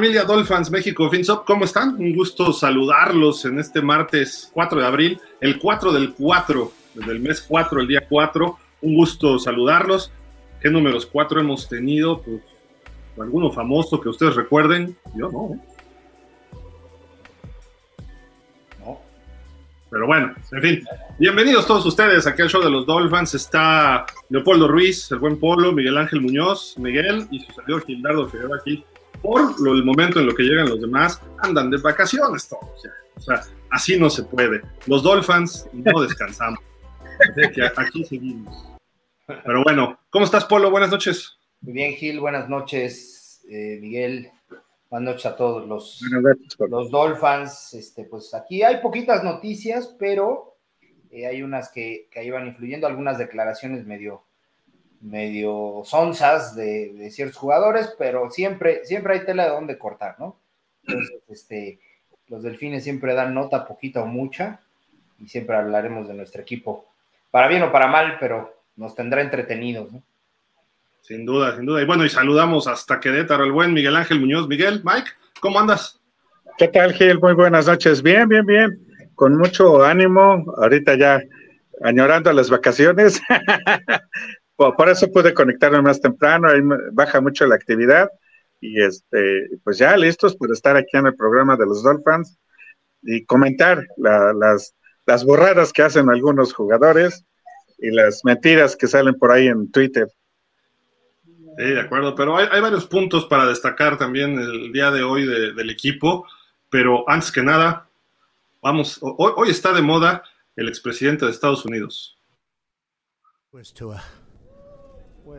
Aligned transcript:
¿Qué 0.00 0.06
tal 0.06 0.14
familia 0.14 0.34
Dolphins 0.34 0.70
México 0.70 1.10
FinSop? 1.10 1.44
¿Cómo 1.44 1.66
están? 1.66 1.96
Un 1.96 2.14
gusto 2.14 2.54
saludarlos 2.54 3.44
en 3.44 3.58
este 3.58 3.82
martes 3.82 4.50
4 4.54 4.80
de 4.80 4.86
abril, 4.86 5.20
el 5.42 5.58
4 5.58 5.92
del 5.92 6.14
4, 6.14 6.72
desde 6.94 7.12
el 7.12 7.20
mes 7.20 7.44
4, 7.46 7.82
el 7.82 7.86
día 7.86 8.06
4. 8.08 8.58
Un 8.80 8.94
gusto 8.94 9.38
saludarlos. 9.38 10.10
¿Qué 10.58 10.70
números 10.70 11.04
4 11.04 11.42
hemos 11.42 11.68
tenido? 11.68 12.22
Pues 12.22 12.40
alguno 13.18 13.50
famoso 13.50 14.00
que 14.00 14.08
ustedes 14.08 14.36
recuerden. 14.36 14.96
Yo 15.14 15.28
no. 15.30 15.50
¿eh? 15.52 15.58
No. 18.78 19.00
Pero 19.90 20.06
bueno, 20.06 20.34
en 20.50 20.62
fin. 20.62 20.84
Bienvenidos 21.18 21.66
todos 21.66 21.84
ustedes 21.84 22.26
aquí 22.26 22.40
al 22.40 22.48
show 22.48 22.62
de 22.62 22.70
los 22.70 22.86
Dolphins. 22.86 23.34
Está 23.34 24.06
Leopoldo 24.30 24.66
Ruiz, 24.66 25.12
el 25.12 25.18
buen 25.18 25.38
Polo, 25.38 25.72
Miguel 25.72 25.98
Ángel 25.98 26.22
Muñoz, 26.22 26.78
Miguel 26.78 27.28
y 27.30 27.40
su 27.40 27.52
servidor 27.52 27.84
Gildardo 27.84 28.26
Figueroa 28.30 28.56
aquí 28.56 28.82
por 29.22 29.60
lo, 29.60 29.74
el 29.74 29.84
momento 29.84 30.20
en 30.20 30.26
lo 30.26 30.34
que 30.34 30.42
llegan 30.42 30.68
los 30.68 30.80
demás, 30.80 31.20
andan 31.38 31.70
de 31.70 31.78
vacaciones 31.78 32.48
todos. 32.48 32.86
O 33.16 33.20
sea, 33.20 33.42
así 33.70 33.98
no 33.98 34.08
se 34.08 34.24
puede. 34.24 34.62
Los 34.86 35.02
Dolphins 35.02 35.68
no 35.72 36.02
descansamos. 36.02 36.60
que 37.54 37.62
aquí 37.76 38.04
seguimos. 38.04 38.70
Pero 39.26 39.62
bueno, 39.62 39.98
¿cómo 40.10 40.24
estás, 40.24 40.44
Polo? 40.44 40.70
Buenas 40.70 40.90
noches. 40.90 41.36
Muy 41.60 41.74
bien, 41.74 41.94
Gil. 41.94 42.20
Buenas 42.20 42.48
noches, 42.48 43.44
eh, 43.48 43.78
Miguel. 43.80 44.30
Buenas 44.88 45.14
noches 45.14 45.26
a 45.26 45.36
todos 45.36 45.68
los, 45.68 46.00
los 46.68 46.90
Dolphins. 46.90 47.74
Este, 47.74 48.04
pues 48.04 48.34
aquí 48.34 48.62
hay 48.62 48.80
poquitas 48.80 49.22
noticias, 49.22 49.94
pero 49.98 50.56
eh, 51.10 51.26
hay 51.26 51.42
unas 51.42 51.70
que, 51.70 52.08
que 52.10 52.20
ahí 52.20 52.30
van 52.30 52.48
influyendo, 52.48 52.86
algunas 52.86 53.18
declaraciones 53.18 53.86
medio, 53.86 54.24
medio 55.00 55.82
sonzas 55.84 56.54
de, 56.54 57.10
ciertos 57.10 57.38
jugadores, 57.38 57.94
pero 57.98 58.30
siempre, 58.30 58.84
siempre 58.84 59.14
hay 59.14 59.24
tela 59.24 59.44
de 59.44 59.50
dónde 59.50 59.78
cortar, 59.78 60.16
¿no? 60.18 60.36
Entonces, 60.86 61.22
este, 61.28 61.80
los 62.28 62.42
delfines 62.42 62.84
siempre 62.84 63.14
dan 63.14 63.34
nota 63.34 63.66
poquita 63.66 64.02
o 64.02 64.06
mucha, 64.06 64.60
y 65.18 65.28
siempre 65.28 65.56
hablaremos 65.56 66.08
de 66.08 66.14
nuestro 66.14 66.42
equipo, 66.42 66.86
para 67.30 67.48
bien 67.48 67.62
o 67.62 67.72
para 67.72 67.86
mal, 67.86 68.16
pero 68.20 68.54
nos 68.76 68.94
tendrá 68.94 69.20
entretenidos, 69.20 69.92
¿no? 69.92 70.02
Sin 71.02 71.26
duda, 71.26 71.56
sin 71.56 71.66
duda. 71.66 71.82
Y 71.82 71.86
bueno, 71.86 72.04
y 72.04 72.08
saludamos 72.08 72.66
hasta 72.66 73.00
Querétaro 73.00 73.44
el 73.44 73.52
buen 73.52 73.72
Miguel 73.72 73.96
Ángel 73.96 74.20
Muñoz. 74.20 74.46
Miguel, 74.46 74.82
Mike, 74.84 75.10
¿cómo 75.40 75.58
andas? 75.58 76.00
¿Qué 76.56 76.68
tal, 76.68 76.92
Gil? 76.92 77.18
Muy 77.18 77.32
buenas 77.32 77.66
noches. 77.66 78.02
Bien, 78.02 78.28
bien, 78.28 78.44
bien. 78.44 78.86
Con 79.14 79.36
mucho 79.36 79.82
ánimo. 79.82 80.44
Ahorita 80.58 80.94
ya 80.96 81.20
añorando 81.82 82.32
las 82.32 82.50
vacaciones, 82.50 83.20
por, 84.60 84.90
eso 84.90 85.10
pude 85.10 85.32
conectarme 85.32 85.80
más 85.80 86.00
temprano, 86.02 86.48
ahí 86.48 86.60
baja 86.92 87.20
mucho 87.20 87.46
la 87.46 87.54
actividad 87.54 88.10
y 88.60 88.82
este, 88.82 89.48
pues 89.64 89.78
ya 89.78 89.96
listos 89.96 90.36
para 90.36 90.52
estar 90.52 90.76
aquí 90.76 90.98
en 90.98 91.06
el 91.06 91.16
programa 91.16 91.56
de 91.56 91.64
los 91.64 91.82
Dolphins 91.82 92.38
y 93.02 93.24
comentar 93.24 93.86
las, 93.96 94.74
las 95.06 95.24
borradas 95.24 95.72
que 95.72 95.82
hacen 95.82 96.10
algunos 96.10 96.52
jugadores 96.52 97.24
y 97.78 97.90
las 97.90 98.22
mentiras 98.22 98.76
que 98.76 98.86
salen 98.86 99.14
por 99.14 99.32
ahí 99.32 99.46
en 99.46 99.70
Twitter. 99.72 100.08
Sí, 101.56 101.64
de 101.64 101.80
acuerdo, 101.80 102.14
pero 102.14 102.36
hay, 102.36 102.60
varios 102.60 102.86
puntos 102.86 103.24
para 103.24 103.46
destacar 103.46 103.96
también 103.96 104.38
el 104.38 104.72
día 104.72 104.90
de 104.90 105.02
hoy 105.02 105.24
del 105.24 105.70
equipo, 105.70 106.26
pero 106.68 107.08
antes 107.08 107.32
que 107.32 107.42
nada, 107.42 107.88
vamos, 108.60 108.98
hoy, 109.00 109.32
hoy 109.36 109.50
está 109.50 109.72
de 109.72 109.80
moda 109.80 110.22
el 110.54 110.68
expresidente 110.68 111.24
de 111.24 111.30
Estados 111.30 111.64
Unidos. 111.64 112.18
Pues 113.50 113.72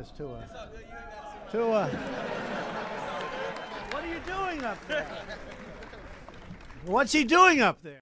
Where's 0.01 0.17
Tua? 0.17 0.41
Tua. 1.51 1.87
What 3.91 4.03
are 4.03 4.07
you 4.07 4.19
doing 4.25 4.63
up 4.65 4.87
there? 4.87 5.05
What's 6.85 7.13
he 7.13 7.23
doing 7.23 7.61
up 7.61 7.77
there? 7.83 8.01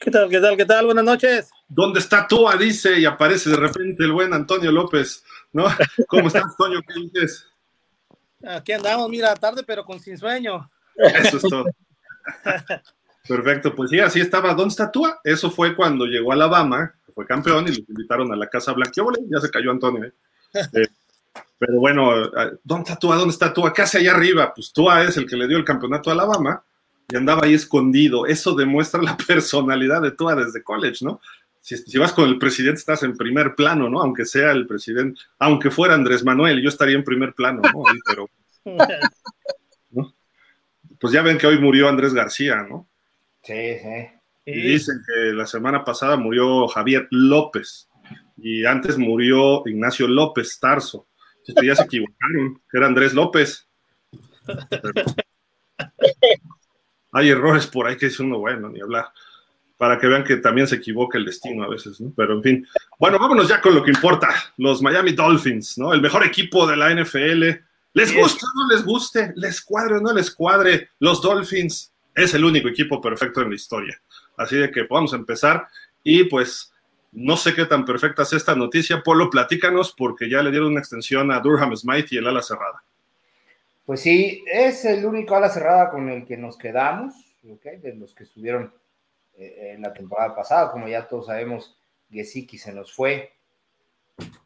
¿Qué 0.00 0.10
tal? 0.10 0.30
¿Qué 0.30 0.40
tal? 0.40 0.56
¿Qué 0.56 0.64
tal? 0.64 0.86
Buenas 0.86 1.04
noches. 1.04 1.50
¿Dónde 1.68 2.00
está 2.00 2.26
Tua? 2.26 2.56
Dice 2.56 2.98
y 2.98 3.04
aparece 3.04 3.50
de 3.50 3.56
repente 3.56 4.02
el 4.04 4.12
buen 4.12 4.32
Antonio 4.32 4.72
López, 4.72 5.22
¿no? 5.52 5.66
¿Cómo 6.08 6.28
estás, 6.28 6.44
Antonio? 6.44 6.80
¿Qué 6.88 6.94
dices? 6.94 7.46
Aquí 8.46 8.72
andamos, 8.72 9.10
mira, 9.10 9.34
tarde 9.34 9.62
pero 9.62 9.84
con 9.84 10.00
sin 10.00 10.16
sueño. 10.16 10.70
Eso 10.96 11.36
es 11.36 11.42
todo. 11.42 11.64
Perfecto, 13.26 13.74
pues 13.74 13.90
sí, 13.90 14.00
así 14.00 14.20
estaba. 14.20 14.54
¿Dónde 14.54 14.72
está 14.72 14.90
Tua? 14.90 15.20
Eso 15.24 15.50
fue 15.50 15.74
cuando 15.74 16.04
llegó 16.04 16.32
a 16.32 16.34
Alabama, 16.34 16.94
fue 17.14 17.26
campeón 17.26 17.66
y 17.68 17.70
lo 17.70 17.84
invitaron 17.88 18.30
a 18.32 18.36
la 18.36 18.48
Casa 18.48 18.72
Blanca. 18.72 19.02
Ya 19.30 19.40
se 19.40 19.50
cayó 19.50 19.70
Antonio. 19.70 20.04
¿eh? 20.04 20.12
Eh, 20.72 20.86
pero 21.58 21.80
bueno, 21.80 22.30
¿dónde 22.62 22.82
está 22.82 22.96
Tua? 22.96 23.16
¿Dónde 23.16 23.32
está 23.32 23.52
Tua? 23.52 23.72
Casi 23.72 23.98
allá 23.98 24.12
arriba. 24.12 24.52
Pues 24.54 24.72
Tua 24.72 25.02
es 25.02 25.16
el 25.16 25.26
que 25.26 25.36
le 25.36 25.48
dio 25.48 25.56
el 25.56 25.64
campeonato 25.64 26.10
a 26.10 26.12
Alabama 26.12 26.62
y 27.08 27.16
andaba 27.16 27.44
ahí 27.44 27.54
escondido. 27.54 28.26
Eso 28.26 28.54
demuestra 28.54 29.02
la 29.02 29.16
personalidad 29.26 30.02
de 30.02 30.12
Tua 30.12 30.34
desde 30.36 30.62
college, 30.62 31.04
¿no? 31.04 31.20
Si, 31.60 31.76
si, 31.78 31.98
vas 31.98 32.12
con 32.12 32.28
el 32.28 32.38
presidente 32.38 32.78
estás 32.78 33.02
en 33.02 33.16
primer 33.16 33.54
plano, 33.54 33.88
¿no? 33.88 34.00
Aunque 34.00 34.26
sea 34.26 34.52
el 34.52 34.66
presidente, 34.66 35.18
aunque 35.38 35.70
fuera 35.70 35.94
Andrés 35.94 36.22
Manuel, 36.22 36.62
yo 36.62 36.68
estaría 36.68 36.94
en 36.94 37.04
primer 37.04 37.32
plano, 37.32 37.62
¿no? 37.62 37.82
pero, 38.06 38.28
Pues 41.00 41.12
ya 41.12 41.22
ven 41.22 41.38
que 41.38 41.46
hoy 41.46 41.58
murió 41.58 41.88
Andrés 41.88 42.12
García, 42.14 42.62
¿no? 42.68 42.86
Sí, 43.44 43.78
sí. 43.78 44.08
Y 44.46 44.60
dicen 44.60 45.02
que 45.06 45.32
la 45.32 45.46
semana 45.46 45.84
pasada 45.84 46.16
murió 46.16 46.66
Javier 46.68 47.06
López 47.10 47.88
y 48.36 48.64
antes 48.64 48.98
murió 48.98 49.62
Ignacio 49.66 50.06
López 50.08 50.58
Tarso. 50.60 51.06
Entonces 51.46 51.66
ya 51.66 51.76
se 51.76 51.82
equivocaron, 51.84 52.60
que 52.70 52.76
era 52.76 52.86
Andrés 52.86 53.14
López. 53.14 53.68
hay 57.12 57.30
errores 57.30 57.66
por 57.66 57.86
ahí 57.86 57.96
que 57.96 58.06
es 58.06 58.18
uno 58.20 58.38
bueno, 58.38 58.68
ni 58.68 58.80
hablar. 58.80 59.06
Para 59.76 59.98
que 59.98 60.06
vean 60.06 60.24
que 60.24 60.36
también 60.36 60.66
se 60.66 60.76
equivoca 60.76 61.18
el 61.18 61.24
destino 61.24 61.64
a 61.64 61.68
veces, 61.68 62.00
¿no? 62.00 62.12
Pero 62.16 62.34
en 62.34 62.42
fin. 62.42 62.66
Bueno, 62.98 63.18
vámonos 63.18 63.48
ya 63.48 63.60
con 63.60 63.74
lo 63.74 63.82
que 63.82 63.90
importa. 63.90 64.28
Los 64.56 64.80
Miami 64.80 65.12
Dolphins, 65.12 65.78
¿no? 65.78 65.92
El 65.92 66.00
mejor 66.00 66.24
equipo 66.24 66.66
de 66.66 66.76
la 66.76 66.94
NFL. 66.94 67.44
Les 67.92 68.14
guste 68.14 68.44
o 68.44 68.48
no 68.56 68.74
les 68.74 68.84
guste, 68.84 69.32
les 69.36 69.60
cuadre 69.62 69.96
o 69.96 70.00
no 70.00 70.12
les 70.12 70.30
cuadre. 70.30 70.90
Los 71.00 71.20
Dolphins 71.20 71.93
es 72.14 72.34
el 72.34 72.44
único 72.44 72.68
equipo 72.68 73.00
perfecto 73.00 73.42
en 73.42 73.50
la 73.50 73.54
historia. 73.54 74.00
Así 74.36 74.56
de 74.56 74.70
que 74.70 74.84
vamos 74.84 75.12
a 75.12 75.16
empezar 75.16 75.66
y 76.02 76.24
pues 76.24 76.72
no 77.12 77.36
sé 77.36 77.54
qué 77.54 77.64
tan 77.64 77.84
perfecta 77.84 78.22
es 78.22 78.32
esta 78.32 78.54
noticia. 78.54 79.02
Polo, 79.02 79.30
platícanos 79.30 79.94
porque 79.96 80.28
ya 80.28 80.42
le 80.42 80.50
dieron 80.50 80.72
una 80.72 80.80
extensión 80.80 81.30
a 81.30 81.40
Durham 81.40 81.76
Smith 81.76 82.06
y 82.10 82.16
el 82.16 82.26
ala 82.26 82.42
cerrada. 82.42 82.82
Pues 83.86 84.00
sí, 84.00 84.42
es 84.50 84.84
el 84.84 85.04
único 85.04 85.36
ala 85.36 85.48
cerrada 85.48 85.90
con 85.90 86.08
el 86.08 86.24
que 86.24 86.36
nos 86.36 86.56
quedamos, 86.56 87.14
de 87.42 87.94
los 87.94 88.14
que 88.14 88.24
estuvieron 88.24 88.72
eh, 89.36 89.74
en 89.74 89.82
la 89.82 89.92
temporada 89.92 90.34
pasada. 90.34 90.72
Como 90.72 90.88
ya 90.88 91.06
todos 91.06 91.26
sabemos, 91.26 91.76
Gesicki 92.10 92.58
se 92.58 92.72
nos 92.72 92.92
fue 92.92 93.32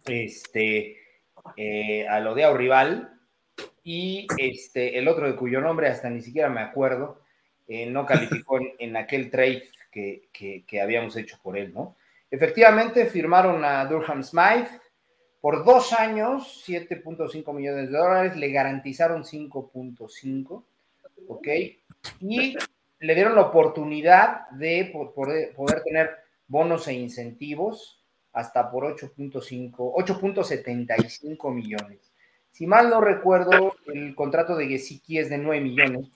este, 0.06 0.99
eh, 1.56 2.06
a 2.09 2.21
lo 2.21 2.35
de 2.35 2.53
rival. 2.53 3.14
Y 3.82 4.26
este, 4.37 4.99
el 4.99 5.09
otro 5.09 5.26
de 5.26 5.37
cuyo 5.37 5.61
nombre 5.61 5.88
hasta 5.88 6.11
ni 6.11 6.21
siquiera 6.21 6.50
me 6.50 6.61
acuerdo, 6.61 7.23
eh, 7.69 7.87
no 7.87 8.06
calificó 8.06 8.59
en, 8.79 8.97
aquel 8.97 9.31
trade 9.31 9.65
que, 9.93 10.81
habíamos 10.82 11.17
hecho 11.17 11.38
por 11.43 11.59
él, 11.59 11.73
¿no? 11.75 11.97
Efectivamente, 12.31 13.06
firmaron 13.06 13.65
a 13.65 13.85
Durham 13.85 14.23
Smythe 14.23 14.81
por 15.41 15.65
dos 15.65 15.93
años, 15.93 16.65
7.5 16.67 17.55
millones 17.55 17.91
de 17.91 17.99
dólares, 17.99 18.37
le 18.37 18.50
garantizaron 18.50 19.23
5.5, 19.23 20.65
¿ok? 21.29 21.49
Y 22.20 22.56
le 23.00 23.15
dieron 23.15 23.35
la 23.35 23.43
oportunidad 23.43 24.49
de 24.50 24.91
poder, 25.14 25.55
poder 25.55 25.82
tener 25.82 26.11
bonos 26.49 26.88
e 26.88 26.94
incentivos 26.94 28.03
hasta 28.32 28.71
por 28.71 28.85
8.5, 28.85 29.76
8.75 29.76 31.55
millones. 31.55 31.99
Si 32.50 32.67
mal 32.67 32.88
no 32.91 33.00
recuerdo, 33.00 33.76
el 33.87 34.14
contrato 34.14 34.56
de 34.56 34.67
Gesicki 34.69 35.19
es 35.19 35.31
de 35.31 35.38
9 35.38 35.61
millones, 35.61 36.06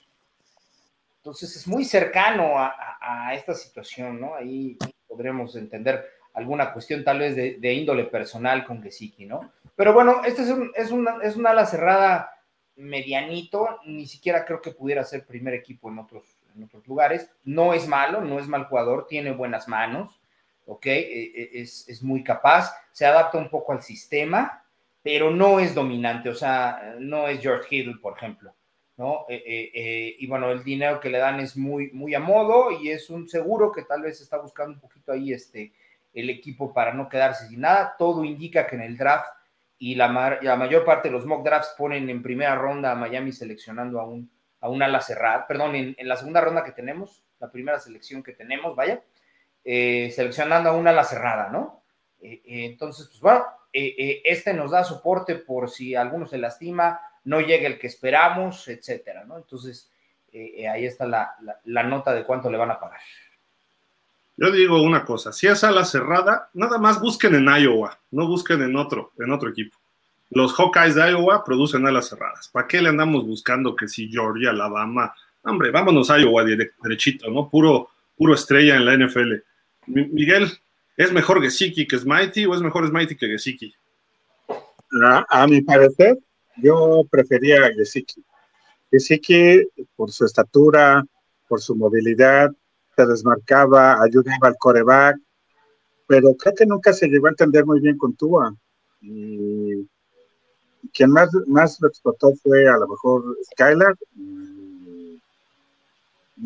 entonces 1.23 1.55
es 1.55 1.69
muy 1.69 1.85
cercano 1.85 2.55
a, 2.57 3.33
esta 3.33 3.55
situación, 3.55 4.21
¿no? 4.21 4.35
Ahí 4.35 4.77
podremos 5.07 5.55
entender 5.55 6.05
alguna 6.35 6.73
cuestión 6.73 7.05
tal 7.05 7.21
vez 7.21 7.37
de, 7.37 7.73
índole 7.73 8.05
personal 8.07 8.65
con 8.65 8.83
Gesicki, 8.83 9.27
¿no? 9.27 9.53
Pero 9.77 9.93
bueno, 9.93 10.23
este 10.25 10.43
es, 10.43 10.49
un, 10.49 10.73
es, 10.75 10.91
una, 10.91 11.19
es 11.23 11.37
una 11.37 11.51
ala 11.51 11.65
cerrada 11.65 12.33
medianito, 12.75 13.79
ni 13.87 14.07
siquiera 14.07 14.45
creo 14.45 14.61
que 14.61 14.73
pudiera 14.73 15.05
ser 15.05 15.25
primer 15.25 15.55
equipo 15.55 15.89
en 15.91 16.01
otros, 16.01 16.25
en 16.57 16.65
otros 16.65 16.85
lugares. 16.89 17.31
No 17.45 17.73
es 17.73 17.87
malo, 17.87 18.21
no 18.21 18.41
es 18.41 18.49
mal 18.49 18.65
jugador, 18.65 19.07
tiene 19.07 19.31
buenas 19.31 19.69
manos, 19.69 20.21
¿ok? 20.67 20.87
E, 20.87 21.01
e, 21.01 21.61
es, 21.63 21.89
es 21.89 22.03
muy 22.03 22.25
capaz, 22.25 22.75
se 22.91 23.07
adapta 23.07 23.39
un 23.39 23.49
poco 23.49 23.71
al 23.71 23.83
sistema, 23.83 24.65
pero 25.05 25.31
no 25.31 25.61
es 25.61 25.73
dominante, 25.73 26.31
o 26.31 26.35
sea, 26.35 26.97
no 26.99 27.29
es 27.29 27.41
George 27.41 27.69
Hill, 27.71 28.01
por 28.01 28.17
ejemplo. 28.17 28.53
¿No? 28.97 29.25
Eh, 29.29 29.43
eh, 29.47 29.71
eh, 29.75 30.17
y 30.19 30.27
bueno, 30.27 30.51
el 30.51 30.63
dinero 30.63 31.01
que 31.01 31.11
le 31.11 31.19
dan 31.19 31.41
es 31.41 31.57
muy, 31.57 31.91
muy 31.93 32.15
a 32.15 32.21
modo 32.21 32.71
y 32.71 32.91
es 32.91 33.11
un 33.11 33.29
seguro 33.29 33.73
que 33.73 33.83
tal 33.83 34.03
vez 34.03 34.21
está 34.21 34.39
buscando 34.39 34.75
un 34.75 34.81
poquito 34.81 35.13
ahí 35.13 35.33
este, 35.33 35.73
el 36.13 36.31
equipo 36.31 36.73
para 36.73 36.93
no 36.93 37.09
quedarse 37.09 37.49
sin 37.49 37.61
nada. 37.61 37.95
Todo 37.99 38.25
indica 38.25 38.67
que 38.67 38.77
en 38.77 38.83
el 38.83 38.97
draft 38.97 39.27
y 39.79 39.95
la, 39.95 40.39
la 40.43 40.57
mayor 40.57 40.85
parte 40.85 41.09
de 41.09 41.13
los 41.13 41.27
mock 41.27 41.45
drafts 41.45 41.75
ponen 41.77 42.09
en 42.09 42.23
primera 42.23 42.55
ronda 42.55 42.93
a 42.93 42.97
Miami 42.97 43.33
seleccionando 43.33 44.01
a 44.01 44.07
un, 44.07 44.31
a 44.61 44.69
un 44.69 44.83
ala 44.83 45.01
cerrada, 45.01 45.47
perdón, 45.47 45.75
en, 45.75 45.97
la 46.01 46.17
segunda 46.17 46.41
ronda 46.41 46.63
que 46.63 46.71
tenemos, 46.71 47.25
la 47.41 47.51
primera 47.51 47.81
selección 47.81 48.23
que 48.23 48.33
tenemos, 48.33 48.77
vaya, 48.77 49.03
seleccionando 49.65 50.71
a 50.71 50.77
un 50.77 50.87
ala 50.87 51.03
cerrada, 51.03 51.51
¿no? 51.51 51.83
Entonces, 52.21 53.09
pues 53.09 53.21
bueno, 53.21 53.45
este 53.73 54.55
nos 54.55 54.71
da 54.71 54.85
soporte 54.85 55.35
por 55.35 55.69
si 55.69 55.97
alguno 55.97 56.27
se 56.27 56.39
lastima, 56.39 57.01
no 57.25 57.41
llega 57.41 57.67
el 57.67 57.79
que 57.79 57.87
esperamos, 57.87 58.69
etcétera, 58.69 59.25
¿no? 59.25 59.37
Entonces, 59.37 59.91
ahí 60.33 60.87
está 60.87 61.07
la, 61.07 61.35
la 61.65 61.83
nota 61.83 62.13
de 62.15 62.25
cuánto 62.25 62.51
le 62.51 62.59
van 62.59 62.71
a 62.71 62.81
pagar. 62.81 63.01
Yo 64.37 64.51
digo 64.51 64.83
una 64.83 65.05
cosa, 65.05 65.33
si 65.33 65.47
es 65.47 65.63
ala 65.63 65.85
cerrada, 65.85 66.51
nada 66.55 66.79
más 66.79 67.01
busquen 67.01 67.35
en 67.35 67.47
Iowa, 67.47 67.99
no 68.11 68.27
busquen 68.27 68.63
en 68.63 68.77
otro, 68.77 69.13
en 69.19 69.31
otro 69.31 69.51
equipo. 69.51 69.77
Los 70.35 70.55
Hawkeyes 70.55 70.95
de 70.95 71.11
Iowa 71.11 71.45
producen 71.45 71.87
alas 71.87 72.09
cerradas. 72.09 72.49
¿Para 72.49 72.67
qué 72.67 72.81
le 72.81 72.89
andamos 72.89 73.27
buscando 73.27 73.77
que 73.77 73.87
si 73.87 74.09
Georgia, 74.09 74.51
Alabama? 74.51 75.15
Hombre, 75.43 75.71
vámonos 75.71 76.11
a 76.11 76.19
Iowa 76.19 76.43
derechito, 76.45 77.31
¿no? 77.31 77.51
Puro, 77.51 77.91
puro 78.17 78.35
estrella 78.35 78.77
en 78.77 78.87
la 78.87 78.97
NFL. 78.97 79.35
Miguel, 79.87 80.51
¿es 80.97 81.13
mejor 81.13 81.43
Gesicki 81.43 81.87
que 81.87 81.99
Smitey 81.99 82.47
o 82.47 82.55
es 82.55 82.63
mejor 82.63 82.89
Smitey 82.89 83.17
que 83.17 83.27
Gesicki? 83.27 83.75
A, 85.29 85.47
mi 85.47 85.61
parecer, 85.61 86.19
yo 86.57 87.03
prefería 87.11 87.67
a 87.67 87.73
Gesicki. 87.73 88.25
Gesicki, 88.91 89.67
por 89.97 90.11
su 90.11 90.25
estatura, 90.25 91.05
por 91.49 91.61
su 91.61 91.75
movilidad, 91.75 92.51
se 92.97 93.07
desmarcaba, 93.07 94.03
ayudaba 94.03 94.49
al 94.49 94.57
coreback, 94.59 95.19
pero 96.07 96.35
creo 96.35 96.55
que 96.55 96.67
nunca 96.67 96.93
se 96.93 97.09
llegó 97.09 97.27
a 97.27 97.31
entender 97.31 97.65
muy 97.65 97.81
bien 97.81 97.97
con 97.97 98.15
Tua. 98.15 98.55
Y 99.01 99.89
quien 100.93 101.11
más, 101.11 101.31
más 101.47 101.81
lo 101.81 101.89
explotó 101.89 102.35
fue 102.43 102.69
a 102.69 102.77
lo 102.77 102.89
mejor 102.89 103.37
Skylar 103.53 103.97
y, 104.17 105.21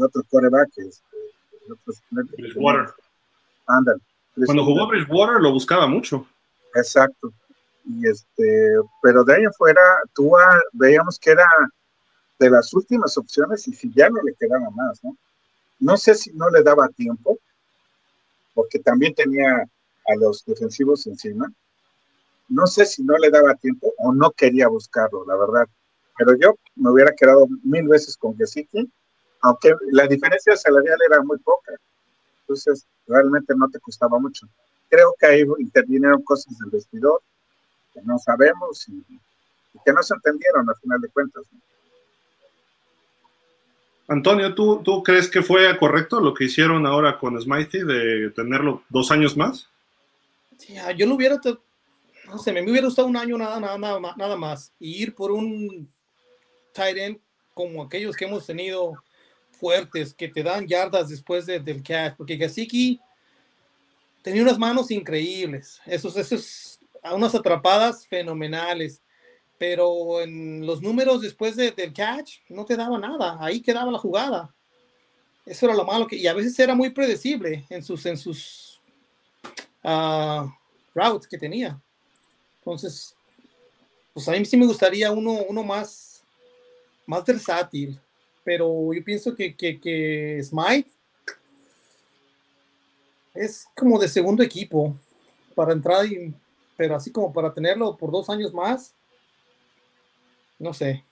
otro 0.01 0.23
coreback. 0.31 0.69
Este, 0.77 1.05
Bridgewater. 2.11 2.93
Cuando 4.45 4.65
jugó 4.65 4.87
Bridgewater 4.89 5.41
lo 5.41 5.53
buscaba 5.53 5.87
mucho. 5.87 6.27
Exacto. 6.75 7.33
Y 7.87 8.09
este, 8.09 8.75
pero 9.03 9.25
de 9.25 9.35
ahí 9.35 9.45
afuera, 9.45 9.81
Tua 10.13 10.61
veíamos 10.73 11.19
que 11.19 11.31
era 11.31 11.47
de 12.39 12.51
las 12.51 12.75
últimas 12.75 13.17
opciones 13.17 13.67
y 13.69 13.73
si 13.73 13.93
ya 13.95 14.11
no 14.11 14.21
le 14.23 14.35
quedaba 14.35 14.69
más, 14.71 15.03
¿no? 15.05 15.17
No 15.79 15.97
sé 15.97 16.15
si 16.15 16.33
no 16.33 16.51
le 16.51 16.63
daba 16.63 16.89
tiempo, 16.89 17.39
porque 18.55 18.79
también 18.79 19.15
tenía 19.15 19.63
a 20.09 20.17
los 20.17 20.45
defensivos 20.45 21.07
encima. 21.07 21.53
No 22.49 22.67
sé 22.67 22.87
si 22.87 23.03
no 23.03 23.17
le 23.19 23.31
daba 23.31 23.55
tiempo 23.55 23.93
o 23.99 24.13
no 24.13 24.31
quería 24.31 24.69
buscarlo, 24.69 25.25
la 25.27 25.37
verdad. 25.37 25.67
Pero 26.17 26.37
yo 26.37 26.55
me 26.77 26.91
hubiera 26.91 27.13
quedado 27.13 27.47
mil 27.63 27.87
veces 27.89 28.17
con 28.17 28.37
Gesicki, 28.37 28.91
aunque 29.43 29.75
la 29.93 30.07
diferencia 30.07 30.57
salarial 30.57 30.99
era 31.09 31.23
muy 31.23 31.39
poca. 31.39 31.73
Entonces, 32.41 32.87
realmente 33.07 33.55
no 33.57 33.69
te 33.69 33.79
costaba 33.81 34.19
mucho. 34.19 34.49
Creo 34.89 35.15
que 35.19 35.27
ahí 35.27 35.45
intervinieron 35.59 36.23
cosas 36.23 36.57
del 36.59 36.71
vestidor 36.71 37.21
que 37.97 38.03
no 38.05 38.19
sabemos 38.19 38.87
y, 38.89 39.03
que 39.85 39.93
no 39.93 40.03
se 40.03 40.15
entendieron 40.15 40.69
al 40.69 40.77
final 40.77 41.01
de 41.01 41.09
cuentas. 41.09 41.45
Antonio, 44.09 44.55
¿tú, 44.55 44.83
¿tú 44.83 45.03
crees 45.03 45.29
que 45.29 45.43
fue 45.43 45.77
correcto 45.79 46.21
lo 46.21 46.33
que 46.35 46.45
hicieron 46.45 46.87
ahora 46.87 47.19
con 47.19 47.41
Smitey 47.41 47.83
de 47.83 48.31
tenerlo 48.31 48.83
dos 48.89 49.11
años 49.11 49.37
más? 49.37 49.69
Sí, 50.59 50.77
ah, 50.77 50.93
yo 50.93 51.07
lo 51.07 51.15
hubiera, 51.15 51.41
no 52.27 52.39
sé, 52.39 52.53
me 52.53 52.63
hubiera 52.63 52.87
gustado 52.87 53.09
un 53.09 53.17
año 53.17 53.37
nada, 53.37 53.59
nada, 53.61 53.79
nada, 53.79 54.15
nada 54.17 54.37
más 54.37 54.73
y 54.79 55.03
ir 55.03 55.15
por 55.15 55.33
un 55.33 55.91
tight 56.73 56.97
end 56.97 57.19
como 57.53 57.83
aquellos 57.83 58.17
que 58.17 58.27
hemos 58.27 58.47
tenido 58.47 58.93
fuertes, 59.51 60.15
que 60.15 60.29
te 60.29 60.43
dan 60.43 60.67
yardas 60.67 61.09
después 61.09 61.47
del 61.47 61.83
catch, 61.83 62.17
porque 62.17 62.37
Gasicki 62.37 63.01
tenía 64.23 64.43
unas 64.43 64.59
manos 64.59 64.91
increíbles, 64.91 65.81
esos, 65.87 66.76
esos, 67.07 67.17
unas 67.17 67.35
atrapadas 67.35 68.07
fenomenales 68.07 69.03
pero 69.59 70.21
en 70.21 70.67
los 70.67 70.83
números 70.83 71.23
después 71.23 71.57
del 71.57 71.93
catch 71.93 72.39
no 72.49 72.65
te 72.65 72.77
daba 72.77 72.99
nada, 72.99 73.37
ahí 73.41 73.61
quedaba 73.61 73.91
la 73.91 73.99
jugada. 73.99 74.55
Eso 75.45 75.67
era 75.67 75.75
lo 75.75 75.85
malo, 75.85 76.07
que, 76.07 76.17
y 76.17 76.27
a 76.27 76.35
veces 76.35 76.59
era 76.59 76.75
muy 76.75 76.91
predecible 76.91 77.65
en 77.71 77.83
sus, 77.83 78.05
en 78.07 78.17
sus 78.17 78.81
uh, 79.85 80.51
routes 80.95 81.29
que 81.29 81.39
tenía. 81.39 81.81
Entonces, 82.59 83.15
pues 84.13 84.29
a 84.29 84.33
mí 84.33 84.45
sí 84.45 84.57
me 84.57 84.67
gustaría 84.67 85.11
uno, 85.13 85.33
uno 85.49 85.63
más, 85.63 86.25
más 87.07 87.25
versátil, 87.25 87.99
pero 88.45 88.93
yo 88.93 89.05
pienso 89.05 89.35
que, 89.35 89.55
que, 89.55 89.81
que 89.81 90.41
Smite 90.43 90.91
es 93.35 93.67
como 93.77 93.99
de 93.99 94.09
segundo 94.09 94.43
equipo 94.43 94.97
para 95.55 95.73
entrar, 95.73 96.05
y, 96.07 96.35
pero 96.77 96.97
así 96.97 97.11
como 97.11 97.33
para 97.33 97.53
tenerlo 97.53 97.97
por 97.97 98.11
dos 98.11 98.29
años 98.31 98.53
más, 98.53 98.95
no 100.59 100.73
sé. 100.73 101.05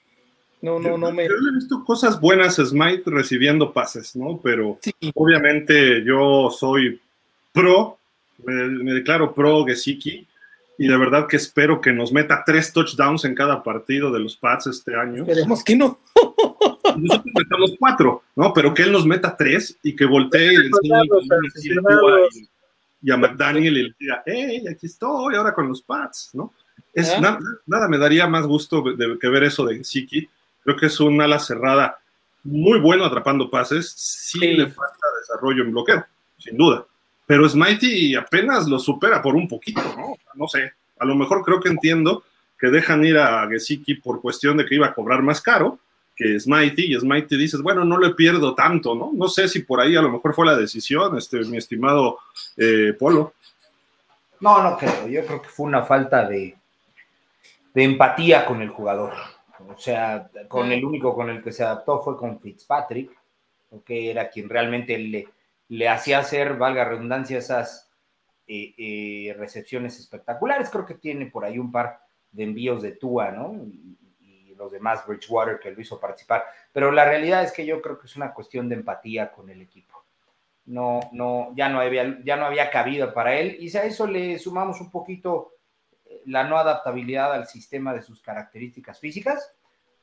No, 0.62 0.78
no, 0.78 0.96
no 0.96 1.12
me. 1.12 1.26
Yo 1.28 1.34
he 1.34 1.54
visto 1.56 1.84
cosas 1.84 2.18
buenas 2.18 2.56
Smite 2.56 3.02
recibiendo 3.04 3.72
pases, 3.72 4.16
¿no? 4.16 4.40
Pero 4.42 4.78
obviamente 5.14 6.02
yo 6.04 6.48
soy 6.50 6.98
pro, 7.52 7.98
me, 8.42 8.94
declaro 8.94 9.34
pro 9.34 9.64
Gesicki 9.66 10.26
y 10.78 10.88
de 10.88 10.96
verdad 10.96 11.26
que 11.28 11.36
espero 11.36 11.82
que 11.82 11.92
nos 11.92 12.12
meta 12.12 12.42
tres 12.46 12.72
touchdowns 12.72 13.26
en 13.26 13.34
cada 13.34 13.62
partido 13.62 14.10
de 14.10 14.20
los 14.20 14.36
Pats 14.36 14.66
este 14.66 14.96
año. 14.96 15.24
Esperemos 15.24 15.62
que 15.62 15.76
no. 15.76 15.98
Nosotros 16.96 17.32
metamos 17.34 17.74
cuatro, 17.78 18.22
¿no? 18.34 18.52
Pero 18.54 18.72
que 18.72 18.84
él 18.84 18.92
nos 18.92 19.04
meta 19.04 19.36
tres 19.36 19.76
y 19.82 19.94
que 19.94 20.06
voltee 20.06 20.54
y, 20.54 20.70
y 23.04 23.10
a 23.10 23.18
McDaniel 23.18 23.76
y 23.76 23.82
le 23.82 23.94
diga, 23.98 24.22
hey, 24.24 24.64
aquí 24.66 24.86
estoy 24.86 25.34
ahora 25.34 25.52
con 25.52 25.68
los 25.68 25.82
Pats, 25.82 26.30
¿no? 26.32 26.54
Es, 26.94 27.20
nada 27.20 27.88
me 27.88 27.98
daría 27.98 28.26
más 28.26 28.46
gusto 28.46 28.82
de, 28.82 29.18
que 29.18 29.28
ver 29.28 29.44
eso 29.44 29.66
de 29.66 29.84
Siki. 29.84 30.26
Creo 30.62 30.76
que 30.76 30.86
es 30.86 30.98
un 31.00 31.20
ala 31.20 31.38
cerrada 31.38 31.98
muy 32.44 32.78
bueno 32.80 33.04
atrapando 33.04 33.50
pases. 33.50 33.92
Sí, 33.94 34.38
le 34.38 34.68
falta 34.68 35.06
desarrollo 35.20 35.64
en 35.64 35.72
bloqueo, 35.72 36.06
sin 36.38 36.56
duda. 36.56 36.86
Pero 37.26 37.46
Smitey 37.46 38.14
apenas 38.14 38.66
lo 38.68 38.78
supera 38.78 39.20
por 39.20 39.34
un 39.34 39.48
poquito, 39.48 39.82
¿no? 39.82 40.14
No 40.34 40.48
sé. 40.48 40.72
A 40.98 41.04
lo 41.04 41.14
mejor 41.14 41.44
creo 41.44 41.60
que 41.60 41.68
entiendo 41.68 42.24
que 42.58 42.68
dejan 42.68 43.04
ir 43.04 43.18
a 43.18 43.46
Gesicki 43.48 43.96
por 43.96 44.22
cuestión 44.22 44.56
de 44.56 44.64
que 44.64 44.76
iba 44.76 44.86
a 44.86 44.94
cobrar 44.94 45.20
más 45.22 45.42
caro 45.42 45.78
que 46.16 46.38
Smitey, 46.38 46.94
y 46.94 46.98
Smitey 46.98 47.38
dices, 47.38 47.60
bueno, 47.60 47.84
no 47.84 47.98
le 47.98 48.14
pierdo 48.14 48.54
tanto, 48.54 48.94
¿no? 48.94 49.10
No 49.12 49.28
sé 49.28 49.48
si 49.48 49.60
por 49.60 49.80
ahí 49.80 49.96
a 49.96 50.02
lo 50.02 50.10
mejor 50.10 50.34
fue 50.34 50.46
la 50.46 50.56
decisión, 50.56 51.16
este, 51.18 51.38
mi 51.44 51.56
estimado 51.56 52.18
eh, 52.56 52.94
Polo. 52.98 53.34
No, 54.40 54.62
no 54.62 54.76
creo, 54.76 55.08
yo 55.08 55.24
creo 55.26 55.42
que 55.42 55.48
fue 55.48 55.66
una 55.66 55.82
falta 55.82 56.28
de, 56.28 56.56
de 57.72 57.82
empatía 57.82 58.44
con 58.46 58.62
el 58.62 58.68
jugador. 58.68 59.12
O 59.68 59.78
sea, 59.78 60.30
con 60.48 60.70
el 60.70 60.84
único 60.84 61.14
con 61.14 61.30
el 61.30 61.42
que 61.42 61.52
se 61.52 61.64
adaptó 61.64 62.00
fue 62.00 62.16
con 62.16 62.40
Fitzpatrick, 62.40 63.10
que 63.84 64.10
era 64.10 64.28
quien 64.28 64.48
realmente 64.48 64.98
le, 64.98 65.28
le 65.68 65.88
hacía 65.88 66.18
hacer, 66.18 66.56
valga 66.56 66.84
redundancia, 66.84 67.38
esas 67.38 67.90
eh, 68.46 68.74
eh, 68.76 69.34
recepciones 69.38 69.98
espectaculares. 69.98 70.70
Creo 70.70 70.84
que 70.84 70.94
tiene 70.94 71.26
por 71.26 71.44
ahí 71.44 71.58
un 71.58 71.72
par 71.72 72.00
de 72.30 72.44
envíos 72.44 72.82
de 72.82 72.92
Tua, 72.92 73.30
¿no? 73.30 73.56
Los 74.64 74.72
demás, 74.72 75.06
Bridgewater, 75.06 75.60
que 75.60 75.70
lo 75.70 75.80
hizo 75.80 76.00
participar. 76.00 76.44
Pero 76.72 76.90
la 76.90 77.04
realidad 77.04 77.44
es 77.44 77.52
que 77.52 77.64
yo 77.64 77.80
creo 77.80 77.98
que 77.98 78.06
es 78.06 78.16
una 78.16 78.32
cuestión 78.34 78.68
de 78.68 78.74
empatía 78.76 79.30
con 79.30 79.48
el 79.50 79.62
equipo. 79.62 80.04
No, 80.66 81.00
no, 81.12 81.52
ya 81.54 81.68
no 81.68 81.80
había, 81.80 82.18
ya 82.24 82.36
no 82.36 82.46
había 82.46 82.70
cabido 82.70 83.12
para 83.12 83.34
él. 83.38 83.56
Y 83.60 83.68
si 83.68 83.78
a 83.78 83.84
eso 83.84 84.06
le 84.06 84.38
sumamos 84.38 84.80
un 84.80 84.90
poquito 84.90 85.54
la 86.26 86.44
no 86.44 86.56
adaptabilidad 86.56 87.32
al 87.32 87.46
sistema 87.46 87.92
de 87.92 88.02
sus 88.02 88.20
características 88.20 88.98
físicas, 88.98 89.54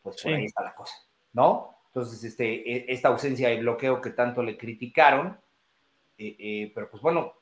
pues 0.01 0.21
por 0.21 0.33
ahí 0.33 0.45
está 0.45 0.63
la 0.63 0.73
cosa, 0.73 0.95
¿no? 1.33 1.75
Entonces, 1.87 2.23
este, 2.23 2.71
e, 2.71 2.85
esta 2.87 3.09
ausencia 3.09 3.49
de 3.49 3.59
bloqueo 3.59 4.01
que 4.01 4.11
tanto 4.11 4.43
le 4.43 4.57
criticaron, 4.57 5.37
eh, 6.17 6.35
eh, 6.39 6.71
pero 6.73 6.89
pues 6.89 7.01
bueno, 7.01 7.33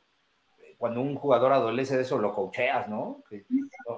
cuando 0.77 1.01
un 1.01 1.15
jugador 1.15 1.53
adolece 1.53 1.95
de 1.95 2.03
eso, 2.03 2.17
lo 2.17 2.33
coacheas, 2.33 2.88
¿no? 2.88 3.23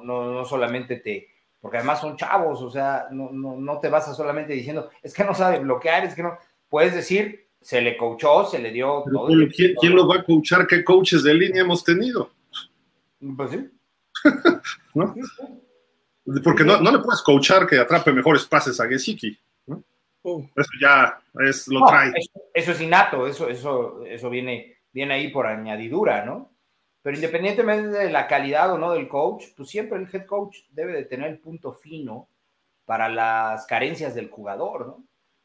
no, 0.02 0.32
no, 0.34 0.46
solamente 0.46 0.98
te, 0.98 1.30
porque 1.62 1.78
además 1.78 2.02
son 2.02 2.18
chavos, 2.18 2.62
o 2.62 2.70
sea, 2.70 3.08
no, 3.12 3.30
no, 3.32 3.56
no 3.56 3.80
te 3.80 3.88
vas 3.88 4.08
a 4.08 4.16
solamente 4.16 4.54
diciendo, 4.54 4.90
es 5.02 5.14
que 5.14 5.24
no 5.24 5.36
sabe 5.36 5.60
bloquear, 5.60 6.04
es 6.04 6.16
que 6.16 6.24
no, 6.24 6.38
puedes 6.68 6.96
decir, 6.96 7.48
se 7.62 7.82
le 7.82 7.96
coachó, 7.96 8.46
se 8.46 8.58
le 8.60 8.72
dio 8.72 9.04
todo. 9.12 9.28
¿quién, 9.56 9.76
¿quién, 9.80 9.96
lo 9.96 10.08
va 10.08 10.18
a 10.18 10.24
coachar? 10.24 10.66
¿Qué 10.66 10.84
coaches 10.84 11.22
de 11.24 11.36
línea 11.36 11.62
hemos 11.62 11.84
tenido? 11.84 12.32
Pues 13.38 13.52
sí. 13.52 13.70
¿No? 14.96 15.14
Porque 16.44 16.64
no, 16.64 16.80
le 16.80 17.00
puedes 17.00 17.22
coachar 17.22 17.68
que 17.68 17.78
atrape 17.78 18.12
mejores 18.12 18.46
pases 18.46 18.80
a 18.80 18.88
Gesicki. 18.88 19.38
Uh. 20.24 20.44
Eso 20.56 20.70
ya 20.80 21.20
es, 21.48 21.68
lo 21.68 21.86
trae. 21.86 22.14
Eso, 22.54 22.72
es 22.72 22.82
innato, 22.82 23.26
eso, 23.26 23.50
eso, 23.50 24.04
eso 24.06 24.30
viene, 24.30 24.78
viene 24.92 25.16
ahí 25.16 25.30
por 25.30 25.48
añadidura, 25.48 26.24
¿no? 26.26 26.51
Pero 27.02 27.16
independientemente 27.16 27.90
de 27.90 28.12
la 28.12 28.28
calidad 28.28 28.72
o 28.72 28.78
no 28.78 28.94
del 28.94 29.08
coach, 29.08 29.46
pues 29.58 29.70
siempre 29.70 29.98
el 29.98 30.08
head 30.12 30.26
coach 30.26 30.60
debe 30.72 30.94
de 30.94 31.06
tener 31.06 31.30
el 31.30 31.40
punto 31.40 31.74
fino 31.74 32.30
para 32.86 33.10
las 33.10 33.66
carencias 33.66 34.14
del 34.14 34.30
jugador, 34.30 34.88
¿no? 34.88 35.04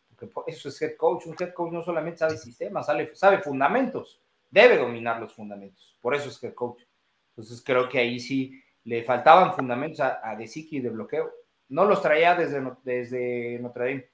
Porque 0.09 0.31
eso 0.51 0.69
es 0.69 0.83
head 0.83 0.97
coach. 0.97 1.27
Un 1.27 1.37
head 1.39 1.53
coach 1.55 1.73
no 1.73 1.83
solamente 1.83 2.19
sabe 2.19 2.37
sistemas, 2.37 2.87
sabe, 2.87 3.15
sabe 3.15 3.39
fundamentos, 3.39 4.21
debe 4.51 4.77
dominar 4.77 5.21
los 5.21 5.33
fundamentos. 5.35 5.97
Por 6.01 6.15
eso 6.15 6.29
es 6.29 6.43
head 6.43 6.55
coach. 6.55 6.83
Entonces 7.31 7.63
creo 7.65 7.89
que 7.89 7.99
ahí 7.99 8.21
sí 8.21 8.63
le 8.85 9.03
faltaban 9.03 9.55
fundamentos 9.55 10.01
a, 10.01 10.21
a 10.23 10.37
De 10.37 10.47
Siki 10.47 10.81
de 10.81 10.91
bloqueo. 10.91 11.33
No 11.69 11.85
los 11.85 12.01
traía 12.03 12.35
desde, 12.35 12.63
desde 12.85 13.59
Notre 13.61 13.85
Dame. 13.85 14.11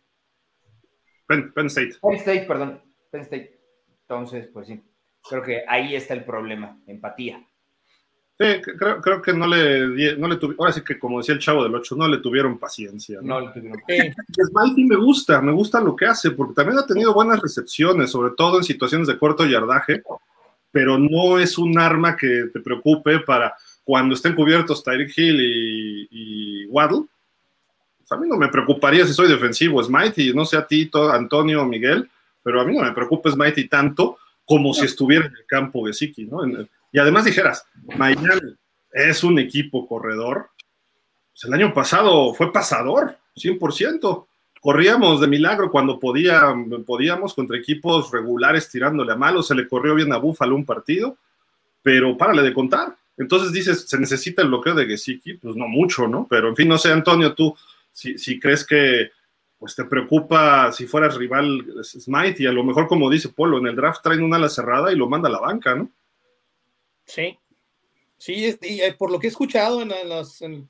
Penn, 1.54 1.66
State. 1.66 1.98
Penn 2.00 2.14
State, 2.14 2.44
perdón. 2.46 2.82
Penn 3.10 3.22
State. 3.22 3.60
Entonces, 4.02 4.48
pues 4.52 4.66
sí, 4.66 4.82
creo 5.28 5.42
que 5.42 5.64
ahí 5.68 5.94
está 5.94 6.14
el 6.14 6.24
problema, 6.24 6.78
empatía. 6.86 7.42
Sí, 8.38 8.60
creo, 8.60 9.00
creo 9.00 9.22
que 9.22 9.32
no 9.32 9.46
le, 9.46 10.16
no 10.16 10.26
le 10.26 10.36
tuvieron, 10.36 10.56
ahora 10.58 10.72
sí 10.72 10.82
que 10.82 10.98
como 10.98 11.18
decía 11.18 11.34
el 11.34 11.40
chavo 11.40 11.62
del 11.62 11.74
8, 11.74 11.94
no 11.96 12.08
le 12.08 12.18
tuvieron 12.18 12.58
paciencia. 12.58 13.20
No, 13.22 13.40
le 13.40 13.48
tuvieron 13.48 13.80
paciencia. 13.80 14.24
Smiley 14.32 14.84
me 14.88 14.96
gusta, 14.96 15.40
me 15.40 15.52
gusta 15.52 15.80
lo 15.80 15.94
que 15.94 16.06
hace, 16.06 16.32
porque 16.32 16.54
también 16.54 16.78
ha 16.78 16.86
tenido 16.86 17.14
buenas 17.14 17.40
recepciones, 17.40 18.10
sobre 18.10 18.34
todo 18.36 18.58
en 18.58 18.64
situaciones 18.64 19.06
de 19.06 19.18
corto 19.18 19.44
yardaje, 19.44 20.02
pero 20.70 20.98
no 20.98 21.38
es 21.38 21.58
un 21.58 21.78
arma 21.78 22.16
que 22.16 22.48
te 22.52 22.60
preocupe 22.60 23.20
para 23.20 23.54
cuando 23.84 24.14
estén 24.14 24.34
cubiertos 24.34 24.82
Tyreek 24.82 25.16
Hill 25.16 25.40
y, 25.40 26.08
y 26.10 26.66
Waddle 26.66 27.06
a 28.12 28.16
mí 28.16 28.28
no 28.28 28.36
me 28.36 28.48
preocuparía 28.48 29.06
si 29.06 29.14
soy 29.14 29.28
defensivo, 29.28 29.82
Smitey, 29.82 30.34
no 30.34 30.44
sé 30.44 30.56
a 30.56 30.66
ti, 30.66 30.90
Antonio 31.12 31.62
o 31.62 31.66
Miguel, 31.66 32.08
pero 32.42 32.60
a 32.60 32.64
mí 32.64 32.76
no 32.76 32.82
me 32.82 32.92
preocupa 32.92 33.30
Smitey 33.30 33.68
tanto 33.68 34.18
como 34.44 34.74
si 34.74 34.84
estuviera 34.84 35.26
en 35.26 35.32
el 35.32 35.46
campo 35.46 35.86
de 35.86 35.92
Siki, 35.92 36.26
¿no? 36.26 36.40
y 36.92 36.98
además 36.98 37.24
dijeras, 37.24 37.66
Miami 37.96 38.54
es 38.92 39.24
un 39.24 39.38
equipo 39.38 39.86
corredor. 39.86 40.50
Pues 41.32 41.44
el 41.44 41.54
año 41.54 41.72
pasado 41.72 42.34
fue 42.34 42.52
pasador, 42.52 43.16
100%. 43.36 44.26
Corríamos 44.60 45.20
de 45.20 45.26
milagro 45.26 45.70
cuando 45.70 45.98
podía, 45.98 46.54
podíamos 46.86 47.34
contra 47.34 47.56
equipos 47.56 48.10
regulares 48.12 48.68
tirándole 48.68 49.12
a 49.12 49.16
malo. 49.16 49.42
Se 49.42 49.54
le 49.54 49.66
corrió 49.66 49.94
bien 49.94 50.12
a 50.12 50.18
Búfalo 50.18 50.54
un 50.54 50.66
partido, 50.66 51.16
pero 51.82 52.16
párale 52.16 52.42
de 52.42 52.52
contar. 52.52 52.96
Entonces 53.16 53.52
dices, 53.52 53.88
se 53.88 53.98
necesita 53.98 54.42
el 54.42 54.48
bloqueo 54.48 54.74
de 54.74 54.86
Gesicki, 54.86 55.34
pues 55.34 55.56
no 55.56 55.68
mucho, 55.68 56.06
¿no? 56.06 56.26
Pero 56.28 56.48
en 56.48 56.56
fin, 56.56 56.68
no 56.68 56.78
sé, 56.78 56.92
Antonio, 56.92 57.34
tú, 57.34 57.56
si, 57.92 58.38
crees 58.40 58.66
que 58.66 59.10
pues 59.62 59.76
te 59.76 59.84
preocupa 59.84 60.72
si 60.72 60.86
fueras 60.86 61.14
rival 61.14 61.64
Smite 61.84 62.42
y 62.42 62.46
a 62.46 62.52
lo 62.52 62.64
mejor 62.64 62.88
como 62.88 63.08
dice 63.08 63.28
Polo, 63.28 63.58
en 63.58 63.68
el 63.68 63.76
draft 63.76 64.02
traen 64.02 64.24
una 64.24 64.36
ala 64.36 64.48
cerrada 64.48 64.90
y 64.90 64.96
lo 64.96 65.08
manda 65.08 65.28
a 65.28 65.32
la 65.32 65.38
banca, 65.38 65.76
¿no? 65.76 65.88
Sí, 67.06 67.38
sí, 68.18 68.56
y 68.60 68.80
eh, 68.80 68.92
por 68.98 69.12
lo 69.12 69.20
que 69.20 69.28
he 69.28 69.30
escuchado 69.30 69.80
en, 69.80 69.90
las 70.08 70.42
en 70.42 70.68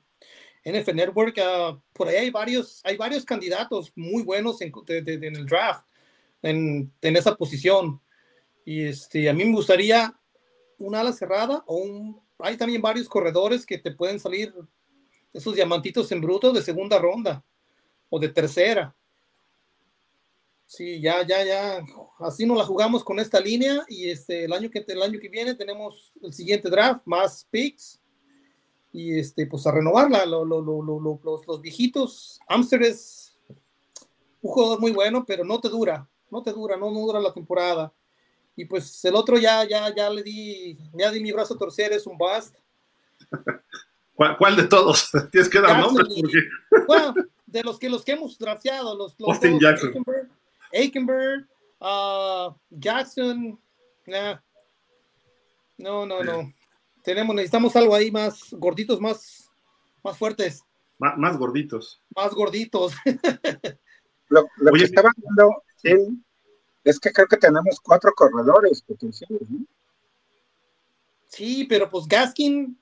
NF 0.63 0.93
Network, 0.93 1.35
uh, 1.39 1.81
por 1.91 2.07
ahí 2.07 2.17
hay 2.17 2.29
varios, 2.29 2.81
hay 2.83 2.95
varios 2.95 3.25
candidatos 3.25 3.91
muy 3.95 4.21
buenos 4.21 4.61
en, 4.61 4.71
el 4.87 5.45
draft, 5.47 5.87
en, 6.43 6.91
esa 7.01 7.35
posición. 7.35 7.99
Y 8.63 8.83
este, 8.83 9.27
a 9.27 9.33
mí 9.33 9.43
me 9.43 9.55
gustaría 9.55 10.13
una 10.77 10.99
ala 10.99 11.13
cerrada 11.13 11.63
o 11.65 11.77
un, 11.77 12.21
hay 12.37 12.57
también 12.57 12.83
varios 12.83 13.09
corredores 13.09 13.65
que 13.65 13.79
te 13.79 13.89
pueden 13.89 14.19
salir 14.19 14.53
esos 15.33 15.55
diamantitos 15.55 16.11
en 16.11 16.21
bruto 16.21 16.53
de 16.53 16.61
segunda 16.61 16.99
ronda 16.99 17.43
o 18.13 18.19
de 18.19 18.29
tercera. 18.29 18.95
Sí, 20.67 21.01
ya, 21.01 21.25
ya, 21.25 21.43
ya, 21.43 21.83
así 22.19 22.45
nos 22.45 22.59
la 22.59 22.63
jugamos 22.63 23.03
con 23.03 23.19
esta 23.19 23.39
línea 23.39 23.83
y 23.87 24.07
este, 24.07 24.45
el 24.45 24.53
año 24.53 24.69
que, 24.69 24.85
el 24.87 25.01
año 25.01 25.19
que 25.19 25.29
viene 25.29 25.55
tenemos 25.55 26.11
el 26.21 26.31
siguiente 26.31 26.69
draft, 26.69 27.01
más 27.05 27.47
picks 27.49 27.99
y 28.91 29.17
este, 29.17 29.47
pues 29.47 29.65
a 29.65 29.71
renovarla, 29.71 30.27
los, 30.27 30.47
los, 30.47 31.61
viejitos, 31.61 32.39
Amster 32.47 32.83
es 32.83 33.35
un 34.43 34.51
jugador 34.51 34.79
muy 34.79 34.91
bueno, 34.91 35.25
pero 35.25 35.43
no 35.43 35.59
te 35.59 35.69
dura, 35.69 36.07
no 36.29 36.43
te 36.43 36.51
dura, 36.51 36.77
no, 36.77 36.91
no 36.91 36.99
dura 36.99 37.19
la 37.19 37.33
temporada. 37.33 37.91
Y 38.55 38.65
pues 38.65 39.03
el 39.05 39.15
otro 39.15 39.39
ya, 39.39 39.67
ya, 39.67 39.93
ya 39.93 40.11
le 40.11 40.21
di, 40.21 40.77
ya 40.93 41.09
di 41.09 41.19
mi 41.19 41.31
brazo 41.31 41.55
a 41.55 41.57
torcer, 41.57 41.91
es 41.93 42.05
un 42.05 42.15
bust. 42.15 42.55
¿Cuál, 44.37 44.55
de 44.55 44.67
todos? 44.67 45.09
Tienes 45.31 45.49
que 45.49 45.59
dar 45.59 45.79
nombres. 45.79 46.07
Bueno, 46.85 47.15
de 47.53 47.63
los 47.63 47.77
que, 47.77 47.87
los 47.87 48.03
que 48.03 48.13
hemos 48.13 48.37
drafteado, 48.37 48.97
los, 48.97 49.15
los 49.19 49.29
Austin 49.29 49.59
Jackson. 49.59 50.03
Aikenberg, 50.73 51.47
uh, 51.79 52.51
Jackson. 52.71 53.59
No, 55.77 56.05
no, 56.05 56.23
no. 56.23 56.51
Tenemos, 57.03 57.35
necesitamos 57.35 57.75
algo 57.75 57.93
ahí 57.93 58.09
más 58.09 58.49
gorditos, 58.53 58.99
más, 58.99 59.51
más 60.03 60.17
fuertes. 60.17 60.63
más 60.97 61.37
gorditos. 61.37 62.01
Más 62.15 62.33
gorditos. 62.33 62.93
lo, 64.29 64.47
que 64.73 64.83
estaba 64.83 65.11
viendo 65.15 65.63
es 66.83 66.99
que 66.99 67.11
creo 67.11 67.27
que 67.27 67.37
tenemos 67.37 67.79
cuatro 67.79 68.11
corredores 68.15 68.81
potenciales, 68.81 69.47
¿no? 69.47 69.63
Sí, 71.27 71.65
pero 71.65 71.89
pues 71.89 72.07
Gaskin 72.07 72.79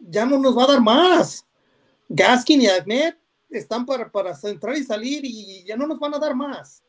ya 0.00 0.24
no 0.24 0.38
nos 0.38 0.56
va 0.56 0.64
a 0.64 0.68
dar 0.68 0.80
más. 0.80 1.44
Gaskin 2.08 2.62
y 2.62 2.66
Ahmed 2.68 3.14
están 3.50 3.86
para, 3.86 4.10
para 4.10 4.36
entrar 4.44 4.76
y 4.76 4.84
salir 4.84 5.24
y 5.24 5.64
ya 5.64 5.76
no 5.76 5.86
nos 5.86 5.98
van 5.98 6.14
a 6.14 6.18
dar 6.18 6.34
más. 6.34 6.82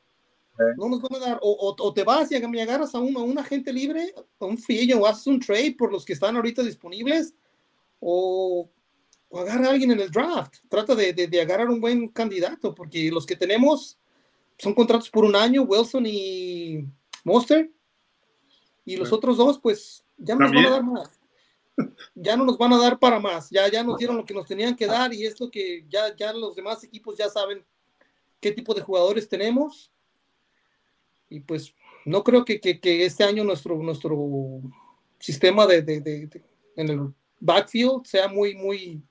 No 0.76 0.90
nos 0.90 1.02
van 1.02 1.22
a 1.22 1.26
dar, 1.26 1.40
o, 1.42 1.94
te 1.94 2.04
vas 2.04 2.32
y 2.32 2.36
agarras 2.36 2.96
a 2.96 3.00
un, 3.00 3.16
a 3.16 3.20
un 3.20 3.38
agente 3.38 3.72
libre, 3.72 4.12
a 4.40 4.46
un 4.46 4.58
free 4.58 4.92
o 4.94 5.06
haces 5.06 5.28
un 5.28 5.40
trade 5.40 5.76
por 5.78 5.92
los 5.92 6.04
que 6.04 6.14
están 6.14 6.36
ahorita 6.36 6.64
disponibles, 6.64 7.36
o, 8.00 8.68
agarra 9.34 9.68
a 9.68 9.70
alguien 9.72 9.92
en 9.92 10.00
el 10.00 10.10
draft. 10.10 10.56
Trata 10.68 10.96
de, 10.96 11.14
de, 11.14 11.42
agarrar 11.42 11.70
un 11.70 11.80
buen 11.80 12.08
candidato, 12.08 12.74
porque 12.74 13.12
los 13.12 13.26
que 13.26 13.36
tenemos 13.36 14.00
son 14.58 14.74
contratos 14.74 15.12
por 15.12 15.26
un 15.26 15.36
año, 15.36 15.62
Wilson 15.62 16.06
y 16.08 16.88
Monster, 17.24 17.70
y 18.84 18.96
los 18.96 19.14
otros 19.14 19.38
dos, 19.38 19.60
pues 19.60 20.04
ya 20.18 20.34
no 20.34 20.42
nos 20.42 20.52
van 20.54 20.66
a 20.66 20.70
dar 20.72 20.84
más 20.84 21.17
ya 22.16 22.36
no 22.36 22.46
nos 22.46 22.58
van 22.58 22.74
a 22.74 22.78
dar 22.78 23.00
para 23.00 23.20
más, 23.20 23.50
ya, 23.50 23.68
ya 23.70 23.84
nos 23.84 23.98
dieron 23.98 24.18
lo 24.18 24.26
que 24.26 24.34
nos 24.34 24.48
tenían 24.48 24.76
que 24.76 24.88
dar 24.88 25.14
y 25.14 25.26
es 25.26 25.40
lo 25.40 25.50
que 25.50 25.86
ya, 25.90 26.16
ya 26.16 26.34
los 26.34 26.56
demás 26.56 26.84
equipos 26.84 27.18
ya 27.18 27.30
saben 27.30 27.64
qué 28.40 28.52
tipo 28.52 28.74
de 28.74 28.82
jugadores 28.82 29.28
tenemos. 29.30 29.92
Y 31.30 31.42
pues 31.42 31.74
no 32.06 32.24
creo 32.24 32.46
que, 32.46 32.60
este 32.82 33.24
año 33.24 33.44
nuestro, 33.44 33.76
nuestro 33.78 34.62
sistema 35.20 35.66
de, 35.68 36.30
en 36.76 36.90
el 36.90 37.14
backfield 37.40 38.06
sea 38.06 38.28
muy, 38.28 38.56
muy 38.56 39.02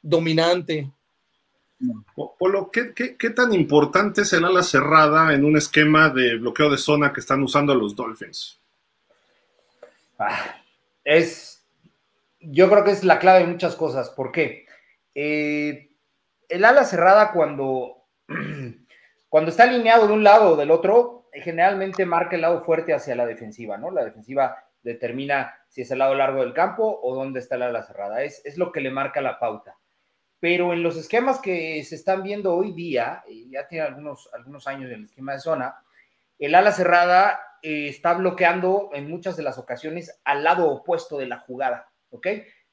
dominante. 0.00 0.90
Polo, 2.38 2.70
¿qué, 2.70 2.94
qué, 2.94 3.30
tan 3.30 3.52
importante 3.52 4.22
es 4.22 4.32
el 4.32 4.44
ala 4.44 4.62
cerrada 4.62 5.34
en 5.34 5.44
un 5.44 5.56
esquema 5.56 6.10
de 6.10 6.36
bloqueo 6.36 6.70
de 6.70 6.78
zona 6.78 7.12
que 7.12 7.18
están 7.18 7.42
usando 7.42 7.74
los 7.74 7.96
Dolphins? 7.96 8.60
Ah, 10.16 10.61
es, 11.04 11.66
yo 12.40 12.68
creo 12.70 12.84
que 12.84 12.92
es 12.92 13.04
la 13.04 13.18
clave 13.18 13.40
de 13.40 13.46
muchas 13.46 13.76
cosas. 13.76 14.10
¿Por 14.10 14.32
qué? 14.32 14.66
Eh, 15.14 15.90
el 16.48 16.64
ala 16.64 16.84
cerrada 16.84 17.32
cuando, 17.32 18.04
cuando 19.28 19.50
está 19.50 19.64
alineado 19.64 20.06
de 20.06 20.12
un 20.12 20.24
lado 20.24 20.52
o 20.52 20.56
del 20.56 20.70
otro, 20.70 21.28
generalmente 21.32 22.04
marca 22.04 22.36
el 22.36 22.42
lado 22.42 22.62
fuerte 22.62 22.92
hacia 22.92 23.16
la 23.16 23.26
defensiva, 23.26 23.78
¿no? 23.78 23.90
La 23.90 24.04
defensiva 24.04 24.64
determina 24.82 25.54
si 25.68 25.82
es 25.82 25.90
el 25.90 26.00
lado 26.00 26.14
largo 26.14 26.40
del 26.40 26.52
campo 26.52 27.00
o 27.02 27.14
dónde 27.14 27.40
está 27.40 27.56
el 27.56 27.62
ala 27.62 27.82
cerrada. 27.82 28.22
Es, 28.22 28.44
es 28.44 28.58
lo 28.58 28.72
que 28.72 28.80
le 28.80 28.90
marca 28.90 29.20
la 29.20 29.38
pauta. 29.38 29.76
Pero 30.40 30.72
en 30.72 30.82
los 30.82 30.96
esquemas 30.96 31.38
que 31.38 31.82
se 31.84 31.94
están 31.94 32.22
viendo 32.22 32.52
hoy 32.52 32.72
día, 32.72 33.22
ya 33.48 33.68
tiene 33.68 33.86
algunos, 33.86 34.28
algunos 34.34 34.66
años 34.66 34.90
el 34.90 35.04
esquema 35.04 35.34
de 35.34 35.38
zona, 35.38 35.76
el 36.38 36.56
ala 36.56 36.72
cerrada 36.72 37.40
eh, 37.62 37.88
está 37.88 38.14
bloqueando 38.14 38.90
en 38.92 39.08
muchas 39.08 39.36
de 39.36 39.42
las 39.42 39.56
ocasiones 39.56 40.20
al 40.24 40.44
lado 40.44 40.68
opuesto 40.68 41.16
de 41.18 41.26
la 41.26 41.38
jugada, 41.38 41.90
¿ok? 42.10 42.26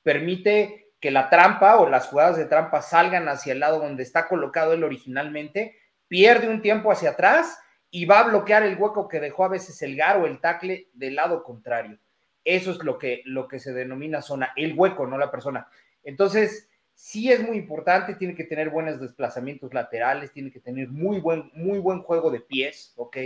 Permite 0.04 0.94
que 1.00 1.12
la 1.12 1.30
trampa 1.30 1.78
o 1.78 1.88
las 1.88 2.08
jugadas 2.08 2.38
de 2.38 2.46
trampa 2.46 2.82
salgan 2.82 3.30
hacia 3.30 3.54
el 3.54 3.60
lado 3.60 3.80
donde 3.80 4.04
está 4.04 4.28
colocado 4.28 4.74
él 4.74 4.84
originalmente, 4.84 5.78
pierde 6.08 6.50
un 6.50 6.62
tiempo 6.62 6.92
hacia 6.92 7.12
atrás 7.12 7.58
y 7.92 8.06
va 8.06 8.20
a 8.20 8.30
bloquear 8.30 8.64
el 8.64 8.78
hueco 8.78 9.08
que 9.08 9.20
dejó 9.20 9.46
a 9.46 9.50
veces 9.50 9.82
el 9.82 9.96
gar 9.96 10.18
o 10.18 10.26
el 10.26 10.42
tackle 10.42 10.90
del 10.94 11.16
lado 11.16 11.44
contrario. 11.44 12.00
Eso 12.44 12.72
es 12.72 12.84
lo 12.84 12.98
que, 12.98 13.22
lo 13.26 13.48
que 13.48 13.60
se 13.60 13.74
denomina 13.74 14.22
zona, 14.22 14.54
el 14.56 14.74
hueco, 14.74 15.08
no 15.08 15.18
la 15.18 15.32
persona. 15.32 15.68
Entonces, 16.04 16.70
sí 16.94 17.32
es 17.32 17.42
muy 17.42 17.58
importante, 17.58 18.16
tiene 18.16 18.36
que 18.36 18.44
tener 18.44 18.70
buenos 18.70 19.00
desplazamientos 19.00 19.74
laterales, 19.74 20.32
tiene 20.32 20.52
que 20.52 20.60
tener 20.60 20.90
muy 20.90 21.20
buen, 21.20 21.50
muy 21.54 21.80
buen 21.80 22.02
juego 22.02 22.30
de 22.32 22.42
pies, 22.42 22.94
¿ok? 22.96 23.18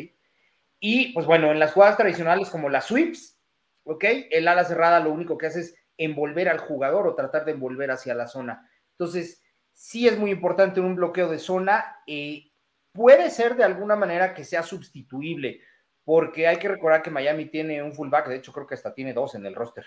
Y 0.85 1.13
pues 1.13 1.25
bueno, 1.25 1.49
en 1.49 1.59
las 1.59 1.71
jugadas 1.71 1.95
tradicionales 1.95 2.49
como 2.49 2.67
las 2.67 2.87
sweeps, 2.87 3.39
¿ok? 3.85 4.03
El 4.29 4.49
ala 4.49 4.65
cerrada 4.65 4.99
lo 4.99 5.13
único 5.13 5.37
que 5.37 5.45
hace 5.45 5.61
es 5.61 5.75
envolver 5.97 6.49
al 6.49 6.57
jugador 6.57 7.07
o 7.07 7.15
tratar 7.15 7.45
de 7.45 7.53
envolver 7.53 7.89
hacia 7.89 8.13
la 8.13 8.27
zona. 8.27 8.69
Entonces, 8.91 9.41
sí 9.71 10.09
es 10.09 10.19
muy 10.19 10.31
importante 10.31 10.81
un 10.81 10.97
bloqueo 10.97 11.29
de 11.29 11.39
zona. 11.39 12.01
Eh, 12.05 12.51
puede 12.91 13.29
ser 13.29 13.55
de 13.55 13.63
alguna 13.63 13.95
manera 13.95 14.33
que 14.33 14.43
sea 14.43 14.61
sustituible 14.61 15.61
porque 16.03 16.49
hay 16.49 16.57
que 16.57 16.67
recordar 16.67 17.01
que 17.01 17.11
Miami 17.11 17.45
tiene 17.45 17.81
un 17.81 17.93
fullback, 17.93 18.27
de 18.27 18.35
hecho 18.35 18.51
creo 18.51 18.67
que 18.67 18.75
hasta 18.75 18.93
tiene 18.93 19.13
dos 19.13 19.35
en 19.35 19.45
el 19.45 19.55
roster. 19.55 19.85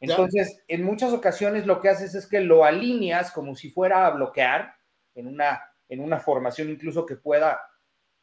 Entonces, 0.00 0.62
en 0.68 0.84
muchas 0.84 1.12
ocasiones 1.12 1.66
lo 1.66 1.82
que 1.82 1.90
haces 1.90 2.14
es 2.14 2.26
que 2.26 2.40
lo 2.40 2.64
alineas 2.64 3.30
como 3.30 3.54
si 3.54 3.68
fuera 3.68 4.06
a 4.06 4.10
bloquear 4.12 4.74
en 5.14 5.26
una, 5.26 5.60
en 5.90 6.00
una 6.00 6.18
formación 6.18 6.70
incluso 6.70 7.04
que 7.04 7.16
pueda 7.16 7.60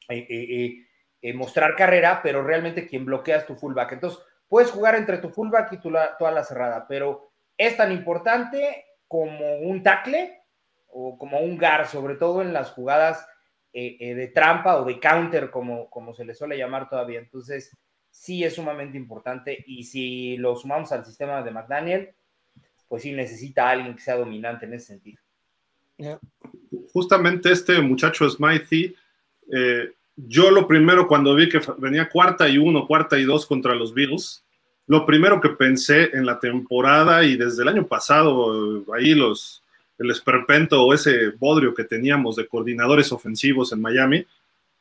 eh, 0.10 0.26
eh, 0.28 0.87
eh, 1.30 1.34
mostrar 1.34 1.76
carrera, 1.76 2.22
pero 2.22 2.44
realmente 2.44 2.88
quien 2.88 3.06
bloquea 3.06 3.38
es 3.38 3.46
tu 3.46 3.56
fullback. 3.56 3.94
Entonces, 3.94 4.20
puedes 4.48 4.72
jugar 4.72 4.96
entre 4.96 5.18
tu 5.18 5.30
fullback 5.30 5.74
y 5.74 5.78
tu, 5.78 5.92
toda 6.18 6.32
la 6.32 6.44
cerrada, 6.44 6.86
pero 6.88 7.32
es 7.58 7.76
tan 7.76 7.92
importante 7.92 8.86
como 9.08 9.58
un 9.58 9.84
tackle 9.84 10.42
o 10.88 11.18
como 11.18 11.40
un 11.40 11.58
guard, 11.58 11.88
sobre 11.88 12.16
todo 12.16 12.42
en 12.42 12.54
las 12.54 12.72
jugadas 12.72 13.28
de 13.74 14.32
trampa 14.34 14.78
o 14.78 14.86
de 14.86 15.00
counter, 15.00 15.52
como, 15.52 15.88
como 15.92 16.12
se 16.12 16.26
le 16.26 16.34
suele 16.34 16.58
llamar 16.58 16.90
todavía. 16.90 17.20
Entonces, 17.20 17.72
sí 18.18 18.44
es 18.44 18.56
sumamente 18.56 18.98
importante 18.98 19.64
y 19.68 19.84
si 19.84 20.38
lo 20.38 20.56
sumamos 20.56 20.92
al 20.92 21.06
sistema 21.06 21.44
de 21.44 21.52
McDaniel, 21.52 22.16
pues 22.88 23.04
sí 23.04 23.12
necesita 23.12 23.70
alguien 23.70 23.96
que 23.96 24.02
sea 24.02 24.16
dominante 24.16 24.66
en 24.66 24.74
ese 24.74 24.88
sentido. 24.88 25.22
Justamente 26.94 27.52
este 27.52 27.80
muchacho 27.82 28.30
Smithy, 28.30 28.96
eh, 29.52 29.92
yo 30.18 30.52
lo 30.52 30.68
primero 30.68 31.08
cuando 31.08 31.36
vi 31.36 31.48
que 31.48 31.62
venía 31.78 32.10
cuarta 32.10 32.50
y 32.50 32.58
uno, 32.58 32.88
cuarta 32.88 33.18
y 33.20 33.24
dos 33.24 33.46
contra 33.46 33.76
los 33.76 33.94
Bills, 33.94 34.44
lo 34.88 35.06
primero 35.06 35.40
que 35.40 35.50
pensé 35.50 36.10
en 36.14 36.26
la 36.26 36.40
temporada 36.40 37.24
y 37.24 37.38
desde 37.38 37.62
el 37.62 37.70
año 37.70 37.86
pasado, 37.86 38.84
ahí 38.96 39.14
los, 39.14 39.62
el 40.00 40.10
esperpento 40.10 40.84
o 40.84 40.94
ese 40.94 41.30
bodrio 41.38 41.74
que 41.74 41.84
teníamos 41.84 42.36
de 42.36 42.48
coordinadores 42.48 43.12
ofensivos 43.12 43.72
en 43.72 43.82
Miami, 43.82 44.26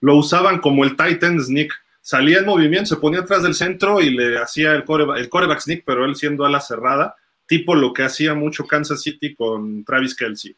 lo 0.00 0.16
usaban 0.16 0.60
como 0.60 0.84
el 0.84 0.96
Titan 0.96 1.40
sneak 1.40 1.72
salía 2.00 2.38
en 2.38 2.46
movimiento, 2.46 2.94
se 2.94 3.00
ponía 3.00 3.20
atrás 3.20 3.42
del 3.42 3.54
centro 3.54 4.00
y 4.00 4.10
le 4.10 4.38
hacía 4.38 4.72
el, 4.74 4.84
coreback, 4.84 5.18
el 5.18 5.60
sneak, 5.60 5.82
pero 5.84 6.04
él 6.04 6.14
siendo 6.14 6.46
a 6.46 6.50
la 6.50 6.60
cerrada, 6.60 7.16
tipo 7.46 7.74
lo 7.74 7.92
que 7.92 8.04
hacía 8.04 8.32
mucho 8.32 8.64
Kansas 8.64 9.02
City 9.02 9.34
con 9.34 9.84
Travis 9.84 10.14
Kelsey. 10.14 10.54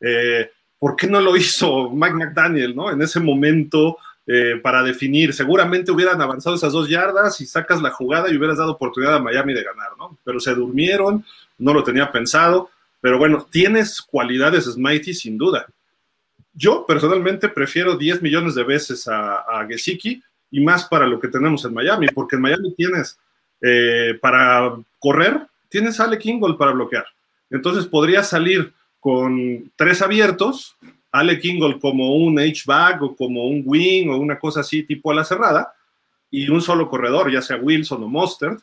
Eh, 0.00 0.50
¿Por 0.78 0.96
qué 0.96 1.06
no 1.06 1.20
lo 1.20 1.36
hizo 1.36 1.90
Mike 1.90 2.14
McDaniel, 2.14 2.74
no? 2.74 2.90
En 2.90 3.02
ese 3.02 3.20
momento 3.20 3.98
eh, 4.26 4.58
para 4.62 4.82
definir, 4.82 5.32
seguramente 5.32 5.92
hubieran 5.92 6.20
avanzado 6.20 6.56
esas 6.56 6.72
dos 6.72 6.88
yardas 6.88 7.40
y 7.40 7.46
sacas 7.46 7.80
la 7.80 7.90
jugada 7.90 8.30
y 8.30 8.36
hubieras 8.36 8.58
dado 8.58 8.72
oportunidad 8.72 9.14
a 9.14 9.22
Miami 9.22 9.54
de 9.54 9.62
ganar, 9.62 9.90
¿no? 9.98 10.18
Pero 10.24 10.40
se 10.40 10.54
durmieron, 10.54 11.24
no 11.58 11.72
lo 11.72 11.84
tenía 11.84 12.10
pensado, 12.10 12.70
pero 13.00 13.18
bueno, 13.18 13.46
tienes 13.50 14.02
cualidades 14.02 14.64
Smitey 14.64 15.14
sin 15.14 15.38
duda. 15.38 15.66
Yo 16.52 16.84
personalmente 16.86 17.48
prefiero 17.48 17.96
10 17.96 18.22
millones 18.22 18.54
de 18.54 18.64
veces 18.64 19.06
a, 19.06 19.36
a 19.36 19.66
Gesicki 19.66 20.22
y 20.50 20.60
más 20.60 20.86
para 20.86 21.06
lo 21.06 21.20
que 21.20 21.28
tenemos 21.28 21.64
en 21.64 21.74
Miami, 21.74 22.08
porque 22.08 22.36
en 22.36 22.42
Miami 22.42 22.74
tienes 22.74 23.18
eh, 23.60 24.18
para 24.20 24.76
correr, 24.98 25.46
tienes 25.68 25.98
a 25.98 26.04
Alec 26.04 26.24
Ingold 26.26 26.58
para 26.58 26.72
bloquear. 26.72 27.06
Entonces 27.50 27.86
podría 27.86 28.22
salir 28.22 28.72
con 29.00 29.70
tres 29.76 30.02
abiertos, 30.02 30.76
Alec 31.12 31.44
Ingold 31.44 31.80
como 31.80 32.14
un 32.16 32.38
H-back 32.38 33.02
o 33.02 33.16
como 33.16 33.46
un 33.46 33.62
wing 33.64 34.08
o 34.08 34.18
una 34.18 34.38
cosa 34.38 34.60
así 34.60 34.82
tipo 34.82 35.10
a 35.10 35.14
la 35.14 35.24
cerrada, 35.24 35.72
y 36.30 36.48
un 36.48 36.60
solo 36.60 36.88
corredor, 36.88 37.30
ya 37.30 37.40
sea 37.40 37.56
Wilson 37.56 38.02
o 38.02 38.08
Mostert, 38.08 38.60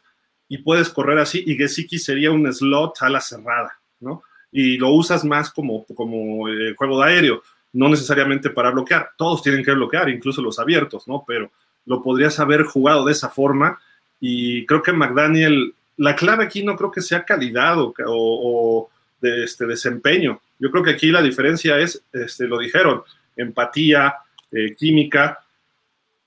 y 0.47 0.60
puedes 0.60 0.89
correr 0.89 1.17
así, 1.17 1.43
y 1.45 1.56
Gesicki 1.56 1.97
sería 1.97 2.32
un 2.32 2.51
slot 2.51 3.01
a 3.01 3.10
la 3.10 3.21
cerrada, 3.21 3.79
¿no? 3.99 4.23
Y 4.51 4.77
lo 4.77 4.89
usas 4.89 5.25
más 5.25 5.49
como, 5.51 5.86
como 5.86 6.47
eh, 6.47 6.75
juego 6.77 6.99
de 6.99 7.06
aéreo, 7.10 7.41
no 7.73 7.89
necesariamente 7.89 8.51
para 8.51 8.69
bloquear. 8.71 9.10
Todos 9.17 9.41
tienen 9.41 9.63
que 9.63 9.73
bloquear, 9.73 10.10
incluso 10.10 10.41
los 10.41 10.60
abiertos, 10.60 11.08
¿no? 11.08 11.23
Pero 11.27 11.51
lo 11.86 12.01
podrías 12.01 12.39
haber 12.39 12.63
jugado 12.63 13.06
de 13.06 13.12
esa 13.12 13.29
forma. 13.29 13.79
Y 14.19 14.65
creo 14.65 14.82
que 14.82 14.93
McDaniel, 14.93 15.73
la 15.97 16.15
clave 16.15 16.45
aquí 16.45 16.63
no 16.63 16.75
creo 16.75 16.91
que 16.91 17.01
sea 17.01 17.25
calidad 17.25 17.77
o, 17.79 18.89
de 19.19 19.43
este 19.43 19.65
desempeño. 19.65 20.39
Yo 20.59 20.71
creo 20.71 20.83
que 20.83 20.91
aquí 20.91 21.11
la 21.11 21.21
diferencia 21.21 21.77
es, 21.79 22.03
este, 22.11 22.47
lo 22.47 22.57
dijeron, 22.57 23.03
empatía, 23.35 24.15
eh, 24.51 24.75
química, 24.75 25.39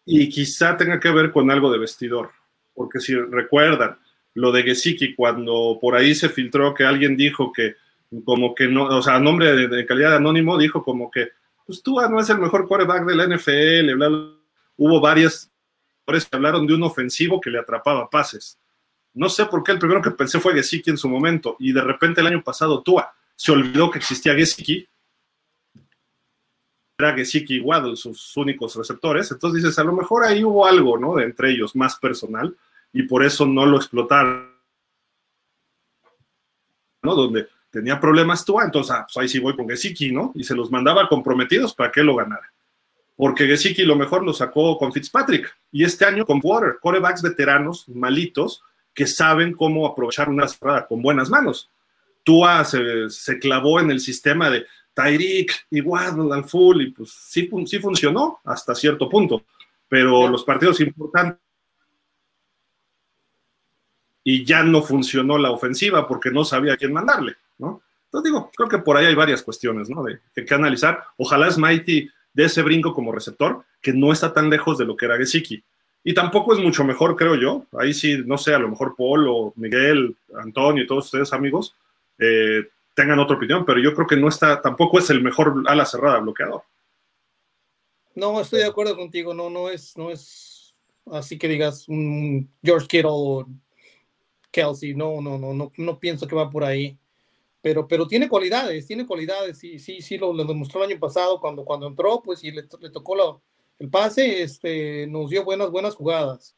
y 0.04 0.28
quizá 0.28 0.76
tenga 0.76 1.00
que 1.00 1.10
ver 1.10 1.32
con 1.32 1.50
algo 1.50 1.72
de 1.72 1.78
vestidor. 1.78 2.30
Porque 2.74 3.00
si 3.00 3.14
recuerdan 3.14 3.98
lo 4.34 4.52
de 4.52 4.62
Gesicki, 4.62 5.14
cuando 5.14 5.78
por 5.80 5.94
ahí 5.94 6.14
se 6.14 6.28
filtró 6.28 6.74
que 6.74 6.84
alguien 6.84 7.16
dijo 7.16 7.52
que, 7.52 7.76
como 8.24 8.54
que 8.54 8.68
no, 8.68 8.84
o 8.84 9.02
sea, 9.02 9.16
a 9.16 9.20
nombre 9.20 9.66
de, 9.66 9.86
calidad 9.86 10.10
de 10.10 10.16
anónimo, 10.16 10.58
dijo 10.58 10.84
como 10.84 11.10
que, 11.10 11.30
pues 11.64 11.82
tú 11.82 12.00
no 12.08 12.20
es 12.20 12.28
el 12.30 12.38
mejor 12.38 12.68
quarterback 12.68 13.04
de 13.04 13.16
la 13.16 13.26
NFL, 13.26 13.94
bla 13.94 14.36
hubo 14.76 15.00
varias 15.00 15.50
que 16.06 16.36
hablaron 16.36 16.66
de 16.66 16.74
un 16.74 16.82
ofensivo 16.84 17.40
que 17.40 17.50
le 17.50 17.58
atrapaba 17.58 18.08
pases. 18.08 18.58
No 19.14 19.28
sé 19.28 19.46
por 19.46 19.64
qué 19.64 19.72
el 19.72 19.78
primero 19.78 20.02
que 20.02 20.10
pensé 20.10 20.38
fue 20.38 20.54
Gesicki 20.54 20.90
en 20.90 20.98
su 20.98 21.08
momento 21.08 21.56
y 21.58 21.72
de 21.72 21.80
repente 21.80 22.20
el 22.20 22.26
año 22.26 22.42
pasado 22.42 22.82
Tua 22.82 23.14
se 23.36 23.52
olvidó 23.52 23.90
que 23.90 23.98
existía 23.98 24.34
Gesicki. 24.34 24.88
Era 26.98 27.14
Gesicki 27.14 27.56
y 27.56 27.60
Waddle 27.60 27.96
sus 27.96 28.36
únicos 28.36 28.74
receptores. 28.74 29.30
Entonces 29.30 29.62
dices, 29.62 29.78
a 29.78 29.84
lo 29.84 29.92
mejor 29.92 30.24
ahí 30.24 30.42
hubo 30.42 30.66
algo, 30.66 30.98
¿no? 30.98 31.14
De 31.14 31.24
entre 31.24 31.50
ellos 31.50 31.76
más 31.76 31.96
personal 31.96 32.56
y 32.92 33.02
por 33.02 33.22
eso 33.22 33.46
no 33.46 33.66
lo 33.66 33.76
explotaron. 33.76 34.56
¿no? 37.02 37.14
Donde 37.14 37.48
tenía 37.70 38.00
problemas 38.00 38.44
Tua, 38.44 38.64
entonces 38.64 38.90
ah, 38.96 39.06
pues 39.06 39.16
ahí 39.22 39.28
sí 39.28 39.38
voy 39.38 39.54
con 39.54 39.68
Gesicki, 39.68 40.10
¿no? 40.10 40.32
Y 40.34 40.42
se 40.42 40.54
los 40.54 40.70
mandaba 40.70 41.08
comprometidos 41.08 41.74
para 41.74 41.92
que 41.92 42.02
lo 42.02 42.16
ganara 42.16 42.50
porque 43.16 43.46
Gesicki 43.46 43.84
lo 43.84 43.96
mejor 43.96 44.22
lo 44.22 44.32
sacó 44.32 44.76
con 44.76 44.92
Fitzpatrick 44.92 45.56
y 45.72 45.84
este 45.84 46.04
año 46.04 46.26
con 46.26 46.40
Water, 46.42 46.76
corebacks 46.80 47.22
veteranos, 47.22 47.88
malitos, 47.88 48.62
que 48.94 49.06
saben 49.06 49.54
cómo 49.54 49.86
aprovechar 49.86 50.28
una 50.28 50.46
cerrada 50.46 50.86
con 50.86 51.02
buenas 51.02 51.30
manos. 51.30 51.70
Tua 52.26 52.64
se, 52.64 53.08
se 53.08 53.38
clavó 53.38 53.78
en 53.78 53.92
el 53.92 54.00
sistema 54.00 54.50
de 54.50 54.66
Tyreek 54.92 55.66
y 55.70 55.80
Waddle 55.80 56.42
full 56.42 56.82
y 56.82 56.90
pues 56.90 57.10
sí, 57.12 57.48
sí 57.66 57.78
funcionó 57.78 58.40
hasta 58.44 58.74
cierto 58.74 59.08
punto, 59.08 59.44
pero 59.88 60.26
los 60.26 60.42
partidos 60.42 60.80
importantes 60.80 61.40
y 64.24 64.44
ya 64.44 64.64
no 64.64 64.82
funcionó 64.82 65.38
la 65.38 65.52
ofensiva 65.52 66.08
porque 66.08 66.32
no 66.32 66.44
sabía 66.44 66.72
a 66.72 66.76
quién 66.76 66.92
mandarle, 66.92 67.36
¿no? 67.58 67.80
Entonces 68.06 68.32
digo, 68.32 68.50
creo 68.56 68.68
que 68.68 68.78
por 68.78 68.96
ahí 68.96 69.06
hay 69.06 69.14
varias 69.14 69.42
cuestiones, 69.44 69.88
¿no? 69.88 70.02
De, 70.02 70.18
que 70.44 70.54
analizar. 70.54 71.04
Ojalá 71.16 71.48
Smitey 71.48 72.10
de 72.32 72.44
ese 72.44 72.62
brinco 72.62 72.92
como 72.92 73.12
receptor, 73.12 73.64
que 73.80 73.92
no 73.92 74.12
está 74.12 74.32
tan 74.32 74.50
lejos 74.50 74.78
de 74.78 74.84
lo 74.84 74.96
que 74.96 75.04
era 75.04 75.16
Gesicki. 75.16 75.62
Y 76.02 76.12
tampoco 76.12 76.54
es 76.54 76.58
mucho 76.58 76.82
mejor, 76.82 77.14
creo 77.14 77.36
yo. 77.36 77.66
Ahí 77.78 77.94
sí, 77.94 78.22
no 78.26 78.36
sé, 78.36 78.52
a 78.52 78.58
lo 78.58 78.68
mejor 78.68 78.96
Paul 78.96 79.28
o 79.28 79.52
Miguel, 79.54 80.16
Antonio 80.42 80.82
y 80.82 80.86
todos 80.88 81.04
ustedes, 81.04 81.32
amigos, 81.32 81.76
eh, 82.18 82.68
tengan 82.94 83.18
otra 83.18 83.36
opinión, 83.36 83.64
pero 83.64 83.80
yo 83.80 83.94
creo 83.94 84.06
que 84.06 84.16
no 84.16 84.28
está, 84.28 84.60
tampoco 84.60 84.98
es 84.98 85.10
el 85.10 85.22
mejor 85.22 85.62
ala 85.66 85.84
cerrada 85.84 86.18
bloqueador. 86.18 86.62
No, 88.14 88.40
estoy 88.40 88.60
de 88.60 88.66
acuerdo 88.66 88.96
contigo. 88.96 89.34
No, 89.34 89.50
no 89.50 89.68
es, 89.68 89.96
no 89.96 90.10
es 90.10 90.74
así 91.12 91.38
que 91.38 91.48
digas 91.48 91.88
un 91.88 92.50
George 92.62 92.86
Kittle 92.86 93.10
o 93.10 93.46
Kelsey. 94.50 94.94
No, 94.94 95.20
no, 95.20 95.38
no, 95.38 95.52
no, 95.52 95.72
no 95.76 95.98
pienso 95.98 96.26
que 96.26 96.34
va 96.34 96.50
por 96.50 96.64
ahí 96.64 96.98
pero, 97.66 97.88
pero 97.88 98.06
tiene 98.06 98.28
cualidades, 98.28 98.86
tiene 98.86 99.04
cualidades, 99.04 99.58
sí, 99.58 99.80
sí, 99.80 100.00
sí, 100.00 100.16
lo, 100.18 100.32
demostró 100.32 100.84
el 100.84 100.92
año 100.92 101.00
pasado 101.00 101.40
cuando, 101.40 101.64
cuando 101.64 101.88
entró, 101.88 102.22
pues 102.22 102.44
y 102.44 102.52
le, 102.52 102.62
le 102.78 102.90
tocó 102.90 103.42
el 103.80 103.90
pase, 103.90 104.40
este, 104.40 105.08
nos 105.08 105.30
dio 105.30 105.44
buenas, 105.44 105.72
buenas 105.72 105.96
jugadas. 105.96 106.54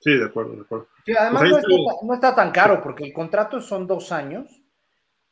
Sí, 0.00 0.16
de 0.16 0.24
acuerdo, 0.24 0.56
de 0.56 0.62
acuerdo. 0.62 0.88
además 1.18 1.42
pues 1.50 1.64
no, 2.02 2.14
está, 2.14 2.34
tan 2.34 2.50
caro 2.50 2.82
porque 2.82 3.04
el 3.04 3.12
contrato 3.12 3.60
son 3.60 3.86
dos 3.86 4.12
años 4.12 4.62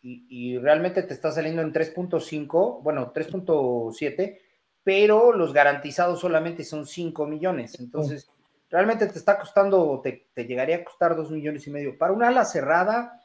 y, 0.02 0.26
y 0.28 0.58
realmente 0.58 1.02
te 1.02 1.14
está 1.14 1.32
saliendo 1.32 1.62
en 1.62 1.72
3.5, 1.72 2.82
bueno, 2.82 3.12
3.7, 3.12 4.38
pero 4.84 5.32
los 5.32 5.52
garantizados 5.52 6.20
solamente 6.20 6.64
son 6.64 6.86
5 6.86 7.26
millones. 7.26 7.80
Entonces, 7.80 8.30
realmente 8.70 9.06
te 9.06 9.18
está 9.18 9.38
costando, 9.38 10.00
te, 10.02 10.28
te 10.34 10.44
llegaría 10.44 10.76
a 10.76 10.84
costar 10.84 11.16
2 11.16 11.30
millones 11.30 11.66
y 11.66 11.70
medio. 11.70 11.96
Para 11.98 12.12
una 12.12 12.28
ala 12.28 12.44
cerrada, 12.44 13.22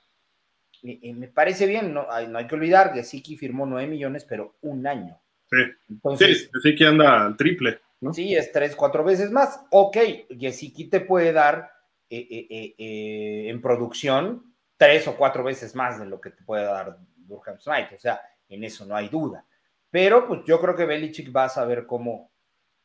me 0.82 1.28
parece 1.28 1.66
bien, 1.66 1.94
no 1.94 2.08
hay, 2.10 2.28
no 2.28 2.38
hay 2.38 2.48
que 2.48 2.56
olvidar 2.56 2.94
que 2.94 3.04
Siki 3.04 3.38
firmó 3.38 3.66
9 3.66 3.88
millones, 3.88 4.26
pero 4.26 4.56
un 4.62 4.86
año. 4.86 5.20
Sí, 5.50 5.58
Entonces, 5.90 6.50
sí, 6.62 6.76
que 6.76 6.86
anda 6.86 7.26
al 7.26 7.38
triple. 7.38 7.80
Sí, 8.12 8.36
es 8.36 8.52
tres, 8.52 8.76
cuatro 8.76 9.04
veces 9.04 9.32
más. 9.32 9.66
Ok, 9.72 9.98
Gesicki 10.30 10.90
te 10.90 11.02
puede 11.02 11.32
dar 11.32 11.72
eh, 12.10 12.28
eh, 12.30 12.76
eh, 12.78 13.50
en 13.50 13.62
producción 13.62 14.54
tres 14.78 15.08
o 15.08 15.16
cuatro 15.16 15.44
veces 15.44 15.76
más 15.76 16.00
de 16.00 16.06
lo 16.06 16.20
que 16.20 16.32
te 16.32 16.44
puede 16.44 16.66
dar 16.66 16.98
Durham 17.16 17.60
Smith. 17.60 17.94
O 17.96 18.00
sea, 18.00 18.22
en 18.50 18.64
eso 18.64 18.86
no 18.86 18.96
hay 18.96 19.10
duda. 19.10 19.46
Pero 19.90 20.28
pues 20.28 20.42
yo 20.46 20.60
creo 20.60 20.76
que 20.76 20.86
Belichick 20.86 21.36
va 21.36 21.46
a 21.46 21.50
saber 21.50 21.86
cómo, 21.86 22.32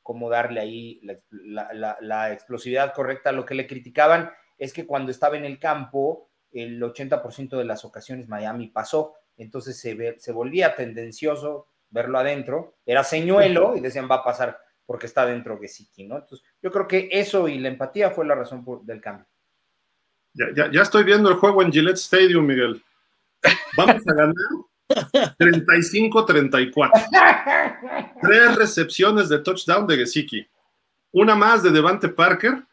cómo 0.02 0.28
darle 0.28 0.61
ahí 0.61 1.00
la, 1.31 1.96
la, 2.00 2.33
explosividad 2.33 2.92
correcta. 2.92 3.33
Lo 3.33 3.46
que 3.46 3.54
le 3.54 3.66
criticaban 3.66 4.31
es 4.59 4.72
que 4.72 4.87
cuando 4.87 5.11
estaba 5.11 5.37
en 5.37 5.44
el 5.44 5.59
campo 5.59 6.31
el 6.52 6.81
80% 6.83 7.57
de 7.57 7.64
las 7.64 7.85
ocasiones 7.85 8.28
Miami 8.28 8.68
pasó, 8.68 9.14
entonces 9.37 9.81
se, 9.81 10.18
se 10.18 10.33
volvía 10.33 10.76
tendencioso 10.76 11.68
verlo 11.90 12.18
adentro, 12.18 12.76
era 12.85 13.04
señuelo 13.04 13.76
y 13.76 13.81
decían 13.81 14.09
va 14.11 14.16
a 14.16 14.24
pasar, 14.24 14.59
porque 14.88 15.07
está 15.07 15.24
dentro 15.27 15.61
Gesicki, 15.61 16.05
¿no? 16.05 16.16
Entonces, 16.16 16.48
yo 16.62 16.72
creo 16.72 16.88
que 16.88 17.11
eso 17.12 17.46
y 17.46 17.59
la 17.59 17.68
empatía 17.68 18.11
fue 18.11 18.24
la 18.24 18.35
razón 18.35 18.64
del 18.85 19.03
cambio. 19.03 19.27
Ya, 20.33 20.70
ya, 20.72 20.81
estoy 20.81 21.05
viendo 21.05 21.29
el 21.29 21.35
juego 21.35 21.61
en 21.61 21.70
Gillette 21.70 21.98
Stadium, 21.98 22.46
Miguel. 22.46 22.83
Vamos 23.77 24.01
a 24.09 24.14
ganar 24.14 24.35
35-34. 25.38 28.12
Tres 28.22 28.57
recepciones 28.57 29.29
de 29.29 29.40
touchdown 29.40 29.87
de 29.87 29.98
Gesicki. 29.98 30.48
Una 31.12 31.35
más 31.35 31.62
de 31.62 31.70
Devante 31.70 32.09
Parker 32.09 32.64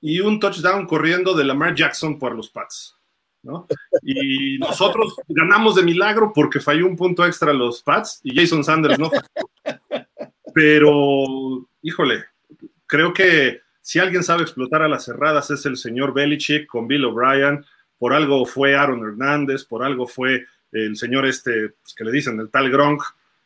y 0.00 0.18
un 0.18 0.40
touchdown 0.40 0.88
corriendo 0.88 1.34
de 1.34 1.44
Lamar 1.44 1.76
Jackson 1.76 2.18
por 2.18 2.34
los 2.34 2.50
Pats. 2.50 2.96
¿no? 3.44 3.68
Y 4.02 4.58
nosotros 4.58 5.14
ganamos 5.28 5.76
de 5.76 5.84
milagro 5.84 6.32
porque 6.34 6.58
falló 6.58 6.88
un 6.88 6.96
punto 6.96 7.24
extra 7.24 7.52
los 7.52 7.80
Pats 7.80 8.18
y 8.24 8.34
Jason 8.34 8.64
Sanders 8.64 8.98
no 8.98 9.08
Pero, 10.54 11.68
híjole, 11.82 12.24
creo 12.86 13.12
que 13.12 13.60
si 13.80 13.98
alguien 13.98 14.22
sabe 14.22 14.42
explotar 14.42 14.82
a 14.82 14.88
las 14.88 15.04
cerradas 15.04 15.50
es 15.50 15.64
el 15.66 15.76
señor 15.76 16.12
Belichick 16.12 16.66
con 16.66 16.86
Bill 16.86 17.06
O'Brien. 17.06 17.64
Por 17.98 18.14
algo 18.14 18.46
fue 18.46 18.74
Aaron 18.74 19.02
Hernández, 19.02 19.64
por 19.64 19.82
algo 19.82 20.06
fue 20.06 20.46
el 20.72 20.96
señor 20.96 21.26
este, 21.26 21.70
pues, 21.82 21.94
que 21.94 22.04
le 22.04 22.12
dicen, 22.12 22.38
el 22.40 22.50
tal 22.50 22.70
Gronk. 22.70 23.02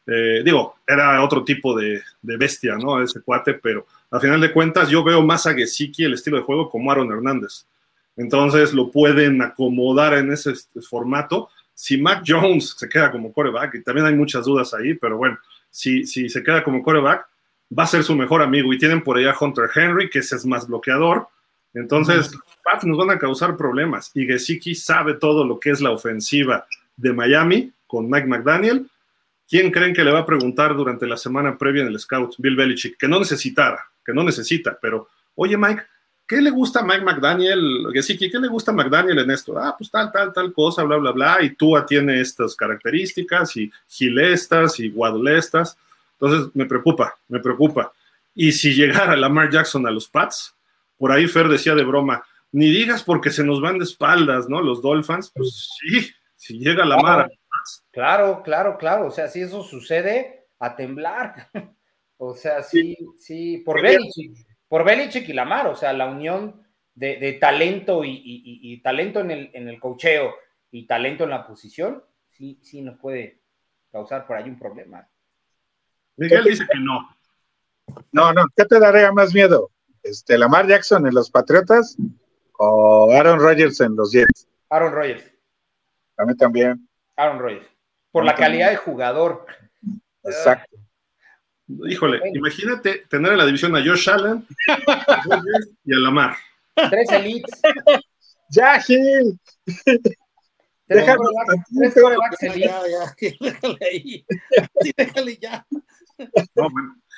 Eh, 0.06 0.42
digo, 0.44 0.76
era 0.86 1.22
otro 1.24 1.44
tipo 1.44 1.74
de, 1.74 2.02
bestia, 2.20 2.76
¿no? 2.76 3.02
Ese 3.02 3.22
cuate, 3.22 3.54
pero 3.54 3.86
a 4.10 4.20
final 4.20 4.40
de 4.40 4.52
cuentas 4.52 4.88
yo 4.90 5.02
veo 5.02 5.22
más 5.22 5.46
a 5.46 5.54
Gesicki 5.54 6.04
el 6.04 6.14
estilo 6.14 6.36
de 6.36 6.42
juego 6.42 6.68
como 6.68 6.90
Aaron 6.90 7.10
Hernández. 7.10 7.66
Entonces 8.16 8.72
lo 8.74 8.90
pueden 8.90 9.42
acomodar 9.42 10.14
en 10.14 10.32
ese 10.32 10.52
formato. 10.88 11.48
Si 11.72 11.96
Mac 11.96 12.22
Jones 12.24 12.74
se 12.76 12.88
queda 12.88 13.10
como 13.10 13.32
coreback, 13.32 13.74
y 13.76 13.82
también 13.82 14.06
hay 14.06 14.14
muchas 14.14 14.44
dudas 14.44 14.72
ahí, 14.74 14.94
pero 14.94 15.16
bueno, 15.16 15.38
si, 15.74 16.06
si 16.06 16.28
se 16.28 16.44
queda 16.44 16.62
como 16.62 16.84
coreback, 16.84 17.26
va 17.76 17.82
a 17.82 17.88
ser 17.88 18.04
su 18.04 18.14
mejor 18.14 18.42
amigo. 18.42 18.72
Y 18.72 18.78
tienen 18.78 19.02
por 19.02 19.18
allá 19.18 19.34
Hunter 19.38 19.68
Henry, 19.74 20.08
que 20.08 20.20
ese 20.20 20.36
es 20.36 20.46
más 20.46 20.68
bloqueador. 20.68 21.26
Entonces, 21.74 22.32
los 22.32 22.42
Pats 22.62 22.84
nos 22.84 22.96
van 22.96 23.10
a 23.10 23.18
causar 23.18 23.56
problemas. 23.56 24.12
Y 24.14 24.24
Gesicki 24.24 24.76
sabe 24.76 25.14
todo 25.14 25.44
lo 25.44 25.58
que 25.58 25.70
es 25.70 25.80
la 25.80 25.90
ofensiva 25.90 26.64
de 26.96 27.12
Miami 27.12 27.72
con 27.88 28.08
Mike 28.08 28.28
McDaniel. 28.28 28.88
¿Quién 29.48 29.72
creen 29.72 29.94
que 29.94 30.04
le 30.04 30.12
va 30.12 30.20
a 30.20 30.26
preguntar 30.26 30.76
durante 30.76 31.08
la 31.08 31.16
semana 31.16 31.58
previa 31.58 31.82
en 31.82 31.88
el 31.88 31.98
Scout? 31.98 32.36
Bill 32.38 32.54
Belichick, 32.54 32.96
que 32.96 33.08
no 33.08 33.18
necesitara, 33.18 33.84
que 34.06 34.12
no 34.12 34.22
necesita, 34.22 34.78
pero, 34.80 35.08
oye 35.34 35.56
Mike, 35.56 35.82
¿qué 36.26 36.40
le 36.40 36.50
gusta 36.50 36.80
a 36.80 36.84
Mike 36.84 37.04
McDaniel? 37.04 37.86
Gesicki, 37.92 38.30
¿qué 38.30 38.38
le 38.38 38.48
gusta 38.48 38.70
a 38.70 38.74
McDaniel 38.74 39.18
en 39.18 39.30
esto? 39.30 39.58
Ah, 39.58 39.74
pues 39.76 39.90
tal, 39.90 40.10
tal, 40.10 40.32
tal 40.32 40.52
cosa, 40.52 40.82
bla, 40.84 40.96
bla, 40.96 41.12
bla, 41.12 41.38
y 41.42 41.54
Tua 41.54 41.84
tiene 41.84 42.20
estas 42.20 42.56
características, 42.56 43.56
y 43.56 43.70
Gilestas, 43.88 44.80
y 44.80 44.90
Guadalestas. 44.90 45.76
Entonces, 46.18 46.50
me 46.54 46.66
preocupa, 46.66 47.16
me 47.28 47.40
preocupa. 47.40 47.92
Y 48.34 48.52
si 48.52 48.74
llegara 48.74 49.16
Lamar 49.16 49.50
Jackson 49.50 49.86
a 49.86 49.90
los 49.90 50.08
Pats, 50.08 50.54
por 50.98 51.12
ahí 51.12 51.26
Fer 51.26 51.48
decía 51.48 51.74
de 51.74 51.84
broma, 51.84 52.24
ni 52.52 52.70
digas 52.70 53.02
porque 53.02 53.30
se 53.30 53.44
nos 53.44 53.60
van 53.60 53.78
de 53.78 53.84
espaldas, 53.84 54.48
¿no? 54.48 54.60
Los 54.62 54.80
Dolphins, 54.80 55.30
pues 55.34 55.70
sí, 55.80 56.10
si 56.36 56.58
llega 56.58 56.84
Lamar. 56.84 57.30
Claro, 57.90 58.42
claro, 58.44 58.76
claro. 58.78 59.06
O 59.06 59.10
sea, 59.10 59.28
si 59.28 59.40
eso 59.40 59.62
sucede, 59.62 60.46
a 60.58 60.74
temblar. 60.76 61.48
o 62.16 62.34
sea, 62.34 62.62
sí, 62.62 62.96
sí, 63.18 63.58
por 63.58 63.82
Belichick 63.82 64.53
por 64.74 64.82
Belichick 64.82 65.28
y 65.28 65.32
Lamar, 65.32 65.68
o 65.68 65.76
sea, 65.76 65.92
la 65.92 66.06
unión 66.06 66.66
de, 66.96 67.38
talento 67.40 68.02
y, 68.04 68.80
talento 68.82 69.20
en 69.20 69.30
el, 69.30 69.50
en 69.54 69.68
el 69.68 69.78
cocheo 69.78 70.34
y 70.72 70.84
talento 70.84 71.22
en 71.22 71.30
la 71.30 71.46
posición, 71.46 72.02
sí, 72.30 72.58
sí 72.60 72.82
nos 72.82 72.98
puede 72.98 73.40
causar 73.92 74.26
por 74.26 74.36
ahí 74.36 74.50
un 74.50 74.58
problema. 74.58 75.08
Miguel 76.16 76.42
dice 76.42 76.66
que 76.68 76.80
no. 76.80 77.08
No, 78.10 78.32
no, 78.32 78.46
¿qué 78.56 78.64
te 78.64 78.80
daría 78.80 79.12
más 79.12 79.32
miedo? 79.32 79.70
Este, 80.02 80.36
¿Lamar 80.36 80.66
Jackson 80.66 81.06
en 81.06 81.14
los 81.14 81.30
Patriotas 81.30 81.96
o 82.58 83.12
Aaron 83.12 83.38
Rodgers 83.38 83.80
en 83.80 83.94
los 83.94 84.10
Jets? 84.10 84.48
Aaron 84.70 84.92
Rodgers. 84.92 85.32
A 86.16 86.24
mí 86.24 86.36
también. 86.36 86.88
Aaron 87.14 87.38
Rodgers. 87.38 87.68
Por 88.10 88.24
la 88.24 88.34
calidad 88.34 88.70
de 88.70 88.76
jugador. 88.78 89.46
Exacto. 90.24 90.76
Híjole, 91.66 92.20
imagínate 92.34 93.06
tener 93.08 93.32
en 93.32 93.38
la 93.38 93.46
división 93.46 93.74
a 93.74 93.82
Josh 93.82 94.10
Allen 94.10 94.46
y 95.84 95.94
a 95.94 95.98
Lamar. 95.98 96.36
Tres 96.74 97.10
elites. 97.10 97.60
Ya, 98.50 98.78
Gil. 98.80 99.38
Déjame, 100.86 101.24
tres 101.78 101.94
corebacks 101.94 102.42
elites. 102.42 103.36
déjale 103.40 103.78
ahí. 103.90 104.26
déjale 104.96 105.38
ya. 105.38 105.66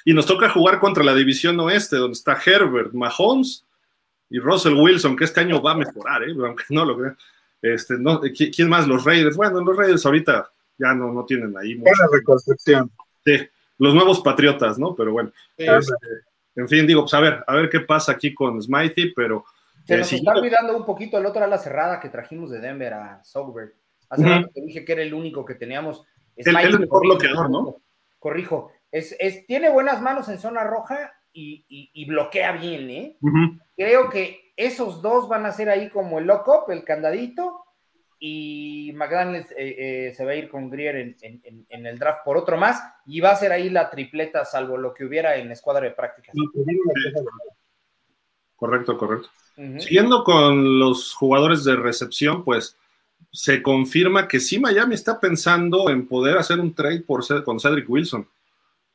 Y 0.04 0.14
nos 0.14 0.26
toca 0.26 0.48
jugar 0.48 0.78
contra 0.78 1.02
la 1.02 1.14
división 1.14 1.58
oeste, 1.60 1.96
donde 1.96 2.14
está 2.14 2.38
Herbert, 2.44 2.92
Mahomes 2.92 3.66
y 4.30 4.38
Russell 4.38 4.74
Wilson, 4.74 5.16
que 5.16 5.24
este 5.24 5.40
año 5.40 5.60
va 5.60 5.72
a 5.72 5.76
mejorar, 5.76 6.22
¿eh? 6.22 6.32
aunque 6.38 6.64
no 6.70 6.84
lo 6.84 6.96
crean. 6.96 7.18
Este, 7.60 7.94
no, 7.98 8.20
¿Quién 8.20 8.68
más? 8.68 8.86
Los 8.86 9.04
Raiders. 9.04 9.36
Bueno, 9.36 9.60
los 9.60 9.76
Raiders 9.76 10.06
ahorita 10.06 10.50
ya 10.78 10.94
no, 10.94 11.12
no 11.12 11.24
tienen 11.24 11.52
ahí. 11.58 11.74
Buena 11.74 12.06
reconstrucción. 12.12 12.90
Sí 13.24 13.48
los 13.78 13.94
nuevos 13.94 14.20
patriotas, 14.20 14.78
¿no? 14.78 14.94
Pero 14.94 15.12
bueno, 15.12 15.32
este, 15.56 15.94
en 16.54 16.68
fin, 16.68 16.86
digo, 16.86 17.02
pues 17.02 17.14
a 17.14 17.20
ver, 17.20 17.44
a 17.46 17.54
ver 17.54 17.68
qué 17.68 17.80
pasa 17.80 18.12
aquí 18.12 18.34
con 18.34 18.60
Smithy, 18.60 19.12
pero... 19.14 19.44
Se 19.84 19.94
eh, 19.94 19.98
nos 19.98 20.12
está 20.12 20.32
olvidando 20.32 20.76
un 20.76 20.84
poquito 20.84 21.18
el 21.18 21.26
otro 21.26 21.44
ala 21.44 21.58
cerrada 21.58 22.00
que 22.00 22.08
trajimos 22.08 22.50
de 22.50 22.60
Denver 22.60 22.94
a 22.94 23.24
Sogbert. 23.24 23.74
Hace 24.08 24.24
rato 24.24 24.50
te 24.54 24.60
dije 24.62 24.84
que 24.84 24.92
era 24.92 25.02
el 25.02 25.14
único 25.14 25.44
que 25.44 25.54
teníamos. 25.54 26.04
Es 26.34 26.46
el 26.46 26.78
mejor 26.78 27.02
bloqueador, 27.02 27.50
¿no? 27.50 27.76
Corrijo. 28.18 28.72
Es, 28.90 29.14
es, 29.18 29.46
tiene 29.46 29.68
buenas 29.68 30.00
manos 30.00 30.28
en 30.28 30.38
zona 30.38 30.64
roja 30.64 31.12
y, 31.32 31.64
y, 31.68 32.04
bloquea 32.06 32.52
bien, 32.52 32.88
¿eh? 32.88 33.16
Creo 33.76 34.08
que 34.08 34.52
esos 34.56 35.02
dos 35.02 35.28
van 35.28 35.44
a 35.44 35.52
ser 35.52 35.68
ahí 35.68 35.90
como 35.90 36.18
el 36.18 36.26
lock-up, 36.26 36.70
el 36.70 36.82
candadito, 36.82 37.65
y 38.18 38.92
McDaniel 38.94 39.46
eh, 39.56 39.76
eh, 40.08 40.14
se 40.14 40.24
va 40.24 40.32
a 40.32 40.36
ir 40.36 40.48
con 40.48 40.70
Grier 40.70 40.96
en, 41.20 41.86
el 41.86 41.98
draft 41.98 42.20
por 42.24 42.36
otro 42.36 42.56
más 42.56 42.80
y 43.06 43.20
va 43.20 43.32
a 43.32 43.36
ser 43.36 43.52
ahí 43.52 43.68
la 43.68 43.90
tripleta 43.90 44.44
salvo 44.44 44.78
lo 44.78 44.94
que 44.94 45.04
hubiera 45.04 45.36
en 45.36 45.50
escuadra 45.52 45.84
de 45.84 45.92
prácticas. 45.92 46.34
Correcto, 48.56 48.96
correcto. 48.96 49.28
Siguiendo 49.78 50.22
con 50.24 50.78
los 50.78 51.14
jugadores 51.14 51.64
de 51.64 51.76
recepción, 51.76 52.44
pues 52.44 52.76
se 53.32 53.62
confirma 53.62 54.28
que 54.28 54.40
sí 54.40 54.58
Miami 54.58 54.94
está 54.94 55.20
pensando 55.20 55.90
en 55.90 56.06
poder 56.06 56.38
hacer 56.38 56.58
un 56.60 56.74
trade 56.74 57.00
por, 57.00 57.24
con 57.44 57.60
Cedric 57.60 57.88
Wilson, 57.88 58.28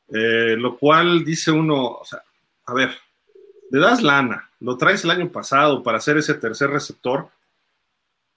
eh, 0.10 0.56
lo 0.58 0.78
cual 0.78 1.24
dice 1.24 1.52
uno, 1.52 1.86
o 1.86 2.06
sea, 2.06 2.24
a 2.66 2.74
ver, 2.74 2.90
le 3.70 3.80
das 3.80 4.02
lana, 4.02 4.50
lo 4.60 4.78
traes 4.78 5.04
el 5.04 5.12
año 5.12 5.32
pasado 5.32 5.82
para 5.82 5.98
hacer 5.98 6.18
ese 6.18 6.34
tercer 6.36 6.70
receptor, 6.70 7.30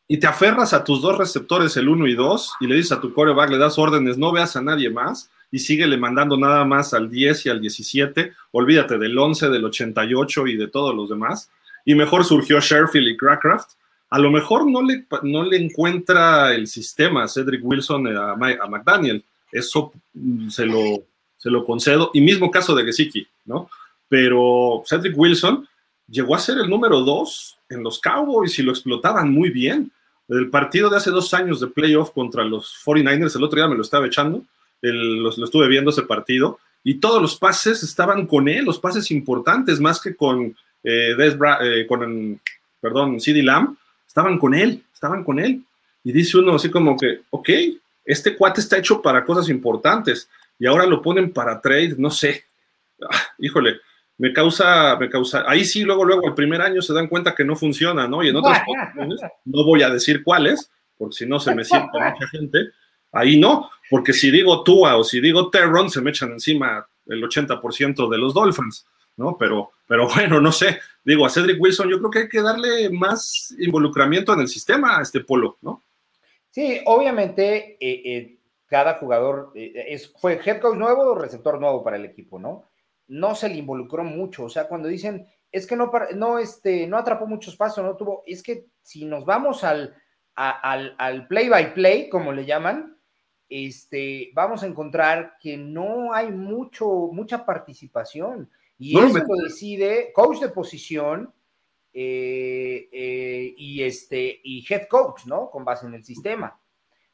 y 0.06 0.18
te 0.18 0.26
aferras 0.26 0.72
a 0.74 0.84
tus 0.84 1.00
dos 1.00 1.16
receptores, 1.16 1.76
el 1.76 1.88
1 1.88 2.06
y 2.08 2.14
2, 2.14 2.54
y 2.60 2.66
le 2.66 2.74
dices 2.74 2.92
a 2.92 3.00
tu 3.00 3.12
coreback, 3.12 3.50
le 3.50 3.58
das 3.58 3.78
órdenes, 3.78 4.18
no 4.18 4.32
veas 4.32 4.54
a 4.56 4.62
nadie 4.62 4.90
más, 4.90 5.30
y 5.50 5.58
síguele 5.60 5.96
mandando 5.96 6.36
nada 6.36 6.64
más 6.64 6.92
al 6.92 7.08
10 7.08 7.46
y 7.46 7.48
al 7.48 7.60
17, 7.60 8.32
olvídate 8.52 8.98
del 8.98 9.16
11, 9.16 9.48
del 9.48 9.64
88 9.64 10.46
y 10.48 10.56
de 10.56 10.68
todos 10.68 10.94
los 10.94 11.08
demás, 11.08 11.50
y 11.84 11.94
mejor 11.94 12.24
surgió 12.24 12.60
Sherfield 12.60 13.08
y 13.08 13.16
Crackcraft, 13.16 13.70
a 14.10 14.18
lo 14.18 14.30
mejor 14.30 14.70
no 14.70 14.82
le, 14.82 15.06
no 15.22 15.42
le 15.42 15.56
encuentra 15.56 16.54
el 16.54 16.66
sistema 16.66 17.24
a 17.24 17.28
Cedric 17.28 17.64
Wilson 17.64 18.06
a, 18.08 18.32
a 18.32 18.68
McDaniel, 18.68 19.24
eso 19.50 19.92
mm, 20.12 20.50
se 20.50 20.66
lo, 20.66 21.02
se 21.38 21.50
lo 21.50 21.64
concedo, 21.64 22.10
y 22.12 22.20
mismo 22.20 22.50
caso 22.50 22.74
de 22.74 22.84
Gesicki, 22.84 23.26
¿no? 23.46 23.70
Pero 24.08 24.82
Cedric 24.86 25.16
Wilson 25.16 25.66
llegó 26.08 26.34
a 26.34 26.38
ser 26.38 26.58
el 26.58 26.68
número 26.68 27.00
2 27.00 27.58
en 27.74 27.82
los 27.82 28.00
Cowboys 28.00 28.58
y 28.58 28.62
lo 28.62 28.72
explotaban 28.72 29.30
muy 29.30 29.50
bien. 29.50 29.90
El 30.28 30.48
partido 30.48 30.88
de 30.88 30.96
hace 30.96 31.10
dos 31.10 31.34
años 31.34 31.60
de 31.60 31.66
playoff 31.66 32.10
contra 32.10 32.44
los 32.44 32.74
49ers, 32.84 33.36
el 33.36 33.44
otro 33.44 33.56
día 33.56 33.68
me 33.68 33.76
lo 33.76 33.82
estaba 33.82 34.06
echando, 34.06 34.42
lo, 34.80 35.28
estuve 35.30 35.68
viendo 35.68 35.90
ese 35.90 36.02
partido, 36.02 36.58
y 36.82 36.94
todos 36.94 37.20
los 37.20 37.36
pases 37.36 37.82
estaban 37.82 38.26
con 38.26 38.48
él, 38.48 38.64
los 38.64 38.78
pases 38.78 39.10
importantes, 39.10 39.80
más 39.80 40.00
que 40.00 40.14
con, 40.14 40.56
eh, 40.82 41.14
eh, 41.18 41.86
con 41.86 42.40
perdón, 42.80 43.20
CD 43.20 43.42
Lamb, 43.42 43.76
estaban 44.06 44.38
con 44.38 44.54
él, 44.54 44.82
estaban 44.92 45.24
con 45.24 45.38
él. 45.38 45.62
Y 46.04 46.12
dice 46.12 46.38
uno 46.38 46.54
así 46.54 46.70
como 46.70 46.96
que, 46.96 47.22
ok, 47.30 47.48
este 48.04 48.36
cuate 48.36 48.60
está 48.60 48.78
hecho 48.78 49.00
para 49.00 49.24
cosas 49.24 49.48
importantes 49.48 50.28
y 50.58 50.66
ahora 50.66 50.86
lo 50.86 51.00
ponen 51.00 51.32
para 51.32 51.60
trade, 51.60 51.94
no 51.96 52.10
sé. 52.10 52.44
Ah, 53.02 53.22
híjole, 53.38 53.80
me 54.18 54.32
causa, 54.32 54.96
me 54.96 55.10
causa, 55.10 55.44
ahí 55.46 55.64
sí, 55.64 55.82
luego, 55.82 56.04
luego, 56.04 56.28
el 56.28 56.34
primer 56.34 56.60
año 56.62 56.80
se 56.82 56.94
dan 56.94 57.08
cuenta 57.08 57.34
que 57.34 57.44
no 57.44 57.56
funciona, 57.56 58.06
¿no? 58.06 58.22
Y 58.22 58.28
en 58.28 58.36
otras 58.36 58.62
no 59.44 59.64
voy 59.64 59.82
a 59.82 59.90
decir 59.90 60.22
cuáles, 60.22 60.70
porque 60.96 61.16
si 61.16 61.26
no 61.26 61.40
se 61.40 61.54
me 61.54 61.64
siente 61.64 61.90
mucha 61.92 62.28
gente, 62.28 62.70
ahí 63.12 63.38
no, 63.38 63.70
porque 63.90 64.12
si 64.12 64.30
digo 64.30 64.62
Tua 64.62 64.96
o 64.96 65.04
si 65.04 65.20
digo 65.20 65.50
Terron, 65.50 65.90
se 65.90 66.00
me 66.00 66.10
echan 66.10 66.32
encima 66.32 66.86
el 67.06 67.22
80% 67.22 68.08
de 68.08 68.18
los 68.18 68.34
Dolphins, 68.34 68.86
¿no? 69.16 69.36
Pero, 69.38 69.72
pero 69.86 70.08
bueno, 70.14 70.40
no 70.40 70.52
sé, 70.52 70.78
digo, 71.04 71.26
a 71.26 71.30
Cedric 71.30 71.60
Wilson 71.60 71.88
yo 71.88 71.98
creo 71.98 72.10
que 72.10 72.18
hay 72.20 72.28
que 72.28 72.42
darle 72.42 72.90
más 72.90 73.54
involucramiento 73.58 74.32
en 74.32 74.40
el 74.40 74.48
sistema 74.48 74.98
a 74.98 75.02
este 75.02 75.20
polo, 75.20 75.58
¿no? 75.62 75.82
Sí, 76.50 76.80
obviamente 76.86 77.76
eh, 77.80 78.02
eh, 78.04 78.38
cada 78.66 78.94
jugador 78.94 79.50
eh, 79.56 79.86
es, 79.88 80.12
fue 80.20 80.40
head 80.44 80.60
coach 80.60 80.76
nuevo 80.76 81.02
o 81.02 81.14
receptor 81.16 81.60
nuevo 81.60 81.82
para 81.82 81.96
el 81.96 82.04
equipo, 82.04 82.38
¿no? 82.38 82.64
No 83.08 83.34
se 83.34 83.48
le 83.48 83.56
involucró 83.56 84.04
mucho. 84.04 84.44
O 84.44 84.48
sea, 84.48 84.68
cuando 84.68 84.88
dicen, 84.88 85.26
es 85.50 85.66
que 85.66 85.76
no, 85.76 85.90
no, 86.14 86.38
este, 86.38 86.86
no 86.86 86.98
atrapó 86.98 87.26
muchos 87.26 87.56
pasos, 87.56 87.84
no 87.84 87.96
tuvo, 87.96 88.22
es 88.26 88.42
que 88.42 88.66
si 88.82 89.04
nos 89.04 89.24
vamos 89.24 89.64
al, 89.64 89.94
al, 90.34 90.94
al 90.98 91.26
play 91.28 91.48
by 91.48 91.74
play, 91.74 92.08
como 92.08 92.32
le 92.32 92.44
llaman, 92.44 92.98
este, 93.48 94.30
vamos 94.34 94.62
a 94.62 94.66
encontrar 94.66 95.36
que 95.40 95.56
no 95.56 96.12
hay 96.12 96.30
mucho, 96.30 96.86
mucha 97.12 97.44
participación. 97.44 98.50
Y 98.78 98.98
eso 98.98 99.18
lo 99.18 99.44
decide 99.44 100.12
coach 100.12 100.40
de 100.40 100.48
posición 100.48 101.32
eh, 101.92 102.88
eh, 102.90 103.54
y, 103.56 103.82
este, 103.82 104.40
y 104.42 104.66
head 104.68 104.88
coach, 104.88 105.26
¿no? 105.26 105.50
Con 105.50 105.64
base 105.64 105.86
en 105.86 105.94
el 105.94 106.04
sistema. 106.04 106.60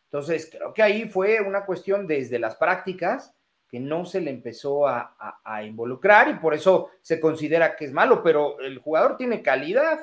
Entonces, 0.04 0.48
creo 0.50 0.72
que 0.72 0.82
ahí 0.82 1.08
fue 1.08 1.40
una 1.40 1.66
cuestión 1.66 2.06
desde 2.06 2.38
las 2.38 2.56
prácticas 2.56 3.34
que 3.70 3.78
no 3.78 4.04
se 4.04 4.20
le 4.20 4.30
empezó 4.30 4.86
a, 4.86 5.14
involucrar 5.64 6.28
y 6.28 6.34
por 6.34 6.54
eso 6.54 6.88
se 7.02 7.20
considera 7.20 7.76
que 7.76 7.84
es 7.84 7.92
malo, 7.92 8.22
pero 8.22 8.58
el 8.60 8.78
jugador 8.78 9.16
tiene 9.16 9.42
calidad, 9.42 10.00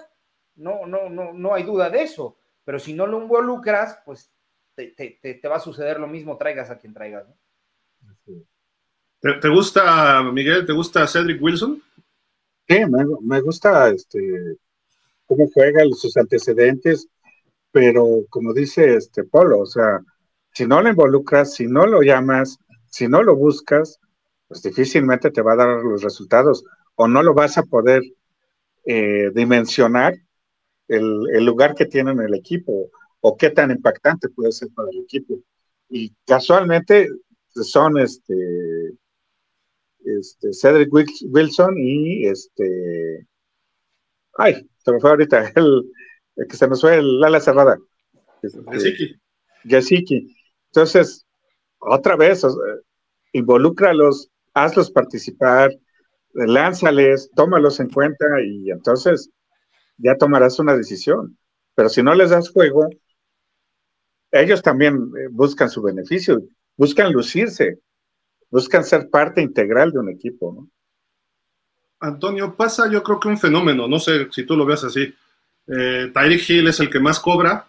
no, 0.55 0.85
no, 0.85 1.09
no, 1.09 1.33
no 1.33 1.53
hay 1.53 1.63
duda 1.63 1.89
de 1.89 2.03
eso, 2.03 2.37
pero 2.63 2.79
si 2.79 2.93
no 2.93 3.07
lo 3.07 3.21
involucras, 3.21 3.99
pues 4.05 4.31
te, 4.75 5.41
va 5.49 5.55
a 5.55 5.59
suceder 5.59 5.99
lo 5.99 6.07
mismo, 6.07 6.37
traigas 6.37 6.69
a 6.69 6.77
quien 6.77 6.93
traigas. 6.93 7.25
¿Te, 9.19 9.49
gusta, 9.49 10.23
Miguel, 10.23 10.65
te 10.65 10.73
gusta 10.73 11.07
Cedric 11.07 11.41
Wilson? 11.41 11.81
Sí, 12.67 12.79
me, 13.21 13.41
gusta 13.41 13.89
este 13.89 14.57
cómo 15.25 15.49
juega, 15.53 15.83
sus 15.93 16.15
antecedentes, 16.15 17.07
pero 17.71 18.21
como 18.29 18.53
dice 18.53 18.95
este 18.95 19.23
Polo, 19.25 19.59
o 19.59 19.65
sea, 19.65 19.99
si 20.53 20.65
no 20.65 20.81
lo 20.81 20.89
involucras, 20.89 21.53
si 21.53 21.67
no 21.67 21.85
lo 21.85 22.01
llamas, 22.01 22.59
si 22.89 23.07
no 23.07 23.23
lo 23.23 23.35
buscas, 23.35 23.99
pues 24.47 24.61
difícilmente 24.61 25.31
te 25.31 25.41
va 25.41 25.53
a 25.53 25.57
dar 25.57 25.83
los 25.83 26.01
resultados 26.01 26.63
o 26.95 27.07
no 27.07 27.21
lo 27.23 27.33
vas 27.33 27.57
a 27.57 27.63
poder 27.63 28.03
eh, 28.85 29.31
dimensionar 29.33 30.15
el, 30.87 31.23
el, 31.33 31.45
lugar 31.45 31.75
que 31.75 31.85
tiene 31.85 32.11
en 32.11 32.21
el 32.21 32.33
equipo 32.33 32.89
o 33.19 33.35
qué 33.35 33.49
tan 33.49 33.71
impactante 33.71 34.29
puede 34.29 34.51
ser 34.51 34.69
para 34.73 34.89
el 34.89 34.99
equipo. 34.99 35.39
Y 35.89 36.13
casualmente 36.25 37.09
son 37.49 37.97
este, 37.97 38.93
este 40.03 40.53
Cedric 40.53 40.89
Wilson 40.93 41.77
y 41.77 42.27
este, 42.27 43.27
ay, 44.37 44.67
se 44.77 44.91
me 44.91 44.99
fue 44.99 45.09
ahorita 45.09 45.51
el, 45.55 45.91
que 46.47 46.55
se 46.55 46.67
me 46.67 46.75
fue 46.75 46.97
el 46.97 47.23
ala 47.23 47.39
cerrada. 47.39 47.77
Este, 48.41 48.59
Entonces, 50.71 51.26
otra 51.79 52.15
vez, 52.15 52.45
involúcralos, 53.33 54.29
hazlos 54.53 54.91
participar, 54.91 55.71
lánzales, 56.33 57.29
tómalos 57.35 57.79
en 57.79 57.89
cuenta 57.89 58.25
y 58.45 58.69
entonces 58.69 59.29
ya 59.97 60.15
tomarás 60.15 60.59
una 60.59 60.75
decisión. 60.75 61.37
Pero 61.75 61.89
si 61.89 62.01
no 62.01 62.13
les 62.15 62.29
das 62.29 62.49
juego, 62.49 62.89
ellos 64.31 64.61
también 64.61 64.95
eh, 64.95 65.27
buscan 65.31 65.69
su 65.69 65.81
beneficio, 65.81 66.41
buscan 66.75 67.11
lucirse, 67.11 67.79
buscan 68.49 68.83
ser 68.83 69.09
parte 69.09 69.41
integral 69.41 69.91
de 69.91 69.99
un 69.99 70.09
equipo. 70.09 70.67
Antonio, 71.99 72.55
pasa 72.55 72.89
yo 72.89 73.01
creo 73.01 73.19
que 73.19 73.27
un 73.27 73.37
fenómeno, 73.37 73.87
no 73.87 73.99
sé 73.99 74.27
si 74.31 74.45
tú 74.45 74.55
lo 74.55 74.65
ves 74.65 74.83
así. 74.83 75.13
Eh, 75.67 76.11
Hill 76.47 76.67
es 76.67 76.79
el 76.79 76.89
que 76.89 76.99
más 76.99 77.19
cobra, 77.19 77.67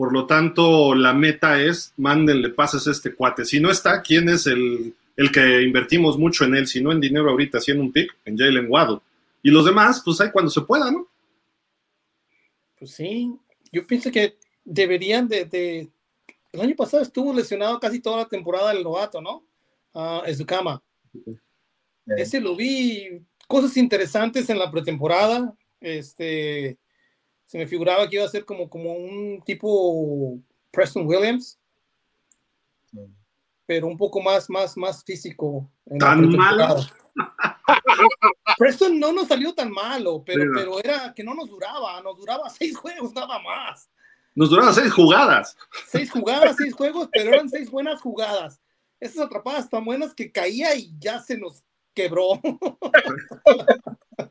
por 0.00 0.14
lo 0.14 0.24
tanto 0.24 0.94
la 0.94 1.12
meta 1.12 1.60
es 1.60 1.92
mándenle 1.98 2.48
pases 2.48 2.86
a 2.86 2.90
este 2.90 3.14
cuate. 3.14 3.44
Si 3.44 3.60
no 3.60 3.70
está, 3.70 4.00
¿quién 4.00 4.30
es 4.30 4.46
el, 4.46 4.94
el 5.14 5.30
que 5.30 5.60
invertimos 5.60 6.16
mucho 6.16 6.46
en 6.46 6.54
él? 6.54 6.66
Si 6.66 6.82
no 6.82 6.90
en 6.90 7.02
dinero 7.02 7.28
ahorita, 7.28 7.58
haciendo 7.58 7.84
un 7.84 7.92
pick, 7.92 8.16
en 8.24 8.38
Jalen 8.38 8.70
Waddle. 8.70 9.00
Y 9.42 9.50
los 9.50 9.66
demás, 9.66 10.00
pues 10.02 10.18
hay 10.22 10.30
cuando 10.30 10.50
se 10.50 10.62
pueda, 10.62 10.90
¿no? 10.90 11.06
Pues 12.78 12.92
sí, 12.92 13.30
yo 13.70 13.86
pienso 13.86 14.10
que 14.10 14.38
deberían 14.64 15.28
de, 15.28 15.90
El 16.50 16.60
año 16.62 16.74
pasado 16.76 17.02
estuvo 17.02 17.34
lesionado 17.34 17.78
casi 17.78 18.00
toda 18.00 18.22
la 18.22 18.26
temporada 18.26 18.72
el 18.72 18.82
novato, 18.82 19.20
¿no? 19.20 19.44
Uh, 19.92 20.22
en 20.24 20.34
su 20.34 20.46
cama. 20.46 20.82
Ese 22.06 22.40
lo 22.40 22.56
vi, 22.56 23.20
cosas 23.46 23.76
interesantes 23.76 24.48
en 24.48 24.58
la 24.58 24.70
pretemporada. 24.70 25.54
Este, 25.78 26.78
se 27.50 27.58
me 27.58 27.66
figuraba 27.66 28.08
que 28.08 28.14
iba 28.14 28.24
a 28.24 28.28
ser 28.28 28.44
como, 28.44 28.70
como 28.70 28.92
un 28.92 29.42
tipo 29.44 30.38
Preston 30.70 31.04
Williams, 31.04 31.58
pero 33.66 33.88
un 33.88 33.96
poco 33.96 34.20
más, 34.20 34.48
más, 34.48 34.76
más 34.76 35.02
físico. 35.02 35.68
¿Tan 35.98 36.28
malo? 36.28 36.76
Preston 38.56 39.00
no 39.00 39.12
nos 39.12 39.26
salió 39.26 39.52
tan 39.52 39.72
malo, 39.72 40.22
pero, 40.24 40.44
pero 40.54 40.78
era 40.78 41.12
que 41.12 41.24
no 41.24 41.34
nos 41.34 41.50
duraba, 41.50 42.00
nos 42.02 42.16
duraba 42.18 42.48
seis 42.48 42.76
juegos 42.76 43.12
nada 43.14 43.40
más. 43.40 43.90
Nos 44.36 44.50
duraban 44.50 44.72
seis 44.72 44.92
jugadas. 44.92 45.56
Seis 45.88 46.08
jugadas, 46.08 46.54
seis 46.56 46.72
juegos, 46.72 47.08
pero 47.10 47.34
eran 47.34 47.48
seis 47.48 47.68
buenas 47.68 48.00
jugadas. 48.00 48.60
Esas 49.00 49.26
atrapadas 49.26 49.68
tan 49.68 49.84
buenas 49.84 50.14
que 50.14 50.30
caía 50.30 50.76
y 50.76 50.94
ya 51.00 51.18
se 51.20 51.36
nos 51.36 51.64
quebró. 51.94 52.40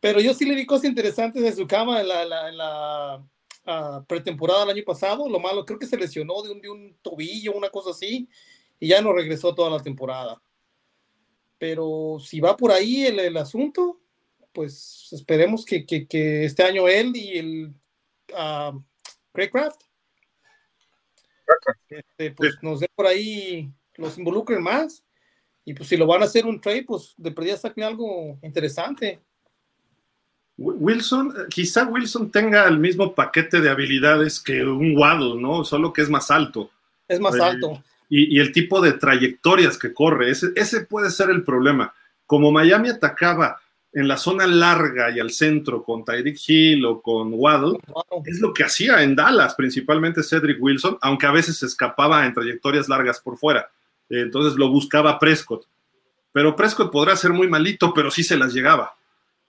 pero 0.00 0.20
yo 0.20 0.34
sí 0.34 0.44
le 0.44 0.54
vi 0.54 0.66
cosas 0.66 0.86
interesantes 0.86 1.42
de 1.42 1.52
su 1.52 1.66
cama 1.66 2.00
en 2.00 2.08
la, 2.08 3.22
ah, 3.66 4.04
pretemporada 4.08 4.60
del 4.60 4.76
año 4.76 4.84
pasado. 4.84 5.28
Lo 5.28 5.38
malo, 5.38 5.64
creo 5.64 5.78
que 5.78 5.86
se 5.86 5.96
lesionó 5.96 6.42
de 6.42 6.50
un, 6.50 6.60
de 6.60 6.70
un 6.70 6.96
tobillo, 7.02 7.52
una 7.52 7.70
cosa 7.70 7.90
así, 7.90 8.28
y 8.78 8.88
ya 8.88 9.00
no 9.00 9.12
regresó 9.12 9.54
toda 9.54 9.70
la 9.70 9.82
temporada. 9.82 10.42
Pero 11.58 12.18
si 12.18 12.40
va 12.40 12.56
por 12.56 12.72
ahí 12.72 13.04
el, 13.04 13.36
asunto, 13.36 14.00
pues 14.52 15.08
esperemos 15.12 15.64
que, 15.64 15.84
este 16.44 16.62
año 16.62 16.88
él 16.88 17.12
y 17.14 17.38
el 17.38 17.74
uh, 18.32 18.82
Craycraft 19.32 19.82
este, 21.88 22.30
pues 22.32 22.56
nos 22.62 22.80
den 22.80 22.90
por 22.94 23.06
ahí, 23.06 23.72
los 23.96 24.18
involucren 24.18 24.62
más. 24.62 25.04
Y 25.64 25.74
pues 25.74 25.88
si 25.88 25.96
lo 25.96 26.06
van 26.06 26.22
a 26.22 26.24
hacer 26.24 26.46
un 26.46 26.60
trade, 26.60 26.84
pues 26.84 27.14
de 27.16 27.30
perdida 27.30 27.56
saquen 27.56 27.84
algo 27.84 28.38
interesante. 28.42 29.20
Wilson, 30.62 31.34
quizá 31.48 31.84
Wilson 31.84 32.30
tenga 32.30 32.68
el 32.68 32.78
mismo 32.78 33.14
paquete 33.14 33.60
de 33.60 33.70
habilidades 33.70 34.38
que 34.38 34.62
un 34.62 34.96
Waddle, 34.96 35.40
¿no? 35.40 35.64
Solo 35.64 35.92
que 35.92 36.02
es 36.02 36.10
más 36.10 36.30
alto. 36.30 36.70
Es 37.08 37.18
más 37.18 37.34
eh, 37.34 37.42
alto 37.42 37.82
y, 38.10 38.40
el 38.40 38.52
tipo 38.52 38.80
de 38.80 38.92
trayectorias 38.92 39.78
que 39.78 39.94
corre. 39.94 40.30
Ese, 40.30 40.48
ese 40.56 40.84
puede 40.84 41.10
ser 41.10 41.30
el 41.30 41.44
problema. 41.44 41.94
Como 42.26 42.50
Miami 42.50 42.90
atacaba 42.90 43.60
en 43.92 44.06
la 44.06 44.16
zona 44.16 44.46
larga 44.46 45.10
y 45.10 45.18
al 45.18 45.30
centro 45.30 45.82
con 45.82 46.04
Tyreek 46.04 46.38
Hill 46.46 46.84
o 46.84 47.00
con 47.00 47.32
Waddle, 47.32 47.78
es 48.24 48.40
lo 48.40 48.52
que 48.52 48.64
hacía 48.64 49.02
en 49.02 49.16
Dallas, 49.16 49.54
principalmente 49.54 50.22
Cedric 50.22 50.60
Wilson, 50.60 50.98
aunque 51.00 51.26
a 51.26 51.32
veces 51.32 51.58
se 51.58 51.66
escapaba 51.66 52.26
en 52.26 52.34
trayectorias 52.34 52.88
largas 52.88 53.20
por 53.20 53.36
fuera. 53.36 53.70
Entonces 54.08 54.58
lo 54.58 54.68
buscaba 54.68 55.18
Prescott. 55.18 55.66
Pero 56.32 56.54
Prescott 56.54 56.92
podrá 56.92 57.16
ser 57.16 57.32
muy 57.32 57.48
malito, 57.48 57.92
pero 57.94 58.10
sí 58.10 58.22
se 58.22 58.36
las 58.36 58.52
llegaba. 58.52 58.94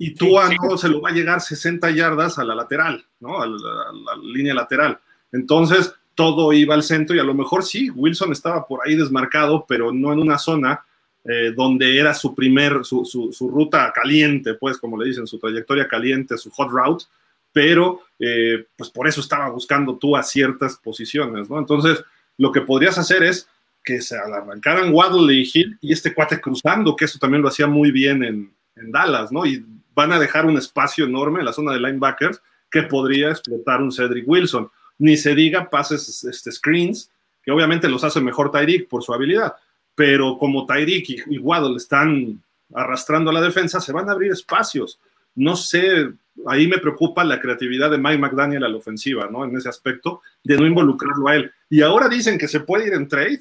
Y 0.04 0.16
Tua 0.16 0.50
no 0.50 0.80
se 0.80 0.90
lo 0.90 1.00
va 1.00 1.12
a 1.12 1.14
llegar 1.14 1.42
60 1.42 1.92
yardas 1.92 2.40
a 2.40 2.44
la 2.44 2.56
lateral, 2.56 3.06
¿no? 3.20 3.40
a 3.40 3.46
la 3.46 4.16
línea 4.24 4.52
lateral. 4.52 5.00
Entonces, 5.32 5.94
todo 6.16 6.52
iba 6.54 6.74
al 6.74 6.82
centro 6.82 7.16
y 7.16 7.20
a 7.20 7.24
lo 7.24 7.36
mejor 7.36 7.64
sí, 7.64 7.92
Wilson 7.92 8.32
estaba 8.32 8.66
por 8.66 8.80
ahí 8.84 8.96
desmarcado, 8.96 9.64
pero 9.68 9.92
no 9.94 10.12
en 10.12 10.18
una 10.18 10.40
zona 10.40 10.84
eh, 11.24 11.54
donde 11.56 12.00
era 12.00 12.16
su 12.16 12.34
primer, 12.34 12.84
su, 12.84 13.06
su, 13.06 13.50
ruta 13.52 13.94
caliente, 13.94 14.56
pues 14.56 14.80
como 14.80 14.98
le 14.98 15.06
dicen, 15.06 15.28
su 15.28 15.38
trayectoria 15.38 15.88
caliente, 15.88 16.36
su 16.36 16.50
hot 16.50 16.72
route, 16.72 17.06
pero 17.54 18.02
eh, 18.18 18.66
pues 18.76 18.90
por 18.90 19.08
eso 19.08 19.22
estaba 19.22 19.52
buscando 19.52 19.98
tú 19.98 20.18
a 20.18 20.24
ciertas 20.24 20.78
posiciones, 20.78 21.48
¿no? 21.48 21.60
Entonces, 21.60 22.04
lo 22.40 22.52
que 22.52 22.62
podrías 22.62 22.98
hacer 22.98 23.22
es 23.22 23.48
que 23.84 24.02
se 24.02 24.18
arrancaran 24.18 24.92
Waddle 24.92 25.32
y 25.32 25.48
Hill 25.54 25.78
y 25.80 25.94
este 25.94 26.12
cuate 26.12 26.42
cruzando, 26.42 26.96
que 26.96 27.06
eso 27.06 27.20
también 27.20 27.44
lo 27.44 27.50
hacía 27.50 27.68
muy 27.68 27.92
bien 27.92 28.24
en, 28.24 28.52
en 28.76 28.92
Dallas, 28.92 29.32
¿no? 29.32 29.46
Y 29.46 29.64
van 29.94 30.12
a 30.14 30.20
dejar 30.20 30.46
un 30.46 30.58
espacio 30.58 31.06
enorme 31.06 31.40
en 31.40 31.46
la 31.46 31.54
zona 31.54 31.74
de 31.74 31.80
linebackers 31.80 32.42
que 32.70 32.84
podría 32.84 33.30
explotar 33.30 33.82
un 33.82 33.92
Cedric 33.92 34.28
Wilson 34.28 34.70
ni 35.02 35.18
se 35.18 35.34
diga 35.34 35.68
pases 35.68 36.24
este, 36.24 36.52
screens, 36.52 37.10
que 37.44 37.52
obviamente 37.52 37.90
los 37.90 38.04
hace 38.04 38.22
mejor 38.22 38.52
Tyreek 38.52 38.88
por 38.88 39.02
su 39.02 39.12
habilidad, 39.12 39.56
pero 39.96 40.38
como 40.38 40.68
Tyreek 40.68 41.26
y, 41.28 41.40
Waddle 41.40 41.78
están 41.78 42.40
arrastrando 42.72 43.32
a 43.32 43.34
la 43.34 43.42
defensa, 43.42 43.82
se 43.82 43.92
van 43.92 44.08
a 44.08 44.12
abrir 44.12 44.32
espacios. 44.32 45.00
No 45.34 45.56
sé, 45.56 46.08
ahí 46.46 46.68
me 46.68 46.78
preocupa 46.78 47.24
la 47.24 47.42
creatividad 47.42 47.90
de 47.90 47.98
Mike 47.98 48.20
McDaniel 48.20 48.64
a 48.64 48.70
la 48.70 48.78
ofensiva, 48.78 49.28
¿no? 49.28 49.44
En 49.44 49.58
ese 49.58 49.70
aspecto, 49.70 50.22
de 50.44 50.56
no 50.58 50.68
involucrarlo 50.68 51.28
a 51.28 51.36
él. 51.36 51.52
Y 51.68 51.82
ahora 51.82 52.08
dicen 52.08 52.38
que 52.38 52.48
se 52.48 52.60
puede 52.60 52.86
ir 52.86 52.94
en 52.94 53.08
trade. 53.08 53.40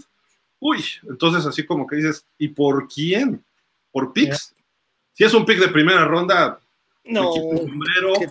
Uy, 0.61 0.83
entonces 1.11 1.45
así 1.45 1.67
como 1.67 1.87
que 1.87 1.97
dices, 1.97 2.25
¿y 2.39 2.49
por 2.49 2.89
quién? 2.89 3.45
¿Por 3.93 4.15
picks? 4.15 4.55
Si 5.21 5.27
es 5.27 5.35
un 5.35 5.45
pick 5.45 5.59
de 5.59 5.69
primera 5.69 6.07
ronda, 6.07 6.59
no, 7.05 7.35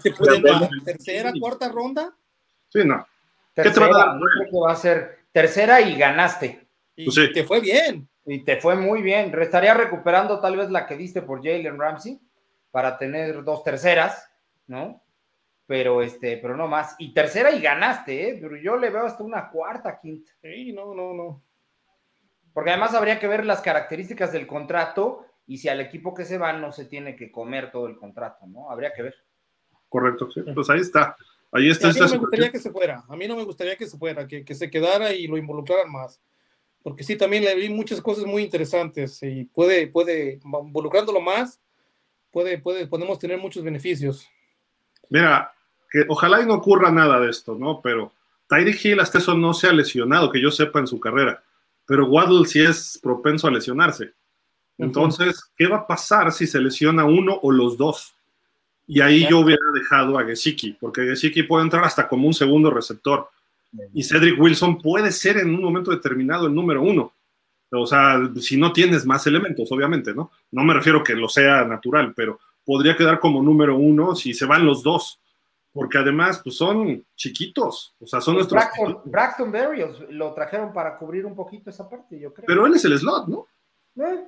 te 0.01 0.11
pueden 0.11 0.41
dar 0.41 0.67
tercera, 0.83 1.31
cuarta 1.39 1.69
ronda. 1.69 2.15
Sí, 2.67 2.79
no. 2.83 3.05
Tercera, 3.53 3.85
¿Qué 3.85 3.91
te 3.91 3.93
va 3.93 4.01
a 4.01 4.07
dar? 4.07 4.19
Creo 4.19 4.49
que 4.49 4.57
va 4.57 4.71
a 4.71 4.75
ser 4.75 5.19
tercera 5.31 5.81
y 5.81 5.95
ganaste. 5.95 6.67
Y 6.95 7.05
Pues 7.05 7.13
sí. 7.13 7.31
te 7.31 7.43
fue 7.43 7.59
bien. 7.59 8.09
Y 8.25 8.43
te 8.43 8.59
fue 8.59 8.75
muy 8.75 9.03
bien. 9.03 9.31
Estaría 9.39 9.75
recuperando 9.75 10.39
tal 10.39 10.57
vez 10.57 10.71
la 10.71 10.87
que 10.87 10.97
diste 10.97 11.21
por 11.21 11.43
Jalen 11.43 11.77
Ramsey 11.77 12.19
para 12.71 12.97
tener 12.97 13.43
dos 13.43 13.63
terceras, 13.63 14.27
¿no? 14.65 14.99
Pero 15.67 16.01
este, 16.01 16.37
pero 16.37 16.57
no 16.57 16.67
más. 16.67 16.95
Y 16.97 17.13
tercera 17.13 17.51
y 17.51 17.61
ganaste, 17.61 18.29
¿eh? 18.29 18.37
Pero 18.41 18.57
yo 18.57 18.77
le 18.77 18.89
veo 18.89 19.05
hasta 19.05 19.23
una 19.23 19.51
cuarta, 19.51 19.99
quinta. 20.01 20.31
Sí, 20.41 20.73
no, 20.73 20.95
no, 20.95 21.13
no. 21.13 21.43
Porque 22.51 22.71
además 22.71 22.95
habría 22.95 23.19
que 23.19 23.27
ver 23.27 23.45
las 23.45 23.61
características 23.61 24.31
del 24.31 24.47
contrato 24.47 25.27
y 25.49 25.57
si 25.57 25.67
al 25.67 25.81
equipo 25.81 26.13
que 26.13 26.25
se 26.25 26.37
va 26.37 26.53
no 26.53 26.71
se 26.71 26.85
tiene 26.85 27.15
que 27.15 27.31
comer 27.31 27.71
todo 27.71 27.87
el 27.87 27.97
contrato, 27.97 28.45
¿no? 28.45 28.69
Habría 28.69 28.93
que 28.93 29.01
ver. 29.01 29.15
Correcto, 29.89 30.29
sí. 30.29 30.41
Pues 30.53 30.69
ahí 30.69 30.79
está. 30.79 31.17
Ahí 31.51 31.71
está 31.71 31.89
a 31.89 31.91
mí 31.91 31.99
no 31.99 32.07
me 32.07 32.17
gustaría 32.17 32.51
que 32.51 32.59
se 32.59 32.71
fuera. 32.71 33.03
A 33.09 33.15
mí 33.15 33.27
no 33.27 33.35
me 33.35 33.43
gustaría 33.43 33.75
que 33.75 33.87
se 33.87 33.97
fuera, 33.97 34.27
que, 34.27 34.45
que 34.45 34.53
se 34.53 34.69
quedara 34.69 35.11
y 35.11 35.25
lo 35.25 35.37
involucraran 35.37 35.91
más. 35.91 36.21
Porque 36.83 37.03
sí, 37.03 37.15
también 37.15 37.43
le 37.43 37.55
vi 37.55 37.67
muchas 37.67 37.99
cosas 37.99 38.25
muy 38.25 38.43
interesantes 38.43 39.23
y 39.23 39.45
puede, 39.45 39.87
puede, 39.87 40.39
involucrándolo 40.43 41.19
más, 41.19 41.59
puede, 42.29 42.59
puede, 42.59 42.85
podemos 42.85 43.17
tener 43.17 43.39
muchos 43.39 43.63
beneficios. 43.63 44.29
Mira, 45.09 45.51
que 45.89 46.05
ojalá 46.09 46.43
y 46.43 46.45
no 46.45 46.53
ocurra 46.53 46.91
nada 46.91 47.19
de 47.19 47.31
esto, 47.31 47.55
¿no? 47.55 47.81
Pero 47.81 48.13
Tyreek 48.47 48.85
Hill 48.85 48.99
hasta 48.99 49.17
eso 49.17 49.33
no 49.33 49.55
se 49.55 49.65
ha 49.65 49.73
lesionado, 49.73 50.29
que 50.29 50.39
yo 50.39 50.51
sepa 50.51 50.77
en 50.77 50.85
su 50.85 50.99
carrera. 50.99 51.43
Pero 51.87 52.05
Waddle 52.05 52.45
sí 52.45 52.61
es 52.61 52.99
propenso 53.01 53.47
a 53.47 53.51
lesionarse. 53.51 54.13
Entonces, 54.79 55.51
¿qué 55.57 55.67
va 55.67 55.77
a 55.77 55.87
pasar 55.87 56.31
si 56.31 56.47
se 56.47 56.59
lesiona 56.59 57.05
uno 57.05 57.37
o 57.41 57.51
los 57.51 57.77
dos? 57.77 58.15
Y 58.87 59.01
ahí 59.01 59.27
yo 59.29 59.39
hubiera 59.39 59.61
dejado 59.73 60.17
a 60.17 60.23
Gesicki, 60.23 60.77
porque 60.79 61.03
Gesicki 61.03 61.43
puede 61.43 61.63
entrar 61.63 61.83
hasta 61.83 62.07
como 62.07 62.25
un 62.25 62.33
segundo 62.33 62.71
receptor. 62.71 63.29
Y 63.93 64.03
Cedric 64.03 64.39
Wilson 64.41 64.81
puede 64.81 65.11
ser 65.11 65.37
en 65.37 65.53
un 65.53 65.61
momento 65.61 65.91
determinado 65.91 66.47
el 66.47 66.55
número 66.55 66.81
uno. 66.81 67.13
O 67.71 67.85
sea, 67.85 68.19
si 68.37 68.57
no 68.57 68.73
tienes 68.73 69.05
más 69.05 69.27
elementos, 69.27 69.71
obviamente, 69.71 70.13
¿no? 70.15 70.31
No 70.49 70.63
me 70.63 70.73
refiero 70.73 71.03
que 71.03 71.13
lo 71.13 71.29
sea 71.29 71.65
natural, 71.65 72.13
pero 72.15 72.39
podría 72.65 72.95
quedar 72.95 73.19
como 73.19 73.43
número 73.43 73.77
uno 73.77 74.15
si 74.15 74.33
se 74.33 74.45
van 74.45 74.65
los 74.65 74.81
dos. 74.81 75.19
Porque 75.71 75.99
además, 75.99 76.41
pues 76.43 76.55
son 76.55 77.05
chiquitos. 77.15 77.93
O 77.99 78.07
sea, 78.07 78.21
son 78.21 78.35
Pues 78.35 78.51
nuestros. 78.51 78.63
Braxton, 78.63 79.11
Braxton 79.11 79.51
Berrios 79.51 80.03
lo 80.09 80.33
trajeron 80.33 80.73
para 80.73 80.97
cubrir 80.97 81.27
un 81.27 81.35
poquito 81.35 81.69
esa 81.69 81.87
parte, 81.87 82.19
yo 82.19 82.33
creo. 82.33 82.47
Pero 82.47 82.65
él 82.65 82.73
es 82.73 82.85
el 82.85 82.97
slot, 82.97 83.27
¿no? 83.27 83.45
Eh. 84.03 84.25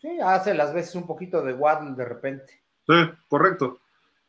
Sí, 0.00 0.18
hace 0.22 0.54
las 0.54 0.72
veces 0.72 0.94
un 0.94 1.06
poquito 1.06 1.42
de 1.42 1.52
Waddle 1.52 1.94
de 1.94 2.04
repente. 2.04 2.62
Sí, 2.86 2.94
correcto. 3.28 3.80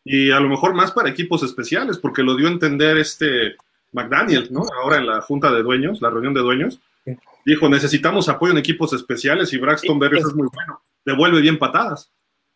Y 0.03 0.31
a 0.31 0.39
lo 0.39 0.49
mejor 0.49 0.73
más 0.73 0.91
para 0.91 1.09
equipos 1.09 1.43
especiales, 1.43 1.97
porque 1.97 2.23
lo 2.23 2.35
dio 2.35 2.47
a 2.47 2.51
entender 2.51 2.97
este 2.97 3.55
McDaniel, 3.91 4.51
¿no? 4.51 4.63
Ahora 4.81 4.97
en 4.97 5.07
la 5.07 5.21
junta 5.21 5.51
de 5.51 5.63
dueños, 5.63 6.01
la 6.01 6.09
reunión 6.09 6.33
de 6.33 6.41
dueños, 6.41 6.81
dijo, 7.45 7.69
necesitamos 7.69 8.27
apoyo 8.27 8.51
en 8.51 8.57
equipos 8.57 8.93
especiales 8.93 9.53
y 9.53 9.57
Braxton 9.57 9.99
Berrios 9.99 10.27
es 10.27 10.35
muy 10.35 10.47
bueno, 10.53 10.81
devuelve 11.05 11.41
bien 11.41 11.57
patadas. 11.57 12.11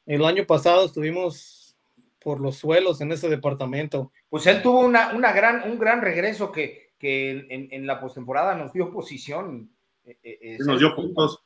El 0.05 0.25
año 0.25 0.45
pasado 0.45 0.85
estuvimos 0.85 1.75
por 2.19 2.41
los 2.41 2.57
suelos 2.57 3.01
en 3.01 3.11
ese 3.11 3.29
departamento. 3.29 4.11
Pues 4.29 4.45
él 4.47 4.61
tuvo 4.61 4.79
una, 4.79 5.13
una 5.13 5.31
gran, 5.31 5.69
un 5.69 5.77
gran 5.79 6.01
regreso 6.01 6.51
que, 6.51 6.93
que 6.97 7.45
en, 7.49 7.69
en 7.71 7.87
la 7.87 7.99
postemporada 7.99 8.55
nos 8.55 8.73
dio 8.73 8.91
posición. 8.91 9.69
eh, 10.05 10.17
eh, 10.23 10.57
nos 10.59 10.79
dio 10.79 10.95
puntos. 10.95 11.44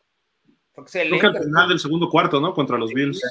Fue 0.86 1.02
Creo 1.02 1.16
excelente. 1.16 1.32
que 1.32 1.38
al 1.38 1.44
final 1.46 1.70
del 1.70 1.80
segundo 1.80 2.10
cuarto, 2.10 2.40
¿no? 2.40 2.54
Contra 2.54 2.78
los 2.78 2.94
Bills. 2.94 3.22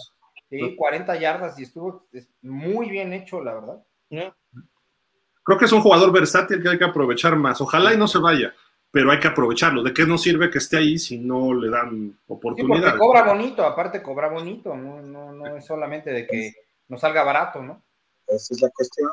Sí, 0.50 0.74
40 0.76 1.16
yardas 1.18 1.58
y 1.58 1.64
estuvo 1.64 2.06
es, 2.12 2.28
muy 2.42 2.88
bien 2.88 3.12
hecho, 3.12 3.42
la 3.42 3.54
verdad. 3.54 3.84
Creo 4.08 5.58
que 5.58 5.64
es 5.66 5.72
un 5.72 5.82
jugador 5.82 6.11
versátil 6.12 6.62
que 6.62 6.68
hay 6.70 6.78
que 6.78 6.84
aprovechar 6.84 7.37
más. 7.37 7.61
Ojalá 7.61 7.92
y 7.92 7.98
no 7.98 8.08
se 8.08 8.18
vaya, 8.18 8.54
pero 8.90 9.11
hay 9.11 9.20
que 9.20 9.28
aprovecharlo. 9.28 9.82
¿De 9.82 9.92
qué 9.92 10.06
nos 10.06 10.22
sirve 10.22 10.50
que 10.50 10.58
esté 10.58 10.78
ahí 10.78 10.98
si 10.98 11.18
no 11.18 11.52
le 11.52 11.68
dan 11.70 12.11
Sí, 12.11 12.16
oportunidad? 12.28 12.82
porque 12.82 12.98
cobra 12.98 13.22
bonito, 13.24 13.64
aparte 13.64 14.02
cobra 14.02 14.28
bonito, 14.28 14.74
no, 14.74 15.02
no, 15.02 15.32
no 15.32 15.56
es 15.56 15.66
solamente 15.66 16.11
de 16.11 16.26
que 16.26 16.54
nos 16.88 17.00
salga 17.00 17.22
barato, 17.24 17.62
¿no? 17.62 17.82
Esa 18.26 18.54
es 18.54 18.62
la 18.62 18.70
cuestión. 18.70 19.11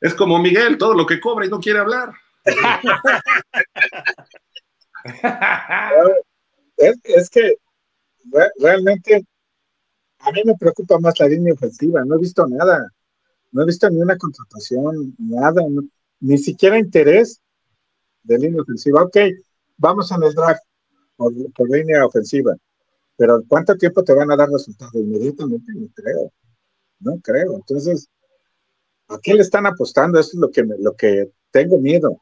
Es 0.00 0.14
como 0.14 0.38
Miguel, 0.40 0.78
todo 0.78 0.94
lo 0.94 1.06
que 1.06 1.20
cobra 1.20 1.46
y 1.46 1.48
no 1.48 1.60
quiere 1.60 1.78
hablar. 1.78 2.12
Es, 6.76 6.96
es 7.04 7.30
que 7.30 7.54
realmente 8.58 9.24
a 10.18 10.30
mí 10.30 10.42
me 10.44 10.56
preocupa 10.56 10.98
más 10.98 11.18
la 11.18 11.28
línea 11.28 11.54
ofensiva. 11.54 12.04
No 12.04 12.16
he 12.16 12.20
visto 12.20 12.46
nada. 12.46 12.88
No 13.50 13.62
he 13.62 13.66
visto 13.66 13.88
ni 13.90 14.00
una 14.00 14.16
contratación, 14.16 15.14
nada, 15.18 15.62
ni 16.20 16.38
siquiera 16.38 16.78
interés 16.78 17.40
de 18.22 18.38
línea 18.38 18.62
ofensiva. 18.62 19.02
Ok, 19.02 19.16
vamos 19.76 20.10
en 20.10 20.22
el 20.22 20.32
draft 20.32 20.62
por, 21.16 21.32
por 21.52 21.70
línea 21.70 22.06
ofensiva, 22.06 22.56
pero 23.16 23.42
¿cuánto 23.46 23.76
tiempo 23.76 24.02
te 24.02 24.14
van 24.14 24.30
a 24.30 24.36
dar 24.36 24.48
resultados? 24.48 24.94
Inmediatamente 24.94 25.72
no 25.74 25.86
creo. 25.94 26.32
No 27.00 27.20
creo. 27.20 27.56
Entonces, 27.56 28.08
¿a 29.08 29.18
qué 29.22 29.34
le 29.34 29.42
están 29.42 29.66
apostando? 29.66 30.18
Eso 30.18 30.30
es 30.34 30.38
lo 30.38 30.50
que, 30.50 30.64
lo 30.78 30.94
que 30.94 31.30
tengo 31.50 31.78
miedo. 31.78 32.20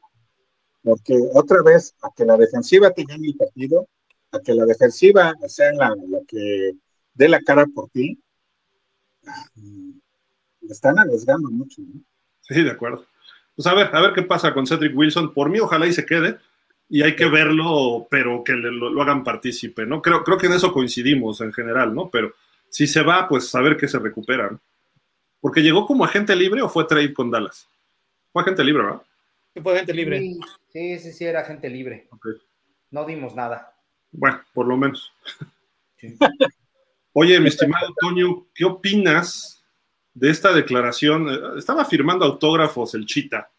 Porque 0.83 1.17
otra 1.35 1.63
vez, 1.63 1.95
a 2.03 2.09
que 2.17 2.25
la 2.25 2.37
defensiva 2.37 2.91
te 2.91 3.05
gane 3.05 3.29
el 3.29 3.37
partido, 3.37 3.87
a 4.33 4.40
que 4.40 4.55
la 4.55 4.64
defensiva 4.64 5.35
sea 5.49 5.73
la, 5.73 5.88
la 6.09 6.21
que 6.27 6.73
dé 7.14 7.29
la 7.29 7.40
cara 7.40 7.66
por 7.66 7.88
ti, 7.90 8.19
le 10.61 10.73
están 10.73 10.99
arriesgando 10.99 11.51
mucho. 11.51 11.83
¿no? 11.83 12.01
Sí, 12.43 12.62
de 12.62 12.71
acuerdo. 12.71 13.05
Pues 13.57 13.66
a 13.66 13.75
ver, 13.75 13.95
a 13.95 14.01
ver 14.01 14.12
qué 14.12 14.23
pasa 14.23 14.55
con 14.55 14.66
Cedric 14.66 14.97
Wilson. 14.97 15.35
Por 15.35 15.51
mí, 15.51 15.59
ojalá 15.61 15.87
y 15.87 15.93
se 15.93 16.07
quede. 16.07 16.38
Y 16.88 17.03
hay 17.03 17.14
que 17.14 17.27
verlo, 17.29 18.07
pero 18.11 18.43
que 18.45 18.53
le- 18.55 18.73
lo, 18.73 18.90
lo 18.90 19.03
hagan 19.03 19.23
partícipe, 19.23 19.87
¿no? 19.87 20.03
Creo, 20.03 20.25
creo 20.25 20.38
que 20.38 20.47
en 20.47 20.55
eso 20.55 20.73
coincidimos 20.73 21.40
en 21.40 21.53
general, 21.53 21.95
¿no? 21.95 22.09
Pero 22.11 22.33
si 22.69 22.87
se 22.87 23.03
va, 23.03 23.29
pues 23.29 23.54
a 23.54 23.61
ver 23.61 23.77
que 23.77 23.87
se 23.87 23.98
recupera, 23.98 24.50
¿no? 24.50 24.61
Porque 25.40 25.63
llegó 25.63 25.87
como 25.87 26.04
agente 26.04 26.35
libre 26.35 26.63
o 26.63 26.69
fue 26.69 26.85
trade 26.87 27.15
con 27.15 27.31
Dallas. 27.31 27.69
Fue 28.33 28.42
agente 28.42 28.65
libre, 28.65 28.83
¿verdad? 28.85 29.02
Que 29.54 29.63
fue 29.63 29.77
gente 29.77 29.94
libre. 29.94 30.19
Sí, 30.21 30.40
sí, 30.73 30.98
sí, 30.98 31.13
sí, 31.13 31.25
era 31.25 31.44
gente 31.44 31.69
libre. 31.69 32.09
No 32.90 33.04
dimos 33.04 33.35
nada. 33.35 33.73
Bueno, 34.13 34.40
por 34.52 34.67
lo 34.67 34.77
menos. 34.77 35.13
Oye, 37.13 37.40
mi 37.40 37.48
estimado 37.48 37.88
Toño, 38.00 38.46
¿qué 38.54 38.65
opinas 38.65 39.65
de 40.15 40.31
esta 40.31 40.52
declaración? 40.52 41.29
Estaba 41.58 41.85
firmando 41.85 42.25
autógrafos 42.25 42.94
el 42.94 43.06
Chita. 43.06 43.50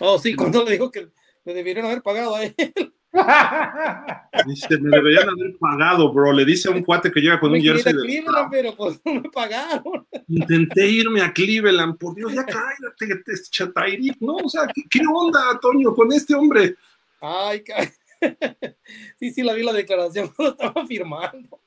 Oh, 0.00 0.18
sí, 0.18 0.34
cuando 0.34 0.64
le 0.64 0.72
dijo 0.72 0.90
que 0.90 1.08
le 1.44 1.54
debieron 1.54 1.84
haber 1.86 2.02
pagado 2.02 2.34
a 2.34 2.44
él. 2.44 2.54
Dice, 4.46 4.76
me 4.78 4.90
deberían 4.96 5.28
haber 5.28 5.56
pagado, 5.58 6.12
bro. 6.12 6.32
Le 6.32 6.44
dice 6.44 6.68
a 6.68 6.72
un 6.72 6.82
cuate 6.82 7.12
que 7.12 7.20
llega 7.20 7.38
con 7.38 7.52
Me 7.52 7.58
un 7.58 7.64
jersey 7.64 7.92
a 7.92 7.96
de... 7.96 8.02
Cleveland, 8.02 8.48
pero 8.50 8.74
pues 8.74 9.00
no 9.04 9.14
me 9.14 9.30
pagaron. 9.30 10.04
Intenté 10.26 10.88
irme 10.88 11.22
a 11.22 11.32
Cleveland, 11.32 11.96
por 11.96 12.14
Dios, 12.16 12.32
ya 12.34 12.44
cállate, 12.44 13.22
te- 13.24 13.42
Chatairi, 13.50 14.16
¿no? 14.18 14.34
O 14.36 14.48
sea, 14.48 14.66
¿qué, 14.74 14.82
qué 14.90 15.00
onda, 15.08 15.58
Toño, 15.60 15.94
con 15.94 16.12
este 16.12 16.34
hombre? 16.34 16.74
Ay, 17.20 17.62
ca- 17.62 17.88
sí, 19.18 19.30
sí, 19.32 19.42
la 19.42 19.52
vi 19.54 19.62
la 19.62 19.72
declaración 19.72 20.28
cuando 20.36 20.52
estaba 20.54 20.86
firmando. 20.86 21.60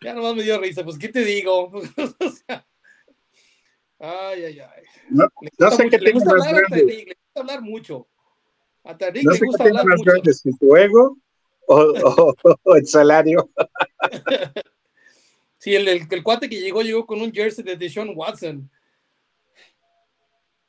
Ya 0.00 0.12
nomás 0.14 0.34
me 0.36 0.42
dio 0.42 0.60
risa, 0.60 0.84
pues, 0.84 0.98
¿qué 0.98 1.08
te 1.08 1.24
digo? 1.24 1.70
O 2.20 2.30
sea, 2.30 2.66
ay, 3.98 4.44
ay, 4.44 4.60
ay. 4.60 4.82
No, 5.08 5.26
Le 5.40 5.50
no 5.58 5.70
sé 5.70 5.88
qué 5.88 5.98
le 5.98 6.12
gusta 6.12 6.30
hablar 6.32 6.48
a 6.54 6.58
grande. 6.58 6.82
Tyreek, 6.84 7.08
le 7.08 7.14
gusta 7.14 7.40
hablar 7.40 7.62
mucho. 7.62 8.08
A 8.84 8.96
Tyreek 8.96 9.24
No 9.24 9.30
le 9.32 9.36
sé 9.38 9.40
qué 9.40 9.46
gusta 9.46 9.64
tiene 9.64 9.78
hablar 9.78 9.86
más 9.90 9.98
mucho. 9.98 10.10
grande, 10.12 10.32
si 10.34 10.56
tu 10.58 10.76
ego 10.76 11.16
o, 11.66 11.76
o- 11.76 12.34
o 12.62 12.76
el 12.76 12.86
salario. 12.86 13.50
Sí, 15.58 15.74
el, 15.74 15.88
el, 15.88 16.06
el 16.10 16.22
cuate 16.22 16.48
que 16.48 16.60
llegó, 16.60 16.82
llegó 16.82 17.06
con 17.06 17.20
un 17.20 17.32
jersey 17.32 17.64
de 17.64 17.76
Deshaun 17.76 18.12
Watson. 18.14 18.70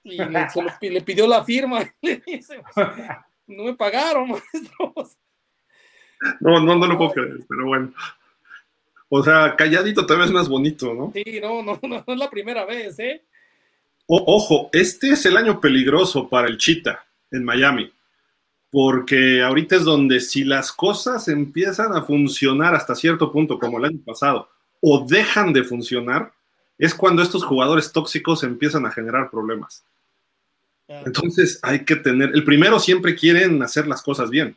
Y 0.03 0.17
le, 0.23 0.49
se 0.49 0.61
lo 0.61 0.71
le 0.81 1.01
pidió 1.01 1.27
la 1.27 1.43
firma. 1.43 1.93
No 3.47 3.63
me 3.63 3.73
pagaron, 3.75 4.29
maestro. 4.29 4.93
No, 6.39 6.59
no, 6.59 6.75
no 6.75 6.87
lo 6.87 6.97
puedo 6.97 7.11
creer, 7.11 7.39
pero 7.47 7.65
bueno. 7.67 7.93
O 9.09 9.23
sea, 9.23 9.55
calladito 9.55 10.05
te 10.05 10.15
ves 10.15 10.31
más 10.31 10.49
bonito, 10.49 10.93
¿no? 10.93 11.11
Sí, 11.13 11.39
no, 11.41 11.63
no, 11.63 11.79
no, 11.83 12.03
no 12.05 12.13
es 12.13 12.19
la 12.19 12.29
primera 12.29 12.65
vez, 12.65 12.99
¿eh? 12.99 13.23
O- 14.07 14.23
ojo, 14.35 14.69
este 14.73 15.11
es 15.11 15.25
el 15.25 15.37
año 15.37 15.59
peligroso 15.61 16.27
para 16.29 16.47
el 16.47 16.57
Chita 16.57 17.05
en 17.31 17.43
Miami, 17.43 17.91
porque 18.71 19.41
ahorita 19.41 19.75
es 19.77 19.83
donde 19.83 20.19
si 20.19 20.43
las 20.43 20.71
cosas 20.71 21.27
empiezan 21.27 21.93
a 21.93 22.01
funcionar 22.03 22.73
hasta 22.75 22.95
cierto 22.95 23.31
punto, 23.31 23.57
como 23.59 23.77
el 23.79 23.85
año 23.85 23.99
pasado, 24.05 24.49
o 24.81 25.05
dejan 25.07 25.53
de 25.53 25.63
funcionar, 25.63 26.31
es 26.77 26.93
cuando 26.93 27.21
estos 27.21 27.43
jugadores 27.43 27.91
tóxicos 27.91 28.43
empiezan 28.43 28.85
a 28.85 28.91
generar 28.91 29.29
problemas. 29.29 29.83
Entonces 30.87 31.59
hay 31.63 31.83
que 31.83 31.97
tener, 31.97 32.31
el 32.33 32.43
primero 32.43 32.79
siempre 32.79 33.15
quieren 33.15 33.61
hacer 33.61 33.87
las 33.87 34.01
cosas 34.01 34.29
bien, 34.29 34.53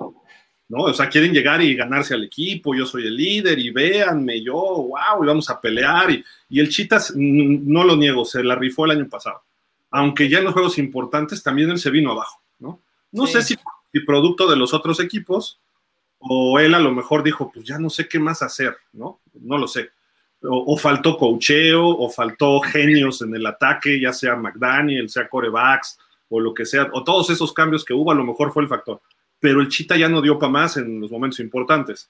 ¿no? 0.68 0.82
O 0.82 0.94
sea, 0.94 1.08
quieren 1.08 1.32
llegar 1.32 1.60
y 1.60 1.74
ganarse 1.74 2.14
al 2.14 2.22
equipo, 2.24 2.74
yo 2.74 2.86
soy 2.86 3.06
el 3.06 3.16
líder 3.16 3.58
y 3.58 3.70
véanme, 3.70 4.40
yo, 4.42 4.54
wow, 4.54 5.22
y 5.22 5.26
vamos 5.26 5.50
a 5.50 5.60
pelear. 5.60 6.10
Y, 6.12 6.24
y 6.48 6.60
el 6.60 6.68
Chitas, 6.68 7.12
no 7.16 7.82
lo 7.82 7.96
niego, 7.96 8.24
se 8.24 8.44
la 8.44 8.54
rifó 8.54 8.84
el 8.84 8.92
año 8.92 9.08
pasado. 9.08 9.42
Aunque 9.90 10.28
ya 10.28 10.38
en 10.38 10.44
los 10.44 10.52
juegos 10.52 10.78
importantes 10.78 11.42
también 11.42 11.70
él 11.70 11.78
se 11.80 11.90
vino 11.90 12.12
abajo, 12.12 12.40
¿no? 12.60 12.80
No 13.10 13.26
Sí. 13.26 13.32
sé 13.32 13.42
si 13.42 13.56
y 13.92 14.00
producto 14.04 14.48
de 14.48 14.54
los 14.54 14.72
otros 14.72 15.00
equipos, 15.00 15.58
o 16.20 16.60
él 16.60 16.74
a 16.74 16.78
lo 16.78 16.92
mejor 16.92 17.24
dijo, 17.24 17.50
pues 17.52 17.66
ya 17.66 17.76
no 17.78 17.90
sé 17.90 18.06
qué 18.06 18.20
más 18.20 18.40
hacer, 18.42 18.76
¿no? 18.92 19.18
No 19.34 19.58
lo 19.58 19.66
sé. 19.66 19.90
O, 20.42 20.76
faltó 20.78 21.18
cocheo, 21.18 21.84
o 21.86 22.08
faltó 22.08 22.60
genios 22.60 23.20
en 23.22 23.34
el 23.34 23.44
ataque, 23.44 23.98
ya 24.00 24.12
sea 24.12 24.36
McDaniel, 24.36 25.08
sea 25.10 25.28
corebacks, 25.28 25.98
o 26.30 26.40
lo 26.40 26.54
que 26.54 26.64
sea, 26.64 26.88
o 26.92 27.04
todos 27.04 27.28
esos 27.28 27.52
cambios 27.52 27.84
que 27.84 27.92
hubo, 27.92 28.10
a 28.10 28.14
lo 28.14 28.24
mejor 28.24 28.52
fue 28.52 28.62
el 28.62 28.68
factor. 28.68 29.02
Pero 29.38 29.60
el 29.60 29.68
Chita 29.68 29.96
ya 29.96 30.08
no 30.08 30.22
dio 30.22 30.38
para 30.38 30.52
más 30.52 30.76
en 30.76 31.00
los 31.00 31.10
momentos 31.10 31.40
importantes. 31.40 32.08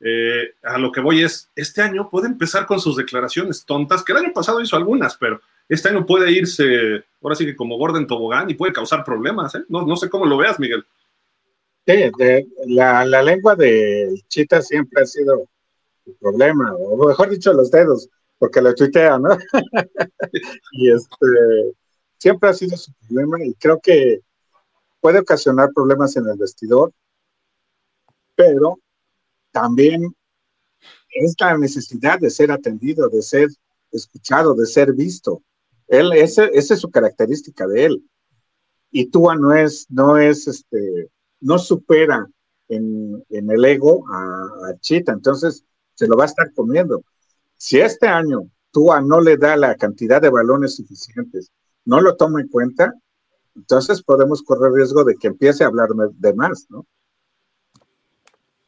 Eh, 0.00 0.54
a 0.62 0.78
lo 0.78 0.90
que 0.90 1.00
voy 1.00 1.22
es, 1.22 1.50
este 1.54 1.82
año 1.82 2.08
puede 2.08 2.28
empezar 2.28 2.66
con 2.66 2.80
sus 2.80 2.96
declaraciones 2.96 3.64
tontas, 3.64 4.02
que 4.02 4.12
el 4.12 4.18
año 4.18 4.32
pasado 4.32 4.60
hizo 4.60 4.76
algunas, 4.76 5.16
pero 5.16 5.40
este 5.68 5.90
año 5.90 6.06
puede 6.06 6.30
irse, 6.30 7.04
ahora 7.20 7.36
sí 7.36 7.44
que 7.44 7.56
como 7.56 7.76
Gordon 7.76 8.06
Tobogán 8.06 8.48
y 8.48 8.54
puede 8.54 8.72
causar 8.72 9.04
problemas. 9.04 9.54
¿eh? 9.54 9.64
No, 9.68 9.84
no 9.84 9.96
sé 9.96 10.08
cómo 10.08 10.24
lo 10.24 10.38
veas, 10.38 10.58
Miguel. 10.58 10.84
Sí, 11.86 11.94
la, 12.66 13.04
la, 13.04 13.22
lengua 13.22 13.56
de 13.56 14.22
Chita 14.28 14.60
siempre 14.60 15.02
ha 15.02 15.06
sido 15.06 15.48
el 16.06 16.14
problema, 16.20 16.74
o 16.74 17.06
mejor 17.06 17.30
dicho, 17.30 17.52
los 17.52 17.70
dedos, 17.70 18.08
porque 18.38 18.60
lo 18.60 18.74
tuitea, 18.74 19.18
¿no? 19.18 19.30
y 20.72 20.90
este, 20.90 21.74
siempre 22.18 22.50
ha 22.50 22.54
sido 22.54 22.76
su 22.76 22.92
problema 22.94 23.44
y 23.44 23.54
creo 23.54 23.80
que 23.80 24.20
puede 25.00 25.20
ocasionar 25.20 25.70
problemas 25.74 26.16
en 26.16 26.28
el 26.28 26.36
vestidor, 26.36 26.92
pero 28.34 28.78
también 29.52 30.14
es 31.10 31.34
la 31.40 31.56
necesidad 31.56 32.18
de 32.20 32.30
ser 32.30 32.52
atendido, 32.52 33.08
de 33.08 33.22
ser 33.22 33.48
escuchado, 33.90 34.54
de 34.54 34.66
ser 34.66 34.92
visto. 34.92 35.42
Él, 35.86 36.12
ese, 36.12 36.50
esa 36.52 36.74
es 36.74 36.80
su 36.80 36.90
característica 36.90 37.66
de 37.66 37.86
él. 37.86 38.04
Y 38.90 39.06
Tua 39.06 39.36
no 39.36 39.54
es, 39.54 39.86
no 39.90 40.18
es, 40.18 40.46
este, 40.46 41.10
no 41.40 41.58
supera 41.58 42.26
en, 42.68 43.24
el 43.30 43.64
ego 43.64 44.04
a, 44.12 44.74
Chita, 44.80 45.12
entonces 45.12 45.64
se 45.94 46.06
lo 46.06 46.16
va 46.16 46.24
a 46.24 46.26
estar 46.26 46.52
comiendo. 46.54 47.02
Si 47.56 47.80
este 47.80 48.06
año 48.06 48.50
Tua 48.70 49.00
no 49.00 49.20
le 49.20 49.36
da 49.36 49.56
la 49.56 49.74
cantidad 49.76 50.20
de 50.20 50.28
balones 50.28 50.76
suficientes, 50.76 51.50
no 51.88 52.02
lo 52.02 52.16
toma 52.16 52.42
en 52.42 52.48
cuenta, 52.48 52.92
entonces 53.56 54.02
podemos 54.02 54.42
correr 54.42 54.72
riesgo 54.72 55.04
de 55.04 55.16
que 55.16 55.28
empiece 55.28 55.64
a 55.64 55.68
hablar 55.68 55.88
de 55.88 56.34
más, 56.34 56.66
¿no? 56.68 56.84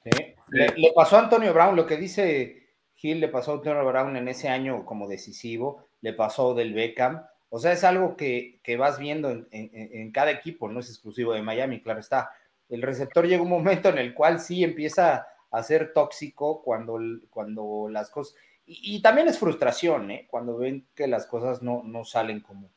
Sí. 0.03 0.11
Le, 0.49 0.93
pasó 0.95 1.17
a 1.17 1.21
Antonio 1.21 1.53
Brown, 1.53 1.77
lo 1.77 1.87
que 1.87 1.99
dice 1.99 2.71
Gil 2.95 3.21
le 3.21 3.29
pasó 3.29 3.53
a 3.53 3.55
Antonio 3.57 3.85
Brown 3.85 4.17
en 4.17 4.27
ese 4.27 4.49
año 4.49 4.87
como 4.87 5.07
decisivo, 5.07 5.85
le 6.01 6.15
pasó 6.15 6.55
del 6.55 6.73
Beckham. 6.73 7.23
O 7.51 7.59
sea, 7.59 7.73
es 7.73 7.85
algo 7.85 8.17
que, 8.17 8.59
vas 8.79 8.99
viendo 8.99 9.31
en, 9.51 10.13
cada 10.13 10.31
equipo, 10.31 10.71
no 10.71 10.81
es 10.81 10.89
exclusivo 10.89 11.35
de 11.35 11.43
Miami, 11.43 11.83
claro 11.83 12.01
está. 12.01 12.31
El 12.71 12.81
receptor 12.81 13.27
llega 13.27 13.43
un 13.43 13.51
momento 13.51 13.91
en 13.91 13.99
el 13.99 14.15
cual 14.15 14.41
sí 14.41 14.65
empieza 14.65 15.27
a 15.51 15.63
ser 15.63 15.93
tóxico 15.93 16.63
cuando, 16.63 16.99
cuando 17.29 17.89
las 17.91 18.09
cosas... 18.09 18.35
Y, 18.65 19.03
también 19.03 19.29
es 19.29 19.39
frustración, 19.39 20.11
¿eh? 20.11 20.27
Cuando 20.31 20.57
ven 20.57 20.87
que 20.95 21.07
las 21.07 21.27
cosas 21.27 21.61
no, 21.61 21.83
no 21.85 22.05
salen 22.05 22.41
como, 22.41 22.71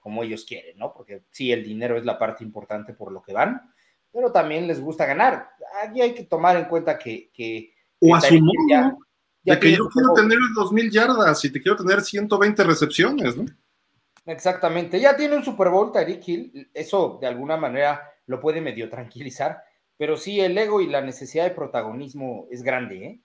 como 0.00 0.22
ellos 0.24 0.44
quieren, 0.44 0.76
¿no? 0.78 0.92
Porque 0.92 1.22
sí, 1.30 1.52
el 1.52 1.62
dinero 1.62 1.96
es 1.96 2.04
la 2.04 2.18
parte 2.18 2.42
importante 2.42 2.94
por 2.94 3.12
lo 3.12 3.22
que 3.22 3.32
van, 3.32 3.72
pero 4.12 4.32
también 4.32 4.66
les 4.66 4.80
gusta 4.80 5.06
ganar. 5.06 5.50
Aquí 5.84 6.00
hay 6.00 6.14
que 6.14 6.24
tomar 6.24 6.56
en 6.56 6.64
cuenta 6.64 6.98
que... 6.98 7.30
que 7.32 7.74
o 8.00 8.16
a 8.16 8.20
su 8.20 8.40
ya, 8.68 8.96
de 9.42 9.58
que 9.58 9.72
yo 9.72 9.88
quiero 9.88 10.12
tener 10.14 10.38
2.000 10.56 10.90
yardas 10.90 11.44
y 11.44 11.52
te 11.52 11.60
quiero 11.60 11.76
tener 11.76 12.00
120 12.00 12.64
recepciones, 12.64 13.36
¿no? 13.36 13.44
Exactamente. 14.26 15.00
Ya 15.00 15.16
tiene 15.16 15.36
un 15.36 15.44
Super 15.44 15.68
Bowl, 15.68 15.92
Tyreek 15.92 16.28
Hill. 16.28 16.70
Eso 16.74 17.18
de 17.20 17.26
alguna 17.26 17.56
manera 17.56 18.02
lo 18.26 18.40
puede 18.40 18.60
medio 18.60 18.88
tranquilizar. 18.88 19.62
Pero 19.96 20.16
sí, 20.16 20.40
el 20.40 20.56
ego 20.56 20.80
y 20.80 20.86
la 20.86 21.00
necesidad 21.00 21.44
de 21.44 21.54
protagonismo 21.54 22.46
es 22.50 22.62
grande, 22.62 23.04
¿eh? 23.04 23.20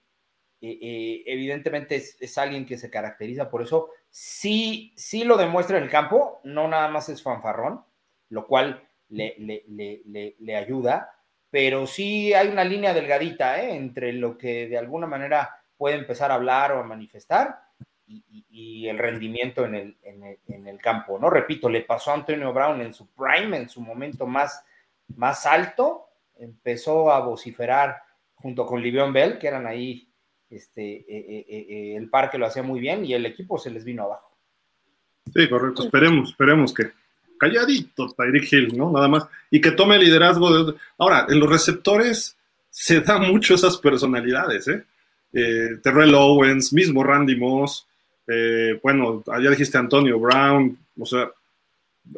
Evidentemente 1.26 1.96
es, 1.96 2.38
alguien 2.38 2.66
que 2.66 2.78
se 2.78 2.90
caracteriza 2.90 3.50
por 3.50 3.62
eso. 3.62 3.90
Sí, 4.10 4.92
sí 4.96 5.24
lo 5.24 5.36
demuestra 5.36 5.78
en 5.78 5.84
el 5.84 5.90
campo, 5.90 6.40
no 6.44 6.68
nada 6.68 6.88
más 6.88 7.08
es 7.08 7.22
fanfarrón, 7.22 7.84
lo 8.30 8.46
cual 8.46 8.86
le, 9.08 10.56
ayuda, 10.56 11.10
pero 11.50 11.86
sí 11.86 12.34
hay 12.34 12.48
una 12.48 12.64
línea 12.64 12.94
delgadita 12.94 13.62
¿eh? 13.62 13.76
entre 13.76 14.12
lo 14.12 14.36
que 14.36 14.68
de 14.68 14.78
alguna 14.78 15.06
manera 15.06 15.62
puede 15.76 15.96
empezar 15.96 16.30
a 16.30 16.34
hablar 16.34 16.72
o 16.72 16.80
a 16.80 16.84
manifestar 16.84 17.60
y, 18.06 18.88
el 18.88 18.98
rendimiento 18.98 19.64
en 19.64 19.74
el, 19.74 19.96
en, 20.02 20.66
el, 20.66 20.78
campo, 20.78 21.18
¿no? 21.18 21.28
Repito, 21.28 21.68
le 21.68 21.82
pasó 21.82 22.12
a 22.12 22.14
Antonio 22.14 22.52
Brown 22.52 22.80
en 22.80 22.94
su 22.94 23.08
prime, 23.08 23.56
en 23.56 23.68
su 23.68 23.80
momento 23.80 24.26
más, 24.26 24.64
más 25.16 25.44
alto, 25.44 26.08
empezó 26.38 27.10
a 27.10 27.20
vociferar 27.20 28.00
junto 28.34 28.64
con 28.66 28.82
Livion 28.82 29.12
Bell, 29.12 29.38
que 29.38 29.48
eran 29.48 29.66
ahí, 29.66 30.08
este, 30.50 30.82
eh, 30.82 31.04
eh, 31.08 31.46
eh, 31.48 31.96
el 31.96 32.08
parque 32.08 32.38
lo 32.38 32.46
hacía 32.46 32.62
muy 32.62 32.80
bien 32.80 33.04
y 33.04 33.14
el 33.14 33.26
equipo 33.26 33.58
se 33.58 33.70
les 33.70 33.84
vino 33.84 34.04
abajo. 34.04 34.30
Sí, 35.34 35.48
correcto, 35.48 35.84
esperemos, 35.84 36.30
esperemos 36.30 36.72
que, 36.72 36.90
calladito 37.38 38.08
Tyreek 38.16 38.52
Hill, 38.52 38.78
¿no? 38.78 38.92
Nada 38.92 39.08
más. 39.08 39.26
Y 39.50 39.60
que 39.60 39.72
tome 39.72 39.98
liderazgo. 39.98 40.74
Ahora, 40.98 41.26
en 41.28 41.40
los 41.40 41.50
receptores 41.50 42.36
se 42.70 43.00
da 43.00 43.18
mucho 43.18 43.54
esas 43.54 43.76
personalidades, 43.78 44.68
¿eh? 44.68 44.84
eh 45.32 45.78
Terrell 45.82 46.14
Owens, 46.14 46.72
mismo 46.72 47.02
Randy 47.02 47.36
Moss, 47.36 47.86
bueno, 48.82 49.22
allá 49.28 49.50
dijiste 49.50 49.78
Antonio 49.78 50.18
Brown, 50.18 50.76
o 50.98 51.06
sea, 51.06 51.30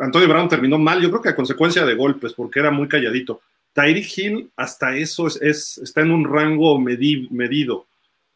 Antonio 0.00 0.28
Brown 0.28 0.48
terminó 0.48 0.78
mal, 0.78 1.00
yo 1.00 1.10
creo 1.10 1.22
que 1.22 1.28
a 1.30 1.36
consecuencia 1.36 1.84
de 1.84 1.94
golpes, 1.94 2.32
porque 2.34 2.60
era 2.60 2.70
muy 2.70 2.88
calladito. 2.88 3.40
Tyreek 3.72 4.18
Hill, 4.18 4.50
hasta 4.56 4.96
eso 4.96 5.26
es, 5.26 5.78
está 5.78 6.00
en 6.00 6.10
un 6.10 6.24
rango 6.24 6.78
medido. 6.78 7.86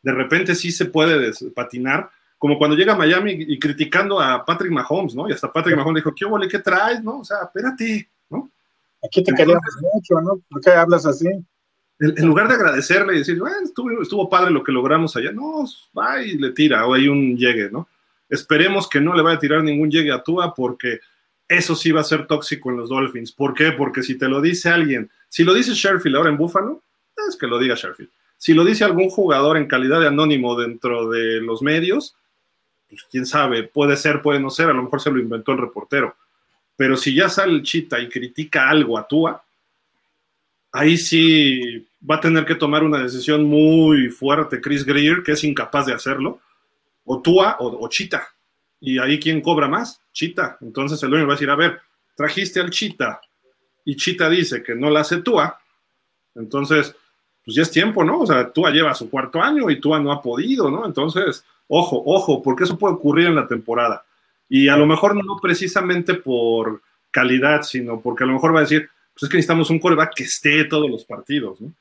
De 0.02 0.12
repente 0.12 0.54
sí 0.54 0.72
se 0.72 0.86
puede 0.86 1.32
patinar, 1.54 2.10
como 2.38 2.58
cuando 2.58 2.76
llega 2.76 2.94
a 2.94 2.96
Miami 2.96 3.32
y 3.32 3.58
criticando 3.58 4.20
a 4.20 4.44
Patrick 4.44 4.72
Mahomes, 4.72 5.14
¿no? 5.14 5.28
Y 5.28 5.32
hasta 5.32 5.52
Patrick 5.52 5.76
Mahomes 5.76 6.02
dijo, 6.02 6.14
¿qué 6.14 6.24
vole, 6.24 6.48
qué 6.48 6.58
traes, 6.58 7.02
no? 7.02 7.20
O 7.20 7.24
sea, 7.24 7.38
espérate, 7.44 8.10
¿no? 8.28 8.50
Aquí 9.04 9.22
te 9.22 9.32
queríamos 9.32 9.62
mucho, 9.80 10.20
¿no? 10.20 10.42
¿Por 10.50 10.60
qué 10.60 10.70
hablas 10.70 11.06
así? 11.06 11.28
En, 12.00 12.26
lugar 12.26 12.48
de 12.48 12.54
agradecerle 12.54 13.14
y 13.14 13.18
decir, 13.18 13.38
bueno, 13.38 13.58
estuvo, 14.02 14.28
padre 14.28 14.50
lo 14.50 14.64
que 14.64 14.72
logramos 14.72 15.14
allá, 15.14 15.30
no, 15.30 15.64
va 15.96 16.20
y 16.20 16.36
le 16.36 16.50
tira, 16.50 16.84
o 16.84 16.94
hay 16.94 17.06
un 17.06 17.36
llegue, 17.36 17.70
¿no? 17.70 17.86
Esperemos 18.28 18.88
que 18.88 19.00
no 19.00 19.14
le 19.14 19.22
vaya 19.22 19.36
a 19.36 19.40
tirar 19.40 19.62
ningún 19.62 19.88
llegue 19.88 20.10
a 20.10 20.22
Tua, 20.22 20.52
porque 20.52 20.98
eso 21.46 21.76
sí 21.76 21.92
va 21.92 22.00
a 22.00 22.04
ser 22.04 22.26
tóxico 22.26 22.70
en 22.70 22.78
los 22.78 22.88
Dolphins. 22.88 23.30
¿Por 23.30 23.54
qué? 23.54 23.70
Porque 23.72 24.02
si 24.02 24.18
te 24.18 24.28
lo 24.28 24.40
dice 24.40 24.68
alguien, 24.68 25.10
si 25.28 25.44
lo 25.44 25.54
dice 25.54 25.74
Sherfield 25.74 26.16
ahora 26.16 26.30
en 26.30 26.38
Buffalo, 26.38 26.82
es 27.28 27.36
que 27.36 27.46
lo 27.46 27.58
diga 27.58 27.76
Sherfield. 27.76 28.10
Si 28.42 28.54
lo 28.54 28.64
dice 28.64 28.82
algún 28.82 29.08
jugador 29.08 29.56
en 29.56 29.68
calidad 29.68 30.00
de 30.00 30.08
anónimo 30.08 30.58
dentro 30.58 31.08
de 31.08 31.40
los 31.40 31.62
medios, 31.62 32.16
pues 32.88 33.04
quién 33.08 33.24
sabe, 33.24 33.62
puede 33.62 33.96
ser, 33.96 34.20
puede 34.20 34.40
no 34.40 34.50
ser, 34.50 34.68
a 34.68 34.72
lo 34.72 34.82
mejor 34.82 35.00
se 35.00 35.12
lo 35.12 35.20
inventó 35.20 35.52
el 35.52 35.58
reportero. 35.58 36.16
Pero 36.74 36.96
si 36.96 37.14
ya 37.14 37.28
sale 37.28 37.52
el 37.52 37.62
chita 37.62 38.00
y 38.00 38.08
critica 38.08 38.68
algo 38.68 38.98
a 38.98 39.06
Tua, 39.06 39.44
ahí 40.72 40.96
sí 40.96 41.86
va 42.10 42.16
a 42.16 42.20
tener 42.20 42.44
que 42.44 42.56
tomar 42.56 42.82
una 42.82 43.04
decisión 43.04 43.44
muy 43.44 44.08
fuerte 44.08 44.60
Chris 44.60 44.84
Greer, 44.84 45.22
que 45.22 45.30
es 45.30 45.44
incapaz 45.44 45.86
de 45.86 45.94
hacerlo, 45.94 46.40
o 47.04 47.22
Tua 47.22 47.58
o, 47.60 47.88
Chita. 47.88 48.26
Y 48.80 48.98
ahí 48.98 49.20
quién 49.20 49.40
cobra 49.40 49.68
más, 49.68 50.00
Chita. 50.12 50.58
Entonces 50.62 51.00
el 51.04 51.10
dueño 51.10 51.28
va 51.28 51.34
a 51.34 51.36
decir, 51.36 51.48
a 51.50 51.54
ver, 51.54 51.80
trajiste 52.16 52.58
al 52.58 52.70
Chita 52.70 53.20
y 53.84 53.94
Chita 53.94 54.28
dice 54.28 54.64
que 54.64 54.74
no 54.74 54.90
la 54.90 55.02
hace 55.02 55.22
Tua, 55.22 55.60
entonces, 56.34 56.94
pues 57.44 57.56
ya 57.56 57.62
es 57.62 57.70
tiempo, 57.70 58.04
¿no? 58.04 58.20
O 58.20 58.26
sea, 58.26 58.50
Tua 58.50 58.70
lleva 58.70 58.94
su 58.94 59.10
cuarto 59.10 59.42
año 59.42 59.68
y 59.70 59.80
Tua 59.80 59.98
no 59.98 60.12
ha 60.12 60.22
podido, 60.22 60.70
¿no? 60.70 60.86
Entonces, 60.86 61.44
Ojo, 61.74 62.02
ojo, 62.04 62.42
porque 62.42 62.64
eso 62.64 62.76
puede 62.76 62.94
ocurrir 62.96 63.28
en 63.28 63.34
la 63.34 63.46
temporada. 63.46 64.04
Y 64.46 64.68
a 64.68 64.76
lo 64.76 64.84
mejor 64.84 65.16
no 65.16 65.38
precisamente 65.40 66.12
por 66.12 66.82
calidad, 67.10 67.62
sino 67.62 67.98
porque 67.98 68.24
a 68.24 68.26
lo 68.26 68.34
mejor 68.34 68.54
va 68.54 68.58
a 68.58 68.64
decir, 68.64 68.90
pues 69.14 69.22
es 69.22 69.28
que 69.30 69.38
necesitamos 69.38 69.70
un 69.70 69.78
coreback 69.78 70.14
que 70.14 70.24
esté 70.24 70.64
todos 70.64 70.90
los 70.90 71.06
partidos, 71.06 71.62
¿no? 71.62 71.72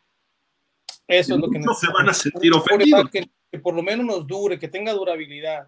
Eso 1.09 1.35
es 1.35 1.41
lo 1.41 1.49
que 1.49 1.59
no 1.59 1.73
se 1.73 1.91
van 1.91 2.07
a 2.07 2.13
sentir 2.13 2.53
ofendidos. 2.53 3.09
Que, 3.09 3.27
por 3.59 3.75
lo 3.75 3.83
menos 3.83 4.05
nos 4.05 4.25
dure, 4.25 4.57
que 4.57 4.69
tenga 4.69 4.93
durabilidad. 4.93 5.67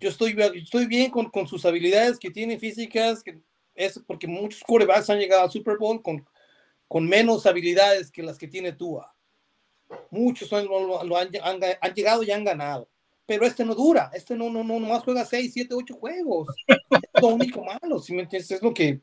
Yo 0.00 0.08
estoy, 0.08 0.36
estoy 0.56 0.86
bien 0.86 1.12
con, 1.12 1.46
sus 1.46 1.64
habilidades 1.64 2.18
que 2.18 2.32
tiene 2.32 2.58
físicas, 2.58 3.22
que 3.22 3.38
es 3.76 4.02
porque 4.04 4.26
muchos 4.26 4.64
corebacks 4.64 5.08
han 5.08 5.20
llegado 5.20 5.42
al 5.42 5.52
Super 5.52 5.76
Bowl 5.76 6.02
con, 6.02 6.26
con 6.88 7.06
menos 7.06 7.46
habilidades 7.46 8.10
que 8.10 8.22
las 8.22 8.38
que 8.38 8.48
tiene 8.48 8.72
Tua. 8.72 9.14
Muchos 10.10 10.50
lo, 10.50 11.16
han, 11.16 11.30
llegado 11.94 12.22
y 12.22 12.30
han 12.30 12.44
ganado. 12.44 12.88
Pero 13.26 13.44
este 13.44 13.64
no 13.64 13.74
dura, 13.74 14.10
este 14.14 14.34
no, 14.34 14.48
no, 14.50 14.64
no, 14.64 14.80
nomás 14.80 15.04
juega 15.04 15.24
6, 15.24 15.52
7, 15.52 15.74
8 15.74 15.94
juegos. 15.94 16.48
es 16.66 17.22
lo 17.22 17.28
único 17.28 17.62
malo, 17.62 17.98
si 17.98 18.14
me 18.14 18.22
entiendes, 18.22 18.50
es 18.50 18.62
lo 18.62 18.72
que. 18.72 19.00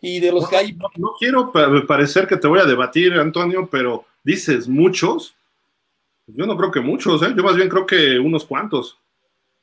Y 0.00 0.20
de 0.20 0.30
los 0.30 0.48
que 0.48 0.56
hay. 0.56 0.78
No, 0.96 1.14
quiero 1.18 1.50
parecer 1.86 2.28
que 2.28 2.36
te 2.36 2.46
voy 2.46 2.60
a 2.60 2.64
debatir, 2.64 3.14
Antonio, 3.14 3.68
pero 3.68 4.04
dices 4.22 4.68
muchos. 4.68 5.34
Yo 6.26 6.46
no 6.46 6.56
creo 6.56 6.70
que 6.70 6.80
muchos, 6.80 7.22
¿eh? 7.22 7.34
yo 7.36 7.42
más 7.42 7.56
bien 7.56 7.68
creo 7.68 7.84
que 7.84 8.18
unos 8.18 8.44
cuantos. 8.44 8.98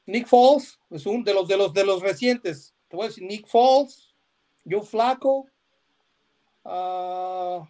Nick 0.06 0.28
Foles 0.28 0.80
es 0.90 1.06
un 1.06 1.24
de 1.24 1.34
los 1.34 1.48
de 1.48 1.58
los 1.58 1.74
de 1.74 1.86
los 1.86 2.02
recientes. 2.02 2.74
Te 2.90 2.98
voy 2.98 3.06
a 3.06 3.08
decir 3.08 3.24
Nick 3.24 3.48
Foles, 3.48 4.14
Joe 4.70 4.82
Flaco, 4.82 5.48
uh, 6.64 7.66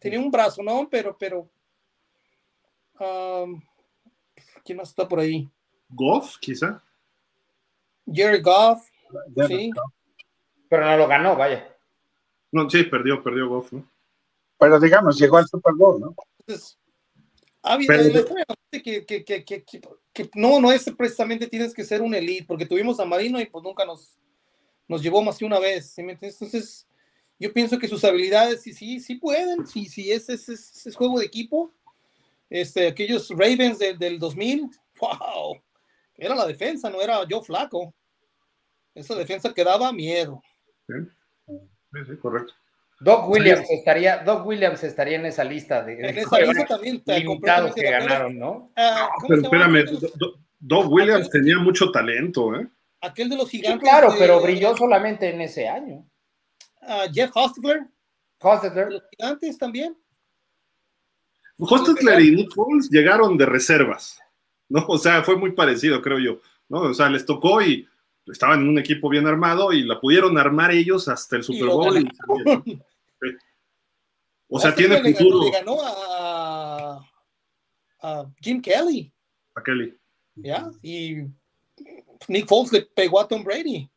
tenía 0.00 0.20
un 0.20 0.30
brazo, 0.30 0.62
¿no? 0.62 0.88
Pero, 0.90 1.16
pero, 1.18 1.48
um, 2.98 3.60
¿quién 4.64 4.78
más 4.78 4.88
está 4.88 5.08
por 5.08 5.20
ahí? 5.20 5.48
Goff, 5.88 6.36
quizá. 6.38 6.82
Jerry 8.10 8.40
Goff, 8.40 8.86
sí. 9.48 9.70
Pero 10.68 10.86
no 10.86 10.96
lo 10.96 11.06
ganó, 11.06 11.36
vaya. 11.36 11.74
No, 12.52 12.68
sí, 12.68 12.84
perdió, 12.84 13.22
perdió 13.22 13.48
Goff, 13.48 13.72
¿no? 13.72 13.90
Pero 14.58 14.78
digamos, 14.78 15.18
llegó 15.18 15.36
al 15.36 15.46
Super 15.46 15.74
Bowl, 15.74 16.00
¿no? 16.00 16.14
Entonces, 16.40 16.78
ha 17.62 17.74
habido 17.74 17.92
que, 18.70 19.04
que, 19.06 19.24
que, 19.24 19.44
que, 19.44 20.30
no, 20.34 20.60
no 20.60 20.70
es 20.70 20.84
precisamente 20.96 21.46
tienes 21.46 21.72
que 21.72 21.84
ser 21.84 22.02
un 22.02 22.14
elite, 22.14 22.46
porque 22.46 22.66
tuvimos 22.66 23.00
a 23.00 23.04
Marino 23.04 23.40
y 23.40 23.46
pues 23.46 23.64
nunca 23.64 23.84
nos, 23.84 24.18
nos 24.86 25.02
llevó 25.02 25.22
más 25.22 25.38
que 25.38 25.44
una 25.44 25.58
vez. 25.58 25.90
¿sí? 25.90 26.02
Entonces, 26.02 26.86
yo 27.38 27.52
pienso 27.52 27.78
que 27.78 27.88
sus 27.88 28.04
habilidades 28.04 28.62
sí, 28.62 28.72
sí, 28.72 29.00
sí 29.00 29.16
pueden, 29.16 29.66
sí, 29.66 29.86
sí, 29.86 30.10
ese 30.12 30.34
es, 30.34 30.48
es, 30.48 30.86
es, 30.86 30.96
juego 30.96 31.18
de 31.18 31.26
equipo. 31.26 31.72
Este, 32.48 32.86
aquellos 32.86 33.28
Ravens 33.30 33.78
de, 33.78 33.94
del 33.94 34.18
2000, 34.18 34.70
wow, 35.00 35.60
era 36.16 36.34
la 36.34 36.46
defensa, 36.46 36.88
no 36.90 37.02
era 37.02 37.26
yo 37.26 37.42
flaco. 37.42 37.92
Esa 38.94 39.14
defensa 39.16 39.52
que 39.52 39.64
daba 39.64 39.92
miedo. 39.92 40.40
Sí, 40.86 40.94
sí, 42.06 42.16
correcto. 42.20 42.54
Doc 43.00 43.28
Williams 43.28 43.68
estaría, 43.68 44.18
Doc 44.18 44.46
Williams 44.46 44.82
estaría 44.84 45.18
en 45.18 45.26
esa 45.26 45.42
lista 45.42 45.82
de, 45.82 45.94
en 45.94 46.16
esa 46.16 46.38
lista 46.38 46.64
también 46.64 47.02
limitados 47.04 47.74
que 47.74 47.90
ganaron, 47.90 48.38
¿no? 48.38 48.72
Ah, 48.76 49.10
pero 49.28 49.42
espérame, 49.42 49.84
Doc 50.60 50.90
Williams 50.90 51.28
tenía 51.28 51.58
mucho 51.58 51.90
talento, 51.90 52.54
¿eh? 52.54 52.66
Aquel 53.00 53.28
de 53.28 53.36
los 53.36 53.50
gigantes. 53.50 53.80
Sí, 53.80 53.90
claro, 53.90 54.12
de, 54.12 54.18
pero 54.18 54.40
brilló 54.40 54.76
solamente 54.76 55.28
en 55.28 55.40
ese 55.40 55.68
año. 55.68 56.06
Uh, 56.86 57.12
Jeff 57.12 57.30
Hostetler. 57.34 57.86
Hostetler. 58.40 58.92
Los 58.92 59.02
gigantes 59.10 59.58
también. 59.58 59.96
Hostetler 61.58 62.20
y 62.20 62.30
Nick 62.32 62.52
Foles 62.52 62.90
llegaron 62.90 63.36
de 63.36 63.46
reservas, 63.46 64.18
¿no? 64.68 64.84
O 64.88 64.98
sea, 64.98 65.22
fue 65.22 65.36
muy 65.36 65.52
parecido, 65.52 66.02
creo 66.02 66.18
yo, 66.18 66.40
¿no? 66.68 66.80
O 66.80 66.94
sea, 66.94 67.08
les 67.08 67.24
tocó 67.24 67.62
y 67.62 67.88
estaban 68.26 68.60
en 68.60 68.68
un 68.68 68.78
equipo 68.78 69.08
bien 69.08 69.26
armado 69.26 69.72
y 69.72 69.84
la 69.84 70.00
pudieron 70.00 70.36
armar 70.36 70.72
ellos 70.72 71.08
hasta 71.08 71.36
el 71.36 71.44
Super 71.44 71.68
Bowl. 71.68 71.98
Y. 72.66 72.80
O 74.46 74.60
sea, 74.60 74.72
tiene 74.72 75.02
le 75.02 75.14
futuro. 75.14 75.50
Ganó, 75.50 75.50
le 75.50 75.58
ganó 75.58 75.76
a, 75.82 77.10
a, 78.02 78.32
Jim 78.40 78.60
Kelly. 78.60 79.12
A 79.54 79.62
Kelly. 79.62 79.98
¿Ya? 80.36 80.70
Y 80.80 81.22
Nick 82.28 82.46
Foles 82.46 82.72
le 82.72 82.82
pegó 82.82 83.20
a 83.20 83.26
Tom 83.26 83.42
Brady. 83.42 83.90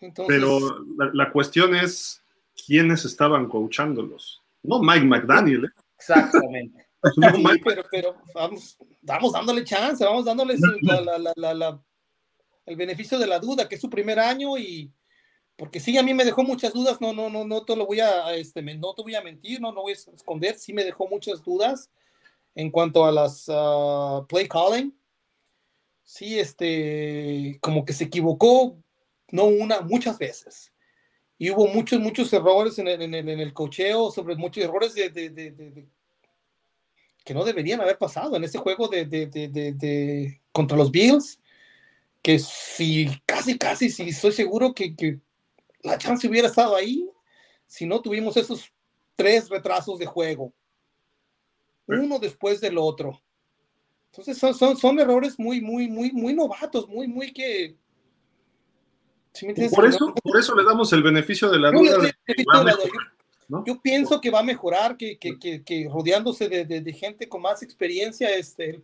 Entonces, 0.00 0.34
Pero 0.34 0.84
la, 0.96 1.10
la, 1.12 1.32
cuestión 1.32 1.74
es 1.74 2.22
quiénes 2.66 3.04
estaban 3.04 3.48
coachándolos. 3.48 4.42
No 4.62 4.80
Mike 4.80 5.04
McDaniel. 5.04 5.66
¿eh? 5.66 5.82
Exactamente. 5.98 6.86
no, 7.16 7.30
sí, 7.30 7.42
Mike, 7.42 7.62
pero, 7.64 7.84
pero 7.90 8.16
vamos, 8.34 8.78
vamos 9.02 9.32
dándole 9.32 9.64
chance, 9.64 10.04
vamos 10.04 10.24
dándoles 10.24 10.60
la, 10.82 11.00
la, 11.00 11.32
la, 11.36 11.54
la, 11.54 11.82
el 12.66 12.76
beneficio 12.76 13.18
de 13.18 13.26
la 13.26 13.38
duda, 13.38 13.68
que 13.68 13.74
es 13.74 13.80
su 13.80 13.90
primer 13.90 14.18
año 14.18 14.56
y 14.58 14.90
porque 15.60 15.78
sí, 15.78 15.98
a 15.98 16.02
mí 16.02 16.14
me 16.14 16.24
dejó 16.24 16.42
muchas 16.42 16.72
dudas, 16.72 17.02
no, 17.02 17.12
no, 17.12 17.28
no, 17.28 17.44
no 17.44 17.62
te 17.66 17.76
lo 17.76 17.84
voy 17.84 18.00
a, 18.00 18.34
este, 18.34 18.62
no 18.62 18.94
te 18.94 19.02
voy 19.02 19.14
a 19.14 19.20
mentir, 19.20 19.60
no, 19.60 19.70
no 19.72 19.82
voy 19.82 19.92
a 19.92 19.94
esconder, 19.94 20.54
sí 20.56 20.72
me 20.72 20.84
dejó 20.84 21.06
muchas 21.06 21.44
dudas 21.44 21.90
en 22.54 22.70
cuanto 22.70 23.04
a 23.04 23.12
las 23.12 23.46
uh, 23.46 24.26
play 24.26 24.48
calling. 24.48 24.98
Sí, 26.02 26.38
este, 26.38 27.58
como 27.60 27.84
que 27.84 27.92
se 27.92 28.04
equivocó, 28.04 28.78
no 29.32 29.44
una, 29.44 29.80
muchas 29.80 30.18
veces. 30.18 30.72
Y 31.38 31.50
hubo 31.50 31.66
muchos, 31.66 32.00
muchos 32.00 32.32
errores 32.32 32.78
en 32.78 32.88
el, 32.88 33.02
en 33.02 33.14
el, 33.14 33.28
en 33.28 33.40
el 33.40 33.52
cocheo, 33.52 34.10
sobre 34.10 34.36
muchos 34.36 34.62
errores 34.62 34.94
de, 34.94 35.08
de, 35.10 35.30
de, 35.30 35.50
de, 35.50 35.86
que 37.24 37.34
no 37.34 37.44
deberían 37.44 37.80
haber 37.80 37.96
pasado 37.98 38.36
en 38.36 38.44
ese 38.44 38.58
juego 38.58 38.88
de, 38.88 40.40
contra 40.52 40.76
los 40.76 40.90
Bills. 40.90 41.40
Que 42.22 42.38
si 42.38 43.08
casi, 43.24 43.56
casi, 43.56 43.88
si 43.88 44.10
estoy 44.10 44.32
seguro 44.32 44.74
que, 44.74 44.94
que 44.94 45.20
la 45.82 45.96
chance 45.96 46.28
hubiera 46.28 46.48
estado 46.48 46.76
ahí 46.76 47.08
si 47.66 47.86
no 47.86 48.02
tuvimos 48.02 48.36
esos 48.36 48.72
tres 49.16 49.48
retrasos 49.48 49.98
de 49.98 50.06
juego, 50.06 50.52
uno 51.86 52.18
después 52.18 52.60
del 52.60 52.78
otro. 52.78 53.22
Entonces 54.10 54.36
son, 54.38 54.54
son, 54.54 54.76
son 54.76 54.98
errores 54.98 55.38
muy, 55.38 55.60
muy, 55.60 55.88
muy, 55.88 56.10
muy 56.10 56.34
novatos, 56.34 56.88
muy, 56.88 57.06
muy 57.06 57.32
que... 57.32 57.76
¿sí 59.32 59.46
por, 59.74 59.86
eso, 59.86 60.14
por 60.22 60.38
eso 60.38 60.54
le 60.54 60.64
damos 60.64 60.92
el 60.92 61.02
beneficio 61.02 61.50
de 61.50 61.58
la 61.58 61.70
duda. 61.70 61.98
De 61.98 62.14
de 62.26 62.44
la 62.46 62.72
yo, 62.72 62.88
¿no? 63.48 63.64
yo, 63.64 63.80
pienso 63.80 64.20
que 64.20 64.30
va 64.30 64.40
a 64.40 64.44
mejorar, 64.44 64.96
que, 64.96 65.18
que, 65.18 65.38
que, 65.38 65.64
que 65.64 65.88
rodeándose 65.90 66.48
de, 66.48 66.64
de, 66.64 66.92
gente 66.92 67.28
con 67.28 67.42
más 67.42 67.62
experiencia, 67.62 68.34
este, 68.34 68.80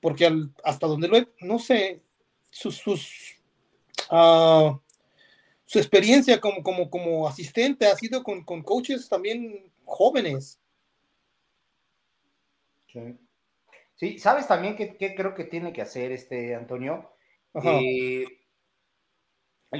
porque 0.00 0.26
al, 0.26 0.50
hasta 0.62 0.86
donde 0.86 1.08
lo 1.08 1.16
he, 1.16 1.28
no 1.40 1.58
sé, 1.58 2.02
sus, 2.50 2.76
sus 2.76 3.36
uh, 4.10 4.78
su 5.64 5.78
experiencia 5.78 6.40
como, 6.40 6.62
como, 6.62 6.90
como 6.90 7.26
asistente 7.26 7.86
ha 7.86 7.96
sido 7.96 8.22
con, 8.22 8.44
con 8.44 8.62
coaches 8.62 9.08
también 9.08 9.72
jóvenes. 9.84 10.60
Sí. 12.86 13.00
sí. 13.96 14.18
¿sabes 14.18 14.46
también 14.46 14.76
qué, 14.76 14.96
qué, 14.96 15.14
creo 15.14 15.34
que 15.34 15.44
tiene 15.44 15.72
que 15.72 15.82
hacer 15.82 16.12
este 16.12 16.54
Antonio? 16.54 17.10
Eh, 17.54 18.24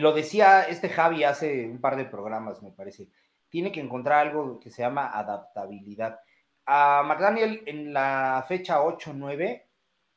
lo 0.01 0.13
decía 0.13 0.63
este 0.63 0.89
Javi 0.89 1.25
hace 1.25 1.67
un 1.67 1.81
par 1.81 1.97
de 1.97 2.05
programas, 2.05 2.63
me 2.63 2.71
parece. 2.71 3.09
Tiene 3.49 3.71
que 3.71 3.81
encontrar 3.81 4.27
algo 4.27 4.59
que 4.59 4.71
se 4.71 4.83
llama 4.83 5.11
adaptabilidad. 5.17 6.19
A 6.67 7.03
McDaniel 7.05 7.63
en 7.67 7.93
la 7.93 8.45
fecha 8.49 8.83
8-9 8.83 9.63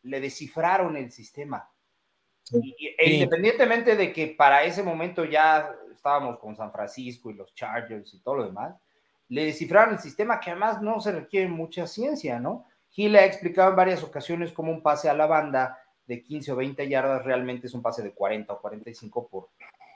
le 0.04 0.22
descifraron 0.22 0.96
el 0.98 1.12
sistema. 1.12 1.70
Y, 2.52 2.96
e 2.98 3.14
independientemente 3.14 3.96
de 3.96 4.14
que 4.14 4.28
para 4.28 4.64
ese 4.64 4.82
momento 4.82 5.26
ya 5.26 5.70
estábamos 5.92 6.40
con 6.40 6.56
San 6.56 6.72
Francisco 6.72 7.30
y 7.30 7.34
los 7.34 7.54
Chargers 7.54 8.14
y 8.14 8.22
todo 8.22 8.36
lo 8.38 8.46
demás, 8.46 8.76
le 9.30 9.46
descifraron 9.46 9.96
el 9.96 10.00
sistema 10.00 10.40
que 10.40 10.52
además 10.52 10.82
no 10.82 11.02
se 11.02 11.12
requiere 11.12 11.50
mucha 11.50 11.86
ciencia, 11.86 12.40
¿no? 12.40 12.66
Gil 12.90 13.16
ha 13.18 13.26
explicado 13.26 13.72
en 13.72 13.76
varias 13.76 14.04
ocasiones 14.04 14.54
cómo 14.54 14.72
un 14.72 14.82
pase 14.82 15.10
a 15.10 15.14
la 15.14 15.26
banda 15.26 15.78
de 16.08 16.24
15 16.24 16.52
o 16.54 16.56
20 16.56 16.88
yardas 16.88 17.24
realmente 17.24 17.68
es 17.68 17.74
un 17.74 17.82
pase 17.82 18.02
de 18.02 18.14
40 18.14 18.54
o 18.54 18.62
45 18.62 19.28
por, 19.28 19.50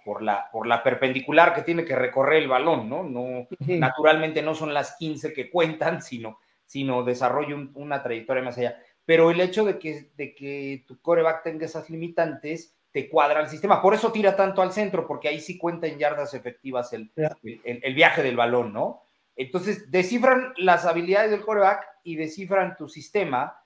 por, 0.06 0.22
la, 0.22 0.50
por 0.52 0.68
la 0.68 0.84
perpendicular 0.84 1.54
que 1.54 1.62
tiene 1.62 1.86
que 1.86 1.96
recorrer 1.96 2.44
el 2.44 2.50
balón, 2.50 2.90
¿no? 2.90 3.04
no 3.04 3.48
naturalmente 3.60 4.42
no 4.42 4.54
son 4.54 4.74
las 4.74 4.96
15 4.98 5.34
que 5.34 5.50
cuentan, 5.50 6.02
sino, 6.04 6.40
sino 6.66 7.04
desarrolla 7.04 7.56
un, 7.56 7.72
una 7.76 8.04
trayectoria 8.04 8.44
más 8.44 8.58
allá 8.58 8.78
pero 9.06 9.32
el 9.32 9.42
hecho 9.42 9.66
de 9.66 9.80
que, 9.80 10.12
de 10.16 10.36
que 10.36 10.86
tu 10.88 11.00
coreback 11.02 11.44
tenga 11.44 11.66
esas 11.66 11.90
limitantes 11.90 12.78
te 12.92 13.10
cuadra 13.10 13.42
el 13.42 13.50
sistema. 13.50 13.82
Por 13.82 13.94
eso 13.94 14.12
tira 14.12 14.36
tanto 14.36 14.62
al 14.62 14.74
centro, 14.74 15.08
porque 15.08 15.30
ahí 15.30 15.40
sí 15.40 15.58
cuenta 15.58 15.88
en 15.88 15.98
yardas 15.98 16.34
efectivas 16.34 16.92
el, 16.94 17.12
el, 17.16 17.80
el, 17.84 17.94
viaje 17.94 18.22
del 18.22 18.36
balón, 18.36 18.74
¿no? 18.74 19.04
Entonces, 19.36 19.90
descifran 19.90 20.54
las 20.58 20.86
habilidades 20.86 21.32
del 21.32 21.42
coreback 21.42 21.86
y 22.04 22.16
descifran 22.16 22.76
tu 22.76 22.90
sistema 22.90 23.61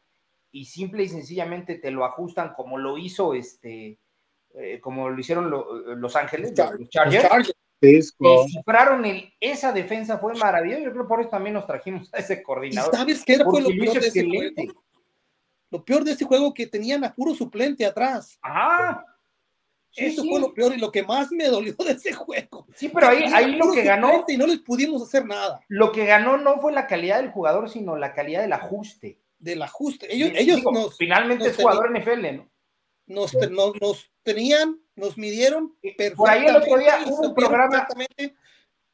y 0.55 0.63
simple 0.63 1.03
y 1.03 1.09
sencillamente 1.09 1.75
te 1.75 1.91
lo 1.91 2.05
ajustan 2.05 2.53
como 2.53 2.77
lo 2.77 2.97
hizo 2.97 3.33
este, 3.33 3.99
eh, 4.53 4.79
como 4.79 5.09
lo 5.09 5.19
hicieron 5.19 5.49
lo, 5.49 5.95
Los 5.95 6.15
Ángeles, 6.15 6.53
los 6.57 6.89
Chargers. 6.89 7.27
Chargers. 7.27 7.53
Descifraron 7.81 9.03
el, 9.03 9.33
esa 9.41 9.73
defensa, 9.73 10.17
fue 10.17 10.33
maravilloso. 10.35 10.81
Yo 10.81 10.91
creo 10.91 11.03
que 11.03 11.09
por 11.09 11.19
eso 11.19 11.29
también 11.29 11.55
nos 11.55 11.67
trajimos 11.67 12.11
a 12.13 12.19
ese 12.19 12.41
coordinador. 12.41 12.93
¿Y 12.93 12.97
¿Sabes 12.97 13.23
qué 13.25 13.43
fue 13.43 13.61
lo 13.61 13.67
peor 13.67 13.99
de 13.99 14.07
ese 14.07 14.23
juego? 14.23 14.73
Lo 15.71 15.83
peor 15.83 16.03
de 16.05 16.11
este 16.11 16.23
juego 16.23 16.53
que 16.53 16.67
tenían 16.67 17.03
a 17.03 17.13
puro 17.13 17.35
suplente 17.35 17.85
atrás. 17.85 18.39
Ah. 18.41 19.03
Sí, 19.91 20.05
Eso 20.05 20.21
sí. 20.21 20.29
fue 20.29 20.39
lo 20.39 20.53
peor 20.53 20.73
y 20.73 20.77
lo 20.77 20.89
que 20.89 21.03
más 21.03 21.33
me 21.33 21.49
dolió 21.49 21.73
de 21.73 21.91
ese 21.91 22.13
juego. 22.13 22.65
Sí, 22.75 22.87
pero 22.87 23.07
ahí, 23.07 23.23
ahí 23.33 23.55
lo 23.57 23.73
que 23.73 23.83
ganó. 23.83 24.23
Y 24.25 24.37
no 24.37 24.47
les 24.47 24.59
pudimos 24.59 25.03
hacer 25.03 25.25
nada. 25.25 25.59
Lo 25.67 25.91
que 25.91 26.05
ganó 26.05 26.37
no 26.37 26.59
fue 26.59 26.71
la 26.71 26.87
calidad 26.87 27.17
del 27.17 27.31
jugador, 27.31 27.69
sino 27.69 27.97
la 27.97 28.13
calidad 28.13 28.41
del 28.41 28.53
ajuste. 28.53 29.19
Del 29.45 29.61
ajuste. 29.61 30.13
Ellos, 30.13 30.31
ellos 30.33 30.57
digo, 30.57 30.71
nos, 30.71 30.97
finalmente 30.97 31.43
nos 31.43 31.53
es 31.53 31.57
jugador 31.57 31.97
NFL, 31.97 32.35
¿no? 32.37 32.49
Nos, 33.05 33.33
nos, 33.51 33.79
nos, 33.79 34.11
tenían, 34.23 34.81
nos 34.95 35.17
midieron 35.19 35.75
perfectamente. 35.81 36.15
Por 36.15 36.29
ahí 36.29 36.45
el 36.47 36.55
otro 36.55 36.77
día 36.79 36.99
hubo 37.05 37.27
un 37.27 37.35
programa. 37.35 37.87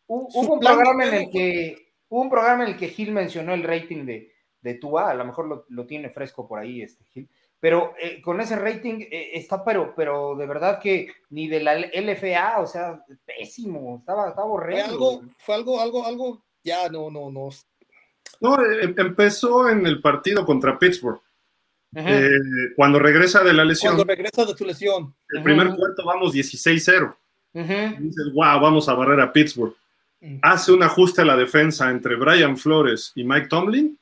Hubo, 0.07 0.27
hubo 0.33 0.53
un 0.55 0.59
programa 0.59 1.05
en 1.05 1.13
el 1.13 1.29
que. 1.31 1.93
Hubo 2.09 2.21
un 2.21 2.29
programa 2.29 2.65
en 2.65 2.71
el 2.71 2.77
que 2.77 2.89
Gil 2.89 3.13
mencionó 3.13 3.53
el 3.53 3.63
rating 3.63 4.05
de, 4.05 4.33
de 4.61 4.73
Tua, 4.73 5.09
a 5.09 5.13
lo 5.13 5.23
mejor 5.23 5.47
lo, 5.47 5.65
lo, 5.69 5.87
tiene 5.87 6.09
fresco 6.09 6.45
por 6.45 6.59
ahí 6.59 6.81
este 6.81 7.05
Gil, 7.05 7.29
pero 7.57 7.93
eh, 8.01 8.21
con 8.21 8.41
ese 8.41 8.57
rating 8.57 9.01
eh, 9.09 9.31
está, 9.35 9.63
pero, 9.63 9.93
pero 9.95 10.35
de 10.35 10.45
verdad 10.45 10.79
que 10.81 11.07
ni 11.29 11.47
de 11.47 11.61
la 11.61 11.75
LFA, 11.75 12.59
o 12.59 12.67
sea, 12.67 13.05
pésimo, 13.25 13.99
estaba, 13.99 14.27
estaba 14.27 14.47
horrible. 14.47 14.83
Fue 14.83 14.91
algo, 14.91 15.21
fue 15.37 15.55
algo, 15.55 15.79
algo, 15.79 16.05
algo, 16.05 16.43
ya 16.63 16.89
no, 16.89 17.09
no, 17.09 17.31
no. 17.31 17.49
No, 18.39 18.55
eh, 18.63 18.93
empezó 18.97 19.69
en 19.69 19.85
el 19.85 20.01
partido 20.01 20.45
contra 20.45 20.77
Pittsburgh. 20.79 21.19
Eh, 21.93 22.29
cuando 22.75 22.99
regresa 22.99 23.43
de 23.43 23.53
la 23.53 23.65
lesión. 23.65 23.95
Cuando 23.95 24.13
regresa 24.13 24.45
de 24.45 24.57
su 24.57 24.65
lesión. 24.65 25.13
El 25.29 25.43
primer 25.43 25.75
cuarto 25.75 26.05
vamos 26.05 26.33
16-0. 26.33 27.15
y 27.53 28.03
dices, 28.03 28.31
wow, 28.33 28.59
vamos 28.59 28.87
a 28.87 28.93
barrer 28.93 29.19
a 29.19 29.33
Pittsburgh. 29.33 29.75
Hace 30.41 30.71
un 30.71 30.83
ajuste 30.83 31.21
a 31.21 31.25
la 31.25 31.35
defensa 31.35 31.89
entre 31.89 32.15
Brian 32.15 32.57
Flores 32.57 33.11
y 33.15 33.23
Mike 33.23 33.47
Tomlin 33.47 33.97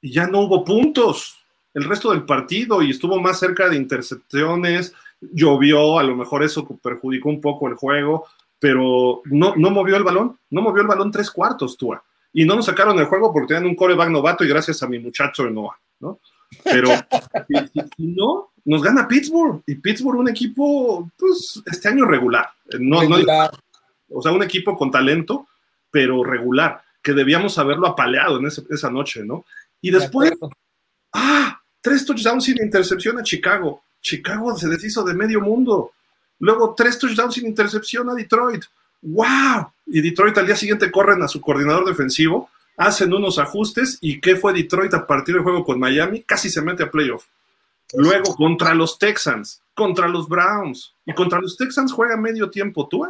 y 0.00 0.12
ya 0.12 0.26
no 0.26 0.40
hubo 0.40 0.64
puntos 0.64 1.38
el 1.74 1.84
resto 1.84 2.12
del 2.12 2.24
partido 2.24 2.80
y 2.82 2.90
estuvo 2.90 3.20
más 3.20 3.38
cerca 3.38 3.68
de 3.68 3.76
intercepciones, 3.76 4.94
llovió, 5.20 5.98
a 5.98 6.04
lo 6.04 6.14
mejor 6.14 6.44
eso 6.44 6.66
perjudicó 6.80 7.28
un 7.28 7.40
poco 7.40 7.68
el 7.68 7.74
juego, 7.74 8.26
pero 8.58 9.22
no, 9.24 9.54
no 9.56 9.70
movió 9.70 9.96
el 9.96 10.04
balón, 10.04 10.38
no 10.50 10.62
movió 10.62 10.82
el 10.82 10.88
balón 10.88 11.10
tres 11.10 11.30
cuartos, 11.30 11.76
Tua. 11.76 12.02
Y 12.34 12.44
no 12.44 12.56
nos 12.56 12.66
sacaron 12.66 12.98
el 12.98 13.06
juego 13.06 13.32
porque 13.32 13.54
tenían 13.54 13.70
un 13.70 13.76
coreback 13.76 14.10
novato 14.10 14.44
y 14.44 14.48
gracias 14.48 14.82
a 14.82 14.88
mi 14.88 14.98
muchacho 14.98 15.48
Noah, 15.48 15.78
¿no? 16.00 16.18
Pero 16.64 16.88
si, 17.96 18.06
no, 18.06 18.50
nos 18.64 18.82
gana 18.82 19.06
Pittsburgh. 19.06 19.62
Y 19.66 19.76
Pittsburgh, 19.76 20.18
un 20.18 20.28
equipo, 20.28 21.10
pues, 21.16 21.62
este 21.64 21.88
año 21.88 22.04
regular. 22.04 22.50
No, 22.80 23.00
o 24.10 24.22
sea, 24.22 24.32
un 24.32 24.42
equipo 24.42 24.76
con 24.76 24.90
talento, 24.90 25.46
pero 25.90 26.24
regular, 26.24 26.82
que 27.00 27.12
debíamos 27.12 27.56
haberlo 27.58 27.86
apaleado 27.86 28.38
en 28.38 28.46
esa 28.46 28.90
noche, 28.90 29.24
¿no? 29.24 29.44
Y 29.80 29.90
después, 29.90 30.32
¡ah! 31.12 31.60
Tres 31.80 32.04
touchdowns 32.04 32.44
sin 32.44 32.60
intercepción 32.62 33.18
a 33.18 33.22
Chicago. 33.22 33.84
Chicago 34.00 34.56
se 34.56 34.68
deshizo 34.68 35.04
de 35.04 35.14
medio 35.14 35.40
mundo. 35.40 35.92
Luego, 36.40 36.74
tres 36.74 36.98
touchdowns 36.98 37.34
sin 37.34 37.46
intercepción 37.46 38.08
a 38.10 38.14
Detroit. 38.14 38.64
¡Wow! 39.04 39.72
Y 39.86 40.00
Detroit 40.00 40.36
al 40.38 40.46
día 40.46 40.56
siguiente 40.56 40.90
corren 40.90 41.22
a 41.22 41.28
su 41.28 41.40
coordinador 41.40 41.84
defensivo, 41.84 42.50
hacen 42.76 43.12
unos 43.12 43.38
ajustes. 43.38 43.98
¿Y 44.00 44.20
qué 44.20 44.36
fue 44.36 44.52
Detroit 44.52 44.92
a 44.94 45.06
partir 45.06 45.34
del 45.34 45.44
juego 45.44 45.64
con 45.64 45.78
Miami? 45.78 46.22
Casi 46.22 46.48
se 46.50 46.62
mete 46.62 46.82
a 46.82 46.90
playoff. 46.90 47.26
Luego, 47.94 48.34
contra 48.34 48.74
los 48.74 48.98
Texans, 48.98 49.62
contra 49.74 50.08
los 50.08 50.28
Browns. 50.28 50.94
Y 51.06 51.12
contra 51.12 51.40
los 51.40 51.56
Texans 51.56 51.92
juega 51.92 52.16
medio 52.16 52.50
tiempo 52.50 52.88
tú. 52.88 53.06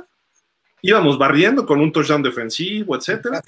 Íbamos 0.83 1.17
barriendo 1.17 1.65
con 1.65 1.81
un 1.81 1.91
touchdown 1.91 2.23
defensivo, 2.23 2.97
etcétera. 2.97 3.43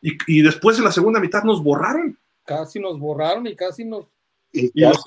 Y, 0.00 0.16
y 0.26 0.42
después 0.42 0.76
de 0.76 0.84
la 0.84 0.92
segunda 0.92 1.18
mitad 1.18 1.42
nos 1.42 1.62
borraron. 1.62 2.16
Casi 2.44 2.78
nos 2.78 2.98
borraron 3.00 3.46
y 3.48 3.56
casi 3.56 3.84
nos 3.84 4.06
y, 4.52 4.80
los 4.80 5.04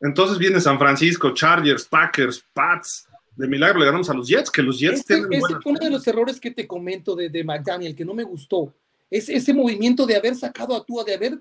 Entonces 0.00 0.38
viene 0.38 0.60
San 0.60 0.78
Francisco, 0.78 1.32
Chargers, 1.34 1.84
Packers, 1.84 2.44
Pats. 2.52 3.08
De 3.36 3.48
milagro 3.48 3.78
le 3.78 3.86
ganamos 3.86 4.10
a 4.10 4.14
los 4.14 4.28
Jets, 4.28 4.50
que 4.50 4.62
los 4.62 4.78
Jets 4.78 5.00
ese, 5.00 5.14
tienen 5.14 5.32
ese 5.32 5.54
uno 5.64 5.78
de 5.80 5.90
los 5.90 6.06
errores 6.06 6.38
que 6.38 6.50
te 6.50 6.66
comento 6.66 7.16
de, 7.16 7.28
de 7.28 7.44
McDaniel, 7.44 7.94
que 7.94 8.04
no 8.04 8.14
me 8.14 8.24
gustó. 8.24 8.74
Es 9.10 9.28
ese 9.28 9.54
movimiento 9.54 10.06
de 10.06 10.16
haber 10.16 10.34
sacado 10.34 10.74
a 10.74 10.84
Tua, 10.84 11.04
de 11.04 11.14
haber, 11.14 11.38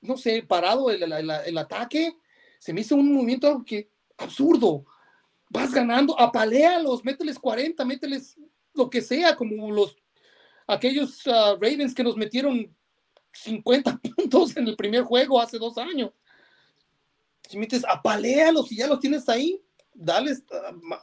no 0.00 0.16
sé, 0.16 0.44
parado 0.46 0.90
el, 0.90 1.02
el, 1.02 1.30
el 1.30 1.58
ataque. 1.58 2.16
Se 2.58 2.72
me 2.72 2.82
hizo 2.82 2.94
un 2.94 3.12
movimiento 3.12 3.64
que 3.66 3.88
absurdo. 4.16 4.84
Vas 5.50 5.72
ganando, 5.72 6.18
apaléalos, 6.18 7.04
mételes 7.04 7.38
40, 7.38 7.84
mételes 7.84 8.36
lo 8.74 8.90
que 8.90 9.00
sea, 9.00 9.36
como 9.36 9.70
los 9.70 9.96
aquellos 10.66 11.26
uh, 11.26 11.56
Ravens 11.60 11.94
que 11.94 12.04
nos 12.04 12.16
metieron 12.16 12.74
50 13.32 14.00
puntos 14.16 14.56
en 14.56 14.68
el 14.68 14.76
primer 14.76 15.02
juego 15.02 15.40
hace 15.40 15.58
dos 15.58 15.78
años. 15.78 16.12
Si 17.48 17.58
metes, 17.58 17.84
apaléalos 17.86 18.72
y 18.72 18.76
ya 18.76 18.86
los 18.86 19.00
tienes 19.00 19.28
ahí, 19.28 19.60
dale, 19.94 20.36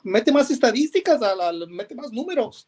mete 0.04 0.32
más 0.32 0.52
estadísticas, 0.52 1.22
a 1.22 1.36
la, 1.36 1.66
mete 1.68 1.96
más 1.96 2.12
números. 2.12 2.68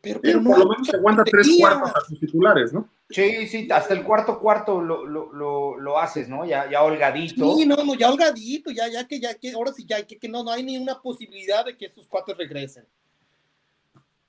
Pero, 0.00 0.20
pero 0.20 0.42
por 0.42 0.58
lo 0.58 0.68
menos 0.68 0.94
aguanta 0.94 1.24
tres 1.24 1.48
cuartos 1.58 1.90
a 1.90 2.00
sus 2.06 2.20
titulares, 2.20 2.72
¿no? 2.72 2.88
Sí, 3.10 3.46
sí, 3.46 3.68
hasta 3.70 3.94
el 3.94 4.02
cuarto 4.04 4.38
cuarto 4.38 4.80
lo, 4.80 5.06
lo, 5.06 5.32
lo, 5.32 5.78
lo, 5.78 5.98
haces, 5.98 6.28
¿no? 6.28 6.44
Ya, 6.44 6.68
ya 6.70 6.82
holgadito. 6.82 7.56
Sí, 7.56 7.66
no, 7.66 7.76
no, 7.76 7.94
ya 7.94 8.10
holgadito, 8.10 8.70
ya, 8.70 8.88
ya 8.88 9.06
que, 9.06 9.20
ya 9.20 9.34
que, 9.34 9.52
ahora 9.52 9.72
sí, 9.72 9.84
ya 9.86 10.04
que, 10.04 10.18
que 10.18 10.28
no, 10.28 10.44
no 10.44 10.50
hay 10.50 10.62
ni 10.62 10.76
una 10.76 11.00
posibilidad 11.00 11.64
de 11.64 11.76
que 11.76 11.86
estos 11.86 12.06
cuatro 12.08 12.34
regresen. 12.34 12.84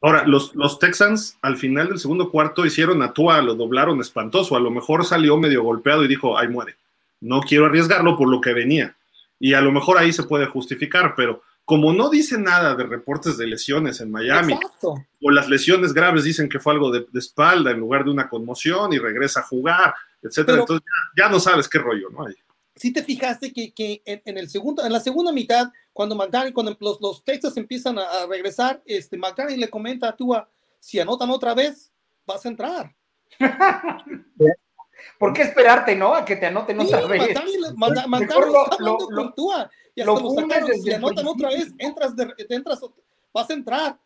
Ahora, 0.02 0.26
los, 0.28 0.56
los, 0.56 0.78
Texans 0.78 1.38
al 1.42 1.58
final 1.58 1.90
del 1.90 2.00
segundo 2.00 2.30
cuarto 2.30 2.66
hicieron 2.66 3.02
a 3.02 3.14
Tua, 3.14 3.42
lo 3.42 3.56
doblaron 3.56 4.00
espantoso. 4.00 4.56
A 4.56 4.60
lo 4.60 4.70
mejor 4.70 5.06
salió 5.06 5.38
medio 5.38 5.64
golpeado 5.64 6.04
y 6.04 6.08
dijo, 6.08 6.38
ay, 6.38 6.48
muere. 6.48 6.76
No 7.20 7.42
quiero 7.42 7.66
arriesgarlo 7.66 8.16
por 8.16 8.30
lo 8.30 8.40
que 8.40 8.54
venía. 8.54 8.96
Y 9.40 9.54
a 9.54 9.62
lo 9.62 9.72
mejor 9.72 9.98
ahí 9.98 10.12
se 10.12 10.24
puede 10.24 10.46
justificar, 10.48 11.14
pero 11.16 11.42
como 11.66 11.92
no 11.92 12.10
dice 12.10 12.38
nada 12.38 12.76
de 12.76 12.86
reportes 12.86 13.38
de 13.38 13.46
lesiones 13.46 14.00
en 14.00 14.10
Miami, 14.10 14.58
o 14.82 15.32
las 15.32 15.50
lesiones 15.50 15.94
graves 15.94 16.24
dicen 16.24 16.48
que 16.48 16.60
fue 16.60 16.74
algo 16.74 16.92
de, 16.92 17.06
espalda 17.14 17.72
en 17.72 17.80
lugar 17.80 18.06
de 18.06 18.12
una 18.12 18.30
conmoción 18.30 18.94
y 18.94 19.00
regresa 19.00 19.42
a 19.42 19.44
jugar, 19.44 19.94
etcétera, 20.22 20.60
entonces 20.60 20.88
ya, 21.18 21.28
no 21.28 21.40
sabes 21.40 21.68
qué 21.68 21.78
rollo, 21.78 22.10
¿no? 22.10 22.26
Si 22.76 22.94
te 22.94 23.04
fijaste 23.04 23.52
que, 23.52 23.74
que 23.74 24.02
en, 24.06 24.38
el 24.38 24.50
segundo, 24.50 24.86
en 24.86 24.94
la 24.94 25.00
segunda 25.00 25.32
mitad 25.34 25.70
cuando 25.92 26.16
McDaniel, 26.16 26.54
cuando 26.54 26.78
los, 26.80 27.02
los 27.02 27.24
Texas 27.26 27.58
empiezan 27.58 27.98
a, 27.98 28.28
regresar, 28.30 28.82
este, 28.86 29.18
McDaniel 29.18 29.60
le 29.60 29.70
comenta 29.70 30.08
a 30.08 30.16
Tua, 30.16 30.48
si 30.80 31.00
anotan 31.00 31.32
otra 31.32 31.54
vez, 31.54 31.92
vas 32.26 32.46
a 32.46 32.50
entrar. 32.50 32.96
¿Por 35.18 35.34
qué 35.34 35.44
esperarte, 35.44 35.96
no? 35.96 36.14
A 36.14 36.26
que 36.26 36.36
te 36.36 36.48
anoten 36.48 36.80
otra 36.80 37.06
vez. 37.06 37.22
McDaniel, 37.22 37.66
está 38.22 38.36
hablando 38.72 39.08
con 39.08 39.36
Tua. 39.36 39.70
Y 39.96 40.02
hasta 40.02 40.22
lo 40.22 40.30
sacaron, 40.32 40.74
si 40.74 40.94
anotan 40.94 41.28
otra 41.28 41.50
vez, 41.50 41.74
entras, 41.78 42.16
de, 42.16 42.34
entras, 42.50 42.82
vas 43.34 43.50
a 43.50 43.54
entrar. 43.54 44.00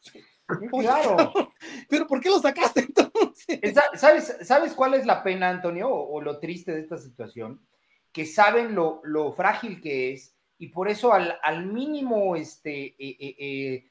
Claro. 0.71 1.33
Pero 1.89 2.07
¿por 2.07 2.21
qué 2.21 2.29
lo 2.29 2.39
sacaste 2.39 2.81
entonces? 2.81 3.59
¿Sabes, 3.95 4.37
¿Sabes 4.41 4.73
cuál 4.73 4.93
es 4.93 5.05
la 5.05 5.23
pena, 5.23 5.49
Antonio, 5.49 5.89
o, 5.89 6.13
o 6.13 6.21
lo 6.21 6.39
triste 6.39 6.73
de 6.73 6.81
esta 6.81 6.97
situación? 6.97 7.61
Que 8.11 8.25
saben 8.25 8.75
lo, 8.75 9.01
lo 9.03 9.31
frágil 9.31 9.81
que 9.81 10.13
es 10.13 10.35
y 10.61 10.67
por 10.67 10.87
eso 10.89 11.11
al, 11.11 11.39
al 11.41 11.65
mínimo, 11.65 12.35
este, 12.35 12.89
eh, 12.89 13.17
eh, 13.19 13.35
eh, 13.39 13.89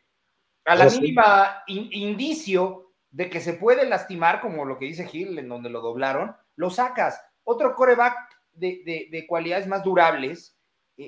a 0.65 0.77
la 0.77 0.87
mínima 0.87 1.65
indicio 1.67 2.93
de 3.11 3.29
que 3.29 3.41
se 3.41 3.55
puede 3.55 3.89
lastimar, 3.89 4.41
como 4.41 4.65
lo 4.65 4.79
que 4.79 4.85
dice 4.85 5.05
Gil, 5.09 5.37
en 5.37 5.49
donde 5.49 5.69
lo 5.69 5.81
doblaron, 5.81 6.37
lo 6.61 6.71
sacas. 6.71 7.21
Otro 7.43 7.75
coreback 7.75 8.15
de, 8.53 9.09
de, 9.11 9.27
cualidades 9.27 9.67
más 9.67 9.83
durables, 9.83 10.57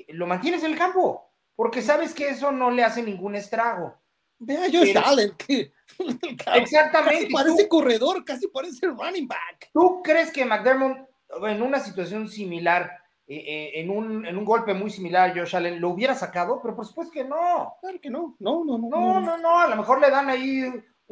lo 0.09 0.25
mantienes 0.25 0.63
en 0.63 0.71
el 0.71 0.77
campo, 0.77 1.29
porque 1.55 1.83
sabes 1.83 2.13
que 2.15 2.29
eso 2.29 2.51
no 2.51 2.71
le 2.71 2.83
hace 2.83 3.03
ningún 3.03 3.35
estrago. 3.35 3.95
Vea 4.39 4.65
Josh 4.71 4.97
Allen, 4.97 5.33
que 5.37 5.71
exactamente. 6.55 7.21
Casi 7.21 7.31
parece 7.31 7.67
corredor, 7.69 8.25
casi 8.25 8.47
parece 8.47 8.87
running 8.87 9.27
back. 9.27 9.69
¿Tú 9.71 10.01
crees 10.03 10.31
que 10.31 10.43
McDermott, 10.43 10.97
en 11.43 11.61
una 11.61 11.79
situación 11.79 12.27
similar, 12.27 12.91
eh, 13.27 13.37
eh, 13.37 13.71
en, 13.75 13.91
un, 13.91 14.25
en 14.25 14.35
un 14.35 14.43
golpe 14.43 14.73
muy 14.73 14.89
similar 14.89 15.29
a 15.29 15.33
Josh 15.35 15.55
Allen, 15.55 15.79
¿lo 15.79 15.89
hubiera 15.89 16.15
sacado? 16.15 16.59
Pero 16.61 16.75
por 16.75 16.85
supuesto 16.85 17.13
que 17.13 17.23
no. 17.23 17.75
Claro 17.79 18.01
que 18.01 18.09
no. 18.09 18.35
No, 18.39 18.65
no, 18.65 18.79
no. 18.79 18.89
No, 18.89 19.21
no, 19.21 19.37
no. 19.37 19.59
A 19.59 19.67
lo 19.67 19.75
mejor 19.75 20.01
le 20.01 20.09
dan 20.09 20.29
ahí 20.29 20.63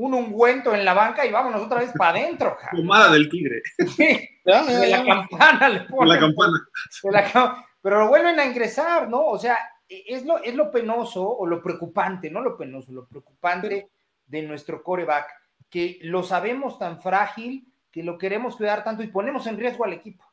un 0.02 0.16
ungüento 0.16 0.74
en 0.74 0.84
la 0.84 0.96
banca 0.96 1.26
y 1.26 1.32
vámonos 1.32 1.62
otra 1.62 1.80
vez 1.80 1.92
para 1.96 2.18
adentro. 2.18 2.58
Pomada 2.72 3.12
del 3.12 3.30
tigre. 3.30 3.62
Sí, 3.96 4.04
de 4.44 4.88
la 4.88 5.06
campana 5.06 5.70
le 5.70 5.82
ponen. 5.82 6.10
la 6.10 6.20
campana. 6.20 7.66
pero 7.82 8.00
lo 8.00 8.08
vuelven 8.08 8.40
a 8.40 8.46
ingresar, 8.46 9.08
¿no? 9.08 9.28
O 9.28 9.38
sea, 9.38 9.58
e, 9.88 10.04
es 10.08 10.26
lo, 10.26 10.42
es 10.44 10.56
lo 10.56 10.72
penoso 10.72 11.28
o 11.28 11.46
lo 11.46 11.62
preocupante, 11.62 12.32
no 12.32 12.42
lo 12.42 12.58
penoso, 12.58 12.92
lo 12.92 13.08
preocupante 13.08 13.92
de 14.26 14.42
nuestro 14.42 14.82
coreback, 14.82 15.30
que 15.70 16.00
lo 16.02 16.24
sabemos 16.24 16.80
tan 16.80 17.00
frágil 17.00 17.68
que 17.92 18.02
lo 18.02 18.18
queremos 18.18 18.56
cuidar 18.56 18.84
tanto 18.84 19.04
y 19.04 19.08
ponemos 19.08 19.46
en 19.46 19.58
riesgo 19.58 19.84
al 19.84 19.94
equipo. 19.94 20.26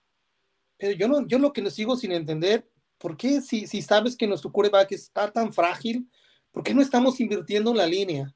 Pero 0.79 0.93
yo, 0.93 1.09
no, 1.09 1.27
yo 1.27 1.39
lo 1.39 1.53
que 1.53 1.61
no 1.61 1.69
sigo 1.69 1.97
sin 1.97 2.13
entender, 2.13 2.67
¿por 2.97 3.17
qué 3.17 3.43
si, 3.43 3.67
si 3.67 3.83
sabes 3.83 4.17
que 4.17 4.27
nuestro 4.27 4.51
quarterback 4.51 4.93
está 4.93 5.31
tan 5.31 5.53
frágil, 5.53 6.09
¿por 6.53 6.63
qué 6.63 6.73
no 6.73 6.81
estamos 6.81 7.21
invirtiendo 7.21 7.73
en 7.73 7.77
la 7.77 7.87
línea? 7.87 8.33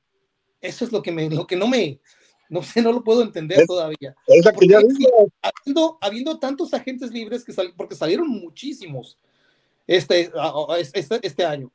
Eso 0.63 0.85
es 0.85 0.93
lo 0.93 1.03
que, 1.03 1.13
me, 1.13 1.29
lo 1.29 1.47
que 1.47 1.57
no 1.57 1.69
me, 1.69 2.01
no 2.49 2.63
sé, 2.63 2.81
no 2.81 2.93
lo 2.93 3.05
puedo 3.05 3.23
entender 3.23 3.67
todavía. 3.67 4.15
habiendo, 5.43 5.99
habiendo, 6.01 6.39
tantos 6.39 6.73
agentes 6.73 7.11
libres 7.11 7.45
que 7.45 7.53
sal, 7.53 7.75
porque 7.77 7.95
salieron 7.95 8.29
muchísimos 8.29 9.19
este, 9.87 10.31
este, 10.95 11.21
este, 11.23 11.45
año. 11.45 11.71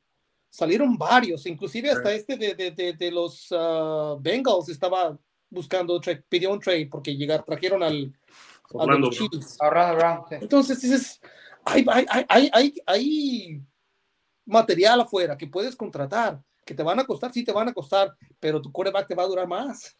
Salieron 0.50 0.98
varios, 0.98 1.46
inclusive 1.46 1.92
hasta 1.92 2.14
este 2.14 2.38
de, 2.38 2.56
de, 2.56 2.94
de, 2.94 3.12
los 3.12 3.52
uh, 3.52 4.18
Bengals 4.20 4.70
estaba 4.70 5.20
buscando, 5.50 6.02
pidió 6.30 6.52
un 6.52 6.60
trade 6.60 6.88
porque 6.90 7.16
llegar, 7.16 7.44
trajeron 7.44 7.84
al, 7.84 8.14
entonces 10.42 10.82
dices, 10.82 11.22
hay, 11.64 11.86
hay, 11.88 12.50
hay, 12.54 12.74
hay, 12.86 13.62
material 14.46 15.02
afuera 15.02 15.38
que 15.38 15.48
puedes 15.48 15.76
contratar, 15.76 16.42
que 16.68 16.76
te 16.76 16.84
van 16.84 16.99
a 16.99 17.05
costar, 17.05 17.32
sí 17.34 17.43
te 17.43 17.51
van 17.51 17.70
a 17.70 17.74
costar, 17.74 18.15
pero 18.39 18.61
tu 18.61 18.72
coreback 18.72 19.07
te 19.07 19.15
va 19.15 19.24
a 19.24 19.28
durar 19.28 19.47
más. 19.47 19.97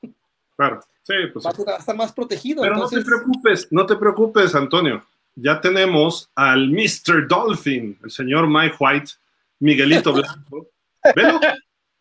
Claro, 0.56 0.82
sí, 1.02 1.14
pues. 1.34 1.46
Va 1.46 1.74
a 1.74 1.78
estar 1.78 1.96
más 1.96 2.12
protegido. 2.12 2.62
Pero 2.62 2.76
no 2.76 2.88
te 2.88 3.02
preocupes, 3.02 3.68
no 3.72 3.86
te 3.86 3.96
preocupes, 3.96 4.54
Antonio. 4.54 5.04
Ya 5.36 5.62
tenemos 5.62 6.30
al 6.36 6.70
Mr. 6.70 7.28
Dolphin, 7.28 7.98
el 8.04 8.12
señor 8.12 8.48
Mike 8.48 8.76
White, 8.80 9.12
Miguelito 9.60 10.14
Blanco. 10.14 10.68
¿Velo? 11.16 11.40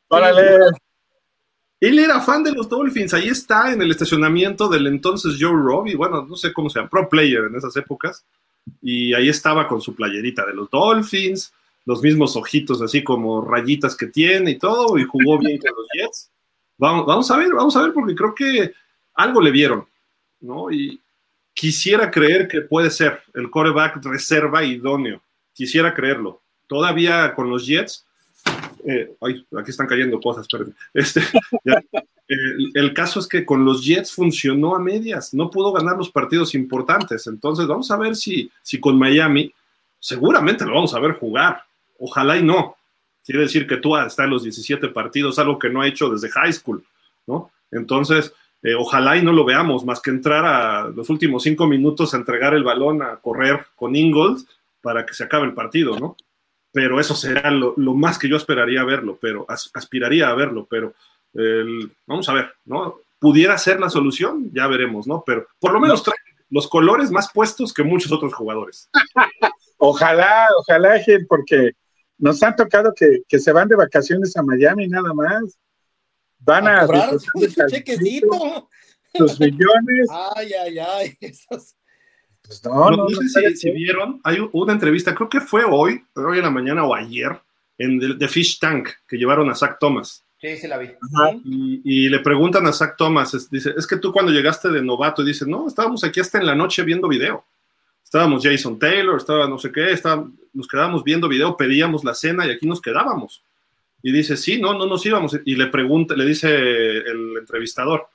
Órale. 0.09 0.59
Él 1.79 1.99
era 1.99 2.21
fan 2.21 2.43
de 2.43 2.53
los 2.53 2.69
Dolphins, 2.69 3.13
ahí 3.13 3.29
está 3.29 3.73
en 3.73 3.83
el 3.83 3.91
estacionamiento 3.91 4.69
del 4.69 4.87
entonces 4.87 5.37
Joe 5.39 5.53
Robbie, 5.53 5.95
bueno, 5.95 6.25
no 6.27 6.35
sé 6.35 6.53
cómo 6.53 6.71
se 6.71 6.79
llama, 6.79 6.89
pro 6.89 7.09
player 7.09 7.45
en 7.45 7.55
esas 7.55 7.77
épocas, 7.77 8.25
y 8.81 9.13
ahí 9.13 9.29
estaba 9.29 9.69
con 9.69 9.83
su 9.83 9.95
playerita 9.95 10.47
de 10.47 10.55
los 10.55 10.71
Dolphins, 10.71 11.53
los 11.87 12.03
mismos 12.03 12.37
ojitos 12.37 12.83
así 12.83 13.03
como 13.03 13.41
rayitas 13.41 13.97
que 13.97 14.07
tiene 14.07 14.51
y 14.51 14.59
todo, 14.59 14.99
y 14.99 15.05
jugó 15.05 15.39
bien 15.39 15.59
con 15.59 15.71
los 15.71 15.87
Jets. 15.95 16.31
Vamos, 16.77 17.07
vamos 17.07 17.31
a 17.31 17.37
ver, 17.39 17.55
vamos 17.55 17.75
a 17.77 17.83
ver, 17.83 17.93
porque 17.93 18.15
creo 18.15 18.35
que 18.35 18.73
algo 19.15 19.41
le 19.41 19.51
vieron, 19.51 19.87
¿no? 20.41 20.71
Y 20.71 21.01
quisiera 21.55 22.11
creer 22.11 22.49
que 22.49 22.61
puede 22.61 22.91
ser 22.91 23.23
el 23.33 23.49
coreback 23.49 24.05
reserva 24.05 24.63
idóneo. 24.63 25.23
Quisiera 25.55 25.95
creerlo. 25.95 26.43
Todavía 26.67 27.33
con 27.35 27.49
los 27.49 27.67
Jets, 27.67 28.05
eh, 28.87 29.17
ay, 29.21 29.47
aquí 29.59 29.71
están 29.71 29.87
cayendo 29.87 30.21
cosas, 30.21 30.47
perdón. 30.47 30.75
Este, 30.93 31.23
el, 32.75 32.93
caso 32.93 33.21
es 33.21 33.27
que 33.27 33.47
con 33.47 33.65
los 33.65 33.85
Jets 33.85 34.13
funcionó 34.13 34.75
a 34.75 34.81
medias, 34.81 35.33
no 35.33 35.51
pudo 35.51 35.73
ganar 35.73 35.97
los 35.97 36.11
partidos 36.11 36.55
importantes. 36.55 37.27
Entonces, 37.27 37.67
vamos 37.67 37.91
a 37.91 37.97
ver 37.97 38.17
si, 38.17 38.51
si 38.63 38.79
con 38.79 38.99
Miami, 38.99 39.53
seguramente 39.99 40.65
lo 40.67 40.75
vamos 40.75 40.95
a 40.95 41.01
ver 41.01 41.13
jugar. 41.13 41.63
Ojalá 41.99 42.37
y 42.37 42.43
no. 42.43 42.77
Quiere 43.25 43.43
decir 43.43 43.67
que 43.67 43.79
tú 43.79 43.97
está 43.97 44.25
en 44.25 44.31
los 44.31 44.45
17 44.45 44.89
partidos, 44.89 45.39
algo 45.39 45.59
que 45.59 45.69
no 45.69 45.83
ha 45.83 45.89
hecho 45.89 46.09
desde 46.09 46.31
high 46.31 46.53
school, 46.53 46.85
¿no? 47.27 47.51
Entonces, 47.73 48.33
eh, 48.63 48.75
ojalá 48.75 49.17
y 49.17 49.23
no 49.23 49.33
lo 49.33 49.45
veamos, 49.45 49.85
más 49.85 50.01
que 50.01 50.11
entrar 50.11 50.45
a 50.45 50.89
los 50.89 51.11
últimos 51.11 51.43
cinco 51.43 51.67
minutos 51.67 52.15
a 52.15 52.19
entregar 52.19 52.55
el 52.55 52.65
balón, 52.65 53.03
a 53.03 53.17
correr 53.17 53.67
con 53.75 53.97
Ingold 53.97 54.47
para 54.81 55.05
que 55.05 55.15
se 55.15 55.25
acabe 55.25 55.47
el 55.47 55.55
partido, 55.55 55.99
¿no? 55.99 56.17
Pero 56.73 57.01
eso 57.01 57.15
será 57.15 57.51
lo, 57.51 57.75
más 57.77 58.19
que 58.19 58.29
yo 58.29 58.37
esperaría 58.37 58.85
verlo, 58.85 59.19
pero 59.21 59.47
aspiraría 59.49 60.29
a 60.29 60.35
verlo, 60.35 60.67
pero 60.69 60.95
vamos 62.07 62.29
a 62.29 62.33
ver, 62.33 62.55
¿no? 62.65 62.97
Pudiera 63.19 63.57
ser 63.59 63.81
la 63.81 63.91
solución, 63.91 64.51
ya 64.53 64.67
veremos, 64.67 65.07
¿no? 65.07 65.23
Pero 65.27 65.47
por 65.59 65.73
lo 65.73 65.81
menos 65.81 66.03
trae 66.03 66.17
los 66.51 66.69
colores 66.69 67.11
más 67.11 67.33
puestos 67.33 67.73
que 67.73 67.83
muchos 67.83 68.13
otros 68.13 68.35
jugadores. 68.35 68.89
ojalá, 69.79 70.47
ojalá, 70.59 71.01
porque 71.29 71.73
nos 72.19 72.43
han 72.43 72.57
tocado 72.57 72.93
que, 72.95 73.39
se 73.39 73.53
van 73.53 73.69
de 73.69 73.77
vacaciones 73.77 74.37
a 74.37 74.43
Miami 74.43 74.89
nada 74.89 75.13
más. 75.13 75.59
Van 76.39 76.67
a, 76.69 76.87
chequecito. 77.69 78.69
Sus 79.15 79.41
millones. 79.41 80.09
Ay, 80.37 80.53
ay, 80.53 80.79
ay. 80.79 81.19
Pues 82.47 82.65
no, 82.65 82.91
no, 82.93 83.09
sé 83.09 83.57
si, 83.57 83.73
vieron, 83.73 84.21
hay 84.23 84.37
una 84.53 84.73
entrevista, 84.73 85.13
creo 85.17 85.29
que 85.29 85.41
fue 85.41 85.65
hoy, 85.65 86.05
hoy 86.15 86.39
en 86.39 86.45
la 86.45 86.51
mañana 86.51 86.85
o 86.85 86.95
ayer, 86.95 87.37
en 87.77 88.19
The, 88.19 88.29
Fish 88.29 88.61
Tank, 88.61 88.89
que 89.09 89.17
llevaron 89.17 89.51
a 89.51 89.57
Zach 89.57 89.79
Thomas. 89.81 90.25
Sí, 90.41 90.57
sí 90.57 90.69
la 90.69 90.79
vi. 90.79 90.93
Y, 91.85 92.09
le 92.09 92.21
preguntan 92.21 92.65
a 92.69 92.73
Zach 92.73 92.95
Thomas, 92.97 93.51
dice, 93.51 93.75
es 93.77 93.85
que 93.85 93.97
tú 93.97 94.13
cuando 94.13 94.31
llegaste 94.31 94.69
de 94.69 94.81
novato, 94.81 95.23
y 95.23 95.27
dice, 95.27 95.45
no, 95.45 95.67
estábamos 95.67 96.05
aquí 96.05 96.21
hasta 96.21 96.39
en 96.39 96.47
la 96.47 96.55
noche 96.55 96.85
viendo 96.85 97.09
video. 97.09 97.45
Estábamos 98.07 98.45
Jason 98.45 98.79
Taylor, 98.79 99.17
estaba 99.17 99.49
no 99.49 99.59
sé 99.59 99.73
qué, 99.73 100.01
nos 100.55 100.69
quedábamos 100.69 101.03
viendo 101.03 101.27
video, 101.27 101.57
pedíamos 101.57 102.05
la 102.05 102.15
cena 102.15 102.47
y 102.47 102.53
aquí 102.53 102.65
nos 102.65 102.81
quedábamos. 102.81 103.43
Y 104.01 104.13
dice, 104.13 104.37
sí, 104.37 104.61
no, 104.61 104.79
no 104.79 104.87
nos 104.87 105.05
íbamos. 105.05 105.37
Y 105.45 105.57
le 105.57 105.67
pregunta, 105.67 106.15
le 106.15 106.25
dice 106.25 106.55
el 106.55 107.37
entrevistador, 107.37 108.07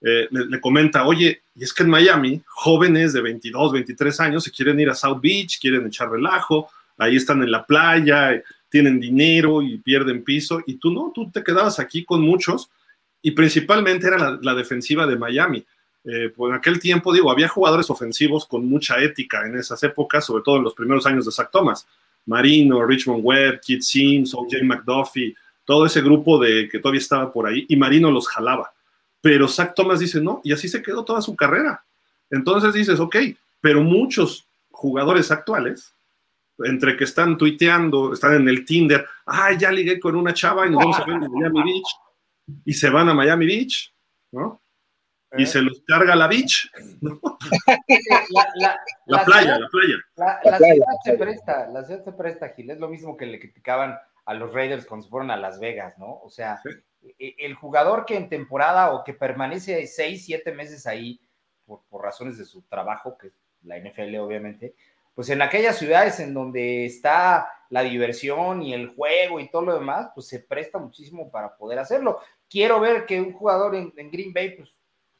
eh, 0.00 0.26
le, 0.30 0.58
comenta, 0.58 1.06
oye, 1.06 1.42
y 1.54 1.64
es 1.64 1.74
que 1.74 1.82
en 1.82 1.90
Miami, 1.90 2.40
jóvenes 2.46 3.12
de 3.12 3.20
22, 3.20 3.72
23 3.72 4.20
años 4.20 4.42
se 4.42 4.50
quieren 4.50 4.80
ir 4.80 4.88
a 4.88 4.94
South 4.94 5.20
Beach, 5.20 5.60
quieren 5.60 5.86
echar 5.86 6.10
relajo, 6.10 6.70
ahí 6.96 7.16
están 7.16 7.42
en 7.42 7.50
la 7.50 7.66
playa, 7.66 8.42
tienen 8.70 8.98
dinero 8.98 9.60
y 9.60 9.76
pierden 9.76 10.24
piso, 10.24 10.62
y 10.66 10.76
tú 10.76 10.90
no, 10.90 11.12
tú 11.14 11.30
te 11.30 11.44
quedabas 11.44 11.78
aquí 11.78 12.06
con 12.06 12.22
muchos, 12.22 12.70
y 13.20 13.32
principalmente 13.32 14.06
era 14.06 14.38
la 14.40 14.54
defensiva 14.54 15.06
de 15.06 15.16
Miami 15.16 15.62
eh, 16.06 16.32
pues 16.34 16.50
en 16.50 16.56
aquel 16.56 16.78
tiempo, 16.78 17.12
digo, 17.12 17.30
había 17.30 17.48
jugadores 17.48 17.90
ofensivos 17.90 18.46
con 18.46 18.64
mucha 18.68 18.98
ética 19.00 19.44
en 19.44 19.56
esas 19.56 19.82
épocas, 19.82 20.24
sobre 20.24 20.44
todo 20.44 20.58
en 20.58 20.62
los 20.62 20.74
primeros 20.74 21.04
años 21.04 21.26
de 21.26 21.32
Zach 21.32 21.50
Thomas. 21.50 21.86
Marino, 22.26 22.84
Richmond 22.84 23.24
Webb, 23.24 23.60
Kit 23.60 23.82
Sims, 23.82 24.32
O.J. 24.34 24.64
McDuffie, 24.64 25.34
todo 25.64 25.86
ese 25.86 26.00
grupo 26.02 26.38
de 26.38 26.68
que 26.68 26.78
todavía 26.78 27.00
estaba 27.00 27.32
por 27.32 27.46
ahí, 27.46 27.66
y 27.68 27.76
Marino 27.76 28.10
los 28.10 28.28
jalaba. 28.28 28.72
Pero 29.20 29.48
Zach 29.48 29.74
Thomas 29.74 29.98
dice 29.98 30.20
no, 30.20 30.40
y 30.44 30.52
así 30.52 30.68
se 30.68 30.82
quedó 30.82 31.04
toda 31.04 31.20
su 31.20 31.34
carrera. 31.34 31.84
Entonces 32.30 32.72
dices, 32.72 33.00
ok, 33.00 33.16
pero 33.60 33.82
muchos 33.82 34.46
jugadores 34.70 35.30
actuales, 35.32 35.92
entre 36.58 36.96
que 36.96 37.04
están 37.04 37.36
tuiteando, 37.36 38.12
están 38.12 38.34
en 38.34 38.48
el 38.48 38.64
Tinder, 38.64 39.06
ay, 39.24 39.58
ya 39.58 39.72
ligué 39.72 39.98
con 39.98 40.14
una 40.14 40.32
chava 40.32 40.66
y 40.66 40.70
nos 40.70 40.78
vamos 40.78 40.98
a 40.98 41.04
ver 41.04 41.16
en 41.16 41.32
Miami 41.32 41.62
Beach, 41.62 42.60
y 42.64 42.72
se 42.74 42.90
van 42.90 43.08
a 43.08 43.14
Miami 43.14 43.46
Beach, 43.46 43.92
¿no? 44.32 44.60
Y 45.36 45.42
¿Eh? 45.42 45.46
se 45.46 45.62
los 45.62 45.82
carga 45.86 46.14
la 46.14 46.28
beach. 46.28 46.70
La, 49.06 49.24
playa, 49.24 49.58
la 49.58 49.68
playa. 49.68 49.96
La, 50.16 50.58
ciudad 50.58 50.86
se 51.04 51.12
presta, 51.14 51.68
la 51.68 51.84
ciudad 51.84 52.02
se 52.02 52.12
presta, 52.12 52.48
Gil. 52.50 52.70
Es 52.70 52.78
lo 52.78 52.88
mismo 52.88 53.16
que 53.16 53.26
le 53.26 53.38
criticaban 53.38 53.96
a 54.24 54.34
los 54.34 54.52
Raiders 54.52 54.86
cuando 54.86 55.04
se 55.04 55.10
fueron 55.10 55.30
a 55.30 55.36
Las 55.36 55.60
Vegas, 55.60 55.96
¿no? 55.98 56.20
O 56.22 56.28
sea, 56.28 56.60
e, 57.18 57.36
el 57.38 57.54
jugador 57.54 58.04
que 58.04 58.16
en 58.16 58.28
temporada 58.28 58.92
o 58.92 59.04
que 59.04 59.14
permanece 59.14 59.86
seis, 59.86 60.24
siete 60.24 60.52
meses 60.52 60.86
ahí 60.86 61.20
por, 61.64 61.82
por 61.88 62.02
razones 62.02 62.36
de 62.36 62.44
su 62.44 62.62
trabajo, 62.62 63.16
que 63.16 63.28
es 63.28 63.34
la 63.62 63.78
NFL 63.78 64.16
obviamente, 64.16 64.74
pues 65.14 65.30
en 65.30 65.42
aquellas 65.42 65.78
ciudades 65.78 66.18
en 66.20 66.34
donde 66.34 66.84
está 66.84 67.48
la 67.70 67.82
diversión 67.82 68.62
y 68.62 68.74
el 68.74 68.88
juego 68.88 69.40
y 69.40 69.50
todo 69.50 69.62
lo 69.62 69.74
demás, 69.74 70.10
pues 70.14 70.26
se 70.26 70.40
presta 70.40 70.78
muchísimo 70.78 71.30
para 71.30 71.56
poder 71.56 71.78
hacerlo. 71.78 72.20
Quiero 72.48 72.80
ver 72.80 73.06
que 73.06 73.20
un 73.20 73.32
jugador 73.32 73.74
en, 73.74 73.92
en 73.96 74.10
Green 74.10 74.32
Bay, 74.32 74.56
pues 74.56 74.75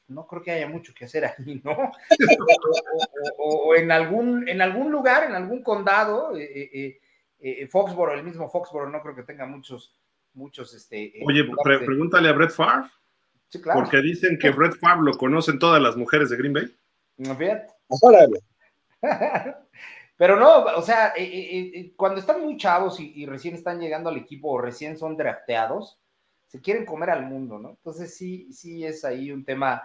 no 0.07 0.25
creo 0.25 0.41
que 0.41 0.51
haya 0.51 0.67
mucho 0.67 0.93
que 0.93 1.05
hacer 1.05 1.25
ahí, 1.25 1.61
¿no? 1.63 1.75
o, 3.37 3.75
en, 3.75 3.91
algún, 3.91 4.47
en 4.47 4.61
algún 4.61 4.91
lugar, 4.91 5.25
en 5.25 5.35
algún 5.35 5.61
condado, 5.63 6.35
eh, 6.35 6.69
eh, 6.73 6.99
eh, 7.39 7.67
Foxboro, 7.67 8.13
el 8.13 8.23
mismo 8.23 8.49
Foxboro, 8.49 8.89
no 8.89 9.01
creo 9.01 9.15
que 9.15 9.23
tenga 9.23 9.45
muchos, 9.45 9.95
muchos, 10.33 10.73
este... 10.73 11.13
Oye, 11.25 11.45
pregúntale 11.63 12.29
a 12.29 12.33
Brett 12.33 12.51
Favre. 12.51 12.89
Sí, 13.49 13.61
claro. 13.61 13.81
Porque 13.81 14.01
dicen 14.01 14.37
que 14.39 14.49
Brett 14.49 14.77
Favre 14.79 15.03
lo 15.03 15.17
conocen 15.17 15.59
todas 15.59 15.81
las 15.81 15.95
mujeres 15.95 16.29
de 16.29 16.37
Green 16.37 16.53
Bay. 16.53 16.75
No, 17.17 17.35
fíjate. 17.35 17.67
Pero 20.17 20.35
no, 20.35 20.63
o 20.75 20.81
sea, 20.81 21.13
cuando 21.95 22.19
están 22.19 22.41
muy 22.41 22.57
chavos 22.57 22.99
y, 22.99 23.13
y, 23.15 23.27
recién 23.27 23.53
están 23.53 23.79
llegando 23.79 24.09
al 24.09 24.17
equipo 24.17 24.49
o 24.49 24.59
recién 24.59 24.97
son 24.97 25.15
drafteados, 25.15 25.99
se 26.47 26.59
quieren 26.59 26.85
comer 26.85 27.11
al 27.11 27.27
mundo, 27.27 27.59
¿no? 27.59 27.69
Entonces 27.69 28.17
sí, 28.17 28.51
sí 28.51 28.83
es 28.83 29.05
ahí 29.05 29.31
un 29.31 29.45
tema 29.45 29.83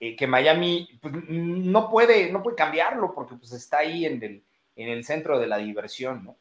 eh, 0.00 0.16
que 0.16 0.26
Miami 0.26 0.88
pues, 1.00 1.14
no, 1.28 1.90
puede, 1.90 2.30
no 2.30 2.42
puede 2.42 2.56
cambiarlo 2.56 3.14
porque 3.14 3.36
pues, 3.36 3.52
está 3.52 3.78
ahí 3.78 4.06
en 4.06 4.22
el, 4.22 4.42
en 4.76 4.88
el 4.88 5.04
centro 5.04 5.38
de 5.38 5.46
la 5.46 5.58
diversión, 5.58 6.24
¿no? 6.24 6.36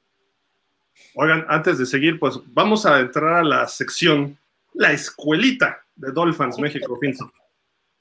Oigan, 1.16 1.46
antes 1.48 1.78
de 1.78 1.86
seguir, 1.86 2.20
pues 2.20 2.40
vamos 2.48 2.86
a 2.86 3.00
entrar 3.00 3.36
a 3.36 3.44
la 3.44 3.66
sección, 3.68 4.38
la 4.74 4.92
escuelita 4.92 5.84
de 5.96 6.12
Dolphins 6.12 6.60
México 6.60 7.00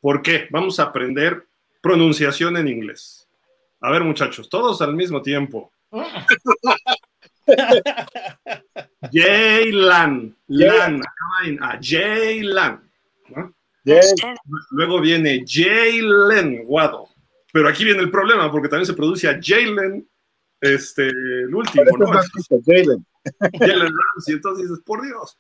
¿Por 0.00 0.22
qué? 0.22 0.48
Vamos 0.50 0.80
a 0.80 0.84
aprender 0.84 1.46
pronunciación 1.80 2.56
en 2.56 2.68
inglés. 2.68 3.28
A 3.80 3.90
ver, 3.90 4.02
muchachos, 4.02 4.48
todos 4.48 4.80
al 4.82 4.94
mismo 4.94 5.22
tiempo. 5.22 5.72
Jaylan, 9.12 10.36
Lan, 10.46 11.00
Jaylan. 11.80 12.90
Luego 14.70 15.00
viene 15.00 15.44
Jalen 15.46 16.62
Waddle. 16.66 17.08
Pero 17.52 17.68
aquí 17.68 17.84
viene 17.84 18.00
el 18.00 18.10
problema, 18.10 18.50
porque 18.50 18.68
también 18.68 18.86
se 18.86 18.94
produce 18.94 19.28
a 19.28 19.40
Jalen, 19.42 20.08
este, 20.60 21.08
el 21.08 21.54
último, 21.54 21.84
¿no? 21.98 22.06
Jalen. 22.06 23.06
Jalen 23.58 23.92
Ramsey. 23.92 24.34
Entonces 24.34 24.68
dices, 24.68 24.82
por 24.84 25.02
Dios. 25.02 25.36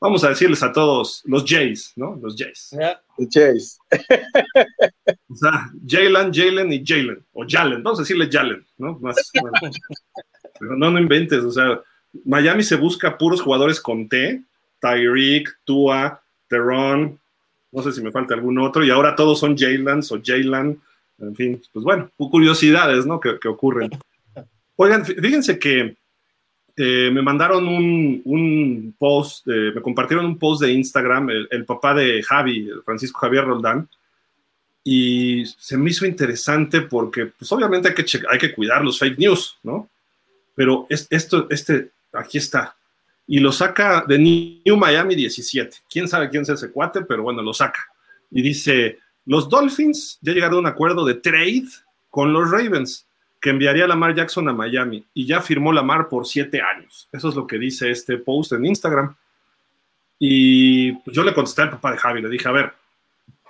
Vamos 0.00 0.22
a 0.22 0.28
decirles 0.28 0.62
a 0.62 0.72
todos 0.72 1.22
los 1.24 1.44
Jays, 1.44 1.92
¿no? 1.96 2.16
Los 2.22 2.36
Jays. 2.36 2.70
Los 3.16 3.28
Jays. 3.32 3.78
o 5.28 5.34
sea, 5.34 5.70
Jalen, 5.86 6.32
Jalen 6.32 6.72
y 6.72 6.84
Jalen. 6.86 7.24
O 7.32 7.44
Jalen. 7.48 7.82
Vamos 7.82 7.98
a 7.98 8.02
decirle 8.02 8.28
Jalen, 8.30 8.64
¿no? 8.76 9.00
Pero 10.60 10.76
no, 10.76 10.90
no 10.90 11.00
inventes. 11.00 11.42
O 11.42 11.50
sea, 11.50 11.80
Miami 12.24 12.62
se 12.62 12.76
busca 12.76 13.18
puros 13.18 13.40
jugadores 13.40 13.80
con 13.80 14.08
T. 14.08 14.44
Tyreek, 14.80 15.58
Tua, 15.64 16.22
Teron, 16.48 17.18
no 17.72 17.82
sé 17.82 17.92
si 17.92 18.02
me 18.02 18.12
falta 18.12 18.34
algún 18.34 18.58
otro, 18.58 18.84
y 18.84 18.90
ahora 18.90 19.14
todos 19.14 19.38
son 19.38 19.56
Jaylans 19.56 20.10
o 20.12 20.20
Jaylan, 20.22 20.78
en 21.20 21.34
fin, 21.34 21.62
pues 21.72 21.84
bueno, 21.84 22.10
curiosidades, 22.16 23.06
¿no? 23.06 23.20
Que, 23.20 23.48
ocurren. 23.48 23.90
Oigan, 24.76 25.04
fíjense 25.04 25.58
que 25.58 25.96
eh, 26.76 27.10
me 27.12 27.22
mandaron 27.22 27.66
un, 27.66 28.94
post, 28.96 29.46
me 29.46 29.82
compartieron 29.82 30.24
un 30.24 30.38
post 30.38 30.62
de 30.62 30.72
Instagram, 30.72 31.30
el, 31.50 31.64
papá 31.64 31.94
de 31.94 32.22
Javi, 32.22 32.70
Francisco 32.84 33.18
Javier 33.20 33.44
Roldán, 33.44 33.88
y 34.84 35.44
se 35.44 35.76
me 35.76 35.90
hizo 35.90 36.06
interesante 36.06 36.82
porque, 36.82 37.26
pues 37.26 37.50
obviamente 37.52 37.88
hay 37.88 37.94
que, 37.94 38.04
hay 38.30 38.38
que 38.38 38.54
cuidar 38.54 38.82
los 38.82 38.98
fake 38.98 39.18
news, 39.18 39.58
¿no? 39.62 39.90
Pero 40.54 40.86
esto, 40.88 41.46
este, 41.50 41.90
aquí 42.12 42.38
está, 42.38 42.77
y 43.30 43.40
lo 43.40 43.52
saca 43.52 44.04
de 44.08 44.18
New 44.18 44.76
Miami 44.78 45.14
17. 45.14 45.76
Quién 45.88 46.08
sabe 46.08 46.30
quién 46.30 46.42
es 46.42 46.48
ese 46.48 46.72
cuate, 46.72 47.02
pero 47.02 47.22
bueno, 47.22 47.42
lo 47.42 47.52
saca. 47.52 47.86
Y 48.30 48.40
dice, 48.40 48.98
los 49.26 49.50
Dolphins 49.50 50.18
ya 50.22 50.32
llegaron 50.32 50.56
a 50.56 50.60
un 50.60 50.66
acuerdo 50.66 51.04
de 51.04 51.14
trade 51.14 51.68
con 52.10 52.32
los 52.32 52.50
Ravens. 52.50 53.04
que 53.40 53.50
enviaría 53.50 53.84
a 53.84 53.86
Lamar 53.86 54.16
Jackson 54.16 54.48
a 54.48 54.52
Miami 54.52 55.04
y 55.14 55.24
ya 55.24 55.40
firmó 55.40 55.72
Lamar 55.72 56.08
por 56.08 56.26
siete 56.26 56.60
años. 56.60 57.08
Eso 57.12 57.28
es 57.28 57.36
lo 57.36 57.46
que 57.46 57.56
dice 57.56 57.88
este 57.88 58.16
post 58.16 58.52
en 58.52 58.66
Instagram. 58.66 59.14
Y 60.18 60.92
pues, 60.92 61.14
yo 61.14 61.22
le 61.22 61.32
contesté 61.32 61.62
al 61.62 61.70
papá 61.70 61.92
de 61.92 61.98
Javi, 61.98 62.22
le 62.22 62.30
dije, 62.30 62.48
a 62.48 62.52
ver, 62.52 62.72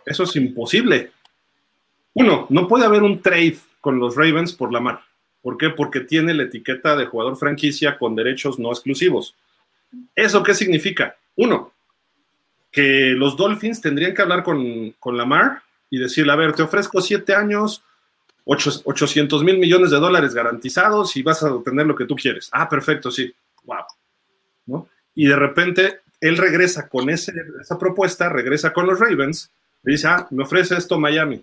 eso 0.05 0.24
es 0.24 0.37
imposible. 0.37 1.12
Uno, 2.12 2.47
no 2.51 2.68
puede 2.68 2.85
haber 2.85 3.03
un 3.03 3.22
trade 3.22 3.57
con 3.81 3.99
los 3.99 4.14
Ravens 4.14 4.53
por 4.53 4.72
Lamar. 4.72 5.01
¿Por 5.41 5.57
qué? 5.57 5.70
Porque 5.70 6.01
tiene 6.01 6.35
la 6.35 6.43
etiqueta 6.43 6.95
de 6.95 7.07
jugador 7.07 7.39
franquicia 7.39 7.97
con 7.97 8.14
derechos 8.14 8.59
no 8.59 8.70
exclusivos. 8.70 9.35
¿Eso 10.14 10.43
qué 10.43 10.55
significa? 10.55 11.16
Uno, 11.36 11.72
que 12.70 13.14
los 13.16 13.36
Dolphins 13.36 13.80
tendrían 13.80 14.14
que 14.14 14.22
hablar 14.22 14.43
con, 14.43 14.93
con 14.99 15.16
Lamar 15.16 15.62
y 15.91 15.99
decirle, 15.99 16.32
a 16.32 16.36
ver, 16.36 16.53
te 16.53 16.62
ofrezco 16.62 17.01
siete 17.01 17.34
años, 17.34 17.82
800 18.45 19.45
mil 19.45 19.59
millones 19.59 19.91
de 19.91 19.99
dólares 19.99 20.34
garantizados 20.34 21.16
y 21.16 21.22
vas 21.22 21.43
a 21.43 21.53
obtener 21.53 21.86
lo 21.86 21.95
que 21.95 22.07
tú 22.07 22.16
quieres. 22.16 22.49
Ah, 22.53 22.68
perfecto, 22.68 23.11
sí. 23.11 23.32
Wow. 23.64 23.84
¿No? 24.66 24.89
Y 25.14 25.26
de 25.26 25.36
repente 25.36 26.01
él 26.20 26.36
regresa 26.36 26.89
con 26.89 27.11
ese, 27.11 27.32
esa 27.61 27.78
propuesta, 27.78 28.28
regresa 28.28 28.72
con 28.72 28.86
los 28.86 28.99
Ravens, 28.99 29.51
y 29.84 29.93
dice, 29.93 30.09
ah, 30.09 30.26
me 30.30 30.43
ofrece 30.43 30.76
esto 30.76 30.99
Miami. 30.99 31.43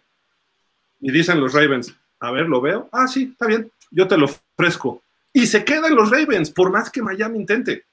Y 1.00 1.12
dicen 1.12 1.39
los 1.39 1.54
Ravens, 1.54 1.96
a 2.20 2.32
ver, 2.32 2.48
lo 2.48 2.62
veo. 2.62 2.89
Ah, 2.91 3.08
sí, 3.08 3.30
está 3.32 3.48
bien, 3.48 3.72
yo 3.91 4.08
te 4.08 4.18
lo 4.18 4.26
ofrezco. 4.26 5.04
Y 5.32 5.48
se 5.48 5.64
quedan 5.64 5.96
los 5.96 6.10
Ravens, 6.10 6.52
por 6.52 6.72
más 6.72 6.89
que 6.89 7.02
Miami 7.02 7.39
intente. 7.39 7.86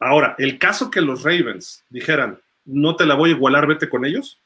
Ahora, 0.00 0.34
el 0.38 0.58
caso 0.58 0.90
que 0.90 1.02
los 1.02 1.22
Ravens 1.22 1.84
dijeran, 1.90 2.38
no 2.64 2.96
te 2.96 3.06
la 3.06 3.14
voy 3.14 3.30
a 3.30 3.34
igualar, 3.34 3.66
vete 3.66 3.88
con 3.88 4.04
ellos, 4.04 4.38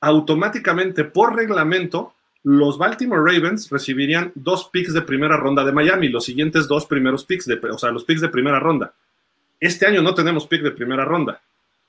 automáticamente 0.00 1.04
por 1.04 1.34
reglamento, 1.34 2.14
los 2.42 2.78
Baltimore 2.78 3.20
Ravens 3.20 3.68
recibirían 3.68 4.32
dos 4.34 4.70
picks 4.72 4.94
de 4.94 5.02
primera 5.02 5.36
ronda 5.36 5.64
de 5.64 5.72
Miami, 5.72 6.08
los 6.08 6.24
siguientes 6.24 6.68
dos 6.68 6.86
primeros 6.86 7.24
picks, 7.24 7.44
de, 7.46 7.56
o 7.56 7.78
sea, 7.78 7.90
los 7.90 8.04
picks 8.04 8.20
de 8.20 8.28
primera 8.28 8.58
ronda. 8.60 8.94
Este 9.58 9.86
año 9.86 10.00
no 10.00 10.14
tenemos 10.14 10.46
pick 10.46 10.62
de 10.62 10.70
primera 10.70 11.04
ronda. 11.04 11.42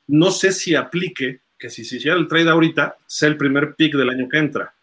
No 0.07 0.31
sé 0.31 0.51
si 0.51 0.75
aplique 0.75 1.39
que 1.57 1.69
si 1.69 1.85
se 1.85 1.97
hiciera 1.97 2.17
el 2.17 2.27
trade 2.27 2.49
ahorita, 2.49 2.97
sea 3.05 3.29
el 3.29 3.37
primer 3.37 3.75
pick 3.75 3.95
del 3.95 4.09
año 4.09 4.27
que 4.27 4.39
entra. 4.39 4.73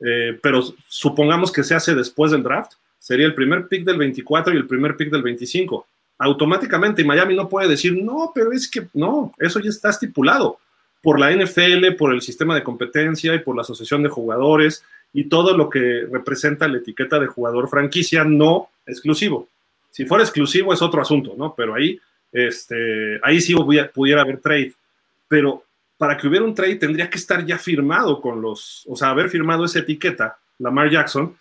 Eh, 0.00 0.38
pero 0.42 0.62
supongamos 0.88 1.52
que 1.52 1.62
se 1.62 1.74
hace 1.74 1.94
después 1.94 2.32
del 2.32 2.42
draft, 2.42 2.72
sería 2.98 3.26
el 3.26 3.34
primer 3.34 3.68
pick 3.68 3.84
del 3.84 3.98
24 3.98 4.52
y 4.52 4.56
el 4.56 4.66
primer 4.66 4.96
pick 4.96 5.10
del 5.10 5.22
25. 5.22 5.86
Automáticamente 6.18 7.04
Miami 7.04 7.34
no 7.34 7.48
puede 7.48 7.68
decir, 7.68 7.96
no, 8.02 8.32
pero 8.34 8.52
es 8.52 8.70
que 8.70 8.86
no, 8.94 9.32
eso 9.38 9.60
ya 9.60 9.70
está 9.70 9.90
estipulado 9.90 10.58
por 11.02 11.20
la 11.20 11.32
NFL, 11.32 11.96
por 11.98 12.14
el 12.14 12.22
sistema 12.22 12.54
de 12.54 12.62
competencia 12.62 13.34
y 13.34 13.40
por 13.40 13.54
la 13.54 13.62
asociación 13.62 14.02
de 14.02 14.08
jugadores 14.08 14.84
y 15.12 15.24
todo 15.24 15.56
lo 15.56 15.68
que 15.68 16.06
representa 16.10 16.66
la 16.66 16.78
etiqueta 16.78 17.18
de 17.18 17.26
jugador 17.26 17.68
franquicia 17.68 18.24
no 18.24 18.70
exclusivo. 18.86 19.48
Si 19.90 20.06
fuera 20.06 20.24
exclusivo 20.24 20.72
es 20.72 20.82
otro 20.82 21.02
asunto, 21.02 21.34
¿no? 21.36 21.54
Pero 21.54 21.74
ahí, 21.74 22.00
este, 22.32 23.20
ahí 23.22 23.40
sí 23.40 23.54
pudiera 23.54 24.22
haber 24.22 24.40
trade. 24.40 24.72
Pero 25.28 25.62
para 25.98 26.16
que 26.16 26.26
hubiera 26.26 26.44
un 26.44 26.54
trade 26.54 26.76
tendría 26.76 27.08
que 27.08 27.18
estar 27.18 27.44
ya 27.44 27.58
firmado 27.58 28.20
con 28.20 28.40
los, 28.40 28.84
o 28.88 28.96
sea, 28.96 29.10
haber 29.10 29.28
firmado 29.28 29.64
esa 29.64 29.80
etiqueta, 29.80 30.38
Lamar 30.58 30.90
Jackson, 30.90 31.36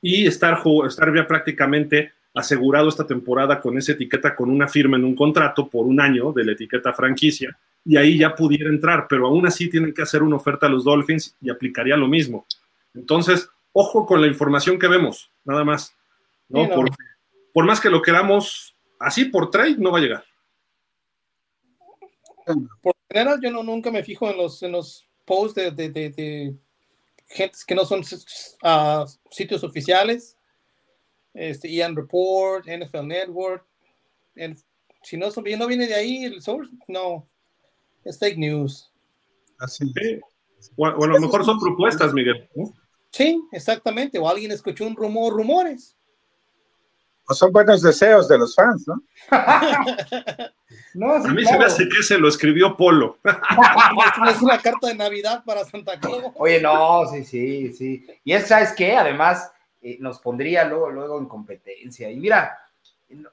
y 0.00 0.26
estar, 0.26 0.60
estar 0.88 1.14
ya 1.14 1.26
prácticamente 1.26 2.12
asegurado 2.34 2.88
esta 2.88 3.06
temporada 3.06 3.60
con 3.60 3.76
esa 3.76 3.92
etiqueta, 3.92 4.34
con 4.34 4.50
una 4.50 4.68
firma 4.68 4.96
en 4.96 5.04
un 5.04 5.14
contrato 5.14 5.68
por 5.68 5.86
un 5.86 6.00
año 6.00 6.32
de 6.32 6.44
la 6.44 6.52
etiqueta 6.52 6.92
franquicia, 6.92 7.56
y 7.84 7.96
ahí 7.96 8.18
ya 8.18 8.34
pudiera 8.34 8.70
entrar, 8.70 9.06
pero 9.08 9.26
aún 9.26 9.46
así 9.46 9.68
tienen 9.68 9.92
que 9.92 10.02
hacer 10.02 10.22
una 10.22 10.36
oferta 10.36 10.66
a 10.66 10.68
los 10.68 10.84
Dolphins 10.84 11.36
y 11.40 11.50
aplicaría 11.50 11.96
lo 11.96 12.06
mismo. 12.06 12.46
Entonces, 12.94 13.48
ojo 13.72 14.06
con 14.06 14.20
la 14.20 14.26
información 14.26 14.78
que 14.78 14.88
vemos, 14.88 15.30
nada 15.44 15.64
más. 15.64 15.94
¿no? 16.48 16.68
Por, 17.52 17.64
más 17.66 17.80
que 17.80 17.90
lo 17.90 18.02
queramos 18.02 18.74
así 18.98 19.24
por 19.26 19.50
trade, 19.50 19.76
no 19.78 19.90
va 19.90 19.98
a 19.98 20.02
llegar. 20.02 20.24
Por 22.82 22.94
general, 23.08 23.40
yo 23.42 23.50
no, 23.50 23.62
nunca 23.62 23.90
me 23.90 24.04
fijo 24.04 24.30
en 24.30 24.36
los, 24.36 24.62
en 24.62 24.72
los 24.72 25.06
posts 25.24 25.54
de, 25.54 25.70
de, 25.70 25.90
de, 25.90 26.54
gentes 27.28 27.64
que 27.64 27.74
no 27.74 27.84
son 27.84 28.00
uh, 28.00 29.06
sitios 29.30 29.64
oficiales. 29.64 30.36
Este, 31.34 31.68
Ian 31.68 31.96
Report, 31.96 32.66
NFL 32.66 33.06
Network. 33.06 33.66
si 35.02 35.16
no, 35.16 35.28
no 35.30 35.66
viene 35.66 35.86
de 35.86 35.94
ahí 35.94 36.24
el 36.24 36.42
source, 36.42 36.70
no, 36.88 37.28
es 38.04 38.18
fake 38.18 38.38
news. 38.38 38.92
Así. 39.58 39.92
O, 40.76 40.86
a 40.86 41.06
lo 41.06 41.20
mejor 41.20 41.44
son 41.44 41.58
propuestas, 41.58 42.12
Miguel. 42.12 42.48
Sí, 43.10 43.40
exactamente. 43.52 44.18
O 44.18 44.28
alguien 44.28 44.50
escuchó 44.52 44.86
un 44.86 44.96
rumor, 44.96 45.34
rumores. 45.34 45.96
O 47.28 47.34
son 47.34 47.52
buenos 47.52 47.82
deseos 47.82 48.28
de 48.28 48.38
los 48.38 48.54
fans, 48.54 48.86
¿no? 48.88 49.00
no 50.94 51.14
a 51.14 51.28
mí 51.28 51.44
se 51.44 51.56
me 51.56 51.64
hace 51.64 51.88
que 51.88 52.02
se 52.02 52.18
lo 52.18 52.28
escribió 52.28 52.76
Polo. 52.76 53.18
es 54.28 54.42
una 54.42 54.58
carta 54.58 54.88
de 54.88 54.96
Navidad 54.96 55.44
para 55.44 55.64
Santa 55.64 56.00
Claus. 56.00 56.32
Oye, 56.34 56.60
no, 56.60 57.06
sí, 57.06 57.24
sí, 57.24 57.72
sí. 57.72 58.06
Y 58.24 58.32
es, 58.32 58.48
¿sabes 58.48 58.72
qué? 58.72 58.96
Además, 58.96 59.51
eh, 59.82 59.98
nos 60.00 60.20
pondría 60.20 60.64
luego, 60.64 60.90
luego 60.90 61.18
en 61.18 61.26
competencia. 61.26 62.10
Y 62.10 62.18
mira, 62.18 62.58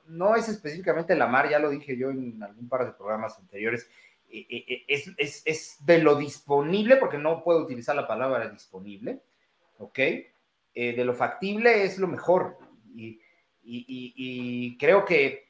no, 0.07 0.35
es 0.35 0.49
específicamente 0.49 1.15
la 1.15 1.27
mar, 1.27 1.49
ya 1.49 1.59
lo 1.59 1.69
dije 1.69 1.97
yo 1.97 2.09
en 2.09 2.41
algún 2.43 2.67
par 2.67 2.85
de 2.85 2.93
programas 2.93 3.37
anteriores. 3.37 3.89
Eh, 4.31 4.45
eh, 4.49 4.83
es, 4.87 5.11
es, 5.17 5.41
es, 5.45 5.85
de 5.85 5.99
lo 5.99 6.15
disponible, 6.15 6.97
porque 6.97 7.17
no 7.17 7.43
puedo 7.43 7.63
utilizar 7.63 7.95
la 7.95 8.07
palabra 8.07 8.49
disponible, 8.49 9.21
¿ok? 9.79 9.99
Eh, 10.81 10.95
de 10.95 11.03
lo 11.03 11.13
factible 11.13 11.83
es 11.83 11.97
lo 11.97 12.07
mejor. 12.07 12.57
Y, 12.95 14.77
creo 14.77 15.05
que 15.05 15.49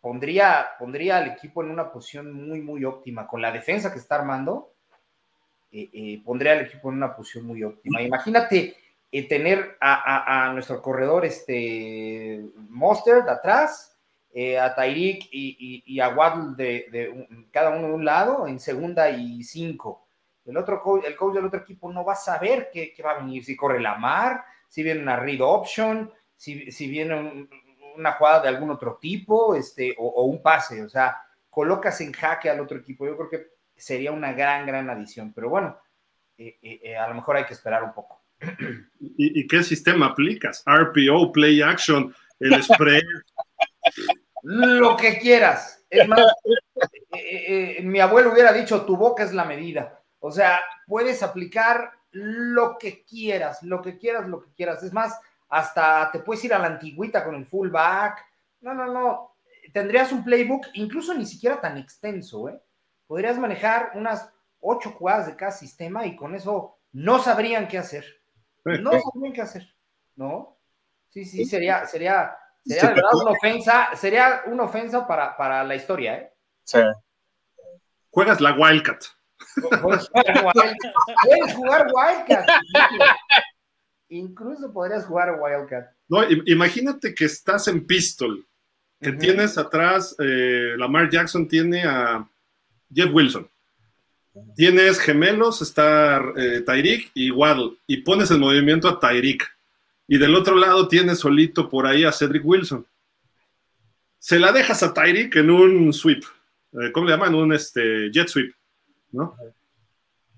pondría, 0.00 0.68
pondría 0.78 1.18
al 1.18 1.28
equipo 1.28 1.62
en 1.62 1.70
una 1.70 1.90
posición 1.90 2.32
muy, 2.32 2.60
muy 2.60 2.84
óptima. 2.84 3.26
Con 3.26 3.40
la 3.42 3.50
defensa 3.50 3.92
que 3.92 3.98
está 3.98 4.16
armando, 4.16 4.74
eh, 5.72 5.88
eh, 5.92 6.22
pondría 6.24 6.52
al 6.52 6.60
equipo 6.60 6.90
en 6.90 6.96
una 6.96 7.16
posición 7.16 7.46
muy 7.46 7.62
óptima. 7.62 8.02
Imagínate 8.02 8.76
tener 9.28 9.76
a, 9.80 10.50
nuestro 10.52 10.82
corredor 10.82 11.24
este, 11.24 12.44
Monster 12.68 13.24
de 13.24 13.30
atrás, 13.30 13.96
a 14.60 14.74
Tyreek 14.74 15.28
y, 15.30 16.00
a 16.00 16.10
Waddle 16.10 16.54
de, 16.56 17.26
cada 17.50 17.70
uno 17.70 17.88
de 17.88 17.94
un 17.94 18.04
lado 18.04 18.46
en 18.46 18.60
segunda 18.60 19.08
y 19.10 19.42
cinco 19.42 20.06
el 20.46 20.56
otro 20.56 20.80
coach, 20.80 21.04
el 21.04 21.16
coach 21.16 21.34
del 21.34 21.46
otro 21.46 21.60
equipo 21.60 21.92
no 21.92 22.04
va 22.04 22.12
a 22.12 22.16
saber 22.16 22.70
qué, 22.72 22.94
va 23.04 23.12
a 23.12 23.18
venir, 23.18 23.44
si 23.44 23.56
corre 23.56 23.80
la 23.80 23.96
mar, 23.96 24.44
si 24.68 24.82
viene 24.82 25.02
una 25.02 25.16
read 25.16 25.40
option, 25.40 26.12
si, 26.36 26.70
viene 26.88 27.48
una 27.96 28.12
jugada 28.12 28.42
de 28.42 28.48
algún 28.48 28.70
otro 28.70 28.96
tipo, 29.00 29.54
este, 29.56 29.94
o, 29.98 30.24
un 30.24 30.40
pase, 30.42 30.82
o 30.84 30.88
sea, 30.88 31.20
colocas 31.50 32.00
en 32.00 32.12
jaque 32.12 32.48
al 32.48 32.60
otro 32.60 32.78
equipo. 32.78 33.06
Yo 33.06 33.16
creo 33.16 33.28
que 33.28 33.46
sería 33.76 34.12
una 34.12 34.32
gran, 34.32 34.66
gran 34.66 34.88
adición, 34.88 35.32
pero 35.32 35.48
bueno, 35.48 35.78
eh, 36.38 36.58
eh, 36.62 36.80
eh, 36.82 36.96
a 36.96 37.08
lo 37.08 37.14
mejor 37.14 37.36
hay 37.36 37.44
que 37.44 37.54
esperar 37.54 37.82
un 37.82 37.92
poco. 37.92 38.22
¿Y, 39.00 39.46
qué 39.46 39.62
sistema 39.62 40.06
aplicas? 40.06 40.62
RPO, 40.66 41.32
play 41.32 41.62
action, 41.62 42.14
el 42.40 42.62
spread. 42.62 43.02
Lo 44.42 44.96
que 44.96 45.18
quieras. 45.18 45.84
Es 45.90 46.06
más, 46.06 46.20
mi 47.82 48.00
abuelo 48.00 48.32
hubiera 48.32 48.52
dicho, 48.52 48.84
tu 48.84 48.96
boca 48.96 49.22
es 49.22 49.32
la 49.32 49.44
medida. 49.44 50.00
O 50.20 50.30
sea, 50.30 50.60
puedes 50.86 51.22
aplicar 51.22 51.90
lo 52.10 52.76
que 52.78 53.04
quieras, 53.04 53.62
lo 53.62 53.82
que 53.82 53.98
quieras, 53.98 54.28
lo 54.28 54.40
que 54.40 54.52
quieras. 54.52 54.82
Es 54.82 54.92
más, 54.92 55.18
hasta 55.48 56.10
te 56.12 56.20
puedes 56.20 56.44
ir 56.44 56.54
a 56.54 56.58
la 56.58 56.66
antigüita 56.66 57.24
con 57.24 57.34
el 57.34 57.46
fullback. 57.46 58.24
No, 58.60 58.74
no, 58.74 58.86
no. 58.86 59.36
Tendrías 59.72 60.12
un 60.12 60.24
playbook 60.24 60.66
incluso 60.74 61.14
ni 61.14 61.26
siquiera 61.26 61.60
tan 61.60 61.76
extenso, 61.76 62.48
¿eh? 62.48 62.60
Podrías 63.06 63.38
manejar 63.38 63.92
unas 63.94 64.30
ocho 64.60 64.90
jugadas 64.90 65.26
de 65.26 65.36
cada 65.36 65.52
sistema 65.52 66.06
y 66.06 66.16
con 66.16 66.34
eso 66.34 66.78
no 66.92 67.18
sabrían 67.20 67.68
qué 67.68 67.78
hacer. 67.78 68.15
No 68.66 68.90
sabrían 69.00 69.32
qué 69.32 69.42
hacer, 69.42 69.74
¿no? 70.16 70.58
Sí, 71.08 71.24
sí, 71.24 71.44
sería, 71.44 71.86
sería, 71.86 72.36
sería 72.64 72.88
de 72.88 72.94
verdad 72.94 73.10
una 73.14 73.30
ofensa, 73.30 73.88
sería 73.94 74.42
una 74.46 74.64
ofensa 74.64 75.06
para, 75.06 75.36
para 75.36 75.62
la 75.64 75.76
historia, 75.76 76.16
¿eh? 76.18 76.32
Sí. 76.64 76.78
Juegas 78.10 78.40
la 78.40 78.54
Wildcat. 78.54 79.04
Puedes 79.82 80.08
jugar, 81.54 81.86
Wildcat. 81.94 82.48
Incluso 84.08 84.72
podrías 84.72 85.06
jugar 85.06 85.38
Wildcat. 85.40 85.90
No, 86.08 86.22
imagínate 86.46 87.14
que 87.14 87.26
estás 87.26 87.68
en 87.68 87.86
Pistol, 87.86 88.46
que 89.00 89.12
tienes 89.12 89.56
atrás, 89.58 90.16
eh, 90.18 90.74
Lamar 90.76 91.08
Jackson 91.08 91.46
tiene 91.46 91.84
a 91.84 92.28
Jeff 92.92 93.10
Wilson. 93.12 93.48
Tienes 94.56 94.98
gemelos, 94.98 95.62
está 95.62 96.22
eh, 96.36 96.62
Tyreek 96.64 97.10
y 97.14 97.30
Waddle, 97.30 97.76
y 97.86 97.98
pones 97.98 98.30
en 98.30 98.40
movimiento 98.40 98.88
a 98.88 98.98
Tyreek. 99.00 99.44
Y 100.08 100.18
del 100.18 100.34
otro 100.34 100.54
lado 100.56 100.88
tienes 100.88 101.18
solito 101.18 101.68
por 101.68 101.86
ahí 101.86 102.04
a 102.04 102.12
Cedric 102.12 102.44
Wilson. 102.44 102.86
Se 104.18 104.38
la 104.38 104.52
dejas 104.52 104.82
a 104.82 104.92
Tyreek 104.94 105.36
en 105.36 105.50
un 105.50 105.92
sweep. 105.92 106.24
Eh, 106.72 106.90
¿Cómo 106.92 107.06
le 107.06 107.12
llaman? 107.12 107.34
Un 107.34 107.52
este, 107.52 108.10
jet 108.12 108.28
sweep. 108.28 108.52
¿no? 109.12 109.34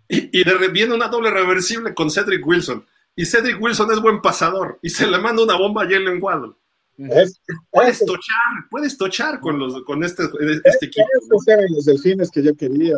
Y, 0.09 0.40
y 0.40 0.44
de, 0.44 0.68
viene 0.68 0.94
una 0.94 1.09
doble 1.09 1.30
reversible 1.30 1.92
con 1.94 2.11
Cedric 2.11 2.46
Wilson. 2.46 2.84
y 3.16 3.24
Cedric 3.26 3.61
Wilson 3.61 3.90
es 3.92 4.01
buen 4.01 4.22
pasador 4.22 4.78
y 4.82 4.88
se 4.90 5.07
le 5.07 5.18
manda 5.18 5.42
una 5.42 5.57
bomba 5.57 5.82
a 5.82 5.86
Jalen 5.86 6.22
Waddle. 6.22 6.53
Es- 6.99 7.40
Puedes 7.70 8.01
es- 8.01 8.07
tochar, 8.07 8.68
puedes 8.70 8.96
tochar 8.99 9.40
con, 9.40 9.59
los, 9.59 9.82
con 9.84 10.03
este, 10.05 10.24
este 10.64 10.86
equipo. 10.86 11.07
Esos 11.22 11.46
eran 11.49 11.66
los 11.70 11.84
delfines 11.84 12.30
que 12.30 12.42
yo 12.42 12.55
quería. 12.57 12.94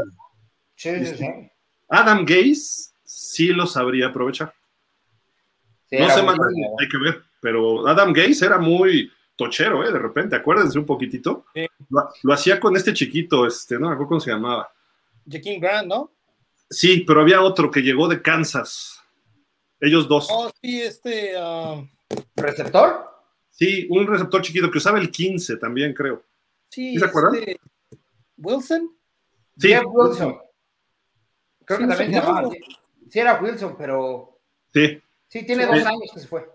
Sí, 0.81 1.05
sí, 1.05 1.14
sí. 1.18 1.26
Adam 1.91 2.24
Gaze 2.24 2.93
sí 3.05 3.49
lo 3.49 3.66
sabría 3.66 4.07
aprovechar. 4.07 4.55
Sí, 5.91 5.99
No 5.99 6.09
sé 6.09 6.22
más, 6.22 6.39
hay 6.81 6.89
que 6.89 6.97
ver, 6.97 7.22
pero 7.39 7.87
Adam 7.87 8.14
Gaze 8.14 8.47
era 8.47 8.57
muy 8.57 9.12
tochero, 9.37 9.85
¿eh? 9.87 9.93
De 9.93 9.99
repente, 9.99 10.37
acuérdense 10.37 10.78
un 10.78 10.87
poquitito. 10.87 11.45
Sí. 11.55 11.66
Lo, 11.91 12.09
lo 12.22 12.33
hacía 12.33 12.59
con 12.59 12.76
este 12.76 12.95
chiquito, 12.95 13.47
este, 13.47 13.74
no 13.74 13.89
me 13.89 13.93
acuerdo 13.93 14.09
cómo 14.09 14.20
se 14.20 14.31
llamaba. 14.31 14.72
Jaquim 15.31 15.61
Grant, 15.61 15.87
¿no? 15.89 16.12
Sí, 16.70 17.05
pero 17.07 17.20
había 17.20 17.43
otro 17.43 17.70
que 17.70 17.81
llegó 17.83 18.09
de 18.09 18.22
Kansas. 18.22 19.03
Ellos 19.81 20.09
dos. 20.09 20.28
Oh, 20.31 20.51
sí, 20.62 20.81
este. 20.81 21.35
ah, 21.37 21.85
¿Receptor? 22.37 23.07
Sí, 23.51 23.87
un 23.91 24.07
receptor 24.07 24.41
chiquito 24.41 24.70
que 24.70 24.78
usaba 24.78 24.99
el 24.99 25.11
15 25.11 25.59
también, 25.59 25.93
creo. 25.93 26.24
sí, 26.70 26.95
¿Sí 26.95 26.99
se 26.99 27.05
acuerdan? 27.05 27.35
este, 27.35 27.61
Wilson. 28.39 28.91
Sí, 29.59 29.68
Jeff 29.68 29.85
Wilson. 29.87 30.39
Creo 31.76 31.78
que 31.88 31.94
Sí, 31.94 31.98
también 31.98 32.12
se 32.12 32.18
no. 32.20 32.26
llamaba. 32.34 32.54
Sí, 33.08 33.18
era 33.18 33.40
Wilson, 33.40 33.74
pero 33.78 34.38
Sí. 34.72 35.00
sí, 35.28 35.46
tiene 35.46 35.64
Sí. 35.64 35.70
dos 35.70 35.86
años 35.86 36.10
que 36.14 36.20
se 36.20 36.26
fue. 36.26 36.48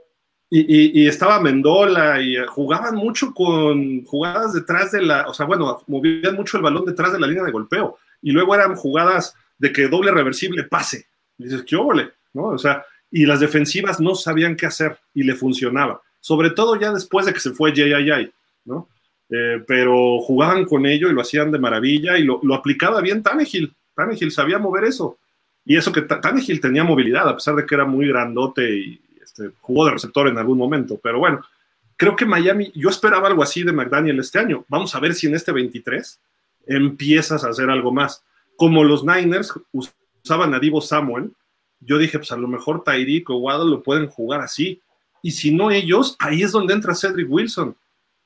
Y, 0.49 0.59
y- 0.59 1.03
y 1.03 1.07
estaba 1.07 1.39
Mendola 1.41 2.21
y 2.21 2.37
eh, 2.37 2.45
jugaban 2.47 2.95
mucho 2.95 3.33
con 3.33 4.03
jugadas 4.05 4.53
detrás 4.53 4.91
de 4.91 5.01
la, 5.01 5.27
o 5.27 5.33
sea, 5.33 5.45
bueno, 5.45 5.81
movían 5.87 6.35
mucho 6.35 6.57
el 6.57 6.63
balón 6.63 6.85
detrás 6.85 7.11
de 7.13 7.19
la 7.19 7.27
línea 7.27 7.43
de 7.43 7.51
golpeo. 7.51 7.97
Y 8.21 8.31
luego 8.31 8.53
eran 8.55 8.75
jugadas 8.75 9.35
de 9.57 9.71
que 9.71 9.87
doble 9.87 10.11
reversible 10.11 10.63
pase. 10.63 11.07
Y 11.37 11.45
dices, 11.45 11.63
qué 11.67 11.75
óvole, 11.75 12.11
¿no? 12.33 12.47
O 12.47 12.57
sea, 12.57 12.85
y 13.11 13.25
las 13.25 13.39
defensivas 13.39 13.99
no 13.99 14.15
sabían 14.15 14.55
qué 14.55 14.65
hacer 14.65 14.97
y 15.13 15.23
le 15.23 15.35
funcionaba. 15.35 16.01
Sobre 16.19 16.49
todo 16.51 16.75
ya 16.79 16.91
después 16.91 17.25
de 17.25 17.33
que 17.33 17.39
se 17.39 17.51
fue 17.51 17.73
Jay, 17.75 18.31
¿no? 18.65 18.87
Eh, 19.29 19.63
pero 19.67 20.19
jugaban 20.19 20.65
con 20.65 20.85
ello 20.85 21.09
y 21.09 21.13
lo 21.13 21.21
hacían 21.21 21.51
de 21.51 21.57
maravilla 21.59 22.17
y 22.17 22.23
lo, 22.23 22.39
lo 22.43 22.53
aplicaba 22.55 23.01
bien 23.01 23.23
Tannehill. 23.23 23.73
Tannehill 23.95 24.31
sabía 24.31 24.59
mover 24.59 24.83
eso. 24.85 25.17
Y 25.65 25.75
eso 25.77 25.91
que 25.91 26.01
Ta- 26.01 26.21
Tannehill 26.21 26.61
tenía 26.61 26.83
movilidad, 26.83 27.27
a 27.27 27.35
pesar 27.35 27.55
de 27.55 27.65
que 27.65 27.75
era 27.75 27.85
muy 27.85 28.07
grandote 28.07 28.77
y 28.77 29.01
este, 29.21 29.51
jugó 29.61 29.85
de 29.85 29.91
receptor 29.91 30.27
en 30.27 30.37
algún 30.37 30.57
momento. 30.57 30.99
Pero 31.01 31.19
bueno, 31.19 31.41
creo 31.97 32.15
que 32.15 32.25
Miami, 32.25 32.71
yo 32.75 32.89
esperaba 32.89 33.27
algo 33.27 33.41
así 33.41 33.63
de 33.63 33.71
McDaniel 33.71 34.19
este 34.19 34.39
año. 34.39 34.65
Vamos 34.67 34.93
a 34.93 34.99
ver 34.99 35.13
si 35.15 35.27
en 35.27 35.35
este 35.35 35.51
23 35.51 36.19
empiezas 36.67 37.43
a 37.43 37.49
hacer 37.49 37.69
algo 37.69 37.91
más. 37.91 38.23
Como 38.57 38.83
los 38.83 39.03
Niners 39.03 39.53
usaban 39.71 40.53
a 40.53 40.59
Divo 40.59 40.81
Samuel, 40.81 41.31
yo 41.79 41.97
dije, 41.97 42.17
pues 42.19 42.31
a 42.31 42.37
lo 42.37 42.47
mejor 42.47 42.83
Tyreek 42.83 43.29
o 43.29 43.37
Waddle 43.37 43.69
lo 43.69 43.83
pueden 43.83 44.07
jugar 44.07 44.41
así. 44.41 44.81
Y 45.21 45.31
si 45.31 45.51
no 45.53 45.71
ellos, 45.71 46.15
ahí 46.19 46.43
es 46.43 46.51
donde 46.51 46.73
entra 46.73 46.95
Cedric 46.95 47.29
Wilson. 47.29 47.75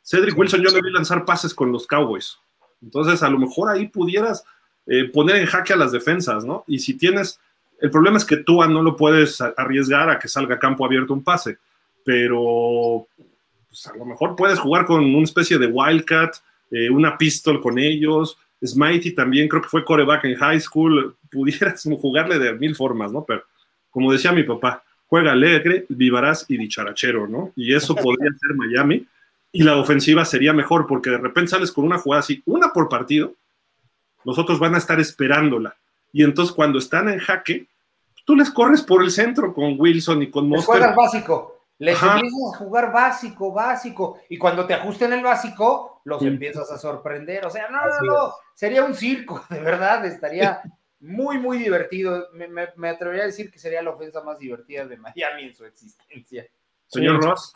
Cedric 0.04 0.38
Wilson 0.38 0.62
yo 0.62 0.70
le 0.70 0.82
vi 0.82 0.92
lanzar 0.92 1.26
pases 1.26 1.54
con 1.54 1.72
los 1.72 1.88
Cowboys. 1.88 2.38
Entonces, 2.82 3.24
a 3.24 3.30
lo 3.30 3.38
mejor 3.38 3.70
ahí 3.70 3.88
pudieras 3.88 4.44
eh, 4.92 5.06
poner 5.06 5.36
en 5.36 5.46
jaque 5.46 5.74
a 5.74 5.78
las 5.78 5.92
defensas, 5.92 6.44
¿no? 6.44 6.64
Y 6.68 6.80
si 6.80 6.96
tienes, 6.96 7.40
el 7.80 7.92
problema 7.92 8.18
es 8.18 8.26
que 8.26 8.38
tú 8.38 8.64
no 8.64 8.82
lo 8.82 8.96
puedes 8.96 9.40
arriesgar 9.40 10.10
a 10.10 10.18
que 10.18 10.28
salga 10.28 10.56
a 10.56 10.60
campo 10.60 10.84
abierto 10.84 11.14
un 11.14 11.24
pase, 11.24 11.60
pero 12.04 13.06
pues, 13.70 13.86
a 13.86 13.96
lo 13.96 14.04
mejor 14.04 14.36
puedes 14.36 14.58
jugar 14.58 14.88
con 14.88 15.06
una 15.06 15.24
especie 15.24 15.60
de 15.60 15.68
Wildcat, 15.68 16.38
eh, 16.72 16.90
una 16.90 17.18
pistol 17.18 17.62
con 17.62 17.78
ellos. 17.78 18.36
Smitey 18.66 19.14
también 19.14 19.48
creo 19.48 19.62
que 19.62 19.70
fue 19.70 19.86
coreback 19.86 20.26
en 20.26 20.36
high 20.36 20.60
school. 20.60 21.16
Pudieras 21.32 21.84
jugarle 22.02 22.40
de 22.40 22.54
mil 22.54 22.76
formas, 22.76 23.12
¿no? 23.12 23.24
Pero 23.24 23.44
como 23.92 24.12
decía 24.12 24.32
mi 24.32 24.44
papá, 24.44 24.84
juega 25.06 25.34
alegre, 25.34 25.86
vivarás 25.90 26.46
y 26.50 26.58
dicharachero, 26.58 27.28
¿no? 27.28 27.54
Y 27.56 27.76
eso 27.76 27.96
podría 27.96 28.32
ser 28.32 28.56
Miami. 28.56 29.06
Y 29.52 29.62
la 29.62 29.78
ofensiva 29.78 30.26
sería 30.26 30.52
mejor 30.52 30.88
porque 30.88 31.12
de 31.12 31.20
repente 31.20 31.52
sales 31.52 31.72
con 31.72 31.86
una 31.86 32.00
jugada 32.00 32.22
así, 32.22 32.42
una 32.46 32.74
por 32.74 32.90
partido, 32.90 33.36
los 34.24 34.38
otros 34.40 34.60
van 34.60 34.76
a 34.76 34.78
estar 34.80 35.00
esperándola. 35.00 35.76
Y 36.12 36.24
entonces 36.24 36.54
cuando 36.56 36.80
están 36.80 37.10
en 37.10 37.20
jaque, 37.20 37.68
tú 38.26 38.36
les 38.36 38.50
corres 38.52 38.82
por 38.82 39.04
el 39.04 39.12
centro 39.12 39.54
con 39.54 39.76
Wilson 39.80 40.22
y 40.24 40.30
con 40.32 40.46
Les 40.46 40.52
Monster. 40.52 40.78
juegas 40.80 40.96
básico. 40.96 41.56
Les 41.78 41.96
Ajá. 41.96 42.16
empiezas 42.16 42.40
a 42.54 42.58
jugar 42.58 42.92
básico, 42.92 43.54
básico. 43.54 44.20
Y 44.30 44.38
cuando 44.38 44.66
te 44.66 44.74
ajusten 44.74 45.14
el 45.14 45.24
básico, 45.24 46.02
los 46.04 46.20
Sí. 46.20 46.28
empiezas 46.28 46.70
a 46.72 46.78
sorprender. 46.78 47.46
O 47.46 47.50
sea, 47.50 47.70
no, 47.70 47.80
no, 47.80 48.02
no. 48.14 48.34
Sería 48.54 48.84
un 48.84 48.94
circo, 48.94 49.46
de 49.50 49.62
verdad. 49.62 50.06
Estaría 50.06 50.62
muy, 51.00 51.38
muy 51.38 51.58
divertido. 51.58 52.28
Me, 52.34 52.48
me- 52.50 52.68
me 52.76 52.90
atrevería 52.90 53.24
a 53.24 53.28
decir 53.28 53.50
que 53.50 53.60
sería 53.60 53.82
la 53.82 53.92
ofensa 53.92 54.22
más 54.24 54.38
divertida 54.40 54.86
de 54.86 54.98
Miami 54.98 55.44
en 55.44 55.56
su 55.56 55.64
existencia. 55.64 56.46
Señor 56.88 57.24
Ross, 57.24 57.56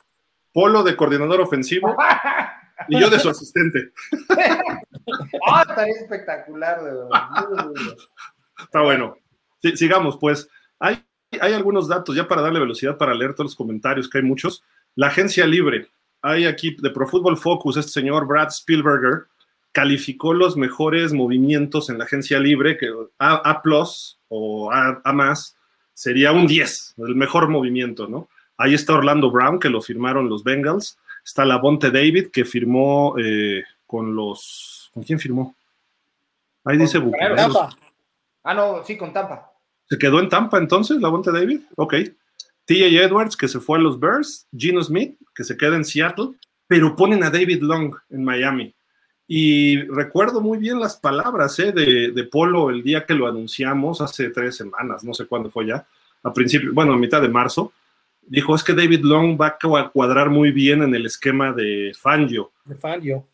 Polo 0.53 0.83
de 0.83 0.95
coordinador 0.95 1.41
ofensivo 1.41 1.97
y 2.87 2.99
yo 2.99 3.09
de 3.09 3.19
su 3.19 3.27
asistente. 3.29 3.91
Ah, 5.47 5.65
estaría 5.67 5.93
espectacular, 5.95 6.83
de 6.83 6.91
verdad. 6.91 7.19
Está 8.59 8.81
bueno. 8.81 9.15
Sigamos, 9.75 10.17
pues. 10.17 10.47
Hay, 10.79 11.03
hay 11.39 11.53
algunos 11.53 11.87
datos, 11.87 12.15
ya 12.15 12.27
para 12.27 12.41
darle 12.41 12.59
velocidad 12.59 12.97
para 12.97 13.13
leer 13.13 13.33
todos 13.33 13.51
los 13.51 13.55
comentarios, 13.55 14.09
que 14.09 14.19
hay 14.19 14.23
muchos. 14.23 14.63
La 14.95 15.07
agencia 15.07 15.45
libre. 15.45 15.89
Hay 16.21 16.45
aquí 16.45 16.75
de 16.79 16.89
Pro 16.89 17.07
Football 17.07 17.37
Focus, 17.37 17.77
este 17.77 17.91
señor 17.91 18.25
Brad 18.25 18.47
Spielberger 18.49 19.27
calificó 19.73 20.33
los 20.33 20.55
mejores 20.55 21.11
movimientos 21.11 21.89
en 21.89 21.97
la 21.97 22.05
agencia 22.05 22.39
libre, 22.39 22.77
que 22.77 22.89
A, 23.19 23.61
plus 23.61 24.19
o 24.29 24.71
A, 24.71 25.01
más 25.13 25.57
sería 25.93 26.31
un 26.31 26.47
10, 26.47 26.95
el 26.99 27.15
mejor 27.15 27.49
movimiento, 27.49 28.07
¿no? 28.07 28.29
Ahí 28.55 28.75
está 28.75 28.93
Orlando 28.93 29.31
Brown, 29.31 29.59
que 29.59 29.69
lo 29.69 29.81
firmaron 29.81 30.29
los 30.29 30.43
Bengals. 30.43 30.97
Está 31.25 31.43
Lavonte 31.43 31.89
David, 31.89 32.27
que 32.31 32.45
firmó 32.45 33.15
eh, 33.17 33.63
con 33.87 34.15
los. 34.15 34.72
¿Con 34.93 35.03
quién 35.03 35.19
firmó? 35.19 35.55
Ahí 36.63 36.77
dice 36.77 36.97
Bucaneros. 36.97 37.37
Tampa. 37.37 37.69
Ah, 38.43 38.53
no, 38.53 38.83
sí, 38.83 38.97
con 38.97 39.11
Tampa. 39.13 39.51
¿Se 39.89 39.97
quedó 39.97 40.19
en 40.19 40.29
Tampa 40.29 40.57
entonces, 40.57 41.01
la 41.01 41.09
Bonte 41.09 41.31
David? 41.31 41.61
Ok. 41.75 41.95
TJ 42.65 43.03
Edwards, 43.03 43.35
que 43.35 43.47
se 43.47 43.59
fue 43.59 43.77
a 43.77 43.81
los 43.81 43.99
Bears. 43.99 44.47
Gino 44.55 44.81
Smith, 44.81 45.17
que 45.35 45.43
se 45.43 45.57
queda 45.57 45.75
en 45.75 45.85
Seattle. 45.85 46.31
Pero 46.67 46.95
ponen 46.95 47.23
a 47.23 47.29
David 47.29 47.61
Long 47.61 47.93
en 48.09 48.23
Miami. 48.23 48.73
Y 49.27 49.81
recuerdo 49.83 50.41
muy 50.41 50.57
bien 50.57 50.79
las 50.79 50.97
palabras 50.97 51.57
¿eh? 51.59 51.71
de, 51.71 52.11
de 52.11 52.23
Polo 52.25 52.69
el 52.69 52.83
día 52.83 53.05
que 53.05 53.13
lo 53.13 53.27
anunciamos, 53.27 54.01
hace 54.01 54.29
tres 54.29 54.57
semanas, 54.57 55.03
no 55.03 55.13
sé 55.13 55.25
cuándo 55.25 55.49
fue 55.49 55.67
ya, 55.67 55.85
a 56.23 56.33
principio, 56.33 56.71
bueno, 56.73 56.93
a 56.93 56.97
mitad 56.97 57.21
de 57.21 57.29
marzo. 57.29 57.71
Dijo, 58.21 58.55
es 58.55 58.63
que 58.63 58.73
David 58.73 59.01
Long 59.03 59.39
va 59.39 59.57
a 59.57 59.89
cuadrar 59.89 60.29
muy 60.29 60.51
bien 60.51 60.81
en 60.81 60.95
el 60.95 61.05
esquema 61.05 61.51
de 61.51 61.93
Fangio. 61.97 62.51
De 62.65 62.75
Fangio. 62.75 63.25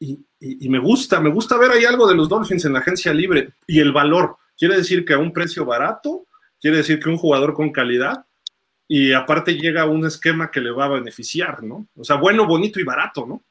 Y, 0.00 0.68
me 0.68 0.78
gusta, 0.78 1.20
me 1.20 1.30
gusta 1.30 1.56
ver 1.56 1.72
ahí 1.72 1.84
algo 1.84 2.06
de 2.06 2.14
los 2.14 2.28
Dolphins 2.28 2.64
en 2.64 2.72
la 2.72 2.78
agencia 2.78 3.12
libre 3.12 3.54
y 3.66 3.80
el 3.80 3.92
valor. 3.92 4.36
Quiere 4.56 4.76
decir 4.76 5.04
que 5.04 5.14
a 5.14 5.18
un 5.18 5.32
precio 5.32 5.64
barato, 5.64 6.26
quiere 6.60 6.78
decir 6.78 7.00
que 7.00 7.08
un 7.08 7.16
jugador 7.16 7.54
con 7.54 7.72
calidad 7.72 8.24
y 8.86 9.12
aparte 9.12 9.54
llega 9.54 9.82
a 9.82 9.86
un 9.86 10.06
esquema 10.06 10.50
que 10.50 10.60
le 10.60 10.70
va 10.70 10.86
a 10.86 10.88
beneficiar, 10.90 11.62
¿no? 11.62 11.88
O 11.96 12.04
sea, 12.04 12.16
bueno, 12.16 12.46
bonito 12.46 12.80
y 12.80 12.84
barato, 12.84 13.26
¿no? 13.26 13.42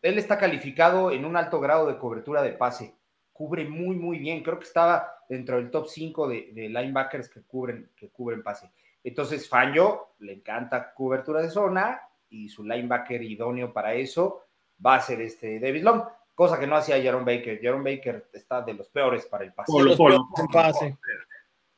Él 0.00 0.18
está 0.18 0.38
calificado 0.38 1.10
en 1.10 1.24
un 1.24 1.36
alto 1.36 1.60
grado 1.60 1.86
de 1.86 1.98
cobertura 1.98 2.42
de 2.42 2.52
pase. 2.52 2.94
Cubre 3.32 3.68
muy, 3.68 3.96
muy 3.96 4.18
bien. 4.18 4.42
Creo 4.42 4.58
que 4.58 4.66
estaba 4.66 5.06
dentro 5.28 5.56
del 5.56 5.70
top 5.70 5.88
5 5.88 6.28
de, 6.28 6.68
linebackers 6.70 7.28
que 7.28 7.42
cubren, 7.42 7.90
que 7.94 8.08
cubren 8.08 8.42
pase. 8.42 8.70
Entonces, 9.04 9.48
Fangio 9.48 10.14
le 10.20 10.34
encanta 10.34 10.94
cobertura 10.94 11.42
de 11.42 11.50
zona 11.50 12.00
y 12.30 12.48
su 12.48 12.64
linebacker 12.64 13.22
idóneo 13.22 13.72
para 13.72 13.94
eso 13.94 14.44
va 14.84 14.96
a 14.96 15.00
ser 15.00 15.20
este 15.20 15.58
David 15.60 15.82
Long, 15.82 16.02
cosa 16.34 16.58
que 16.58 16.66
no 16.66 16.76
hacía 16.76 17.02
Jaron 17.02 17.24
Baker. 17.24 17.60
Jaron 17.62 17.84
Baker 17.84 18.28
está 18.32 18.62
de 18.62 18.74
los 18.74 18.88
peores 18.88 19.26
para 19.26 19.44
el 19.44 19.52
pase. 19.52 19.70
Polo, 19.72 19.88
los 19.90 19.96
polo. 19.96 20.28
peores 20.34 20.40
en 20.40 20.46
pase. 20.52 20.98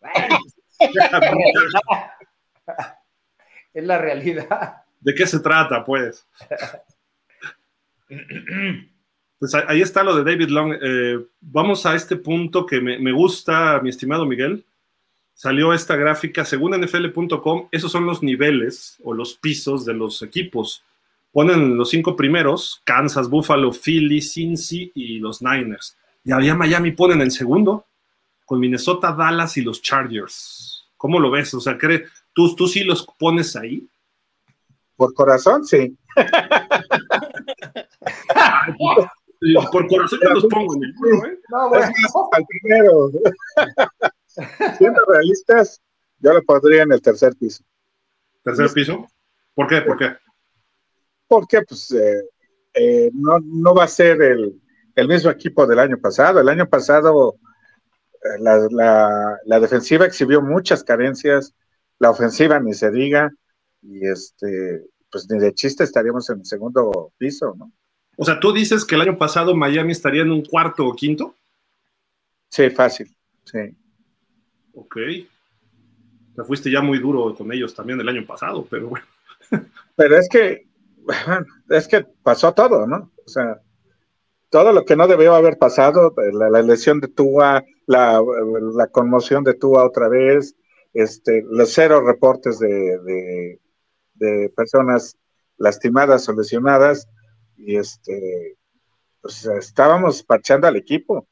Bueno, 0.01 0.39
es 0.79 0.95
la 0.95 1.21
realidad. 1.21 2.11
Es 3.75 3.85
la 3.85 3.99
realidad. 3.99 4.83
¿De 5.01 5.15
qué 5.15 5.27
se 5.27 5.41
trata, 5.41 5.85
pues? 5.85 6.27
Pues 9.39 9.55
ahí- 9.55 9.65
ahí 9.69 9.81
está 9.83 10.03
lo 10.05 10.15
de 10.17 10.31
David 10.31 10.49
Long. 10.49 10.75
Eh, 10.81 11.19
vamos 11.41 11.85
a 11.87 11.95
este 11.95 12.17
punto 12.17 12.65
que 12.67 12.81
me, 12.81 12.99
me 12.99 13.13
gusta, 13.13 13.81
mi 13.83 13.91
estimado 13.91 14.25
Miguel. 14.27 14.65
Salió 15.35 15.73
esta 15.73 15.97
gráfica, 15.97 16.45
según 16.45 16.75
NFL.com, 16.81 17.69
esos 17.73 17.91
son 17.91 18.07
los 18.07 18.23
niveles 18.23 18.99
o 19.03 19.15
los 19.15 19.35
pisos 19.35 19.85
de 19.85 19.95
los 19.95 20.23
equipos. 20.23 20.85
Ponen 21.33 21.79
los 21.79 21.91
cinco 21.91 22.15
primeros, 22.15 22.83
Kansas, 22.85 23.29
Buffalo, 23.29 23.73
Philly, 23.73 24.21
Cincy 24.21 24.93
y 24.95 25.19
los 25.19 25.41
Niners. 25.41 25.97
Y 26.25 26.33
había 26.33 26.55
Miami 26.55 26.93
ponen 26.93 27.23
el 27.23 27.31
segundo, 27.31 27.87
con 28.45 28.61
Minnesota, 28.61 29.13
Dallas 29.13 29.57
y 29.57 29.63
los 29.63 29.81
Chargers. 29.81 30.91
¿Cómo 30.97 31.19
lo 31.19 31.31
ves? 31.31 31.55
O 31.55 31.61
sea, 31.61 31.79
¿cree, 31.79 32.05
tú, 32.33 32.55
¿tú 32.55 32.69
sí 32.69 32.85
los 32.85 33.07
pones 33.19 33.57
ahí? 33.57 33.89
Por 34.95 35.15
corazón, 35.15 35.65
sí. 35.65 35.97
Por 39.73 39.89
corazón 39.89 40.21
yo 40.23 40.31
los 40.31 40.47
pongo 40.47 40.77
en 40.77 40.85
el 40.85 40.95
uno, 40.97 41.27
¿eh? 41.27 41.39
No, 41.49 41.69
bueno. 41.69 41.93
al 42.33 42.47
primero. 42.47 43.11
Siendo 44.79 45.01
realistas, 45.09 45.81
Yo 46.21 46.33
lo 46.33 46.43
pondría 46.43 46.83
en 46.83 46.93
el 46.93 47.03
tercer 47.03 47.35
piso. 47.35 47.65
¿Tercer 48.45 48.73
piso? 48.73 49.09
¿Por 49.55 49.67
qué? 49.67 49.83
¿Por 49.83 49.97
qué? 49.97 50.17
Porque 51.33 51.63
pues 51.63 51.91
eh, 51.93 52.29
eh, 52.75 53.11
no, 53.15 53.39
no 53.43 53.75
va 53.75 53.85
a 53.85 53.89
ser 53.89 54.21
el, 54.21 54.61
el 54.95 55.09
mismo 55.09 55.31
equipo 55.31 55.67
del 55.67 55.79
año 55.79 55.97
pasado. 55.97 56.41
El 56.41 56.49
año 56.51 56.69
pasado 56.69 57.37
eh, 58.23 58.39
la, 58.39 58.69
la, 58.71 59.39
la, 59.47 59.59
defensiva 59.59 60.05
exhibió 60.05 60.43
muchas 60.43 60.85
carencias, 60.85 61.55
la 61.99 62.11
ofensiva 62.11 62.61
ni 62.61 62.75
se 62.75 62.91
diga, 62.91 63.31
y 63.81 64.07
este, 64.07 64.85
pues 65.11 65.27
ni 65.31 65.39
de 65.39 65.55
chiste 65.55 65.85
estaríamos 65.85 66.29
en 66.29 66.41
el 66.41 66.45
segundo 66.45 67.15
piso, 67.17 67.55
¿no? 67.57 67.73
O 68.19 68.27
sea, 68.27 68.39
tú 68.39 68.53
dices 68.53 68.85
que 68.85 68.97
el 68.97 69.01
año 69.01 69.17
pasado 69.17 69.57
Miami 69.57 69.93
estaría 69.93 70.21
en 70.21 70.33
un 70.33 70.45
cuarto 70.45 70.87
o 70.87 70.95
quinto. 70.95 71.35
Sí, 72.51 72.69
fácil, 72.69 73.17
sí. 73.45 73.75
Ok. 74.75 74.97
Te 76.37 76.45
fuiste 76.45 76.71
ya 76.71 76.83
muy 76.83 76.99
duro 76.99 77.35
con 77.35 77.51
ellos 77.55 77.75
también 77.75 77.99
el 77.99 78.09
año 78.11 78.27
pasado, 78.27 78.67
pero 78.69 78.89
bueno. 78.89 79.07
Pero 79.97 80.19
es 80.19 80.29
que, 80.29 80.67
es 81.71 81.89
que 81.89 82.05
pasó 82.23 82.55
todo, 82.55 82.87
¿no? 82.87 83.13
O 83.25 83.29
sea, 83.29 83.61
todo 84.51 84.73
lo 84.73 84.85
que 84.85 84.97
no 84.97 85.07
debió 85.09 85.35
haber 85.35 85.59
pasado, 85.59 86.15
la, 86.33 86.51
la 86.51 86.63
lesión 86.63 87.01
de 87.01 87.09
Tua, 87.09 87.65
la, 87.87 88.21
la, 88.75 88.87
conmoción 88.89 89.45
de 89.45 89.55
Tua 89.55 89.85
otra 89.85 90.09
vez, 90.09 90.55
este, 90.93 91.43
los 91.49 91.73
cero 91.73 92.03
reportes 92.03 92.59
de, 92.59 92.99
de, 92.99 93.61
de 94.15 94.53
personas 94.55 95.17
lastimadas 95.57 96.29
o 96.29 96.35
lesionadas, 96.35 97.09
y 97.57 97.77
este, 97.77 98.59
pues 99.23 99.47
estábamos 99.47 100.23
parchando 100.23 100.67
al 100.67 100.77
equipo. 100.77 101.27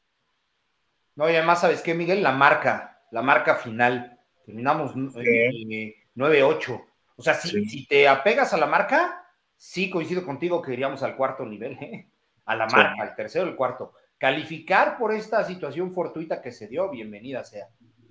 No, 1.16 1.28
y 1.28 1.36
además, 1.36 1.60
¿sabes 1.60 1.82
qué, 1.82 1.92
Miguel? 1.92 2.22
La 2.22 2.32
marca, 2.32 3.02
la 3.10 3.20
marca 3.20 3.56
final. 3.56 4.18
Terminamos 4.46 4.92
sí. 4.92 5.94
9-8. 6.16 6.84
O 7.16 7.22
sea, 7.22 7.34
si, 7.34 7.48
sí. 7.50 7.64
si, 7.66 7.86
te 7.86 8.08
apegas 8.08 8.54
a 8.54 8.56
la 8.56 8.66
marca, 8.66 9.29
sí 9.60 9.90
coincido 9.90 10.24
contigo 10.24 10.62
que 10.62 10.72
iríamos 10.72 11.02
al 11.02 11.16
cuarto 11.16 11.44
nivel, 11.44 11.72
¿eh? 11.82 12.08
a 12.46 12.56
la 12.56 12.66
marca, 12.66 12.94
sí. 12.94 13.00
al 13.02 13.14
tercero, 13.14 13.46
el 13.46 13.54
cuarto. 13.54 13.92
Calificar 14.16 14.96
por 14.96 15.12
esta 15.12 15.44
situación 15.44 15.92
fortuita 15.92 16.40
que 16.40 16.50
se 16.50 16.66
dio, 16.66 16.90
bienvenida 16.90 17.44
sea. 17.44 17.68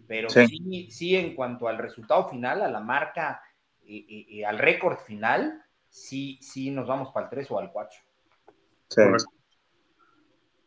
Pero 0.07 0.29
sí, 0.29 0.45
sí, 0.45 0.91
sí 0.91 1.15
en 1.15 1.33
cuanto 1.33 1.67
al 1.67 1.79
resultado 1.79 2.29
final, 2.29 2.61
a 2.61 2.69
la 2.69 2.79
marca, 2.79 3.41
y, 3.81 3.97
y, 3.97 4.37
y 4.37 4.43
al 4.43 4.59
récord 4.59 4.99
final, 4.99 5.63
sí, 5.89 6.37
sí 6.39 6.69
nos 6.69 6.87
vamos 6.87 7.09
para 7.11 7.25
el 7.25 7.31
3 7.31 7.49
o 7.49 7.59
al 7.59 7.71
4. 7.71 7.99
Sí. 8.89 9.01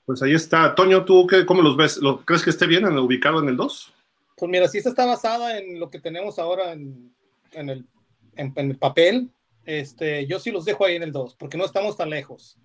Pues 0.05 0.20
ahí 0.22 0.35
está. 0.35 0.74
Toño, 0.74 1.05
¿tú 1.05 1.28
qué, 1.28 1.47
cómo 1.47 1.62
los 1.62 1.76
ves? 1.76 1.99
¿Lo, 1.99 2.24
¿Crees 2.24 2.43
que 2.43 2.51
esté 2.51 2.66
bien 2.66 2.87
en, 2.87 2.99
ubicado 2.99 3.41
en 3.41 3.49
el 3.49 3.57
2? 3.57 3.95
Pues 4.37 4.51
mira, 4.51 4.66
si 4.66 4.78
esta 4.78 4.91
está 4.91 5.07
basada 5.07 5.59
en 5.59 5.78
lo 5.78 5.91
que 5.91 6.01
tenemos 6.01 6.41
ahora 6.41 6.72
en, 6.72 7.14
en, 7.53 7.70
el, 7.70 7.87
en, 8.35 8.53
en, 8.57 8.70
el, 8.70 8.78
papel, 8.78 9.30
este, 9.64 10.26
yo 10.26 10.38
sí 10.38 10.50
los 10.50 10.64
dejo 10.64 10.84
ahí 10.84 10.96
en 10.96 11.02
el 11.02 11.12
2, 11.12 11.36
porque 11.36 11.56
no 11.56 11.64
estamos 11.64 11.96
tan 11.96 12.10
lejos. 12.10 12.58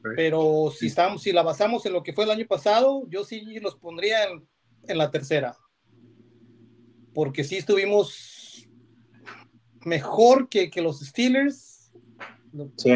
Okay. 0.00 0.12
Pero 0.16 0.72
si, 0.76 0.86
estamos, 0.86 1.22
si 1.22 1.32
la 1.32 1.42
basamos 1.42 1.86
en 1.86 1.92
lo 1.92 2.02
que 2.02 2.12
fue 2.12 2.24
el 2.24 2.30
año 2.30 2.46
pasado, 2.46 3.04
yo 3.08 3.24
sí 3.24 3.42
los 3.60 3.76
pondría 3.76 4.24
en, 4.24 4.46
en 4.88 4.98
la 4.98 5.10
tercera. 5.10 5.56
Porque 7.14 7.44
sí 7.44 7.56
estuvimos 7.56 8.68
mejor 9.84 10.48
que, 10.48 10.70
que 10.70 10.80
los 10.80 11.00
Steelers. 11.00 11.92
Sí. 12.76 12.92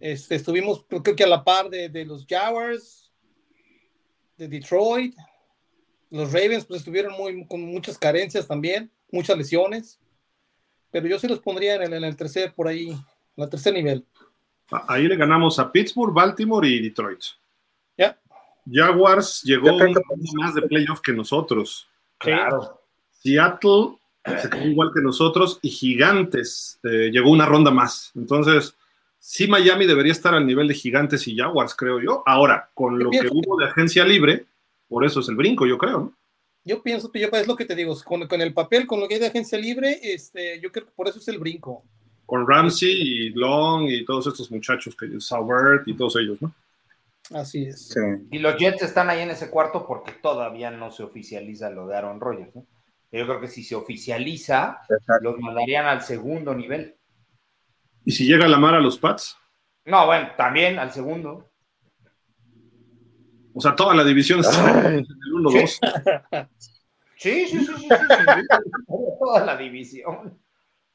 Este, 0.00 0.34
estuvimos, 0.34 0.84
creo 0.88 1.16
que 1.16 1.24
a 1.24 1.28
la 1.28 1.44
par 1.44 1.70
de, 1.70 1.88
de, 1.88 2.04
los 2.04 2.26
Jaguars, 2.26 3.12
de 4.36 4.48
Detroit. 4.48 5.14
Los 6.10 6.32
Ravens, 6.32 6.66
pues 6.66 6.80
estuvieron 6.80 7.14
muy, 7.14 7.46
con 7.46 7.62
muchas 7.62 7.96
carencias 7.96 8.46
también, 8.46 8.90
muchas 9.10 9.38
lesiones. 9.38 9.98
Pero 10.92 11.08
yo 11.08 11.18
sí 11.18 11.26
los 11.26 11.40
pondría 11.40 11.74
en 11.76 11.82
el, 11.82 11.94
en 11.94 12.04
el 12.04 12.16
tercer, 12.16 12.52
por 12.54 12.68
ahí, 12.68 12.90
en 12.90 13.44
el 13.44 13.50
tercer 13.50 13.72
nivel. 13.72 14.04
Ahí 14.86 15.08
le 15.08 15.16
ganamos 15.16 15.58
a 15.58 15.72
Pittsburgh, 15.72 16.14
Baltimore 16.14 16.68
y 16.68 16.80
Detroit. 16.80 17.20
Ya. 17.96 18.16
Yeah. 18.66 18.86
Jaguars 18.86 19.42
llegó 19.42 19.74
un 19.74 19.94
más 20.34 20.54
de 20.54 20.62
playoff 20.62 21.00
que 21.00 21.12
nosotros. 21.12 21.88
Claro. 22.18 22.80
Seattle 23.10 23.96
se 24.24 24.50
quedó 24.50 24.66
igual 24.66 24.90
que 24.94 25.00
nosotros 25.00 25.58
y 25.62 25.70
Gigantes 25.70 26.78
eh, 26.84 27.10
llegó 27.10 27.30
una 27.30 27.46
ronda 27.46 27.70
más. 27.70 28.12
Entonces, 28.14 28.76
sí 29.18 29.48
Miami 29.48 29.86
debería 29.86 30.12
estar 30.12 30.34
al 30.34 30.46
nivel 30.46 30.68
de 30.68 30.74
Gigantes 30.74 31.26
y 31.26 31.36
Jaguars, 31.36 31.74
creo 31.74 32.00
yo. 32.00 32.22
Ahora, 32.26 32.70
con 32.74 32.98
lo 32.98 33.10
que 33.10 33.28
hubo 33.30 33.56
de 33.58 33.66
agencia 33.66 34.04
libre, 34.04 34.46
por 34.88 35.04
eso 35.04 35.20
es 35.20 35.28
el 35.28 35.36
brinco, 35.36 35.66
yo 35.66 35.78
creo, 35.78 35.98
¿no? 35.98 36.14
Yo 36.64 36.82
pienso 36.82 37.10
que 37.10 37.20
yo, 37.20 37.28
es 37.28 37.46
lo 37.46 37.56
que 37.56 37.64
te 37.64 37.74
digo, 37.74 37.96
con, 38.04 38.26
con, 38.28 38.40
el 38.40 38.54
papel, 38.54 38.86
con 38.86 39.00
lo 39.00 39.08
que 39.08 39.14
hay 39.14 39.20
de 39.20 39.26
agencia 39.26 39.58
libre, 39.58 39.98
este, 40.02 40.60
yo 40.60 40.70
creo 40.70 40.86
que 40.86 40.92
por 40.92 41.08
eso 41.08 41.18
es 41.18 41.28
el 41.28 41.38
brinco. 41.38 41.84
Con 42.24 42.46
Ramsey 42.46 42.90
y 42.90 43.30
Long 43.30 43.88
y 43.88 44.04
todos 44.04 44.28
estos 44.28 44.50
muchachos, 44.50 44.96
que 44.96 45.20
Saubert 45.20 45.86
y 45.88 45.96
todos 45.96 46.16
ellos, 46.16 46.40
¿no? 46.40 46.54
Así 47.34 47.64
es. 47.64 47.88
Sí. 47.88 48.00
Y 48.30 48.38
los 48.38 48.56
Jets 48.56 48.82
están 48.82 49.10
ahí 49.10 49.20
en 49.20 49.30
ese 49.30 49.50
cuarto 49.50 49.86
porque 49.86 50.12
todavía 50.12 50.70
no 50.70 50.90
se 50.90 51.02
oficializa 51.02 51.70
lo 51.70 51.86
de 51.86 51.96
Aaron 51.96 52.20
Rodgers, 52.20 52.54
¿no? 52.54 52.66
Yo 53.10 53.26
creo 53.26 53.40
que 53.40 53.48
si 53.48 53.62
se 53.62 53.74
oficializa, 53.74 54.80
Exacto. 54.88 55.24
los 55.24 55.38
mandarían 55.38 55.86
al 55.86 56.02
segundo 56.02 56.54
nivel. 56.54 56.96
¿Y 58.04 58.12
si 58.12 58.26
llega 58.26 58.48
la 58.48 58.58
mar 58.58 58.74
a 58.74 58.80
los 58.80 58.98
Pats? 58.98 59.36
No, 59.84 60.06
bueno, 60.06 60.30
también 60.36 60.78
al 60.78 60.92
segundo. 60.92 61.51
O 63.54 63.60
sea, 63.60 63.74
toda 63.74 63.94
la 63.94 64.04
división 64.04 64.40
está 64.40 64.88
en 64.88 64.96
el 64.96 65.06
1-2. 65.06 66.48
Sí, 67.16 67.46
sí, 67.46 67.58
sí, 67.58 67.66
sí, 67.66 67.66
sí, 67.66 67.86
sí. 67.88 67.88
toda 69.20 69.44
la 69.44 69.56
división. 69.56 70.38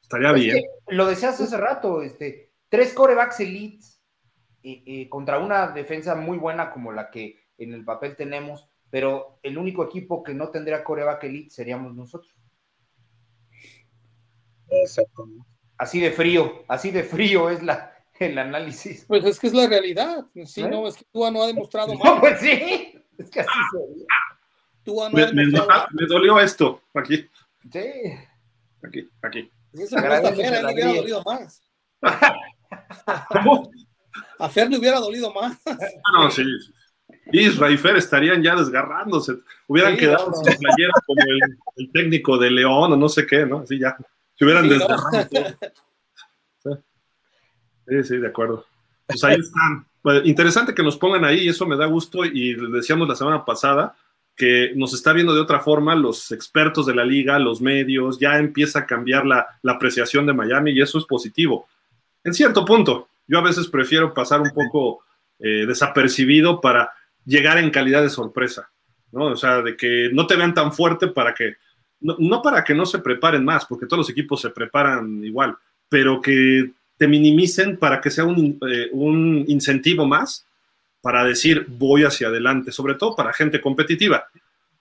Estaría 0.02 0.30
es 0.30 0.34
bien. 0.34 0.64
lo 0.88 1.06
decías 1.06 1.40
hace 1.40 1.56
rato, 1.56 2.02
este, 2.02 2.52
tres 2.68 2.92
corebacks 2.92 3.40
elites 3.40 4.02
eh, 4.62 4.82
eh, 4.86 5.08
contra 5.08 5.38
una 5.38 5.68
defensa 5.68 6.14
muy 6.14 6.38
buena 6.38 6.70
como 6.70 6.92
la 6.92 7.10
que 7.10 7.48
en 7.58 7.72
el 7.72 7.84
papel 7.84 8.16
tenemos, 8.16 8.68
pero 8.90 9.38
el 9.42 9.58
único 9.58 9.84
equipo 9.84 10.22
que 10.22 10.34
no 10.34 10.50
tendría 10.50 10.84
coreback 10.84 11.24
elite 11.24 11.50
seríamos 11.50 11.94
nosotros. 11.94 12.34
Exacto. 14.68 15.28
Así 15.76 16.00
de 16.00 16.10
frío, 16.10 16.64
así 16.68 16.90
de 16.90 17.04
frío 17.04 17.50
es 17.50 17.62
la, 17.62 17.97
el 18.26 18.38
análisis. 18.38 19.04
Pues 19.06 19.24
es 19.24 19.38
que 19.38 19.48
es 19.48 19.54
la 19.54 19.66
realidad. 19.66 20.26
Sí, 20.44 20.62
¿Eh? 20.62 20.68
no, 20.68 20.86
es 20.88 20.96
que 20.96 21.04
Tua 21.12 21.30
no 21.30 21.42
ha 21.42 21.46
demostrado 21.46 21.94
más. 21.94 22.04
No, 22.04 22.20
pues 22.20 22.40
sí, 22.40 22.92
es 23.18 23.30
que 23.30 23.40
así 23.40 23.50
se 23.72 24.06
Tua 24.84 25.10
no 25.10 25.16
me, 25.16 25.32
me, 25.32 25.46
me, 25.46 26.06
dolió 26.06 26.40
esto, 26.40 26.82
aquí. 26.94 27.28
Sí. 27.70 27.80
Aquí, 28.82 29.08
aquí. 29.22 29.50
Esa 29.74 30.00
no 30.00 30.14
está 30.14 30.32
Fer, 30.32 30.54
a 30.54 30.58
él 30.60 30.66
le 30.66 30.72
hubiera 30.72 30.94
dolido 30.94 31.22
más. 31.24 31.62
¿Cómo? 33.28 33.70
A 34.38 34.48
Fer 34.48 34.70
le 34.70 34.78
hubiera 34.78 34.98
dolido 34.98 35.32
más. 35.32 35.58
Ah, 35.66 35.76
no, 36.14 36.30
sí. 36.30 36.42
Isra 37.32 37.70
y 37.70 37.76
Fer 37.76 37.96
estarían 37.96 38.42
ya 38.42 38.56
desgarrándose. 38.56 39.34
Hubieran 39.66 39.94
sí, 39.94 40.00
quedado 40.00 40.30
no, 40.30 40.36
sin 40.36 40.58
playera 40.58 40.92
como 41.06 41.20
el, 41.20 41.58
el, 41.76 41.92
técnico 41.92 42.38
de 42.38 42.50
León 42.50 42.92
o 42.92 42.96
no 42.96 43.08
sé 43.10 43.26
qué, 43.26 43.44
¿no? 43.44 43.58
Así 43.58 43.78
ya. 43.78 43.94
Se 44.34 44.44
hubieran 44.46 44.64
sí, 44.64 44.70
desgarrado. 44.70 45.10
No. 45.12 45.68
Sí, 47.88 48.04
sí, 48.04 48.16
de 48.18 48.28
acuerdo. 48.28 48.66
Pues 49.06 49.24
ahí 49.24 49.38
están. 49.40 49.86
Pues, 50.02 50.26
interesante 50.26 50.74
que 50.74 50.82
nos 50.82 50.96
pongan 50.96 51.24
ahí, 51.24 51.48
eso 51.48 51.66
me 51.66 51.76
da 51.76 51.86
gusto. 51.86 52.24
Y 52.24 52.54
decíamos 52.72 53.08
la 53.08 53.16
semana 53.16 53.44
pasada 53.44 53.96
que 54.36 54.72
nos 54.76 54.94
está 54.94 55.12
viendo 55.12 55.34
de 55.34 55.40
otra 55.40 55.58
forma 55.58 55.96
los 55.96 56.30
expertos 56.30 56.86
de 56.86 56.94
la 56.94 57.04
liga, 57.04 57.38
los 57.40 57.60
medios, 57.60 58.20
ya 58.20 58.38
empieza 58.38 58.80
a 58.80 58.86
cambiar 58.86 59.26
la, 59.26 59.46
la 59.62 59.72
apreciación 59.72 60.26
de 60.26 60.32
Miami 60.32 60.70
y 60.70 60.80
eso 60.80 60.98
es 60.98 61.04
positivo. 61.06 61.66
En 62.22 62.32
cierto 62.32 62.64
punto, 62.64 63.08
yo 63.26 63.38
a 63.38 63.42
veces 63.42 63.66
prefiero 63.66 64.14
pasar 64.14 64.40
un 64.40 64.50
poco 64.50 65.02
eh, 65.40 65.66
desapercibido 65.66 66.60
para 66.60 66.92
llegar 67.24 67.58
en 67.58 67.70
calidad 67.70 68.02
de 68.02 68.10
sorpresa, 68.10 68.70
¿no? 69.12 69.26
O 69.26 69.36
sea, 69.36 69.60
de 69.60 69.76
que 69.76 70.10
no 70.12 70.26
te 70.26 70.36
vean 70.36 70.54
tan 70.54 70.72
fuerte 70.72 71.08
para 71.08 71.34
que, 71.34 71.56
no, 72.00 72.16
no, 72.18 72.40
para 72.40 72.64
que 72.64 72.74
no 72.74 72.86
se 72.86 73.00
preparen 73.00 73.44
más, 73.44 73.66
porque 73.66 73.86
todos 73.86 73.98
los 73.98 74.10
equipos 74.10 74.40
se 74.40 74.50
preparan 74.50 75.22
igual, 75.24 75.56
pero 75.88 76.20
que 76.20 76.70
te 76.98 77.08
minimicen 77.08 77.78
para 77.78 78.00
que 78.00 78.10
sea 78.10 78.24
un, 78.24 78.58
eh, 78.68 78.88
un 78.92 79.44
incentivo 79.48 80.06
más 80.06 80.44
para 81.00 81.24
decir 81.24 81.64
voy 81.68 82.04
hacia 82.04 82.28
adelante, 82.28 82.72
sobre 82.72 82.96
todo 82.96 83.14
para 83.16 83.32
gente 83.32 83.60
competitiva. 83.60 84.26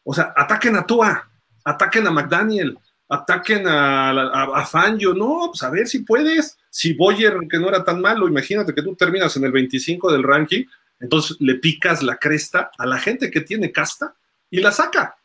O 0.03 0.13
sea, 0.13 0.33
ataquen 0.35 0.75
a 0.75 0.85
Tua, 0.85 1.29
ataquen 1.63 2.07
a 2.07 2.11
McDaniel, 2.11 2.77
ataquen 3.07 3.67
a, 3.67 4.09
a, 4.09 4.61
a 4.61 4.89
no, 5.15 5.49
pues 5.51 5.63
a 5.63 5.69
ver 5.69 5.87
si 5.87 5.99
puedes. 5.99 6.57
Si 6.69 6.93
Boyer, 6.93 7.37
que 7.49 7.57
no 7.57 7.69
era 7.69 7.83
tan 7.83 8.01
malo, 8.01 8.27
imagínate 8.27 8.73
que 8.73 8.81
tú 8.81 8.95
terminas 8.95 9.35
en 9.37 9.45
el 9.45 9.51
25 9.51 10.11
del 10.11 10.23
ranking, 10.23 10.65
entonces 10.99 11.37
le 11.39 11.55
picas 11.55 12.03
la 12.03 12.17
cresta 12.17 12.71
a 12.77 12.85
la 12.85 12.99
gente 12.99 13.31
que 13.31 13.41
tiene 13.41 13.71
casta 13.71 14.13
y 14.49 14.59
la 14.59 14.71
saca, 14.71 15.17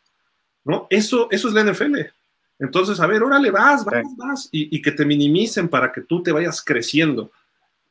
¿no? 0.63 0.87
Eso, 0.89 1.27
eso 1.31 1.47
es 1.47 1.53
la 1.53 1.63
NFL. 1.63 1.99
Entonces, 2.59 2.99
a 2.99 3.07
ver, 3.07 3.23
órale, 3.23 3.51
vas, 3.51 3.83
vas, 3.83 4.05
vas, 4.15 4.49
y, 4.51 4.75
y 4.75 4.81
que 4.81 4.91
te 4.91 5.05
minimicen 5.05 5.67
para 5.69 5.91
que 5.91 6.01
tú 6.01 6.21
te 6.23 6.31
vayas 6.31 6.63
creciendo. 6.63 7.31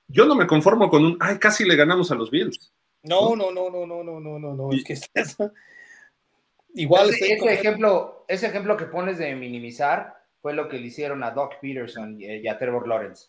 Yo 0.08 0.24
no 0.26 0.34
me 0.34 0.46
conformo 0.46 0.88
con 0.88 1.04
un, 1.04 1.16
ay, 1.20 1.38
casi 1.38 1.64
le 1.64 1.76
ganamos 1.76 2.10
a 2.10 2.14
los 2.14 2.30
Bills. 2.30 2.72
No, 3.02 3.34
no, 3.34 3.50
no, 3.50 3.68
no, 3.70 3.86
no, 3.86 4.02
no, 4.04 4.20
no, 4.20 4.38
no, 4.38 4.54
no. 4.54 4.72
Es 4.72 4.84
que 4.84 4.92
es 4.94 5.10
eso. 5.14 5.52
igual 6.74 7.10
ese, 7.10 7.14
estoy 7.14 7.28
ese 7.30 7.38
con- 7.40 7.48
ejemplo, 7.48 8.24
ese 8.28 8.46
ejemplo 8.46 8.76
que 8.76 8.84
pones 8.86 9.18
de 9.18 9.34
minimizar 9.34 10.14
fue 10.40 10.54
lo 10.54 10.68
que 10.68 10.78
le 10.78 10.86
hicieron 10.86 11.22
a 11.22 11.30
Doc 11.30 11.54
Peterson 11.60 12.20
y, 12.20 12.26
y 12.26 12.48
a 12.48 12.58
Trevor 12.58 12.86
Lawrence. 12.88 13.28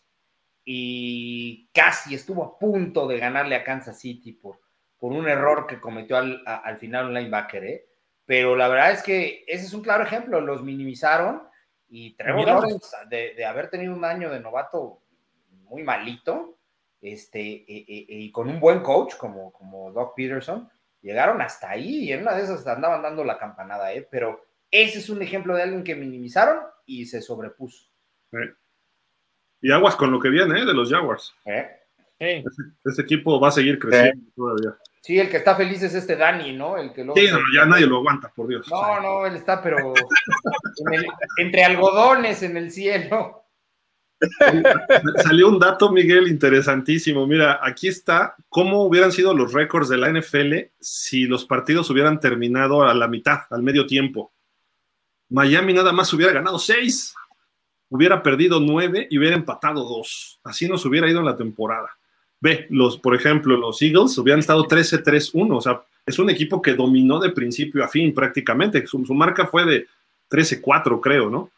Y 0.64 1.68
casi 1.72 2.14
estuvo 2.14 2.42
a 2.44 2.58
punto 2.58 3.06
de 3.06 3.18
ganarle 3.18 3.54
a 3.56 3.64
Kansas 3.64 3.98
City 4.00 4.32
por, 4.32 4.60
por 4.98 5.12
un 5.12 5.28
error 5.28 5.66
que 5.66 5.80
cometió 5.80 6.16
al, 6.16 6.42
a- 6.46 6.56
al 6.56 6.78
final 6.78 7.06
un 7.08 7.14
linebacker, 7.14 7.64
¿eh? 7.64 7.86
Pero 8.26 8.56
la 8.56 8.68
verdad 8.68 8.92
es 8.92 9.02
que 9.02 9.44
ese 9.46 9.66
es 9.66 9.74
un 9.74 9.82
claro 9.82 10.04
ejemplo, 10.04 10.40
los 10.40 10.62
minimizaron 10.62 11.42
y 11.88 12.14
Trevor. 12.16 12.46
Lawrence, 12.46 12.96
de, 13.10 13.34
de 13.34 13.44
haber 13.44 13.68
tenido 13.70 13.94
un 13.94 14.04
año 14.04 14.30
de 14.30 14.40
novato 14.40 15.02
muy 15.64 15.82
malito, 15.82 16.58
este, 17.00 17.40
y, 17.42 17.64
y- 17.68 18.06
y 18.24 18.32
con 18.32 18.48
un 18.48 18.58
buen 18.60 18.80
coach 18.80 19.14
como, 19.16 19.52
como 19.52 19.92
Doc 19.92 20.14
Peterson, 20.16 20.68
llegaron 21.02 21.42
hasta 21.42 21.70
ahí 21.70 22.04
y 22.04 22.12
en 22.12 22.22
una 22.22 22.34
de 22.34 22.44
esas 22.44 22.66
andaban 22.66 23.02
dando 23.02 23.24
la 23.24 23.36
campanada, 23.38 23.92
¿eh? 23.92 24.08
Pero 24.10 24.42
ese 24.70 24.98
es 25.00 25.10
un 25.10 25.20
ejemplo 25.20 25.54
de 25.54 25.62
alguien 25.62 25.84
que 25.84 25.94
minimizaron 25.94 26.60
y 26.86 27.04
se 27.04 27.20
sobrepuso. 27.20 27.90
Y 29.60 29.70
aguas 29.70 29.96
con 29.96 30.10
lo 30.10 30.18
que 30.20 30.30
viene, 30.30 30.60
¿eh? 30.60 30.64
De 30.64 30.72
los 30.74 30.90
Jaguars. 30.90 31.34
¿eh? 31.44 31.78
Este 32.84 33.02
equipo 33.02 33.38
va 33.38 33.48
a 33.48 33.52
seguir 33.52 33.78
creciendo 33.78 34.30
todavía. 34.34 34.78
Sí, 35.04 35.18
el 35.20 35.28
que 35.28 35.36
está 35.36 35.54
feliz 35.54 35.82
es 35.82 35.92
este 35.94 36.16
Dani, 36.16 36.54
¿no? 36.54 36.78
El 36.78 36.90
que 36.94 37.04
luego 37.04 37.20
Sí, 37.20 37.26
no, 37.30 37.38
ya 37.54 37.66
nadie 37.66 37.84
lo 37.84 37.98
aguanta, 37.98 38.32
por 38.34 38.48
Dios. 38.48 38.66
No, 38.70 39.00
no, 39.02 39.26
él 39.26 39.36
está, 39.36 39.62
pero 39.62 39.92
en 40.86 40.94
el- 40.94 41.06
entre 41.36 41.62
algodones 41.62 42.42
en 42.42 42.56
el 42.56 42.70
cielo. 42.72 43.44
Salió 45.22 45.48
un 45.48 45.58
dato, 45.58 45.90
Miguel, 45.92 46.28
interesantísimo. 46.28 47.26
Mira, 47.26 47.60
aquí 47.62 47.86
está 47.86 48.34
cómo 48.48 48.84
hubieran 48.84 49.12
sido 49.12 49.34
los 49.34 49.52
récords 49.52 49.90
de 49.90 49.98
la 49.98 50.08
NFL 50.08 50.70
si 50.80 51.26
los 51.26 51.44
partidos 51.44 51.90
hubieran 51.90 52.18
terminado 52.18 52.82
a 52.82 52.94
la 52.94 53.06
mitad, 53.06 53.40
al 53.50 53.62
medio 53.62 53.86
tiempo. 53.86 54.32
Miami 55.28 55.74
nada 55.74 55.92
más 55.92 56.10
hubiera 56.14 56.32
ganado 56.32 56.58
seis, 56.58 57.14
hubiera 57.90 58.22
perdido 58.22 58.58
nueve 58.58 59.06
y 59.10 59.18
hubiera 59.18 59.36
empatado 59.36 59.84
dos. 59.84 60.40
Así 60.44 60.66
nos 60.66 60.82
hubiera 60.86 61.10
ido 61.10 61.18
en 61.20 61.26
la 61.26 61.36
temporada. 61.36 61.90
Ve, 62.44 62.66
los, 62.68 62.98
por 62.98 63.14
ejemplo, 63.14 63.56
los 63.56 63.80
Eagles 63.80 64.18
hubieran 64.18 64.40
estado 64.40 64.68
13-3-1, 64.68 65.56
o 65.56 65.60
sea, 65.62 65.80
es 66.04 66.18
un 66.18 66.28
equipo 66.28 66.60
que 66.60 66.74
dominó 66.74 67.18
de 67.18 67.30
principio 67.30 67.82
a 67.82 67.88
fin 67.88 68.12
prácticamente. 68.12 68.86
Su, 68.86 69.02
su 69.06 69.14
marca 69.14 69.46
fue 69.46 69.64
de 69.64 69.86
13-4, 70.30 71.00
creo, 71.00 71.30
¿no? 71.30 71.50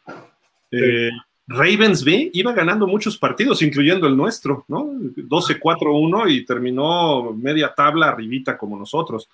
Eh, 0.71 1.09
Ravens 1.45 2.03
B 2.05 2.29
iba 2.33 2.53
ganando 2.53 2.87
muchos 2.87 3.17
partidos, 3.17 3.61
incluyendo 3.61 4.07
el 4.07 4.15
nuestro, 4.15 4.63
¿no? 4.69 4.85
12-4-1 4.85 6.31
y 6.31 6.45
terminó 6.45 7.33
media 7.33 7.73
tabla 7.75 8.07
arribita 8.07 8.57
como 8.57 8.77
nosotros. 8.77 9.27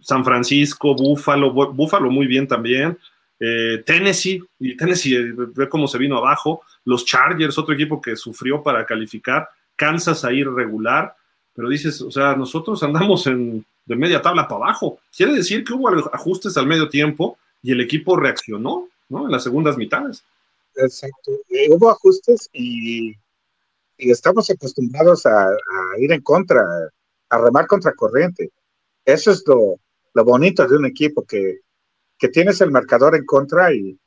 San 0.00 0.24
Francisco, 0.24 0.94
Buffalo, 0.94 1.52
Bu- 1.52 1.72
Buffalo 1.74 2.10
muy 2.10 2.26
bien 2.28 2.46
también. 2.46 2.96
Eh, 3.40 3.82
Tennessee, 3.84 4.40
y 4.60 4.76
Tennessee, 4.76 5.16
eh, 5.16 5.32
ve 5.54 5.68
cómo 5.68 5.88
se 5.88 5.98
vino 5.98 6.16
abajo. 6.16 6.62
Los 6.84 7.04
Chargers, 7.04 7.58
otro 7.58 7.74
equipo 7.74 8.00
que 8.00 8.14
sufrió 8.14 8.62
para 8.62 8.84
calificar. 8.86 9.48
Kansas 9.82 10.24
ahí 10.24 10.44
regular. 10.44 11.14
Pero 11.54 11.68
dices, 11.68 12.00
o 12.00 12.10
sea, 12.10 12.34
nosotros 12.34 12.82
andamos 12.82 13.26
en, 13.26 13.64
de 13.84 13.96
media 13.96 14.22
tabla 14.22 14.48
para 14.48 14.64
abajo. 14.64 14.98
Quiere 15.14 15.34
decir 15.34 15.64
que 15.64 15.74
hubo 15.74 15.88
ajustes 16.12 16.56
al 16.56 16.66
medio 16.66 16.88
tiempo 16.88 17.36
y 17.62 17.72
el 17.72 17.80
equipo 17.80 18.16
reaccionó, 18.16 18.88
¿no? 19.08 19.26
En 19.26 19.32
las 19.32 19.42
segundas 19.42 19.76
mitades. 19.76 20.24
Exacto. 20.74 21.32
Eh, 21.50 21.68
hubo 21.70 21.90
ajustes 21.90 22.48
y, 22.52 23.10
y 23.98 24.10
estamos 24.10 24.48
acostumbrados 24.48 25.26
a, 25.26 25.48
a 25.48 25.98
ir 25.98 26.10
en 26.12 26.22
contra, 26.22 26.62
a 27.28 27.38
remar 27.38 27.66
contra 27.66 27.92
corriente. 27.92 28.50
Eso 29.04 29.30
es 29.30 29.42
lo, 29.46 29.76
lo 30.14 30.24
bonito 30.24 30.66
de 30.66 30.76
un 30.76 30.86
equipo, 30.86 31.24
que, 31.26 31.58
que 32.18 32.28
tienes 32.28 32.60
el 32.62 32.70
marcador 32.70 33.14
en 33.14 33.26
contra 33.26 33.74
y, 33.74 33.98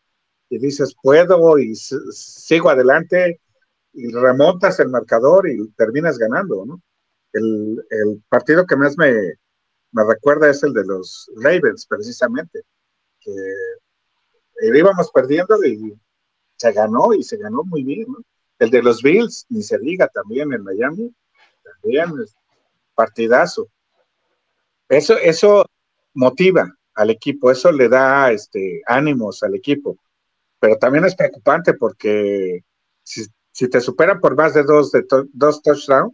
y 0.50 0.58
dices, 0.58 0.96
puedo 1.00 1.60
y 1.60 1.76
sigo 1.76 2.70
adelante 2.70 3.40
y 3.96 4.12
remontas 4.12 4.80
el 4.80 4.90
marcador 4.90 5.50
y 5.50 5.68
terminas 5.72 6.18
ganando, 6.18 6.66
¿no? 6.66 6.82
El, 7.34 7.86
el 7.90 8.24
partido 8.30 8.66
que 8.66 8.76
más 8.76 8.98
me, 8.98 9.12
me 9.92 10.04
recuerda 10.04 10.50
es 10.50 10.62
el 10.64 10.74
de 10.74 10.86
los 10.86 11.32
Ravens, 11.38 11.86
precisamente, 11.86 12.64
que 13.20 13.32
íbamos 14.62 15.10
perdiendo 15.12 15.64
y 15.64 15.98
se 16.58 16.72
ganó 16.74 17.14
y 17.14 17.24
se 17.24 17.38
ganó 17.38 17.64
muy 17.64 17.84
bien, 17.84 18.08
¿no? 18.10 18.18
El 18.60 18.70
de 18.70 18.84
los 18.84 19.02
Bills, 19.02 19.46
ni 19.50 19.64
se 19.64 19.78
diga 19.80 20.08
también 20.10 20.52
en 20.54 20.64
Miami, 20.64 21.14
también 21.64 22.12
es 22.22 22.36
partidazo. 22.94 23.70
Eso, 24.90 25.18
eso 25.18 25.66
motiva 26.14 26.74
al 26.94 27.10
equipo, 27.10 27.52
eso 27.52 27.72
le 27.72 27.90
da 27.90 28.32
este, 28.32 28.82
ánimos 28.86 29.44
al 29.44 29.56
equipo, 29.56 29.98
pero 30.60 30.78
también 30.78 31.06
es 31.06 31.16
preocupante 31.16 31.74
porque 31.74 32.64
si, 33.04 33.26
si 33.56 33.70
te 33.70 33.80
superan 33.80 34.20
por 34.20 34.36
más 34.36 34.54
de 34.54 34.64
dos, 34.64 34.92
de 34.92 35.06
dos 35.32 35.62
touchdowns, 35.62 36.14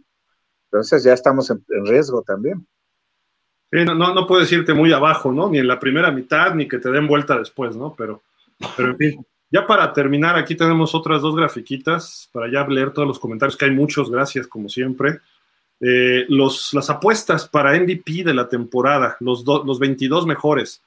entonces 0.66 1.02
ya 1.02 1.12
estamos 1.12 1.50
en, 1.50 1.60
riesgo 1.84 2.22
también. 2.22 2.64
No, 3.72 3.96
no, 3.96 4.14
no 4.14 4.26
puedes 4.28 4.52
irte 4.52 4.72
muy 4.72 4.92
abajo, 4.92 5.32
¿no? 5.32 5.48
Ni 5.50 5.58
en 5.58 5.66
la 5.66 5.80
primera 5.80 6.12
mitad, 6.12 6.54
ni 6.54 6.68
que 6.68 6.78
te 6.78 6.88
den 6.92 7.08
vuelta 7.08 7.36
después, 7.36 7.74
¿no? 7.74 7.94
Pero, 7.98 8.22
pero 8.76 8.90
en 8.90 8.96
fin, 8.96 9.26
ya 9.50 9.66
para 9.66 9.92
terminar, 9.92 10.36
aquí 10.36 10.54
tenemos 10.54 10.94
otras 10.94 11.20
dos 11.20 11.34
grafiquitas 11.34 12.30
para 12.32 12.48
ya 12.48 12.64
leer 12.68 12.92
todos 12.92 13.08
los 13.08 13.18
comentarios, 13.18 13.56
que 13.56 13.64
hay 13.64 13.72
muchos, 13.72 14.08
gracias 14.08 14.46
como 14.46 14.68
siempre. 14.68 15.18
Eh, 15.80 16.26
las 16.28 16.90
apuestas 16.90 17.48
para 17.48 17.74
MVP 17.76 18.22
de 18.22 18.34
la 18.34 18.48
temporada, 18.48 19.16
los, 19.18 19.44
do- 19.44 19.64
los 19.64 19.80
22 19.80 20.26
mejores. 20.26 20.80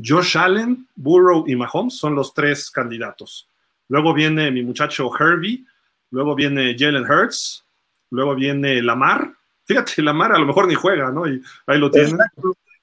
Josh 0.00 0.38
Allen, 0.38 0.86
Burrow 0.94 1.44
y 1.48 1.56
Mahomes 1.56 1.96
son 1.96 2.14
los 2.14 2.32
tres 2.32 2.70
candidatos. 2.70 3.48
Luego 3.88 4.14
viene 4.14 4.52
mi 4.52 4.62
muchacho 4.62 5.10
Herbie, 5.18 5.64
luego 6.10 6.34
viene 6.34 6.76
Jalen 6.78 7.04
Hurts, 7.04 7.64
luego 8.10 8.34
viene 8.34 8.82
Lamar. 8.82 9.32
Fíjate, 9.66 10.02
Lamar 10.02 10.32
a 10.32 10.38
lo 10.38 10.46
mejor 10.46 10.66
ni 10.66 10.74
juega, 10.74 11.10
¿no? 11.10 11.26
Y 11.26 11.42
ahí 11.66 11.78
lo 11.78 11.90
tienen. 11.90 12.18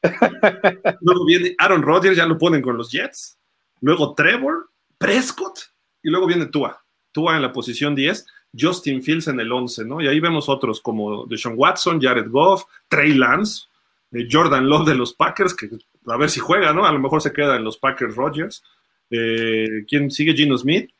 Luego 1.00 1.26
viene 1.26 1.56
Aaron 1.58 1.82
Rodgers, 1.82 2.18
ya 2.18 2.26
lo 2.26 2.38
ponen 2.38 2.62
con 2.62 2.76
los 2.76 2.92
Jets. 2.92 3.38
Luego 3.80 4.14
Trevor, 4.14 4.70
Prescott 4.98 5.60
y 6.02 6.10
luego 6.10 6.28
viene 6.28 6.48
Tua. 6.48 6.84
Tua 7.14 7.38
en 7.38 7.42
la 7.42 7.54
posición 7.54 7.96
10, 7.96 8.26
Justin 8.58 9.02
Fields 9.02 9.28
en 9.28 9.40
el 9.40 9.52
11, 9.52 9.86
¿no? 9.86 10.02
Y 10.02 10.08
ahí 10.08 10.20
vemos 10.20 10.50
otros 10.50 10.82
como 10.82 11.26
Deshaun 11.26 11.56
Watson, 11.58 12.02
Jared 12.02 12.30
Goff, 12.30 12.64
Trey 12.88 13.14
Lance, 13.14 13.66
eh, 14.12 14.28
Jordan 14.30 14.68
Love 14.68 14.88
de 14.88 14.96
los 14.96 15.14
Packers, 15.14 15.54
que 15.56 15.70
a 16.08 16.18
ver 16.18 16.30
si 16.30 16.40
juega, 16.40 16.74
¿no? 16.74 16.86
A 16.86 16.92
lo 16.92 17.00
mejor 17.00 17.22
se 17.22 17.32
queda 17.32 17.56
en 17.56 17.64
los 17.64 17.78
Packers 17.78 18.16
Rodgers. 18.16 18.64
Eh, 19.10 19.86
¿Quién 19.88 20.12
sigue? 20.12 20.34
Gino 20.34 20.58
Smith. 20.58 20.92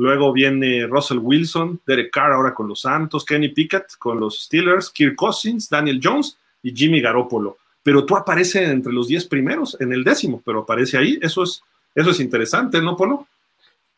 Luego 0.00 0.32
viene 0.32 0.86
Russell 0.86 1.18
Wilson, 1.18 1.82
Derek 1.86 2.10
Carr 2.10 2.32
ahora 2.32 2.54
con 2.54 2.66
los 2.66 2.80
Santos, 2.80 3.22
Kenny 3.22 3.50
Pickett 3.50 3.98
con 3.98 4.18
los 4.18 4.44
Steelers, 4.44 4.88
Kirk 4.88 5.14
Cousins, 5.14 5.68
Daniel 5.68 6.00
Jones 6.02 6.38
y 6.62 6.74
Jimmy 6.74 7.02
Garoppolo. 7.02 7.58
Pero 7.82 8.06
tú 8.06 8.16
aparece 8.16 8.64
entre 8.64 8.94
los 8.94 9.08
10 9.08 9.26
primeros, 9.26 9.78
en 9.78 9.92
el 9.92 10.02
décimo, 10.02 10.40
pero 10.42 10.60
aparece 10.60 10.96
ahí. 10.96 11.18
Eso 11.20 11.42
es, 11.42 11.62
eso 11.94 12.12
es 12.12 12.20
interesante, 12.20 12.80
¿no, 12.80 12.96
Polo? 12.96 13.26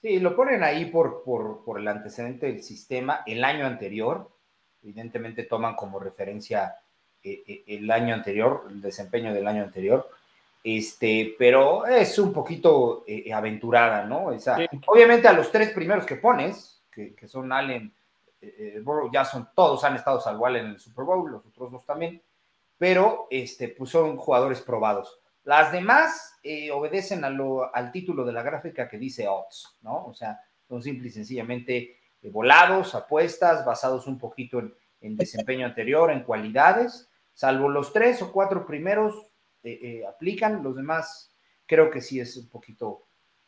Sí, 0.01 0.19
lo 0.19 0.35
ponen 0.35 0.65
ahí 0.65 0.87
por, 0.87 1.23
por, 1.25 1.63
por 1.65 1.79
el 1.79 1.87
antecedente 1.87 2.47
del 2.47 2.65
sistema. 2.65 3.21
El 3.25 3.45
año 3.45 3.65
anterior, 3.65 4.29
evidentemente 4.83 5.45
toman 5.45 5.77
como 5.77 6.01
referencia 6.01 6.75
eh, 7.23 7.45
eh, 7.47 7.63
el 7.69 7.89
año 7.89 8.13
anterior, 8.13 8.65
el 8.69 8.81
desempeño 8.81 9.33
del 9.33 9.47
año 9.47 9.63
anterior. 9.63 10.11
Este, 10.65 11.35
pero 11.39 11.87
es 11.87 12.19
un 12.19 12.33
poquito 12.33 13.03
eh, 13.07 13.33
aventurada, 13.33 14.05
¿no? 14.05 14.31
Sí. 14.57 14.67
Obviamente 14.87 15.27
a 15.27 15.33
los 15.33 15.51
tres 15.51 15.71
primeros 15.71 16.07
que 16.07 16.17
pones, 16.17 16.83
que, 16.91 17.15
que 17.15 17.27
son 17.27 17.53
Allen, 17.53 17.93
eh, 18.41 18.55
eh, 18.77 18.81
Burrow, 18.81 19.11
ya 19.13 19.25
son, 19.25 19.49
todos 19.55 19.83
han 19.85 19.97
estado 19.97 20.21
salvo 20.21 20.47
Allen 20.47 20.67
en 20.67 20.71
el 20.73 20.79
Super 20.79 21.05
Bowl, 21.05 21.31
los 21.31 21.45
otros 21.47 21.73
dos 21.73 21.85
también, 21.85 22.23
pero 22.79 23.27
este, 23.31 23.69
pues 23.69 23.91
son 23.91 24.17
jugadores 24.17 24.61
probados. 24.61 25.19
Las 25.45 25.73
demás 25.73 26.39
eh, 26.45 26.71
obedecen 26.71 27.25
a 27.25 27.31
lo- 27.31 27.75
al 27.75 27.91
título 27.91 28.25
de 28.25 28.33
la 28.33 28.43
gráfica 28.43 28.89
que 28.89 28.99
dice 28.99 29.27
odds, 29.27 29.77
¿no? 29.83 30.07
O 30.07 30.15
sea, 30.15 30.41
son 30.69 30.81
simple 30.81 31.09
y 31.09 31.11
sencillamente 31.11 31.97
eh, 32.23 32.31
volados, 32.31 32.95
apuestas, 32.95 33.65
basados 33.65 34.07
un 34.07 34.17
poquito 34.19 34.61
en, 34.61 34.73
en 35.01 35.17
desempeño 35.17 35.67
anterior, 35.67 36.13
en 36.13 36.23
cualidades, 36.23 37.11
salvo 37.35 37.69
los 37.69 37.93
tres 37.93 38.23
o 38.23 38.31
cuatro 38.31 38.65
primeros 38.65 39.27
eh, 39.65 39.79
eh, 39.83 40.07
aplican, 40.07 40.63
los 40.63 40.77
demás 40.77 41.31
creo 41.67 41.91
que 41.91 42.01
sí 42.01 42.21
es 42.21 42.37
un 42.37 42.49
poquito, 42.49 43.03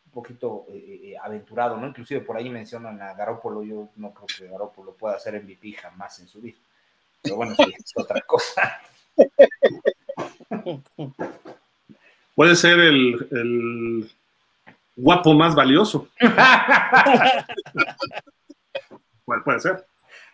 un 0.07 0.13
poquito 0.13 0.67
eh, 0.73 1.15
aventurado, 1.23 1.77
¿no? 1.77 1.87
Inclusive 1.87 2.21
por 2.21 2.37
ahí 2.37 2.51
mencionan 2.51 3.01
a 3.03 3.15
Garópolo, 3.15 3.63
yo 3.63 3.91
no 3.97 4.13
creo 4.13 4.27
que 4.27 4.49
Garópolo 4.49 4.95
pueda 4.95 5.19
ser 5.19 5.43
MVP 5.43 5.73
jamás 5.73 6.19
en 6.21 6.29
su 6.29 6.41
vida. 6.41 6.59
Pero 7.23 7.37
bueno, 7.37 7.55
sí, 7.55 7.65
es 7.77 7.93
otra 7.97 8.21
cosa. 8.23 8.81
Puede 12.35 12.57
ser 12.57 12.81
el, 12.81 13.29
el 13.31 14.11
guapo 14.97 15.35
más 15.35 15.55
valioso. 15.55 16.09
Bueno, 19.27 19.43
puede 19.43 19.61
ser. 19.61 19.87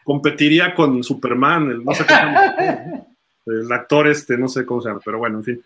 Competiría 0.02 0.74
con 0.74 1.04
Superman, 1.04 1.70
el 1.70 1.84
no 1.84 1.94
sé 1.94 2.04
llama, 2.08 2.56
el 3.46 3.70
actor 3.72 4.08
este, 4.08 4.36
no 4.36 4.48
sé 4.48 4.64
cómo 4.64 4.80
se 4.80 4.88
llama, 4.88 5.00
pero 5.04 5.18
bueno, 5.18 5.38
en 5.38 5.44
fin. 5.44 5.64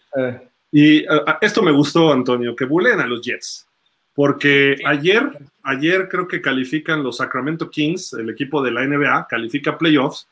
Y 0.73 1.03
uh, 1.09 1.23
esto 1.41 1.63
me 1.63 1.73
gustó, 1.73 2.13
Antonio, 2.13 2.55
que 2.57 2.65
bulen 2.65 3.01
a 3.01 3.07
los 3.07 3.21
Jets. 3.21 3.67
Porque 4.15 4.77
ayer, 4.87 5.31
ayer 5.63 6.09
creo 6.09 6.29
que 6.29 6.41
califican 6.41 7.03
los 7.03 7.17
Sacramento 7.17 7.69
Kings, 7.69 8.13
el 8.15 8.31
equipo 8.31 8.63
de 8.63 8.71
la 8.71 8.87
NBA, 8.87 9.27
califica 9.29 9.77
playoffs 9.77 10.29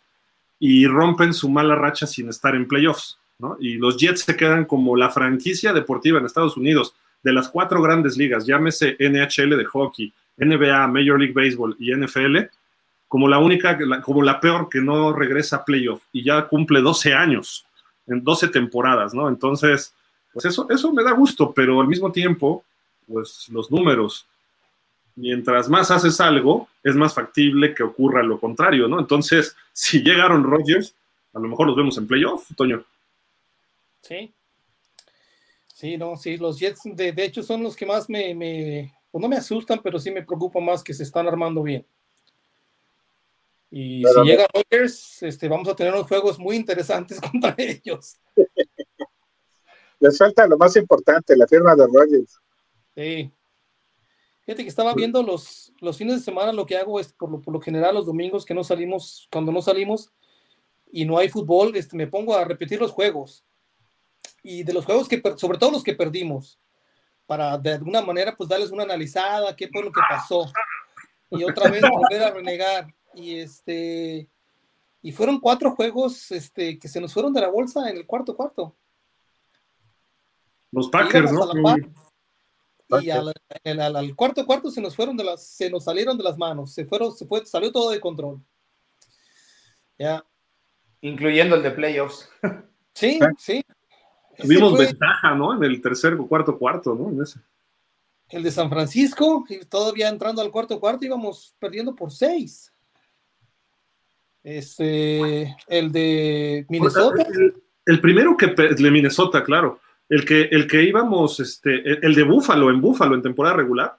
y 0.61 0.87
rompen 0.87 1.35
su 1.35 1.49
mala 1.49 1.75
racha 1.75 2.07
sin 2.07 2.29
estar 2.29 2.55
en 2.55 2.69
playoffs. 2.69 3.19
¿no? 3.39 3.57
Y 3.59 3.75
los 3.75 3.97
Jets 3.97 4.21
se 4.21 4.37
quedan 4.37 4.65
como 4.65 4.97
la 4.97 5.11
franquicia 5.11 5.73
deportiva 5.73 6.21
en 6.21 6.27
Estados 6.27 6.57
Unidos 6.57 6.95
de 7.23 7.33
las 7.33 7.49
cuatro 7.49 7.83
grandes 7.83 8.17
ligas, 8.17 8.47
llámese 8.47 8.97
NHL 8.99 9.57
de 9.57 9.65
hockey, 9.65 10.13
NBA, 10.37 10.87
Major 10.89 11.19
League 11.19 11.35
Baseball 11.35 11.77
y 11.79 11.95
NFL, 11.95 12.39
como 13.13 13.29
la 13.29 13.39
única, 13.39 13.79
como 14.01 14.23
la 14.23 14.41
peor 14.41 14.71
que 14.71 14.81
no 14.81 15.13
regresa 15.13 15.57
a 15.57 15.65
playoff 15.67 16.03
y 16.15 16.25
ya 16.25 16.47
cumple 16.47 16.81
12 16.81 17.13
años, 17.13 17.67
en 18.07 18.25
12 18.25 18.49
temporadas, 18.49 19.13
¿no? 19.13 19.29
Entonces, 19.29 19.95
pues 20.33 20.47
eso, 20.47 20.67
eso 20.71 20.91
me 20.95 21.05
da 21.05 21.13
gusto, 21.13 21.53
pero 21.53 21.79
al 21.83 21.89
mismo 21.89 22.11
tiempo, 22.11 22.65
pues 23.07 23.51
los 23.51 23.71
números, 23.71 24.25
mientras 25.15 25.69
más 25.69 25.91
haces 25.91 26.23
algo, 26.23 26.71
es 26.83 26.97
más 26.97 27.13
factible 27.13 27.75
que 27.75 27.83
ocurra 27.83 28.23
lo 28.23 28.41
contrario, 28.41 28.89
¿no? 28.89 28.99
Entonces, 28.99 29.55
si 29.75 30.03
llegaron 30.03 30.43
Rodgers, 30.43 30.95
a 31.35 31.39
lo 31.39 31.49
mejor 31.49 31.67
los 31.67 31.77
vemos 31.77 31.99
en 31.99 32.07
playoff, 32.07 32.49
Toño. 32.57 32.83
Sí. 34.01 34.33
Sí, 35.67 35.99
no, 35.99 36.17
sí, 36.17 36.39
los 36.39 36.59
Jets 36.59 36.81
de, 36.85 37.13
de 37.13 37.25
hecho 37.27 37.43
son 37.43 37.63
los 37.63 37.77
que 37.77 37.85
más 37.85 38.09
me, 38.09 38.35
me, 38.35 38.95
pues 39.11 39.21
no 39.21 39.29
me 39.29 39.37
asustan, 39.37 39.81
pero 39.85 39.99
sí 39.99 40.11
me 40.11 40.23
preocupa 40.23 40.61
más 40.61 40.83
que 40.83 40.95
se 40.95 41.03
están 41.03 41.29
armando 41.29 41.63
bien. 41.63 41.85
Y 43.75 44.05
si 44.05 44.21
llega 44.21 44.47
Rodgers, 44.53 45.23
este, 45.23 45.49
vamos 45.49 45.67
a 45.67 45.75
tener 45.75 45.95
unos 45.95 46.07
juegos 46.07 46.39
muy 46.39 46.57
interesantes 46.57 47.19
contra 47.33 47.55
ellos. 47.57 48.19
Les 49.99 50.19
falta 50.19 50.47
lo 50.47 50.59
más 50.59 50.77
importante, 50.77 51.35
la 51.35 51.47
firma 51.47 51.75
de 51.75 51.87
Rodgers. 51.87 52.39
Sí. 52.95 53.33
Fíjate 54.45 54.63
que 54.63 54.69
estaba 54.69 54.93
viendo 54.93 55.23
los, 55.23 55.73
los 55.81 55.97
fines 55.97 56.17
de 56.17 56.23
semana, 56.23 56.53
lo 56.53 56.67
que 56.67 56.77
hago 56.77 57.01
es, 57.01 57.15
por 57.15 57.31
lo, 57.31 57.41
por 57.41 57.55
lo 57.55 57.63
general, 57.63 57.95
los 57.95 58.05
domingos 58.05 58.45
que 58.45 58.53
no 58.53 58.63
salimos, 58.63 59.27
cuando 59.33 59.51
no 59.51 59.63
salimos 59.63 60.13
y 60.91 61.07
no 61.07 61.17
hay 61.17 61.31
fútbol, 61.31 61.75
este, 61.75 61.97
me 61.97 62.07
pongo 62.07 62.37
a 62.37 62.45
repetir 62.45 62.79
los 62.79 62.91
juegos. 62.91 63.43
Y 64.43 64.65
de 64.65 64.75
los 64.75 64.85
juegos 64.85 65.09
que, 65.09 65.23
sobre 65.37 65.57
todo 65.57 65.71
los 65.71 65.83
que 65.83 65.95
perdimos, 65.95 66.61
para 67.25 67.57
de 67.57 67.73
alguna 67.73 68.03
manera, 68.03 68.37
pues 68.37 68.51
darles 68.51 68.71
una 68.71 68.83
analizada, 68.83 69.57
qué 69.57 69.69
fue 69.69 69.83
lo 69.83 69.91
que 69.91 70.01
pasó. 70.07 70.53
Y 71.31 71.43
otra 71.43 71.71
vez 71.71 71.81
volver 71.81 72.23
a 72.23 72.33
renegar. 72.33 72.93
Y 73.15 73.37
este, 73.37 74.29
y 75.03 75.13
fueron 75.13 75.41
cuatro 75.41 75.73
juegos 75.73 76.31
este, 76.31 76.79
que 76.79 76.89
se 76.89 77.01
nos 77.01 77.13
fueron 77.13 77.33
de 77.33 77.41
la 77.41 77.49
bolsa 77.49 77.89
en 77.91 77.97
el 77.97 78.07
cuarto 78.07 78.37
cuarto. 78.37 78.77
Los 80.71 80.89
Packers, 80.89 81.33
¿no? 81.33 81.43
Y 83.01 83.11
al, 83.11 83.33
al, 83.65 83.97
al, 83.97 84.15
cuarto 84.15 84.45
cuarto 84.45 84.71
se 84.71 84.81
nos 84.81 84.95
fueron 84.95 85.17
de 85.17 85.25
las, 85.25 85.47
se 85.47 85.71
nos 85.71 85.85
salieron 85.85 86.17
de 86.19 86.25
las 86.25 86.37
manos, 86.37 86.73
se 86.75 86.85
fueron, 86.85 87.15
se 87.15 87.27
fue, 87.27 87.45
salió 87.47 87.73
todo 87.73 87.91
de 87.91 88.01
control. 88.01 88.43
Ya. 89.99 90.25
Incluyendo 91.01 91.57
el 91.57 91.63
de 91.63 91.71
playoffs. 91.71 92.29
Sí, 92.95 93.19
sí. 93.39 93.65
Tuvimos 94.37 94.77
fue, 94.77 94.87
ventaja, 94.87 95.35
¿no? 95.35 95.55
En 95.55 95.65
el 95.65 95.81
tercer 95.81 96.15
o 96.15 96.27
cuarto 96.27 96.59
cuarto, 96.59 96.95
¿no? 96.95 97.09
En 97.09 97.23
ese. 97.23 97.41
El 98.29 98.43
de 98.43 98.51
San 98.51 98.71
Francisco, 98.71 99.45
y 99.49 99.65
todavía 99.65 100.09
entrando 100.09 100.41
al 100.41 100.51
cuarto 100.51 100.81
cuarto 100.81 101.05
íbamos 101.05 101.55
perdiendo 101.59 101.95
por 101.95 102.11
seis. 102.11 102.72
Este, 104.45 105.57
el 105.69 105.93
de 105.93 106.67
Minnesota. 106.69 107.23
El, 107.23 107.55
el 107.87 108.01
primero 108.01 108.37
que 108.37 108.49
de 108.49 108.91
Minnesota, 108.91 109.45
claro 109.45 109.81
el 110.13 110.27
que, 110.27 110.43
el 110.43 110.67
que 110.67 110.83
íbamos, 110.83 111.41
este, 111.41 112.07
el 112.07 112.15
de 112.15 112.23
Búfalo, 112.23 112.69
en 112.69 112.83
Búfalo, 112.83 113.15
en 113.15 113.23
temporada 113.23 113.57
regular, 113.57 113.97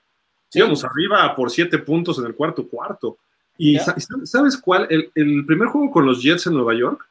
sí. 0.48 0.60
íbamos 0.60 0.84
arriba 0.84 1.34
por 1.36 1.50
siete 1.50 1.80
puntos 1.80 2.20
en 2.20 2.26
el 2.26 2.36
cuarto 2.36 2.68
cuarto. 2.68 3.18
Y 3.58 3.74
yeah. 3.74 3.96
¿sabes 4.24 4.58
cuál? 4.58 4.86
El, 4.92 5.12
el, 5.16 5.44
primer 5.44 5.70
juego 5.70 5.90
con 5.90 6.06
los 6.06 6.22
Jets 6.22 6.46
en 6.46 6.54
Nueva 6.54 6.76
York 6.76 7.04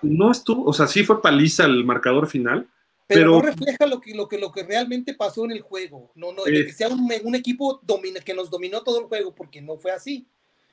no 0.00 0.30
estuvo, 0.30 0.64
o 0.64 0.72
sea, 0.72 0.86
sí 0.86 1.04
fue 1.04 1.20
paliza 1.20 1.66
el 1.66 1.84
marcador 1.84 2.26
final. 2.26 2.66
Pero, 3.06 3.20
pero 3.20 3.30
no 3.32 3.42
refleja 3.42 3.86
lo 3.86 4.00
que, 4.00 4.14
lo, 4.14 4.26
que, 4.26 4.38
lo 4.38 4.50
que 4.50 4.62
realmente 4.62 5.12
pasó 5.12 5.44
en 5.44 5.52
el 5.52 5.60
juego. 5.60 6.10
No, 6.14 6.32
no, 6.32 6.46
eh, 6.46 6.64
que 6.64 6.72
sea 6.72 6.88
un, 6.88 7.06
un 7.22 7.34
equipo 7.34 7.80
domina, 7.82 8.20
que 8.20 8.32
nos 8.32 8.48
dominó 8.48 8.82
todo 8.82 9.00
el 9.00 9.08
juego, 9.08 9.34
porque 9.34 9.60
no 9.60 9.76
fue 9.76 9.92
así. 9.92 10.26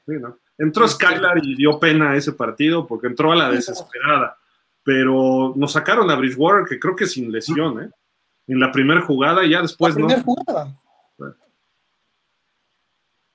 Sí, 0.06 0.14
¿no? 0.20 0.38
Entró 0.58 0.88
Skylar 0.88 1.40
y 1.44 1.56
dio 1.56 1.80
pena 1.80 2.16
ese 2.16 2.34
partido 2.34 2.86
porque 2.86 3.08
entró 3.08 3.32
a 3.32 3.36
la 3.36 3.50
desesperada 3.50 4.38
pero 4.84 5.54
nos 5.56 5.72
sacaron 5.72 6.12
a 6.12 6.16
Bridgewater, 6.16 6.66
que 6.68 6.80
creo 6.80 6.96
que 6.96 7.08
sin 7.08 7.32
lesión, 7.32 7.84
¿eh? 7.84 7.90
En 8.48 8.60
la 8.60 8.72
primera 8.72 9.02
jugada 9.02 9.46
y 9.46 9.52
ya 9.52 9.62
después 9.62 9.94
la 9.94 9.96
primera 9.96 10.20
no. 10.20 10.24
jugada. 10.26 10.80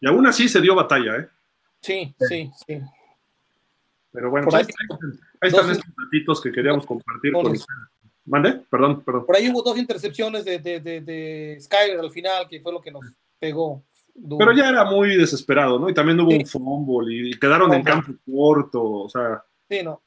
Y 0.00 0.06
aún 0.06 0.26
así 0.26 0.48
se 0.48 0.60
dio 0.60 0.74
batalla, 0.74 1.16
¿eh? 1.16 1.28
Sí, 1.80 2.14
sí, 2.28 2.50
sí. 2.66 2.80
Pero 4.12 4.30
bueno, 4.30 4.48
ahí, 4.52 4.64
están 5.40 5.70
estos 5.70 5.94
datitos 5.96 6.40
que 6.40 6.52
queríamos 6.52 6.84
compartir 6.84 7.32
con 7.32 7.46
ustedes. 7.46 7.66
¿Mande? 8.26 8.60
Perdón, 8.70 9.02
perdón. 9.02 9.24
Por 9.24 9.36
ahí 9.36 9.48
hubo 9.48 9.62
dos 9.62 9.78
intercepciones 9.78 10.44
de, 10.44 10.58
de, 10.58 10.80
de, 10.80 11.00
de 11.00 11.58
Skyler 11.60 11.98
al 11.98 12.10
final, 12.10 12.46
que 12.46 12.60
fue 12.60 12.72
lo 12.72 12.80
que 12.82 12.90
nos 12.90 13.04
pegó. 13.38 13.82
Duro. 14.20 14.38
Pero 14.38 14.52
ya 14.52 14.68
era 14.68 14.84
muy 14.84 15.16
desesperado, 15.16 15.78
¿no? 15.78 15.88
Y 15.88 15.94
también 15.94 16.20
hubo 16.20 16.30
sí. 16.30 16.38
un 16.38 16.46
fumble 16.46 17.14
y 17.14 17.30
quedaron 17.38 17.72
en 17.72 17.82
campo 17.82 18.12
corto, 18.30 18.82
o 18.82 19.08
sea. 19.08 19.42
Sí, 19.68 19.82
no. 19.82 20.00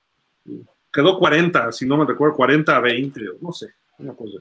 Quedó 0.92 1.18
40, 1.18 1.72
si 1.72 1.86
no 1.86 1.98
me 1.98 2.06
recuerdo, 2.06 2.36
40 2.36 2.76
a 2.76 2.80
20, 2.80 3.22
no 3.40 3.54
sé, 3.54 3.68
una 4.00 4.14
cosa. 4.14 4.40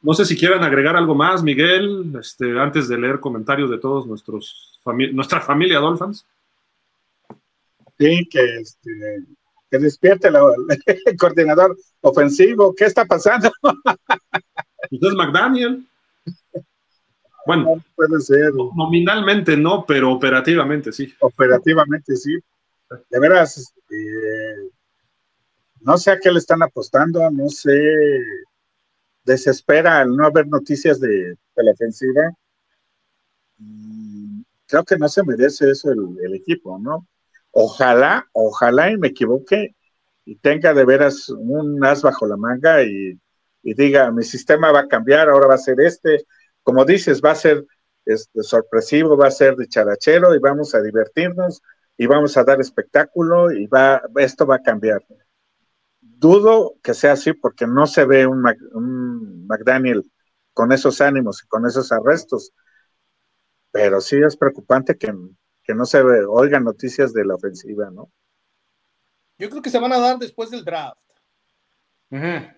No 0.00 0.14
sé 0.14 0.24
si 0.24 0.36
quieran 0.36 0.62
agregar 0.62 0.96
algo 0.96 1.14
más, 1.14 1.42
Miguel, 1.42 2.14
este, 2.20 2.58
antes 2.58 2.88
de 2.88 2.98
leer 2.98 3.18
comentarios 3.18 3.68
de 3.68 3.78
todos 3.78 4.06
nuestros 4.06 4.78
fami 4.84 5.12
nuestra 5.12 5.40
familia 5.40 5.80
Dolphins. 5.80 6.24
Sí, 7.98 8.28
que, 8.30 8.60
este, 8.60 8.90
que 9.70 9.78
despierte 9.78 10.30
la, 10.30 10.40
el 11.04 11.16
coordinador 11.16 11.76
ofensivo. 12.00 12.74
¿Qué 12.74 12.84
está 12.84 13.04
pasando? 13.04 13.50
Pues 14.90 15.02
es 15.02 15.14
McDaniel. 15.14 15.84
Bueno, 17.48 17.76
no 17.76 17.84
puede 17.96 18.20
ser. 18.20 18.52
Nominalmente 18.52 19.56
no, 19.56 19.86
pero 19.86 20.12
operativamente 20.12 20.92
sí. 20.92 21.14
Operativamente 21.20 22.14
sí. 22.14 22.38
De 23.08 23.18
veras, 23.18 23.72
eh, 23.90 24.68
no 25.80 25.96
sé 25.96 26.10
a 26.10 26.18
qué 26.18 26.30
le 26.30 26.40
están 26.40 26.62
apostando, 26.62 27.30
no 27.30 27.48
sé, 27.48 27.72
desespera 29.24 30.00
al 30.00 30.14
no 30.14 30.26
haber 30.26 30.46
noticias 30.46 31.00
de, 31.00 31.08
de 31.56 31.64
la 31.64 31.72
ofensiva. 31.72 32.34
Y 33.58 34.44
creo 34.66 34.84
que 34.84 34.98
no 34.98 35.08
se 35.08 35.24
merece 35.24 35.70
eso 35.70 35.90
el, 35.90 36.22
el, 36.22 36.34
equipo, 36.34 36.78
¿no? 36.78 37.06
Ojalá, 37.52 38.26
ojalá 38.32 38.90
y 38.90 38.98
me 38.98 39.08
equivoque 39.08 39.74
y 40.26 40.36
tenga 40.36 40.74
de 40.74 40.84
veras 40.84 41.30
un 41.30 41.82
as 41.82 42.02
bajo 42.02 42.26
la 42.26 42.36
manga 42.36 42.82
y, 42.82 43.18
y 43.62 43.72
diga, 43.72 44.10
mi 44.12 44.22
sistema 44.22 44.70
va 44.70 44.80
a 44.80 44.88
cambiar, 44.88 45.30
ahora 45.30 45.48
va 45.48 45.54
a 45.54 45.58
ser 45.58 45.80
este. 45.80 46.26
Como 46.68 46.84
dices, 46.84 47.22
va 47.24 47.30
a 47.30 47.34
ser 47.34 47.64
este, 48.04 48.42
sorpresivo, 48.42 49.16
va 49.16 49.28
a 49.28 49.30
ser 49.30 49.56
de 49.56 49.66
charachero 49.68 50.34
y 50.34 50.38
vamos 50.38 50.74
a 50.74 50.82
divertirnos 50.82 51.62
y 51.96 52.04
vamos 52.04 52.36
a 52.36 52.44
dar 52.44 52.60
espectáculo 52.60 53.50
y 53.50 53.66
va, 53.68 54.02
esto 54.16 54.46
va 54.46 54.56
a 54.56 54.62
cambiar 54.62 55.02
dudo 56.02 56.74
que 56.82 56.92
sea 56.92 57.12
así 57.12 57.32
porque 57.32 57.66
no 57.66 57.86
se 57.86 58.04
ve 58.04 58.26
un, 58.26 58.42
Mac, 58.42 58.58
un, 58.72 59.46
McDaniel 59.46 60.12
con 60.52 60.70
esos 60.70 61.00
ánimos 61.00 61.42
y 61.42 61.46
con 61.46 61.64
esos 61.64 61.90
arrestos. 61.90 62.52
Pero 63.70 64.02
sí 64.02 64.16
es 64.22 64.36
preocupante 64.36 64.98
que, 64.98 65.10
que 65.62 65.74
no 65.74 65.86
se 65.86 66.02
ve, 66.02 66.26
oigan 66.28 66.64
noticias 66.64 67.14
de 67.14 67.24
la 67.24 67.36
ofensiva, 67.36 67.90
¿no? 67.90 68.12
Yo 69.38 69.48
creo 69.48 69.62
que 69.62 69.70
se 69.70 69.78
van 69.78 69.94
a 69.94 70.00
dar 70.00 70.18
después 70.18 70.50
del 70.50 70.66
draft. 70.66 71.00
Uh 72.10 72.16
-huh. 72.16 72.57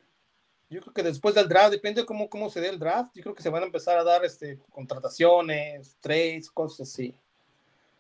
Yo 0.71 0.81
creo 0.81 0.95
que 0.95 1.03
después 1.03 1.35
del 1.35 1.49
draft, 1.49 1.73
depende 1.73 2.03
de 2.03 2.07
cómo, 2.07 2.31
cómo 2.31 2.49
se 2.49 2.61
dé 2.61 2.69
el 2.69 2.79
draft, 2.79 3.11
yo 3.15 3.23
creo 3.23 3.35
que 3.35 3.43
se 3.43 3.51
van 3.51 3.65
a 3.65 3.67
empezar 3.67 3.99
a 3.99 4.05
dar 4.05 4.25
este, 4.25 4.61
contrataciones, 4.71 5.97
trades, 6.01 6.49
cosas 6.49 6.89
así. 6.89 7.13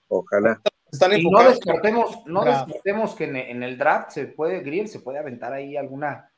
Ojalá. 0.08 0.60
Están 0.90 1.12
y 1.18 1.28
no 1.28 1.42
descartemos, 1.42 2.24
no 2.26 2.44
descartemos 2.44 3.14
que 3.16 3.24
en, 3.24 3.36
en, 3.36 3.62
el 3.64 3.76
draft 3.76 4.10
se 4.10 4.26
puede, 4.26 4.60
Grill, 4.60 4.86
se 4.86 5.00
puede 5.00 5.18
aventar 5.18 5.52
ahí 5.52 5.76
alguna, 5.76 6.30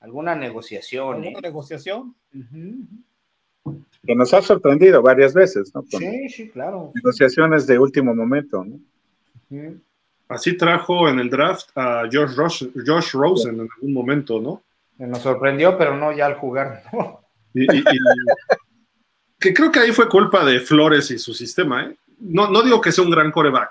alguna 0.00 0.34
negociación. 0.34 1.16
¿Alguna 1.16 1.38
¿eh? 1.38 1.42
negociación? 1.42 2.16
Uh 2.34 2.38
-huh. 2.38 3.84
Que 4.04 4.14
nos 4.16 4.34
ha 4.34 4.42
sorprendido 4.42 5.02
varias 5.02 5.34
veces, 5.34 5.72
¿no? 5.72 5.82
Con 5.82 6.00
sí, 6.00 6.28
sí, 6.28 6.50
claro. 6.50 6.92
Negociaciones 6.94 7.66
de 7.66 7.78
último 7.78 8.12
momento, 8.12 8.64
¿no? 8.64 8.74
Uh 8.74 9.56
-huh. 9.56 9.80
Así 10.28 10.56
trajo 10.56 11.08
en 11.08 11.20
el 11.20 11.30
draft 11.30 11.70
a 11.76 12.02
Josh, 12.12 12.34
Ross, 12.34 12.68
Josh 12.84 13.12
Rosen 13.12 13.54
sí. 13.54 13.60
en 13.60 13.68
algún 13.72 13.92
momento, 13.92 14.40
¿no? 14.40 14.62
Nos 14.98 15.22
sorprendió, 15.22 15.76
pero 15.76 15.96
no 15.96 16.12
ya 16.12 16.26
al 16.26 16.34
jugar, 16.34 16.84
¿no? 16.92 17.20
Y, 17.54 17.62
y, 17.62 17.78
y, 17.78 17.82
que 19.38 19.52
creo 19.52 19.70
que 19.70 19.80
ahí 19.80 19.92
fue 19.92 20.08
culpa 20.08 20.44
de 20.44 20.60
Flores 20.60 21.10
y 21.10 21.18
su 21.18 21.34
sistema, 21.34 21.84
¿eh? 21.84 21.96
No, 22.18 22.50
no 22.50 22.62
digo 22.62 22.80
que 22.80 22.92
sea 22.92 23.04
un 23.04 23.10
gran 23.10 23.30
coreback, 23.30 23.70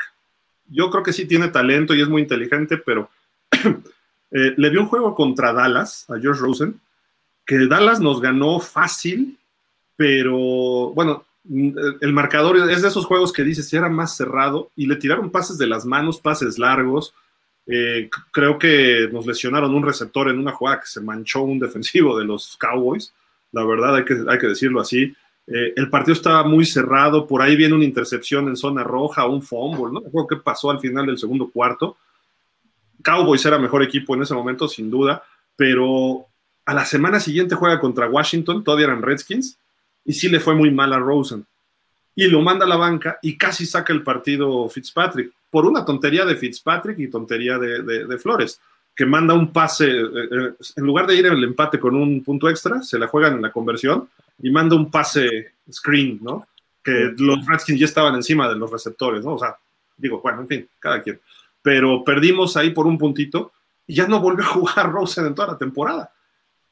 yo 0.68 0.89
creo 0.89 1.03
que 1.03 1.14
sí 1.14 1.26
tiene 1.26 1.47
talento 1.47 1.95
y 1.95 2.02
es 2.02 2.07
muy 2.07 2.22
inteligente, 2.22 2.77
pero 2.77 3.10
eh, 3.52 4.53
le 4.56 4.69
dio 4.69 4.81
un 4.81 4.88
juego 4.88 5.15
contra 5.15 5.53
Dallas 5.53 6.06
a 6.10 6.14
Josh 6.14 6.38
Rosen 6.38 6.80
que 7.45 7.68
Dallas 7.68 7.99
nos 7.99 8.22
ganó 8.22 8.60
fácil, 8.60 9.38
pero 9.95 10.38
bueno, 10.93 11.26
el 11.47 12.11
marcador 12.11 12.57
es 12.69 12.81
de 12.81 12.88
esos 12.88 13.06
juegos 13.06 13.31
que 13.31 13.43
dices, 13.43 13.72
era 13.72 13.88
más 13.88 14.18
cerrado 14.18 14.72
y 14.76 14.88
le 14.88 14.95
tiraron 14.95 15.30
pases 15.30 15.57
de 15.57 15.68
las 15.68 15.85
manos, 15.85 16.19
pases 16.19 16.57
largos. 16.57 17.14
Eh, 17.68 18.10
creo 18.32 18.60
que 18.60 19.10
nos 19.12 19.26
lesionaron 19.26 19.74
un 19.74 19.84
receptor 19.84 20.30
en 20.30 20.40
una 20.40 20.52
jugada 20.52 20.82
que 20.82 20.88
se 20.88 21.02
manchó 21.02 21.42
un 21.42 21.60
defensivo 21.60 22.18
de 22.18 22.26
los 22.26 22.58
Cowboys. 22.58 23.14
La 23.52 23.64
verdad, 23.64 23.96
hay 23.96 24.06
que, 24.06 24.18
hay 24.28 24.38
que 24.38 24.48
decirlo 24.48 24.82
así. 24.82 25.14
Eh, 25.48 25.74
el 25.76 25.90
partido 25.90 26.14
estaba 26.14 26.44
muy 26.44 26.66
cerrado, 26.66 27.28
por 27.28 27.42
ahí 27.42 27.56
viene 27.56 27.76
una 27.76 27.86
intercepción 27.86 28.48
en 28.48 28.56
zona 28.56 28.84
roja, 28.84 29.28
un 29.28 29.42
fumble, 29.42 29.94
¿no? 29.94 30.02
Creo 30.02 30.28
que 30.28 30.36
pasó 30.38 30.72
al 30.72 30.80
final 30.80 31.06
del 31.06 31.18
segundo 31.18 31.50
cuarto. 31.52 31.98
Cowboys 33.04 33.46
era 33.46 33.60
mejor 33.60 33.84
equipo 33.84 34.16
en 34.16 34.24
ese 34.24 34.34
momento, 34.34 34.68
sin 34.68 34.90
duda, 34.90 35.24
pero 35.56 36.26
a 36.66 36.74
la 36.74 36.86
semana 36.86 37.20
siguiente 37.20 37.56
juega 37.56 37.80
contra 37.80 38.10
Washington, 38.10 38.64
todavía 38.64 38.88
eran 38.88 39.04
Redskins, 39.04 39.60
y 40.04 40.14
sí 40.14 40.30
le 40.30 40.40
fue 40.40 40.56
muy 40.56 40.72
mal 40.72 40.92
a 40.94 41.00
Rosen. 41.00 41.46
Y 42.16 42.28
lo 42.28 42.42
manda 42.42 42.66
a 42.66 42.70
la 42.70 42.78
banca 42.78 43.20
y 43.22 43.38
casi 43.38 43.66
saca 43.66 43.94
el 43.94 44.02
partido 44.02 44.68
Fitzpatrick, 44.70 45.32
por 45.56 45.65
una 45.65 45.86
tontería 45.86 46.26
de 46.26 46.36
Fitzpatrick 46.36 46.99
y 46.99 47.07
tontería 47.07 47.57
de, 47.57 48.18
Flores, 48.18 48.60
que 48.94 49.06
manda 49.06 49.34
un 49.34 49.53
pase, 49.53 49.86
eh, 49.90 50.03
eh, 50.03 50.53
en 50.76 50.84
lugar 50.84 51.07
de 51.07 51.15
ir 51.15 51.27
el 51.27 51.41
empate 51.45 51.80
con 51.80 51.95
un 51.95 52.22
punto 52.22 52.49
extra, 52.49 52.84
se 52.84 52.99
la 52.99 53.07
juegan 53.07 53.36
en 53.36 53.41
la 53.41 53.53
conversión 53.53 54.10
y 54.44 54.49
manda 54.49 54.76
un 54.76 54.91
pase 54.91 55.53
screen, 55.72 56.19
¿no? 56.22 56.45
Que 56.84 57.14
los 57.18 57.45
Redskins 57.45 57.80
ya 57.80 57.86
estaban 57.86 58.15
encima 58.15 58.49
de 58.49 58.56
los 58.57 58.69
receptores, 58.69 59.23
¿no? 59.23 59.36
O 59.36 59.40
sea, 59.40 59.56
digo, 59.95 60.19
bueno, 60.19 60.41
en 60.41 60.48
fin, 60.49 60.68
cada 60.77 61.02
quien. 61.02 61.22
Pero 61.61 62.03
perdimos 62.03 62.57
ahí 62.57 62.72
por 62.72 62.86
un 62.86 62.98
puntito 62.98 63.53
y 63.88 63.95
ya 63.95 64.10
no 64.10 64.19
volvió 64.19 64.44
a 64.44 64.49
jugar 64.49 64.91
Rosen 64.91 65.27
en 65.27 65.36
toda 65.36 65.53
la 65.53 65.57
temporada 65.57 66.11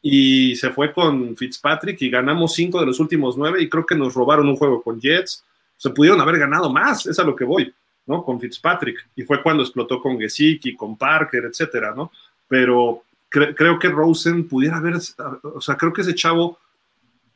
y 0.01 0.57
se 0.57 0.71
fue 0.71 0.91
con 0.91 1.37
Fitzpatrick 1.37 2.01
y 2.01 2.09
ganamos 2.09 2.53
cinco 2.53 2.81
de 2.81 2.87
los 2.87 2.99
últimos 2.99 3.37
nueve 3.37 3.63
y 3.63 3.69
creo 3.69 3.85
que 3.85 3.95
nos 3.95 4.13
robaron 4.13 4.49
un 4.49 4.57
juego 4.57 4.83
con 4.83 4.99
Jets. 4.99 5.45
Se 5.77 5.89
pudieron 5.91 6.19
haber 6.19 6.37
ganado 6.37 6.69
más, 6.69 7.05
es 7.05 7.17
a 7.17 7.23
lo 7.23 7.33
que 7.33 7.45
voy, 7.45 7.73
¿no? 8.05 8.23
Con 8.23 8.39
Fitzpatrick. 8.39 9.09
Y 9.15 9.23
fue 9.23 9.41
cuando 9.41 9.63
explotó 9.63 10.01
con 10.01 10.19
Gesicki, 10.19 10.75
con 10.75 10.97
Parker, 10.97 11.45
etcétera, 11.45 11.93
¿no? 11.95 12.11
Pero 12.47 13.03
creo 13.29 13.79
que 13.79 13.89
Rosen 13.89 14.47
pudiera 14.47 14.77
haber, 14.77 14.95
o 15.41 15.59
sea, 15.59 15.75
creo 15.75 15.91
que 15.91 16.01
ese 16.01 16.13
chavo 16.13 16.59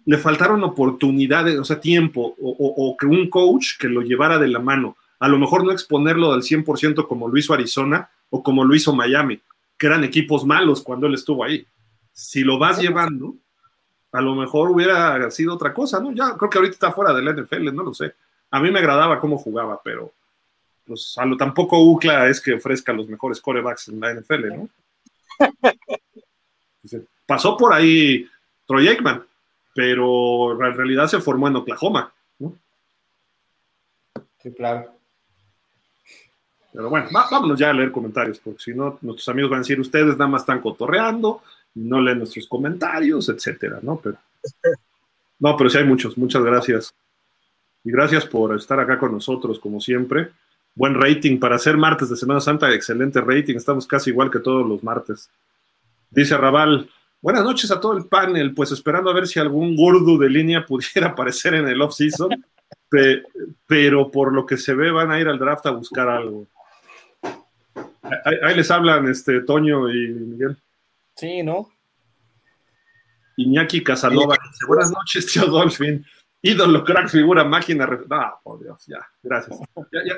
le 0.06 0.18
faltaron 0.18 0.64
oportunidades, 0.64 1.58
o 1.58 1.66
sea, 1.66 1.80
tiempo, 1.80 2.36
o, 2.40 2.96
que 2.98 3.08
un 3.08 3.30
coach 3.30 3.78
que 3.80 3.90
lo 3.90 4.02
llevara 4.02 4.38
de 4.38 4.48
la 4.48 4.60
mano. 4.60 4.96
A 5.20 5.28
lo 5.28 5.40
mejor 5.40 5.66
no 5.66 5.72
exponerlo 5.72 6.32
al 6.32 6.44
100% 6.44 7.08
como 7.08 7.28
lo 7.28 7.38
hizo 7.38 7.54
Arizona 7.54 8.10
o 8.30 8.44
como 8.44 8.64
lo 8.64 8.76
hizo 8.76 8.94
Miami, 8.94 9.42
que 9.78 9.88
eran 9.88 10.04
equipos 10.04 10.46
malos 10.46 10.84
cuando 10.84 11.08
él 11.08 11.16
estuvo 11.16 11.44
ahí 11.44 11.66
si 12.18 12.44
lo 12.44 12.58
vas 12.58 12.82
llevando, 12.82 13.36
a 14.12 14.22
lo 14.22 14.34
mejor 14.34 14.72
hubiera 14.72 15.30
sido 15.30 15.54
otra 15.54 15.72
cosa, 15.72 16.00
¿no? 16.00 16.12
Ya 16.12 16.36
creo 16.36 16.50
que 16.50 16.58
ahorita 16.58 16.74
está 16.74 16.92
fuera 16.92 17.14
del 17.14 17.44
NFL, 17.44 17.72
no 17.76 17.84
lo 17.84 17.94
sé. 17.94 18.16
A 18.50 18.60
mí 18.60 18.72
me 18.72 18.80
agradaba 18.80 19.20
cómo 19.20 19.38
jugaba, 19.38 19.80
pero 19.84 20.14
pues 20.88 21.18
a 21.18 21.26
lo 21.26 21.36
tampoco 21.36 21.84
UCLA 21.84 22.30
es 22.30 22.40
que 22.40 22.54
ofrezca 22.54 22.94
los 22.94 23.08
mejores 23.08 23.42
corebacks 23.42 23.90
en 23.90 24.00
la 24.00 24.14
NFL, 24.14 24.48
¿no? 24.56 24.70
Pasó 27.26 27.58
por 27.58 27.74
ahí 27.74 28.26
Troy 28.66 28.88
Aikman, 28.88 29.26
pero 29.76 30.54
en 30.66 30.78
realidad 30.78 31.08
se 31.08 31.20
formó 31.20 31.50
en 31.50 31.58
Oklahoma, 31.58 32.14
¿no? 32.40 32.56
Sí, 34.42 34.54
claro. 34.54 34.94
Pero 36.72 36.90
bueno, 36.90 37.08
vámonos 37.12 37.60
ya 37.60 37.72
a 37.72 37.74
leer 37.74 37.92
comentarios, 37.92 38.40
porque 38.40 38.62
si 38.62 38.74
no, 38.74 38.98
nuestros 39.02 39.28
amigos 39.30 39.50
van 39.50 39.60
a 39.60 39.62
decir, 39.64 39.80
ustedes 39.80 40.18
nada 40.18 40.28
más 40.28 40.44
están 40.44 40.62
cotorreando, 40.62 41.42
no 41.74 42.00
leen 42.00 42.20
nuestros 42.20 42.48
comentarios, 42.48 43.30
etcétera, 43.30 43.80
¿no? 43.82 43.98
Pero, 43.98 44.18
no, 45.40 45.58
pero 45.58 45.70
sí 45.70 45.80
hay 45.80 45.84
muchos, 45.84 46.18
muchas 46.18 46.44
gracias. 46.44 46.94
Y 47.84 47.92
gracias 47.92 48.26
por 48.26 48.56
estar 48.56 48.80
acá 48.80 49.00
con 49.00 49.12
nosotros, 49.12 49.60
como 49.60 49.82
siempre. 49.82 50.32
Buen 50.78 50.94
rating 50.94 51.40
para 51.40 51.58
ser 51.58 51.76
martes 51.76 52.08
de 52.08 52.16
Semana 52.16 52.40
Santa, 52.40 52.72
excelente 52.72 53.20
rating, 53.20 53.56
estamos 53.56 53.88
casi 53.88 54.12
igual 54.12 54.30
que 54.30 54.38
todos 54.38 54.64
los 54.64 54.84
martes. 54.84 55.28
Dice 56.12 56.38
Raval, 56.38 56.88
buenas 57.20 57.44
noches 57.44 57.72
a 57.72 57.80
todo 57.80 57.98
el 57.98 58.06
panel, 58.06 58.54
pues 58.54 58.72
esperando 58.72 59.10
a 59.10 59.14
ver 59.16 59.26
si 59.26 59.40
algún 59.40 59.76
gordo 59.76 60.20
de 60.20 60.30
línea 60.30 60.64
pudiera 60.64 61.08
aparecer 61.14 61.56
en 61.56 61.68
el 61.68 61.82
off-season, 61.82 62.30
pero 63.66 64.12
por 64.12 64.32
lo 64.32 64.46
que 64.46 64.58
se 64.58 64.76
ve 64.76 64.92
van 64.92 65.10
a 65.10 65.20
ir 65.20 65.28
al 65.28 65.40
draft 65.40 65.66
a 65.66 65.72
buscar 65.72 66.10
algo. 66.10 66.46
Ahí, 68.04 68.36
ahí 68.44 68.56
les 68.56 68.70
hablan 68.70 69.08
este 69.08 69.42
Toño 69.42 69.90
y 69.90 70.10
Miguel. 70.10 70.58
Sí, 71.16 71.42
¿no? 71.42 71.72
Iñaki 73.38 73.84
Casanova 73.84 74.38
dice, 74.48 74.66
buenas 74.68 74.92
noches, 74.92 75.26
tío 75.26 75.48
Dolphin. 75.48 76.06
Ídolo, 76.42 76.84
crack, 76.84 77.10
figura, 77.10 77.44
máquina. 77.44 77.88
Ah, 78.12 78.40
por 78.44 78.60
Dios, 78.60 78.86
ya, 78.88 79.00
gracias. 79.22 79.60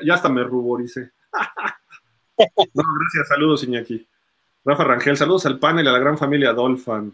Ya, 0.04 0.14
hasta 0.14 0.30
me 0.30 0.44
ruboricé. 0.44 1.12
no, 2.38 2.84
gracias, 3.00 3.28
saludos, 3.28 3.64
Iñaki. 3.64 4.08
Rafa 4.66 4.84
Rangel, 4.84 5.18
saludos 5.18 5.46
al 5.46 5.60
panel, 5.60 5.88
a 5.88 5.92
la 5.94 6.00
gran 6.00 6.18
familia 6.18 6.54
Dolphin. 6.54 7.14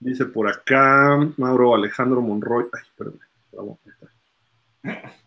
Dice 0.00 0.26
por 0.26 0.48
acá 0.48 1.16
Mauro 1.36 1.76
Alejandro 1.76 2.20
Monroy. 2.20 2.66
Ay, 2.72 2.82
perdón. 2.96 3.20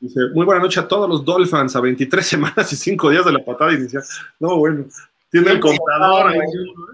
Dice, 0.01 0.19
muy 0.33 0.45
buena 0.45 0.61
noche 0.61 0.81
a 0.81 0.87
todos 0.87 1.09
los 1.09 1.23
Dolphins, 1.23 1.75
a 1.75 1.79
23 1.79 2.25
semanas 2.27 2.73
y 2.73 2.75
5 2.75 3.09
días 3.09 3.25
de 3.25 3.31
la 3.31 3.45
patada 3.45 3.73
inicial. 3.73 4.03
No, 4.39 4.57
bueno. 4.57 4.85
Tiene 5.29 5.51
el 5.51 5.59
contador. 5.59 6.33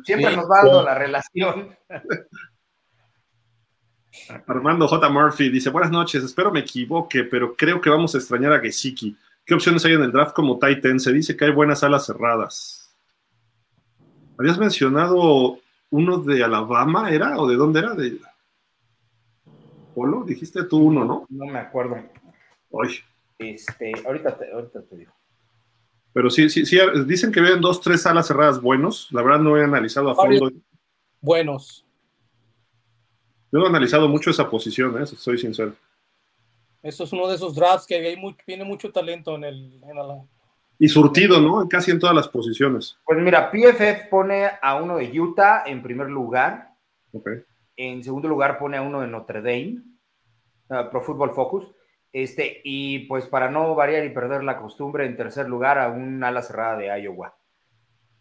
siempre 0.03 0.35
nos 0.35 0.45
va 0.45 0.63
dando 0.63 0.83
la 0.83 0.95
relación. 0.95 1.75
Armando 4.47 4.87
J. 4.87 5.09
Murphy 5.09 5.49
dice: 5.49 5.69
Buenas 5.69 5.91
noches, 5.91 6.23
espero 6.23 6.51
me 6.51 6.61
equivoque, 6.61 7.23
pero 7.23 7.55
creo 7.55 7.79
que 7.79 7.89
vamos 7.89 8.13
a 8.15 8.17
extrañar 8.17 8.53
a 8.53 8.59
Gesicki. 8.59 9.15
¿Qué 9.45 9.53
opciones 9.53 9.83
hay 9.85 9.93
en 9.93 10.03
el 10.03 10.11
draft 10.11 10.33
como 10.33 10.59
Titan? 10.59 10.99
Se 10.99 11.11
dice 11.11 11.35
que 11.35 11.45
hay 11.45 11.51
buenas 11.51 11.83
alas 11.83 12.05
cerradas. 12.05 12.93
Habías 14.37 14.57
mencionado 14.57 15.59
uno 15.89 16.17
de 16.17 16.43
Alabama, 16.43 17.11
¿era? 17.11 17.37
¿O 17.37 17.47
de 17.47 17.55
dónde 17.55 17.79
era? 17.79 17.93
¿De 17.93 18.17
Polo? 19.93 20.23
Dijiste 20.23 20.63
tú 20.63 20.77
uno, 20.77 21.05
¿no? 21.05 21.25
No 21.29 21.45
me 21.45 21.59
acuerdo. 21.59 21.97
Oye. 22.69 23.03
Este, 23.37 23.91
ahorita 24.05 24.37
ahorita 24.53 24.81
te 24.83 24.97
digo. 24.97 25.13
Pero 26.13 26.29
sí, 26.29 26.49
sí, 26.49 26.65
sí, 26.65 26.77
dicen 27.05 27.31
que 27.31 27.41
ven 27.41 27.61
dos, 27.61 27.81
tres 27.81 28.05
alas 28.05 28.27
cerradas 28.27 28.61
buenos. 28.61 29.07
La 29.11 29.21
verdad 29.21 29.39
no 29.39 29.57
he 29.57 29.63
analizado 29.63 30.09
a 30.09 30.15
fondo. 30.15 30.51
Buenos. 31.21 31.85
Yo 33.51 33.59
no 33.59 33.65
he 33.65 33.69
analizado 33.69 34.07
mucho 34.07 34.29
esa 34.29 34.49
posición, 34.49 35.01
¿eh? 35.01 35.05
soy 35.05 35.37
sincero. 35.37 35.73
Eso 36.81 37.03
es 37.03 37.13
uno 37.13 37.27
de 37.27 37.35
esos 37.35 37.53
drafts 37.53 37.85
que 37.85 37.95
hay 37.95 38.35
tiene 38.45 38.63
mucho 38.63 38.91
talento 38.91 39.35
en 39.35 39.43
el... 39.43 39.81
y 40.79 40.87
surtido, 40.87 41.39
¿no? 41.39 41.69
Casi 41.69 41.91
en 41.91 41.99
todas 41.99 42.15
las 42.15 42.27
posiciones. 42.27 42.97
Pues 43.05 43.19
mira, 43.19 43.51
PFF 43.51 44.09
pone 44.09 44.49
a 44.59 44.81
uno 44.81 44.97
de 44.97 45.19
Utah 45.19 45.63
en 45.67 45.83
primer 45.83 46.09
lugar. 46.09 46.71
Okay. 47.13 47.43
En 47.75 48.03
segundo 48.03 48.27
lugar 48.27 48.57
pone 48.57 48.77
a 48.77 48.81
uno 48.81 49.01
de 49.01 49.07
Notre 49.07 49.41
Dame, 49.41 49.77
uh, 50.69 50.89
Pro 50.89 51.01
Football 51.01 51.35
Focus. 51.35 51.67
Este, 52.11 52.61
y 52.63 52.99
pues 53.05 53.27
para 53.27 53.49
no 53.49 53.75
variar 53.75 54.03
y 54.03 54.09
perder 54.09 54.43
la 54.43 54.57
costumbre, 54.57 55.05
en 55.05 55.15
tercer 55.15 55.47
lugar 55.47 55.77
a 55.77 55.89
un 55.89 56.23
ala 56.23 56.41
cerrada 56.41 56.77
de 56.77 56.87
Iowa. 57.03 57.37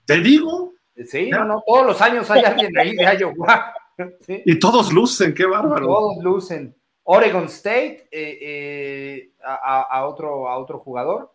¿Te 0.04 0.20
digo? 0.20 0.74
Sí, 1.06 1.30
no, 1.30 1.46
no, 1.46 1.62
todos 1.66 1.86
los 1.86 2.00
años 2.02 2.30
hay 2.30 2.44
alguien 2.44 2.76
ahí 2.78 2.94
de 2.94 3.16
Iowa. 3.20 3.72
Y 4.44 4.58
todos 4.58 4.92
lucen, 4.92 5.34
qué 5.34 5.46
bárbaro. 5.46 5.86
Todos 5.86 6.22
lucen. 6.22 6.74
Oregon 7.04 7.44
State 7.44 8.08
eh, 8.10 8.38
eh, 8.40 9.32
a, 9.44 10.06
otro, 10.06 10.48
a 10.48 10.58
otro 10.58 10.78
jugador. 10.78 11.32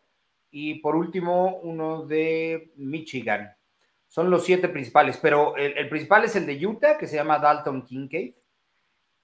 Y 0.51 0.75
por 0.75 0.95
último, 0.95 1.57
uno 1.63 2.05
de 2.05 2.71
Michigan. 2.77 3.53
Son 4.07 4.29
los 4.29 4.45
siete 4.45 4.69
principales, 4.69 5.17
pero 5.17 5.57
el, 5.57 5.77
el 5.77 5.89
principal 5.89 6.23
es 6.23 6.35
el 6.35 6.45
de 6.45 6.65
Utah, 6.65 6.97
que 6.97 7.07
se 7.07 7.17
llama 7.17 7.39
Dalton 7.39 7.83
Kincaid 7.83 8.33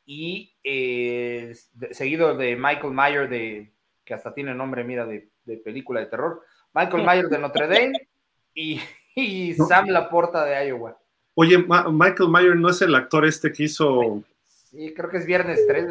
y 0.06 0.58
eh, 0.64 1.54
seguido 1.92 2.36
de 2.36 2.56
Michael 2.56 2.94
Mayer, 2.94 3.30
de, 3.30 3.74
que 4.04 4.14
hasta 4.14 4.34
tiene 4.34 4.54
nombre, 4.54 4.84
mira, 4.84 5.06
de, 5.06 5.30
película 5.64 6.00
de 6.00 6.08
terror, 6.08 6.42
Michael 6.74 7.04
Mayer 7.04 7.26
de 7.28 7.38
Notre 7.38 7.68
Dame 7.68 8.10
y, 8.54 8.82
Sam 9.68 9.88
Laporta 9.88 10.46
de 10.46 10.68
Iowa. 10.68 10.98
Oye, 11.36 11.58
Michael 11.58 12.30
Mayer 12.30 12.56
no 12.56 12.70
es 12.70 12.82
el 12.82 12.94
actor 12.96 13.26
este 13.26 13.52
que 13.52 13.64
hizo... 13.64 14.24
Sí, 14.70 14.94
creo 14.94 15.10
que 15.10 15.18
es 15.18 15.26
Viernes 15.26 15.60
3. 15.68 15.88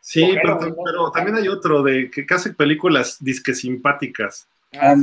sí, 0.00 0.36
pero, 0.42 1.10
también 1.10 1.36
hay 1.36 1.48
otro 1.48 1.82
de 1.82 2.10
que 2.10 2.24
hace 2.32 2.52
películas 2.52 3.18
disque 3.20 3.54
simpáticas. 3.54 4.46
Ah, 4.78 4.94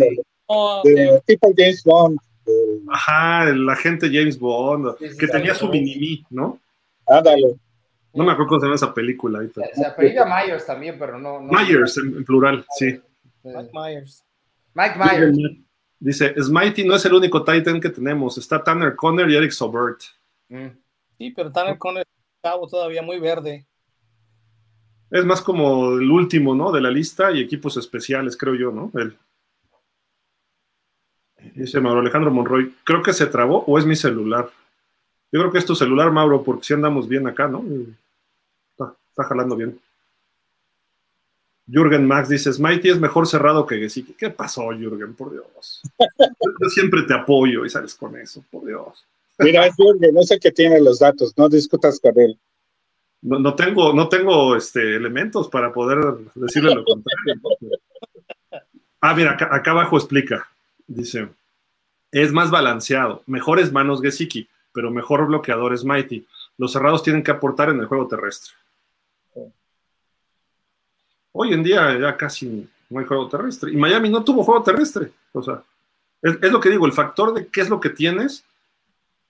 oh, 0.46 0.82
tipo 1.26 1.54
James 1.56 1.84
Bond. 1.84 2.20
Ajá, 2.90 3.50
el 3.50 3.70
agente 3.70 4.10
James 4.12 4.40
Bond, 4.40 4.96
que 4.98 5.28
tenía 5.28 5.54
su 5.54 5.68
mini 5.68 6.26
¿no? 6.30 6.60
Ándale. 7.06 7.58
No 8.14 8.24
me 8.24 8.32
acuerdo 8.32 8.50
cómo 8.50 8.60
se 8.62 8.66
llama 8.66 8.76
esa 8.76 8.94
película. 8.94 9.40
Ahorita. 9.40 9.62
Se, 9.74 9.86
apellida 9.86 10.26
Myers 10.26 10.66
también, 10.66 10.98
pero 10.98 11.20
no. 11.20 11.42
Myers, 11.42 11.98
en, 11.98 12.24
plural, 12.24 12.66
sí. 12.78 13.00
Mike 13.44 13.70
Myers. 13.74 14.24
Mike 14.74 14.96
Myers. 14.98 15.38
Dice, 16.00 16.36
Smitey 16.40 16.86
no 16.86 16.96
es 16.96 17.06
el 17.06 17.14
único 17.14 17.44
Titan 17.44 17.82
que 17.82 17.90
tenemos. 17.90 18.38
Está 18.38 18.64
Tanner 18.64 18.96
Conner 18.96 19.30
y 19.30 19.36
Eric 19.36 19.52
Sobert. 19.52 20.02
Mm. 20.50 20.68
Sí, 21.18 21.32
pero 21.32 21.48
están 21.48 21.76
con 21.78 21.98
el 21.98 22.06
cabo 22.42 22.68
todavía 22.68 23.02
muy 23.02 23.20
verde. 23.20 23.66
Es 25.10 25.26
más 25.26 25.42
como 25.42 25.94
el 25.94 26.12
último, 26.12 26.54
¿no? 26.54 26.72
De 26.72 26.82
la 26.82 26.92
lista 26.92 27.32
y 27.32 27.42
equipos 27.42 27.78
especiales, 27.78 28.38
creo 28.38 28.56
yo, 28.56 28.72
¿no? 28.72 28.92
Él. 28.96 29.18
Dice 31.56 31.80
Mauro 31.80 32.02
Alejandro 32.02 32.30
Monroy, 32.30 32.76
creo 32.84 33.02
que 33.02 33.14
se 33.14 33.26
trabó 33.26 33.64
o 33.66 33.80
es 33.80 33.86
mi 33.86 33.96
celular. 33.96 34.50
Yo 35.32 35.40
creo 35.40 35.52
que 35.52 35.60
es 35.60 35.66
tu 35.66 35.76
celular, 35.76 36.12
Mauro, 36.12 36.44
porque 36.44 36.66
si 36.66 36.74
andamos 36.74 37.08
bien 37.08 37.26
acá, 37.28 37.48
¿no? 37.48 37.64
Está, 38.72 38.96
está 39.10 39.24
jalando 39.24 39.56
bien. 39.56 39.80
Jürgen 41.68 42.08
Max 42.08 42.30
dice, 42.30 42.52
Smitey 42.54 42.92
es 42.92 43.00
mejor 43.00 43.28
cerrado 43.28 43.66
que 43.66 43.78
Gesicki. 43.78 44.14
¿Qué 44.14 44.30
pasó, 44.30 44.70
Jürgen? 44.72 45.14
Por 45.14 45.32
Dios. 45.32 45.82
Yo 46.62 46.70
siempre 46.70 47.04
te 47.04 47.14
apoyo 47.14 47.66
y 47.66 47.70
sales 47.70 47.94
con 47.96 48.18
eso, 48.18 48.44
por 48.50 48.66
Dios. 48.66 49.06
Mira, 49.40 49.70
Jürgen, 49.74 50.16
no 50.16 50.24
sé 50.24 50.40
qué 50.40 50.52
tiene 50.52 50.80
los 50.80 51.00
datos, 51.00 51.34
no 51.38 51.50
discutas 51.50 52.00
con 52.00 52.18
él. 52.20 52.40
No, 53.22 53.40
no 53.40 53.56
tengo, 53.56 53.94
no 53.94 54.08
tengo 54.08 54.56
este, 54.56 54.96
elementos 54.96 55.50
para 55.50 55.74
poder 55.74 56.00
decirle 56.36 56.74
lo 56.74 56.84
contrario. 56.84 57.42
Ah, 59.02 59.14
mira, 59.14 59.32
acá, 59.32 59.50
acá, 59.52 59.72
abajo 59.72 59.98
explica. 59.98 60.48
Dice, 60.88 61.28
es 62.12 62.32
más 62.32 62.50
balanceado, 62.50 63.24
mejores 63.26 63.72
manos 63.72 64.02
Gesicki, 64.02 64.48
pero 64.72 64.90
mejor 64.92 65.28
bloqueador 65.28 65.74
es 65.74 65.84
Mighty. 65.84 66.26
Los 66.58 66.72
cerrados 66.72 67.04
tienen 67.04 67.24
que 67.24 67.32
aportar 67.32 67.70
en 67.70 67.80
el 67.80 67.88
juego 67.88 68.08
terrestre. 68.08 68.54
Hoy 71.40 71.54
en 71.54 71.62
día 71.62 71.98
ya 72.00 72.18
casi 72.18 72.68
no 72.90 73.00
hay 73.00 73.06
juego 73.06 73.30
terrestre. 73.30 73.72
Y 73.72 73.78
Miami 73.78 74.10
no 74.10 74.24
tuvo 74.24 74.44
juego 74.44 74.64
terrestre. 74.64 75.12
O 75.34 75.44
sea, 75.44 75.62
es, 76.22 76.52
lo 76.52 76.60
que 76.60 76.70
digo, 76.72 76.86
el 76.88 76.94
factor 76.94 77.34
de 77.34 77.48
qué 77.48 77.62
es 77.62 77.70
lo 77.70 77.80
que 77.80 77.92
tienes, 77.92 78.44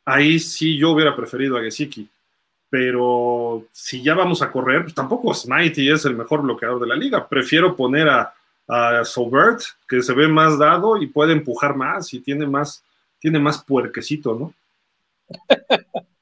ahí 0.06 0.40
sí 0.40 0.78
yo 0.78 0.92
hubiera 0.92 1.16
preferido 1.16 1.58
a 1.58 1.62
Gesicki 1.62 2.10
pero 2.70 3.66
si 3.72 4.04
ya 4.04 4.14
vamos 4.14 4.42
a 4.42 4.52
correr, 4.52 4.84
pues 4.84 4.94
tampoco 4.94 5.34
Smitey 5.34 5.90
es 5.90 6.04
el 6.04 6.18
mejor 6.18 6.42
bloqueador 6.42 6.82
de 6.82 6.88
la 6.88 6.96
liga. 6.96 7.28
Prefiero 7.28 7.76
poner 7.76 8.10
a, 8.10 8.34
a 8.68 9.06
Sobert, 9.06 9.62
que 9.88 10.02
se 10.02 10.14
ve 10.14 10.28
más 10.28 10.58
dado 10.58 11.02
y 11.02 11.08
puede 11.08 11.32
empujar 11.32 11.78
más 11.78 12.14
y 12.14 12.20
tiene 12.20 12.46
más, 12.46 12.84
tiene 13.20 13.40
más 13.40 13.64
puerquecito, 13.64 14.36
¿no? 14.36 14.54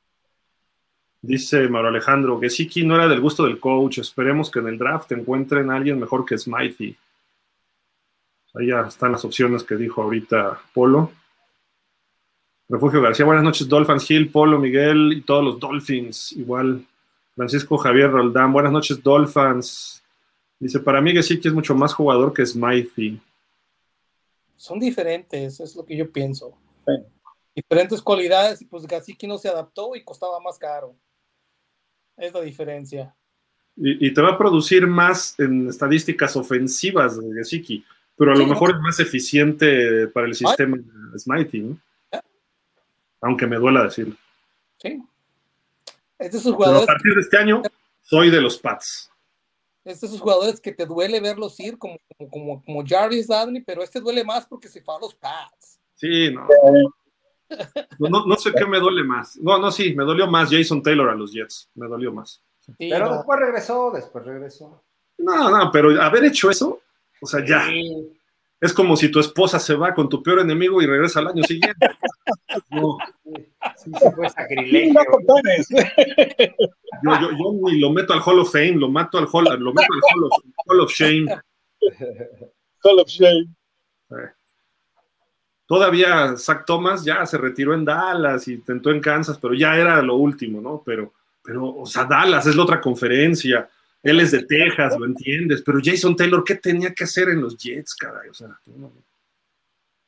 Dice 1.26 1.68
Mauro 1.68 1.88
Alejandro, 1.88 2.40
que 2.40 2.52
Siki 2.52 2.86
no 2.86 2.94
era 2.94 3.08
del 3.08 3.20
gusto 3.20 3.46
del 3.46 3.60
coach. 3.60 3.98
Esperemos 3.98 4.52
que 4.52 4.60
en 4.60 4.68
el 4.68 4.78
draft 4.78 5.12
encuentren 5.12 5.72
a 5.72 5.76
alguien 5.76 6.00
mejor 6.00 6.24
que 6.24 6.38
Smitey. 6.38 6.96
Ahí 8.54 8.68
ya 8.68 8.82
están 8.82 9.12
las 9.12 9.26
opciones 9.26 9.64
que 9.64 9.76
dijo 9.76 10.04
ahorita 10.04 10.62
Polo. 10.72 11.12
Refugio 12.70 13.02
García, 13.02 13.26
buenas 13.26 13.44
noches, 13.44 13.68
Dolphins 13.68 14.10
Hill, 14.10 14.32
Polo, 14.32 14.60
Miguel 14.60 15.14
y 15.14 15.22
todos 15.22 15.44
los 15.44 15.60
Dolphins. 15.60 16.32
Igual, 16.34 16.86
Francisco 17.36 17.76
Javier 17.78 18.12
Roldán, 18.12 18.54
buenas 18.54 18.72
noches, 18.72 19.02
Dolphins. 19.02 20.04
Dice, 20.60 20.80
para 20.80 21.02
mí 21.02 21.12
Gesicki 21.12 21.48
es 21.48 21.54
mucho 21.56 21.74
más 21.74 21.92
jugador 21.96 22.34
que 22.34 22.46
Smithy. 22.46 23.20
Son 24.56 24.80
diferentes, 24.80 25.60
es 25.60 25.76
lo 25.76 25.84
que 25.84 25.98
yo 25.98 26.12
pienso. 26.12 26.56
Sí. 26.86 26.94
Diferentes 27.56 28.00
cualidades 28.00 28.62
y 28.62 28.66
pues 28.66 28.86
Gesicki 28.88 29.26
no 29.26 29.40
se 29.40 29.50
adaptó 29.50 29.96
y 29.96 30.04
costaba 30.04 30.40
más 30.40 30.60
caro. 30.60 30.96
Es 32.18 32.34
la 32.34 32.42
diferencia. 32.42 33.16
Y, 33.76 34.08
y 34.08 34.14
te 34.14 34.22
va 34.22 34.32
a 34.32 34.38
producir 34.38 34.88
más 34.88 35.38
en 35.40 35.68
estadísticas 35.68 36.36
ofensivas 36.36 37.20
de 37.20 37.34
Gesicki, 37.34 37.84
pero 38.16 38.32
a 38.32 38.36
sí, 38.36 38.42
lo 38.42 38.48
mejor 38.48 38.72
¿no? 38.72 38.78
es 38.78 38.82
más 38.82 39.00
eficiente 39.00 40.08
para 40.08 40.28
el 40.28 40.36
sistema 40.36 40.78
Ay. 40.78 41.20
Smithy, 41.20 41.60
¿no? 41.60 41.80
aunque 43.22 43.48
me 43.48 43.58
duela 43.58 43.84
decirlo. 43.84 44.16
Sí. 44.78 45.02
Este 46.20 46.38
es 46.38 46.46
un 46.46 46.54
jugador. 46.54 46.84
a 46.84 46.86
partir 46.86 47.14
de 47.16 47.22
este 47.22 47.38
año, 47.38 47.62
soy 48.02 48.30
de 48.30 48.42
los 48.42 48.58
Pats. 48.58 49.12
Es 49.84 50.02
de 50.02 50.08
esos 50.08 50.22
jugadores 50.22 50.60
que 50.60 50.72
te 50.72 50.86
duele 50.86 51.20
verlos 51.20 51.60
ir, 51.60 51.78
como, 51.78 51.98
como, 52.18 52.30
como, 52.30 52.64
como 52.64 52.84
Jarvis 52.86 53.28
Dadney, 53.28 53.62
pero 53.64 53.84
este 53.84 54.00
duele 54.00 54.24
más 54.24 54.46
porque 54.46 54.68
se 54.68 54.82
fue 54.82 54.96
a 54.96 55.00
los 55.00 55.14
Pats. 55.16 55.80
Sí, 55.96 56.32
no. 56.32 56.48
No, 58.00 58.10
no. 58.10 58.26
no, 58.26 58.36
sé 58.36 58.52
qué 58.54 58.66
me 58.66 58.80
duele 58.80 59.04
más. 59.04 59.38
No, 59.38 59.58
no, 59.58 59.72
sí, 59.72 59.96
me 59.96 60.04
dolió 60.04 60.28
más 60.28 60.50
Jason 60.52 60.82
Taylor 60.82 61.10
a 61.10 61.16
los 61.16 61.32
Jets. 61.32 61.70
Me 61.76 61.88
dolió 61.88 62.12
más. 62.12 62.44
Sí, 62.60 62.74
pero 62.78 63.06
no. 63.06 63.16
después 63.18 63.40
regresó, 63.40 63.92
después 63.92 64.26
regresó. 64.26 64.84
No, 65.18 65.50
no, 65.50 65.72
pero 65.72 66.02
haber 66.02 66.26
hecho 66.26 66.50
eso, 66.50 66.82
o 67.22 67.26
sea, 67.26 67.46
ya. 67.46 67.68
Sí. 67.68 68.12
Es 68.60 68.74
como 68.74 68.96
si 68.96 69.10
tu 69.10 69.20
esposa 69.20 69.60
se 69.60 69.76
va 69.76 69.94
con 69.94 70.10
tu 70.10 70.24
peor 70.24 70.40
enemigo 70.40 70.82
y 70.82 70.88
regresa 70.88 71.20
al 71.20 71.28
año 71.28 71.44
siguiente. 71.44 71.88
No. 72.72 72.98
Sí, 73.76 73.92
sí 74.00 74.06
fue 74.16 74.30
sacrilegio. 74.30 74.94
Yo, 77.04 77.12
yo, 77.22 77.32
yo, 77.32 77.54
ni 77.64 77.80
lo 77.80 77.92
meto 77.92 78.14
al 78.14 78.22
Hall 78.26 78.40
of 78.40 78.52
Fame, 78.52 78.78
lo 78.78 78.90
mato 78.90 79.18
al 79.18 79.28
Hall, 79.32 79.44
lo 79.60 79.74
meto 79.74 79.88
al 79.94 80.00
Hall 80.16 80.24
of, 80.24 80.32
Hall 80.66 80.80
of 80.80 80.92
Shame. 80.92 81.26
Hall 82.84 83.00
of 83.00 83.08
Shame. 83.10 83.48
Todavía 85.68 86.38
Zach 86.38 86.64
Thomas 86.66 87.04
ya 87.04 87.26
se 87.26 87.38
retiró 87.38 87.74
en 87.74 87.86
Dallas 87.86 88.48
y 88.48 88.54
intentó 88.54 88.92
en 88.92 89.02
Kansas, 89.02 89.40
pero 89.42 89.54
ya 89.54 89.76
era 89.76 90.02
lo 90.02 90.16
último, 90.16 90.62
¿no? 90.62 90.84
Pero, 90.86 91.14
pero, 91.44 91.76
o 91.76 91.86
sea, 91.86 92.06
Dallas 92.06 92.46
es 92.46 92.56
la 92.56 92.64
otra 92.64 92.80
conferencia. 92.80 93.68
Él 94.04 94.20
es 94.20 94.32
de 94.32 94.44
Texas, 94.44 94.96
lo 95.00 95.06
entiendes, 95.06 95.64
pero 95.66 95.80
Jason 95.84 96.16
Taylor, 96.16 96.44
¿qué 96.44 96.56
tenía 96.56 96.94
que 96.94 97.06
hacer 97.06 97.30
en 97.30 97.42
los 97.42 97.58
Jets, 97.58 97.96
caray? 97.96 98.30
O 98.30 98.34
sea, 98.36 98.60
no, 98.68 98.92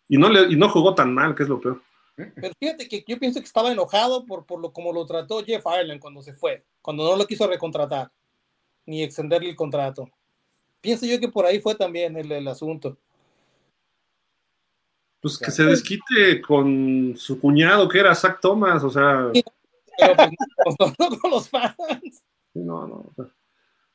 y, 0.07 0.17
no 0.17 0.29
le, 0.29 0.53
y 0.53 0.55
no 0.55 0.69
jugó 0.69 0.93
tan 0.93 1.13
mal, 1.13 1.34
que 1.34 1.43
es 1.43 1.49
lo 1.49 1.59
peor. 1.59 1.81
Pero 2.15 2.53
fíjate 2.59 2.88
que 2.88 3.03
yo 3.07 3.17
pienso 3.17 3.39
que 3.39 3.45
estaba 3.45 3.71
enojado 3.71 4.25
por, 4.25 4.45
por 4.45 4.59
lo 4.59 4.71
como 4.71 4.93
lo 4.93 5.05
trató 5.05 5.43
Jeff 5.43 5.63
Ireland 5.65 5.99
cuando 5.99 6.21
se 6.21 6.34
fue, 6.34 6.63
cuando 6.81 7.03
no 7.03 7.15
lo 7.15 7.25
quiso 7.25 7.47
recontratar, 7.47 8.11
ni 8.85 9.03
extenderle 9.03 9.49
el 9.49 9.55
contrato. 9.55 10.09
Pienso 10.81 11.05
yo 11.07 11.19
que 11.19 11.29
por 11.29 11.45
ahí 11.45 11.59
fue 11.59 11.75
también 11.75 12.17
el, 12.17 12.31
el 12.31 12.47
asunto. 12.47 12.97
Pues 15.28 15.40
que 15.40 15.52
se 15.52 15.64
desquite 15.64 16.41
con 16.41 17.14
su 17.18 17.38
cuñado, 17.38 17.90
que 17.90 17.99
era 17.99 18.16
Zach 18.16 18.40
Thomas, 18.40 18.82
o 18.82 18.90
sea. 18.90 19.30
Pero 19.99 20.16
pues, 20.16 20.76
no, 20.80 20.94
no 20.98 21.20
con 21.20 21.32
los 21.32 21.49
fans. 21.49 21.76
No, 22.54 22.88
no. 22.88 23.14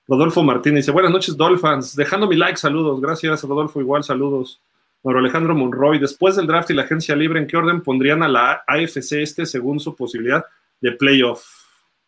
Rodolfo 0.06 0.42
Martínez 0.42 0.82
dice, 0.82 0.90
buenas 0.90 1.10
noches, 1.10 1.34
Dolphins. 1.34 1.96
Dejando 1.96 2.26
mi 2.26 2.36
like, 2.36 2.58
saludos. 2.58 3.00
Gracias, 3.00 3.42
Rodolfo, 3.44 3.80
igual, 3.80 4.04
saludos. 4.04 4.60
Mauro 5.02 5.20
Alejandro 5.20 5.54
Monroy, 5.54 5.98
después 5.98 6.36
del 6.36 6.46
draft 6.46 6.70
y 6.70 6.74
la 6.74 6.82
agencia 6.82 7.16
libre, 7.16 7.40
¿en 7.40 7.46
qué 7.46 7.56
orden 7.56 7.82
pondrían 7.82 8.22
a 8.22 8.28
la 8.28 8.62
AFC 8.66 9.12
este 9.22 9.46
según 9.46 9.80
su 9.80 9.96
posibilidad 9.96 10.44
de 10.80 10.92
playoff? 10.92 11.44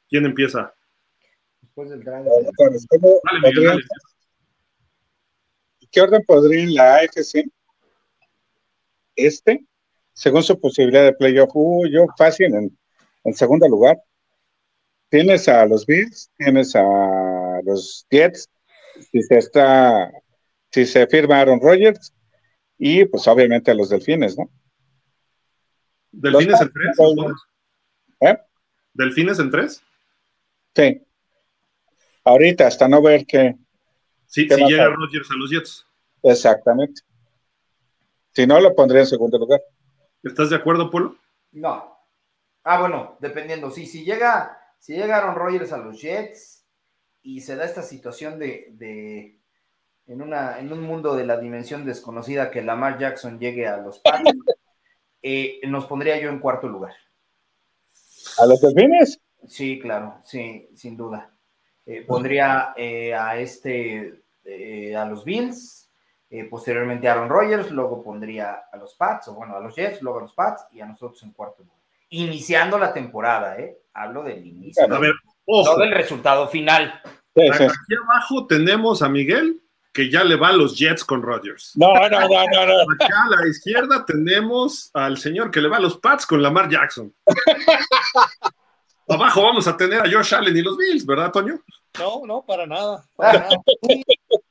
¿Quién 0.09 0.27
empieza? 0.27 0.75
Después 1.63 1.89
del 1.89 2.05
draft. 2.05 2.27
Dale, 2.27 3.41
Miguel, 3.43 3.65
dale. 3.65 3.83
¿Qué 5.91 6.01
orden 6.03 6.23
podrían 6.27 6.75
la 6.75 6.97
AFC 6.97 7.47
este 9.17 9.65
según 10.13 10.43
su 10.43 10.59
posibilidad 10.61 11.05
de 11.05 11.13
playoff? 11.13 11.51
Uh, 11.55 11.87
yo 11.87 12.07
fácil 12.17 12.55
en, 12.55 12.79
en 13.25 13.35
segundo 13.35 13.69
lugar. 13.69 14.01
Tienes 15.09 15.49
a 15.49 15.67
los 15.67 15.87
Bills, 15.87 16.31
tienes 16.37 16.75
a 16.75 17.61
los 17.65 18.07
Jets, 18.11 18.49
si 19.13 19.23
se 19.23 19.39
está, 19.39 20.11
si 20.71 20.87
se 20.87 21.07
firma 21.07 21.41
Aaron 21.41 21.61
Rodgers, 21.61 22.13
y 22.79 23.05
pues 23.05 23.27
obviamente 23.29 23.71
a 23.71 23.75
los 23.75 23.91
delfines, 23.91 24.37
¿no? 24.37 24.51
¿Delfines 26.11 26.61
en 26.61 26.73
tres? 26.73 26.99
¿Eh? 28.21 28.39
¿Delfines 28.93 29.39
en 29.39 29.51
tres? 29.51 29.83
Sí. 30.75 31.03
Ahorita, 32.25 32.67
hasta 32.67 32.89
no 32.89 33.03
ver 33.03 33.27
que. 33.27 33.55
Sí, 34.27 34.49
si 34.49 34.65
llega 34.65 34.89
Rodgers 34.89 35.31
a 35.31 35.35
los 35.35 35.51
Jets. 35.51 35.87
Exactamente. 36.23 37.03
Si 38.35 38.47
no, 38.47 38.61
lo 38.61 38.75
pondría 38.75 39.03
en 39.03 39.07
segundo 39.07 39.39
lugar. 39.39 39.63
¿Estás 40.23 40.51
de 40.51 40.57
acuerdo, 40.57 40.91
Polo? 40.91 41.17
No. 41.53 41.97
Ah, 42.65 42.81
bueno, 42.81 43.17
dependiendo. 43.21 43.71
Sí, 43.71 43.87
si 43.87 44.05
llega, 44.05 44.59
si 44.79 44.95
llega 44.95 45.19
Aaron 45.19 45.37
Rodgers 45.37 45.73
a 45.73 45.79
los 45.79 46.01
Jets 46.01 46.67
y 47.23 47.41
se 47.41 47.57
da 47.57 47.65
esta 47.65 47.83
situación 47.83 48.39
de, 48.39 48.69
de 48.73 49.39
en, 50.07 50.23
una, 50.23 50.59
en 50.59 50.73
un 50.73 50.81
mundo 50.81 51.15
de 51.15 51.27
la 51.27 51.39
dimensión 51.39 51.85
desconocida 51.85 52.51
que 52.51 52.63
Lamar 52.63 52.99
Jackson 52.99 53.39
llegue 53.39 53.67
a 53.67 53.77
los 53.77 54.01
Pats, 54.01 54.23
eh, 55.23 55.61
nos 55.69 55.87
pondría 55.87 56.21
yo 56.21 56.29
en 56.29 56.41
cuarto 56.41 56.69
lugar. 56.69 56.95
¿A 58.39 58.47
los 58.47 58.61
delfines? 58.61 59.21
Sí, 59.47 59.79
claro, 59.79 60.19
sí, 60.25 60.69
sin 60.75 60.97
duda. 60.97 61.31
Eh, 61.87 62.03
pondría 62.03 62.73
eh, 62.77 63.15
a 63.15 63.39
este, 63.39 64.25
eh, 64.45 64.97
a 64.97 65.05
los 65.05 65.25
Bills, 65.25 65.84
posteriormente 66.43 67.09
a 67.09 67.13
Aaron 67.13 67.29
Rodgers, 67.29 67.71
luego 67.71 68.03
pondría 68.03 68.65
a 68.73 68.77
los 68.77 68.95
Pats, 68.95 69.29
o 69.29 69.35
bueno, 69.35 69.57
a 69.57 69.61
los 69.61 69.77
Jets, 69.77 70.03
luego 70.03 70.19
a 70.19 70.23
los 70.23 70.33
Pats 70.33 70.67
y 70.73 70.81
a 70.81 70.87
nosotros 70.87 71.23
en 71.23 71.33
cuarto 71.33 71.63
lugar. 71.63 71.79
Iniciando 72.09 72.79
la 72.79 72.93
temporada, 72.93 73.57
¿eh? 73.57 73.79
Hablo 73.93 74.25
del 74.25 74.45
inicio. 74.45 74.85
A 74.93 74.99
ver, 74.99 75.13
ojo. 75.45 75.79
No 75.79 75.85
del 75.85 75.93
resultado 75.93 76.49
final. 76.49 77.01
Sí, 77.37 77.43
sí. 77.57 77.65
Aquí 77.65 77.95
abajo 78.03 78.47
tenemos 78.47 79.03
a 79.03 79.09
Miguel, 79.09 79.61
que 79.93 80.11
ya 80.11 80.25
le 80.25 80.35
va 80.35 80.49
a 80.49 80.53
los 80.53 80.77
Jets 80.77 81.05
con 81.05 81.23
Rodgers. 81.23 81.73
No, 81.77 81.95
no, 81.95 82.09
no, 82.09 82.29
no, 82.29 82.67
no. 82.67 82.75
Acá 83.01 83.25
a 83.27 83.41
la 83.41 83.49
izquierda 83.49 84.05
tenemos 84.05 84.91
al 84.93 85.19
señor 85.19 85.53
que 85.53 85.61
le 85.61 85.69
va 85.69 85.77
a 85.77 85.81
los 85.81 85.99
Pats 85.99 86.27
con 86.27 86.43
Lamar 86.43 86.69
Jackson. 86.69 87.15
Abajo 87.25 88.51
abajo 89.09 89.43
vamos 89.43 89.69
a 89.69 89.77
tener 89.77 90.01
a 90.01 90.11
Josh 90.11 90.35
Allen 90.35 90.57
y 90.57 90.63
los 90.63 90.77
Bills, 90.77 91.07
¿verdad, 91.07 91.31
Toño? 91.31 91.61
No, 91.99 92.27
no, 92.27 92.45
para 92.45 92.67
nada. 92.67 93.05
Para 93.15 93.39
nada. 93.39 93.57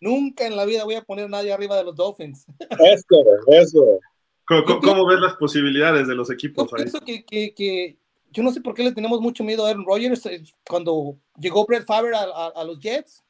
Nunca 0.00 0.46
en 0.46 0.56
la 0.56 0.64
vida 0.64 0.84
voy 0.84 0.94
a 0.94 1.02
poner 1.02 1.26
a 1.26 1.28
nadie 1.28 1.52
arriba 1.52 1.76
de 1.76 1.84
los 1.84 1.94
Dolphins. 1.96 2.46
Eso, 2.70 3.24
eso. 3.48 4.00
¿Cómo, 4.46 4.80
cómo 4.80 5.06
ves 5.06 5.20
las 5.20 5.34
posibilidades 5.36 6.08
de 6.08 6.14
los 6.14 6.30
equipos 6.30 6.68
Yo 6.70 6.76
ahí? 6.76 6.82
pienso 6.84 7.00
que, 7.00 7.24
que, 7.24 7.54
que 7.54 7.96
yo 8.32 8.42
no 8.42 8.50
sé 8.52 8.60
por 8.60 8.74
qué 8.74 8.82
le 8.82 8.92
tenemos 8.92 9.20
mucho 9.20 9.44
miedo 9.44 9.64
a 9.66 9.70
Aaron 9.70 9.84
Rodgers. 9.86 10.24
eh, 10.26 10.42
Cuando 10.68 11.18
llegó 11.38 11.64
Brett 11.66 11.84
Favre 11.86 12.16
a, 12.16 12.22
a- 12.22 12.52
a 12.56 12.64
los 12.64 12.80
Jets, 12.80 13.22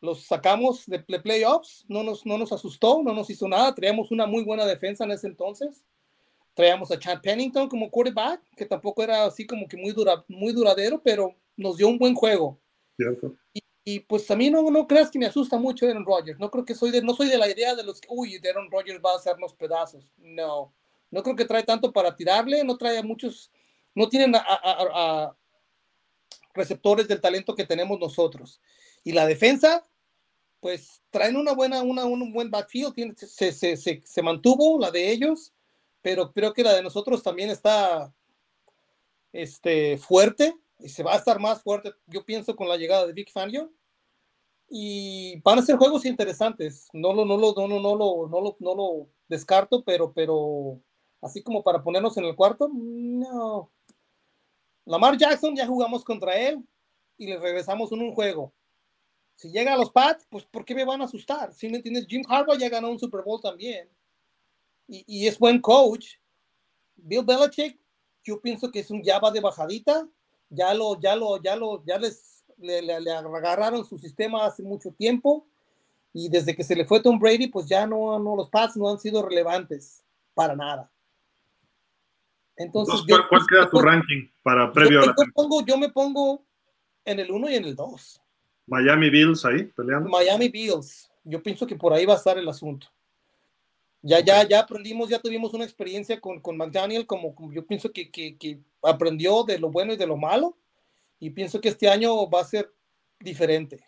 los 0.00 0.24
sacamos 0.26 0.84
de, 0.86 1.02
de 1.08 1.18
playoffs, 1.20 1.84
no 1.88 2.02
nos, 2.04 2.24
no 2.26 2.36
nos 2.38 2.52
asustó, 2.52 3.02
no 3.02 3.12
nos 3.14 3.30
hizo 3.30 3.48
nada. 3.48 3.74
Traíamos 3.74 4.10
una 4.10 4.26
muy 4.26 4.44
buena 4.44 4.66
defensa 4.66 5.04
en 5.04 5.10
ese 5.12 5.26
entonces. 5.26 5.84
Traíamos 6.54 6.90
a 6.90 6.98
Chad 6.98 7.20
Pennington 7.22 7.68
como 7.68 7.90
quarterback, 7.90 8.40
que 8.56 8.66
tampoco 8.66 9.02
era 9.02 9.24
así 9.24 9.46
como 9.46 9.66
que 9.66 9.76
muy, 9.76 9.92
dura, 9.92 10.24
muy 10.28 10.52
duradero, 10.52 11.00
pero 11.02 11.34
nos 11.56 11.76
dio 11.76 11.88
un 11.88 11.98
buen 11.98 12.14
juego. 12.14 12.58
¿Cierto? 12.96 13.34
Y 13.52 13.60
pues 14.00 14.28
a 14.32 14.36
mí 14.36 14.50
no, 14.50 14.68
no 14.68 14.88
creas 14.88 15.12
que 15.12 15.18
me 15.18 15.26
asusta 15.26 15.58
mucho 15.58 15.86
Aaron 15.86 16.04
Rodgers. 16.04 16.40
No 16.40 16.50
creo 16.50 16.64
que 16.64 16.74
soy 16.74 16.90
de, 16.90 17.02
no 17.02 17.14
soy 17.14 17.28
de 17.28 17.38
la 17.38 17.48
idea 17.48 17.72
de 17.76 17.84
los 17.84 18.00
que, 18.00 18.08
uy, 18.10 18.40
Aaron 18.44 18.68
Rodgers 18.68 19.00
va 19.04 19.12
a 19.12 19.16
hacernos 19.16 19.54
pedazos. 19.54 20.12
No, 20.18 20.74
no 21.10 21.22
creo 21.22 21.36
que 21.36 21.44
trae 21.44 21.62
tanto 21.62 21.92
para 21.92 22.16
tirarle, 22.16 22.64
no 22.64 22.76
trae 22.76 22.98
a 22.98 23.02
muchos, 23.04 23.52
no 23.94 24.08
tienen 24.08 24.34
a, 24.34 25.36
receptores 26.52 27.06
del 27.06 27.20
talento 27.20 27.54
que 27.54 27.64
tenemos 27.64 28.00
nosotros. 28.00 28.60
Y 29.04 29.12
la 29.12 29.24
defensa, 29.24 29.84
pues 30.58 31.00
traen 31.10 31.36
una 31.36 31.52
buena, 31.52 31.82
una, 31.82 32.06
un 32.06 32.32
buen 32.32 32.50
backfield, 32.50 33.16
se, 33.16 33.52
se, 33.52 33.76
se, 33.76 34.02
se 34.04 34.22
mantuvo 34.22 34.80
la 34.80 34.90
de 34.90 35.12
ellos, 35.12 35.52
pero 36.02 36.32
creo 36.32 36.52
que 36.52 36.64
la 36.64 36.74
de 36.74 36.82
nosotros 36.82 37.22
también 37.22 37.50
está 37.50 38.12
este, 39.32 39.96
fuerte 39.98 40.56
y 40.78 40.88
se 40.88 41.02
va 41.02 41.14
a 41.14 41.18
estar 41.18 41.38
más 41.38 41.62
fuerte, 41.62 41.92
yo 42.06 42.24
pienso, 42.24 42.56
con 42.56 42.68
la 42.68 42.76
llegada 42.76 43.06
de 43.06 43.12
Vic 43.12 43.30
Fangio. 43.32 43.72
Y 44.68 45.40
van 45.42 45.58
a 45.58 45.62
ser 45.62 45.76
juegos 45.76 46.04
interesantes. 46.04 46.88
No 46.92 47.12
lo, 47.12 47.24
no 47.24 47.36
lo, 47.36 47.54
no, 47.54 47.68
lo- 47.68 47.80
no 47.80 47.94
lo, 47.96 48.28
no 48.28 48.40
lo, 48.40 48.56
no 48.60 48.74
lo 48.74 49.08
descarto, 49.28 49.84
pero, 49.84 50.12
pero 50.12 50.80
así 51.22 51.42
como 51.42 51.62
para 51.62 51.82
ponernos 51.82 52.16
en 52.16 52.24
el 52.24 52.34
cuarto, 52.36 52.68
no. 52.72 53.70
Lamar 54.84 55.16
Jackson 55.16 55.54
ya 55.56 55.66
jugamos 55.66 56.04
contra 56.04 56.36
él 56.36 56.64
y 57.18 57.26
le 57.26 57.38
regresamos 57.38 57.90
en 57.92 58.00
un 58.02 58.14
juego. 58.14 58.52
Si 59.34 59.50
llega 59.50 59.74
a 59.74 59.76
los 59.76 59.90
Pats, 59.90 60.26
pues 60.30 60.44
¿por 60.44 60.64
qué 60.64 60.74
me 60.74 60.84
van 60.84 61.02
a 61.02 61.04
asustar? 61.04 61.52
Si 61.52 61.68
me 61.68 61.76
entiendes, 61.76 62.06
Jim 62.08 62.22
Harbaugh 62.26 62.56
ya 62.58 62.68
ganó 62.68 62.90
un 62.90 62.98
Super 62.98 63.22
Bowl 63.22 63.40
también. 63.40 63.88
Y, 64.88 65.04
y 65.06 65.26
es 65.26 65.38
buen 65.38 65.60
coach. 65.60 66.14
Bill 66.96 67.24
Belichick, 67.24 67.78
yo 68.24 68.40
pienso 68.40 68.70
que 68.70 68.80
es 68.80 68.90
un 68.90 69.02
ya 69.02 69.18
va 69.18 69.30
de 69.30 69.40
bajadita. 69.40 70.08
Ya 70.48 70.72
lo, 70.74 70.98
ya 71.00 71.16
lo, 71.16 71.42
ya 71.42 71.56
lo, 71.56 71.84
ya 71.84 71.98
les 71.98 72.35
le, 72.58 72.82
le- 72.82 73.00
le 73.00 73.10
agarraron 73.12 73.84
su 73.84 73.98
sistema 73.98 74.46
hace 74.46 74.62
mucho 74.62 74.90
tiempo. 74.92 75.46
Y 76.12 76.28
desde 76.30 76.56
que 76.56 76.64
se 76.64 76.74
le 76.74 76.86
fue 76.86 77.00
Tom 77.02 77.18
Brady, 77.18 77.48
pues 77.48 77.66
ya 77.66 77.86
no, 77.86 78.18
no 78.18 78.36
los 78.36 78.48
Pats 78.48 78.76
no 78.76 78.88
han 78.88 78.98
sido 78.98 79.22
relevantes 79.22 80.02
para 80.34 80.56
nada. 80.56 80.90
Entonces, 82.56 82.94
Entonces, 83.00 83.16
¿cuál, 83.28 83.28
cuál 83.28 83.46
queda 83.46 83.70
tu 83.70 83.76
yo- 83.76 83.82
ranking 83.82 84.28
para 84.42 84.72
previo 84.72 85.00
a 85.00 85.02
yo, 85.04 85.10
la 85.10 85.14
yo 85.18 85.32
pongo, 85.34 85.64
yo 85.66 85.76
me 85.76 85.90
pongo 85.90 86.42
en 87.04 87.20
el 87.20 87.30
1 87.30 87.50
y 87.50 87.54
en 87.56 87.64
el 87.66 87.76
2. 87.76 88.22
Miami 88.66 89.10
Bills 89.10 89.44
ahí 89.44 89.64
peleando? 89.64 90.08
Miami 90.08 90.48
Bills. 90.48 91.10
Yo 91.24 91.42
pienso 91.42 91.66
que 91.66 91.76
por 91.76 91.92
ahí 91.92 92.06
va 92.06 92.14
a 92.14 92.16
estar 92.16 92.38
el 92.38 92.48
asunto. 92.48 92.86
Ya, 94.02 94.20
ya, 94.20 94.46
ya 94.48 94.60
aprendimos, 94.60 95.08
ya 95.08 95.18
tuvimos 95.18 95.52
una 95.52 95.64
experiencia 95.64 96.20
con, 96.20 96.40
con 96.40 96.56
McDaniel, 96.56 97.06
como, 97.06 97.34
como 97.34 97.52
yo 97.52 97.66
pienso 97.66 97.90
que, 97.92 98.10
que, 98.10 98.36
que 98.36 98.58
aprendió 98.82 99.42
de 99.44 99.58
lo 99.58 99.68
bueno 99.70 99.92
y 99.92 99.96
de 99.96 100.06
lo 100.06 100.16
malo, 100.16 100.56
y 101.18 101.30
pienso 101.30 101.60
que 101.60 101.68
este 101.68 101.88
año 101.88 102.28
va 102.28 102.40
a 102.40 102.44
ser 102.44 102.72
diferente. 103.18 103.84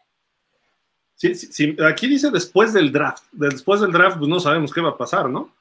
Sí, 1.15 1.35
sí, 1.35 1.49
sí, 1.51 1.77
aquí 1.85 2.07
dice 2.07 2.31
después 2.31 2.73
del 2.73 2.93
draft. 2.93 3.25
Después 3.33 3.81
del 3.81 3.93
draft, 3.93 4.19
pues 4.19 4.29
no 4.29 4.39
sabemos 4.39 4.73
qué 4.73 4.81
va 4.81 4.91
a 4.91 4.97
pasar, 4.99 5.29
¿no? 5.29 5.53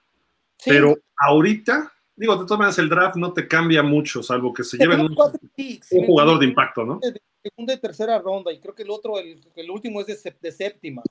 Sí, 0.58 0.70
Pero 0.70 0.96
ahorita, 1.18 1.92
digo, 2.16 2.36
de 2.36 2.46
todas 2.46 2.60
maneras, 2.60 2.80
el 2.80 2.90
draft 2.90 3.16
no 3.16 3.34
te 3.34 3.48
cambia 3.48 3.82
mucho, 3.82 4.22
salvo 4.22 4.54
que 4.54 4.64
se 4.64 4.78
lleven 4.78 5.02
un, 5.02 5.16
cuatro 5.16 5.40
picks, 5.56 5.92
un 5.92 6.02
¿me 6.02 6.08
jugador 6.08 6.40
de 6.40 6.46
impacto, 6.46 6.86
¿no? 6.86 7.00
de 7.00 7.22
segunda 7.42 7.74
y 7.74 7.80
tercera 7.80 8.20
ronda, 8.20 8.52
y 8.52 8.60
creo 8.60 8.76
que 8.76 8.84
el 8.84 8.90
otro, 8.90 9.20
el, 9.20 9.44
el 9.56 9.70
último 9.72 10.02
es 10.02 10.08
de, 10.08 10.36
de 10.40 10.52
séptima. 10.52 11.02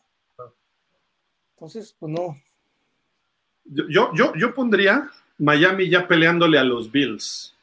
Entonces, 1.56 1.96
pues 1.98 2.12
no. 2.12 2.36
Yo, 3.64 4.12
yo, 4.14 4.32
yo 4.36 4.54
pondría 4.54 5.10
Miami 5.38 5.88
ya 5.88 6.06
peleándole 6.06 6.58
a 6.58 6.64
los 6.64 6.92
Bills. 6.92 7.55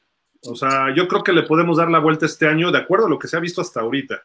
O 0.45 0.55
sea, 0.55 0.93
yo 0.95 1.07
creo 1.07 1.23
que 1.23 1.33
le 1.33 1.43
podemos 1.43 1.77
dar 1.77 1.89
la 1.89 1.99
vuelta 1.99 2.25
este 2.25 2.47
año, 2.47 2.71
de 2.71 2.79
acuerdo 2.79 3.05
a 3.05 3.09
lo 3.09 3.19
que 3.19 3.27
se 3.27 3.37
ha 3.37 3.39
visto 3.39 3.61
hasta 3.61 3.81
ahorita. 3.81 4.23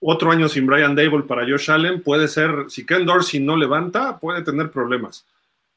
Otro 0.00 0.30
año 0.30 0.48
sin 0.48 0.66
Brian 0.66 0.94
Dable 0.94 1.24
para 1.24 1.42
Josh 1.42 1.70
Allen 1.70 2.02
puede 2.02 2.28
ser, 2.28 2.66
si 2.68 2.86
Ken 2.86 3.04
Dorsey 3.04 3.40
no 3.40 3.56
levanta, 3.56 4.18
puede 4.18 4.42
tener 4.42 4.70
problemas. 4.70 5.26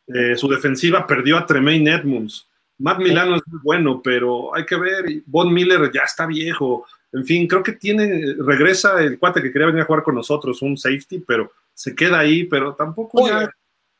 Eh, 0.07 0.35
su 0.35 0.47
defensiva 0.47 1.07
perdió 1.07 1.37
a 1.37 1.45
Tremaine 1.45 1.91
Edmonds. 1.91 2.47
Matt 2.77 2.99
Milano 2.99 3.35
es 3.35 3.41
muy 3.45 3.59
bueno, 3.63 4.01
pero 4.03 4.53
hay 4.55 4.65
que 4.65 4.75
ver. 4.75 5.05
Von 5.25 5.53
Miller 5.53 5.91
ya 5.91 6.01
está 6.01 6.25
viejo. 6.25 6.85
En 7.11 7.25
fin, 7.25 7.47
creo 7.47 7.61
que 7.61 7.73
tiene, 7.73 8.35
regresa 8.39 9.01
el 9.01 9.19
cuate 9.19 9.41
que 9.41 9.51
quería 9.51 9.67
venir 9.67 9.81
a 9.81 9.85
jugar 9.85 10.03
con 10.03 10.15
nosotros, 10.15 10.61
un 10.61 10.77
safety, 10.77 11.19
pero 11.19 11.51
se 11.73 11.95
queda 11.95 12.19
ahí, 12.19 12.45
pero 12.45 12.73
tampoco 12.73 13.27
ya. 13.27 13.49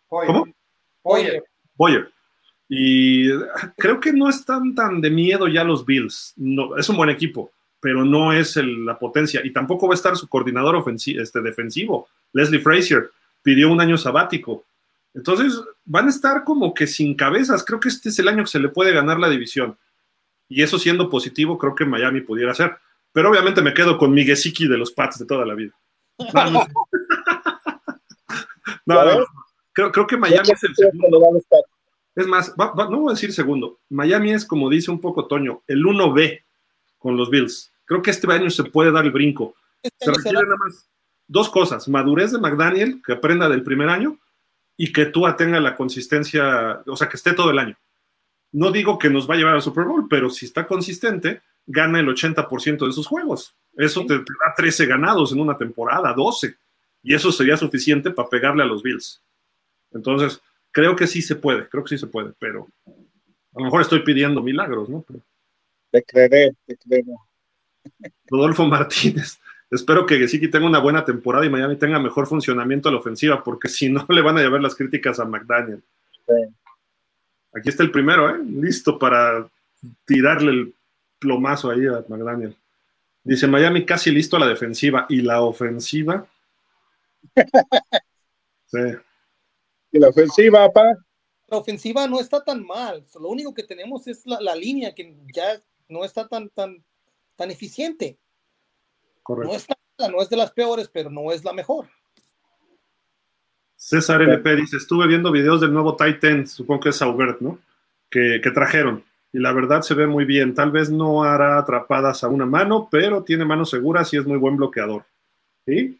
¿Cómo? 0.07 0.47
oye, 1.03 1.43
Boyer. 1.75 2.11
Y 2.73 3.29
creo 3.77 3.99
que 3.99 4.13
no 4.13 4.29
están 4.29 4.73
tan 4.73 5.01
de 5.01 5.09
miedo 5.09 5.49
ya 5.49 5.65
los 5.65 5.85
Bills. 5.85 6.33
No, 6.37 6.77
es 6.77 6.87
un 6.87 6.95
buen 6.95 7.09
equipo, 7.09 7.51
pero 7.81 8.05
no 8.05 8.31
es 8.31 8.55
el- 8.55 8.85
la 8.85 8.97
potencia. 8.97 9.41
Y 9.43 9.51
tampoco 9.51 9.89
va 9.89 9.93
a 9.93 9.95
estar 9.95 10.15
su 10.15 10.29
coordinador 10.29 10.81
este, 10.87 11.41
defensivo, 11.41 12.07
Leslie 12.31 12.61
Frazier. 12.61 13.11
Pidió 13.43 13.69
un 13.69 13.81
año 13.81 13.97
sabático. 13.97 14.63
Entonces 15.13 15.59
van 15.83 16.05
a 16.07 16.11
estar 16.11 16.45
como 16.45 16.73
que 16.73 16.87
sin 16.87 17.13
cabezas. 17.13 17.65
Creo 17.65 17.81
que 17.81 17.89
este 17.89 18.07
es 18.07 18.17
el 18.19 18.29
año 18.29 18.43
que 18.43 18.49
se 18.51 18.59
le 18.59 18.69
puede 18.69 18.93
ganar 18.93 19.19
la 19.19 19.27
división. 19.29 19.77
Y 20.47 20.61
eso 20.63 20.79
siendo 20.79 21.09
positivo, 21.09 21.57
creo 21.57 21.75
que 21.75 21.83
Miami 21.83 22.21
pudiera 22.21 22.53
ser. 22.53 22.77
Pero 23.11 23.29
obviamente 23.31 23.61
me 23.61 23.73
quedo 23.73 23.97
con 23.97 24.13
Miguesiki 24.13 24.69
de 24.69 24.77
los 24.77 24.91
Pats 24.93 25.19
de 25.19 25.25
toda 25.25 25.45
la 25.45 25.55
vida. 25.55 25.73
No, 26.33 26.51
no, 26.51 26.65
no, 28.85 29.05
no. 29.19 29.25
Creo, 29.73 29.91
creo 29.91 30.07
que 30.07 30.15
Miami 30.15 30.49
es 30.53 30.63
el 30.63 30.73
segundo. 30.75 31.19
Es 32.15 32.27
más, 32.27 32.53
va- 32.59 32.73
va- 32.73 32.89
no 32.89 32.99
voy 33.01 33.11
a 33.11 33.13
decir 33.15 33.31
segundo. 33.33 33.79
Miami 33.89 34.33
es, 34.33 34.45
como 34.45 34.69
dice 34.69 34.91
un 34.91 34.99
poco 34.99 35.27
Toño, 35.27 35.63
el 35.67 35.83
1B 35.85 36.43
con 36.97 37.15
los 37.17 37.29
Bills. 37.29 37.71
Creo 37.85 38.01
que 38.01 38.11
este 38.11 38.31
año 38.31 38.49
se 38.49 38.63
puede 38.65 38.91
dar 38.91 39.05
el 39.05 39.11
brinco. 39.11 39.55
este 39.81 40.05
Se 40.05 40.11
requiere 40.11 40.43
nada 40.43 40.57
más 40.57 40.89
dos 41.27 41.49
cosas: 41.49 41.87
madurez 41.87 42.31
de 42.31 42.39
McDaniel, 42.39 43.01
que 43.05 43.13
aprenda 43.13 43.47
del 43.49 43.63
primer 43.63 43.89
año, 43.89 44.17
y 44.77 44.91
que 44.91 45.05
Tua 45.05 45.35
tenga 45.37 45.59
la 45.59 45.75
consistencia, 45.75 46.81
o 46.85 46.95
sea, 46.97 47.07
que 47.09 47.17
esté 47.17 47.33
todo 47.33 47.51
el 47.51 47.59
año. 47.59 47.77
No 48.51 48.71
digo 48.71 48.97
que 48.99 49.09
nos 49.09 49.29
va 49.29 49.35
a 49.35 49.37
llevar 49.37 49.55
al 49.55 49.61
Super 49.61 49.85
Bowl, 49.85 50.07
pero 50.09 50.29
si 50.29 50.45
está 50.45 50.67
consistente, 50.67 51.41
gana 51.65 51.99
el 52.01 52.07
80% 52.09 52.85
de 52.85 52.91
sus 52.91 53.07
juegos. 53.07 53.55
Eso 53.77 54.01
te, 54.05 54.17
te 54.19 54.33
da 54.45 54.53
13 54.55 54.85
ganados 54.87 55.31
en 55.31 55.39
una 55.39 55.57
temporada, 55.57 56.13
12. 56.13 56.55
Y 57.03 57.13
eso 57.15 57.31
sería 57.31 57.55
suficiente 57.55 58.11
para 58.11 58.27
pegarle 58.27 58.63
a 58.63 58.65
los 58.65 58.83
Bills. 58.83 59.21
Entonces, 59.91 60.41
creo 60.71 60.95
que 60.95 61.07
sí 61.07 61.21
se 61.21 61.35
puede, 61.35 61.67
creo 61.67 61.83
que 61.83 61.89
sí 61.89 61.97
se 61.97 62.07
puede, 62.07 62.33
pero 62.39 62.67
a 62.85 63.59
lo 63.59 63.65
mejor 63.65 63.81
estoy 63.81 64.03
pidiendo 64.03 64.41
milagros, 64.41 64.89
¿no? 64.89 65.03
Pero- 65.07 65.21
Te 65.91 66.03
creeré, 66.03 66.53
te 66.65 66.77
creeré. 66.77 67.11
Rodolfo 68.27 68.65
Martínez. 68.65 69.39
Espero 69.69 70.05
que 70.05 70.17
Gesicki 70.17 70.49
tenga 70.49 70.65
una 70.65 70.79
buena 70.79 71.03
temporada 71.05 71.45
y 71.45 71.49
Miami 71.49 71.77
tenga 71.77 71.97
mejor 71.99 72.27
funcionamiento 72.27 72.89
a 72.89 72.91
la 72.91 72.97
ofensiva, 72.99 73.43
porque 73.43 73.69
si 73.69 73.89
no 73.89 74.05
le 74.09 74.21
van 74.21 74.37
a 74.37 74.41
llevar 74.41 74.61
las 74.61 74.75
críticas 74.75 75.19
a 75.19 75.25
McDaniel. 75.25 75.81
Sí. 76.27 76.55
Aquí 77.53 77.69
está 77.69 77.83
el 77.83 77.91
primero, 77.91 78.29
¿eh? 78.33 78.39
Listo 78.45 78.97
para 78.97 79.47
tirarle 80.05 80.51
el 80.51 80.73
plomazo 81.19 81.69
ahí 81.71 81.85
a 81.85 82.03
McDaniel. 82.07 82.55
Dice 83.23 83.47
Miami 83.47 83.85
casi 83.85 84.09
listo 84.11 84.35
a 84.35 84.39
la 84.39 84.47
defensiva 84.47 85.05
y 85.09 85.21
la 85.21 85.41
ofensiva. 85.41 86.25
Sí. 88.67 88.79
Y 89.91 89.99
la 89.99 90.09
ofensiva, 90.09 90.71
pa, 90.71 90.95
la 91.51 91.57
ofensiva 91.57 92.07
no 92.07 92.19
está 92.19 92.41
tan 92.41 92.65
mal. 92.65 93.05
Lo 93.19 93.27
único 93.27 93.53
que 93.53 93.63
tenemos 93.63 94.07
es 94.07 94.25
la, 94.25 94.39
la 94.39 94.55
línea 94.55 94.95
que 94.95 95.13
ya 95.33 95.61
no 95.89 96.05
está 96.05 96.25
tan, 96.25 96.49
tan, 96.49 96.81
tan 97.35 97.51
eficiente. 97.51 98.17
No 98.17 99.23
Correcto. 99.23 99.55
está 99.57 99.75
mala, 99.99 100.11
no 100.13 100.21
es 100.21 100.29
de 100.29 100.37
las 100.37 100.51
peores, 100.51 100.89
pero 100.91 101.09
no 101.09 101.29
es 101.29 101.43
la 101.43 101.51
mejor. 101.51 101.89
César 103.75 104.21
LP 104.21 104.55
dice, 104.55 104.77
estuve 104.77 105.07
viendo 105.07 105.29
videos 105.29 105.59
del 105.59 105.73
nuevo 105.73 105.97
Titan, 105.97 106.47
supongo 106.47 106.81
que 106.81 106.89
es 106.89 106.95
Saubert, 106.95 107.41
¿no? 107.41 107.59
Que, 108.09 108.39
que 108.41 108.51
trajeron. 108.51 109.03
Y 109.33 109.39
la 109.39 109.51
verdad 109.51 109.81
se 109.81 109.93
ve 109.93 110.07
muy 110.07 110.23
bien. 110.23 110.53
Tal 110.53 110.71
vez 110.71 110.89
no 110.89 111.23
hará 111.23 111.57
atrapadas 111.57 112.23
a 112.23 112.29
una 112.29 112.45
mano, 112.45 112.87
pero 112.89 113.23
tiene 113.23 113.43
manos 113.43 113.71
seguras 113.71 114.13
y 114.13 114.17
es 114.17 114.25
muy 114.25 114.37
buen 114.37 114.55
bloqueador. 114.55 115.03
¿Sí? 115.65 115.99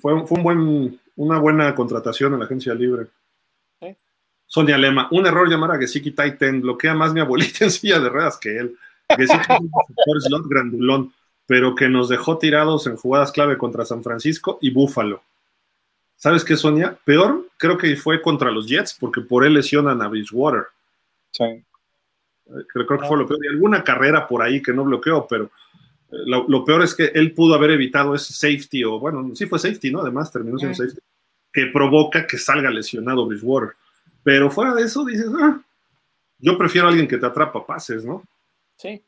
Fue, 0.00 0.26
fue 0.26 0.38
un 0.38 0.42
buen, 0.42 1.00
una 1.16 1.38
buena 1.38 1.74
contratación 1.74 2.32
en 2.32 2.40
la 2.40 2.44
agencia 2.46 2.74
libre. 2.74 3.06
Sonia 4.46 4.78
Lema, 4.78 5.08
un 5.10 5.26
error 5.26 5.48
llamar 5.48 5.72
a 5.72 5.78
Gesicki 5.78 6.12
Titan, 6.12 6.60
bloquea 6.60 6.94
más 6.94 7.12
mi 7.12 7.20
abuelita 7.20 7.64
en 7.64 7.70
silla 7.70 7.98
de 7.98 8.08
ruedas 8.08 8.36
que 8.36 8.56
él. 8.56 8.76
Gesicki 9.08 9.52
es 9.52 9.60
un 9.60 9.70
receptor 9.74 10.22
slot 10.22 10.46
grandulón, 10.48 11.12
pero 11.46 11.74
que 11.74 11.88
nos 11.88 12.08
dejó 12.08 12.38
tirados 12.38 12.86
en 12.86 12.96
jugadas 12.96 13.32
clave 13.32 13.58
contra 13.58 13.84
San 13.84 14.02
Francisco 14.02 14.58
y 14.60 14.70
Buffalo. 14.70 15.22
¿Sabes 16.16 16.44
qué, 16.44 16.56
Sonia? 16.56 16.96
Peor 17.04 17.48
creo 17.56 17.76
que 17.76 17.96
fue 17.96 18.22
contra 18.22 18.50
los 18.50 18.66
Jets, 18.66 18.94
porque 18.98 19.20
por 19.20 19.44
él 19.44 19.54
lesionan 19.54 20.00
a 20.00 20.08
Bridgewater. 20.08 20.66
Sí. 21.30 21.64
Creo, 22.44 22.86
creo 22.86 23.00
que 23.00 23.06
fue 23.06 23.18
lo 23.18 23.26
peor. 23.26 23.44
Y 23.44 23.48
alguna 23.48 23.82
carrera 23.82 24.26
por 24.26 24.42
ahí 24.42 24.62
que 24.62 24.72
no 24.72 24.84
bloqueó, 24.84 25.26
pero 25.26 25.44
eh, 25.44 25.50
lo, 26.26 26.48
lo 26.48 26.64
peor 26.64 26.82
es 26.82 26.94
que 26.94 27.06
él 27.14 27.32
pudo 27.32 27.54
haber 27.54 27.72
evitado 27.72 28.14
ese 28.14 28.32
safety, 28.32 28.84
o 28.84 28.98
bueno, 28.98 29.34
sí 29.34 29.46
fue 29.46 29.58
safety, 29.58 29.90
¿no? 29.90 30.00
Además, 30.00 30.32
terminó 30.32 30.58
siendo 30.58 30.76
safety, 30.76 31.00
que 31.52 31.66
provoca 31.66 32.26
que 32.26 32.38
salga 32.38 32.70
lesionado 32.70 33.26
Bridgewater. 33.26 33.76
Pero 34.22 34.50
fuera 34.50 34.74
de 34.74 34.82
eso, 34.82 35.04
dices, 35.04 35.28
ah, 35.40 35.60
yo 36.38 36.58
prefiero 36.58 36.86
a 36.86 36.90
alguien 36.90 37.08
que 37.08 37.18
te 37.18 37.26
atrapa 37.26 37.64
pases, 37.64 38.04
¿no? 38.04 38.22
Sí. 38.76 39.02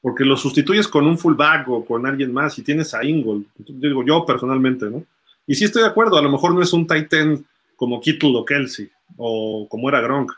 Porque 0.00 0.24
lo 0.24 0.36
sustituyes 0.36 0.86
con 0.86 1.06
un 1.06 1.18
fullback 1.18 1.68
o 1.68 1.84
con 1.84 2.06
alguien 2.06 2.32
más 2.32 2.58
y 2.58 2.62
tienes 2.62 2.94
a 2.94 3.04
Ingold. 3.04 3.46
Digo 3.56 4.04
yo 4.04 4.24
personalmente, 4.24 4.86
¿no? 4.86 5.04
Y 5.46 5.54
sí 5.54 5.64
estoy 5.64 5.82
de 5.82 5.88
acuerdo, 5.88 6.16
a 6.16 6.22
lo 6.22 6.30
mejor 6.30 6.54
no 6.54 6.62
es 6.62 6.72
un 6.72 6.86
tight 6.86 7.12
end 7.12 7.44
como 7.76 8.00
Kittle 8.00 8.36
o 8.36 8.44
Kelsey, 8.44 8.90
o 9.16 9.66
como 9.68 9.88
era 9.88 10.00
Gronk, 10.00 10.32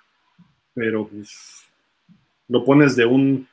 pero 0.74 1.06
pues, 1.06 1.64
lo 2.48 2.64
pones 2.64 2.96
de 2.96 3.04
un... 3.04 3.46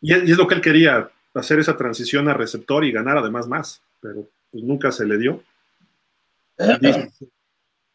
Y 0.00 0.12
es, 0.12 0.28
y 0.28 0.32
es 0.32 0.38
lo 0.38 0.46
que 0.46 0.54
él 0.54 0.60
quería, 0.60 1.10
hacer 1.36 1.58
esa 1.58 1.76
transición 1.76 2.28
a 2.28 2.34
receptor 2.34 2.84
y 2.84 2.92
ganar 2.92 3.18
además 3.18 3.46
más, 3.46 3.82
pero 4.00 4.26
pues 4.50 4.64
nunca 4.64 4.90
se 4.90 5.04
le 5.04 5.18
dio. 5.18 5.42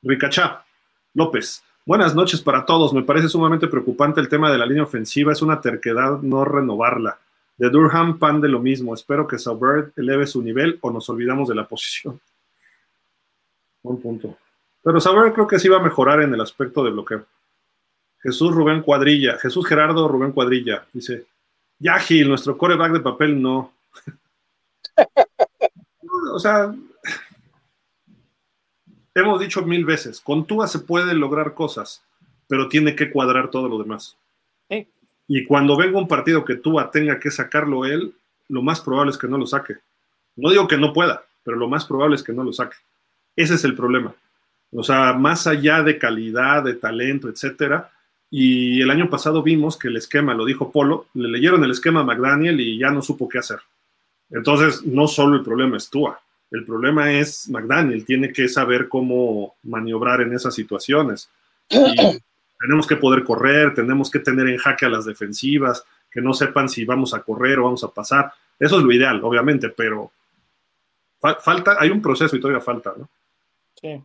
Ricachá 0.02 0.66
López. 1.14 1.64
Buenas 1.86 2.14
noches 2.14 2.42
para 2.42 2.66
todos. 2.66 2.94
Me 2.94 3.04
parece 3.04 3.28
sumamente 3.28 3.68
preocupante 3.68 4.22
el 4.22 4.30
tema 4.30 4.52
de 4.52 4.58
la 4.58 4.66
línea 4.66 4.84
ofensiva. 4.84 5.32
Es 5.32 5.42
una 5.42 5.60
terquedad 5.60 6.20
no 6.22 6.46
renovarla. 6.46 7.20
De 7.58 7.70
Durham, 7.70 8.20
pan 8.20 8.40
de 8.40 8.50
lo 8.50 8.60
mismo. 8.60 8.94
Espero 8.94 9.28
que 9.28 9.40
Saubert 9.40 9.98
eleve 9.98 10.28
su 10.28 10.42
nivel 10.42 10.78
o 10.82 10.92
nos 10.92 11.10
olvidamos 11.10 11.50
de 11.50 11.56
la 11.56 11.68
posición. 11.68 12.20
Buen 13.84 14.00
punto. 14.00 14.38
Pero 14.84 15.00
Saubert 15.00 15.34
creo 15.34 15.48
que 15.48 15.60
sí 15.60 15.68
va 15.68 15.78
a 15.78 15.84
mejorar 15.84 16.22
en 16.22 16.34
el 16.34 16.42
aspecto 16.42 16.84
de 16.84 16.92
bloqueo. 16.92 17.26
Jesús 18.22 18.54
Rubén 18.54 18.82
Cuadrilla. 18.82 19.38
Jesús 19.40 19.66
Gerardo 19.66 20.08
Rubén 20.08 20.32
Cuadrilla. 20.32 20.86
Dice, 20.94 21.26
ya 21.82 22.00
Gil, 22.00 22.30
nuestro 22.30 22.58
coreback 22.58 22.94
de 22.94 23.00
papel 23.00 23.42
no. 23.42 23.74
o 26.34 26.40
sea, 26.40 26.74
hemos 29.16 29.40
dicho 29.40 29.64
mil 29.64 29.84
veces, 29.84 30.22
con 30.22 30.46
Tua 30.46 30.68
se 30.68 30.80
puede 30.80 31.16
lograr 31.16 31.56
cosas, 31.56 32.04
pero 32.48 32.70
tiene 32.70 32.96
que 32.96 33.12
cuadrar 33.12 33.50
todo 33.50 33.68
lo 33.68 33.80
demás. 33.80 34.16
Y 35.28 35.46
cuando 35.46 35.78
venga 35.78 35.98
un 35.98 36.10
partido 36.10 36.44
que 36.44 36.56
Tua 36.56 36.92
tenga 36.92 37.18
que 37.18 37.32
sacarlo 37.32 37.86
él, 37.86 38.14
lo 38.50 38.62
más 38.62 38.82
probable 38.82 39.12
es 39.12 39.18
que 39.18 39.30
no 39.30 39.38
lo 39.38 39.48
saque. 39.48 39.78
No 40.36 40.50
digo 40.50 40.68
que 40.68 40.78
no 40.78 40.92
pueda, 40.92 41.24
pero 41.44 41.56
lo 41.56 41.70
más 41.70 41.86
probable 41.86 42.18
es 42.18 42.24
que 42.24 42.34
no 42.34 42.44
lo 42.44 42.52
saque. 42.52 42.76
Ese 43.36 43.56
es 43.56 43.64
el 43.64 43.74
problema. 43.74 44.14
O 44.74 44.84
sea, 44.84 45.14
más 45.14 45.48
allá 45.48 45.84
de 45.84 45.98
calidad, 45.98 46.64
de 46.64 46.74
talento, 46.74 47.30
etcétera. 47.30 47.92
Y 48.34 48.82
el 48.82 48.90
año 48.90 49.10
pasado 49.10 49.44
vimos 49.44 49.78
que 49.78 49.90
el 49.90 49.98
esquema, 49.98 50.34
lo 50.34 50.46
dijo 50.46 50.72
Polo, 50.72 51.08
le 51.16 51.28
leyeron 51.28 51.64
el 51.66 51.72
esquema 51.72 52.00
a 52.00 52.04
McDaniel 52.06 52.60
y 52.62 52.80
ya 52.80 52.90
no 52.90 53.02
supo 53.02 53.28
qué 53.28 53.40
hacer. 53.40 53.60
Entonces, 54.30 54.84
no 54.86 55.08
solo 55.10 55.36
el 55.36 55.44
problema 55.44 55.76
es 55.76 55.90
Tua, 55.90 56.18
el 56.50 56.64
problema 56.64 57.12
es 57.12 57.50
McDaniel, 57.50 58.06
tiene 58.06 58.32
que 58.32 58.48
saber 58.48 58.88
cómo 58.88 59.56
maniobrar 59.64 60.22
en 60.22 60.34
esas 60.34 60.56
situaciones. 60.56 61.30
Y 61.70 61.78
tenemos 62.60 62.88
que 62.88 62.96
poder 62.96 63.24
correr, 63.26 63.74
tenemos 63.74 64.10
que 64.10 64.20
tener 64.20 64.48
en 64.48 64.58
jaque 64.58 64.86
a 64.86 64.90
las 64.90 65.04
defensivas, 65.04 65.84
que 66.10 66.22
no 66.22 66.34
sepan 66.34 66.70
si 66.70 66.86
vamos 66.86 67.14
a 67.14 67.22
correr 67.24 67.60
o 67.60 67.66
vamos 67.66 67.84
a 67.84 67.90
pasar. 67.90 68.32
Eso 68.58 68.78
es 68.78 68.84
lo 68.84 68.92
ideal, 68.94 69.20
obviamente, 69.24 69.68
pero 69.70 70.10
fa- 71.20 71.36
falta, 71.42 71.76
hay 71.80 71.90
un 71.90 72.02
proceso 72.02 72.36
y 72.36 72.40
todavía 72.40 72.62
falta, 72.62 72.94
¿no? 72.98 73.10
Sí. 73.76 74.02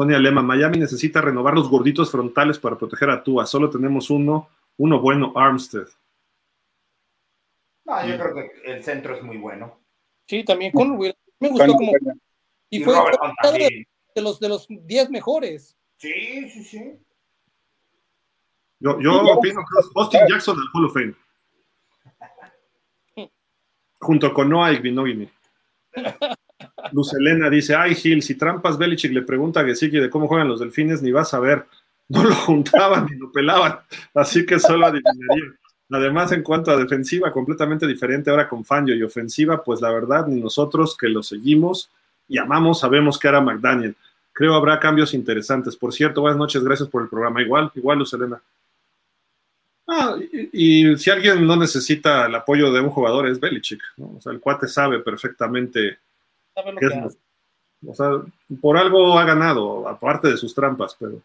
Sonia 0.00 0.18
Lema, 0.18 0.40
Miami 0.40 0.78
necesita 0.78 1.20
renovar 1.20 1.52
los 1.52 1.68
gorditos 1.68 2.10
frontales 2.10 2.58
para 2.58 2.78
proteger 2.78 3.10
a 3.10 3.22
Tua. 3.22 3.44
Solo 3.44 3.68
tenemos 3.68 4.08
uno, 4.08 4.48
uno 4.78 4.98
bueno, 4.98 5.34
Armstead. 5.36 5.88
No, 7.84 8.06
yo 8.06 8.16
creo 8.16 8.34
que 8.34 8.50
el 8.64 8.82
centro 8.82 9.14
es 9.14 9.22
muy 9.22 9.36
bueno. 9.36 9.78
Sí, 10.26 10.42
también 10.42 10.72
con 10.72 10.92
Will. 10.92 11.14
Me 11.38 11.50
gustó 11.50 11.74
como. 11.74 11.92
Y 12.70 12.78
Y 12.78 12.82
fue 12.82 12.94
de, 14.14 14.22
los 14.22 14.40
de 14.40 14.48
los 14.48 14.66
10 14.70 15.10
mejores. 15.10 15.76
Sí, 15.98 16.48
sí, 16.48 16.64
sí. 16.64 16.98
Yo, 18.78 18.98
yo 19.00 19.22
opino 19.22 19.60
que 19.60 19.80
es 19.80 19.90
Austin 19.94 20.20
Jackson 20.30 20.56
del 20.56 20.66
Hall 20.72 20.86
of 20.86 20.94
Fame. 20.94 21.14
Junto 24.00 24.32
con 24.32 24.48
Noah 24.48 24.72
Igbinogini. 24.72 25.30
Luz 26.92 27.14
Elena 27.14 27.48
dice, 27.48 27.74
ay 27.74 27.94
Gil, 27.94 28.22
si 28.22 28.34
trampas 28.34 28.78
Belichick 28.78 29.12
le 29.12 29.22
pregunta 29.22 29.60
a 29.60 29.64
Gesicki 29.64 29.98
de 29.98 30.10
cómo 30.10 30.28
juegan 30.28 30.48
los 30.48 30.60
delfines, 30.60 31.02
ni 31.02 31.12
vas 31.12 31.32
a 31.34 31.40
ver. 31.40 31.66
No 32.08 32.24
lo 32.24 32.34
juntaban 32.34 33.06
ni 33.06 33.16
lo 33.16 33.30
pelaban, 33.30 33.78
así 34.14 34.44
que 34.44 34.58
solo 34.58 34.86
adivinaría. 34.86 35.54
Además, 35.92 36.32
en 36.32 36.42
cuanto 36.42 36.70
a 36.70 36.76
defensiva, 36.76 37.32
completamente 37.32 37.86
diferente 37.86 38.30
ahora 38.30 38.48
con 38.48 38.64
Fangio 38.64 38.94
y 38.94 39.02
ofensiva, 39.02 39.62
pues 39.62 39.80
la 39.80 39.90
verdad, 39.92 40.26
ni 40.26 40.40
nosotros 40.40 40.96
que 40.96 41.08
lo 41.08 41.22
seguimos 41.22 41.90
y 42.28 42.38
amamos 42.38 42.80
sabemos 42.80 43.18
que 43.18 43.28
era 43.28 43.40
McDaniel. 43.40 43.96
Creo 44.32 44.54
habrá 44.54 44.78
cambios 44.78 45.14
interesantes. 45.14 45.76
Por 45.76 45.92
cierto, 45.92 46.20
buenas 46.20 46.38
noches, 46.38 46.62
gracias 46.62 46.88
por 46.88 47.02
el 47.02 47.08
programa. 47.08 47.42
Igual, 47.42 47.70
igual, 47.74 47.98
Luz 47.98 48.12
Elena. 48.12 48.40
Ah, 49.88 50.16
y, 50.52 50.90
y 50.90 50.98
si 50.98 51.10
alguien 51.10 51.44
no 51.44 51.56
necesita 51.56 52.26
el 52.26 52.34
apoyo 52.36 52.72
de 52.72 52.80
un 52.80 52.90
jugador 52.90 53.28
es 53.28 53.40
Belichick, 53.40 53.82
¿no? 53.96 54.14
O 54.16 54.20
sea, 54.20 54.32
el 54.32 54.38
cuate 54.38 54.68
sabe 54.68 55.00
perfectamente 55.00 55.98
¿Sabe 56.54 56.72
lo 56.72 56.80
qué 56.80 56.88
que 56.88 56.94
es 56.94 57.00
lo- 57.00 57.06
hace? 57.06 57.18
O 57.86 57.94
sea, 57.94 58.10
por 58.60 58.76
algo 58.76 59.18
ha 59.18 59.24
ganado, 59.24 59.88
aparte 59.88 60.28
de 60.28 60.36
sus 60.36 60.54
trampas, 60.54 60.94
pero. 60.98 61.20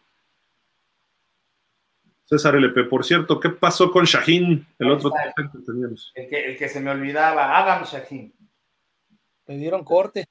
César 2.24 2.56
LP, 2.56 2.84
por 2.84 3.04
cierto, 3.04 3.38
¿qué 3.38 3.50
pasó 3.50 3.90
con 3.92 4.04
Shaheen, 4.04 4.66
el 4.78 4.86
Ahí 4.88 4.92
otro 4.92 5.12
que 5.12 5.58
teníamos? 5.64 6.12
El 6.14 6.28
que, 6.28 6.46
el 6.46 6.56
que 6.56 6.68
se 6.68 6.80
me 6.80 6.90
olvidaba, 6.90 7.56
Adam 7.56 7.84
Shaheen. 7.84 8.32
Le 9.46 9.56
dieron 9.56 9.84
corte. 9.84 10.26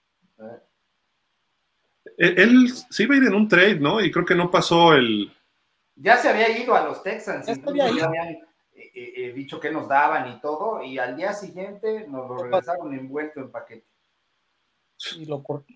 Él, 2.18 2.40
él 2.40 2.70
sí 2.90 3.04
iba 3.04 3.16
a 3.16 3.18
ir 3.18 3.24
en 3.24 3.36
un 3.36 3.48
trade, 3.48 3.80
¿no? 3.80 4.02
Y 4.02 4.12
creo 4.12 4.26
que 4.26 4.36
no 4.36 4.52
pasó 4.52 4.94
el. 4.94 5.32
Ya 5.96 6.18
se 6.18 6.28
había 6.30 6.50
ido 6.58 6.76
a 6.76 6.84
los 6.84 7.02
Texans, 7.02 7.46
Ya 7.46 7.54
había 7.66 7.90
ya 7.92 8.06
habían 8.08 8.28
eh, 8.28 8.44
eh, 8.74 9.14
eh, 9.16 9.34
dicho 9.34 9.60
que 9.60 9.72
nos 9.72 9.88
daban 9.88 10.30
y 10.34 10.42
todo, 10.42 10.84
y 10.84 10.98
al 10.98 11.16
día 11.16 11.32
siguiente 11.32 12.08
nos 12.10 12.28
lo 12.28 12.38
regresaron 12.44 12.94
envuelto 12.94 13.40
en 13.40 13.52
paquete. 13.52 13.86
Y 15.18 15.26
lo 15.26 15.44
cortó. 15.44 15.73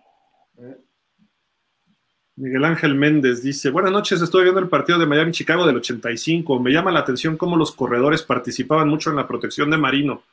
Miguel 2.35 2.65
Ángel 2.65 2.95
Méndez 2.95 3.43
dice: 3.43 3.69
Buenas 3.69 3.91
noches, 3.91 4.21
estoy 4.21 4.43
viendo 4.43 4.61
el 4.61 4.69
partido 4.69 4.97
de 4.97 5.05
Miami-Chicago 5.05 5.65
del 5.65 5.77
85. 5.77 6.59
Me 6.59 6.71
llama 6.71 6.91
la 6.91 6.99
atención 6.99 7.37
cómo 7.37 7.57
los 7.57 7.71
corredores 7.73 8.23
participaban 8.23 8.87
mucho 8.87 9.09
en 9.09 9.17
la 9.17 9.27
protección 9.27 9.69
de 9.69 9.77
Marino. 9.77 10.23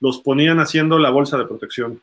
Los 0.00 0.20
ponían 0.20 0.60
haciendo 0.60 0.98
la 0.98 1.10
bolsa 1.10 1.38
de 1.38 1.46
protección. 1.46 2.00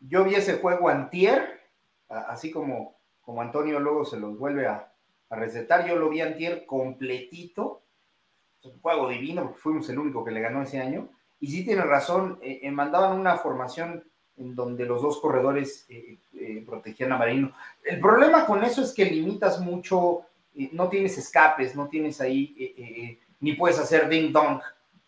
Yo 0.00 0.24
vi 0.24 0.34
ese 0.34 0.58
juego 0.58 0.88
antier, 0.88 1.60
así 2.08 2.50
como, 2.50 2.98
como 3.20 3.42
Antonio 3.42 3.78
luego 3.80 4.04
se 4.04 4.18
los 4.18 4.38
vuelve 4.38 4.66
a, 4.66 4.92
a 5.30 5.36
recetar, 5.36 5.86
yo 5.86 5.96
lo 5.96 6.08
vi 6.08 6.20
antier 6.20 6.64
completito, 6.66 7.82
es 8.60 8.66
un 8.66 8.80
juego 8.80 9.08
divino, 9.08 9.42
porque 9.42 9.60
fuimos 9.60 9.88
el 9.90 9.98
único 9.98 10.24
que 10.24 10.30
le 10.30 10.40
ganó 10.40 10.62
ese 10.62 10.80
año, 10.80 11.10
y 11.40 11.50
sí 11.50 11.64
tiene 11.64 11.82
razón, 11.82 12.38
eh, 12.42 12.60
eh, 12.62 12.70
mandaban 12.70 13.18
una 13.18 13.36
formación 13.36 14.04
en 14.38 14.54
donde 14.54 14.84
los 14.86 15.02
dos 15.02 15.20
corredores 15.20 15.86
eh, 15.88 16.18
eh, 16.34 16.62
protegían 16.64 17.12
a 17.12 17.18
Marino. 17.18 17.52
El 17.82 18.00
problema 18.00 18.46
con 18.46 18.62
eso 18.62 18.82
es 18.82 18.92
que 18.92 19.04
limitas 19.04 19.60
mucho, 19.60 20.22
eh, 20.56 20.70
no 20.72 20.88
tienes 20.88 21.18
escapes, 21.18 21.74
no 21.74 21.88
tienes 21.88 22.20
ahí, 22.20 23.18
ni 23.40 23.54
puedes 23.54 23.78
hacer 23.78 24.08
ding 24.08 24.32
dong, 24.32 24.60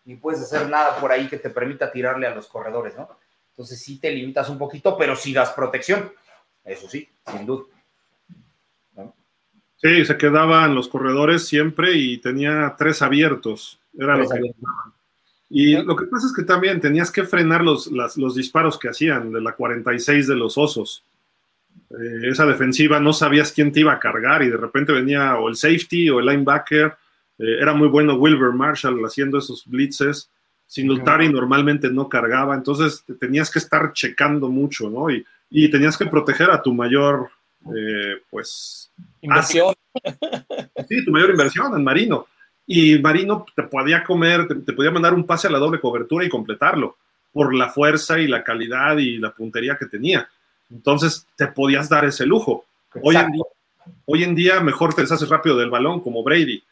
ni 0.05 0.15
puedes 0.15 0.41
hacer 0.41 0.69
nada 0.69 0.99
por 0.99 1.11
ahí 1.11 1.27
que 1.27 1.37
te 1.37 1.49
permita 1.49 1.91
tirarle 1.91 2.27
a 2.27 2.35
los 2.35 2.47
corredores, 2.47 2.95
¿no? 2.95 3.09
Entonces 3.49 3.81
sí 3.81 3.99
te 3.99 4.11
limitas 4.11 4.49
un 4.49 4.57
poquito, 4.57 4.97
pero 4.97 5.15
sí 5.15 5.33
das 5.33 5.51
protección. 5.51 6.11
Eso 6.63 6.89
sí, 6.89 7.07
sin 7.27 7.45
duda. 7.45 7.65
Sí, 9.75 10.05
se 10.05 10.15
quedaban 10.15 10.75
los 10.75 10.87
corredores 10.87 11.47
siempre 11.47 11.93
y 11.93 12.19
tenía 12.19 12.75
tres 12.77 13.01
abiertos. 13.01 13.81
Era 13.97 14.15
lo 14.15 14.19
Tres 14.19 14.29
que 14.29 14.37
abiertos. 14.37 14.69
Y 15.53 15.73
lo 15.83 15.95
que 15.97 16.05
pasa 16.05 16.27
es 16.27 16.33
que 16.33 16.43
también 16.43 16.79
tenías 16.79 17.11
que 17.11 17.23
frenar 17.23 17.61
los, 17.63 17.91
las- 17.91 18.15
los 18.17 18.35
disparos 18.35 18.79
que 18.79 18.87
hacían 18.89 19.31
de 19.33 19.41
la 19.41 19.51
46 19.53 20.27
de 20.27 20.35
los 20.37 20.57
osos. 20.57 21.03
Eh, 21.89 22.29
esa 22.29 22.45
defensiva 22.45 22.99
no 23.01 23.11
sabías 23.11 23.51
quién 23.51 23.71
te 23.71 23.81
iba 23.81 23.91
a 23.91 23.99
cargar 23.99 24.43
y 24.43 24.49
de 24.49 24.55
repente 24.57 24.93
venía 24.93 25.35
o 25.37 25.49
el 25.49 25.55
safety 25.57 26.09
o 26.09 26.19
el 26.21 26.25
linebacker. 26.27 26.93
Eh, 27.37 27.57
era 27.59 27.73
muy 27.73 27.89
bueno 27.89 28.15
Wilbur 28.15 28.53
Marshall 28.53 29.03
haciendo 29.05 29.37
esos 29.39 29.65
blitzes. 29.65 30.29
Singletary 30.67 31.27
normalmente 31.33 31.89
no 31.89 32.07
cargaba, 32.07 32.55
entonces 32.55 33.03
te 33.05 33.13
tenías 33.15 33.51
que 33.51 33.59
estar 33.59 33.91
checando 33.91 34.47
mucho, 34.47 34.89
¿no? 34.89 35.09
Y, 35.11 35.25
y 35.49 35.69
tenías 35.69 35.97
que 35.97 36.05
proteger 36.05 36.49
a 36.49 36.61
tu 36.61 36.73
mayor, 36.73 37.29
eh, 37.75 38.21
pues, 38.29 38.89
Inversión. 39.21 39.73
Sí, 40.87 41.03
tu 41.03 41.11
mayor 41.11 41.31
inversión 41.31 41.75
en 41.75 41.83
Marino. 41.83 42.25
Y 42.73 42.99
Marino 42.99 43.45
te 43.53 43.63
podía 43.63 44.01
comer, 44.01 44.47
te, 44.47 44.55
te 44.55 44.71
podía 44.71 44.91
mandar 44.91 45.13
un 45.13 45.25
pase 45.25 45.47
a 45.47 45.51
la 45.51 45.59
doble 45.59 45.81
cobertura 45.81 46.23
y 46.23 46.29
completarlo 46.29 46.95
por 47.33 47.53
la 47.53 47.67
fuerza 47.67 48.17
y 48.17 48.27
la 48.29 48.45
calidad 48.45 48.97
y 48.97 49.17
la 49.17 49.31
puntería 49.31 49.75
que 49.77 49.87
tenía. 49.87 50.29
Entonces 50.69 51.27
te 51.35 51.47
podías 51.47 51.89
dar 51.89 52.05
ese 52.05 52.25
lujo. 52.25 52.63
Hoy 53.01 53.17
en, 53.17 53.29
día, 53.29 53.43
hoy 54.05 54.23
en, 54.23 54.35
día, 54.35 54.61
mejor 54.61 54.93
te 54.93 55.01
deshaces 55.01 55.27
rápido 55.27 55.57
del 55.57 55.69
balón, 55.69 55.99
como 55.99 56.23
Brady. 56.23 56.63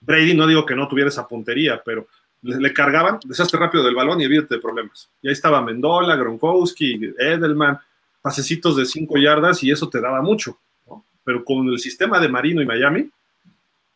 Brady 0.00 0.34
no 0.34 0.46
digo 0.46 0.64
que 0.64 0.76
no 0.76 0.86
tuviera 0.86 1.08
esa 1.08 1.26
puntería, 1.26 1.82
pero 1.84 2.06
le, 2.42 2.60
le 2.60 2.72
cargaban, 2.72 3.18
deshazte 3.24 3.56
rápido 3.56 3.82
del 3.82 3.96
balón 3.96 4.20
y 4.20 4.26
evítate 4.26 4.54
de 4.54 4.60
problemas. 4.60 5.08
Y 5.22 5.26
ahí 5.26 5.32
estaba 5.32 5.60
Mendola, 5.60 6.14
Gronkowski, 6.14 7.14
Edelman, 7.18 7.80
pasecitos 8.22 8.76
de 8.76 8.86
cinco 8.86 9.18
yardas 9.18 9.60
y 9.64 9.72
eso 9.72 9.88
te 9.88 10.00
daba 10.00 10.22
mucho. 10.22 10.56
¿no? 10.86 11.04
Pero 11.24 11.44
con 11.44 11.68
el 11.68 11.80
sistema 11.80 12.20
de 12.20 12.28
Marino 12.28 12.62
y 12.62 12.66
Miami, 12.66 13.10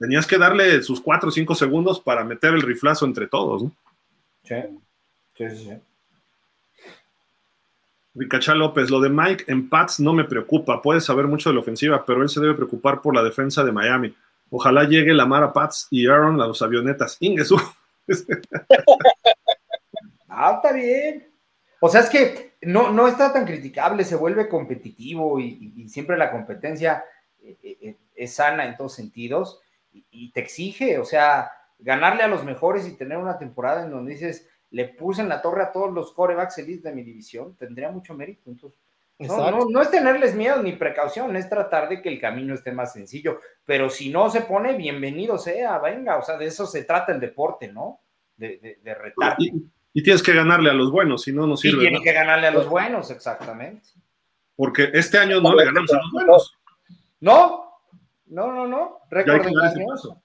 tenías 0.02 0.26
que 0.26 0.36
darle 0.36 0.82
sus 0.82 1.00
cuatro 1.00 1.28
o 1.28 1.32
cinco 1.32 1.54
segundos 1.54 2.00
para 2.00 2.24
meter 2.24 2.54
el 2.54 2.62
riflazo 2.62 3.06
entre 3.06 3.28
todos. 3.28 3.62
¿no? 3.62 3.72
Sí, 4.42 4.56
sí, 5.36 5.50
sí. 5.50 5.56
sí. 5.56 5.78
Ricachá 8.12 8.56
López, 8.56 8.90
lo 8.90 9.00
de 9.00 9.08
Mike 9.08 9.44
en 9.46 9.68
Pats 9.68 10.00
no 10.00 10.12
me 10.12 10.24
preocupa, 10.24 10.82
puede 10.82 11.00
saber 11.00 11.28
mucho 11.28 11.48
de 11.48 11.54
la 11.54 11.60
ofensiva, 11.60 12.04
pero 12.04 12.20
él 12.20 12.28
se 12.28 12.40
debe 12.40 12.54
preocupar 12.54 13.00
por 13.00 13.14
la 13.14 13.22
defensa 13.22 13.62
de 13.62 13.70
Miami. 13.70 14.14
Ojalá 14.50 14.82
llegue 14.84 15.14
Lamar 15.14 15.44
a 15.44 15.52
Pats 15.52 15.86
y 15.88 16.08
Aaron 16.08 16.40
a 16.40 16.48
los 16.48 16.60
avionetas. 16.60 17.16
Ingesu. 17.20 17.56
ah, 20.28 20.54
está 20.56 20.72
bien. 20.72 21.28
O 21.80 21.88
sea, 21.88 22.00
es 22.00 22.10
que 22.10 22.54
no, 22.62 22.90
no 22.90 23.06
está 23.06 23.32
tan 23.32 23.46
criticable, 23.46 24.04
se 24.04 24.16
vuelve 24.16 24.48
competitivo 24.48 25.38
y, 25.38 25.72
y, 25.76 25.82
y 25.82 25.88
siempre 25.88 26.18
la 26.18 26.32
competencia 26.32 27.04
eh, 27.40 27.96
es 28.16 28.34
sana 28.34 28.66
en 28.66 28.76
todos 28.76 28.94
sentidos 28.94 29.60
y, 29.93 30.06
y, 30.10 30.32
te 30.32 30.40
exige, 30.40 30.98
o 30.98 31.05
sea, 31.05 31.52
ganarle 31.78 32.23
a 32.23 32.28
los 32.28 32.44
mejores 32.44 32.86
y 32.86 32.97
tener 32.97 33.19
una 33.19 33.39
temporada 33.39 33.85
en 33.85 33.90
donde 33.90 34.12
dices, 34.12 34.48
le 34.70 34.86
puse 34.86 35.23
en 35.23 35.28
la 35.28 35.43
torre 35.43 35.62
a 35.62 35.73
todos 35.73 35.93
los 35.93 36.12
corebacks 36.12 36.59
elites 36.59 36.82
de 36.82 36.93
mi 36.93 37.02
división, 37.02 37.56
tendría 37.56 37.90
mucho 37.90 38.14
mérito. 38.14 38.51
Entonces, 38.51 38.81
no, 39.19 39.51
no, 39.51 39.66
no, 39.69 39.82
es 39.82 39.90
tenerles 39.90 40.35
miedo 40.35 40.62
ni 40.62 40.73
precaución, 40.73 41.36
es 41.36 41.48
tratar 41.48 41.89
de 41.89 42.01
que 42.01 42.09
el 42.09 42.20
camino 42.20 42.55
esté 42.55 42.73
más 42.73 42.93
sencillo. 42.93 43.40
Pero 43.64 43.90
si 43.90 44.10
no 44.10 44.31
se 44.31 44.40
pone, 44.40 44.74
bienvenido 44.74 45.39
sea, 45.39 45.78
venga, 45.78 46.16
o 46.16 46.23
sea, 46.23 46.36
de 46.36 46.47
eso 46.47 46.66
se 46.66 46.85
trata 46.85 47.12
el 47.12 47.20
deporte, 47.20 47.70
¿no? 47.70 48.01
De, 48.36 48.59
de, 48.59 48.81
de 48.82 48.94
retar. 48.94 49.36
Y, 49.39 49.52
y, 49.93 50.02
tienes 50.02 50.23
que 50.23 50.32
ganarle 50.32 50.70
a 50.70 50.74
los 50.74 50.90
buenos, 50.90 51.23
si 51.23 51.32
no, 51.32 51.47
no 51.47 51.56
sirve. 51.56 51.78
Y 51.78 51.81
tienes 51.81 52.02
que 52.02 52.12
ganarle 52.12 52.47
a 52.47 52.51
los 52.51 52.69
buenos, 52.69 53.10
exactamente. 53.10 53.90
Porque 54.56 54.90
este 54.93 55.19
año 55.19 55.40
no 55.40 55.55
le 55.55 55.66
ganamos 55.66 55.93
a 55.93 55.97
los 55.97 56.12
buenos. 56.12 56.59
No, 57.20 57.72
no, 58.32 58.52
no, 58.52 58.66
no. 58.66 58.98
Recordemos 59.10 59.62
eso. 59.94 60.22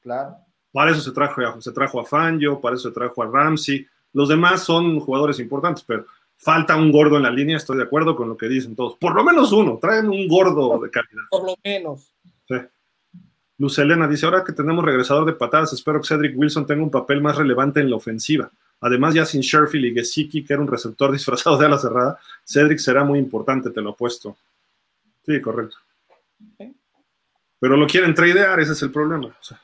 Claro. 0.00 0.36
Para 0.70 0.90
eso 0.90 1.00
se 1.00 1.12
trajo, 1.12 1.60
se 1.60 1.72
trajo 1.72 2.00
a 2.00 2.04
Fangio, 2.04 2.60
para 2.60 2.76
eso 2.76 2.88
se 2.88 2.94
trajo 2.94 3.22
a 3.22 3.26
Ramsey. 3.26 3.86
Los 4.12 4.28
demás 4.28 4.62
son 4.62 5.00
jugadores 5.00 5.38
importantes, 5.38 5.82
pero 5.86 6.06
falta 6.36 6.76
un 6.76 6.92
gordo 6.92 7.16
en 7.16 7.22
la 7.22 7.30
línea, 7.30 7.56
estoy 7.56 7.78
de 7.78 7.84
acuerdo 7.84 8.16
con 8.16 8.28
lo 8.28 8.36
que 8.36 8.48
dicen 8.48 8.76
todos. 8.76 8.96
Por 8.96 9.14
lo 9.14 9.24
menos 9.24 9.52
uno, 9.52 9.78
traen 9.80 10.08
un 10.08 10.28
gordo 10.28 10.78
de 10.78 10.90
calidad. 10.90 11.22
Por 11.30 11.44
lo 11.44 11.54
menos. 11.64 12.12
Sí. 12.48 12.56
Luz 13.58 13.78
Elena 13.78 14.08
dice, 14.08 14.26
ahora 14.26 14.44
que 14.44 14.52
tenemos 14.52 14.84
regresador 14.84 15.24
de 15.24 15.34
patadas, 15.34 15.72
espero 15.72 16.00
que 16.00 16.08
Cedric 16.08 16.36
Wilson 16.36 16.66
tenga 16.66 16.82
un 16.82 16.90
papel 16.90 17.22
más 17.22 17.36
relevante 17.36 17.80
en 17.80 17.88
la 17.88 17.96
ofensiva. 17.96 18.50
Además, 18.80 19.14
ya 19.14 19.24
sin 19.24 19.40
Sherfield 19.40 19.86
y 19.86 19.94
Gesicki, 19.94 20.44
que 20.44 20.52
era 20.52 20.62
un 20.62 20.68
receptor 20.68 21.12
disfrazado 21.12 21.56
de 21.56 21.66
ala 21.66 21.78
cerrada, 21.78 22.18
Cedric 22.44 22.78
será 22.78 23.04
muy 23.04 23.18
importante, 23.18 23.70
te 23.70 23.80
lo 23.80 23.90
apuesto. 23.90 24.36
Sí, 25.24 25.40
correcto. 25.40 25.76
¿Sí? 26.58 26.74
Pero 27.62 27.76
lo 27.76 27.86
quieren 27.86 28.12
tradear, 28.12 28.58
ese 28.58 28.72
es 28.72 28.82
el 28.82 28.90
problema. 28.90 29.28
O 29.28 29.34
sea, 29.40 29.62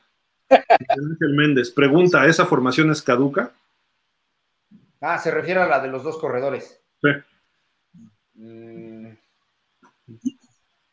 Ángel 0.49 1.33
Méndez 1.35 1.69
pregunta, 1.69 2.25
¿esa 2.25 2.45
formación 2.45 2.89
es 2.91 3.01
caduca? 3.01 3.51
Ah, 5.01 5.17
se 5.17 5.29
refiere 5.31 5.59
a 5.59 5.67
la 5.67 5.81
de 5.81 5.89
los 5.89 6.01
dos 6.01 6.17
corredores. 6.17 6.81
Sí. 7.01 7.09
Mm. 8.35 9.09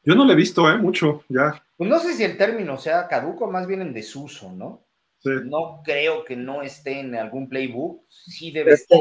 Yo 0.03 0.15
no 0.16 0.24
le 0.24 0.33
he 0.33 0.37
visto, 0.37 0.69
¿eh? 0.69 0.78
Mucho, 0.78 1.23
ya. 1.28 1.62
Pues 1.77 1.89
no 1.89 2.01
sé 2.01 2.12
si 2.12 2.24
el 2.24 2.37
término 2.37 2.77
sea 2.77 3.07
caduco, 3.07 3.49
más 3.49 3.69
bien 3.69 3.83
en 3.83 3.95
desuso, 3.95 4.51
¿no? 4.51 4.85
Sí. 5.20 5.31
No 5.45 5.83
creo 5.85 6.24
que 6.24 6.35
no 6.35 6.62
esté 6.62 6.99
en 6.99 7.15
algún 7.15 7.49
playbook, 7.49 8.05
sí 8.09 8.51
debe 8.51 8.73
es 8.73 8.81
estar. 8.81 8.99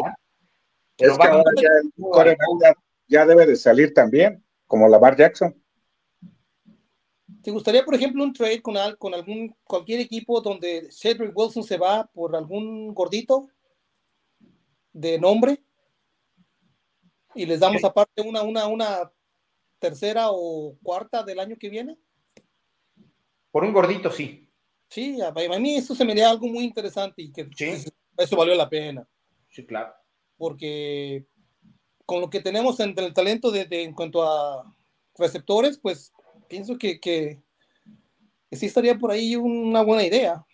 Que, 0.95 1.07
es 1.07 1.17
que 1.17 1.27
ahora 1.27 1.51
ya, 1.55 1.69
el 2.29 2.37
ya, 2.61 2.73
ya 3.07 3.25
debe 3.25 3.47
de 3.47 3.55
salir 3.55 3.95
también, 3.95 4.45
como 4.67 4.87
Lamar 4.87 5.15
Jackson. 5.15 5.55
¿Te 7.45 7.51
gustaría, 7.51 7.85
por 7.85 7.93
ejemplo, 7.93 8.23
un 8.23 8.33
trade 8.33 8.59
con, 8.59 8.75
con 8.97 9.13
algún 9.13 9.55
cualquier 9.65 9.99
equipo 9.99 10.41
donde 10.41 10.89
Cedric 10.91 11.31
Wilson 11.37 11.61
se 11.61 11.77
va 11.77 12.09
por 12.11 12.35
algún 12.35 12.91
gordito 12.91 13.47
de 14.91 15.19
nombre 15.19 15.63
y 17.35 17.45
les 17.45 17.59
damos 17.59 17.83
aparte 17.83 18.23
una, 18.23 18.41
una, 18.41 18.65
una 18.65 19.11
tercera 19.77 20.31
o 20.31 20.75
cuarta 20.81 21.21
del 21.21 21.39
año 21.39 21.55
que 21.55 21.69
viene? 21.69 21.99
Por 23.51 23.63
un 23.63 23.73
gordito, 23.73 24.09
sí. 24.09 24.49
Sí, 24.89 25.21
a, 25.21 25.27
a 25.27 25.59
mí 25.59 25.75
eso 25.75 25.93
se 25.93 26.03
me 26.03 26.15
da 26.15 26.31
algo 26.31 26.47
muy 26.47 26.63
interesante 26.63 27.21
y 27.21 27.31
que 27.31 27.47
sí. 27.55 27.91
eso 28.17 28.35
valió 28.35 28.55
la 28.55 28.67
pena. 28.67 29.07
Sí, 29.49 29.63
claro. 29.67 29.93
Porque 30.35 31.27
con 32.07 32.21
lo 32.21 32.29
que 32.31 32.39
tenemos 32.41 32.79
entre 32.79 33.05
el 33.05 33.13
talento 33.13 33.51
de, 33.51 33.65
de, 33.65 33.83
en 33.83 33.93
cuanto 33.93 34.23
a 34.23 34.75
receptores, 35.15 35.77
pues 35.77 36.11
pienso 36.47 36.77
que, 36.77 36.99
que, 36.99 37.39
que, 38.49 38.55
sí 38.55 38.65
estaría 38.67 38.95
por 38.95 39.11
ahí 39.11 39.35
una 39.35 39.81
buena 39.81 40.03
idea. 40.03 40.45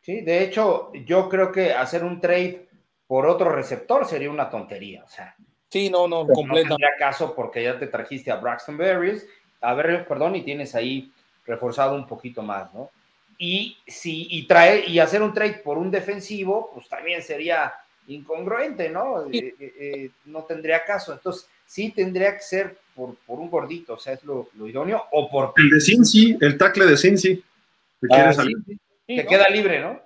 Sí, 0.00 0.20
de 0.20 0.42
hecho, 0.42 0.92
yo 1.06 1.28
creo 1.28 1.52
que 1.52 1.72
hacer 1.72 2.04
un 2.04 2.20
trade 2.20 2.68
por 3.06 3.26
otro 3.26 3.50
receptor 3.50 4.06
sería 4.06 4.30
una 4.30 4.50
tontería. 4.50 5.04
O 5.04 5.08
sea, 5.08 5.36
sí, 5.68 5.90
no, 5.90 6.08
no, 6.08 6.26
completa. 6.26 6.70
No 6.70 6.76
tendría 6.76 6.96
caso 6.98 7.34
porque 7.34 7.62
ya 7.62 7.78
te 7.78 7.86
trajiste 7.86 8.30
a 8.30 8.36
Braxton 8.36 8.76
Berries, 8.76 9.26
a 9.60 9.74
ver, 9.74 10.06
perdón, 10.06 10.36
y 10.36 10.42
tienes 10.42 10.74
ahí 10.74 11.12
reforzado 11.46 11.94
un 11.94 12.06
poquito 12.06 12.42
más, 12.42 12.72
¿no? 12.74 12.90
Y, 13.38 13.76
si, 13.86 14.28
y, 14.30 14.46
traer, 14.46 14.88
y 14.88 14.98
hacer 14.98 15.22
un 15.22 15.34
trade 15.34 15.60
por 15.64 15.78
un 15.78 15.90
defensivo, 15.90 16.70
pues 16.74 16.88
también 16.88 17.22
sería 17.22 17.74
incongruente, 18.06 18.88
¿no? 18.88 19.28
Sí. 19.30 19.38
Eh, 19.38 19.54
eh, 19.58 20.10
no 20.26 20.44
tendría 20.44 20.84
caso. 20.84 21.12
Entonces, 21.12 21.48
sí 21.66 21.90
tendría 21.90 22.34
que 22.34 22.42
ser 22.42 22.78
por, 22.94 23.16
por 23.26 23.38
un 23.38 23.50
gordito, 23.50 23.94
o 23.94 23.98
sea, 23.98 24.14
es 24.14 24.24
lo, 24.24 24.48
lo, 24.56 24.66
idóneo, 24.66 25.04
o 25.12 25.30
por... 25.30 25.52
El 25.56 25.70
de 25.70 25.80
Cincy, 25.80 26.36
el 26.40 26.58
tackle 26.58 26.86
de 26.86 26.96
Cincy, 26.96 27.36
que 27.36 28.08
ah, 28.10 28.14
quiere 28.14 28.34
salir. 28.34 28.56
Sí, 28.66 28.78
sí. 29.06 29.16
Te 29.16 29.24
¿no? 29.24 29.28
queda 29.28 29.48
libre, 29.48 29.80
¿no? 29.80 30.00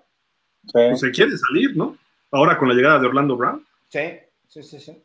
Sí. 0.62 0.70
Pues 0.72 1.00
se 1.00 1.10
quiere 1.10 1.36
salir, 1.36 1.76
¿no? 1.76 1.96
Ahora 2.30 2.58
con 2.58 2.68
la 2.68 2.74
llegada 2.74 2.98
de 2.98 3.06
Orlando 3.06 3.36
Brown. 3.36 3.64
Sí, 3.88 4.18
sí, 4.48 4.62
sí, 4.62 4.80
sí. 4.80 5.02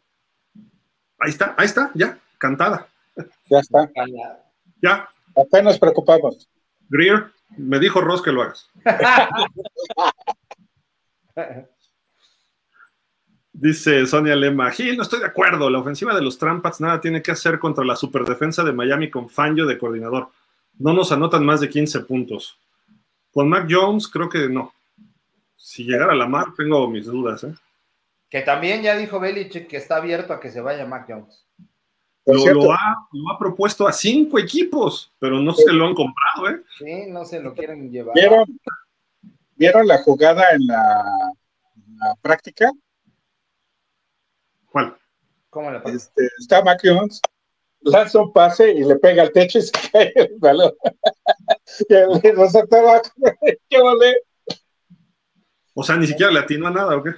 Ahí 1.20 1.30
está, 1.30 1.56
ahí 1.58 1.66
está, 1.66 1.92
ya, 1.94 2.18
cantada. 2.38 2.88
Ya 3.50 3.60
está. 3.60 3.90
Ya. 4.82 5.10
Apenas 5.36 5.78
preocupamos. 5.78 6.50
Greer, 6.90 7.32
me 7.58 7.80
dijo 7.80 8.02
Ross 8.02 8.22
que 8.22 8.32
lo 8.32 8.42
hagas. 8.42 8.70
Dice 13.54 14.06
Sonia 14.06 14.36
Lema, 14.36 14.72
Gil, 14.72 14.96
no 14.96 15.04
estoy 15.04 15.20
de 15.20 15.26
acuerdo. 15.26 15.70
La 15.70 15.80
ofensiva 15.80 16.16
de 16.16 16.22
los 16.22 16.38
Trampas 16.38 16.80
nada 16.80 17.02
tiene 17.02 17.22
que 17.22 17.32
hacer 17.32 17.60
contra 17.60 17.84
la 17.84 17.96
superdefensa 17.96 18.64
de 18.64 18.72
Miami 18.72 19.10
con 19.10 19.30
Fangio 19.30 19.66
de 19.66 19.78
coordinador. 19.78 20.30
No 20.80 20.94
nos 20.94 21.12
anotan 21.12 21.46
más 21.46 21.60
de 21.60 21.70
15 21.70 22.02
puntos. 22.02 22.58
Con 23.34 23.50
Mac 23.50 23.68
Jones, 23.70 24.08
creo 24.08 24.30
que 24.30 24.48
no. 24.48 24.74
Si 25.56 25.84
llegara 25.84 26.14
a 26.14 26.16
la 26.16 26.28
mar, 26.28 26.48
tengo 26.56 26.90
mis 26.90 27.06
dudas. 27.06 27.44
¿eh? 27.44 27.54
Que 28.30 28.42
también 28.42 28.82
ya 28.82 28.96
dijo 28.96 29.20
Belichick 29.20 29.68
que 29.68 29.78
está 29.78 29.98
abierto 29.98 30.34
a 30.34 30.40
que 30.40 30.50
se 30.50 30.62
vaya 30.62 30.86
Mac 30.86 31.06
Jones. 31.08 31.46
Lo, 32.26 32.54
lo, 32.54 32.72
ha, 32.72 33.08
lo, 33.12 33.32
ha, 33.32 33.40
propuesto 33.40 33.88
a 33.88 33.92
cinco 33.92 34.38
equipos, 34.38 35.12
pero 35.20 35.40
no 35.40 35.54
se 35.54 35.74
lo 35.74 35.88
han 35.88 35.96
comprado, 35.96 36.50
¿eh? 36.50 36.62
Sí, 36.78 37.10
no 37.10 37.26
se 37.26 37.42
lo 37.42 37.54
quieren 37.54 37.92
llevar. 37.92 38.14
¿Vieron, 38.14 38.46
¿vieron 39.56 39.88
la 39.88 39.98
jugada 40.04 40.52
en 40.52 40.68
la, 40.68 41.04
en 41.76 41.98
la 41.98 42.16
práctica? 42.22 42.72
¿Cuál? 44.72 44.98
¿Cómo 45.50 45.70
le 45.70 45.80
pasa? 45.82 45.96
Este, 45.96 46.28
está 46.40 46.64
Mac 46.64 46.80
Jones, 46.82 47.22
lanza 47.82 48.22
un 48.22 48.32
pase 48.32 48.72
y 48.72 48.84
le 48.86 48.96
pega 48.96 49.24
al 49.24 49.32
techo 49.32 49.60
y 49.60 49.64
se 49.64 49.72
cae 49.92 50.14
el 50.16 50.36
balón. 50.40 50.74
y 51.90 51.94
el 51.94 52.38
resaltaba, 52.38 53.02
¿qué 53.70 53.82
vale? 53.82 54.18
O 55.74 55.84
sea, 55.84 55.98
ni 55.98 56.08
siquiera 56.08 56.32
le 56.32 56.40
atinó 56.40 56.68
a 56.68 56.72
nada, 56.72 56.98
¿o 56.98 57.04
qué? 57.04 57.12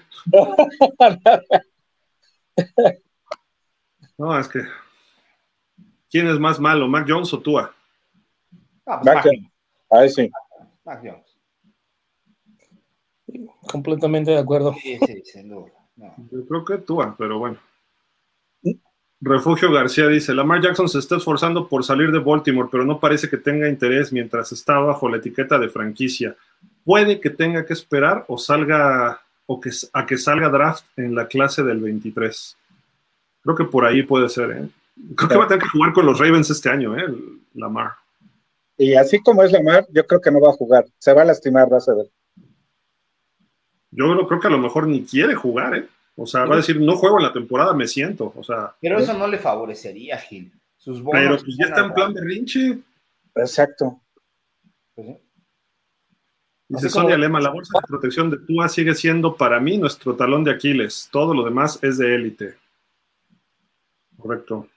no, 4.18 4.40
es 4.40 4.48
que. 4.48 4.62
¿Quién 6.10 6.28
es 6.28 6.40
más 6.40 6.60
malo, 6.60 6.88
Mac 6.88 7.06
Jones 7.08 7.34
o 7.34 7.42
Tua? 7.42 7.74
Ah, 8.86 9.00
pues 9.02 9.16
Mac 9.16 9.24
Jones. 9.24 9.52
Ahí 9.90 10.10
sí. 10.10 10.32
Mac 10.86 11.02
Jones. 11.04 11.38
Completamente 13.72 14.32
de 14.32 14.38
acuerdo. 14.38 14.74
Sí, 14.74 15.00
sí, 15.06 15.24
sin 15.26 15.50
duda. 15.50 15.83
No. 15.96 16.16
Yo 16.32 16.46
creo 16.46 16.66
que 16.66 16.78
Tua, 16.80 17.16
pero 17.18 17.40
bueno. 17.40 17.58
Refugio 19.26 19.72
García 19.72 20.08
dice, 20.08 20.34
Lamar 20.34 20.62
Jackson 20.62 20.90
se 20.90 21.00
está 21.00 21.16
esforzando 21.16 21.70
por 21.70 21.86
salir 21.86 22.12
de 22.12 22.20
Baltimore, 22.20 22.68
pero 22.70 22.84
no 22.84 23.00
parece 23.00 23.30
que 23.30 23.38
tenga 23.38 23.70
interés 23.70 24.12
mientras 24.12 24.52
está 24.52 24.80
bajo 24.80 25.08
la 25.08 25.18
etiqueta 25.18 25.58
de 25.58 25.70
franquicia. 25.70 26.36
puede 26.84 27.22
que 27.22 27.30
tenga 27.30 27.66
que 27.66 27.72
esperar 27.72 28.26
o 28.28 28.38
salga 28.38 29.22
o 29.46 29.62
que, 29.62 29.70
a 29.94 30.06
que 30.06 30.18
salga 30.18 30.50
draft 30.50 30.86
en 30.98 31.16
la 31.16 31.28
clase 31.28 31.64
del 31.64 31.80
23. 31.80 32.58
Creo 33.44 33.56
que 33.56 33.64
por 33.64 33.86
ahí 33.86 34.04
puede 34.04 34.28
ser, 34.28 34.52
¿eh? 34.52 34.70
Creo 35.16 35.30
que 35.30 35.38
va 35.38 35.46
a 35.46 35.48
tener 35.48 35.64
que 35.64 35.70
jugar 35.70 35.94
con 35.94 36.06
los 36.06 36.20
Ravens 36.20 36.50
este 36.50 36.70
año, 36.70 36.98
¿eh? 36.98 37.06
Lamar. 37.54 37.94
Y 38.78 38.96
así 38.96 39.22
como 39.22 39.44
es 39.44 39.52
Lamar, 39.52 39.86
yo 39.90 40.06
creo 40.06 40.20
que 40.20 40.32
no 40.32 40.42
va 40.42 40.50
a 40.50 40.54
jugar. 40.54 40.86
Se 40.98 41.14
va 41.14 41.22
a 41.22 41.26
lastimar, 41.26 41.70
vas 41.70 41.88
a 41.88 41.96
ver. 41.96 42.12
Yo 43.96 44.28
creo 44.28 44.40
que 44.40 44.48
a 44.48 44.52
lo 44.52 44.60
mejor 44.60 44.88
ni 44.88 45.04
quiere 45.04 45.36
jugar, 45.36 45.76
¿eh? 45.76 45.88
O 46.16 46.28
sea, 46.28 46.46
va 46.46 46.56
a 46.56 46.58
decir, 46.58 46.80
no 46.80 46.96
juego 46.96 47.18
en 47.18 47.24
la 47.24 47.34
temporada, 47.34 47.74
me 47.74 47.88
siento. 47.88 48.34
O 48.36 48.44
sea. 48.44 48.76
Pero 48.80 49.00
eso 49.00 49.14
no 49.14 49.28
le 49.28 49.40
favorecería, 49.40 50.18
Gil. 50.18 50.52
Sus 50.78 51.02
pero 51.12 51.38
pues 51.38 51.58
ya 51.58 51.66
está 51.66 51.86
en 51.86 51.94
plan 51.94 52.14
de 52.14 52.22
rinche. 52.22 52.80
Exacto. 53.36 54.02
Pues 54.94 55.18
Dice 56.68 56.90
Sonia 56.90 57.18
Lema, 57.18 57.40
la 57.40 57.52
bolsa 57.52 57.80
de 57.80 57.88
protección 57.88 58.30
de 58.30 58.38
Tua 58.38 58.68
sigue 58.68 58.96
siendo 58.96 59.36
para 59.36 59.60
mí 59.60 59.78
nuestro 59.78 60.16
talón 60.16 60.44
de 60.44 60.52
Aquiles. 60.52 61.08
Todo 61.12 61.34
lo 61.34 61.44
demás 61.44 61.78
es 61.84 61.98
de 61.98 62.16
élite. 62.16 62.56
Correcto. 64.18 64.68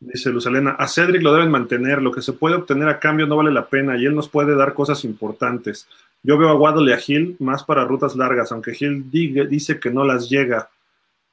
Dice 0.00 0.30
Luzalena, 0.30 0.72
a 0.72 0.86
Cedric 0.86 1.22
lo 1.22 1.32
deben 1.32 1.50
mantener, 1.50 2.02
lo 2.02 2.12
que 2.12 2.22
se 2.22 2.32
puede 2.32 2.56
obtener 2.56 2.88
a 2.88 3.00
cambio 3.00 3.26
no 3.26 3.36
vale 3.36 3.50
la 3.50 3.68
pena 3.68 3.96
y 3.96 4.04
él 4.04 4.14
nos 4.14 4.28
puede 4.28 4.54
dar 4.54 4.74
cosas 4.74 5.04
importantes. 5.04 5.88
Yo 6.22 6.36
veo 6.36 6.48
a 6.48 6.54
Waddle 6.54 6.90
y 6.90 6.94
a 6.94 6.98
Gil 6.98 7.36
más 7.38 7.64
para 7.64 7.84
rutas 7.84 8.16
largas, 8.16 8.52
aunque 8.52 8.74
Gil 8.74 9.10
dice 9.10 9.78
que 9.78 9.90
no 9.90 10.04
las 10.04 10.28
llega. 10.28 10.68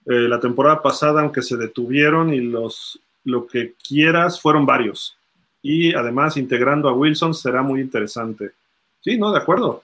Eh, 0.06 0.28
la 0.28 0.40
temporada 0.40 0.82
pasada, 0.82 1.22
aunque 1.22 1.42
se 1.42 1.58
detuvieron 1.58 2.34
y 2.34 2.40
los 2.40 3.00
lo 3.24 3.48
que 3.48 3.74
quieras, 3.88 4.40
fueron 4.40 4.66
varios. 4.66 5.18
Y 5.62 5.94
además, 5.96 6.38
integrando 6.38 6.88
a 6.88 6.94
Wilson 6.94 7.34
será 7.34 7.64
muy 7.64 7.82
interesante. 7.82 8.52
Sí, 9.02 9.18
no, 9.18 9.32
de 9.32 9.40
acuerdo. 9.40 9.84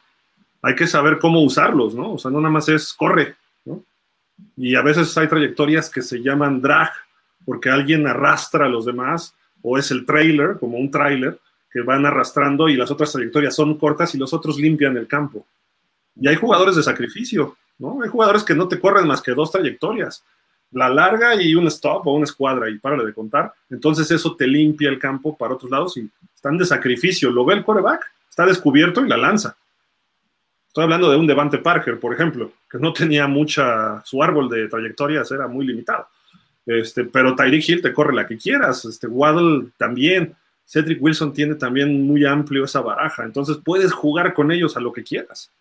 Hay 0.62 0.76
que 0.76 0.86
saber 0.86 1.18
cómo 1.18 1.42
usarlos, 1.42 1.96
¿no? 1.96 2.14
O 2.14 2.18
sea, 2.20 2.30
no 2.30 2.40
nada 2.40 2.54
más 2.54 2.70
es 2.70 2.94
corre. 2.94 3.36
Y 4.56 4.76
a 4.76 4.82
veces 4.82 5.18
hay 5.18 5.28
trayectorias 5.28 5.90
que 5.90 6.02
se 6.02 6.22
llaman 6.22 6.62
drag, 6.62 6.92
porque 7.46 7.70
alguien 7.70 8.08
arrastra 8.08 8.66
a 8.66 8.70
los 8.70 8.86
demás, 8.86 9.34
o 9.64 9.78
es 9.78 9.90
el 9.92 10.06
trailer, 10.06 10.58
como 10.60 10.78
un 10.78 10.92
trailer, 10.92 11.40
que 11.72 11.82
van 11.82 12.06
arrastrando 12.06 12.68
y 12.68 12.76
las 12.76 12.92
otras 12.92 13.12
trayectorias 13.12 13.56
son 13.56 13.78
cortas 13.78 14.14
y 14.14 14.18
los 14.18 14.34
otros 14.34 14.58
limpian 14.58 14.98
el 14.98 15.08
campo. 15.08 15.46
Y 16.20 16.28
hay 16.28 16.36
jugadores 16.36 16.76
de 16.76 16.84
sacrificio, 16.84 17.58
¿no? 17.80 18.02
Hay 18.02 18.10
jugadores 18.10 18.44
que 18.44 18.54
no 18.54 18.68
te 18.68 18.80
corren 18.80 19.08
más 19.08 19.22
que 19.22 19.34
dos 19.34 19.52
trayectorias, 19.52 20.24
la 20.72 20.90
larga 20.90 21.42
y 21.42 21.56
un 21.56 21.68
stop 21.68 22.08
o 22.08 22.14
una 22.14 22.26
escuadra 22.26 22.70
y 22.70 22.78
párale 22.78 23.06
de 23.06 23.14
contar. 23.14 23.54
Entonces 23.70 24.10
eso 24.12 24.36
te 24.36 24.48
limpia 24.48 24.90
el 24.90 25.00
campo 25.00 25.38
para 25.38 25.54
otros 25.54 25.72
lados 25.72 25.98
y 25.98 26.10
están 26.34 26.58
de 26.58 26.66
sacrificio. 26.66 27.32
Lo 27.32 27.46
ve 27.46 27.56
el 27.56 27.64
coreback, 27.64 28.12
está 28.30 28.46
descubierto 28.46 29.06
y 29.06 29.10
la 29.10 29.18
lanza. 29.18 29.56
Estoy 30.68 30.86
hablando 30.86 31.12
de 31.12 31.18
un 31.18 31.28
Devante 31.28 31.58
Parker, 31.58 32.00
por 32.00 32.14
ejemplo, 32.14 32.54
que 32.70 32.80
no 32.80 32.94
tenía 32.94 33.28
mucha, 33.28 34.02
su 34.06 34.24
árbol 34.24 34.50
de 34.50 34.70
trayectorias 34.70 35.30
era 35.32 35.48
muy 35.48 35.66
limitado. 35.66 36.08
Este, 36.66 37.04
pero 37.04 37.36
Tyreek 37.36 37.68
Hill 37.68 37.82
te 37.82 37.92
corre 37.92 38.14
la 38.14 38.26
que 38.26 38.38
quieras, 38.38 38.86
este, 38.86 39.08
Waddle 39.08 39.72
también, 39.78 40.34
Cedric 40.72 41.04
Wilson 41.04 41.34
tiene 41.34 41.56
también 41.56 42.08
muy 42.08 42.26
amplio 42.26 42.64
esa 42.64 42.80
baraja, 42.80 43.26
entonces 43.26 43.58
puedes 43.62 43.92
jugar 43.92 44.34
con 44.34 44.54
ellos 44.54 44.78
a 44.78 44.80
lo 44.80 44.94
que 44.94 45.04
quieras. 45.04 45.52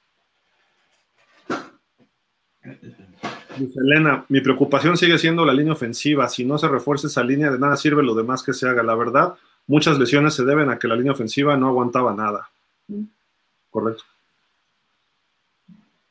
Elena, 3.74 4.24
mi 4.28 4.40
preocupación 4.40 4.96
sigue 4.96 5.18
siendo 5.18 5.44
la 5.44 5.52
línea 5.52 5.72
ofensiva. 5.72 6.28
Si 6.28 6.44
no 6.44 6.58
se 6.58 6.68
refuerza 6.68 7.08
esa 7.08 7.24
línea, 7.24 7.50
de 7.50 7.58
nada 7.58 7.76
sirve 7.76 8.04
lo 8.04 8.14
demás 8.14 8.44
que 8.44 8.52
se 8.52 8.68
haga. 8.68 8.84
La 8.84 8.94
verdad, 8.94 9.34
muchas 9.66 9.98
lesiones 9.98 10.34
se 10.34 10.44
deben 10.44 10.70
a 10.70 10.78
que 10.78 10.86
la 10.86 10.94
línea 10.94 11.10
ofensiva 11.10 11.56
no 11.56 11.66
aguantaba 11.66 12.14
nada. 12.14 12.48
Correcto. 13.68 14.04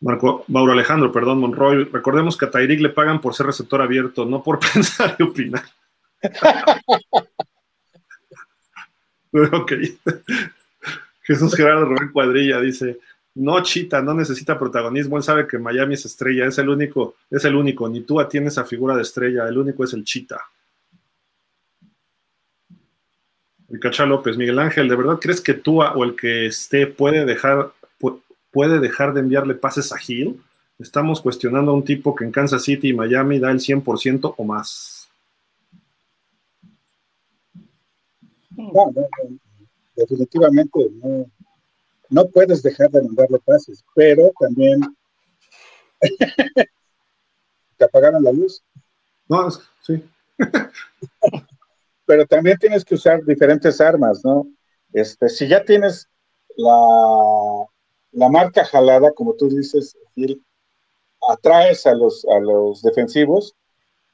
Marco, 0.01 0.43
Mauro 0.49 0.73
Alejandro, 0.73 1.09
perdón, 1.09 1.39
Monroy. 1.39 1.85
Recordemos 1.85 2.35
que 2.35 2.45
a 2.45 2.51
Tyreek 2.51 2.81
le 2.81 2.89
pagan 2.89 3.21
por 3.21 3.33
ser 3.33 3.45
receptor 3.45 3.81
abierto, 3.81 4.25
no 4.25 4.43
por 4.43 4.59
pensar 4.73 5.15
y 5.17 5.23
opinar. 5.23 5.63
ok. 9.53 9.73
Jesús 11.23 11.55
Gerardo 11.55 11.85
Rubén 11.85 12.11
Cuadrilla 12.11 12.59
dice: 12.59 12.99
No, 13.35 13.61
Chita, 13.61 14.01
no 14.01 14.13
necesita 14.13 14.57
protagonismo. 14.57 15.17
Él 15.17 15.23
sabe 15.23 15.47
que 15.47 15.59
Miami 15.59 15.93
es 15.93 16.05
estrella, 16.05 16.45
es 16.47 16.57
el 16.57 16.69
único, 16.69 17.15
es 17.29 17.45
el 17.45 17.55
único. 17.55 17.87
Ni 17.87 18.01
tú 18.01 18.19
tienes 18.29 18.53
esa 18.53 18.65
figura 18.65 18.95
de 18.95 19.03
estrella, 19.03 19.47
el 19.47 19.57
único 19.57 19.83
es 19.83 19.93
el 19.93 20.03
Chita. 20.03 20.41
Ricacha 23.69 24.05
López, 24.05 24.35
Miguel 24.35 24.57
Ángel, 24.57 24.89
¿de 24.89 24.95
verdad 24.95 25.19
crees 25.21 25.41
que 25.41 25.53
tú 25.53 25.83
o 25.83 26.03
el 26.03 26.15
que 26.15 26.47
esté 26.47 26.87
puede 26.87 27.25
dejar 27.25 27.71
puede 28.51 28.79
dejar 28.79 29.13
de 29.13 29.19
enviarle 29.19 29.53
pases 29.53 29.93
a 29.93 29.97
Hill? 30.05 30.41
Estamos 30.79 31.21
cuestionando 31.21 31.69
a 31.69 31.75
un 31.75 31.83
tipo 31.83 32.15
que 32.15 32.23
en 32.25 32.31
Kansas 32.31 32.63
City 32.63 32.89
y 32.89 32.93
Miami 32.93 33.37
da 33.37 33.51
el 33.51 33.59
100% 33.59 34.33
o 34.35 34.43
más. 34.43 34.98
No, 38.59 38.93
definitivamente 39.95 40.89
no, 41.01 41.25
no 42.09 42.25
puedes 42.27 42.61
dejar 42.61 42.89
de 42.91 42.99
enviarle 42.99 43.39
pases, 43.39 43.83
pero 43.95 44.31
también 44.39 44.81
te 47.77 47.85
apagaron 47.85 48.23
la 48.23 48.31
luz. 48.33 48.61
No, 49.29 49.49
sí. 49.81 50.03
pero 52.05 52.25
también 52.25 52.57
tienes 52.57 52.83
que 52.83 52.95
usar 52.95 53.23
diferentes 53.23 53.79
armas, 53.79 54.25
¿no? 54.25 54.47
Este, 54.91 55.29
si 55.29 55.47
ya 55.47 55.63
tienes 55.63 56.09
la, 56.57 57.65
la 58.11 58.29
marca 58.29 58.65
jalada, 58.65 59.11
como 59.13 59.35
tú 59.35 59.47
dices, 59.47 59.95
atraes 61.29 61.85
a 61.85 61.93
los, 61.93 62.25
a 62.25 62.39
los 62.39 62.81
defensivos, 62.81 63.55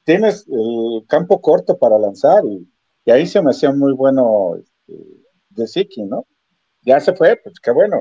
tienes 0.04 0.46
el 0.48 1.04
campo 1.08 1.40
corto 1.40 1.78
para 1.78 1.98
lanzar 1.98 2.44
y, 2.44 2.68
ahí 3.10 3.26
se 3.26 3.40
me 3.42 3.50
hacía 3.50 3.72
muy 3.72 3.92
bueno 3.92 4.56
este, 4.56 5.02
de 5.50 6.06
¿no? 6.06 6.26
Ya 6.82 7.00
se 7.00 7.14
fue, 7.14 7.36
pues 7.36 7.58
qué 7.60 7.70
bueno. 7.70 8.00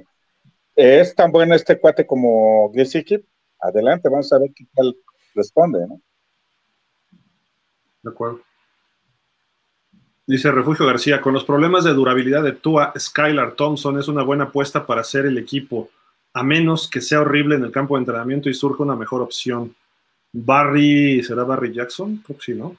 Es 0.75 1.15
tan 1.15 1.31
bueno 1.31 1.55
este 1.55 1.79
cuate 1.79 2.05
como 2.05 2.71
Gesicki, 2.73 3.23
adelante, 3.59 4.09
vamos 4.09 4.31
a 4.33 4.39
ver 4.39 4.51
qué 4.55 4.65
tal 4.73 4.95
responde, 5.33 5.79
¿no? 5.87 6.01
De 8.03 8.11
acuerdo. 8.11 8.41
Dice 10.27 10.51
Refugio 10.51 10.87
García, 10.87 11.21
con 11.21 11.33
los 11.33 11.43
problemas 11.43 11.83
de 11.83 11.93
durabilidad 11.93 12.43
de 12.43 12.53
Tua, 12.53 12.93
Skylar 12.97 13.53
Thompson 13.53 13.99
es 13.99 14.07
una 14.07 14.23
buena 14.23 14.45
apuesta 14.45 14.85
para 14.85 15.01
hacer 15.01 15.27
el 15.27 15.37
equipo, 15.37 15.89
a 16.33 16.43
menos 16.43 16.89
que 16.89 16.99
sea 16.99 17.21
horrible 17.21 17.55
en 17.55 17.63
el 17.63 17.71
campo 17.71 17.95
de 17.95 17.99
entrenamiento 17.99 18.49
y 18.49 18.53
surja 18.55 18.83
una 18.83 18.95
mejor 18.95 19.21
opción. 19.21 19.75
Barry, 20.33 21.23
¿será 21.23 21.43
Barry 21.43 21.71
Jackson? 21.73 22.17
Creo 22.25 22.37
que 22.37 22.43
sí, 22.43 22.53
¿no? 22.55 22.75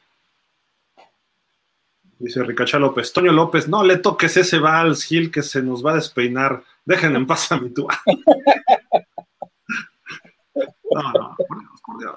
Dice 2.19 2.43
Ricacha 2.43 2.79
López, 2.79 3.13
Toño 3.13 3.31
López, 3.33 3.69
no 3.69 3.85
le 3.85 3.99
toques 3.99 4.37
ese 4.39 4.59
Vals 4.59 5.05
Gil 5.05 5.31
que 5.31 5.43
se 5.43 5.63
nos 5.63 5.85
va 5.85 5.93
a 5.93 5.97
despeinar. 5.97 6.63
Dejen 6.85 7.15
en 7.15 7.27
paz 7.27 7.53
a 7.53 7.59
mi 7.59 7.71
Tua. 7.71 7.95
no, 10.55 11.13
no, 11.13 11.37
por 11.37 11.61
Dios, 11.61 11.81
por 11.85 11.99
Dios. 11.99 12.17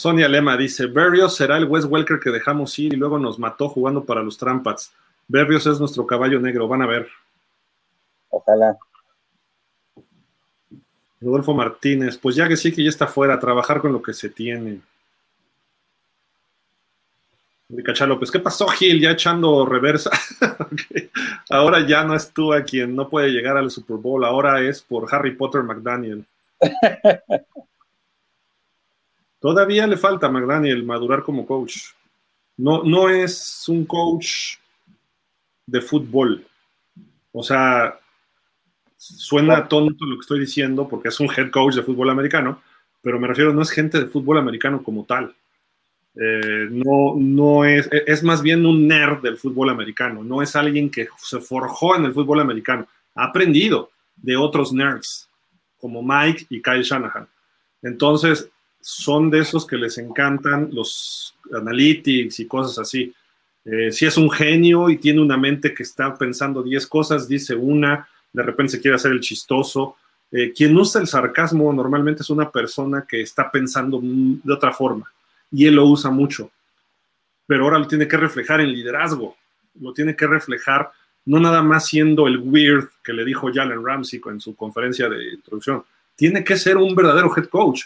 Sonia 0.00 0.28
Lema 0.28 0.56
dice, 0.56 0.86
Berrios 0.86 1.36
será 1.36 1.56
el 1.56 1.64
Wes 1.64 1.84
Welker 1.84 2.18
que 2.20 2.30
dejamos 2.30 2.78
ir 2.78 2.92
y 2.94 2.96
luego 2.96 3.18
nos 3.18 3.38
mató 3.38 3.68
jugando 3.68 4.04
para 4.04 4.22
los 4.22 4.38
Trampats. 4.38 4.92
Berrios 5.26 5.66
es 5.66 5.80
nuestro 5.80 6.06
caballo 6.06 6.40
negro, 6.40 6.68
van 6.68 6.82
a 6.82 6.86
ver. 6.86 7.08
Ojalá. 8.30 8.76
Rodolfo 11.20 11.54
Martínez, 11.54 12.18
pues 12.18 12.36
ya 12.36 12.48
que 12.48 12.56
sí 12.56 12.72
que 12.72 12.82
ya 12.82 12.90
está 12.90 13.06
fuera, 13.06 13.40
trabajar 13.40 13.80
con 13.80 13.92
lo 13.92 14.02
que 14.02 14.12
se 14.12 14.28
tiene. 14.28 14.80
Ricacha 17.68 18.06
López, 18.06 18.30
¿qué 18.30 18.40
pasó, 18.40 18.66
Gil? 18.68 19.00
Ya 19.00 19.12
echando 19.12 19.64
reversa. 19.64 20.10
Ahora 21.50 21.86
ya 21.86 22.04
no 22.04 22.14
es 22.14 22.30
tú 22.32 22.52
a 22.52 22.62
quien 22.62 22.94
no 22.94 23.08
puede 23.08 23.30
llegar 23.30 23.56
al 23.56 23.70
Super 23.70 23.96
Bowl, 23.96 24.24
ahora 24.24 24.60
es 24.60 24.82
por 24.82 25.12
Harry 25.14 25.34
Potter 25.34 25.62
McDaniel. 25.62 26.24
Todavía 29.40 29.86
le 29.86 29.96
falta 29.96 30.26
a 30.26 30.30
McDaniel 30.30 30.84
madurar 30.84 31.22
como 31.22 31.46
coach. 31.46 31.90
No, 32.56 32.82
no 32.82 33.10
es 33.10 33.68
un 33.68 33.84
coach 33.84 34.56
de 35.66 35.80
fútbol. 35.80 36.46
O 37.32 37.42
sea, 37.42 37.98
suena 38.96 39.68
tonto 39.68 40.06
lo 40.06 40.16
que 40.16 40.22
estoy 40.22 40.40
diciendo 40.40 40.88
porque 40.88 41.08
es 41.08 41.20
un 41.20 41.28
head 41.30 41.50
coach 41.50 41.74
de 41.74 41.82
fútbol 41.82 42.10
americano, 42.10 42.62
pero 43.02 43.18
me 43.18 43.28
refiero, 43.28 43.52
no 43.52 43.62
es 43.62 43.70
gente 43.70 44.00
de 44.00 44.06
fútbol 44.06 44.38
americano 44.38 44.82
como 44.82 45.04
tal. 45.04 45.34
Eh, 46.16 46.68
no, 46.70 47.14
no 47.16 47.64
es, 47.64 47.88
es 47.90 48.22
más 48.22 48.40
bien 48.40 48.64
un 48.66 48.86
nerd 48.86 49.20
del 49.20 49.36
fútbol 49.36 49.70
americano, 49.70 50.22
no 50.22 50.42
es 50.42 50.54
alguien 50.54 50.88
que 50.88 51.08
se 51.18 51.40
forjó 51.40 51.96
en 51.96 52.04
el 52.04 52.14
fútbol 52.14 52.38
americano, 52.40 52.86
ha 53.16 53.24
aprendido 53.24 53.90
de 54.14 54.36
otros 54.36 54.72
nerds 54.72 55.28
como 55.76 56.02
Mike 56.02 56.46
y 56.50 56.62
Kyle 56.62 56.82
Shanahan. 56.82 57.26
Entonces, 57.82 58.48
son 58.80 59.28
de 59.28 59.40
esos 59.40 59.66
que 59.66 59.76
les 59.76 59.98
encantan 59.98 60.68
los 60.72 61.34
analytics 61.52 62.38
y 62.40 62.46
cosas 62.46 62.78
así. 62.78 63.12
Eh, 63.64 63.90
si 63.90 64.06
es 64.06 64.16
un 64.16 64.30
genio 64.30 64.90
y 64.90 64.98
tiene 64.98 65.20
una 65.20 65.36
mente 65.36 65.74
que 65.74 65.82
está 65.82 66.14
pensando 66.16 66.62
10 66.62 66.86
cosas, 66.86 67.26
dice 67.26 67.54
una, 67.54 68.08
de 68.32 68.42
repente 68.42 68.72
se 68.72 68.80
quiere 68.80 68.96
hacer 68.96 69.12
el 69.12 69.20
chistoso. 69.20 69.96
Eh, 70.30 70.52
quien 70.52 70.76
usa 70.76 71.00
el 71.00 71.06
sarcasmo 71.06 71.72
normalmente 71.72 72.22
es 72.22 72.30
una 72.30 72.50
persona 72.50 73.04
que 73.08 73.20
está 73.20 73.50
pensando 73.50 74.00
de 74.02 74.52
otra 74.52 74.72
forma 74.72 75.13
y 75.54 75.66
él 75.66 75.76
lo 75.76 75.86
usa 75.86 76.10
mucho, 76.10 76.50
pero 77.46 77.64
ahora 77.64 77.78
lo 77.78 77.86
tiene 77.86 78.08
que 78.08 78.16
reflejar 78.16 78.60
en 78.60 78.72
liderazgo, 78.72 79.36
lo 79.80 79.92
tiene 79.92 80.16
que 80.16 80.26
reflejar 80.26 80.90
no 81.26 81.40
nada 81.40 81.62
más 81.62 81.86
siendo 81.86 82.26
el 82.26 82.38
weird 82.38 82.88
que 83.02 83.12
le 83.12 83.24
dijo 83.24 83.50
Jalen 83.52 83.84
Ramsey 83.84 84.20
en 84.26 84.40
su 84.40 84.54
conferencia 84.54 85.08
de 85.08 85.34
introducción, 85.34 85.84
tiene 86.16 86.44
que 86.44 86.56
ser 86.56 86.76
un 86.76 86.94
verdadero 86.94 87.32
head 87.34 87.46
coach. 87.46 87.84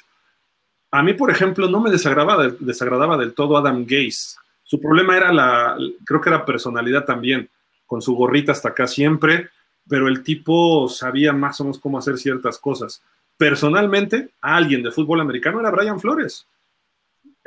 A 0.90 1.02
mí, 1.02 1.12
por 1.12 1.30
ejemplo, 1.30 1.68
no 1.68 1.80
me 1.80 1.90
desagradaba, 1.90 2.48
desagradaba 2.58 3.16
del 3.16 3.34
todo 3.34 3.56
Adam 3.56 3.84
Gase. 3.84 4.36
Su 4.64 4.80
problema 4.80 5.16
era 5.16 5.32
la, 5.32 5.76
creo 6.04 6.20
que 6.20 6.30
era 6.30 6.44
personalidad 6.44 7.04
también, 7.04 7.48
con 7.86 8.02
su 8.02 8.14
gorrita 8.14 8.52
hasta 8.52 8.70
acá 8.70 8.86
siempre, 8.86 9.50
pero 9.88 10.08
el 10.08 10.22
tipo 10.22 10.88
sabía 10.88 11.32
más 11.32 11.60
o 11.60 11.64
menos 11.64 11.78
cómo 11.78 11.98
hacer 11.98 12.18
ciertas 12.18 12.58
cosas. 12.58 13.02
Personalmente, 13.36 14.30
alguien 14.40 14.82
de 14.82 14.90
fútbol 14.90 15.20
americano 15.20 15.60
era 15.60 15.70
Brian 15.70 16.00
Flores. 16.00 16.46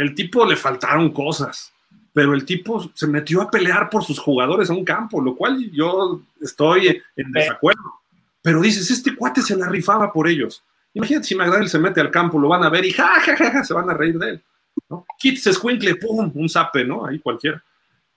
El 0.01 0.15
tipo 0.15 0.43
le 0.47 0.55
faltaron 0.55 1.11
cosas, 1.11 1.71
pero 2.11 2.33
el 2.33 2.43
tipo 2.43 2.89
se 2.91 3.05
metió 3.05 3.39
a 3.39 3.51
pelear 3.51 3.87
por 3.87 4.03
sus 4.03 4.17
jugadores 4.17 4.67
a 4.71 4.73
un 4.73 4.83
campo, 4.83 5.21
lo 5.21 5.35
cual 5.35 5.69
yo 5.71 6.23
estoy 6.41 6.99
en 7.15 7.31
desacuerdo. 7.31 7.99
Pero 8.41 8.61
dices, 8.61 8.89
este 8.89 9.15
cuate 9.15 9.43
se 9.43 9.55
la 9.55 9.69
rifaba 9.69 10.11
por 10.11 10.27
ellos. 10.27 10.63
Imagínate 10.95 11.27
si 11.27 11.35
McDaniel 11.35 11.69
se 11.69 11.77
mete 11.77 12.01
al 12.01 12.09
campo, 12.09 12.39
lo 12.39 12.47
van 12.47 12.63
a 12.63 12.69
ver 12.69 12.83
y 12.83 12.91
ja, 12.91 13.19
ja, 13.19 13.35
ja, 13.37 13.63
se 13.63 13.75
van 13.75 13.91
a 13.91 13.93
reír 13.93 14.17
de 14.17 14.29
él. 14.31 14.43
¿no? 14.89 15.05
Kit 15.19 15.37
se 15.37 15.51
escuincle, 15.51 15.93
pum, 15.97 16.31
un 16.33 16.49
zape, 16.49 16.83
¿no? 16.83 17.05
Ahí 17.05 17.19
cualquiera. 17.19 17.63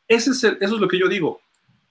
Ese 0.09 0.31
es 0.31 0.43
eso 0.43 0.75
es 0.77 0.81
lo 0.81 0.89
que 0.89 0.99
yo 0.99 1.07
digo. 1.07 1.43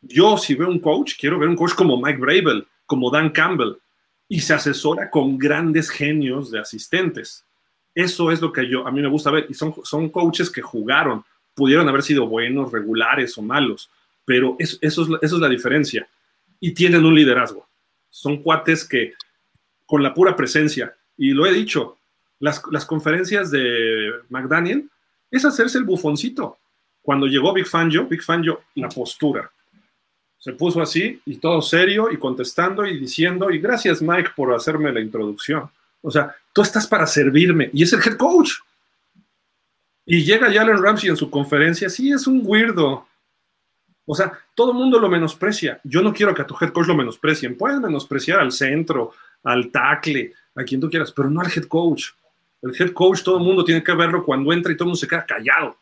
Yo, 0.02 0.40
si 0.40 0.56
veo 0.56 0.70
un 0.70 0.80
coach, 0.80 1.14
quiero 1.20 1.38
ver 1.38 1.50
un 1.50 1.56
coach 1.56 1.76
como 1.76 2.02
Mike 2.02 2.18
Bravel, 2.18 2.68
como 2.88 3.12
Dan 3.12 3.30
Campbell, 3.30 3.76
y 4.28 4.40
se 4.40 4.56
asesora 4.56 5.12
con 5.12 5.38
grandes 5.38 5.92
genios 5.92 6.50
de 6.50 6.62
asistentes. 6.62 7.46
Eso 7.96 8.32
es 8.32 8.42
lo 8.42 8.52
que 8.52 8.68
yo, 8.68 8.88
a 8.88 8.92
mí 8.92 9.02
me 9.02 9.08
gusta 9.08 9.32
ver. 9.32 9.46
Y 9.50 9.54
son, 9.54 9.76
son 9.84 10.10
coaches 10.10 10.50
que 10.50 10.62
jugaron, 10.62 11.24
pudieron 11.54 11.88
haber 11.88 12.04
sido 12.04 12.28
buenos, 12.28 12.72
regulares 12.72 13.38
o 13.38 13.42
malos, 13.42 13.90
pero 14.26 14.56
eso, 14.60 14.78
eso, 14.82 15.04
es, 15.04 15.10
eso 15.22 15.36
es 15.36 15.42
la 15.42 15.50
diferencia. 15.50 16.08
Y 16.60 16.72
tienen 16.72 17.06
un 17.06 17.16
liderazgo. 17.16 17.68
Son 18.10 18.42
cuates 18.42 18.88
que, 18.88 19.14
con 19.86 20.02
la 20.02 20.14
pura 20.14 20.36
presencia, 20.36 20.96
y 21.18 21.32
lo 21.32 21.46
he 21.46 21.54
dicho, 21.54 21.98
las, 22.40 22.62
las 22.72 22.86
conferencias 22.86 23.52
de 23.52 24.12
McDaniel 24.30 24.90
es 25.30 25.46
hacerse 25.46 25.78
el 25.78 25.84
bufoncito. 25.84 26.58
Cuando 27.02 27.28
llegó 27.28 27.54
Big 27.54 27.68
Fangio, 27.68 28.06
Big 28.06 28.24
Fangio, 28.24 28.62
la 28.76 28.90
postura, 28.90 29.52
se 30.44 30.52
puso 30.52 30.82
así 30.82 31.22
y 31.26 31.38
todo 31.38 31.62
serio 31.62 32.12
y 32.12 32.18
contestando 32.18 32.86
y 32.86 33.00
diciendo, 33.00 33.50
y 33.50 33.60
gracias 33.60 34.02
Mike 34.02 34.32
por 34.36 34.54
hacerme 34.54 34.92
la 34.92 35.00
introducción. 35.00 35.70
O 36.04 36.12
sea, 36.12 36.36
tú 36.54 36.62
estás 36.62 36.86
para 36.86 37.08
servirme 37.08 37.70
y 37.74 37.82
es 37.82 37.94
el 37.94 38.02
head 38.02 38.18
coach. 38.18 38.52
Y 40.06 40.24
llega 40.24 40.52
Jalen 40.52 40.84
Ramsey 40.84 41.10
en 41.10 41.18
su 41.18 41.30
conferencia, 41.32 41.90
sí, 41.90 42.12
es 42.12 42.28
un 42.28 42.42
weirdo. 42.44 43.08
O 44.06 44.14
sea, 44.14 44.32
todo 44.54 44.72
el 44.72 44.78
mundo 44.78 45.00
lo 45.00 45.10
menosprecia. 45.10 45.80
Yo 45.84 46.02
no 46.02 46.14
quiero 46.14 46.36
que 46.36 46.42
a 46.42 46.48
tu 46.48 46.56
head 46.60 46.72
coach 46.72 46.88
lo 46.88 46.96
menosprecien. 46.96 47.58
Pueden 47.58 47.82
menospreciar 47.82 48.40
al 48.40 48.52
centro, 48.52 49.14
al 49.44 49.72
tackle, 49.72 50.34
a 50.56 50.64
quien 50.64 50.82
tú 50.82 50.90
quieras, 50.90 51.12
pero 51.12 51.30
no 51.30 51.42
al 51.42 51.52
head 51.52 51.66
coach. 51.66 52.10
El 52.62 52.76
head 52.80 52.92
coach 52.92 53.24
todo 53.24 53.38
el 53.38 53.44
mundo 53.44 53.64
tiene 53.64 53.84
que 53.84 53.94
verlo 53.94 54.24
cuando 54.24 54.52
entra 54.52 54.72
y 54.72 54.76
todo 54.76 54.86
el 54.86 54.90
mundo 54.90 55.00
se 55.00 55.08
queda 55.08 55.26
callado. 55.26 55.78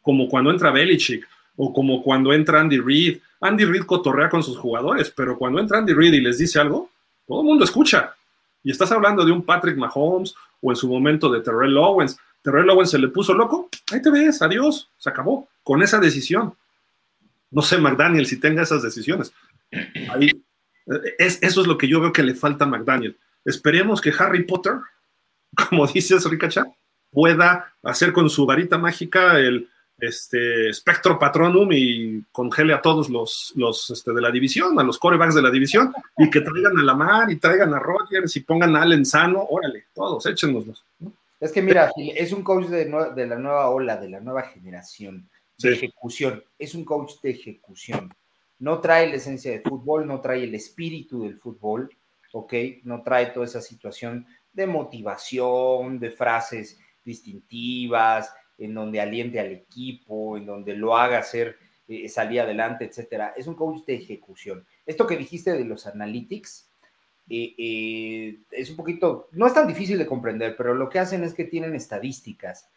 Como 0.00 0.28
cuando 0.28 0.50
entra 0.50 0.70
Belichick 0.70 1.28
o 1.56 1.72
como 1.72 2.02
cuando 2.02 2.32
entra 2.32 2.60
Andy 2.60 2.78
Reid 2.78 3.18
Andy 3.42 3.64
Reid 3.64 3.82
cotorrea 3.82 4.30
con 4.30 4.42
sus 4.42 4.56
jugadores, 4.56 5.10
pero 5.10 5.36
cuando 5.36 5.58
entra 5.58 5.78
Andy 5.78 5.92
Reid 5.92 6.14
y 6.14 6.20
les 6.20 6.38
dice 6.38 6.60
algo, 6.60 6.90
todo 7.26 7.40
el 7.40 7.46
mundo 7.46 7.64
escucha. 7.64 8.14
Y 8.62 8.70
estás 8.70 8.92
hablando 8.92 9.24
de 9.24 9.32
un 9.32 9.44
Patrick 9.44 9.76
Mahomes 9.76 10.34
o 10.60 10.70
en 10.70 10.76
su 10.76 10.88
momento 10.88 11.30
de 11.30 11.40
Terrell 11.40 11.76
Owens. 11.76 12.18
Terrell 12.42 12.70
Owens 12.70 12.90
se 12.90 12.98
le 12.98 13.08
puso 13.08 13.34
loco, 13.34 13.68
ahí 13.90 14.02
te 14.02 14.10
ves, 14.10 14.42
adiós, 14.42 14.90
se 14.98 15.10
acabó, 15.10 15.48
con 15.62 15.82
esa 15.82 15.98
decisión. 15.98 16.54
No 17.50 17.62
sé, 17.62 17.78
McDaniel, 17.78 18.26
si 18.26 18.38
tenga 18.40 18.62
esas 18.62 18.82
decisiones. 18.82 19.32
Ahí, 20.10 20.44
es, 21.18 21.42
eso 21.42 21.60
es 21.60 21.66
lo 21.66 21.78
que 21.78 21.88
yo 21.88 22.00
veo 22.00 22.12
que 22.12 22.22
le 22.22 22.34
falta 22.34 22.64
a 22.64 22.68
McDaniel. 22.68 23.16
Esperemos 23.44 24.00
que 24.00 24.12
Harry 24.18 24.44
Potter, 24.44 24.74
como 25.68 25.86
dices, 25.86 26.24
Ricacha, 26.24 26.64
pueda 27.10 27.74
hacer 27.82 28.12
con 28.12 28.30
su 28.30 28.46
varita 28.46 28.78
mágica 28.78 29.38
el, 29.38 29.68
este, 30.02 30.74
Spectro 30.74 31.16
Patronum 31.16 31.70
y 31.72 32.24
congele 32.32 32.74
a 32.74 32.82
todos 32.82 33.08
los, 33.08 33.52
los 33.54 33.88
este, 33.90 34.12
de 34.12 34.20
la 34.20 34.32
división, 34.32 34.76
a 34.80 34.82
los 34.82 34.98
corebacks 34.98 35.36
de 35.36 35.42
la 35.42 35.50
división, 35.50 35.94
y 36.18 36.28
que 36.28 36.40
traigan 36.40 36.76
a 36.76 36.82
Lamar 36.82 37.30
y 37.30 37.36
traigan 37.36 37.72
a 37.72 37.78
Rogers 37.78 38.34
y 38.34 38.40
pongan 38.40 38.74
a 38.74 38.82
Allen 38.82 39.06
sano, 39.06 39.46
órale, 39.48 39.84
todos, 39.94 40.26
échenoslos. 40.26 40.84
Es 41.38 41.52
que 41.52 41.62
mira, 41.62 41.92
es 41.96 42.32
un 42.32 42.42
coach 42.42 42.66
de, 42.66 42.84
de, 43.14 43.26
la 43.28 43.36
nueva 43.36 43.70
ola, 43.70 43.96
de 43.96 44.08
la 44.08 44.18
nueva 44.18 44.42
generación, 44.42 45.30
de 45.58 45.72
ejecución, 45.72 46.42
es 46.58 46.74
un 46.74 46.84
coach 46.84 47.12
de 47.22 47.30
ejecución. 47.30 48.12
No 48.58 48.80
trae 48.80 49.08
la 49.08 49.16
esencia 49.16 49.52
del 49.52 49.62
fútbol, 49.62 50.04
no 50.04 50.20
trae 50.20 50.42
el 50.42 50.54
espíritu 50.56 51.22
del 51.22 51.38
fútbol, 51.38 51.96
¿ok? 52.32 52.54
No 52.82 53.02
trae 53.02 53.26
toda 53.26 53.46
esa 53.46 53.60
situación 53.60 54.26
de 54.52 54.66
motivación, 54.66 56.00
de 56.00 56.10
frases 56.10 56.78
distintivas, 57.04 58.34
en 58.64 58.74
donde 58.74 59.00
aliente 59.00 59.40
al 59.40 59.50
equipo, 59.50 60.36
en 60.36 60.46
donde 60.46 60.74
lo 60.74 60.96
haga 60.96 61.18
hacer 61.18 61.56
eh, 61.88 62.08
salir 62.08 62.40
adelante, 62.40 62.84
etcétera. 62.84 63.34
Es 63.36 63.46
un 63.48 63.54
coach 63.54 63.84
de 63.84 63.94
ejecución. 63.94 64.64
Esto 64.86 65.06
que 65.06 65.16
dijiste 65.16 65.52
de 65.52 65.64
los 65.64 65.86
analytics 65.86 66.70
eh, 67.28 67.54
eh, 67.58 68.38
es 68.50 68.70
un 68.70 68.76
poquito, 68.76 69.28
no 69.32 69.46
es 69.46 69.54
tan 69.54 69.66
difícil 69.66 69.98
de 69.98 70.06
comprender, 70.06 70.54
pero 70.56 70.74
lo 70.74 70.88
que 70.88 71.00
hacen 71.00 71.24
es 71.24 71.34
que 71.34 71.44
tienen 71.44 71.74
estadísticas. 71.74 72.68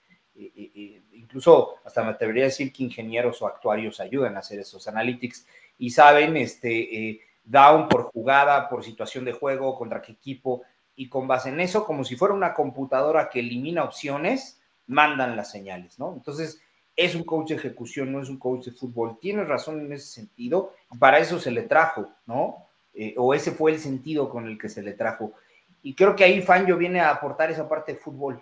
incluso 1.13 1.75
hasta 1.85 2.03
me 2.03 2.09
atrevería 2.09 2.43
a 2.43 2.47
decir 2.47 2.73
que 2.73 2.83
ingenieros 2.83 3.41
o 3.41 3.47
actuarios 3.47 3.99
ayudan 3.99 4.35
a 4.35 4.39
hacer 4.39 4.59
esos 4.59 4.87
analytics 4.87 5.45
y 5.77 5.91
saben 5.91 6.35
este, 6.35 7.21
down 7.43 7.87
por 7.87 8.03
jugada, 8.03 8.67
por 8.69 8.83
situación 8.83 9.23
de 9.23 9.33
juego, 9.33 9.77
contra 9.77 10.01
qué 10.01 10.13
equipo, 10.13 10.63
y 10.95 11.09
con 11.09 11.27
base 11.27 11.49
en 11.49 11.59
eso, 11.59 11.85
como 11.85 12.03
si 12.03 12.15
fuera 12.15 12.33
una 12.33 12.53
computadora 12.53 13.29
que 13.29 13.39
elimina 13.39 13.83
opciones, 13.83 14.61
mandan 14.87 15.35
las 15.35 15.51
señales, 15.51 15.99
¿no? 15.99 16.13
Entonces, 16.13 16.61
es 16.95 17.15
un 17.15 17.23
coach 17.23 17.49
de 17.49 17.55
ejecución, 17.55 18.11
no 18.11 18.21
es 18.21 18.29
un 18.29 18.37
coach 18.37 18.65
de 18.65 18.71
fútbol. 18.71 19.17
Tienes 19.19 19.47
razón 19.47 19.81
en 19.81 19.93
ese 19.93 20.07
sentido, 20.07 20.73
para 20.99 21.19
eso 21.19 21.39
se 21.39 21.51
le 21.51 21.63
trajo, 21.63 22.09
¿no? 22.25 22.67
Eh, 22.93 23.13
o 23.17 23.33
ese 23.33 23.51
fue 23.51 23.71
el 23.71 23.79
sentido 23.79 24.29
con 24.29 24.47
el 24.47 24.57
que 24.57 24.69
se 24.69 24.81
le 24.81 24.93
trajo. 24.93 25.33
Y 25.83 25.93
creo 25.93 26.15
que 26.15 26.23
ahí 26.23 26.41
Fangio 26.41 26.77
viene 26.77 27.01
a 27.01 27.11
aportar 27.11 27.51
esa 27.51 27.67
parte 27.67 27.93
de 27.93 27.99
fútbol. 27.99 28.41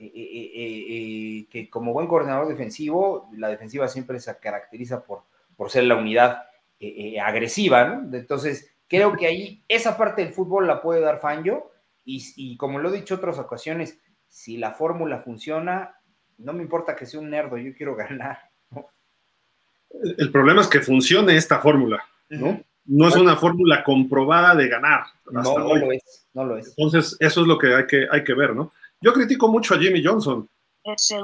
Eh, 0.00 0.12
eh, 0.14 1.46
que 1.50 1.68
como 1.68 1.92
buen 1.92 2.06
coordinador 2.06 2.46
defensivo, 2.46 3.28
la 3.36 3.48
defensiva 3.48 3.88
siempre 3.88 4.20
se 4.20 4.36
caracteriza 4.38 5.02
por, 5.02 5.22
por 5.56 5.70
ser 5.70 5.84
la 5.84 5.96
unidad 5.96 6.44
agresiva, 7.22 7.84
¿no? 7.84 8.16
Entonces, 8.16 8.72
creo 8.86 9.16
que 9.16 9.26
ahí 9.26 9.64
esa 9.68 9.96
parte 9.96 10.24
del 10.24 10.32
fútbol 10.32 10.66
la 10.66 10.80
puede 10.80 11.00
dar 11.00 11.18
Fangio. 11.18 11.70
Y, 12.04 12.24
y 12.36 12.56
como 12.56 12.78
lo 12.78 12.88
he 12.88 12.96
dicho 12.96 13.16
otras 13.16 13.38
ocasiones, 13.38 13.98
si 14.28 14.56
la 14.56 14.72
fórmula 14.72 15.20
funciona, 15.20 15.96
no 16.38 16.52
me 16.52 16.62
importa 16.62 16.94
que 16.94 17.06
sea 17.06 17.20
un 17.20 17.30
nerdo, 17.30 17.56
yo 17.56 17.74
quiero 17.76 17.96
ganar. 17.96 18.38
El 20.16 20.30
problema 20.30 20.60
es 20.60 20.68
que 20.68 20.80
funcione 20.80 21.36
esta 21.36 21.58
fórmula, 21.60 22.02
¿no? 22.28 22.62
No 22.84 23.08
es 23.08 23.16
una 23.16 23.36
fórmula 23.36 23.82
comprobada 23.84 24.54
de 24.54 24.68
ganar. 24.68 25.04
no, 25.30 25.42
no 25.42 25.76
lo 25.76 25.92
es, 25.92 26.28
no 26.32 26.44
lo 26.44 26.56
es. 26.56 26.68
Entonces, 26.76 27.16
eso 27.20 27.40
es 27.42 27.46
lo 27.46 27.58
que 27.58 27.74
hay 27.74 27.86
que, 27.86 28.06
hay 28.10 28.24
que 28.24 28.34
ver, 28.34 28.54
¿no? 28.54 28.72
Yo 29.00 29.12
critico 29.12 29.48
mucho 29.48 29.74
a 29.74 29.78
Jimmy 29.78 30.02
Johnson, 30.04 30.48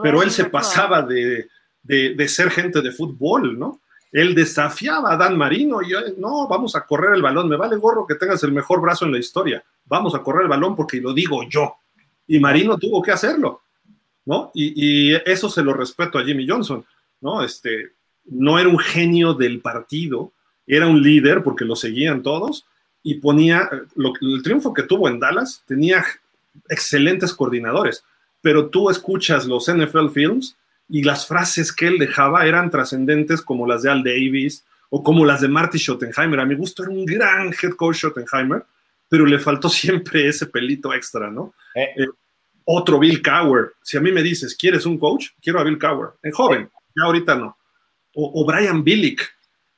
pero 0.02 0.22
él 0.22 0.30
se 0.30 0.44
pasaba 0.46 1.02
de, 1.02 1.48
de, 1.82 2.28
ser 2.28 2.50
gente 2.50 2.80
de 2.80 2.92
fútbol, 2.92 3.58
¿no? 3.58 3.80
Él 4.12 4.34
desafiaba 4.34 5.12
a 5.12 5.16
Dan 5.16 5.36
Marino 5.36 5.82
y 5.82 5.90
yo, 5.90 5.98
no, 6.18 6.46
vamos 6.46 6.76
a 6.76 6.86
correr 6.86 7.14
el 7.14 7.22
balón, 7.22 7.48
me 7.48 7.56
vale 7.56 7.76
gorro 7.76 8.06
que 8.06 8.14
tengas 8.14 8.42
el 8.44 8.52
mejor 8.52 8.80
brazo 8.80 9.04
en 9.04 9.12
la 9.12 9.18
historia, 9.18 9.64
vamos 9.86 10.14
a 10.14 10.22
correr 10.22 10.42
el 10.42 10.48
balón 10.48 10.76
porque 10.76 11.00
lo 11.00 11.12
digo 11.12 11.42
yo, 11.48 11.76
y 12.26 12.38
Marino 12.38 12.78
tuvo 12.78 13.02
que 13.02 13.12
hacerlo, 13.12 13.62
¿no? 14.24 14.50
Y, 14.54 15.14
eso 15.14 15.48
se 15.48 15.62
lo 15.62 15.72
respeto 15.74 16.18
a 16.18 16.24
Jimmy 16.24 16.46
Johnson, 16.48 16.84
¿no? 17.20 17.42
Este, 17.42 17.92
no 18.24 18.58
era 18.58 18.68
un 18.68 18.78
genio 18.78 19.34
del 19.34 19.60
partido, 19.60 20.32
era 20.66 20.86
un 20.86 21.02
líder 21.02 21.42
porque 21.42 21.64
lo 21.64 21.76
seguían 21.76 22.22
todos 22.22 22.66
y 23.02 23.14
ponía, 23.14 23.68
el 23.70 24.42
triunfo 24.42 24.72
que 24.72 24.82
tuvo 24.82 25.08
en 25.08 25.20
Dallas 25.20 25.62
tenía 25.66 26.04
excelentes 26.68 27.34
coordinadores, 27.34 28.04
pero 28.40 28.70
tú 28.70 28.88
escuchas 28.88 29.46
los 29.46 29.70
NFL 29.70 30.08
Films 30.08 30.56
y 30.88 31.02
las 31.02 31.26
frases 31.26 31.72
que 31.72 31.86
él 31.86 31.98
dejaba 31.98 32.46
eran 32.46 32.70
trascendentes 32.70 33.42
como 33.42 33.66
las 33.66 33.82
de 33.82 33.90
Al 33.90 34.02
Davis 34.02 34.64
o 34.90 35.02
como 35.02 35.24
las 35.24 35.40
de 35.40 35.48
Marty 35.48 35.78
Schottenheimer. 35.78 36.40
A 36.40 36.46
mi 36.46 36.54
gusto 36.54 36.82
era 36.82 36.92
un 36.92 37.04
gran 37.04 37.48
head 37.48 37.72
coach 37.72 37.96
Schottenheimer, 37.96 38.64
pero 39.14 39.26
le 39.26 39.38
faltó 39.38 39.68
siempre 39.68 40.26
ese 40.26 40.46
pelito 40.46 40.92
extra, 40.92 41.30
¿no? 41.30 41.54
Eh. 41.76 41.88
Eh, 41.98 42.08
otro 42.64 42.98
Bill 42.98 43.22
Cower. 43.22 43.74
Si 43.80 43.96
a 43.96 44.00
mí 44.00 44.10
me 44.10 44.24
dices, 44.24 44.56
¿quieres 44.56 44.86
un 44.86 44.98
coach? 44.98 45.28
Quiero 45.40 45.60
a 45.60 45.62
Bill 45.62 45.78
Cower. 45.78 46.14
En 46.20 46.32
joven, 46.32 46.68
ya 46.96 47.04
ahorita 47.04 47.36
no. 47.36 47.56
O, 48.16 48.44
Brian 48.44 48.82
Billick. 48.82 49.22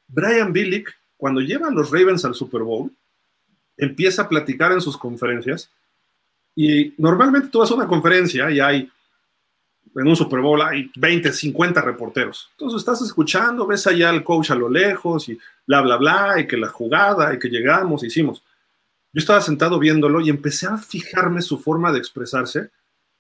Brian 0.09 0.55
Billick, 0.55 0.91
cuando 1.19 1.43
lleva 1.43 1.69
a 1.69 1.71
los 1.71 1.91
Ravens 1.91 2.25
al 2.25 2.35
Super 2.35 2.63
Bowl, 2.63 2.91
empieza 3.77 4.23
a 4.23 4.29
platicar 4.31 4.73
en 4.73 4.81
sus 4.81 4.97
conferencias 4.97 5.71
y 6.55 6.95
normalmente 6.97 7.49
tú 7.49 7.59
vas 7.59 7.71
a 7.71 7.75
una 7.75 7.87
conferencia 7.87 8.51
y 8.51 8.59
hay 8.59 8.91
en 9.95 10.09
un 10.09 10.17
Super 10.17 10.41
Bowl 10.41 10.63
hay 10.63 10.91
20, 10.97 11.31
50 11.31 11.83
reporteros. 11.83 12.49
Entonces 12.53 12.79
estás 12.79 13.03
escuchando, 13.03 13.67
ves 13.67 13.87
allá 13.87 14.09
al 14.09 14.25
coach 14.25 14.51
a 14.51 14.55
lo 14.55 14.71
lejos 14.71 15.29
y 15.29 15.39
bla, 15.67 15.83
bla, 15.83 15.99
bla, 15.99 16.41
y 16.41 16.47
que 16.47 16.57
la 16.57 16.69
jugada, 16.69 17.35
y 17.35 17.39
que 17.39 17.49
llegamos, 17.49 18.03
hicimos. 18.03 18.43
Yo 19.17 19.21
estaba 19.21 19.41
sentado 19.41 19.79
viéndolo 19.79 20.21
y 20.21 20.29
empecé 20.29 20.67
a 20.67 20.77
fijarme 20.77 21.41
su 21.41 21.59
forma 21.59 21.91
de 21.91 21.99
expresarse 21.99 22.69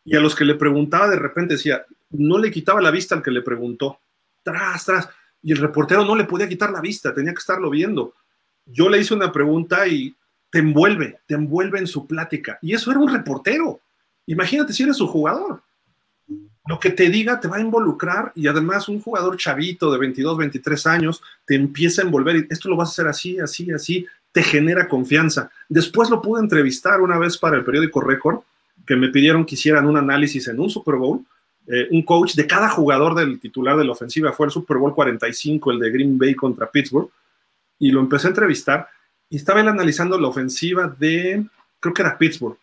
y 0.05 0.15
a 0.15 0.21
los 0.21 0.35
que 0.35 0.45
le 0.45 0.55
preguntaba 0.55 1.09
de 1.09 1.17
repente 1.17 1.55
decía, 1.55 1.87
no 2.11 2.37
le 2.37 2.51
quitaba 2.51 2.83
la 2.83 2.91
vista 2.91 3.15
al 3.15 3.23
que 3.23 3.31
le 3.31 3.41
preguntó, 3.41 3.99
tras, 4.43 4.85
tras, 4.85 5.09
y 5.43 5.53
el 5.53 5.57
reportero 5.57 6.05
no 6.05 6.15
le 6.15 6.25
podía 6.25 6.51
quitar 6.51 6.71
la 6.71 6.83
vista, 6.83 7.15
tenía 7.15 7.33
que 7.33 7.39
estarlo 7.39 7.71
viendo. 7.71 8.13
Yo 8.67 8.91
le 8.91 9.01
hice 9.01 9.15
una 9.15 9.33
pregunta 9.33 9.89
y 9.89 10.15
te 10.51 10.59
envuelve, 10.59 11.21
te 11.25 11.33
envuelve 11.33 11.79
en 11.79 11.87
su 11.87 12.07
plática. 12.07 12.59
Y 12.61 12.75
eso 12.75 12.91
era 12.91 13.01
un 13.01 13.11
reportero. 13.11 13.81
Imagínate 14.27 14.75
si 14.75 14.83
eres 14.83 14.99
su 14.99 15.07
jugador 15.07 15.63
lo 16.67 16.81
que 16.81 16.91
te 16.91 17.09
diga 17.09 17.41
te 17.41 17.49
va 17.49 17.57
a 17.57 17.61
involucrar 17.61 18.33
y 18.35 18.49
además 18.49 18.89
un 18.89 19.01
jugador 19.01 19.37
chavito 19.37 19.91
de 19.91 19.99
22, 19.99 20.37
23 20.37 20.87
años 20.87 21.23
te 21.45 21.55
empieza 21.55 22.03
a 22.03 22.05
envolver 22.05 22.37
y 22.37 22.47
esto 22.51 22.69
lo 22.69 22.77
vas 22.77 22.89
a 22.89 22.93
hacer 22.93 23.07
así, 23.07 23.39
así, 23.39 23.71
así, 23.71 24.07
te 24.37 24.43
genera 24.43 24.87
confianza. 24.87 25.51
Después 25.67 26.11
lo 26.11 26.21
pude 26.21 26.43
entrevistar 26.43 27.01
una 27.01 27.19
vez 27.19 27.39
para 27.39 27.57
el 27.57 27.65
periódico 27.65 28.03
Record, 28.03 28.41
que 28.87 28.95
me 28.95 29.09
pidieron 29.09 29.47
que 29.47 29.55
hicieran 29.55 29.87
un 29.87 29.97
análisis 29.97 30.47
en 30.49 30.61
un 30.61 30.69
Super 30.69 30.97
Bowl. 30.97 31.25
Eh, 31.67 31.89
un 31.91 32.03
coach 32.03 32.35
de 32.35 32.47
cada 32.47 32.69
jugador 32.69 33.15
del 33.15 33.41
titular 33.41 33.79
de 33.79 33.87
la 33.87 33.93
ofensiva 33.93 34.35
fue 34.35 34.45
el 34.45 34.53
Super 34.53 34.77
Bowl 34.77 34.95
45, 34.95 35.73
el 35.73 35.79
de 35.79 35.91
Green 35.91 36.19
Bay 36.19 36.35
contra 36.35 36.71
Pittsburgh, 36.71 37.09
y 37.79 37.91
lo 37.91 38.01
empecé 38.01 38.27
a 38.27 38.29
entrevistar 38.29 38.87
y 39.31 39.37
estaba 39.37 39.63
él 39.63 39.69
analizando 39.69 40.21
la 40.21 40.29
ofensiva 40.29 40.87
de, 40.87 41.43
creo 41.81 41.95
que 41.95 42.03
era 42.03 42.19
Pittsburgh, 42.19 42.59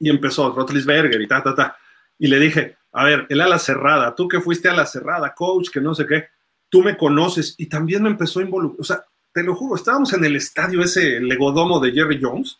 y 0.00 0.10
empezó 0.10 0.50
Rotlisberger 0.50 1.22
y 1.22 1.28
ta, 1.28 1.44
ta, 1.44 1.54
ta. 1.54 1.76
Y 2.18 2.26
le 2.26 2.40
dije, 2.40 2.76
a 2.90 3.04
ver, 3.04 3.24
el 3.28 3.40
ala 3.40 3.60
cerrada, 3.60 4.16
tú 4.16 4.26
que 4.26 4.40
fuiste 4.40 4.68
a 4.68 4.74
la 4.74 4.84
cerrada, 4.84 5.32
coach, 5.32 5.70
que 5.70 5.80
no 5.80 5.94
sé 5.94 6.06
qué, 6.06 6.24
tú 6.68 6.82
me 6.82 6.96
conoces 6.96 7.54
y 7.56 7.66
también 7.66 8.02
me 8.02 8.10
empezó 8.10 8.40
a 8.40 8.42
involucrar, 8.42 8.80
o 8.80 8.84
sea, 8.84 9.04
te 9.32 9.42
lo 9.42 9.54
juro, 9.54 9.76
estábamos 9.76 10.12
en 10.12 10.24
el 10.24 10.36
estadio 10.36 10.82
ese 10.82 11.20
legodomo 11.20 11.80
de 11.80 11.92
Jerry 11.92 12.18
Jones 12.20 12.58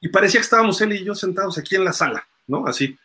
y 0.00 0.08
parecía 0.08 0.40
que 0.40 0.44
estábamos 0.44 0.80
él 0.80 0.92
y 0.92 1.04
yo 1.04 1.14
sentados 1.14 1.56
aquí 1.58 1.76
en 1.76 1.84
la 1.84 1.92
sala, 1.92 2.26
¿no? 2.46 2.66
Así. 2.66 2.96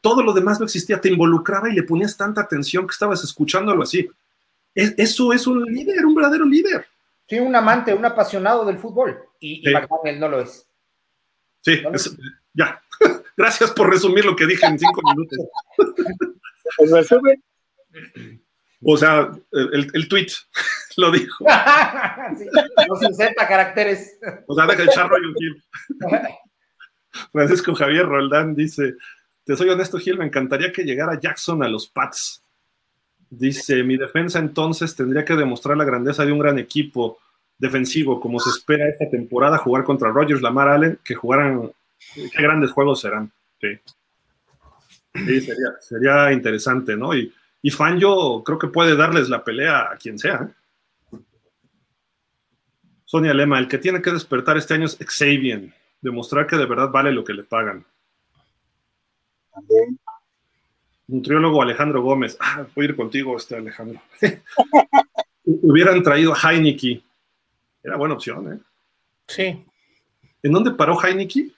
Todo 0.00 0.22
lo 0.22 0.32
demás 0.32 0.58
no 0.58 0.64
existía, 0.64 1.00
te 1.00 1.10
involucraba 1.10 1.70
y 1.70 1.74
le 1.74 1.82
ponías 1.82 2.16
tanta 2.16 2.40
atención 2.40 2.86
que 2.86 2.92
estabas 2.92 3.22
escuchándolo 3.22 3.82
así. 3.82 4.08
Eso 4.74 5.32
es 5.32 5.46
un 5.46 5.62
líder, 5.64 6.04
un 6.06 6.14
verdadero 6.14 6.44
líder. 6.44 6.86
Sí, 7.28 7.38
un 7.38 7.54
amante, 7.54 7.92
un 7.92 8.04
apasionado 8.04 8.64
del 8.64 8.78
fútbol. 8.78 9.18
Y, 9.40 9.68
y 9.68 10.18
no 10.18 10.28
lo 10.28 10.40
es. 10.40 10.66
Sí, 11.60 11.82
ya. 12.54 12.82
Gracias 13.36 13.70
por 13.72 13.90
resumir 13.90 14.24
lo 14.24 14.34
que 14.34 14.46
dije 14.46 14.66
en 14.66 14.78
cinco 14.78 15.00
minutos. 15.14 15.38
O 18.82 18.96
sea, 18.96 19.30
el, 19.52 19.90
el, 19.92 20.08
tweet 20.08 20.28
lo 20.96 21.10
dijo. 21.10 21.44
no 22.88 22.96
se 22.96 23.12
sepa 23.14 23.46
caracteres. 23.48 24.18
O 24.46 24.54
sea, 24.54 24.66
deja 24.66 24.82
el 24.82 24.88
charro 24.90 25.18
y 25.18 25.26
un 25.26 25.34
Gil. 25.34 25.64
Francisco 27.32 27.74
Javier 27.74 28.06
Roldán 28.06 28.54
dice: 28.54 28.94
Te 29.44 29.56
soy 29.56 29.68
honesto, 29.68 29.98
Gil, 29.98 30.18
me 30.18 30.26
encantaría 30.26 30.72
que 30.72 30.84
llegara 30.84 31.18
Jackson 31.18 31.62
a 31.62 31.68
los 31.68 31.88
Pats. 31.88 32.42
Dice: 33.30 33.82
Mi 33.82 33.96
defensa 33.96 34.38
entonces 34.38 34.94
tendría 34.94 35.24
que 35.24 35.34
demostrar 35.34 35.76
la 35.76 35.84
grandeza 35.84 36.24
de 36.24 36.32
un 36.32 36.38
gran 36.38 36.58
equipo 36.58 37.18
defensivo, 37.58 38.20
como 38.20 38.38
se 38.38 38.50
espera 38.50 38.88
esta 38.88 39.10
temporada, 39.10 39.58
jugar 39.58 39.82
contra 39.82 40.10
Rogers, 40.10 40.40
Lamar 40.40 40.68
Allen, 40.68 40.98
que 41.02 41.16
jugaran 41.16 41.72
qué 42.14 42.42
grandes 42.42 42.70
juegos 42.70 43.00
serán. 43.00 43.32
Sí, 43.60 45.40
sería, 45.80 46.32
interesante, 46.32 46.96
¿no? 46.96 47.14
Y, 47.14 47.32
y 47.62 47.70
yo 47.98 48.42
creo 48.44 48.58
que 48.58 48.68
puede 48.68 48.96
darles 48.96 49.28
la 49.28 49.42
pelea 49.42 49.92
a 49.92 49.96
quien 49.96 50.18
sea. 50.18 50.48
¿eh? 51.12 51.18
Sonia 53.04 53.34
Lema, 53.34 53.58
el 53.58 53.68
que 53.68 53.78
tiene 53.78 54.02
que 54.02 54.12
despertar 54.12 54.56
este 54.56 54.74
año 54.74 54.84
es 54.84 54.98
Xavier, 54.98 55.72
demostrar 56.00 56.46
que 56.46 56.56
de 56.56 56.66
verdad 56.66 56.90
vale 56.90 57.10
lo 57.10 57.24
que 57.24 57.32
le 57.32 57.42
pagan. 57.42 57.84
Nutriólogo 61.06 61.62
Alejandro 61.62 62.02
Gómez, 62.02 62.36
ah, 62.38 62.66
voy 62.74 62.84
a 62.84 62.88
ir 62.90 62.96
contigo, 62.96 63.36
este 63.36 63.56
Alejandro. 63.56 64.00
Hubieran 65.44 66.02
traído 66.02 66.34
a 66.34 66.38
Heineke. 66.38 67.02
Era 67.82 67.96
buena 67.96 68.14
opción, 68.14 68.52
¿eh? 68.52 68.58
Sí. 69.26 69.64
¿En 70.42 70.52
dónde 70.52 70.72
paró 70.72 71.02
Heineke? 71.02 71.50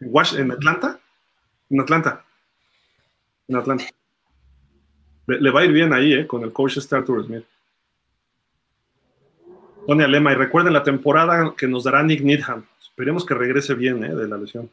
¿En 0.00 0.52
Atlanta? 0.52 1.00
En 1.68 1.80
Atlanta. 1.80 2.24
En 3.48 3.56
Atlanta. 3.56 3.84
Le, 5.26 5.50
va 5.50 5.60
a 5.60 5.64
ir 5.64 5.72
bien 5.72 5.92
ahí, 5.92 6.14
¿eh? 6.14 6.26
Con 6.26 6.42
el 6.42 6.52
coach 6.52 6.78
Star 6.78 7.04
Tour 7.04 7.24
Smith. 7.24 7.44
Tony 9.86 10.02
Alema, 10.04 10.32
y 10.32 10.36
recuerden 10.36 10.72
la 10.72 10.82
temporada 10.82 11.54
que 11.56 11.66
nos 11.66 11.84
dará 11.84 12.02
Nick 12.02 12.22
Needham. 12.22 12.64
Esperemos 12.80 13.24
que 13.24 13.34
regrese 13.34 13.74
bien, 13.74 14.04
¿eh? 14.04 14.14
De 14.14 14.28
la 14.28 14.36
lesión. 14.36 14.70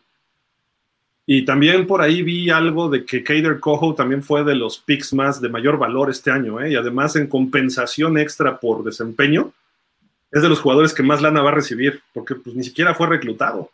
Y 1.25 1.45
también 1.45 1.85
por 1.85 2.01
ahí 2.01 2.23
vi 2.23 2.49
algo 2.49 2.89
de 2.89 3.05
que 3.05 3.23
Kader 3.23 3.59
Coho 3.59 3.93
también 3.93 4.23
fue 4.23 4.43
de 4.43 4.55
los 4.55 4.79
picks 4.79 5.13
más 5.13 5.39
de 5.39 5.49
mayor 5.49 5.77
valor 5.77 6.09
este 6.09 6.31
año, 6.31 6.59
¿eh? 6.59 6.71
Y 6.71 6.75
además 6.75 7.15
en 7.15 7.27
compensación 7.27 8.17
extra 8.17 8.59
por 8.59 8.83
desempeño, 8.83 9.53
es 10.31 10.41
de 10.41 10.49
los 10.49 10.59
jugadores 10.59 10.93
que 10.93 11.03
más 11.03 11.21
lana 11.21 11.41
va 11.41 11.51
a 11.51 11.55
recibir, 11.55 12.01
porque 12.13 12.35
pues 12.35 12.55
ni 12.55 12.63
siquiera 12.63 12.95
fue 12.95 13.07
reclutado. 13.07 13.71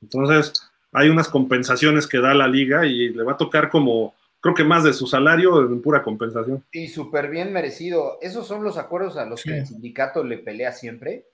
Entonces, 0.00 0.52
hay 0.92 1.08
unas 1.08 1.28
compensaciones 1.28 2.06
que 2.06 2.20
da 2.20 2.34
la 2.34 2.46
liga 2.46 2.86
y 2.86 3.08
le 3.08 3.22
va 3.22 3.32
a 3.32 3.36
tocar 3.36 3.70
como, 3.70 4.14
creo 4.40 4.54
que 4.54 4.64
más 4.64 4.84
de 4.84 4.92
su 4.92 5.06
salario 5.06 5.60
en 5.60 5.80
pura 5.80 6.02
compensación. 6.02 6.64
Y 6.70 6.88
súper 6.88 7.30
bien 7.30 7.52
merecido. 7.52 8.18
Esos 8.20 8.46
son 8.46 8.62
los 8.62 8.76
acuerdos 8.76 9.16
a 9.16 9.24
los 9.24 9.42
que 9.42 9.58
el 9.58 9.66
sindicato 9.66 10.22
le 10.22 10.38
pelea 10.38 10.72
siempre 10.72 11.26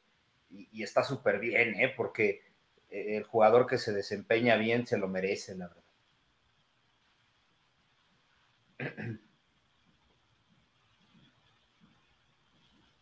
y, 0.51 0.83
está 0.83 1.03
súper 1.03 1.41
bien, 1.41 1.75
¿eh? 1.75 1.93
porque 1.97 2.43
eh, 2.89 3.17
el 3.17 3.25
jugador 3.25 3.67
que 3.67 3.79
se 3.79 3.93
desempeña 3.93 4.57
bien 4.57 4.87
se 4.87 4.97
lo 4.97 5.09
merece, 5.09 5.57
la 5.57 5.69
verdad. 5.69 5.83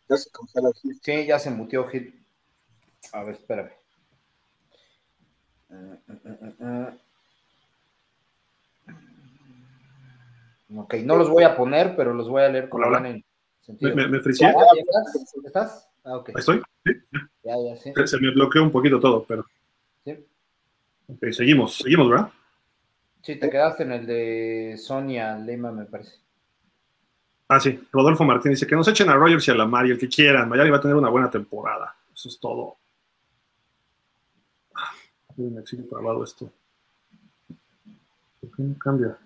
Ya 0.09 0.17
se 0.17 0.31
congela 0.31 0.69
Sí, 1.01 1.25
ya 1.25 1.37
se 1.37 1.51
mutió 1.51 1.85
Gil. 1.87 2.25
A 3.11 3.23
ver, 3.23 3.35
espérame. 3.35 3.71
Ok, 10.75 10.95
no 11.03 11.15
los 11.15 11.29
voy 11.29 11.43
a 11.43 11.55
poner, 11.55 11.95
pero 11.95 12.13
los 12.13 12.29
voy 12.29 12.43
a 12.43 12.49
leer 12.49 12.69
con 12.69 12.81
la 12.81 13.07
en 13.07 13.23
sentido. 13.61 13.95
¿Me, 13.95 14.07
me 14.07 14.17
¿Estás? 14.17 15.89
Ah, 16.03 16.23
¿Estoy? 16.35 16.61
¿Sí? 16.85 16.93
Ya, 17.43 17.55
ya, 17.57 17.75
sí. 17.75 17.93
Se 18.05 18.19
me 18.19 18.31
bloqueó 18.31 18.63
un 18.63 18.71
poquito 18.71 18.99
todo, 18.99 19.23
pero. 19.25 19.45
Sí. 20.03 20.25
Ok, 21.07 21.31
seguimos, 21.31 21.77
seguimos, 21.77 22.09
¿verdad? 22.09 22.29
Sí, 23.21 23.35
te 23.37 23.49
quedaste 23.49 23.83
en 23.83 23.91
el 23.91 24.05
de 24.05 24.75
Sonia 24.77 25.37
Lema, 25.37 25.71
me 25.71 25.85
parece. 25.85 26.15
Ah, 27.49 27.59
sí, 27.59 27.79
Rodolfo 27.91 28.25
Martínez 28.25 28.59
dice 28.59 28.67
que 28.67 28.75
nos 28.75 28.87
echen 28.87 29.09
a 29.09 29.15
Rogers 29.15 29.47
y 29.47 29.51
a 29.51 29.55
la 29.55 29.65
Mari, 29.65 29.91
el 29.91 29.97
que 29.97 30.09
quieran. 30.09 30.49
Miami 30.49 30.69
va 30.69 30.77
a 30.77 30.81
tener 30.81 30.95
una 30.95 31.09
buena 31.09 31.29
temporada. 31.29 31.95
Eso 32.13 32.29
es 32.29 32.39
todo. 32.39 32.77
Me 35.37 35.65
sigue 35.65 35.83
trabado 35.83 36.23
esto. 36.23 36.51
¿Por 38.41 38.55
qué 38.55 38.63
no 38.63 38.77
cambia? 38.77 39.17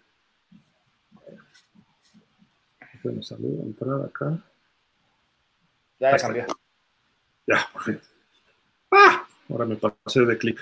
Bueno, 3.01 3.23
saludo, 3.23 3.63
entrar 3.63 4.05
acá. 4.05 4.37
Ya, 5.99 6.11
ya 6.11 6.17
cambió. 6.17 6.45
Ya, 7.47 7.65
por 7.71 7.81
fin. 7.83 7.99
¡Ah! 8.91 9.25
Ahora 9.49 9.65
me 9.65 9.75
pasé 9.77 10.21
de 10.25 10.37
clic. 10.37 10.59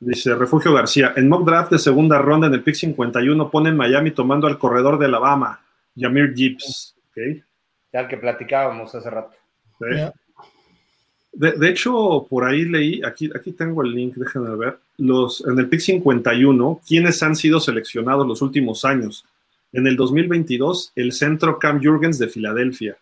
Dice 0.00 0.34
Refugio 0.34 0.72
García, 0.72 1.12
en 1.16 1.28
mock 1.28 1.44
draft 1.44 1.72
de 1.72 1.78
segunda 1.78 2.18
ronda 2.18 2.46
en 2.46 2.54
el 2.54 2.62
pick 2.62 2.76
51 2.76 3.50
ponen 3.50 3.76
Miami 3.76 4.12
tomando 4.12 4.46
al 4.46 4.58
corredor 4.58 4.98
de 4.98 5.06
Alabama, 5.06 5.60
Yamir 5.94 6.32
Gibbs. 6.34 6.96
¿okay? 7.10 7.42
Ya 7.92 8.00
el 8.00 8.08
que 8.08 8.16
platicábamos 8.16 8.94
hace 8.94 9.10
rato. 9.10 9.36
¿Sí? 9.78 10.27
De, 11.32 11.68
hecho, 11.68 12.26
por 12.28 12.44
ahí 12.44 12.64
leí, 12.64 13.00
aquí, 13.04 13.30
aquí 13.34 13.52
tengo 13.52 13.82
el 13.82 13.92
link, 13.92 14.16
déjenme 14.16 14.56
ver, 14.56 14.78
los, 14.96 15.44
en 15.46 15.58
el 15.58 15.68
PIC 15.68 15.80
51, 15.80 16.80
¿quiénes 16.86 17.22
han 17.22 17.36
sido 17.36 17.60
seleccionados 17.60 18.26
los 18.26 18.42
últimos 18.42 18.84
años? 18.84 19.24
En 19.72 19.86
el 19.86 19.96
2022, 19.96 20.92
el 20.96 21.12
centro 21.12 21.58
Cam 21.58 21.82
Jurgens 21.82 22.18
de 22.18 22.28
Filadelfia. 22.28 22.96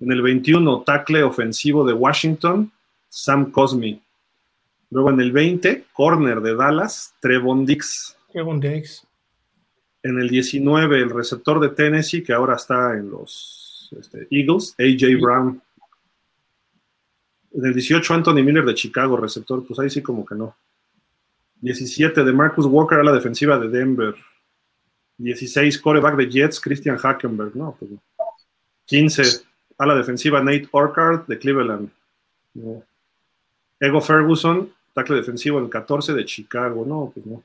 En 0.00 0.12
el 0.12 0.22
21, 0.22 0.82
tackle 0.82 1.22
ofensivo 1.22 1.84
de 1.84 1.94
Washington, 1.94 2.70
Sam 3.08 3.50
Cosmi. 3.50 4.00
Luego 4.90 5.10
en 5.10 5.20
el 5.20 5.32
20, 5.32 5.86
corner 5.92 6.40
de 6.40 6.54
Dallas, 6.54 7.14
Trevon 7.20 7.64
Dix. 7.64 8.16
Trevon 8.32 8.60
Dix. 8.60 9.04
En 10.02 10.18
el 10.18 10.28
19, 10.28 10.98
el 10.98 11.10
receptor 11.10 11.58
de 11.58 11.70
Tennessee, 11.70 12.22
que 12.22 12.32
ahora 12.32 12.56
está 12.56 12.92
en 12.92 13.10
los 13.10 13.92
este, 13.98 14.28
Eagles, 14.30 14.74
AJ 14.78 15.20
Brown. 15.20 15.62
En 17.54 17.64
el 17.64 17.72
18, 17.72 18.14
Anthony 18.14 18.42
Miller 18.42 18.64
de 18.64 18.74
Chicago, 18.74 19.16
receptor, 19.16 19.64
pues 19.66 19.78
ahí 19.78 19.88
sí 19.88 20.02
como 20.02 20.26
que 20.26 20.34
no. 20.34 20.56
17 21.60 22.24
de 22.24 22.32
Marcus 22.32 22.66
Walker 22.66 22.98
a 22.98 23.04
la 23.04 23.12
defensiva 23.12 23.58
de 23.58 23.68
Denver. 23.68 24.14
16, 25.18 25.78
coreback 25.78 26.16
de 26.16 26.28
Jets, 26.28 26.60
Christian 26.60 26.98
Hackenberg, 26.98 27.54
no, 27.56 27.76
pues 27.78 27.90
no. 27.92 28.02
15, 28.86 29.22
a 29.78 29.86
la 29.86 29.94
defensiva 29.94 30.42
Nate 30.42 30.68
Orchard 30.72 31.26
de 31.26 31.38
Cleveland. 31.38 31.90
Ego 33.80 34.00
Ferguson, 34.00 34.72
tackle 34.92 35.16
defensivo 35.16 35.58
el 35.58 35.68
14 35.68 36.12
de 36.12 36.24
Chicago, 36.24 36.84
no, 36.86 37.10
pues 37.14 37.24
no. 37.26 37.42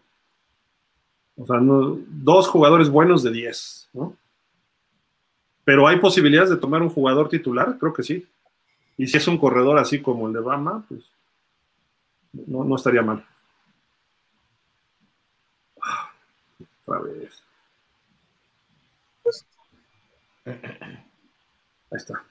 O 1.37 1.45
sea, 1.45 1.59
dos 1.61 2.47
jugadores 2.47 2.89
buenos 2.89 3.23
de 3.23 3.31
10, 3.31 3.89
¿no? 3.93 4.15
Pero 5.63 5.87
hay 5.87 5.97
posibilidades 5.99 6.49
de 6.49 6.57
tomar 6.57 6.81
un 6.81 6.89
jugador 6.89 7.29
titular, 7.29 7.77
creo 7.79 7.93
que 7.93 8.03
sí. 8.03 8.25
Y 8.99 9.07
si 9.07 9.15
es 9.15 9.25
un 9.29 9.37
corredor 9.37 9.79
así 9.79 10.01
como 10.01 10.27
el 10.27 10.33
de 10.33 10.41
Bama, 10.41 10.85
pues 10.89 11.09
no, 12.33 12.65
no 12.65 12.75
estaría 12.75 13.01
mal. 13.01 13.25
Ah, 15.81 16.11
otra 16.85 16.99
vez. 16.99 17.41
Ahí 20.45 20.57
está. 21.91 22.25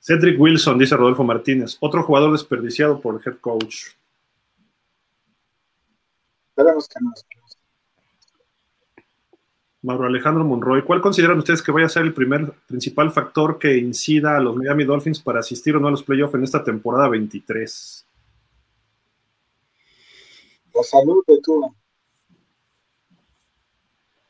Cedric 0.00 0.40
Wilson, 0.40 0.76
dice 0.76 0.96
Rodolfo 0.96 1.22
Martínez. 1.22 1.76
Otro 1.78 2.02
jugador 2.02 2.32
desperdiciado 2.32 3.00
por 3.00 3.14
el 3.14 3.20
head 3.24 3.38
coach. 3.38 3.90
Esperemos 6.48 6.88
que 6.88 7.00
no. 7.00 7.12
Mauro 9.82 10.06
Alejandro 10.06 10.44
Monroy, 10.44 10.84
¿cuál 10.84 11.00
consideran 11.00 11.38
ustedes 11.38 11.60
que 11.60 11.72
vaya 11.72 11.86
a 11.86 11.90
ser 11.90 12.04
el 12.04 12.14
primer 12.14 12.52
principal 12.68 13.10
factor 13.10 13.58
que 13.58 13.76
incida 13.76 14.36
a 14.36 14.40
los 14.40 14.56
Miami 14.56 14.84
Dolphins 14.84 15.20
para 15.20 15.40
asistir 15.40 15.74
o 15.74 15.80
no 15.80 15.88
a 15.88 15.90
los 15.90 16.04
playoffs 16.04 16.34
en 16.34 16.44
esta 16.44 16.62
temporada 16.62 17.08
23? 17.08 18.06
La 20.74 20.82
salud 20.84 21.24
de 21.26 21.40
tú. 21.42 21.74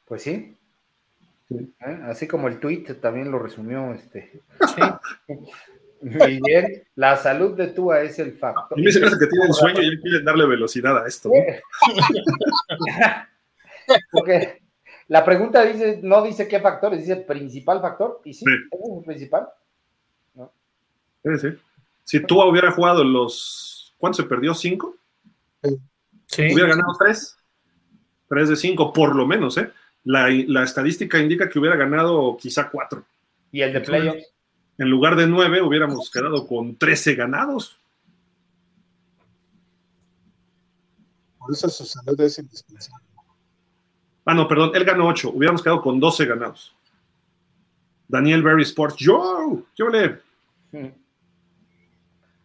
Pues 0.07 0.23
sí. 0.23 0.57
Sí. 1.49 1.75
¿Eh? 1.87 2.01
Así 2.05 2.27
como 2.27 2.49
el 2.49 2.59
tweet 2.59 2.85
también 3.01 3.31
lo 3.31 3.39
resumió 3.39 3.93
este. 3.93 4.41
Miguel, 6.01 6.85
la 6.97 7.17
salud 7.17 7.57
de 7.57 7.69
Tua 7.69 8.01
es 8.01 8.19
el 8.19 8.35
A 8.37 8.39
factor. 8.39 8.81
mí 8.81 8.91
se 8.91 9.01
me 9.01 9.07
hace 9.07 9.19
que 9.19 9.27
tienen 9.27 9.53
sueño 9.53 9.83
y 9.83 10.01
quieren 10.01 10.25
darle 10.25 10.47
velocidad 10.47 11.05
a 11.05 11.07
esto. 11.07 11.29
¿no? 11.29 11.35
Porque 14.13 14.62
la 15.09 15.25
pregunta 15.25 15.65
dice, 15.65 16.01
no 16.03 16.23
dice 16.23 16.49
qué 16.49 16.61
factor, 16.61 16.97
dice 16.97 17.17
principal 17.17 17.81
factor, 17.81 18.21
y 18.25 18.35
sí, 18.35 18.45
es 18.47 18.97
el 18.99 19.05
principal. 19.05 19.49
Sí, 21.25 21.39
sí. 21.39 21.49
Si 22.05 22.21
Tua 22.21 22.47
hubiera 22.47 22.73
jugado 22.73 23.05
los. 23.05 23.95
¿Cuánto 23.97 24.23
se 24.23 24.29
perdió? 24.29 24.55
¿Cinco? 24.55 24.97
Sí. 26.27 26.53
Hubiera 26.53 26.71
ganado 26.71 26.93
tres. 26.99 27.37
Tres 28.29 28.49
de 28.49 28.57
cinco, 28.57 28.93
por 28.93 29.15
lo 29.15 29.27
menos, 29.27 29.57
¿eh? 29.59 29.71
La, 30.05 30.29
la 30.31 30.65
estadística 30.65 31.19
indica 31.19 31.49
que 31.49 31.59
hubiera 31.59 31.77
ganado 31.77 32.37
quizá 32.37 32.69
cuatro. 32.69 33.05
Y 33.53 33.61
el 33.61 33.73
de 33.73 33.81
playoffs. 33.81 34.33
En 34.79 34.89
lugar 34.89 35.15
de 35.17 35.27
nueve, 35.27 35.61
hubiéramos 35.61 36.11
quedado 36.11 36.47
con 36.47 36.77
13 36.77 37.15
ganados. 37.15 37.79
Por 41.39 41.53
eso 41.53 41.69
su 41.69 41.85
salud 41.85 42.21
es 42.21 42.39
indispensable. 42.39 43.12
Ah, 44.25 44.35
no, 44.35 44.47
perdón, 44.47 44.71
él 44.75 44.85
ganó 44.85 45.07
8. 45.09 45.31
Hubiéramos 45.31 45.63
quedado 45.63 45.81
con 45.81 45.99
12 45.99 46.27
ganados. 46.27 46.75
Daniel 48.07 48.43
Berry 48.43 48.63
Sports. 48.63 48.97
¡Yo! 48.97 49.63
¿Qué 49.75 49.83
ole? 49.83 50.21
Mm. 50.71 50.87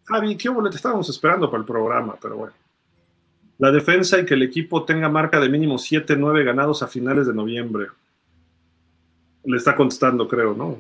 Javi, 0.06 0.38
¿qué 0.38 0.50
ole? 0.50 0.70
Te 0.70 0.78
estábamos 0.78 1.10
esperando 1.10 1.50
para 1.52 1.62
el 1.62 1.68
programa, 1.68 2.18
pero 2.22 2.38
bueno. 2.38 2.54
La 3.60 3.72
defensa 3.72 4.20
y 4.20 4.26
que 4.26 4.36
el 4.36 4.44
equipo 4.44 4.86
tenga 4.86 5.10
marca 5.10 5.40
de 5.40 5.50
mínimo 5.50 5.76
7-9 5.76 6.44
ganados 6.44 6.84
a 6.84 6.88
finales 6.88 7.28
de 7.28 7.34
noviembre. 7.34 7.88
Le 9.44 9.58
está 9.58 9.76
contestando, 9.76 10.28
creo, 10.28 10.54
¿no? 10.54 10.78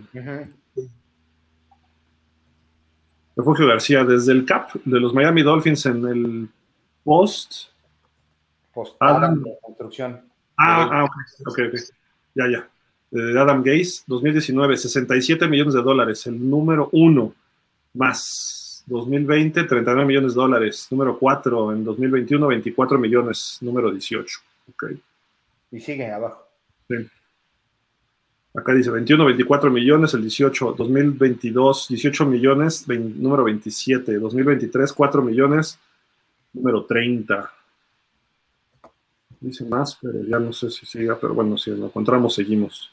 Refugio 3.35 3.67
García, 3.67 4.03
desde 4.03 4.31
el 4.31 4.45
CAP 4.45 4.73
de 4.85 4.99
los 4.99 5.13
Miami 5.13 5.43
Dolphins 5.43 5.85
en 5.85 6.05
el 6.05 6.49
post. 7.03 7.69
Postada 8.73 9.17
Adam. 9.17 9.43
de 9.43 9.57
construcción. 9.61 10.21
Ah, 10.57 10.89
ah, 10.91 11.03
ok, 11.05 11.11
ok, 11.47 11.59
ok. 11.69 11.79
Ya, 12.35 12.47
ya. 12.49 12.67
De 13.09 13.39
Adam 13.39 13.63
Gaze, 13.63 14.03
2019, 14.07 14.77
67 14.77 15.47
millones 15.47 15.73
de 15.75 15.81
dólares, 15.81 16.25
el 16.27 16.49
número 16.49 16.89
uno, 16.91 17.33
más 17.93 18.83
2020, 18.87 19.63
39 19.63 20.05
millones 20.05 20.33
de 20.33 20.41
dólares, 20.41 20.87
número 20.91 21.17
4, 21.17 21.73
en 21.73 21.83
2021, 21.83 22.47
24 22.47 22.97
millones, 22.99 23.57
número 23.61 23.91
18. 23.91 24.39
Ok. 24.69 24.85
Y 25.71 25.79
sigue 25.79 26.11
abajo. 26.11 26.43
Acá 28.53 28.73
dice 28.73 28.89
21, 28.89 29.23
24 29.25 29.69
millones, 29.69 30.13
el 30.15 30.21
18, 30.23 30.73
2022, 30.77 31.87
18 31.89 32.25
millones, 32.25 32.85
vein- 32.87 33.13
número 33.21 33.43
27, 33.43 34.17
2023, 34.17 34.91
4 34.93 35.21
millones, 35.21 35.77
número 36.53 36.83
30. 36.85 37.51
Dice 39.39 39.65
más, 39.65 39.97
pero 40.01 40.23
ya 40.23 40.39
no 40.39 40.51
sé 40.51 40.71
si 40.71 40.85
siga, 40.85 41.17
pero 41.19 41.33
bueno, 41.33 41.57
si 41.57 41.71
lo 41.71 41.85
encontramos, 41.85 42.33
seguimos. 42.33 42.91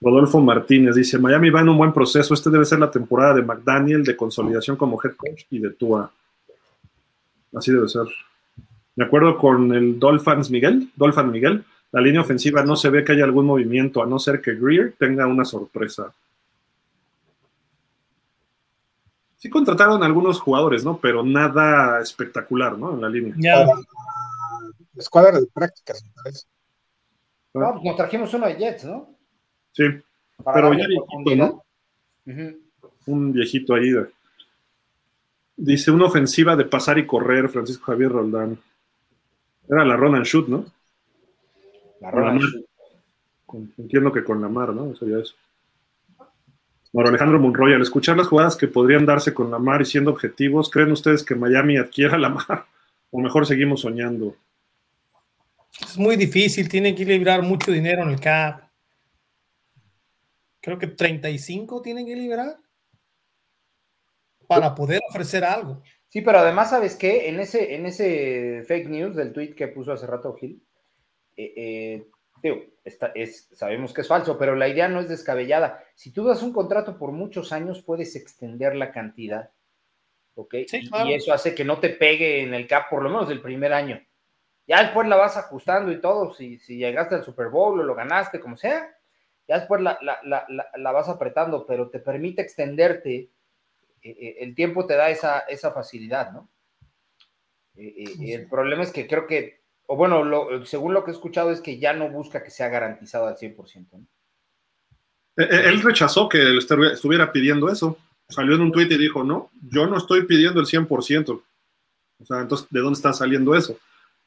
Rodolfo 0.00 0.40
Martínez 0.40 0.94
dice, 0.94 1.18
Miami 1.18 1.50
va 1.50 1.60
en 1.60 1.68
un 1.68 1.78
buen 1.78 1.92
proceso, 1.92 2.34
este 2.34 2.50
debe 2.50 2.64
ser 2.64 2.78
la 2.78 2.90
temporada 2.90 3.34
de 3.34 3.42
McDaniel 3.42 4.04
de 4.04 4.16
consolidación 4.16 4.76
como 4.76 5.00
head 5.02 5.14
coach 5.16 5.44
y 5.50 5.58
de 5.58 5.70
Tua. 5.70 6.10
Así 7.54 7.72
debe 7.72 7.88
ser. 7.88 8.04
De 8.94 9.04
acuerdo 9.04 9.36
con 9.38 9.72
el 9.72 9.98
Dolphins 9.98 10.50
Miguel, 10.50 10.90
Dolphin 10.96 11.30
Miguel, 11.30 11.64
la 11.92 12.00
línea 12.00 12.20
ofensiva 12.20 12.64
no 12.64 12.76
se 12.76 12.90
ve 12.90 13.04
que 13.04 13.12
haya 13.12 13.24
algún 13.24 13.46
movimiento, 13.46 14.02
a 14.02 14.06
no 14.06 14.18
ser 14.18 14.40
que 14.40 14.54
Greer 14.54 14.94
tenga 14.98 15.26
una 15.26 15.44
sorpresa. 15.44 16.12
Sí 19.38 19.48
contrataron 19.48 20.02
algunos 20.02 20.40
jugadores, 20.40 20.84
¿no? 20.84 20.98
Pero 20.98 21.22
nada 21.24 22.00
espectacular, 22.00 22.76
¿no? 22.76 22.94
En 22.94 23.00
la 23.00 23.08
línea. 23.08 23.34
La 24.98 25.02
escuadra 25.02 25.38
de 25.38 25.46
prácticas, 25.46 26.02
me 26.04 26.10
parece. 26.10 26.46
No, 27.54 27.70
pues 27.72 27.84
nos 27.84 27.96
trajimos 27.96 28.34
uno 28.34 28.46
de 28.48 28.56
Jets, 28.56 28.84
¿no? 28.84 29.14
Sí, 29.70 29.84
Para 30.42 30.56
Pero 30.56 30.72
ya 30.74 30.86
viejito. 30.88 31.62
¿no? 32.26 32.54
Un 33.06 33.32
viejito 33.32 33.74
ahí. 33.74 33.90
de- 33.90 34.08
Dice 35.56 35.92
una 35.92 36.06
ofensiva 36.06 36.56
de 36.56 36.64
pasar 36.64 36.98
y 36.98 37.06
correr, 37.06 37.48
Francisco 37.48 37.84
Javier 37.86 38.10
Roldán. 38.10 38.58
Era 39.70 39.84
la 39.84 39.96
run 39.96 40.16
and 40.16 40.24
shoot, 40.24 40.48
¿no? 40.48 40.64
La 42.00 42.10
mar. 42.10 42.38
Shoe. 42.40 42.66
Con- 43.46 43.72
entiendo 43.78 44.12
que 44.12 44.24
con 44.24 44.40
la 44.42 44.48
mar, 44.48 44.74
¿no? 44.74 44.96
Sería 44.96 45.18
eso. 45.20 45.34
Mauro 46.92 47.10
Alejandro 47.10 47.38
Monroy, 47.38 47.72
al 47.74 47.82
escuchar 47.82 48.16
las 48.16 48.26
jugadas 48.26 48.56
que 48.56 48.66
podrían 48.66 49.06
darse 49.06 49.32
con 49.32 49.48
la 49.48 49.60
mar 49.60 49.80
y 49.80 49.84
siendo 49.84 50.10
objetivos, 50.10 50.70
¿creen 50.70 50.90
ustedes 50.90 51.22
que 51.22 51.36
Miami 51.36 51.76
adquiera 51.76 52.18
la 52.18 52.30
mar? 52.30 52.66
O 53.10 53.20
mejor 53.22 53.46
seguimos 53.46 53.80
soñando. 53.80 54.36
Es 55.80 55.96
muy 55.96 56.16
difícil, 56.16 56.68
tienen 56.68 56.94
que 56.94 57.04
liberar 57.04 57.42
mucho 57.42 57.70
dinero 57.70 58.02
en 58.02 58.10
el 58.10 58.20
cap. 58.20 58.68
Creo 60.60 60.78
que 60.78 60.88
35 60.88 61.80
tienen 61.82 62.06
que 62.06 62.16
liberar 62.16 62.56
para 64.46 64.74
poder 64.74 65.00
ofrecer 65.08 65.44
algo. 65.44 65.82
Sí, 66.08 66.22
pero 66.22 66.38
además, 66.38 66.70
¿sabes 66.70 66.96
qué? 66.96 67.28
En 67.28 67.38
ese, 67.38 67.74
en 67.74 67.86
ese 67.86 68.64
fake 68.66 68.88
news 68.88 69.14
del 69.14 69.32
tweet 69.32 69.54
que 69.54 69.68
puso 69.68 69.92
hace 69.92 70.06
rato 70.06 70.34
Gil, 70.34 70.62
eh, 71.36 71.52
eh, 71.56 72.06
digo, 72.42 72.64
es, 73.14 73.48
sabemos 73.52 73.92
que 73.92 74.00
es 74.00 74.08
falso, 74.08 74.38
pero 74.38 74.56
la 74.56 74.68
idea 74.68 74.88
no 74.88 75.00
es 75.00 75.08
descabellada. 75.08 75.84
Si 75.94 76.10
tú 76.10 76.24
das 76.24 76.42
un 76.42 76.52
contrato 76.52 76.98
por 76.98 77.12
muchos 77.12 77.52
años, 77.52 77.82
puedes 77.82 78.16
extender 78.16 78.74
la 78.74 78.90
cantidad. 78.90 79.50
¿Ok? 80.34 80.54
Sí, 80.66 80.78
Y- 80.78 80.88
claro. 80.88 81.10
Y 81.10 81.14
eso 81.14 81.32
hace 81.32 81.54
que 81.54 81.64
no 81.64 81.78
te 81.78 81.90
pegue 81.90 82.42
en 82.42 82.54
el 82.54 82.66
cap, 82.66 82.88
por 82.88 83.02
lo 83.02 83.10
menos 83.10 83.28
del 83.28 83.42
primer 83.42 83.72
año. 83.72 84.00
Ya 84.68 84.82
después 84.84 85.08
la 85.08 85.16
vas 85.16 85.36
ajustando 85.36 85.90
y 85.90 86.00
todo. 86.00 86.32
Si, 86.34 86.58
si 86.58 86.76
llegaste 86.76 87.16
al 87.16 87.24
Super 87.24 87.48
Bowl 87.48 87.80
o 87.80 87.82
lo 87.82 87.94
ganaste, 87.94 88.38
como 88.38 88.56
sea, 88.56 88.94
ya 89.48 89.58
después 89.58 89.80
la, 89.80 89.98
la- 90.02 90.18
la- 90.24 90.44
la- 90.48 90.68
la 90.76 90.92
vas 90.92 91.08
apretando, 91.08 91.66
pero 91.66 91.88
te 91.88 91.98
permite 91.98 92.42
extenderte 92.42 93.30
eh, 94.02 94.10
eh, 94.20 94.36
el 94.40 94.54
tiempo 94.54 94.86
te 94.86 94.94
da 94.94 95.08
esa, 95.10 95.40
esa 95.40 95.72
facilidad, 95.72 96.30
¿no? 96.32 96.48
Eh, 97.76 97.94
eh, 97.96 98.06
Sí, 98.16 98.32
El 98.32 98.46
problema 98.48 98.82
es 98.84 98.92
que 98.92 99.08
creo 99.08 99.26
que, 99.26 99.62
o 99.86 99.96
bueno, 99.96 100.22
lo- 100.22 100.64
según 100.66 100.94
lo 100.94 101.02
que 101.02 101.10
he 101.10 101.14
escuchado 101.14 101.50
es 101.50 101.60
que 101.60 101.78
ya 101.78 101.92
no 101.94 102.08
busca 102.10 102.44
que 102.44 102.50
sea 102.50 102.68
garantizado 102.68 103.26
al 103.26 103.36
100%. 103.38 103.98
¿no? 103.98 104.06
Él 105.36 105.80
rechazó 105.82 106.28
que 106.28 106.42
él 106.42 106.58
estuviera 106.58 107.32
pidiendo 107.32 107.70
eso. 107.70 107.96
Salió 108.28 108.54
en 108.56 108.60
un 108.62 108.72
tuit 108.72 108.90
y 108.90 108.98
dijo, 108.98 109.24
no, 109.24 109.50
yo 109.62 109.86
no 109.86 109.96
estoy 109.96 110.26
pidiendo 110.26 110.60
el 110.60 110.66
100%. 110.66 111.42
O 112.20 112.24
sea, 112.24 112.40
entonces, 112.40 112.66
¿de 112.70 112.80
dónde 112.80 112.96
está 112.98 113.12
saliendo 113.12 113.54
eso? 113.54 113.78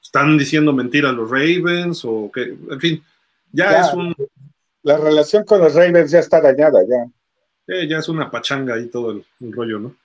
¿Están 0.02 0.38
diciendo 0.38 0.74
mentiras 0.74 1.14
los 1.14 1.30
Ravens 1.30 2.02
o 2.06 2.30
qué? 2.34 2.56
En 2.70 2.80
fin, 2.80 3.04
ya 3.52 3.72
Ya. 3.72 3.82
es 3.82 3.94
un... 3.94 4.16
La 4.84 4.98
relación 4.98 5.44
con 5.46 5.60
los 5.62 5.76
Ravens 5.76 6.10
ya 6.12 6.20
está 6.20 6.42
dañada, 6.42 6.80
ya. 6.84 7.06
eh, 7.68 7.88
ya 7.88 8.00
es 8.00 8.10
una 8.10 8.32
pachanga 8.32 8.74
ahí 8.74 8.88
todo 8.88 9.12
el, 9.12 9.26
el 9.40 9.52
rollo, 9.54 9.78
¿no? 9.80 9.96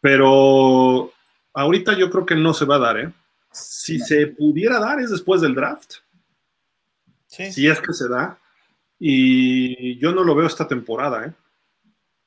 Pero 0.00 1.12
ahorita 1.54 1.96
yo 1.96 2.10
creo 2.10 2.26
que 2.26 2.34
no 2.34 2.52
se 2.54 2.64
va 2.64 2.76
a 2.76 2.80
dar, 2.80 2.98
¿eh? 2.98 3.12
Si 3.52 3.98
se 4.00 4.26
pudiera 4.28 4.78
dar 4.80 4.98
es 5.00 5.10
después 5.10 5.40
del 5.40 5.54
draft. 5.54 5.94
Sí. 7.26 7.52
Si 7.52 7.68
es 7.68 7.80
que 7.80 7.92
se 7.92 8.08
da. 8.08 8.38
Y 8.98 9.98
yo 9.98 10.12
no 10.12 10.24
lo 10.24 10.34
veo 10.34 10.46
esta 10.46 10.66
temporada, 10.66 11.26
¿eh? 11.26 11.32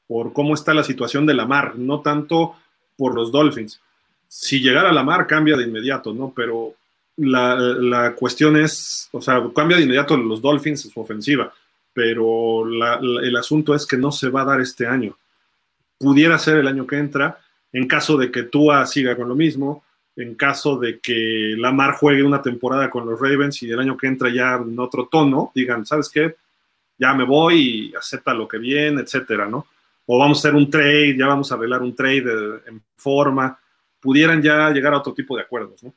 Por 0.08 0.34
cómo 0.34 0.54
está 0.54 0.74
la 0.74 0.84
situación 0.84 1.26
de 1.26 1.34
la 1.34 1.46
mar, 1.46 1.76
no 1.78 2.02
tanto 2.02 2.56
por 2.96 3.16
los 3.16 3.32
Dolphins. 3.32 3.82
Si 4.28 4.60
llegara 4.60 4.90
a 4.90 4.94
la 4.94 5.04
mar, 5.04 5.28
cambia 5.28 5.56
de 5.56 5.64
inmediato, 5.64 6.14
¿no? 6.14 6.34
Pero 6.36 6.74
la, 7.18 7.56
la 7.56 8.16
cuestión 8.16 8.58
es, 8.58 9.10
o 9.12 9.22
sea, 9.22 9.42
cambia 9.56 9.78
de 9.78 9.84
inmediato 9.84 10.18
los 10.18 10.42
Dolphins 10.42 10.82
su 10.82 11.00
ofensiva, 11.00 11.54
pero 11.94 12.66
el 12.68 13.36
asunto 13.38 13.74
es 13.74 13.86
que 13.86 13.98
no 13.98 14.12
se 14.12 14.30
va 14.30 14.42
a 14.42 14.46
dar 14.46 14.62
este 14.62 14.86
año. 14.86 15.18
Pudiera 15.98 16.38
ser 16.38 16.58
el 16.58 16.68
año 16.68 16.86
que 16.86 16.98
entra, 16.98 17.40
en 17.72 17.88
caso 17.88 18.18
de 18.18 18.32
que 18.32 18.44
Tua 18.44 18.86
siga 18.86 19.16
con 19.16 19.30
lo 19.30 19.36
mismo, 19.36 19.84
en 20.16 20.36
caso 20.36 20.78
de 20.78 21.00
que 21.00 21.56
Lamar 21.58 21.96
juegue 21.96 22.24
una 22.24 22.42
temporada 22.42 22.90
con 22.90 23.06
los 23.06 23.20
Ravens 23.20 23.62
y 23.64 23.72
el 23.72 23.80
año 23.80 23.98
que 23.98 24.08
entra 24.08 24.30
ya 24.30 24.56
en 24.56 24.78
otro 24.80 25.08
tono, 25.12 25.52
digan, 25.54 25.86
¿sabes 25.86 26.10
qué? 26.10 26.36
Ya 26.98 27.14
me 27.14 27.26
voy 27.26 27.90
y 27.92 27.96
acepta 27.96 28.34
lo 28.34 28.48
que 28.48 28.58
viene, 28.58 29.02
etcétera, 29.02 29.46
¿no? 29.46 29.68
O 30.06 30.18
vamos 30.18 30.38
a 30.38 30.40
hacer 30.40 30.56
un 30.56 30.70
trade, 30.70 31.18
ya 31.18 31.28
vamos 31.28 31.52
a 31.52 31.56
arreglar 31.56 31.82
un 31.82 31.96
trade 31.96 32.62
en 32.68 32.82
forma, 32.96 33.58
pudieran 34.06 34.40
ya 34.44 34.70
llegar 34.70 34.94
a 34.94 35.00
otro 35.00 35.16
tipo 35.16 35.36
de 35.36 35.42
acuerdos, 35.42 35.82
¿no? 35.82 35.92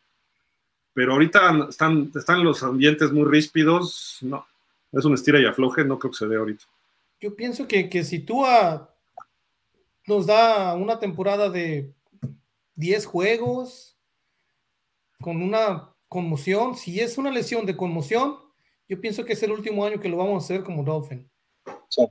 Pero 0.95 1.13
ahorita 1.13 1.67
están, 1.69 2.11
están 2.15 2.43
los 2.43 2.63
ambientes 2.63 3.13
muy 3.13 3.27
ríspidos, 3.27 4.17
no, 4.23 4.47
es 4.91 5.05
un 5.05 5.13
estira 5.13 5.39
y 5.39 5.45
afloje, 5.45 5.85
no 5.85 5.99
creo 5.99 6.11
que 6.11 6.17
se 6.17 6.27
dé 6.27 6.37
ahorita. 6.37 6.65
Yo 7.21 7.37
pienso 7.37 7.69
que, 7.69 7.91
que 7.91 8.03
si 8.03 8.21
tú 8.21 8.47
a, 8.47 8.89
nos 10.07 10.27
da 10.27 10.75
una 10.75 10.99
temporada 10.99 11.51
de 11.51 11.93
10 12.77 13.05
juegos 13.05 13.95
con 15.21 15.43
una 15.43 15.91
conmoción, 16.09 16.77
si 16.77 16.99
es 16.99 17.19
una 17.19 17.31
lesión 17.31 17.67
de 17.67 17.77
conmoción, 17.77 18.37
yo 18.89 18.99
pienso 18.99 19.23
que 19.27 19.35
es 19.35 19.43
el 19.43 19.53
último 19.53 19.85
año 19.85 20.01
que 20.01 20.09
lo 20.09 20.17
vamos 20.17 20.43
a 20.43 20.47
hacer 20.47 20.65
como 20.65 20.83
Dolphin. 20.83 21.29
Sí. 21.91 22.07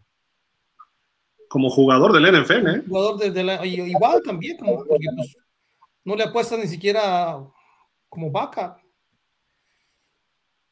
Como 1.49 1.71
jugador 1.71 2.13
del 2.13 2.31
NFL, 2.31 2.67
¿eh? 2.67 2.83
Jugador 2.87 3.17
de, 3.17 3.31
de 3.31 3.43
la, 3.43 3.65
igual 3.65 4.21
también, 4.23 4.57
como, 4.57 4.85
porque 4.85 5.07
pues, 5.15 5.35
no 6.07 6.15
le 6.15 6.23
apuestas 6.23 6.57
ni 6.57 6.67
siquiera 6.67 7.37
como 8.07 8.31
vaca. 8.31 8.81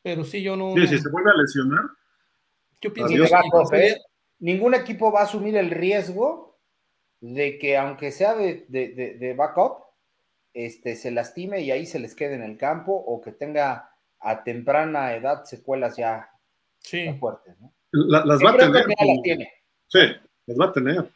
Pero 0.02 0.24
sí, 0.24 0.42
yo 0.42 0.56
no. 0.56 0.74
Sí, 0.76 0.88
si 0.88 0.98
se 0.98 1.10
vuelve 1.10 1.30
a 1.30 1.34
lesionar. 1.34 1.84
Yo 2.80 2.94
pienso 2.94 3.14
Adiós, 3.14 3.70
que, 3.70 3.88
¿eh? 3.88 4.02
Ningún 4.40 4.76
equipo 4.76 5.12
va 5.12 5.20
a 5.22 5.24
asumir 5.24 5.58
el 5.58 5.72
riesgo 5.72 6.58
de 7.20 7.58
que, 7.58 7.76
aunque 7.76 8.14
sea 8.14 8.34
de, 8.34 8.66
de, 8.70 8.94
de, 8.94 9.16
de 9.16 9.34
backup, 9.34 9.84
este, 10.54 10.96
se 10.96 11.12
lastime 11.12 11.60
y 11.60 11.72
ahí 11.72 11.86
se 11.86 12.00
les 12.00 12.16
quede 12.16 12.36
en 12.36 12.44
el 12.44 12.58
campo 12.58 12.94
o 12.94 13.20
que 13.20 13.34
tenga 13.34 13.92
a 14.22 14.42
temprana 14.42 15.16
edad 15.16 15.44
secuelas 15.44 15.98
ya, 15.98 16.30
sí. 16.80 17.14
fuertes. 17.20 17.60
¿no? 17.60 17.74
La, 17.92 18.24
las 18.24 18.40
Yo 18.40 18.46
va 18.46 18.54
a 18.54 18.58
tener. 18.58 18.86
que 18.86 18.94
ya 18.98 19.06
las 19.06 19.22
tiene. 19.22 19.52
Sí, 19.88 20.00
las 20.46 20.58
va 20.58 20.66
a 20.68 20.72
tener. 20.72 21.12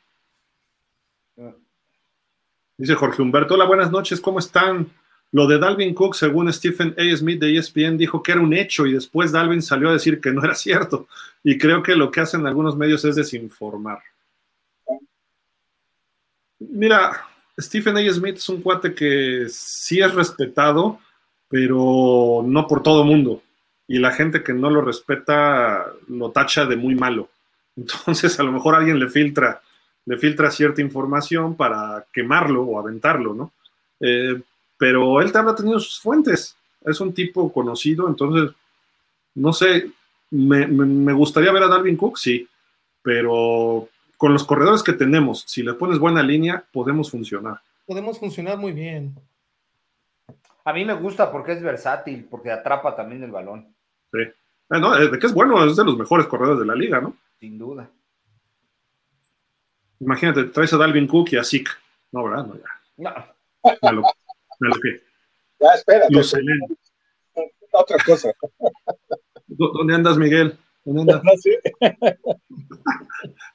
Dice 2.80 2.96
Jorge 2.96 3.22
Humberto, 3.22 3.56
hola, 3.56 3.66
buenas 3.66 3.92
noches, 3.92 4.22
¿cómo 4.22 4.40
están? 4.40 4.88
Lo 5.34 5.48
de 5.48 5.60
Dalvin 5.60 5.94
Cook, 5.94 6.16
según 6.16 6.52
Stephen 6.54 6.96
A. 6.98 7.18
Smith 7.18 7.38
de 7.38 7.58
ESPN, 7.58 7.98
dijo 7.98 8.24
que 8.24 8.32
era 8.32 8.40
un 8.40 8.54
hecho 8.54 8.86
y 8.86 8.94
después 8.94 9.34
Dalvin 9.34 9.62
salió 9.62 9.90
a 9.90 9.94
decir 9.94 10.22
que 10.22 10.32
no 10.32 10.42
era 10.42 10.56
cierto. 10.56 11.10
Y 11.44 11.58
creo 11.58 11.84
que 11.84 11.94
lo 11.94 12.10
que 12.10 12.22
hacen 12.22 12.48
algunos 12.48 12.78
medios 12.78 13.04
es 13.04 13.18
desinformar. 13.18 14.00
Mira, 16.58 17.28
Stephen 17.60 17.98
A. 17.98 18.14
Smith 18.14 18.38
es 18.38 18.48
un 18.48 18.62
cuate 18.62 18.94
que 18.94 19.48
sí 19.50 20.00
es 20.00 20.14
respetado, 20.14 21.02
pero 21.50 22.46
no 22.46 22.66
por 22.66 22.82
todo 22.82 23.04
mundo. 23.04 23.44
Y 23.90 24.00
la 24.00 24.12
gente 24.12 24.42
que 24.42 24.54
no 24.54 24.70
lo 24.70 24.80
respeta 24.80 25.86
lo 26.08 26.32
tacha 26.32 26.66
de 26.66 26.78
muy 26.78 26.96
malo. 26.96 27.28
Entonces, 27.76 28.40
a 28.40 28.44
lo 28.44 28.54
mejor 28.54 28.76
alguien 28.76 29.00
le 29.00 29.10
filtra, 29.10 29.62
le 30.10 30.18
filtra 30.18 30.50
cierta 30.50 30.82
información 30.82 31.54
para 31.54 32.04
quemarlo 32.12 32.64
o 32.64 32.80
aventarlo, 32.80 33.36
¿no? 33.36 33.52
Eh, 34.00 34.42
pero 34.76 35.22
él 35.22 35.32
también 35.32 35.54
ha 35.54 35.56
tenido 35.56 35.80
sus 35.80 36.00
fuentes. 36.00 36.58
Es 36.84 37.00
un 37.00 37.14
tipo 37.14 37.54
conocido, 37.54 38.08
entonces, 38.08 38.56
no 39.36 39.54
sé, 39.54 39.92
me, 40.32 40.66
me, 40.66 40.86
me, 40.86 41.14
gustaría 41.14 41.52
ver 41.52 41.62
a 41.62 41.68
Dalvin 41.68 41.96
Cook, 41.96 42.18
sí, 42.18 42.48
pero 43.04 43.88
con 44.18 44.34
los 44.34 44.44
corredores 44.46 44.82
que 44.82 44.94
tenemos, 44.94 45.44
si 45.46 45.62
le 45.62 45.76
pones 45.76 46.00
buena 46.00 46.24
línea, 46.24 46.64
podemos 46.74 47.12
funcionar. 47.12 47.62
Podemos 47.86 48.18
funcionar 48.18 48.58
muy 48.58 48.72
bien. 48.72 49.14
A 50.66 50.74
mí 50.74 50.86
me 50.86 50.94
gusta 50.96 51.32
porque 51.32 51.52
es 51.52 51.62
versátil, 51.62 52.26
porque 52.28 52.52
atrapa 52.52 52.96
también 52.96 53.22
el 53.22 53.32
balón. 53.32 53.68
Sí. 54.12 54.22
Eh, 54.22 54.34
no, 54.80 54.96
de 54.96 55.20
que 55.20 55.28
es 55.28 55.34
bueno, 55.36 55.64
es 55.64 55.76
de 55.76 55.86
los 55.86 56.00
mejores 56.00 56.26
corredores 56.26 56.62
de 56.62 56.66
la 56.66 56.74
liga, 56.74 57.00
¿no? 57.00 57.16
Sin 57.40 57.60
duda. 57.60 57.92
Imagínate, 60.00 60.46
traes 60.46 60.74
a 60.74 60.78
Dalvin 60.78 61.08
Cook 61.08 61.30
y 61.34 61.38
a 61.38 61.44
Zeke. 61.44 61.72
No, 62.12 62.24
¿verdad? 62.24 62.46
No, 62.46 62.56
ya. 62.56 62.64
No. 62.98 63.40
Me 63.82 63.92
lo, 63.92 64.04
me 64.60 64.70
lo 64.70 64.76
que. 64.76 65.02
Ya, 65.60 65.74
espérate. 65.74 66.16
Otra 67.72 67.98
cosa. 68.06 68.32
¿Dónde 69.48 69.96
andas, 69.96 70.18
Miguel? 70.18 70.58
¿Dónde 70.86 71.14
andas? 71.14 71.22
Sí. 71.42 71.52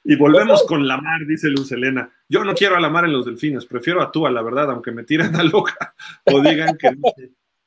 y 0.03 0.15
volvemos 0.15 0.63
con 0.63 0.87
Lamar, 0.87 1.25
dice 1.27 1.49
Luz 1.49 1.71
Elena. 1.71 2.09
Yo 2.29 2.43
no 2.43 2.53
quiero 2.53 2.75
a 2.75 2.79
Lamar 2.79 3.05
en 3.05 3.13
los 3.13 3.25
delfines, 3.25 3.65
prefiero 3.65 4.01
a 4.01 4.11
Tua, 4.11 4.29
la 4.29 4.43
verdad, 4.43 4.69
aunque 4.69 4.91
me 4.91 5.03
tiren 5.03 5.35
a 5.35 5.43
loca 5.43 5.95
o 6.25 6.41
digan 6.41 6.77
que 6.77 6.91
no. 6.91 7.01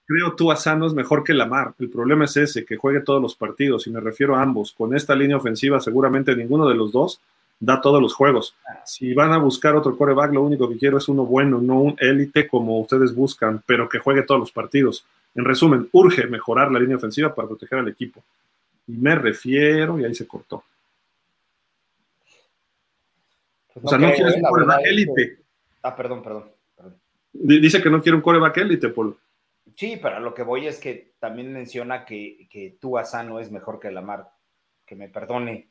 Creo 0.06 0.36
Tua 0.36 0.56
Sano 0.56 0.86
es 0.86 0.94
mejor 0.94 1.24
que 1.24 1.34
Lamar. 1.34 1.74
El 1.78 1.90
problema 1.90 2.24
es 2.24 2.36
ese, 2.36 2.64
que 2.64 2.76
juegue 2.76 3.00
todos 3.00 3.20
los 3.20 3.34
partidos, 3.34 3.86
y 3.86 3.90
me 3.90 4.00
refiero 4.00 4.36
a 4.36 4.42
ambos. 4.42 4.72
Con 4.72 4.94
esta 4.94 5.14
línea 5.14 5.36
ofensiva, 5.36 5.80
seguramente 5.80 6.34
ninguno 6.36 6.68
de 6.68 6.74
los 6.74 6.92
dos 6.92 7.20
da 7.60 7.80
todos 7.80 8.00
los 8.00 8.14
juegos. 8.14 8.54
Si 8.84 9.14
van 9.14 9.32
a 9.32 9.38
buscar 9.38 9.74
otro 9.74 9.96
coreback, 9.96 10.32
lo 10.32 10.42
único 10.42 10.68
que 10.68 10.76
quiero 10.78 10.98
es 10.98 11.08
uno 11.08 11.24
bueno, 11.24 11.60
no 11.60 11.80
un 11.80 11.96
élite 11.98 12.46
como 12.46 12.78
ustedes 12.80 13.14
buscan, 13.14 13.62
pero 13.66 13.88
que 13.88 13.98
juegue 13.98 14.22
todos 14.22 14.40
los 14.40 14.52
partidos. 14.52 15.04
En 15.34 15.44
resumen, 15.44 15.88
urge 15.92 16.26
mejorar 16.26 16.70
la 16.70 16.78
línea 16.80 16.96
ofensiva 16.96 17.34
para 17.34 17.48
proteger 17.48 17.78
al 17.80 17.88
equipo. 17.88 18.22
Y 18.86 18.92
me 18.92 19.14
refiero, 19.14 19.98
y 19.98 20.04
ahí 20.04 20.14
se 20.14 20.26
cortó. 20.26 20.62
Pues 23.74 23.84
o 23.84 23.88
sea, 23.88 23.98
no 23.98 24.06
creo, 24.06 24.16
quieres 24.16 24.34
eh, 24.34 24.38
un 24.38 24.42
coreback 24.48 24.66
verdad 24.66 24.80
es 24.80 24.84
que- 24.84 24.90
élite. 24.90 25.38
Ah, 25.82 25.94
perdón, 25.96 26.22
perdón, 26.22 26.50
perdón. 26.76 26.96
Dice 27.32 27.82
que 27.82 27.90
no 27.90 28.02
quiere 28.02 28.16
un 28.16 28.22
coreback 28.22 28.56
élite, 28.58 28.88
Polo. 28.88 29.16
Sí, 29.76 29.98
pero 30.02 30.16
a 30.16 30.20
lo 30.20 30.34
que 30.34 30.42
voy 30.42 30.66
es 30.66 30.78
que 30.80 31.12
también 31.20 31.52
menciona 31.52 32.04
que, 32.04 32.48
que 32.50 32.76
Tua 32.80 33.04
Sano 33.04 33.38
es 33.38 33.50
mejor 33.52 33.78
que 33.78 33.90
Lamar. 33.92 34.28
Que 34.84 34.96
me 34.96 35.08
perdone 35.08 35.68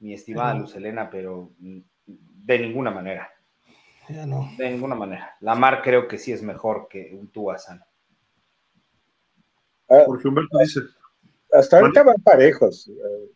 mi 0.00 0.14
estimada. 0.14 0.54
Luz 0.54 0.74
Helena, 0.74 1.08
pero 1.10 1.50
mm, 1.58 1.78
de 2.06 2.58
ninguna 2.58 2.90
manera. 2.90 3.30
Ya 4.08 4.24
no. 4.26 4.50
De 4.56 4.70
ninguna 4.70 4.94
manera. 4.94 5.36
Lamar 5.40 5.82
creo 5.82 6.08
que 6.08 6.16
sí 6.18 6.32
es 6.32 6.42
mejor 6.42 6.88
que 6.88 7.10
un 7.14 7.28
Tua 7.28 7.58
Sano. 7.58 7.84
Ah, 9.90 10.02
Jorge 10.06 10.28
Humberto 10.28 10.58
dice. 10.58 10.80
hasta 11.52 11.78
ahorita 11.78 12.02
van 12.02 12.16
parejos. 12.22 12.88
Eh, 12.88 13.30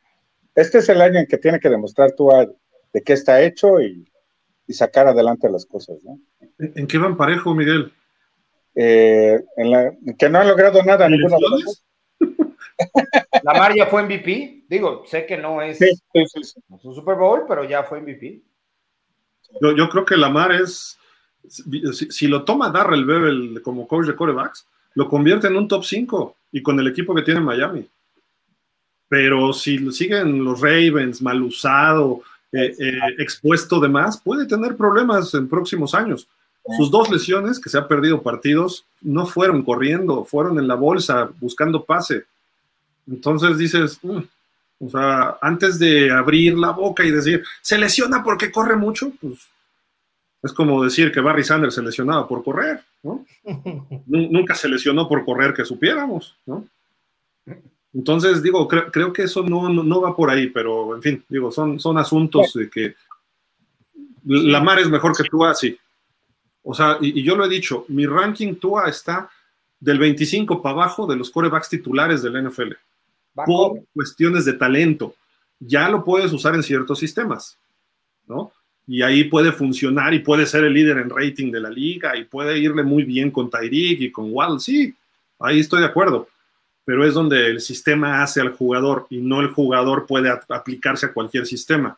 Este 0.54 0.78
es 0.78 0.88
el 0.90 1.00
año 1.00 1.18
en 1.18 1.26
que 1.26 1.38
tiene 1.38 1.58
que 1.60 1.68
demostrar 1.70 2.12
tú 2.12 2.30
a- 2.30 2.46
de 2.92 3.02
qué 3.02 3.14
está 3.14 3.40
hecho 3.42 3.80
y, 3.80 4.06
y 4.66 4.72
sacar 4.74 5.06
adelante 5.08 5.48
las 5.48 5.64
cosas, 5.64 6.02
¿no? 6.04 6.18
¿En 6.58 6.72
en 6.76 6.86
qué 6.86 6.98
van 6.98 7.16
parejo, 7.16 7.54
Miguel? 7.54 7.92
Eh, 8.74 9.42
en 9.56 9.70
la, 9.70 9.92
que 10.18 10.28
no 10.28 10.38
han 10.40 10.48
logrado 10.48 10.82
nada 10.82 11.08
ninguno 11.08 11.36
de 11.36 11.42
los 11.42 11.50
dos. 11.64 11.84
¿Lesiones? 12.20 12.54
Lamar 13.42 13.74
ya 13.74 13.86
fue 13.86 14.02
MVP. 14.02 14.61
Digo, 14.72 15.04
sé 15.06 15.26
que 15.26 15.36
no 15.36 15.60
es, 15.60 15.76
Sí, 15.76 15.90
sí, 16.14 16.24
sí, 16.32 16.44
sí. 16.44 16.60
no 16.70 16.76
es 16.78 16.84
un 16.86 16.94
Super 16.94 17.16
Bowl, 17.16 17.42
pero 17.46 17.62
ya 17.62 17.82
fue 17.82 18.00
MVP. 18.00 18.40
Yo, 19.60 19.76
yo 19.76 19.86
creo 19.90 20.06
que 20.06 20.16
Lamar 20.16 20.50
es. 20.52 20.98
Si, 21.46 22.10
si 22.10 22.26
lo 22.26 22.42
toma 22.42 22.70
Darrell 22.70 23.04
Bevel 23.04 23.60
como 23.62 23.86
coach 23.86 24.06
de 24.06 24.16
corebacks, 24.16 24.66
lo 24.94 25.08
convierte 25.08 25.48
en 25.48 25.56
un 25.56 25.68
top 25.68 25.84
5 25.84 26.36
y 26.52 26.62
con 26.62 26.80
el 26.80 26.86
equipo 26.86 27.14
que 27.14 27.20
tiene 27.20 27.40
Miami. 27.40 27.86
Pero 29.08 29.52
si 29.52 29.92
siguen 29.92 30.42
los 30.42 30.58
Ravens 30.62 31.20
mal 31.20 31.42
usado, 31.42 32.22
eh, 32.50 32.74
eh, 32.78 32.98
expuesto 33.18 33.78
de 33.78 33.90
más, 33.90 34.18
puede 34.22 34.46
tener 34.46 34.74
problemas 34.74 35.34
en 35.34 35.50
próximos 35.50 35.94
años. 35.94 36.26
Sus 36.78 36.90
dos 36.90 37.10
lesiones, 37.10 37.60
que 37.60 37.68
se 37.68 37.76
ha 37.76 37.86
perdido 37.86 38.22
partidos, 38.22 38.86
no 39.02 39.26
fueron 39.26 39.62
corriendo, 39.64 40.24
fueron 40.24 40.58
en 40.58 40.66
la 40.66 40.76
bolsa 40.76 41.30
buscando 41.40 41.84
pase. 41.84 42.24
Entonces 43.06 43.58
dices, 43.58 43.98
"Mm", 44.02 44.20
o 44.84 44.90
sea, 44.90 45.38
antes 45.40 45.78
de 45.78 46.10
abrir 46.10 46.58
la 46.58 46.70
boca 46.70 47.04
y 47.04 47.10
decir, 47.12 47.44
se 47.60 47.78
lesiona 47.78 48.22
porque 48.22 48.50
corre 48.50 48.74
mucho, 48.76 49.12
pues 49.20 49.48
es 50.42 50.52
como 50.52 50.82
decir 50.82 51.12
que 51.12 51.20
Barry 51.20 51.44
Sanders 51.44 51.76
se 51.76 51.82
lesionaba 51.82 52.26
por 52.26 52.42
correr, 52.42 52.82
¿no? 53.04 53.24
Nu- 54.06 54.28
Nunca 54.30 54.56
se 54.56 54.68
lesionó 54.68 55.08
por 55.08 55.24
correr 55.24 55.54
que 55.54 55.64
supiéramos, 55.64 56.36
¿no? 56.46 56.66
Entonces, 57.94 58.42
digo, 58.42 58.66
creo, 58.66 58.90
creo 58.90 59.12
que 59.12 59.24
eso 59.24 59.42
no, 59.42 59.68
no, 59.68 59.82
no 59.84 60.00
va 60.00 60.16
por 60.16 60.30
ahí, 60.30 60.48
pero 60.48 60.96
en 60.96 61.02
fin, 61.02 61.24
digo, 61.28 61.52
son, 61.52 61.78
son 61.78 61.98
asuntos 61.98 62.54
de 62.54 62.68
que 62.70 62.94
Lamar 64.24 64.78
es 64.78 64.88
mejor 64.88 65.16
que 65.16 65.24
Tua, 65.24 65.54
sí. 65.54 65.78
O 66.62 66.74
sea, 66.74 66.96
y, 67.00 67.20
y, 67.20 67.22
yo 67.22 67.36
lo 67.36 67.44
he 67.44 67.48
dicho, 67.48 67.84
mi 67.88 68.06
ranking 68.06 68.54
Tua 68.54 68.88
está 68.88 69.28
del 69.78 69.98
25 69.98 70.62
para 70.62 70.72
abajo 70.74 71.06
de 71.06 71.16
los 71.16 71.30
corebacks 71.30 71.68
titulares 71.68 72.22
del 72.22 72.48
NFL. 72.48 72.72
Por 73.34 73.82
cuestiones 73.94 74.44
de 74.44 74.54
talento. 74.54 75.14
Ya 75.58 75.88
lo 75.88 76.04
puedes 76.04 76.32
usar 76.32 76.54
en 76.54 76.62
ciertos 76.62 76.98
sistemas, 76.98 77.56
¿no? 78.26 78.52
Y 78.86 79.02
ahí 79.02 79.24
puede 79.24 79.52
funcionar 79.52 80.12
y 80.12 80.18
puede 80.18 80.44
ser 80.44 80.64
el 80.64 80.74
líder 80.74 80.98
en 80.98 81.10
rating 81.10 81.52
de 81.52 81.60
la 81.60 81.70
liga 81.70 82.16
y 82.16 82.24
puede 82.24 82.58
irle 82.58 82.82
muy 82.82 83.04
bien 83.04 83.30
con 83.30 83.48
Tyreek 83.48 84.00
y 84.00 84.12
con 84.12 84.32
Wall. 84.32 84.60
Sí, 84.60 84.94
ahí 85.38 85.60
estoy 85.60 85.80
de 85.80 85.86
acuerdo. 85.86 86.28
Pero 86.84 87.06
es 87.06 87.14
donde 87.14 87.46
el 87.46 87.60
sistema 87.60 88.22
hace 88.22 88.40
al 88.40 88.50
jugador 88.50 89.06
y 89.08 89.18
no 89.18 89.40
el 89.40 89.48
jugador 89.48 90.06
puede 90.06 90.30
aplicarse 90.48 91.06
a 91.06 91.12
cualquier 91.12 91.46
sistema. 91.46 91.96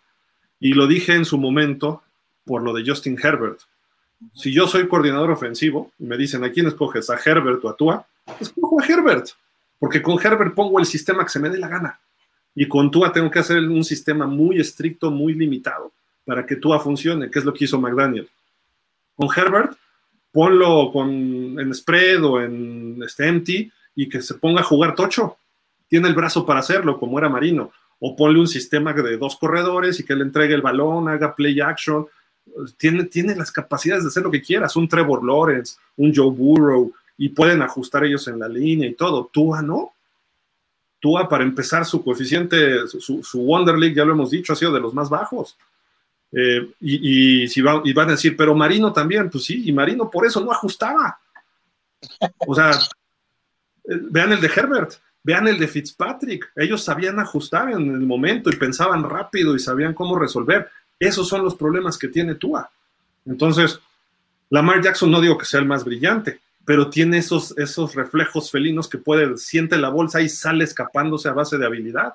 Y 0.61 0.75
lo 0.75 0.87
dije 0.87 1.15
en 1.15 1.25
su 1.25 1.39
momento 1.39 2.03
por 2.45 2.63
lo 2.63 2.75
de 2.75 2.85
Justin 2.87 3.19
Herbert. 3.21 3.61
Si 4.35 4.53
yo 4.53 4.67
soy 4.67 4.87
coordinador 4.87 5.31
ofensivo 5.31 5.93
y 5.99 6.05
me 6.05 6.17
dicen 6.17 6.45
a 6.45 6.51
quién 6.51 6.67
escoges, 6.67 7.09
a 7.11 7.19
Herbert 7.23 7.65
o 7.65 7.69
a 7.71 7.77
Tua, 7.77 8.07
escojo 8.39 8.81
a 8.81 8.87
Herbert, 8.87 9.29
porque 9.85 10.01
con 10.01 10.19
Herbert 10.19 10.55
pongo 10.55 10.81
el 10.81 10.87
sistema 10.87 11.25
que 11.25 11.29
se 11.29 11.39
me 11.39 11.51
dé 11.51 11.59
la 11.59 11.69
gana. 11.69 12.01
Y 12.55 12.67
con 12.67 12.91
Tua 12.91 13.13
tengo 13.13 13.31
que 13.31 13.41
hacer 13.41 13.59
un 13.59 13.85
sistema 13.85 14.27
muy 14.27 14.59
estricto, 14.59 15.11
muy 15.11 15.35
limitado, 15.35 15.93
para 16.25 16.47
que 16.47 16.57
Tua 16.57 16.81
funcione, 16.81 17.31
que 17.31 17.39
es 17.39 17.45
lo 17.45 17.53
que 17.53 17.67
hizo 17.67 17.79
McDaniel. 17.79 18.27
Con 19.15 19.29
Herbert, 19.37 19.77
ponlo 20.33 20.91
con, 20.91 21.11
en 21.61 21.75
spread 21.75 22.25
o 22.25 22.41
en 22.41 22.99
este 23.05 23.29
empty 23.29 23.71
y 23.95 24.09
que 24.09 24.23
se 24.23 24.37
ponga 24.37 24.63
a 24.63 24.65
jugar 24.65 24.95
tocho. 24.95 25.37
Tiene 25.87 26.09
el 26.09 26.15
brazo 26.15 26.47
para 26.47 26.61
hacerlo, 26.61 26.97
como 26.97 27.19
era 27.19 27.29
Marino. 27.29 27.71
O 28.01 28.17
ponle 28.17 28.41
un 28.41 28.49
sistema 28.49 28.95
de 28.95 29.19
dos 29.19 29.37
corredores 29.37 30.01
y 30.01 30.05
que 30.07 30.17
le 30.17 30.23
entregue 30.23 30.55
el 30.55 30.63
balón, 30.63 31.11
haga 31.11 31.35
play 31.35 31.61
action, 31.61 32.07
tiene, 32.79 33.05
tiene 33.05 33.37
las 33.37 33.53
capacidades 33.53 34.05
de 34.05 34.09
hacer 34.09 34.23
lo 34.23 34.31
que 34.31 34.41
quieras, 34.41 34.77
un 34.77 34.89
Trevor 34.89 35.23
Lawrence, 35.23 35.77
un 35.99 36.11
Joe 36.15 36.31
Burrow, 36.31 36.91
y 37.17 37.29
pueden 37.31 37.63
ajustar 37.63 38.05
ellos 38.05 38.27
en 38.29 38.39
la 38.39 38.49
línea 38.49 38.89
y 38.89 38.95
todo. 38.95 39.31
Tua 39.33 39.63
no. 39.63 39.93
Tua, 41.01 41.29
para 41.29 41.45
empezar, 41.45 41.85
su 41.85 42.03
coeficiente, 42.03 42.89
su, 42.89 43.23
Wonder 43.35 43.77
League, 43.77 43.95
ya 43.95 44.05
lo 44.05 44.13
hemos 44.13 44.31
dicho, 44.31 44.55
ha 44.55 44.57
sido 44.57 44.73
de 44.73 44.81
los 44.81 44.95
más 44.95 45.11
bajos. 45.11 45.57
Eh, 46.33 46.67
y, 46.81 47.43
y, 47.43 47.49
si 47.49 47.61
va, 47.61 47.83
y 47.85 47.93
van 47.93 48.09
a 48.09 48.13
decir, 48.13 48.37
pero 48.37 48.55
Marino 48.55 48.93
también, 48.93 49.29
pues 49.29 49.45
sí, 49.45 49.63
y 49.67 49.73
Marino 49.73 50.11
por 50.11 50.27
eso 50.27 50.41
no 50.41 50.51
ajustaba. 50.51 51.19
O 52.47 52.55
sea, 52.55 52.71
eh, 53.85 54.01
vean 54.11 54.33
el 54.33 54.41
de 54.41 54.51
Herbert, 54.55 54.95
vean 55.23 55.47
el 55.47 55.59
de 55.59 55.69
Fitzpatrick, 55.69 56.53
ellos 56.57 56.83
sabían 56.83 57.21
ajustar 57.21 57.71
en 57.71 57.95
el 57.95 58.01
momento 58.01 58.51
y 58.51 58.57
pensaban 58.57 59.05
rápido 59.05 59.55
y 59.55 59.59
sabían 59.59 59.93
cómo 59.93 60.19
resolver. 60.19 60.71
Esos 60.99 61.29
son 61.29 61.45
los 61.45 61.55
problemas 61.55 61.99
que 61.99 62.09
tiene 62.09 62.37
Tua. 62.37 62.71
Entonces, 63.27 63.79
Lamar 64.51 64.83
Jackson 64.83 65.11
no 65.11 65.21
digo 65.21 65.37
que 65.37 65.45
sea 65.45 65.61
el 65.61 65.67
más 65.67 65.85
brillante, 65.85 66.41
pero 66.65 66.89
tiene 66.89 67.19
esos, 67.19 67.57
esos 67.59 67.95
reflejos 67.95 68.51
felinos 68.51 68.89
que 68.89 68.99
puede, 68.99 69.37
siente 69.37 69.77
la 69.77 69.91
bolsa 69.91 70.21
y 70.21 70.29
sale 70.29 70.65
escapándose 70.65 71.29
a 71.29 71.33
base 71.33 71.59
de 71.59 71.67
habilidad. 71.67 72.15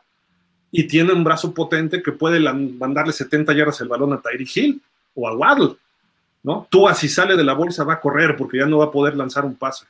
Y 0.72 0.86
tiene 0.86 1.14
un 1.14 1.24
brazo 1.24 1.54
potente 1.54 2.02
que 2.02 2.12
puede 2.12 2.40
mandarle 2.40 3.12
70 3.14 3.54
yardas 3.54 3.82
el 3.82 3.88
balón 3.88 4.14
a 4.14 4.22
Tyree 4.22 4.48
Hill 4.54 4.82
o 5.16 5.28
a 5.28 5.36
Waddle. 5.36 5.76
¿no? 6.44 6.68
Tua, 6.70 6.94
si 6.94 7.10
sale 7.10 7.36
de 7.36 7.44
la 7.44 7.54
bolsa, 7.54 7.84
va 7.84 7.94
a 7.94 8.00
correr 8.00 8.36
porque 8.36 8.58
ya 8.58 8.66
no 8.66 8.80
va 8.80 8.86
a 8.86 8.92
poder 8.92 9.16
lanzar 9.16 9.46
un 9.46 9.56
pase. 9.56 9.86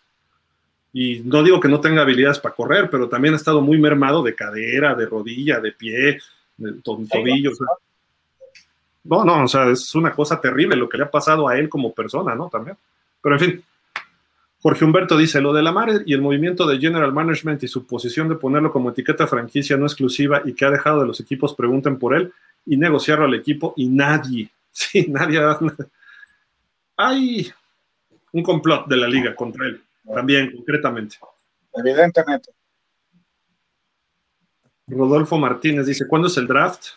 Y 0.91 1.19
no 1.19 1.43
digo 1.43 1.59
que 1.59 1.67
no 1.67 1.79
tenga 1.79 2.01
habilidades 2.01 2.39
para 2.39 2.55
correr, 2.55 2.89
pero 2.89 3.07
también 3.07 3.33
ha 3.33 3.37
estado 3.37 3.61
muy 3.61 3.77
mermado 3.77 4.23
de 4.23 4.35
cadera, 4.35 4.95
de 4.95 5.05
rodilla, 5.05 5.59
de 5.59 5.71
pie, 5.71 6.19
de 6.57 6.73
tobillo. 6.81 7.51
No, 9.03 9.23
no, 9.23 9.43
o 9.43 9.47
sea, 9.47 9.69
es 9.69 9.93
una 9.95 10.11
cosa 10.11 10.41
terrible 10.41 10.75
lo 10.75 10.89
que 10.89 10.97
le 10.97 11.03
ha 11.03 11.11
pasado 11.11 11.47
a 11.47 11.57
él 11.57 11.69
como 11.69 11.93
persona, 11.93 12.33
¿no? 12.33 12.49
También. 12.49 12.75
Pero 13.21 13.35
en 13.35 13.39
fin, 13.39 13.63
Jorge 14.61 14.83
Humberto 14.83 15.17
dice, 15.17 15.39
lo 15.39 15.53
de 15.53 15.63
la 15.63 15.71
mar 15.71 15.89
y 16.05 16.13
el 16.13 16.21
movimiento 16.21 16.67
de 16.67 16.79
General 16.79 17.13
Management 17.13 17.63
y 17.63 17.67
su 17.67 17.87
posición 17.87 18.27
de 18.27 18.35
ponerlo 18.35 18.71
como 18.71 18.89
etiqueta 18.89 19.25
franquicia 19.25 19.77
no 19.77 19.85
exclusiva 19.85 20.41
y 20.43 20.53
que 20.53 20.65
ha 20.65 20.71
dejado 20.71 21.01
de 21.01 21.07
los 21.07 21.19
equipos 21.21 21.53
pregunten 21.53 21.97
por 21.97 22.13
él 22.13 22.33
y 22.65 22.75
negociarlo 22.75 23.25
al 23.25 23.33
equipo 23.33 23.73
y 23.77 23.87
nadie, 23.87 24.49
sí, 24.71 25.05
nadie. 25.07 25.39
Hay 26.97 27.49
un 28.33 28.43
complot 28.43 28.87
de 28.87 28.97
la 28.97 29.07
liga 29.07 29.33
contra 29.33 29.65
él, 29.65 29.81
también, 30.13 30.51
concretamente. 30.55 31.17
Evidentemente. 31.73 32.51
Rodolfo 34.87 35.37
Martínez 35.37 35.85
dice, 35.85 36.05
¿cuándo 36.07 36.27
es 36.27 36.35
el 36.35 36.47
draft? 36.47 36.87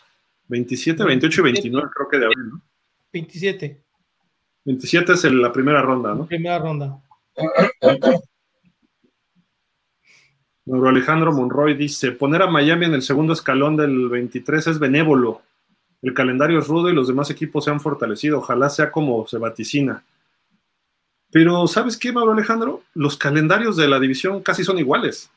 27, 0.49 1.05
28 1.05 1.41
y 1.41 1.45
29 1.45 1.89
creo 1.95 2.09
que 2.09 2.19
de 2.19 2.25
abril, 2.27 2.49
¿no? 2.49 2.63
27. 3.13 3.83
27 4.65 5.13
es 5.13 5.25
la 5.25 5.53
primera 5.53 5.83
ronda, 5.83 6.15
¿no? 6.15 6.27
Primera 6.27 6.59
ronda. 6.59 7.01
Mauro 10.65 10.89
Alejandro 10.89 11.33
Monroy 11.33 11.75
dice, 11.75 12.13
poner 12.13 12.43
a 12.43 12.47
Miami 12.47 12.87
en 12.87 12.95
el 12.95 13.03
segundo 13.03 13.33
escalón 13.33 13.77
del 13.77 14.09
23 14.09 14.67
es 14.69 14.79
benévolo. 14.79 15.43
El 16.03 16.15
calendario 16.15 16.59
es 16.59 16.69
rudo 16.69 16.89
y 16.89 16.95
los 16.95 17.09
demás 17.09 17.31
equipos 17.31 17.65
se 17.65 17.71
han 17.71 17.81
fortalecido. 17.81 18.39
Ojalá 18.39 18.69
sea 18.69 18.91
como 18.91 19.27
se 19.27 19.39
vaticina. 19.39 20.05
Pero, 21.31 21.67
¿sabes 21.67 21.97
qué, 21.97 22.13
Mauro 22.13 22.33
Alejandro? 22.33 22.83
Los 22.95 23.17
calendarios 23.17 23.77
de 23.77 23.89
la 23.89 23.99
división 23.99 24.43
casi 24.43 24.65
son 24.65 24.79
iguales. 24.79 25.31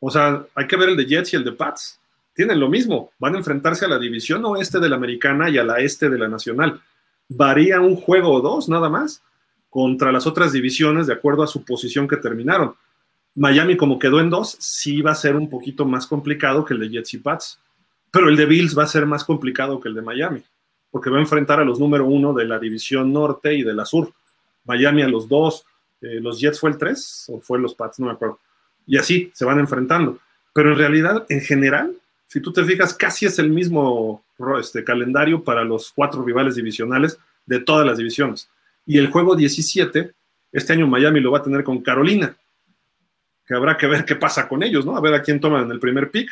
O 0.00 0.10
sea, 0.10 0.44
hay 0.54 0.66
que 0.66 0.76
ver 0.76 0.88
el 0.90 0.96
de 0.96 1.06
Jets 1.06 1.32
y 1.32 1.36
el 1.36 1.44
de 1.44 1.52
Pats 1.52 2.00
tienen 2.34 2.60
lo 2.60 2.68
mismo, 2.68 3.12
van 3.18 3.34
a 3.34 3.38
enfrentarse 3.38 3.84
a 3.84 3.88
la 3.88 3.98
división 3.98 4.44
oeste 4.44 4.80
de 4.80 4.88
la 4.88 4.96
americana 4.96 5.50
y 5.50 5.58
a 5.58 5.64
la 5.64 5.80
este 5.80 6.08
de 6.08 6.18
la 6.18 6.28
nacional. 6.28 6.80
Varía 7.28 7.80
un 7.80 7.96
juego 7.96 8.32
o 8.32 8.40
dos 8.40 8.68
nada 8.68 8.88
más 8.88 9.22
contra 9.70 10.12
las 10.12 10.26
otras 10.26 10.52
divisiones 10.52 11.06
de 11.06 11.14
acuerdo 11.14 11.42
a 11.42 11.46
su 11.46 11.64
posición 11.64 12.06
que 12.06 12.16
terminaron. 12.16 12.74
Miami 13.36 13.76
como 13.76 13.98
quedó 13.98 14.20
en 14.20 14.28
dos, 14.28 14.56
sí 14.58 15.00
va 15.00 15.12
a 15.12 15.14
ser 15.14 15.36
un 15.36 15.48
poquito 15.48 15.86
más 15.86 16.06
complicado 16.06 16.64
que 16.64 16.74
el 16.74 16.80
de 16.80 16.90
Jets 16.90 17.14
y 17.14 17.18
Pats, 17.18 17.60
pero 18.10 18.28
el 18.28 18.36
de 18.36 18.46
Bills 18.46 18.76
va 18.76 18.82
a 18.82 18.88
ser 18.88 19.06
más 19.06 19.24
complicado 19.24 19.80
que 19.80 19.88
el 19.88 19.94
de 19.94 20.02
Miami, 20.02 20.42
porque 20.90 21.10
va 21.10 21.18
a 21.18 21.20
enfrentar 21.20 21.60
a 21.60 21.64
los 21.64 21.78
número 21.78 22.04
uno 22.04 22.34
de 22.34 22.44
la 22.44 22.58
división 22.58 23.12
norte 23.12 23.54
y 23.54 23.62
de 23.62 23.72
la 23.72 23.84
sur. 23.84 24.12
Miami 24.64 25.02
a 25.02 25.08
los 25.08 25.28
dos, 25.28 25.64
eh, 26.02 26.18
los 26.20 26.40
Jets 26.40 26.58
fue 26.58 26.70
el 26.70 26.78
tres 26.78 27.26
o 27.28 27.40
fue 27.40 27.60
los 27.60 27.74
Pats, 27.74 28.00
no 28.00 28.06
me 28.06 28.12
acuerdo. 28.12 28.40
Y 28.86 28.98
así 28.98 29.30
se 29.32 29.44
van 29.44 29.60
enfrentando. 29.60 30.18
Pero 30.52 30.72
en 30.72 30.78
realidad, 30.78 31.24
en 31.28 31.40
general, 31.40 31.94
si 32.26 32.40
tú 32.40 32.52
te 32.52 32.64
fijas, 32.64 32.94
casi 32.94 33.26
es 33.26 33.38
el 33.38 33.50
mismo 33.50 34.24
este, 34.58 34.82
calendario 34.82 35.44
para 35.44 35.64
los 35.64 35.92
cuatro 35.92 36.22
rivales 36.24 36.56
divisionales 36.56 37.18
de 37.46 37.60
todas 37.60 37.86
las 37.86 37.98
divisiones. 37.98 38.48
Y 38.90 38.98
el 38.98 39.06
juego 39.06 39.36
17, 39.36 40.10
este 40.50 40.72
año 40.72 40.84
Miami 40.88 41.20
lo 41.20 41.30
va 41.30 41.38
a 41.38 41.42
tener 41.44 41.62
con 41.62 41.80
Carolina, 41.80 42.34
que 43.46 43.54
habrá 43.54 43.76
que 43.76 43.86
ver 43.86 44.04
qué 44.04 44.16
pasa 44.16 44.48
con 44.48 44.64
ellos, 44.64 44.84
¿no? 44.84 44.96
A 44.96 45.00
ver 45.00 45.14
a 45.14 45.22
quién 45.22 45.38
toman 45.38 45.66
en 45.66 45.70
el 45.70 45.78
primer 45.78 46.10
pick, 46.10 46.28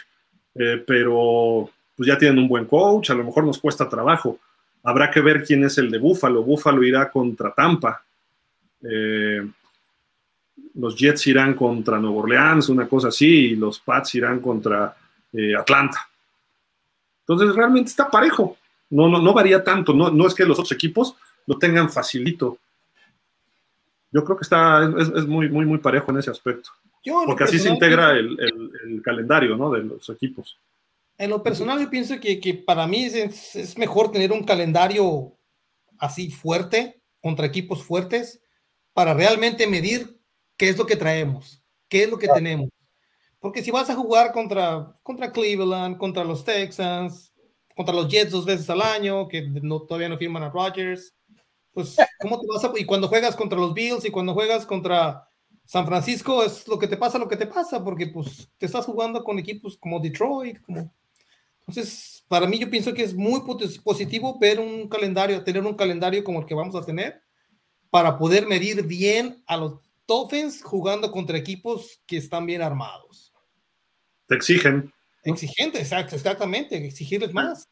eh, 0.56 0.82
pero 0.84 1.70
pues 1.94 2.08
ya 2.08 2.18
tienen 2.18 2.40
un 2.40 2.48
buen 2.48 2.64
coach, 2.64 3.10
a 3.10 3.14
lo 3.14 3.22
mejor 3.22 3.44
nos 3.44 3.60
cuesta 3.60 3.88
trabajo. 3.88 4.40
Habrá 4.82 5.08
que 5.08 5.20
ver 5.20 5.44
quién 5.44 5.62
es 5.62 5.78
el 5.78 5.88
de 5.88 5.98
Búfalo. 5.98 6.42
Búfalo 6.42 6.82
irá 6.82 7.08
contra 7.12 7.54
Tampa. 7.54 8.02
Eh, 8.82 9.48
los 10.74 10.96
Jets 10.96 11.28
irán 11.28 11.54
contra 11.54 12.00
Nueva 12.00 12.16
Orleans, 12.16 12.68
una 12.70 12.88
cosa 12.88 13.06
así, 13.06 13.50
y 13.50 13.54
los 13.54 13.78
Pats 13.78 14.16
irán 14.16 14.40
contra 14.40 14.96
eh, 15.32 15.54
Atlanta. 15.54 16.08
Entonces 17.20 17.54
realmente 17.54 17.90
está 17.90 18.10
parejo, 18.10 18.56
no, 18.90 19.08
no, 19.08 19.22
no 19.22 19.32
varía 19.32 19.62
tanto, 19.62 19.92
no, 19.92 20.10
no 20.10 20.26
es 20.26 20.34
que 20.34 20.44
los 20.44 20.58
otros 20.58 20.72
equipos 20.72 21.14
lo 21.48 21.58
tengan 21.58 21.90
facilito. 21.90 22.58
Yo 24.12 24.22
creo 24.22 24.36
que 24.36 24.42
está, 24.42 24.84
es, 24.98 25.26
muy, 25.26 25.48
muy, 25.48 25.64
muy 25.64 25.78
parejo 25.78 26.10
en 26.10 26.18
ese 26.18 26.30
aspecto. 26.30 26.70
porque 27.26 27.44
así 27.44 27.58
se 27.58 27.70
integra 27.70 28.12
el, 28.12 28.38
el, 28.38 29.02
calendario 29.02 29.56
¿no? 29.56 29.70
de 29.70 29.82
los 29.82 30.08
equipos. 30.10 30.58
En 31.16 31.30
lo 31.30 31.42
personal, 31.42 31.80
yo 31.80 31.88
pienso 31.88 32.20
que, 32.20 32.38
que 32.38 32.52
para 32.52 32.86
mí 32.86 33.04
es, 33.04 33.56
es, 33.56 33.78
mejor 33.78 34.12
tener 34.12 34.30
un 34.30 34.44
calendario 34.44 35.32
así 35.98 36.30
fuerte, 36.30 37.00
contra 37.20 37.46
equipos 37.46 37.82
fuertes, 37.82 38.40
para 38.92 39.14
realmente 39.14 39.66
medir 39.66 40.20
qué 40.58 40.68
es 40.68 40.76
lo 40.76 40.84
que 40.84 40.96
traemos, 40.96 41.62
qué 41.88 42.04
es 42.04 42.10
lo 42.10 42.18
que 42.18 42.28
tenemos. 42.28 42.68
Porque 43.40 43.62
si 43.62 43.70
vas 43.70 43.88
a 43.88 43.96
jugar 43.96 44.32
contra, 44.32 44.94
contra 45.02 45.32
Cleveland, 45.32 45.96
contra 45.96 46.24
los 46.24 46.44
Texans, 46.44 47.32
contra 47.74 47.94
los 47.94 48.08
Jets 48.08 48.32
dos 48.32 48.44
veces 48.44 48.68
al 48.68 48.82
año, 48.82 49.28
que 49.28 49.42
no, 49.42 49.80
todavía 49.80 50.10
no 50.10 50.18
firman 50.18 50.42
a 50.42 50.50
Rodgers, 50.50 51.14
pues, 51.72 51.96
¿cómo 52.20 52.40
te 52.40 52.46
vas 52.46 52.64
a.? 52.64 52.72
Y 52.76 52.84
cuando 52.84 53.08
juegas 53.08 53.36
contra 53.36 53.58
los 53.58 53.74
Bills 53.74 54.04
y 54.04 54.10
cuando 54.10 54.34
juegas 54.34 54.66
contra 54.66 55.28
San 55.64 55.86
Francisco, 55.86 56.42
es 56.42 56.66
lo 56.66 56.78
que 56.78 56.88
te 56.88 56.96
pasa, 56.96 57.18
lo 57.18 57.28
que 57.28 57.36
te 57.36 57.46
pasa, 57.46 57.84
porque 57.84 58.06
pues 58.06 58.48
te 58.56 58.66
estás 58.66 58.86
jugando 58.86 59.22
con 59.22 59.38
equipos 59.38 59.76
como 59.76 60.00
Detroit, 60.00 60.60
como. 60.62 60.92
Entonces, 61.60 62.24
para 62.28 62.46
mí, 62.46 62.58
yo 62.58 62.70
pienso 62.70 62.94
que 62.94 63.02
es 63.02 63.14
muy 63.14 63.42
positivo 63.84 64.38
ver 64.38 64.58
un 64.58 64.88
calendario, 64.88 65.44
tener 65.44 65.62
un 65.64 65.74
calendario 65.74 66.24
como 66.24 66.40
el 66.40 66.46
que 66.46 66.54
vamos 66.54 66.74
a 66.74 66.84
tener, 66.84 67.22
para 67.90 68.16
poder 68.18 68.46
medir 68.46 68.82
bien 68.84 69.42
a 69.46 69.56
los 69.56 69.80
Dolphins 70.06 70.62
jugando 70.62 71.12
contra 71.12 71.36
equipos 71.36 72.00
que 72.06 72.16
están 72.16 72.46
bien 72.46 72.62
armados. 72.62 73.34
Te 74.26 74.36
exigen. 74.36 74.92
Exigente, 75.22 75.78
exactamente, 75.80 76.76
exigirles 76.76 77.34
más. 77.34 77.64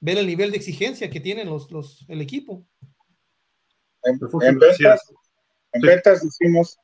ver 0.00 0.18
el 0.18 0.26
nivel 0.26 0.50
de 0.50 0.56
exigencia 0.56 1.10
que 1.10 1.20
tienen 1.20 1.48
los, 1.48 1.70
los, 1.70 2.04
el 2.08 2.20
equipo. 2.20 2.64
En, 4.08 4.58
ventas, 4.58 5.12
en 5.72 5.80
ventas 5.80 6.22
decimos, 6.22 6.78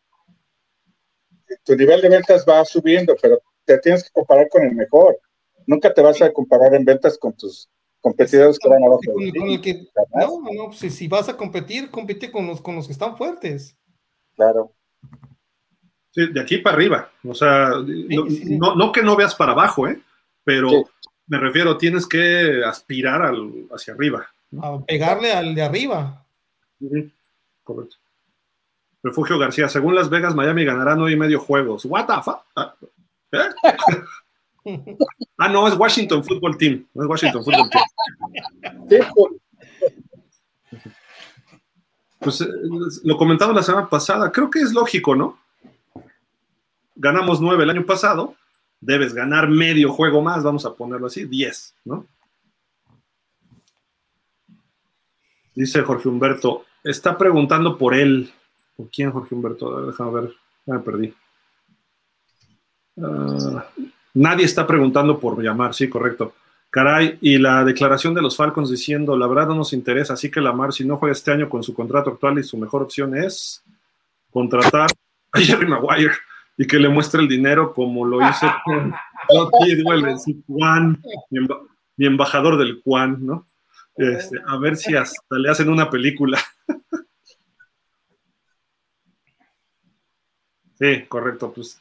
tu 1.64 1.74
nivel 1.76 2.00
de 2.00 2.08
ventas 2.08 2.44
va 2.48 2.64
subiendo, 2.64 3.14
pero 3.20 3.40
te 3.64 3.78
tienes 3.78 4.04
que 4.04 4.10
comparar 4.12 4.48
con 4.48 4.62
el 4.62 4.74
mejor. 4.74 5.18
Nunca 5.66 5.92
te 5.92 6.02
vas 6.02 6.20
a 6.22 6.32
comparar 6.32 6.74
en 6.74 6.84
ventas 6.84 7.18
con 7.18 7.32
tus 7.32 7.68
competidores 8.00 8.58
que 8.58 8.68
van 8.68 8.84
abajo. 8.84 9.00
no, 10.14 10.52
no, 10.52 10.72
si, 10.72 10.90
si, 10.90 11.08
vas 11.08 11.28
a 11.28 11.36
competir, 11.36 11.90
compite 11.90 12.30
con 12.30 12.46
los, 12.46 12.60
con 12.60 12.76
los 12.76 12.86
que 12.86 12.92
están 12.92 13.16
fuertes. 13.16 13.76
Claro. 14.36 14.72
Sí, 16.10 16.32
de 16.32 16.40
aquí 16.40 16.58
para 16.58 16.76
arriba. 16.76 17.10
O 17.24 17.34
sea, 17.34 17.70
no, 17.76 18.74
no, 18.76 18.92
que 18.92 19.02
no 19.02 19.16
veas 19.16 19.34
para 19.34 19.52
abajo, 19.52 19.88
¿eh? 19.88 20.00
Pero 20.44 20.84
me 21.26 21.38
refiero, 21.38 21.78
tienes 21.78 22.06
que 22.06 22.62
aspirar 22.64 23.22
al, 23.22 23.66
hacia 23.72 23.94
arriba. 23.94 24.26
A 24.60 24.78
pegarle 24.84 25.32
al 25.32 25.54
de 25.54 25.62
arriba. 25.62 26.23
Correcto. 27.62 27.96
Refugio 29.02 29.38
García, 29.38 29.68
según 29.68 29.94
Las 29.94 30.08
Vegas, 30.08 30.34
Miami 30.34 30.64
ganará 30.64 30.96
nueve 30.96 31.12
y 31.12 31.16
medio 31.16 31.38
juegos. 31.38 31.84
What 31.84 32.06
the 32.06 32.22
fuck? 32.22 32.40
Ah, 32.56 32.74
¿eh? 33.32 33.48
ah, 35.38 35.48
no, 35.48 35.68
es 35.68 35.76
Washington 35.76 36.24
Football 36.24 36.56
Team. 36.56 36.86
No 36.94 37.02
es 37.02 37.08
Washington 37.08 37.44
Football 37.44 37.70
Team. 38.88 39.04
Pues 42.18 42.40
eh, 42.40 42.48
lo 43.04 43.18
comentado 43.18 43.52
la 43.52 43.62
semana 43.62 43.88
pasada, 43.90 44.32
creo 44.32 44.50
que 44.50 44.60
es 44.60 44.72
lógico, 44.72 45.14
¿no? 45.14 45.38
Ganamos 46.94 47.42
nueve 47.42 47.64
el 47.64 47.70
año 47.70 47.84
pasado, 47.84 48.34
debes 48.80 49.12
ganar 49.12 49.48
medio 49.48 49.92
juego 49.92 50.22
más, 50.22 50.42
vamos 50.42 50.64
a 50.64 50.74
ponerlo 50.74 51.08
así, 51.08 51.26
10, 51.26 51.74
¿no? 51.84 52.06
Dice 55.54 55.82
Jorge 55.82 56.08
Humberto, 56.08 56.64
está 56.84 57.18
preguntando 57.18 57.76
por 57.76 57.94
él. 57.94 58.30
¿Por 58.76 58.90
quién, 58.90 59.10
Jorge 59.10 59.34
Humberto? 59.34 59.86
Déjame 59.86 60.12
ver, 60.12 60.34
me 60.66 60.78
perdí. 60.78 61.14
Ah, 63.00 63.66
nadie 64.14 64.44
está 64.44 64.66
preguntando 64.66 65.18
por 65.18 65.42
llamar, 65.42 65.74
sí, 65.74 65.88
correcto. 65.88 66.34
Caray, 66.70 67.18
y 67.20 67.38
la 67.38 67.64
declaración 67.64 68.14
de 68.14 68.22
los 68.22 68.36
Falcons 68.36 68.68
diciendo, 68.68 69.16
la 69.16 69.28
verdad 69.28 69.46
no 69.46 69.54
nos 69.54 69.72
interesa, 69.72 70.14
así 70.14 70.28
que 70.28 70.40
Lamar, 70.40 70.72
si 70.72 70.84
no 70.84 70.96
juega 70.96 71.12
este 71.12 71.30
año 71.30 71.48
con 71.48 71.62
su 71.62 71.72
contrato 71.72 72.10
actual 72.10 72.38
y 72.38 72.42
su 72.42 72.56
mejor 72.56 72.82
opción 72.82 73.16
es 73.16 73.62
contratar 74.32 74.90
a 75.32 75.38
Jerry 75.38 75.68
Maguire 75.68 76.14
y 76.58 76.66
que 76.66 76.80
le 76.80 76.88
muestre 76.88 77.20
el 77.20 77.28
dinero 77.28 77.72
como 77.72 78.04
lo 78.04 78.20
hizo 78.28 78.46
con 78.64 78.92
Juan, 80.48 81.00
mi, 81.96 82.06
embajador 82.06 82.58
del 82.58 82.80
Juan, 82.82 83.24
¿no? 83.24 83.46
Este, 83.96 84.38
a 84.46 84.56
ver 84.58 84.76
si 84.76 84.96
hasta 84.96 85.36
le 85.36 85.50
hacen 85.50 85.68
una 85.68 85.88
película. 85.88 86.38
sí, 90.78 91.04
correcto, 91.08 91.52
pues 91.52 91.80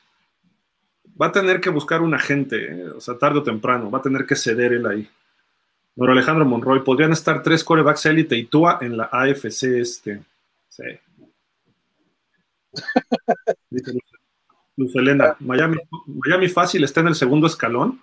va 1.19 1.27
a 1.27 1.31
tener 1.31 1.61
que 1.61 1.69
buscar 1.69 2.01
un 2.01 2.13
agente, 2.13 2.71
¿eh? 2.71 2.89
o 2.89 2.99
sea, 2.99 3.17
tarde 3.17 3.39
o 3.39 3.43
temprano, 3.43 3.89
va 3.91 3.99
a 3.99 4.01
tener 4.01 4.25
que 4.25 4.35
ceder 4.35 4.73
él 4.73 4.85
ahí. 4.85 5.09
Don 5.95 6.09
Alejandro 6.09 6.45
Monroy, 6.45 6.83
podrían 6.83 7.11
estar 7.11 7.43
tres 7.43 7.63
corebacks 7.63 8.05
élite 8.07 8.35
y 8.35 8.45
Tua 8.45 8.79
en 8.81 8.97
la 8.97 9.09
AFC 9.11 9.63
este. 9.79 10.23
Sí. 10.67 10.83
Luz 14.75 14.95
Elena, 14.95 15.35
Miami, 15.39 15.77
Miami 16.07 16.49
fácil 16.49 16.83
está 16.83 17.01
en 17.01 17.09
el 17.09 17.15
segundo 17.15 17.45
escalón. 17.45 18.01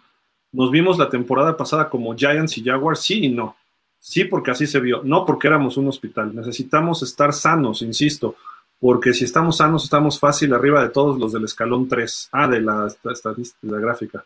Nos 0.53 0.71
vimos 0.71 0.99
la 0.99 1.11
temporada 1.11 1.57
pasada 1.57 1.89
como 1.89 2.15
Giants 2.17 2.59
y 2.59 2.65
Jaguars, 2.65 3.01
sí 3.01 3.25
y 3.25 3.29
no. 3.29 3.57
Sí, 4.01 4.25
porque 4.25 4.51
así 4.51 4.67
se 4.67 4.81
vio, 4.81 5.03
no 5.05 5.25
porque 5.25 5.47
éramos 5.47 5.77
un 5.77 5.89
hospital. 5.89 6.35
Necesitamos 6.35 7.03
estar 7.03 7.33
sanos, 7.33 7.83
insisto, 7.83 8.35
porque 8.81 9.13
si 9.13 9.25
estamos 9.25 9.59
sanos, 9.59 9.85
estamos 9.85 10.19
fácil 10.19 10.53
arriba 10.55 10.83
de 10.83 10.89
todos 10.89 11.19
los 11.19 11.33
del 11.33 11.45
escalón 11.45 11.87
3. 11.87 12.31
Ah, 12.33 12.49
de 12.49 12.61
la 12.63 12.89
estadística, 13.05 13.77
gráfica. 13.77 14.25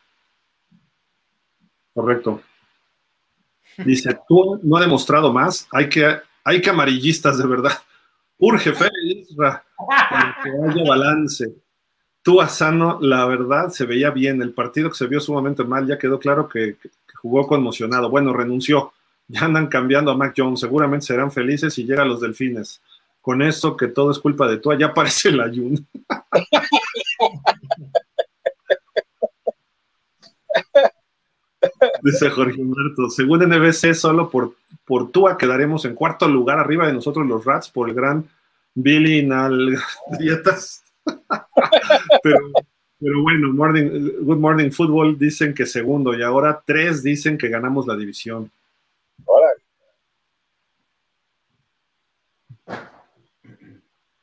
Correcto. 1.93 2.41
Dice, 3.79 4.19
tú 4.29 4.61
no 4.63 4.77
ha 4.77 4.81
demostrado 4.81 5.33
más, 5.33 5.67
hay 5.73 5.89
que, 5.89 6.19
hay 6.45 6.61
que 6.61 6.71
amarillistas 6.71 7.39
de 7.39 7.47
verdad. 7.47 7.73
Urge 8.39 8.73
fe, 8.73 8.89
para 9.37 9.65
que 10.43 10.51
haya 10.51 10.89
balance. 10.89 11.55
Tú, 12.23 12.41
Asano, 12.41 12.99
la 13.01 13.27
verdad, 13.27 13.69
se 13.69 13.87
veía 13.87 14.11
bien. 14.11 14.41
El 14.41 14.53
partido 14.53 14.89
que 14.89 14.97
se 14.97 15.07
vio 15.07 15.21
sumamente 15.21 15.63
mal, 15.65 15.87
ya 15.87 15.99
quedó 15.99 16.19
claro 16.19 16.49
que, 16.49 16.77
jugó 17.15 17.47
conmocionado. 17.47 18.11
Bueno, 18.11 18.33
renunció. 18.33 18.93
Ya 19.29 19.45
andan 19.45 19.69
cambiando 19.69 20.11
a 20.11 20.17
Mac 20.17 20.35
Jones. 20.37 20.61
Seguramente 20.61 21.07
serán 21.07 21.33
felices 21.33 21.79
y 21.79 21.85
llega 21.85 22.03
a 22.03 22.07
los 22.07 22.21
delfines. 22.21 22.81
Con 23.21 23.41
eso 23.41 23.77
que 23.77 23.89
todo 23.89 24.11
es 24.11 24.19
culpa 24.19 24.47
de 24.49 24.59
tú, 24.59 24.73
ya 24.75 24.87
aparece 24.87 25.31
el 25.31 25.41
ayuno. 25.41 25.79
Dice 32.03 32.31
Jorge 32.31 32.61
Humberto, 32.61 33.09
según 33.09 33.41
NBC, 33.49 33.95
solo 33.95 34.29
por, 34.29 34.55
por 34.85 35.11
Tua 35.11 35.39
quedaremos 35.39 35.85
en 35.85 35.95
cuarto 35.95 36.29
lugar 36.29 36.59
arriba 36.59 36.87
de 36.87 36.93
nosotros 36.93 37.27
los 37.27 37.45
Rats 37.45 37.71
por 37.71 37.89
el 37.89 37.95
gran 37.95 38.29
Billy 38.75 39.25
Nal 39.25 39.79
Dietas. 40.19 40.85
pero, 42.23 43.23
bueno, 43.23 43.53
Good 43.53 44.39
Morning 44.39 44.71
Football 44.71 45.19
dicen 45.19 45.55
que 45.55 45.67
segundo 45.67 46.15
y 46.15 46.23
ahora 46.23 46.63
tres 46.65 47.03
dicen 47.03 47.39
que 47.39 47.49
ganamos 47.49 47.87
la 47.87 47.97
división. 47.97 48.51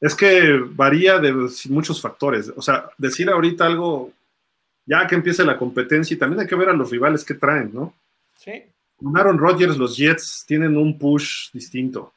Es 0.01 0.15
que 0.15 0.57
varía 0.57 1.19
de 1.19 1.31
muchos 1.69 2.01
factores. 2.01 2.51
O 2.55 2.61
sea, 2.61 2.89
decir 2.97 3.29
ahorita 3.29 3.67
algo, 3.67 4.11
ya 4.85 5.05
que 5.05 5.13
empiece 5.13 5.45
la 5.45 5.57
competencia, 5.57 6.15
y 6.15 6.17
también 6.17 6.41
hay 6.41 6.47
que 6.47 6.55
ver 6.55 6.69
a 6.69 6.73
los 6.73 6.89
rivales 6.89 7.23
que 7.23 7.35
traen, 7.35 7.69
¿no? 7.71 7.93
Sí. 8.35 8.63
Con 8.95 9.15
Aaron 9.15 9.37
Rodgers, 9.37 9.77
los 9.77 9.95
Jets 9.95 10.43
tienen 10.47 10.75
un 10.75 10.97
push 10.97 11.51
distinto. 11.53 12.13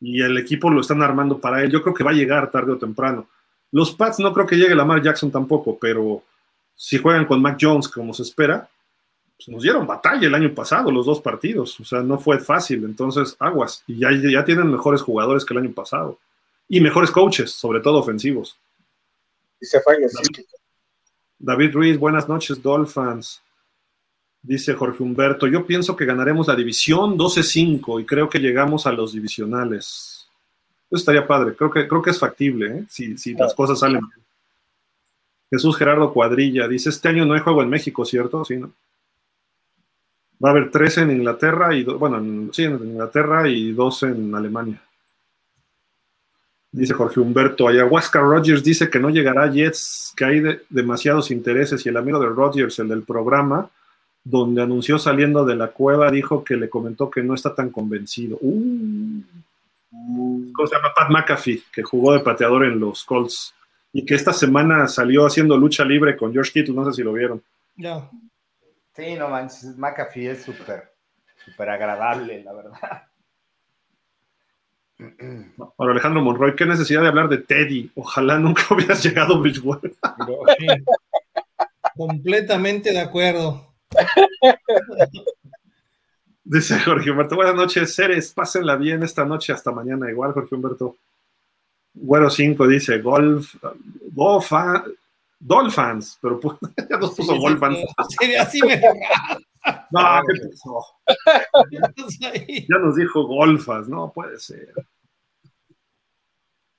Y 0.00 0.20
el 0.20 0.36
equipo 0.36 0.68
lo 0.68 0.80
están 0.80 1.00
armando 1.00 1.38
para 1.40 1.62
él. 1.62 1.70
Yo 1.70 1.80
creo 1.80 1.94
que 1.94 2.04
va 2.04 2.10
a 2.10 2.14
llegar 2.14 2.50
tarde 2.50 2.72
o 2.72 2.78
temprano. 2.78 3.28
Los 3.70 3.92
Pats 3.92 4.18
no 4.18 4.32
creo 4.32 4.46
que 4.46 4.56
llegue 4.56 4.74
Lamar 4.74 5.00
Jackson 5.00 5.30
tampoco, 5.30 5.78
pero 5.78 6.22
si 6.74 6.98
juegan 6.98 7.24
con 7.24 7.40
Mac 7.40 7.56
Jones 7.60 7.88
como 7.88 8.12
se 8.12 8.22
espera, 8.22 8.68
pues 9.36 9.48
nos 9.48 9.62
dieron 9.62 9.86
batalla 9.86 10.26
el 10.26 10.34
año 10.34 10.54
pasado, 10.54 10.90
los 10.90 11.06
dos 11.06 11.20
partidos. 11.20 11.78
O 11.80 11.84
sea, 11.84 12.02
no 12.02 12.18
fue 12.18 12.38
fácil. 12.38 12.84
Entonces, 12.84 13.36
aguas. 13.38 13.82
Y 13.86 13.98
ya, 13.98 14.10
ya 14.12 14.44
tienen 14.44 14.70
mejores 14.70 15.02
jugadores 15.02 15.44
que 15.44 15.54
el 15.54 15.60
año 15.60 15.72
pasado. 15.72 16.18
Y 16.68 16.80
mejores 16.80 17.10
coaches, 17.10 17.50
sobre 17.50 17.80
todo 17.80 17.98
ofensivos. 17.98 18.56
Y 19.60 19.66
se 19.66 19.80
falla 19.80 20.06
David, 20.12 20.46
David 21.38 21.72
Ruiz, 21.72 21.98
buenas 21.98 22.28
noches, 22.28 22.62
Dolphins. 22.62 23.42
Dice 24.42 24.74
Jorge 24.74 25.02
Humberto, 25.02 25.46
yo 25.46 25.66
pienso 25.66 25.96
que 25.96 26.04
ganaremos 26.04 26.48
la 26.48 26.54
división 26.54 27.16
12-5 27.16 28.02
y 28.02 28.04
creo 28.04 28.28
que 28.28 28.38
llegamos 28.38 28.86
a 28.86 28.92
los 28.92 29.12
divisionales. 29.12 30.28
Eso 30.90 30.98
estaría 30.98 31.26
padre, 31.26 31.56
creo 31.56 31.70
que, 31.70 31.88
creo 31.88 32.02
que 32.02 32.10
es 32.10 32.18
factible, 32.18 32.78
¿eh? 32.78 32.84
si, 32.90 33.16
si 33.16 33.32
las 33.32 33.54
cosas 33.54 33.78
salen 33.78 34.00
bien. 34.00 34.24
Jesús 35.50 35.76
Gerardo 35.76 36.12
Cuadrilla 36.12 36.68
dice, 36.68 36.90
este 36.90 37.08
año 37.08 37.24
no 37.24 37.32
hay 37.32 37.40
juego 37.40 37.62
en 37.62 37.70
México, 37.70 38.04
¿cierto? 38.04 38.44
Sí, 38.44 38.56
¿no? 38.56 38.70
Va 40.42 40.48
a 40.48 40.52
haber 40.52 40.70
tres 40.70 40.98
en 40.98 41.10
Inglaterra 41.10 41.74
y, 41.74 41.84
bueno, 41.84 42.18
en, 42.18 42.50
sí, 42.52 42.64
en 42.64 42.74
Inglaterra 42.74 43.48
y 43.48 43.72
dos 43.72 44.02
en 44.02 44.34
Alemania. 44.34 44.80
Dice 46.72 46.92
Jorge 46.92 47.20
Humberto, 47.20 47.68
Ayahuasca 47.68 48.20
Rogers 48.20 48.64
dice 48.64 48.90
que 48.90 48.98
no 48.98 49.10
llegará 49.10 49.50
Jets, 49.50 50.12
que 50.16 50.24
hay 50.24 50.42
demasiados 50.68 51.30
intereses 51.30 51.86
y 51.86 51.88
el 51.88 51.96
amigo 51.96 52.18
de 52.18 52.26
Rogers, 52.26 52.78
el 52.80 52.88
del 52.88 53.02
programa, 53.04 53.70
donde 54.24 54.60
anunció 54.60 54.98
saliendo 54.98 55.44
de 55.44 55.54
la 55.54 55.68
cueva, 55.68 56.10
dijo 56.10 56.42
que 56.42 56.56
le 56.56 56.68
comentó 56.68 57.10
que 57.10 57.22
no 57.22 57.34
está 57.34 57.54
tan 57.54 57.70
convencido. 57.70 58.38
Uh. 58.40 59.22
¿cómo 60.52 60.68
se 60.68 60.74
llama? 60.74 60.92
Pat 60.94 61.10
McAfee, 61.10 61.62
que 61.72 61.82
jugó 61.82 62.12
de 62.12 62.20
pateador 62.20 62.64
en 62.64 62.80
los 62.80 63.04
Colts 63.04 63.54
y 63.92 64.04
que 64.04 64.14
esta 64.14 64.32
semana 64.32 64.88
salió 64.88 65.26
haciendo 65.26 65.56
lucha 65.56 65.84
libre 65.84 66.16
con 66.16 66.32
George 66.32 66.52
Kittle, 66.52 66.74
no 66.74 66.84
sé 66.86 66.92
si 66.92 67.02
lo 67.02 67.12
vieron. 67.12 67.42
Ya. 67.76 68.08
Sí, 68.94 69.16
no 69.16 69.28
manches, 69.28 69.76
McAfee 69.76 70.30
es 70.30 70.42
súper, 70.42 70.92
súper 71.44 71.68
agradable, 71.68 72.44
la 72.44 72.52
verdad. 72.52 73.02
Ahora, 75.78 75.92
Alejandro 75.92 76.22
Monroy, 76.22 76.54
qué 76.54 76.64
necesidad 76.64 77.02
de 77.02 77.08
hablar 77.08 77.28
de 77.28 77.38
Teddy. 77.38 77.90
Ojalá 77.96 78.38
nunca 78.38 78.62
hubieras 78.70 79.02
llegado 79.02 79.34
a 79.34 79.38
Bridgewater. 79.38 79.92
Completamente 81.96 82.92
de 82.92 83.00
acuerdo. 83.00 83.74
Dice 86.44 86.78
Jorge 86.78 87.10
Humberto, 87.10 87.36
buenas 87.36 87.54
noches, 87.54 87.94
seres, 87.94 88.32
pásenla 88.32 88.76
bien 88.76 89.02
esta 89.02 89.24
noche 89.24 89.52
hasta 89.52 89.72
mañana. 89.72 90.10
Igual, 90.10 90.32
Jorge 90.32 90.54
Humberto. 90.54 90.96
Güero 91.94 92.28
5 92.28 92.66
dice, 92.68 92.98
golf, 93.00 93.54
golfa, 94.12 94.84
Dolphins, 95.38 96.18
pero 96.20 96.40
pues, 96.40 96.58
ya 96.90 96.96
nos 96.96 97.14
puso 97.14 97.36
Golfans. 97.36 97.78
así 98.38 98.60
me 98.62 98.80
No, 99.90 100.22
¿qué 100.26 100.48
pasó? 100.48 100.84
Ya 102.68 102.78
nos 102.78 102.96
dijo 102.96 103.26
golfas, 103.26 103.88
no 103.88 104.12
puede 104.12 104.38
ser. 104.38 104.72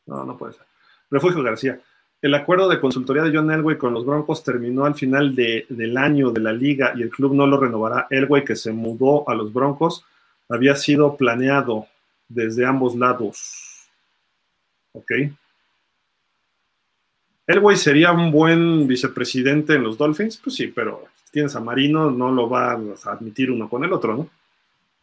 No, 0.06 0.24
no 0.24 0.38
puede 0.38 0.54
ser. 0.54 0.66
Refugio 1.10 1.42
García. 1.42 1.80
El 2.22 2.34
acuerdo 2.34 2.70
de 2.70 2.80
consultoría 2.80 3.24
de 3.24 3.36
John 3.36 3.52
Elway 3.52 3.78
con 3.78 3.94
los 3.94 4.06
Broncos 4.06 4.44
terminó 4.44 4.86
al 4.86 4.96
final 4.96 5.36
de, 5.36 5.66
del 5.70 5.98
año 5.98 6.32
de 6.32 6.42
la 6.42 6.54
liga 6.54 6.94
y 6.96 7.02
el 7.02 7.10
club 7.10 7.34
no 7.34 7.46
lo 7.46 7.60
renovará. 7.60 8.08
Elway, 8.10 8.44
que 8.44 8.56
se 8.56 8.72
mudó 8.72 9.28
a 9.30 9.36
los 9.36 9.54
Broncos, 9.54 10.06
había 10.50 10.76
sido 10.76 11.16
planeado 11.18 11.88
desde 12.28 12.66
ambos 12.66 12.96
lados. 12.96 13.90
¿Ok? 14.94 15.12
Elway 17.48 17.78
sería 17.78 18.12
un 18.12 18.32
buen 18.32 18.88
vicepresidente 18.88 19.76
en 19.76 19.84
los 19.84 19.98
Dolphins, 19.98 20.38
pues 20.38 20.56
sí, 20.56 20.68
pero 20.68 21.06
tienes 21.32 21.56
a 21.56 21.60
Marino, 21.60 22.10
no 22.10 22.32
lo 22.32 22.50
va 22.50 22.72
a 22.72 23.12
admitir 23.12 23.52
uno 23.52 23.70
con 23.70 23.84
el 23.84 23.94
otro, 23.94 24.16
¿no? 24.16 24.30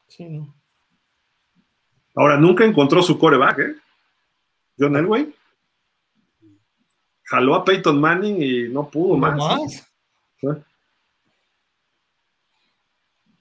Sí, 0.09 0.25
no. 0.25 0.53
Ahora, 2.15 2.37
nunca 2.37 2.65
encontró 2.65 3.03
su 3.03 3.19
coreback, 3.19 3.59
¿eh? 3.61 3.75
John 4.79 4.97
Elway. 4.97 5.33
Jaló 7.25 7.55
a 7.55 7.65
Peyton 7.65 8.01
Manning 8.01 8.43
y 8.43 8.69
no 8.69 8.89
pudo 8.89 9.17
más. 9.17 9.37
más? 9.37 9.89
¿Eh? 10.43 10.63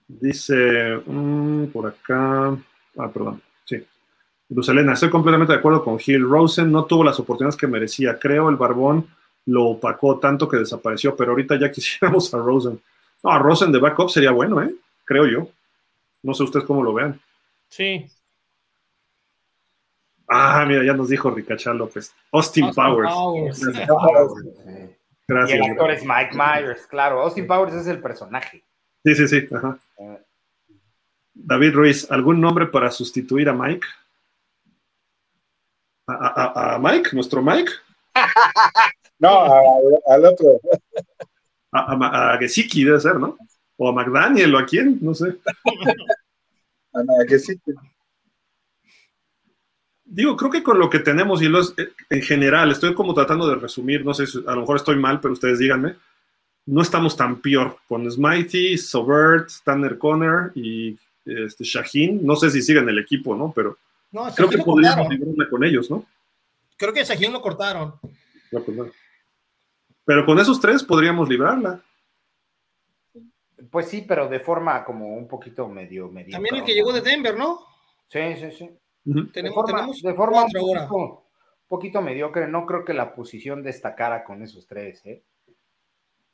Dice, 0.07 1.01
mm, 1.05 1.67
por 1.67 1.87
acá, 1.87 2.57
ah, 2.97 3.09
perdón, 3.11 3.41
sí. 4.51 4.55
Lucelena, 4.55 4.93
estoy 4.93 5.09
completamente 5.09 5.53
de 5.53 5.59
acuerdo 5.59 5.83
con 5.83 5.97
Gil. 5.97 6.21
Rosen 6.21 6.71
no 6.71 6.85
tuvo 6.85 7.03
las 7.03 7.19
oportunidades 7.19 7.57
que 7.57 7.67
merecía. 7.67 8.19
Creo 8.19 8.49
el 8.49 8.57
barbón 8.57 9.07
lo 9.45 9.65
opacó 9.65 10.19
tanto 10.19 10.47
que 10.47 10.57
desapareció, 10.57 11.15
pero 11.15 11.31
ahorita 11.31 11.57
ya 11.59 11.71
quisiéramos 11.71 12.33
a 12.33 12.37
Rosen. 12.37 12.81
No, 13.23 13.31
a 13.31 13.39
Rosen 13.39 13.71
de 13.71 13.79
backup 13.79 14.09
sería 14.09 14.31
bueno, 14.31 14.61
¿eh? 14.61 14.73
Creo 15.05 15.25
yo. 15.27 15.47
No 16.23 16.33
sé 16.33 16.43
ustedes 16.43 16.65
cómo 16.65 16.83
lo 16.83 16.93
vean. 16.93 17.19
Sí. 17.69 18.05
Ah, 20.27 20.65
mira, 20.67 20.83
ya 20.85 20.93
nos 20.93 21.09
dijo 21.09 21.29
Ricachá 21.29 21.73
López. 21.73 22.13
Austin, 22.31 22.65
Austin 22.65 22.75
Powers. 22.75 23.61
Gracias. 25.27 25.59
Y 25.59 25.61
el 25.61 25.71
actor 25.71 25.91
es 25.91 26.03
Mike 26.05 26.31
Myers, 26.33 26.87
claro. 26.87 27.21
Austin 27.21 27.47
Powers 27.47 27.73
es 27.73 27.87
el 27.87 27.99
personaje. 27.99 28.63
Sí, 29.03 29.15
sí, 29.15 29.27
sí. 29.27 29.47
ajá. 29.53 29.77
Eh, 29.97 30.21
David 31.33 31.73
Ruiz, 31.73 32.11
¿algún 32.11 32.39
nombre 32.39 32.67
para 32.67 32.91
sustituir 32.91 33.49
a 33.49 33.53
Mike? 33.53 33.85
¿A, 36.11 36.27
a- 36.27 36.53
a- 36.73 36.75
a 36.75 36.79
Mike? 36.79 37.09
¿Nuestro 37.13 37.41
Mike? 37.41 37.71
No, 39.19 39.45
al 40.07 40.25
otro. 40.25 40.59
A, 41.71 42.33
a, 42.33 42.37
Gesicki 42.39 42.83
debe 42.83 42.99
ser, 42.99 43.17
¿no? 43.19 43.37
O 43.77 43.87
a 43.87 43.93
McDaniel 43.93 44.55
o 44.55 44.57
a 44.57 44.65
quién, 44.65 44.97
no 44.99 45.13
sé. 45.13 45.37
a 46.93 47.37
sí. 47.37 47.61
Digo, 50.03 50.35
creo 50.35 50.49
que 50.49 50.63
con 50.63 50.79
lo 50.79 50.89
que 50.89 50.97
tenemos 50.99 51.41
y 51.43 51.49
los, 51.49 51.73
eh, 51.77 51.91
en 52.09 52.21
general, 52.23 52.71
estoy 52.71 52.95
como 52.95 53.13
tratando 53.13 53.47
de 53.47 53.55
resumir, 53.55 54.03
no 54.03 54.15
sé 54.15 54.25
si 54.25 54.39
a 54.39 54.55
lo 54.55 54.61
mejor 54.61 54.77
estoy 54.77 54.95
mal, 54.95 55.21
pero 55.21 55.33
ustedes 55.33 55.59
díganme, 55.59 55.95
no 56.65 56.81
estamos 56.81 57.15
tan 57.15 57.39
peor. 57.41 57.77
Con 57.87 58.09
Smitey, 58.11 58.77
Sobert, 58.79 59.49
Tanner 59.63 59.99
Conner 59.99 60.51
y 60.55 60.97
este, 61.25 61.63
Shaheen, 61.63 62.25
no 62.25 62.35
sé 62.35 62.49
si 62.49 62.63
siguen 62.63 62.89
el 62.89 62.97
equipo, 62.97 63.35
¿no? 63.35 63.53
Pero 63.55 63.77
No, 64.11 64.29
creo 64.33 64.49
que 64.49 64.57
podríamos 64.57 65.07
librarla 65.09 65.49
con 65.49 65.63
ellos, 65.63 65.89
¿no? 65.89 66.05
Creo 66.77 66.93
que 66.93 67.03
Shaquille 67.03 67.31
lo 67.31 67.41
cortaron. 67.41 67.99
No, 68.51 68.63
pues 68.63 68.77
no. 68.77 68.85
Pero 70.03 70.25
con 70.25 70.39
esos 70.39 70.59
tres 70.59 70.83
podríamos 70.83 71.29
librarla. 71.29 71.81
Pues 73.69 73.87
sí, 73.87 74.03
pero 74.05 74.27
de 74.27 74.39
forma 74.39 74.83
como 74.83 75.15
un 75.15 75.27
poquito 75.27 75.67
medio, 75.67 76.09
medio. 76.09 76.31
También 76.31 76.55
el 76.55 76.63
que 76.63 76.73
llegó 76.73 76.91
de 76.91 77.01
Denver, 77.01 77.37
¿no? 77.37 77.61
Sí, 78.07 78.19
sí, 78.35 78.51
sí. 78.51 78.69
Tenemos, 79.31 79.55
forma, 79.55 79.77
tenemos 79.77 80.01
de 80.01 80.13
forma 80.13 80.43
un 80.43 80.51
poquito, 80.51 81.23
poquito 81.67 82.01
mediocre. 82.01 82.47
No 82.47 82.65
creo 82.65 82.83
que 82.83 82.93
la 82.93 83.15
posición 83.15 83.63
destacara 83.63 84.23
con 84.23 84.41
esos 84.41 84.67
tres, 84.67 85.05
¿eh? 85.05 85.23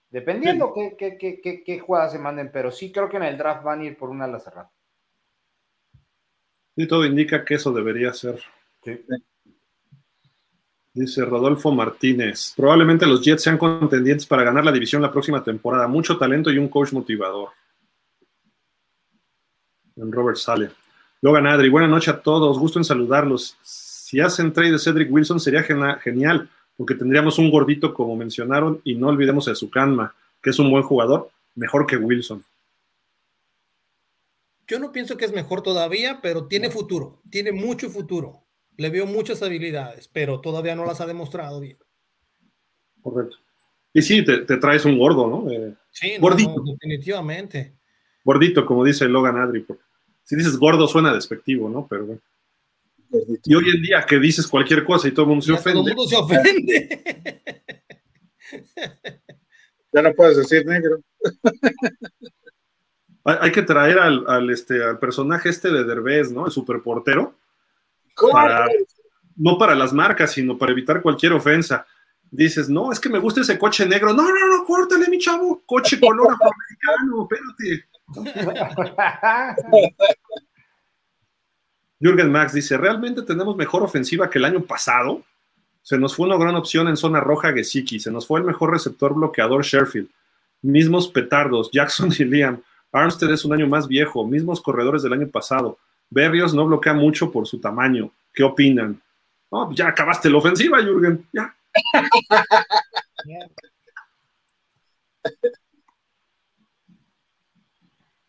Dependiendo 0.10 0.74
qué, 0.74 0.96
qué, 0.98 1.18
qué, 1.18 1.42
qué, 1.42 1.64
qué 1.64 1.80
jugadas 1.80 2.14
se 2.14 2.20
manden, 2.20 2.50
pero 2.52 2.72
sí 2.72 2.92
creo 2.92 3.10
que 3.10 3.18
en 3.18 3.24
el 3.24 3.38
draft 3.38 3.64
van 3.64 3.82
a 3.82 3.84
ir 3.84 3.98
por 3.98 4.10
una 4.10 4.26
ala 4.26 4.40
cerrada. 4.40 4.72
Y 6.78 6.88
todo 6.88 7.06
indica 7.06 7.44
que 7.44 7.56
eso 7.56 7.74
debería 7.74 8.14
ser. 8.14 8.40
Sí. 8.86 8.98
Dice 10.94 11.26
Rodolfo 11.26 11.72
Martínez. 11.72 12.54
Probablemente 12.56 13.06
los 13.06 13.22
Jets 13.22 13.44
sean 13.44 13.58
contendientes 13.58 14.26
para 14.28 14.44
ganar 14.44 14.64
la 14.64 14.72
división 14.72 15.02
la 15.02 15.12
próxima 15.12 15.44
temporada. 15.44 15.88
Mucho 15.88 16.18
talento 16.18 16.52
y 16.52 16.60
un 16.60 16.70
coach 16.70 16.94
motivador. 16.94 17.50
En 19.96 20.12
Robert 20.12 20.38
Sale. 20.38 20.70
Logan 21.22 21.48
Adri, 21.48 21.70
buenas 21.70 21.90
noches 21.90 22.14
a 22.14 22.22
todos. 22.22 22.60
Gusto 22.60 22.78
en 22.78 22.86
saludarlos. 22.86 23.58
Si 23.64 24.20
hacen 24.20 24.54
trade 24.54 24.74
de 24.74 24.80
Cedric 24.80 25.12
Wilson 25.12 25.40
sería 25.40 25.64
genial, 25.64 26.48
porque 26.78 26.94
tendríamos 26.94 27.40
un 27.40 27.50
gordito 27.50 27.92
como 27.92 28.16
mencionaron 28.16 28.82
y 28.84 28.94
no 28.94 29.08
olvidemos 29.08 29.48
a 29.48 29.56
Sukanma, 29.56 30.14
que 30.44 30.52
es 30.52 30.60
un 30.60 30.70
buen 30.70 30.84
jugador, 30.84 31.32
mejor 31.56 31.88
que 31.88 31.98
Wilson. 31.98 32.44
Yo 34.68 34.80
no 34.80 34.92
pienso 34.92 35.16
que 35.18 35.26
es 35.26 35.32
mejor 35.32 35.62
todavía, 35.64 36.20
pero 36.22 36.48
tiene 36.48 36.70
futuro. 36.70 37.22
Tiene 37.30 37.52
mucho 37.52 37.90
futuro. 37.90 38.44
Le 38.78 38.90
veo 38.90 39.06
muchas 39.06 39.42
habilidades, 39.42 40.08
pero 40.08 40.42
todavía 40.42 40.76
no 40.76 40.86
las 40.86 41.00
ha 41.02 41.06
demostrado 41.06 41.60
bien. 41.60 41.78
Correcto. 43.02 43.38
Y 43.94 44.02
sí, 44.02 44.24
te, 44.24 44.40
te 44.40 44.58
traes 44.58 44.86
un 44.86 44.98
gordo, 45.00 45.28
¿no? 45.28 45.50
Eh, 45.52 45.74
Sí, 45.92 46.12
Gordito. 46.20 46.56
no, 46.58 46.64
definitivamente. 46.74 47.74
gordito, 48.24 48.66
como 48.66 48.84
dice 48.84 49.08
Logan 49.08 49.38
Adri. 49.38 49.62
porque 49.62 49.82
si 50.24 50.36
dices 50.36 50.58
gordo 50.58 50.88
suena 50.88 51.14
despectivo, 51.14 51.70
¿no? 51.70 51.88
Pero 51.88 52.06
bueno. 52.06 52.22
Y 53.46 53.56
hoy 53.56 53.70
en 53.74 53.82
día 53.82 54.06
que 54.06 54.20
dices 54.20 54.46
cualquier 54.46 54.84
cosa 54.84 55.08
y 55.08 55.12
todo 55.12 55.24
el 55.24 55.30
mundo 55.30 55.46
se 55.46 55.54
Ya 55.54 55.58
todo 55.64 55.72
el 55.72 55.78
ofende, 55.80 55.96
mundo 55.96 56.08
se 56.10 56.16
ofende. 56.18 57.02
Ya 59.94 60.02
no 60.02 60.14
puedes 60.14 60.38
decir 60.38 60.66
negro. 60.66 61.00
hay, 63.28 63.52
que 63.52 63.62
traer 63.62 64.00
al, 64.00 64.24
al, 64.28 64.50
este, 64.50 64.82
al 64.82 65.00
personaje 65.00 65.50
este 65.50 65.70
de 65.70 65.84
Derbez, 65.84 66.32
¿no? 66.32 66.46
El 66.46 66.52
superportero, 66.52 67.36
para, 68.32 68.66
no 69.36 69.58
para 69.58 69.76
las 69.76 69.92
marcas, 69.92 70.32
sino 70.32 70.58
para 70.58 70.72
evitar 70.72 71.02
cualquier 71.02 71.34
ofensa. 71.34 71.86
Dices, 72.32 72.70
no, 72.70 72.92
es 72.92 73.00
que 73.00 73.10
me 73.10 73.20
gusta 73.20 73.42
ese 73.42 73.60
coche 73.60 73.86
negro. 73.86 74.14
No, 74.14 74.24
no, 74.24 74.48
no, 74.48 74.64
córtale, 74.66 75.10
mi 75.10 75.18
chavo. 75.18 75.62
Coche 75.66 76.00
color 76.02 76.34
afroamericano, 76.34 77.28
espérate. 77.30 77.86
Jürgen 82.00 82.32
Max 82.32 82.54
dice, 82.54 82.78
¿realmente 82.78 83.24
tenemos 83.24 83.58
mejor 83.58 83.84
ofensiva 83.84 84.30
que 84.30 84.38
el 84.38 84.46
año 84.46 84.62
pasado? 84.62 85.24
Se 85.82 85.98
nos 85.98 86.16
fue 86.16 86.28
una 86.28 86.38
gran 86.38 86.56
opción 86.56 86.88
en 86.88 86.96
zona 86.96 87.20
roja 87.20 87.52
Gesicki, 87.52 88.00
se 88.00 88.12
nos 88.12 88.28
fue 88.28 88.40
el 88.40 88.46
mejor 88.46 88.72
receptor 88.72 89.16
bloqueador 89.16 89.64
Sherfield, 89.64 90.10
mismos 90.62 91.08
petardos, 91.08 91.72
Jackson 91.72 92.14
y 92.18 92.24
Liam, 92.26 92.62
Armstead 92.92 93.32
es 93.32 93.46
un 93.46 93.54
año 93.54 93.68
más 93.68 93.88
viejo, 93.88 94.26
mismos 94.26 94.62
corredores 94.62 95.04
del 95.04 95.14
año 95.14 95.28
pasado, 95.28 95.78
Berrios 96.10 96.54
no 96.54 96.66
bloquea 96.66 96.94
mucho 96.94 97.32
por 97.32 97.48
su 97.48 97.60
tamaño, 97.60 98.12
¿qué 98.34 98.44
opinan? 98.44 99.02
No, 99.52 99.72
ya 99.74 99.88
acabaste 99.90 100.30
la 100.30 100.38
ofensiva, 100.38 100.82
Jürgen, 100.82 101.28
ya. 101.34 101.56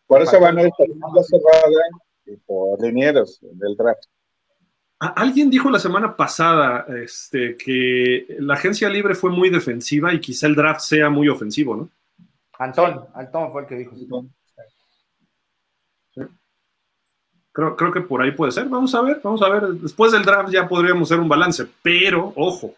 Por 0.07 0.21
eso 0.21 0.39
van 0.39 0.57
a 0.57 0.63
ir 0.63 0.71
por 0.77 1.23
cerrada 1.23 1.83
y 2.25 2.35
por 2.37 2.81
linieros 2.81 3.39
del 3.41 3.75
draft. 3.75 4.03
Alguien 4.99 5.49
dijo 5.49 5.69
la 5.69 5.79
semana 5.79 6.15
pasada 6.15 6.85
este, 7.01 7.55
que 7.55 8.35
la 8.39 8.55
agencia 8.55 8.89
libre 8.89 9.15
fue 9.15 9.31
muy 9.31 9.49
defensiva 9.49 10.13
y 10.13 10.19
quizá 10.19 10.47
el 10.47 10.55
draft 10.55 10.81
sea 10.81 11.09
muy 11.09 11.29
ofensivo, 11.29 11.75
¿no? 11.75 11.89
Antón, 12.57 13.05
Antón 13.13 13.51
fue 13.53 13.61
el 13.61 13.67
que 13.67 13.75
dijo. 13.75 13.95
sí. 13.95 14.07
Creo, 17.59 17.75
creo 17.75 17.91
que 17.91 18.01
por 18.01 18.21
ahí 18.21 18.31
puede 18.31 18.51
ser. 18.53 18.69
Vamos 18.69 18.95
a 18.95 19.01
ver, 19.01 19.19
vamos 19.23 19.41
a 19.41 19.49
ver. 19.49 19.63
Después 19.73 20.11
del 20.13 20.23
draft 20.23 20.49
ya 20.51 20.67
podríamos 20.67 21.11
hacer 21.11 21.19
un 21.21 21.27
balance, 21.27 21.65
pero 21.81 22.31
ojo, 22.37 22.75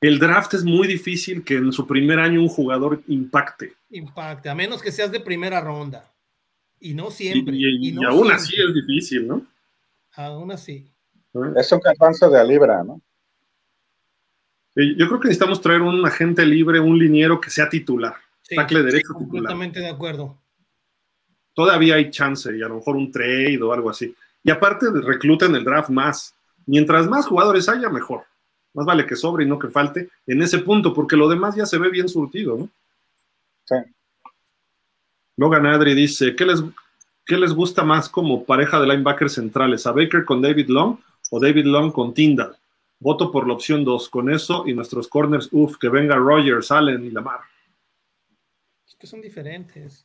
el 0.00 0.18
draft 0.18 0.54
es 0.54 0.64
muy 0.64 0.86
difícil 0.88 1.44
que 1.44 1.56
en 1.56 1.72
su 1.72 1.86
primer 1.86 2.18
año 2.18 2.40
un 2.40 2.48
jugador 2.48 3.02
impacte. 3.08 3.74
Impacte, 3.90 4.48
a 4.48 4.54
menos 4.54 4.80
que 4.82 4.92
seas 4.92 5.12
de 5.12 5.20
primera 5.20 5.60
ronda. 5.60 6.10
Y 6.80 6.94
no 6.94 7.08
Y, 7.08 7.12
siempre. 7.12 7.54
y- 7.56 7.88
y 7.88 7.92
no 7.92 8.02
y 8.02 8.04
aún 8.06 8.16
siempre. 8.18 8.34
así 8.36 8.54
es 8.60 8.74
difícil, 8.74 9.28
¿no? 9.28 9.42
Aún 10.14 10.52
así. 10.52 10.90
Es 11.56 11.70
un 11.72 11.80
garbanzo 11.80 12.30
de 12.30 12.40
a 12.40 12.44
libra, 12.44 12.82
¿no? 12.82 13.00
Yo 14.74 15.06
creo 15.08 15.20
que 15.20 15.28
necesitamos 15.28 15.60
traer 15.60 15.80
un 15.82 16.04
agente 16.06 16.44
libre, 16.44 16.80
un 16.80 16.98
liniero 16.98 17.40
que 17.40 17.48
sea 17.50 17.68
titular. 17.68 18.14
Sí, 18.42 18.54
Tackle 18.56 18.82
derecho 18.82 19.08
sí, 19.08 19.14
titular. 19.18 19.28
completamente 19.28 19.80
de 19.80 19.88
acuerdo. 19.88 20.38
Todavía 21.56 21.94
hay 21.94 22.10
chance 22.10 22.54
y 22.54 22.62
a 22.62 22.68
lo 22.68 22.74
mejor 22.74 22.96
un 22.96 23.10
trade 23.10 23.62
o 23.62 23.72
algo 23.72 23.88
así. 23.88 24.14
Y 24.44 24.50
aparte 24.50 24.88
recluta 24.92 25.46
en 25.46 25.54
el 25.54 25.64
draft 25.64 25.88
más. 25.88 26.34
Mientras 26.66 27.08
más 27.08 27.26
jugadores 27.26 27.66
haya, 27.70 27.88
mejor. 27.88 28.24
Más 28.74 28.84
vale 28.84 29.06
que 29.06 29.16
sobre 29.16 29.46
y 29.46 29.48
no 29.48 29.58
que 29.58 29.68
falte 29.68 30.10
en 30.26 30.42
ese 30.42 30.58
punto, 30.58 30.92
porque 30.92 31.16
lo 31.16 31.30
demás 31.30 31.56
ya 31.56 31.64
se 31.64 31.78
ve 31.78 31.88
bien 31.88 32.10
surtido, 32.10 32.58
¿no? 32.58 32.68
Sí. 33.64 33.74
Logan 35.38 35.64
Adri 35.64 35.94
dice, 35.94 36.36
¿qué 36.36 36.44
les, 36.44 36.62
¿qué 37.24 37.38
les 37.38 37.54
gusta 37.54 37.84
más 37.84 38.10
como 38.10 38.44
pareja 38.44 38.78
de 38.78 38.88
linebackers 38.88 39.32
centrales? 39.32 39.86
¿A 39.86 39.92
Baker 39.92 40.26
con 40.26 40.42
David 40.42 40.68
Long 40.68 40.98
o 41.30 41.40
David 41.40 41.64
Long 41.64 41.90
con 41.90 42.12
Tyndall? 42.12 42.54
Voto 43.00 43.32
por 43.32 43.46
la 43.46 43.54
opción 43.54 43.82
2. 43.82 44.10
Con 44.10 44.28
eso 44.28 44.64
y 44.66 44.74
nuestros 44.74 45.08
corners, 45.08 45.48
uff, 45.52 45.78
que 45.78 45.88
venga 45.88 46.16
Rogers, 46.16 46.70
Allen 46.70 47.02
y 47.02 47.10
Lamar. 47.10 47.40
Es 48.86 48.94
que 48.94 49.06
son 49.06 49.22
diferentes. 49.22 50.04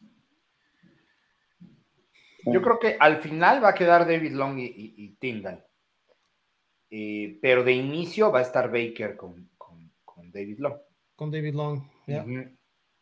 Yo 2.45 2.61
creo 2.61 2.79
que 2.79 2.97
al 2.99 3.21
final 3.21 3.63
va 3.63 3.69
a 3.69 3.75
quedar 3.75 4.07
David 4.07 4.33
Long 4.33 4.59
y, 4.59 4.65
y, 4.65 4.93
y 4.97 5.15
Tyndall. 5.15 5.63
Eh, 6.89 7.39
pero 7.41 7.63
de 7.63 7.73
inicio 7.73 8.31
va 8.31 8.39
a 8.39 8.43
estar 8.43 8.71
Baker 8.71 9.15
con, 9.15 9.49
con, 9.57 9.91
con 10.03 10.31
David 10.31 10.59
Long. 10.59 10.75
Con 11.15 11.31
David 11.31 11.53
Long, 11.53 11.83
ya. 12.07 12.23
Ujú. 12.23 12.57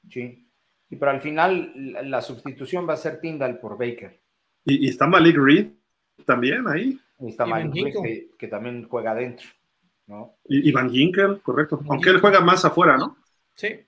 Sí. 0.09 0.47
Y 0.89 0.95
pero 0.95 1.11
al 1.11 1.21
final 1.21 1.71
la, 1.75 2.01
la 2.03 2.21
sustitución 2.21 2.87
va 2.87 2.93
a 2.93 2.97
ser 2.97 3.19
Tyndall 3.19 3.59
por 3.59 3.77
Baker. 3.77 4.21
Y, 4.65 4.85
y 4.85 4.89
está 4.89 5.07
Malik 5.07 5.37
Reed 5.37 5.71
también 6.25 6.67
ahí. 6.67 6.99
Y 7.19 7.29
está 7.29 7.45
Malik 7.45 7.73
Reed, 7.73 7.93
que, 8.03 8.29
que 8.37 8.47
también 8.47 8.87
juega 8.87 9.11
adentro. 9.11 9.47
¿no? 10.09 10.37
Y, 10.45 10.71
Van 10.71 10.89
Ginkel, 10.89 11.39
correcto. 11.41 11.77
Van 11.77 11.91
Aunque 11.91 12.09
él 12.09 12.19
juega 12.19 12.41
más 12.41 12.65
afuera, 12.65 12.97
¿no? 12.97 13.17
Sí. 13.55 13.79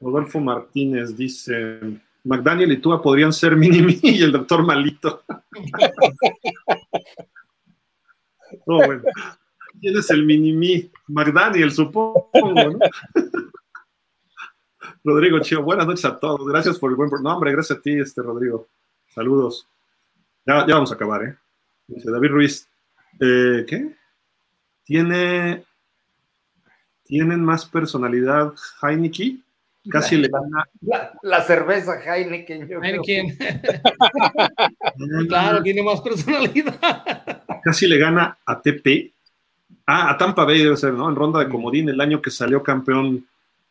Rodolfo 0.00 0.40
Martínez 0.40 1.16
dice, 1.16 1.80
McDaniel 2.24 2.72
y 2.72 2.76
Tua 2.78 3.02
podrían 3.02 3.32
ser 3.32 3.56
Minimi 3.56 3.98
y 4.02 4.22
el 4.22 4.32
doctor 4.32 4.64
Malito. 4.64 5.24
Oh, 8.66 8.76
bueno. 8.84 9.02
¿Quién 9.78 9.96
es 9.96 10.10
el 10.10 10.24
Minimi? 10.24 10.90
McDaniel, 11.08 11.70
supongo, 11.70 12.26
¿no? 12.32 12.78
Rodrigo 15.04 15.38
Chío, 15.40 15.62
buenas 15.62 15.86
noches 15.86 16.04
a 16.06 16.18
todos. 16.18 16.46
Gracias 16.46 16.78
por 16.78 16.90
el 16.90 16.96
buen... 16.96 17.10
No, 17.22 17.34
hombre, 17.34 17.52
gracias 17.52 17.78
a 17.78 17.82
ti, 17.82 17.98
este 17.98 18.22
Rodrigo. 18.22 18.68
Saludos. 19.14 19.68
Ya, 20.46 20.66
ya 20.66 20.74
vamos 20.74 20.90
a 20.90 20.94
acabar, 20.94 21.24
¿eh? 21.24 21.36
Dice 21.86 22.10
David 22.10 22.30
Ruiz. 22.30 22.68
eh, 23.20 23.64
¿Qué? 23.68 23.94
Tiene... 24.84 25.64
¿Tienen 27.04 27.44
más 27.44 27.66
personalidad 27.66 28.54
Heineken? 28.82 29.44
Casi 29.90 30.16
le 30.16 30.28
gana... 30.28 30.68
La, 30.82 31.12
la 31.22 31.42
cerveza 31.42 31.98
Heineken. 32.00 32.68
yo 32.68 32.80
creo. 32.80 32.82
Heineken. 32.82 33.38
claro, 35.28 35.62
tiene 35.62 35.82
más 35.82 36.00
personalidad. 36.00 36.78
casi 37.62 37.86
le 37.86 37.98
gana 37.98 38.36
a 38.44 38.60
TP. 38.60 39.12
Ah, 39.86 40.10
a 40.10 40.18
Tampa 40.18 40.44
Bay 40.44 40.62
debe 40.62 40.76
ser, 40.76 40.92
¿no? 40.92 41.08
En 41.08 41.16
ronda 41.16 41.38
de 41.40 41.48
comodín 41.48 41.88
el 41.88 42.00
año 42.00 42.20
que 42.20 42.30
salió 42.30 42.62
campeón 42.62 43.26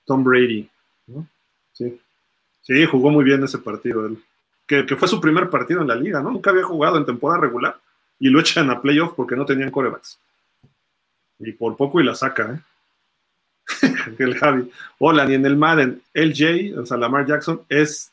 Tom 0.06 0.24
Brady. 0.24 0.68
¿no? 1.08 1.28
Sí. 1.74 2.00
Sí, 2.62 2.86
jugó 2.86 3.12
muy 3.12 3.24
bien 3.24 3.44
ese 3.44 3.60
partido. 3.60 4.06
él. 4.06 4.18
Que, 4.66 4.86
que 4.86 4.96
fue 4.96 5.08
su 5.08 5.22
primer 5.22 5.50
partido 5.50 5.82
en 5.82 5.88
la 5.88 5.96
liga, 5.96 6.22
¿no? 6.22 6.32
Nunca 6.32 6.50
había 6.50 6.64
jugado 6.64 6.98
en 6.98 7.06
temporada 7.06 7.42
regular 7.42 7.78
y 8.20 8.30
lo 8.30 8.40
echan 8.40 8.70
a 8.70 8.82
playoff 8.82 9.14
porque 9.16 9.36
no 9.36 9.46
tenían 9.46 9.72
corebacks. 9.72 10.20
Y 11.40 11.52
por 11.52 11.78
poco 11.78 12.02
y 12.02 12.04
la 12.04 12.16
saca, 12.16 12.52
¿eh? 12.54 12.60
el 14.20 14.36
Javi. 14.36 14.72
Hola, 15.00 15.26
ni 15.26 15.36
en 15.36 15.46
el 15.46 15.58
Madden. 15.58 16.02
LJ, 16.14 16.78
o 16.80 16.86
sea, 16.86 16.98
Lamar 16.98 17.26
Jackson, 17.26 17.62
es. 17.70 18.12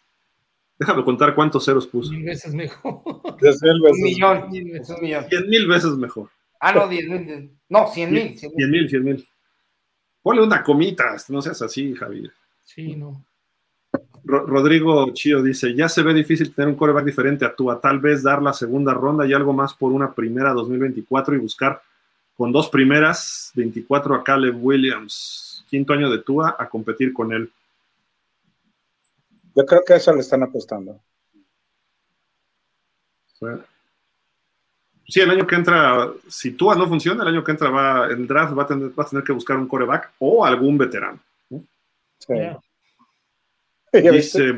Déjame 0.78 1.04
contar 1.04 1.34
cuántos 1.34 1.64
ceros 1.64 1.86
puso. 1.86 2.10
Mil 2.12 2.24
veces 2.24 2.52
mejor. 2.52 3.00
Un 3.04 4.02
millón. 4.02 4.50
Millón. 4.50 5.24
Cien 5.28 5.48
mil 5.48 5.66
veces 5.68 5.92
mejor. 5.92 6.28
Ah, 6.58 6.72
no, 6.72 6.88
10 6.88 7.08
mil. 7.08 7.50
No, 7.68 7.86
100 7.86 8.10
mil. 8.12 8.38
100 8.38 8.52
mil. 8.52 8.56
Cien 8.58 8.70
mil, 8.70 8.88
cien 8.90 9.04
mil. 9.04 9.28
Ponle 10.22 10.42
una 10.42 10.62
comita, 10.64 11.14
no 11.28 11.42
seas 11.42 11.60
así, 11.62 11.94
Javier. 11.94 12.32
Sí, 12.64 12.96
no. 12.96 13.22
Ro- 14.24 14.46
Rodrigo 14.46 15.12
Chío 15.12 15.42
dice, 15.42 15.74
ya 15.74 15.88
se 15.88 16.02
ve 16.02 16.14
difícil 16.14 16.52
tener 16.54 16.68
un 16.70 16.76
coreback 16.76 17.04
diferente 17.04 17.44
a 17.44 17.54
Tua, 17.54 17.78
tal 17.80 18.00
vez 18.00 18.22
dar 18.22 18.42
la 18.42 18.54
segunda 18.54 18.94
ronda 18.94 19.26
y 19.26 19.34
algo 19.34 19.52
más 19.52 19.74
por 19.74 19.92
una 19.92 20.12
primera 20.14 20.52
2024 20.54 21.34
y 21.34 21.38
buscar 21.38 21.80
con 22.36 22.52
dos 22.52 22.68
primeras 22.68 23.52
24 23.54 24.14
a 24.14 24.24
Caleb 24.24 24.62
Williams, 24.62 25.64
quinto 25.68 25.92
año 25.92 26.10
de 26.10 26.18
Tua, 26.18 26.56
a 26.58 26.68
competir 26.68 27.12
con 27.12 27.32
él. 27.32 27.50
Yo 29.54 29.64
creo 29.64 29.82
que 29.86 29.94
a 29.94 29.96
eso 29.96 30.12
le 30.12 30.20
están 30.20 30.42
apostando. 30.42 31.00
Sí, 35.06 35.20
el 35.20 35.30
año 35.30 35.46
que 35.46 35.54
entra, 35.54 36.10
si 36.28 36.52
Tua 36.52 36.74
no 36.74 36.88
funciona, 36.88 37.22
el 37.22 37.28
año 37.28 37.44
que 37.44 37.52
entra 37.52 37.68
va, 37.68 38.06
el 38.06 38.26
draft 38.26 38.58
va 38.58 38.62
a 38.64 38.66
tener, 38.66 38.98
va 38.98 39.04
a 39.04 39.06
tener 39.06 39.24
que 39.24 39.32
buscar 39.32 39.56
un 39.56 39.68
coreback 39.68 40.12
o 40.18 40.44
algún 40.44 40.78
veterano. 40.78 41.20
Sí. 42.18 42.34
Dice 43.92 44.56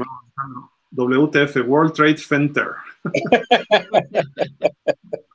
WTF, 0.93 1.57
World 1.67 1.93
Trade 1.93 2.19
Center. 2.19 2.69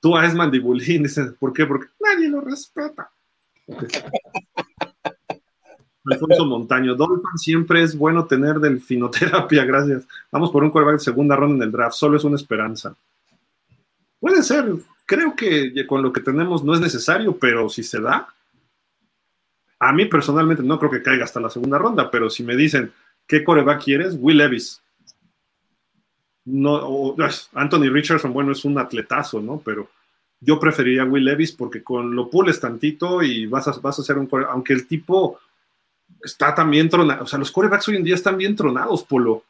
Tua 0.00 0.26
es 0.26 0.34
mandibulín, 0.34 1.02
dice, 1.04 1.24
¿por 1.38 1.52
qué? 1.52 1.66
Porque 1.66 1.88
nadie 2.00 2.28
lo 2.28 2.40
respeta. 2.40 3.10
Alfonso 6.06 6.46
Montaño, 6.46 6.94
Dolphin 6.94 7.36
siempre 7.36 7.82
es 7.82 7.96
bueno 7.96 8.24
tener 8.24 8.58
delfinoterapia, 8.58 9.64
gracias. 9.64 10.06
Vamos 10.32 10.50
por 10.50 10.64
un 10.64 10.70
quarterback 10.70 10.98
de 10.98 11.04
segunda 11.04 11.36
ronda 11.36 11.56
en 11.56 11.62
el 11.62 11.72
draft, 11.72 11.94
solo 11.94 12.16
es 12.16 12.24
una 12.24 12.36
esperanza. 12.36 12.96
Puede 14.18 14.42
ser, 14.42 14.72
creo 15.04 15.36
que 15.36 15.86
con 15.86 16.02
lo 16.02 16.12
que 16.12 16.22
tenemos 16.22 16.64
no 16.64 16.74
es 16.74 16.80
necesario, 16.80 17.36
pero 17.36 17.68
si 17.68 17.82
se 17.82 18.00
da, 18.00 18.28
a 19.80 19.92
mí 19.92 20.04
personalmente 20.04 20.62
no 20.62 20.78
creo 20.78 20.90
que 20.90 21.02
caiga 21.02 21.24
hasta 21.24 21.40
la 21.40 21.50
segunda 21.50 21.78
ronda, 21.78 22.10
pero 22.10 22.28
si 22.28 22.42
me 22.42 22.54
dicen, 22.54 22.92
¿qué 23.26 23.42
coreback 23.42 23.82
quieres? 23.82 24.14
Will 24.18 24.36
Levis. 24.36 24.80
No, 26.44 26.72
o- 26.74 27.16
Anthony 27.54 27.90
Richardson, 27.90 28.32
bueno, 28.32 28.52
es 28.52 28.64
un 28.64 28.78
atletazo, 28.78 29.40
¿no? 29.40 29.60
Pero 29.64 29.88
yo 30.40 30.58
preferiría 30.58 31.02
a 31.02 31.06
Will 31.06 31.24
Levis 31.24 31.52
porque 31.52 31.82
con 31.82 32.14
lo 32.16 32.30
pules 32.30 32.58
tantito 32.60 33.22
y 33.22 33.46
vas 33.46 33.68
a, 33.68 33.72
vas 33.80 33.98
a 33.98 34.02
hacer 34.02 34.16
un 34.18 34.28
aunque 34.48 34.72
el 34.72 34.86
tipo 34.86 35.38
está 36.24 36.54
también 36.54 36.88
tronado, 36.88 37.24
o 37.24 37.26
sea, 37.26 37.38
los 37.38 37.50
corebacks 37.52 37.86
hoy 37.88 37.96
en 37.96 38.04
día 38.04 38.14
están 38.14 38.36
bien 38.36 38.56
tronados, 38.56 39.04
Polo. 39.04 39.44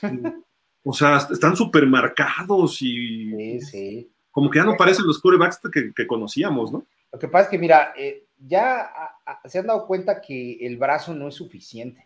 O 0.84 0.92
sea, 0.92 1.18
están 1.30 1.54
súper 1.54 1.86
marcados 1.86 2.82
y 2.82 3.30
Sí, 3.30 3.60
sí. 3.60 4.10
como 4.32 4.50
que 4.50 4.58
ya 4.58 4.64
no 4.64 4.76
parecen 4.76 5.06
los 5.06 5.20
corebacks 5.20 5.60
que, 5.72 5.92
que 5.94 6.06
conocíamos, 6.08 6.72
¿no? 6.72 6.84
Lo 7.12 7.18
que 7.20 7.28
pasa 7.28 7.44
es 7.44 7.50
que, 7.50 7.58
mira, 7.58 7.92
eh, 7.96 8.24
ya 8.36 8.80
a- 8.80 9.16
a- 9.24 9.48
se 9.48 9.60
han 9.60 9.68
dado 9.68 9.86
cuenta 9.86 10.20
que 10.20 10.54
el 10.66 10.76
brazo 10.78 11.14
no 11.14 11.28
es 11.28 11.36
suficiente, 11.36 12.04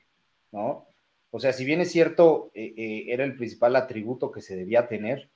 ¿no? 0.53 0.85
O 1.31 1.41
sea, 1.41 1.53
si 1.53 1.65
bien 1.65 1.81
es 1.81 1.91
cierto, 1.91 2.51
eh, 2.55 2.75
eh, 2.77 3.05
era 3.09 3.25
el 3.25 3.37
principal 3.37 3.77
atributo 3.77 4.31
que 4.31 4.41
se 4.41 4.57
debía 4.57 4.89
tener, 4.89 5.31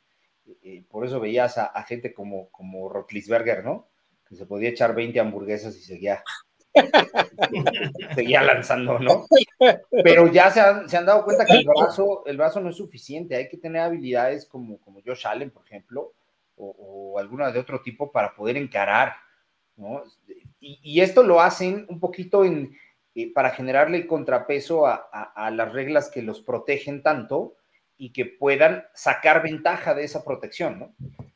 eh, 0.62 0.84
por 0.88 1.04
eso 1.04 1.20
veías 1.20 1.58
a, 1.58 1.82
gente 1.84 2.12
como, 2.12 2.50
como 2.50 2.88
Rotlisberger, 2.88 3.64
¿no? 3.64 3.88
Que 4.28 4.36
se 4.36 4.46
podía 4.46 4.70
echar 4.70 4.94
20 4.94 5.20
hamburguesas 5.20 5.76
y 5.76 5.82
seguía, 5.82 6.22
seguía 8.14 8.42
lanzando, 8.42 8.98
¿no? 8.98 9.26
Pero 9.90 10.32
ya 10.32 10.50
se 10.50 10.60
han, 10.60 10.88
se 10.88 10.96
han 10.96 11.06
dado 11.06 11.24
cuenta 11.24 11.44
que 11.44 11.54
el 11.54 11.66
brazo, 11.66 12.24
el 12.26 12.36
no 12.36 12.70
es 12.70 12.76
suficiente, 12.76 13.36
hay 13.36 13.48
que 13.48 13.58
tener 13.58 13.82
habilidades 13.82 14.46
como, 14.46 14.78
como 14.80 15.00
Josh 15.04 15.26
Allen, 15.26 15.50
por 15.50 15.64
ejemplo, 15.66 16.14
o, 16.56 17.14
o 17.14 17.18
alguna 17.18 17.50
de 17.52 17.58
otro 17.58 17.82
tipo 17.82 18.10
para 18.10 18.34
poder 18.34 18.56
encarar, 18.56 19.14
¿no? 19.76 20.02
Y, 20.60 20.78
y 20.82 21.00
esto 21.00 21.22
lo 21.22 21.40
hacen 21.40 21.86
un 21.88 22.00
poquito 22.00 22.44
en, 22.44 22.76
eh, 23.14 23.32
para 23.32 23.50
generarle 23.50 24.06
contrapeso 24.06 24.86
a, 24.86 25.08
a- 25.12 25.46
a 25.46 25.50
las 25.50 25.72
reglas 25.72 26.10
que 26.10 26.22
los 26.22 26.40
protegen 26.40 27.02
tanto 27.02 27.56
y 27.96 28.12
que 28.12 28.24
puedan 28.26 28.84
sacar 28.94 29.42
ventaja 29.42 29.94
de 29.94 30.04
esa 30.04 30.24
protección, 30.24 30.78
¿no? 30.78 30.94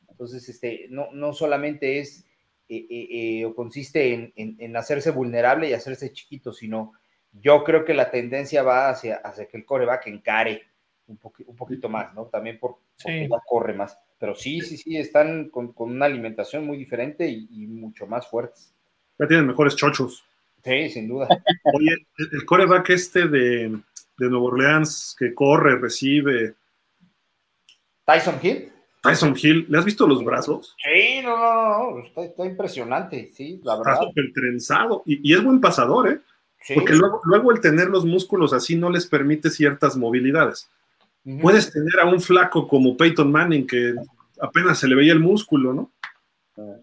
Entonces, 0.09 0.47
este, 0.49 0.87
no, 0.89 1.09
no 1.11 1.33
solamente 1.33 1.99
es 1.99 2.25
eh, 2.69 2.87
eh, 2.89 3.07
eh, 3.41 3.45
o 3.45 3.53
consiste 3.53 4.13
en, 4.13 4.33
en- 4.35 4.55
en 4.59 4.75
hacerse 4.77 5.11
vulnerable 5.11 5.69
y 5.69 5.73
hacerse 5.73 6.11
chiquito, 6.13 6.51
sino 6.53 6.93
yo 7.33 7.63
creo 7.63 7.83
que 7.85 7.93
la 7.93 8.09
tendencia 8.09 8.63
va 8.63 8.89
hacia, 8.89 9.17
hacia 9.17 9.45
que 9.47 9.57
el 9.57 9.65
coreback 9.65 10.07
encare 10.07 10.63
un, 11.07 11.19
poqui- 11.19 11.43
un 11.45 11.55
poquito 11.55 11.89
más, 11.89 12.13
¿no? 12.15 12.25
También 12.27 12.57
por, 12.57 12.77
porque 13.03 13.25
Sí. 13.25 13.29
ya 13.29 13.37
corre 13.45 13.73
más. 13.73 13.99
Pero 14.17 14.33
sí, 14.33 14.61
sí, 14.61 14.77
sí, 14.77 14.97
están 14.97 15.49
con, 15.49 15.73
con 15.73 15.91
una 15.91 16.05
alimentación 16.05 16.65
muy 16.65 16.77
diferente 16.77 17.27
y, 17.27 17.47
y 17.51 17.67
mucho 17.67 18.07
más 18.07 18.27
fuertes. 18.27 18.73
Ya 19.19 19.27
tienen 19.27 19.45
mejores 19.45 19.75
chochos. 19.75 20.25
Sí, 20.65 20.89
sin 20.89 21.07
duda. 21.07 21.27
Oye, 21.75 21.91
el, 22.17 22.29
el 22.33 22.45
coreback 22.45 22.89
este 22.89 23.27
de, 23.27 23.69
de 24.17 24.29
Nueva 24.29 24.45
Orleans 24.47 25.15
que 25.17 25.33
corre, 25.33 25.77
recibe, 25.77 26.55
Tyson 28.05 28.39
Hill. 28.41 28.71
Tyson 29.01 29.35
Hill, 29.41 29.67
¿le 29.69 29.77
has 29.77 29.85
visto 29.85 30.07
los 30.07 30.23
brazos? 30.23 30.75
Sí, 30.83 31.21
no, 31.23 31.37
no, 31.37 31.91
no, 31.91 31.99
está, 32.03 32.23
está 32.23 32.45
impresionante, 32.45 33.31
sí, 33.33 33.61
la 33.63 33.75
Está 33.75 33.83
verdad. 33.89 34.01
súper 34.07 34.33
trenzado 34.33 35.03
y, 35.05 35.31
y 35.31 35.33
es 35.35 35.43
buen 35.43 35.61
pasador, 35.61 36.09
¿eh? 36.11 36.19
Sí. 36.61 36.73
Porque 36.73 36.93
luego, 36.93 37.21
luego 37.25 37.51
el 37.51 37.61
tener 37.61 37.89
los 37.89 38.03
músculos 38.05 38.51
así 38.51 38.75
no 38.75 38.89
les 38.89 39.05
permite 39.05 39.51
ciertas 39.51 39.95
movilidades. 39.95 40.67
Puedes 41.41 41.71
tener 41.71 41.99
a 41.99 42.05
un 42.05 42.19
flaco 42.21 42.67
como 42.67 42.97
Peyton 42.97 43.31
Manning 43.31 43.65
que 43.65 43.93
apenas 44.39 44.79
se 44.79 44.87
le 44.87 44.95
veía 44.95 45.13
el 45.13 45.19
músculo, 45.19 45.73
¿no? 45.73 45.91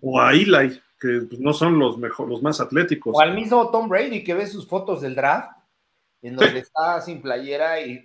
O 0.01 0.21
a 0.21 0.33
Eli, 0.33 0.81
que 1.03 1.27
pues, 1.29 1.41
no 1.41 1.53
son 1.53 1.79
los, 1.79 1.99
mejor, 1.99 2.29
los 2.29 2.41
más 2.43 2.61
atléticos. 2.61 3.13
O 3.17 3.21
al 3.21 3.35
mismo 3.35 3.71
Tom 3.71 3.89
Brady 3.89 4.23
que 4.23 4.35
ve 4.35 4.47
sus 4.47 4.69
fotos 4.69 5.01
del 5.01 5.17
draft 5.17 5.51
en 6.23 6.37
donde 6.37 6.61
está 6.61 7.01
sin 7.01 7.21
playera 7.21 7.81
y 7.81 8.05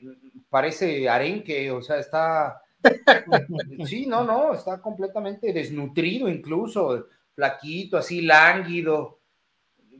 parece 0.49 1.07
arenque, 1.07 1.69
o 1.71 1.81
sea, 1.81 1.97
está... 1.97 2.61
Sí, 3.85 4.05
no, 4.07 4.23
no, 4.23 4.53
está 4.53 4.81
completamente 4.81 5.53
desnutrido 5.53 6.27
incluso, 6.27 7.07
flaquito, 7.33 7.97
así 7.97 8.21
lánguido. 8.21 9.19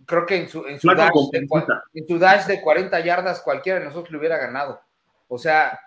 Creo 0.05 0.25
que 0.25 0.37
en 0.37 0.49
su, 0.49 0.65
en 0.65 0.79
su, 0.79 0.87
dash, 0.87 1.11
de, 1.31 1.47
en 1.93 2.07
su 2.07 2.17
dash 2.17 2.47
de 2.47 2.61
40 2.61 2.99
yardas 3.01 3.41
cualquiera 3.41 3.79
de 3.79 3.85
nosotros 3.85 4.11
le 4.11 4.17
hubiera 4.17 4.37
ganado. 4.37 4.79
O 5.27 5.37
sea, 5.37 5.77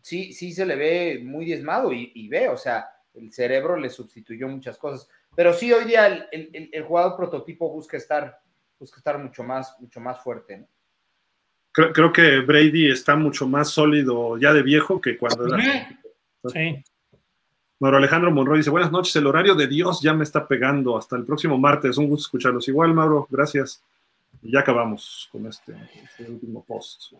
sí, 0.00 0.32
sí 0.32 0.52
se 0.52 0.66
le 0.66 0.76
ve 0.76 1.20
muy 1.24 1.46
diezmado 1.46 1.90
y, 1.92 2.28
ve, 2.28 2.48
o 2.48 2.56
sea, 2.56 2.90
el 3.14 3.32
cerebro 3.32 3.76
le 3.76 3.88
sustituyó 3.88 4.48
muchas 4.48 4.76
cosas. 4.76 5.08
Pero 5.36 5.52
sí, 5.52 5.72
hoy 5.72 5.84
día 5.84 6.28
el, 6.30 6.84
jugador 6.84 7.16
prototipo 7.16 7.70
busca 7.70 7.96
estar, 7.96 8.38
busca 8.78 8.98
estar 8.98 9.18
mucho 9.18 9.42
más, 9.42 9.74
mucho 9.80 10.00
más 10.00 10.22
fuerte. 10.22 10.66
Creo, 11.72 12.12
que 12.12 12.38
Brady 12.38 12.90
está 12.90 13.16
mucho 13.16 13.48
más 13.48 13.70
sólido 13.70 14.38
ya 14.38 14.52
de 14.52 14.62
viejo 14.62 15.00
que 15.00 15.18
cuando 15.18 15.46
era. 15.46 15.88
Sí. 16.46 16.84
Mauro 17.80 17.96
Alejandro 17.96 18.30
Monroy 18.30 18.58
dice: 18.58 18.70
Buenas 18.70 18.92
noches, 18.92 19.16
el 19.16 19.26
horario 19.26 19.56
de 19.56 19.66
Dios 19.66 20.00
ya 20.00 20.14
me 20.14 20.22
está 20.22 20.46
pegando. 20.46 20.96
Hasta 20.96 21.16
el 21.16 21.24
próximo 21.24 21.58
martes. 21.58 21.98
Un 21.98 22.08
gusto 22.08 22.26
escucharlos. 22.26 22.68
Igual, 22.68 22.94
Mauro, 22.94 23.26
gracias. 23.28 23.82
Y 24.40 24.52
ya 24.52 24.60
acabamos 24.60 25.28
con 25.32 25.46
este, 25.46 25.74
este 26.04 26.30
último 26.30 26.64
post. 26.64 27.12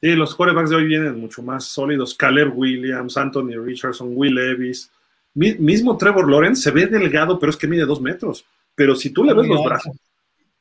Sí, 0.00 0.14
los 0.14 0.34
quarterbacks 0.34 0.70
de 0.70 0.76
hoy 0.76 0.86
vienen 0.86 1.20
mucho 1.20 1.42
más 1.42 1.64
sólidos. 1.64 2.14
Caleb 2.14 2.52
Williams, 2.58 3.16
Anthony 3.16 3.56
Richardson, 3.56 4.12
Will 4.14 4.34
Levis. 4.34 4.90
Mismo 5.34 5.96
Trevor 5.96 6.30
Lawrence 6.30 6.62
se 6.62 6.70
ve 6.70 6.86
delgado, 6.86 7.38
pero 7.38 7.50
es 7.50 7.56
que 7.56 7.66
mide 7.66 7.84
dos 7.84 8.00
metros. 8.00 8.46
Pero 8.74 8.94
si 8.94 9.10
tú 9.10 9.24
le 9.24 9.34
ves 9.34 9.46
los 9.46 9.64
brazos, 9.64 9.96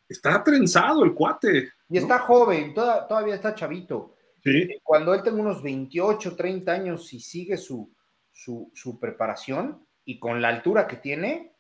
está 0.08 0.44
trenzado 0.44 1.04
el 1.04 1.14
cuate. 1.14 1.72
Y 1.90 1.98
está 1.98 2.20
joven, 2.20 2.74
todavía 2.74 3.36
está 3.36 3.56
chavito. 3.56 4.16
¿Sí? 4.44 4.68
Cuando 4.84 5.14
él 5.14 5.24
tenga 5.24 5.42
unos 5.42 5.64
28, 5.64 6.36
30 6.36 6.72
años 6.72 7.14
y 7.14 7.20
sigue 7.20 7.58
su, 7.58 7.94
su, 8.32 9.00
preparación 9.00 9.86
y 10.04 10.20
con 10.20 10.42
la 10.42 10.50
altura 10.50 10.86
que 10.86 10.98
tiene, 10.98 11.54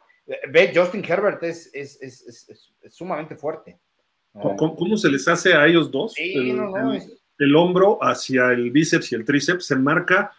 ve, 0.51 0.72
Justin 0.75 1.03
Herbert 1.08 1.42
es, 1.43 1.72
es, 1.74 2.74
sumamente 2.90 3.35
fuerte. 3.35 3.80
¿Cómo, 4.33 4.98
se 4.98 5.09
les 5.09 5.27
hace 5.27 5.53
a 5.53 5.66
ellos 5.66 5.92
dos? 5.92 6.14
Sí, 6.14 6.51
no, 6.51 6.69
no, 6.69 6.93
el 7.38 7.56
hombro 7.56 8.00
hacia 8.01 8.51
el 8.51 8.72
bíceps 8.72 9.11
y 9.11 9.16
el 9.16 9.25
tríceps 9.25 9.66
se 9.66 9.75
marca 9.75 10.32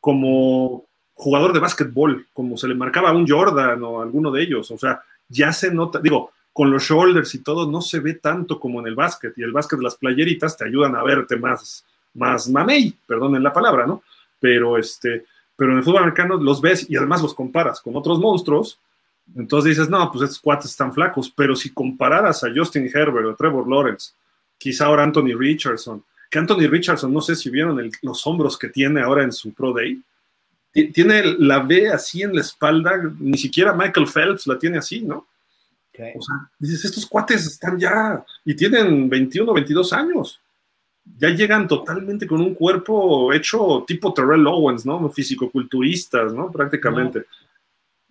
como 0.00 0.87
jugador 1.18 1.52
de 1.52 1.58
básquetbol, 1.58 2.26
como 2.32 2.56
se 2.56 2.68
le 2.68 2.76
marcaba 2.76 3.10
a 3.10 3.12
un 3.12 3.28
Jordan 3.28 3.82
o 3.82 4.00
alguno 4.00 4.30
de 4.30 4.40
ellos. 4.40 4.70
O 4.70 4.78
sea, 4.78 5.02
ya 5.28 5.52
se 5.52 5.72
nota, 5.72 5.98
digo, 5.98 6.30
con 6.52 6.70
los 6.70 6.84
shoulders 6.84 7.34
y 7.34 7.40
todo, 7.40 7.68
no 7.68 7.82
se 7.82 7.98
ve 7.98 8.14
tanto 8.14 8.60
como 8.60 8.78
en 8.80 8.86
el 8.86 8.94
básquet. 8.94 9.36
Y 9.36 9.42
el 9.42 9.50
básquet, 9.50 9.80
las 9.80 9.96
playeritas 9.96 10.56
te 10.56 10.64
ayudan 10.64 10.94
a 10.94 11.02
verte 11.02 11.36
más, 11.36 11.84
más 12.14 12.48
mamey, 12.48 12.94
perdonen 13.04 13.42
la 13.42 13.52
palabra, 13.52 13.84
¿no? 13.84 14.04
Pero, 14.38 14.78
este, 14.78 15.24
pero 15.56 15.72
en 15.72 15.78
el 15.78 15.84
fútbol 15.84 16.02
americano 16.02 16.36
los 16.36 16.60
ves 16.60 16.88
y 16.88 16.96
además 16.96 17.20
los 17.20 17.34
comparas 17.34 17.80
con 17.80 17.96
otros 17.96 18.20
monstruos. 18.20 18.78
Entonces 19.34 19.70
dices, 19.70 19.90
no, 19.90 20.10
pues 20.12 20.22
estos 20.22 20.38
cuates 20.38 20.70
están 20.70 20.94
flacos. 20.94 21.28
Pero 21.30 21.56
si 21.56 21.70
compararas 21.70 22.44
a 22.44 22.48
Justin 22.54 22.88
Herbert 22.94 23.26
o 23.26 23.34
Trevor 23.34 23.68
Lawrence, 23.68 24.12
quizá 24.56 24.86
ahora 24.86 25.02
Anthony 25.02 25.36
Richardson, 25.36 26.04
que 26.30 26.38
Anthony 26.38 26.68
Richardson, 26.68 27.12
no 27.12 27.20
sé 27.20 27.34
si 27.34 27.50
vieron 27.50 27.90
los 28.02 28.24
hombros 28.24 28.56
que 28.56 28.68
tiene 28.68 29.00
ahora 29.00 29.24
en 29.24 29.32
su 29.32 29.52
Pro 29.52 29.72
Day, 29.72 30.00
tiene 30.86 31.22
la 31.38 31.60
B 31.60 31.88
así 31.88 32.22
en 32.22 32.34
la 32.34 32.40
espalda, 32.40 33.00
ni 33.18 33.36
siquiera 33.36 33.72
Michael 33.72 34.06
Phelps 34.06 34.46
la 34.46 34.58
tiene 34.58 34.78
así, 34.78 35.02
¿no? 35.02 35.26
O 36.16 36.22
sea, 36.22 36.50
dices, 36.58 36.84
estos 36.84 37.06
cuates 37.06 37.44
están 37.46 37.78
ya 37.78 38.24
y 38.44 38.54
tienen 38.54 39.08
21, 39.08 39.52
22 39.52 39.92
años. 39.92 40.40
Ya 41.18 41.30
llegan 41.30 41.66
totalmente 41.66 42.26
con 42.26 42.40
un 42.40 42.54
cuerpo 42.54 43.32
hecho 43.32 43.84
tipo 43.86 44.12
Terrell 44.12 44.46
Owens, 44.46 44.86
¿no? 44.86 45.10
Físico-culturistas, 45.10 46.32
¿no? 46.32 46.52
Prácticamente. 46.52 47.24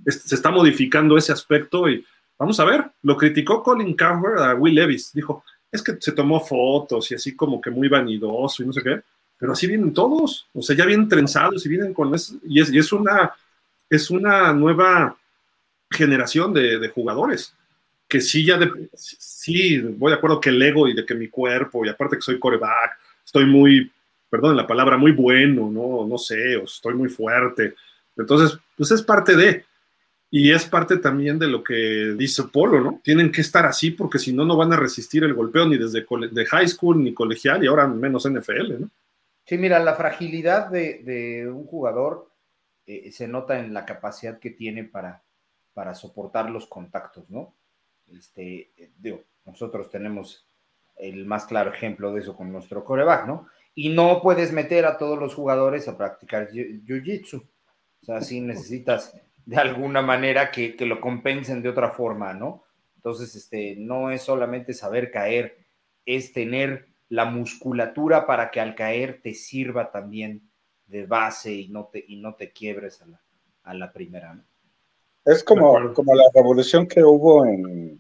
Se 0.05 0.35
está 0.35 0.51
modificando 0.51 1.17
ese 1.17 1.31
aspecto 1.31 1.87
y 1.87 2.05
vamos 2.37 2.59
a 2.59 2.65
ver, 2.65 2.91
lo 3.03 3.15
criticó 3.15 3.63
Colin 3.63 3.95
Cowher 3.95 4.37
a 4.39 4.55
Will 4.55 4.75
Levis. 4.75 5.13
Dijo, 5.13 5.43
es 5.71 5.81
que 5.81 5.97
se 5.99 6.11
tomó 6.11 6.39
fotos 6.39 7.09
y 7.11 7.15
así 7.15 7.35
como 7.35 7.61
que 7.61 7.69
muy 7.69 7.87
vanidoso 7.87 8.63
y 8.63 8.67
no 8.67 8.73
sé 8.73 8.83
qué, 8.83 9.01
pero 9.38 9.53
así 9.53 9.67
vienen 9.67 9.93
todos, 9.93 10.48
o 10.53 10.61
sea, 10.61 10.75
ya 10.75 10.85
vienen 10.85 11.07
trenzados 11.07 11.66
y 11.66 11.69
vienen 11.69 11.93
con 11.93 12.14
eso, 12.14 12.35
y 12.43 12.59
es, 12.59 12.91
una, 12.91 13.33
es 13.90 14.09
una 14.09 14.51
nueva 14.53 15.17
generación 15.90 16.53
de, 16.53 16.90
jugadores 16.90 17.53
que 18.07 18.22
sí 18.22 18.45
ya 18.45 18.57
de, 18.57 18.90
sí 18.95 19.80
voy 19.80 20.11
de 20.11 20.17
acuerdo 20.17 20.40
que 20.40 20.49
el 20.49 20.61
ego 20.61 20.88
y 20.88 20.93
de 20.93 21.06
que 21.06 21.14
mi 21.14 21.27
cuerpo 21.27 21.85
y 21.85 21.90
aparte 21.90 22.16
que 22.16 22.22
soy 22.22 22.40
coreback, 22.40 22.98
estoy 23.25 23.45
muy, 23.45 23.91
perdón 24.30 24.56
la 24.56 24.66
palabra, 24.66 24.98
muy 24.98 25.11
bueno, 25.11 25.69
no, 25.69 26.07
no 26.07 26.17
sé, 26.17 26.56
o 26.56 26.64
estoy 26.64 26.93
muy 26.93 27.09
fuerte. 27.09 27.75
Entonces, 28.16 28.57
pues 28.77 28.91
es 28.91 29.01
parte 29.01 29.35
de, 29.35 29.66
y 30.32 30.51
es 30.51 30.66
parte 30.66 30.98
también 30.98 31.40
de 31.40 31.48
lo 31.48 31.64
que 31.64 32.16
dice 32.17 32.43
Polo, 32.43 32.82
¿no? 32.82 33.01
Tienen 33.03 33.32
que 33.32 33.41
estar 33.41 33.66
así 33.66 33.91
porque 33.91 34.19
si 34.19 34.33
no, 34.33 34.45
no 34.45 34.57
van 34.57 34.74
a 34.74 34.77
resistir 34.77 35.24
el 35.24 35.33
golpeo 35.33 35.67
ni 35.67 35.77
desde 35.77 36.06
de 36.32 36.45
high 36.45 36.67
school 36.67 37.01
ni 37.01 37.14
colegial 37.14 37.64
y 37.64 37.67
ahora 37.67 37.88
menos 37.88 38.25
NFL, 38.30 38.80
¿no? 38.80 38.90
Sí, 39.48 39.58
mira, 39.58 39.80
la 39.80 39.95
fragilidad 39.95 40.67
de, 40.69 41.50
un 41.50 41.66
jugador 41.66 42.30
eh, 42.85 43.11
se 43.14 43.30
nota 43.30 43.58
en 43.58 43.74
la 43.74 43.85
capacidad 43.85 44.40
que 44.40 44.50
tiene 44.50 44.84
para, 44.84 45.24
soportar 45.93 46.50
los 46.50 46.67
contactos, 46.67 47.30
¿no? 47.30 47.56
Este, 48.11 48.72
digo, 48.98 49.24
nosotros 49.45 49.90
tenemos 49.90 50.45
el 50.98 51.26
más 51.26 51.45
claro 51.45 51.72
ejemplo 51.72 52.11
de 52.11 52.19
eso 52.19 52.35
con 52.35 52.51
nuestro 52.51 52.84
coreback, 52.84 53.26
¿no? 53.26 53.48
Y 53.74 53.90
no 53.90 54.22
puedes 54.22 54.51
meter 54.51 54.85
a 54.85 54.98
todos 54.98 55.17
los 55.17 55.34
jugadores 55.34 55.88
a 55.88 55.98
practicar 55.98 56.50
jiu-jitsu. 56.50 57.42
O 58.01 58.06
sea, 58.06 58.19
sí 58.22 58.42
necesitas 58.42 59.17
de 59.45 59.56
alguna 59.56 60.01
manera 60.01 60.51
que, 60.51 60.76
lo 60.80 61.00
compensen 61.00 61.61
de 61.61 61.69
otra 61.69 61.92
forma, 61.92 62.34
¿no? 62.34 62.66
Entonces, 62.98 63.34
este, 63.34 63.77
no 63.77 64.11
es 64.11 64.24
solamente 64.24 64.74
saber 64.74 65.09
caer, 65.09 65.66
es 66.06 66.34
tener 66.34 66.90
la 67.10 67.26
musculatura 67.26 68.26
para 68.26 68.52
que 68.52 68.60
al 68.60 68.76
caer 68.76 69.22
te 69.22 69.34
sirva 69.34 69.92
también 69.92 70.50
de 70.88 71.06
base 71.06 71.53
y 71.53 71.68
no 71.69 71.90
te, 71.92 72.03
y 72.08 72.18
no 72.18 72.36
te 72.36 72.52
quiebres 72.52 73.02
a 73.64 73.74
la, 73.74 73.92
primera, 73.92 74.34
¿no? 74.34 74.44
Es 75.26 75.44
como, 75.44 75.94
como 75.94 76.16
la 76.16 76.30
revolución 76.34 76.88
que 76.88 77.03
hubo 77.03 77.45
en, 77.45 78.00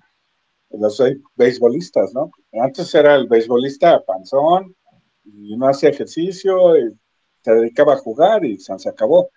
los 0.69 1.01
beisbolistas, 1.35 2.13
¿no? 2.13 2.31
Antes 2.53 2.93
era 2.93 3.15
el 3.15 3.27
beisbolista 3.27 4.03
panzón 4.05 4.75
y 5.23 5.55
no 5.57 5.67
hacía 5.67 5.89
ejercicio 5.89 6.77
y 6.77 6.97
se 7.41 7.53
dedicaba 7.53 7.93
a 7.93 7.97
jugar 7.97 8.45
y 8.45 8.57
se 8.59 8.73
acabó. 8.89 9.29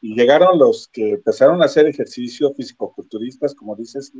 Y 0.00 0.14
llegaron 0.14 0.58
los 0.58 0.88
que 0.88 1.10
empezaron 1.12 1.60
a 1.60 1.66
hacer 1.66 1.86
ejercicio 1.86 2.52
físico-culturistas, 2.54 3.54
como 3.54 3.76
dices, 3.76 4.12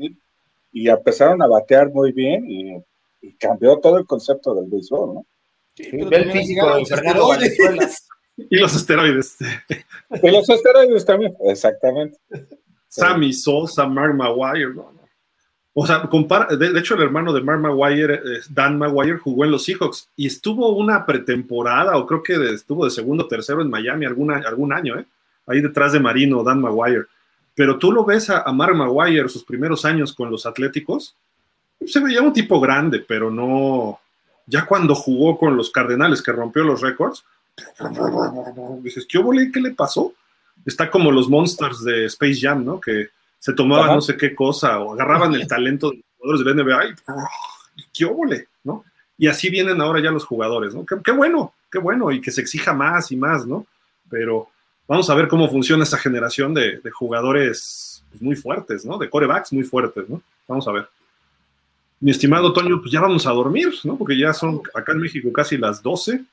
y 0.72 0.88
empezaron 0.88 1.40
a 1.42 1.46
batear 1.46 1.90
muy 1.90 2.12
bien 2.12 2.50
y, 2.50 2.82
cambió 3.38 3.78
todo 3.78 3.98
el 3.98 4.06
concepto 4.06 4.54
del 4.54 4.66
béisbol, 4.70 5.14
¿no? 5.14 5.26
Sí, 5.74 5.88
el 5.92 6.32
físico 6.32 6.74
de 6.76 6.86
Fernando 6.86 7.30
Y 8.36 8.56
los 8.56 8.74
esteroides. 8.74 9.36
Y 10.22 10.30
los 10.30 10.48
esteroides 10.48 11.04
también, 11.04 11.34
exactamente. 11.44 12.18
Sammy 12.88 13.32
Sosa, 13.32 13.86
Mark 13.86 14.14
Maguire, 14.14 14.74
no, 14.74 14.92
no. 14.92 14.98
O 15.80 15.86
sea, 15.86 16.02
compara, 16.02 16.56
de, 16.56 16.76
hecho, 16.76 16.94
el 16.94 17.02
hermano 17.02 17.32
de 17.32 17.40
Mark 17.40 17.60
Maguire, 17.60 18.20
Dan 18.50 18.78
Maguire, 18.78 19.18
jugó 19.18 19.44
en 19.44 19.52
los 19.52 19.64
Seahawks 19.64 20.08
y 20.16 20.26
estuvo 20.26 20.70
una 20.70 21.06
pretemporada, 21.06 21.96
o 21.96 22.04
creo 22.04 22.22
que 22.22 22.34
estuvo 22.52 22.84
de 22.84 22.90
segundo 22.90 23.24
o 23.24 23.28
tercero 23.28 23.62
en 23.62 23.70
Miami 23.70 24.04
alguna, 24.04 24.38
algún 24.38 24.72
año, 24.72 24.98
¿eh? 24.98 25.06
ahí 25.46 25.60
detrás 25.60 25.92
de 25.92 26.00
Marino, 26.00 26.42
Dan 26.42 26.60
Maguire. 26.60 27.04
Pero 27.54 27.78
tú 27.78 27.92
lo 27.92 28.04
ves 28.04 28.28
a, 28.30 28.50
Mark 28.52 28.74
Maguire 28.74 29.28
sus 29.28 29.44
primeros 29.44 29.84
años 29.84 30.12
con 30.12 30.30
los 30.30 30.46
Atléticos, 30.46 31.14
se 31.86 32.00
veía 32.00 32.22
un 32.22 32.32
tipo 32.32 32.60
grande, 32.60 33.04
pero 33.06 33.30
no. 33.30 34.00
Ya 34.46 34.64
cuando 34.64 34.94
jugó 34.94 35.38
con 35.38 35.56
los 35.56 35.70
Cardenales, 35.70 36.22
que 36.22 36.32
rompió 36.32 36.64
los 36.64 36.80
récords, 36.80 37.24
dices, 38.82 39.06
¿qué 39.08 39.18
obole? 39.18 39.50
¿Qué 39.52 39.60
le 39.60 39.72
pasó? 39.72 40.14
Está 40.64 40.90
como 40.90 41.10
los 41.12 41.28
Monsters 41.28 41.84
de 41.84 42.06
Space 42.06 42.40
Jam, 42.40 42.64
¿no? 42.64 42.80
Que 42.80 43.08
se 43.38 43.52
tomaban 43.52 43.94
no 43.94 44.00
sé 44.00 44.16
qué 44.16 44.34
cosa 44.34 44.80
o 44.80 44.94
agarraban 44.94 45.34
el 45.34 45.46
talento 45.48 45.90
de 45.90 45.96
los 45.96 46.04
jugadores 46.16 46.44
del 46.44 46.64
NBA 46.64 46.84
y 47.76 47.82
¿qué 47.92 48.04
obole? 48.04 48.48
¿no? 48.64 48.84
Y 49.16 49.28
así 49.28 49.50
vienen 49.50 49.80
ahora 49.80 50.00
ya 50.00 50.10
los 50.10 50.24
jugadores, 50.24 50.74
¿no? 50.74 50.84
Qué, 50.84 50.96
qué, 51.04 51.12
bueno, 51.12 51.54
qué 51.70 51.78
bueno, 51.78 52.10
y 52.10 52.20
que 52.20 52.30
se 52.30 52.40
exija 52.40 52.72
más 52.72 53.10
y 53.12 53.16
más, 53.16 53.46
¿no? 53.46 53.66
Pero 54.08 54.48
vamos 54.86 55.10
a 55.10 55.14
ver 55.14 55.28
cómo 55.28 55.48
funciona 55.48 55.84
esa 55.84 55.98
generación 55.98 56.54
de, 56.54 56.80
jugadores 56.92 58.04
pues, 58.10 58.22
muy 58.22 58.36
fuertes, 58.36 58.84
¿no? 58.84 58.98
De 58.98 59.10
corebacks 59.10 59.52
muy 59.52 59.64
fuertes, 59.64 60.08
¿no? 60.08 60.22
Vamos 60.46 60.66
a 60.68 60.72
ver. 60.72 60.88
Mi 62.00 62.10
estimado 62.10 62.52
Toño, 62.52 62.80
pues 62.80 62.92
ya 62.92 63.00
vamos 63.00 63.26
a 63.26 63.32
dormir, 63.32 63.68
¿no? 63.84 63.96
Porque 63.96 64.18
ya 64.18 64.32
son 64.32 64.62
acá 64.74 64.92
en 64.92 65.00
México 65.00 65.32
casi 65.32 65.56
las 65.56 65.82
12. 65.82 66.24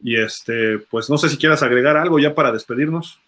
Y 0.00 0.16
este, 0.16 0.78
pues 0.90 1.10
no 1.10 1.18
sé 1.18 1.28
si 1.28 1.36
quieras 1.36 1.62
agregar 1.62 1.96
algo 1.96 2.18
ya 2.18 2.34
para 2.34 2.52
despedirnos. 2.52 3.20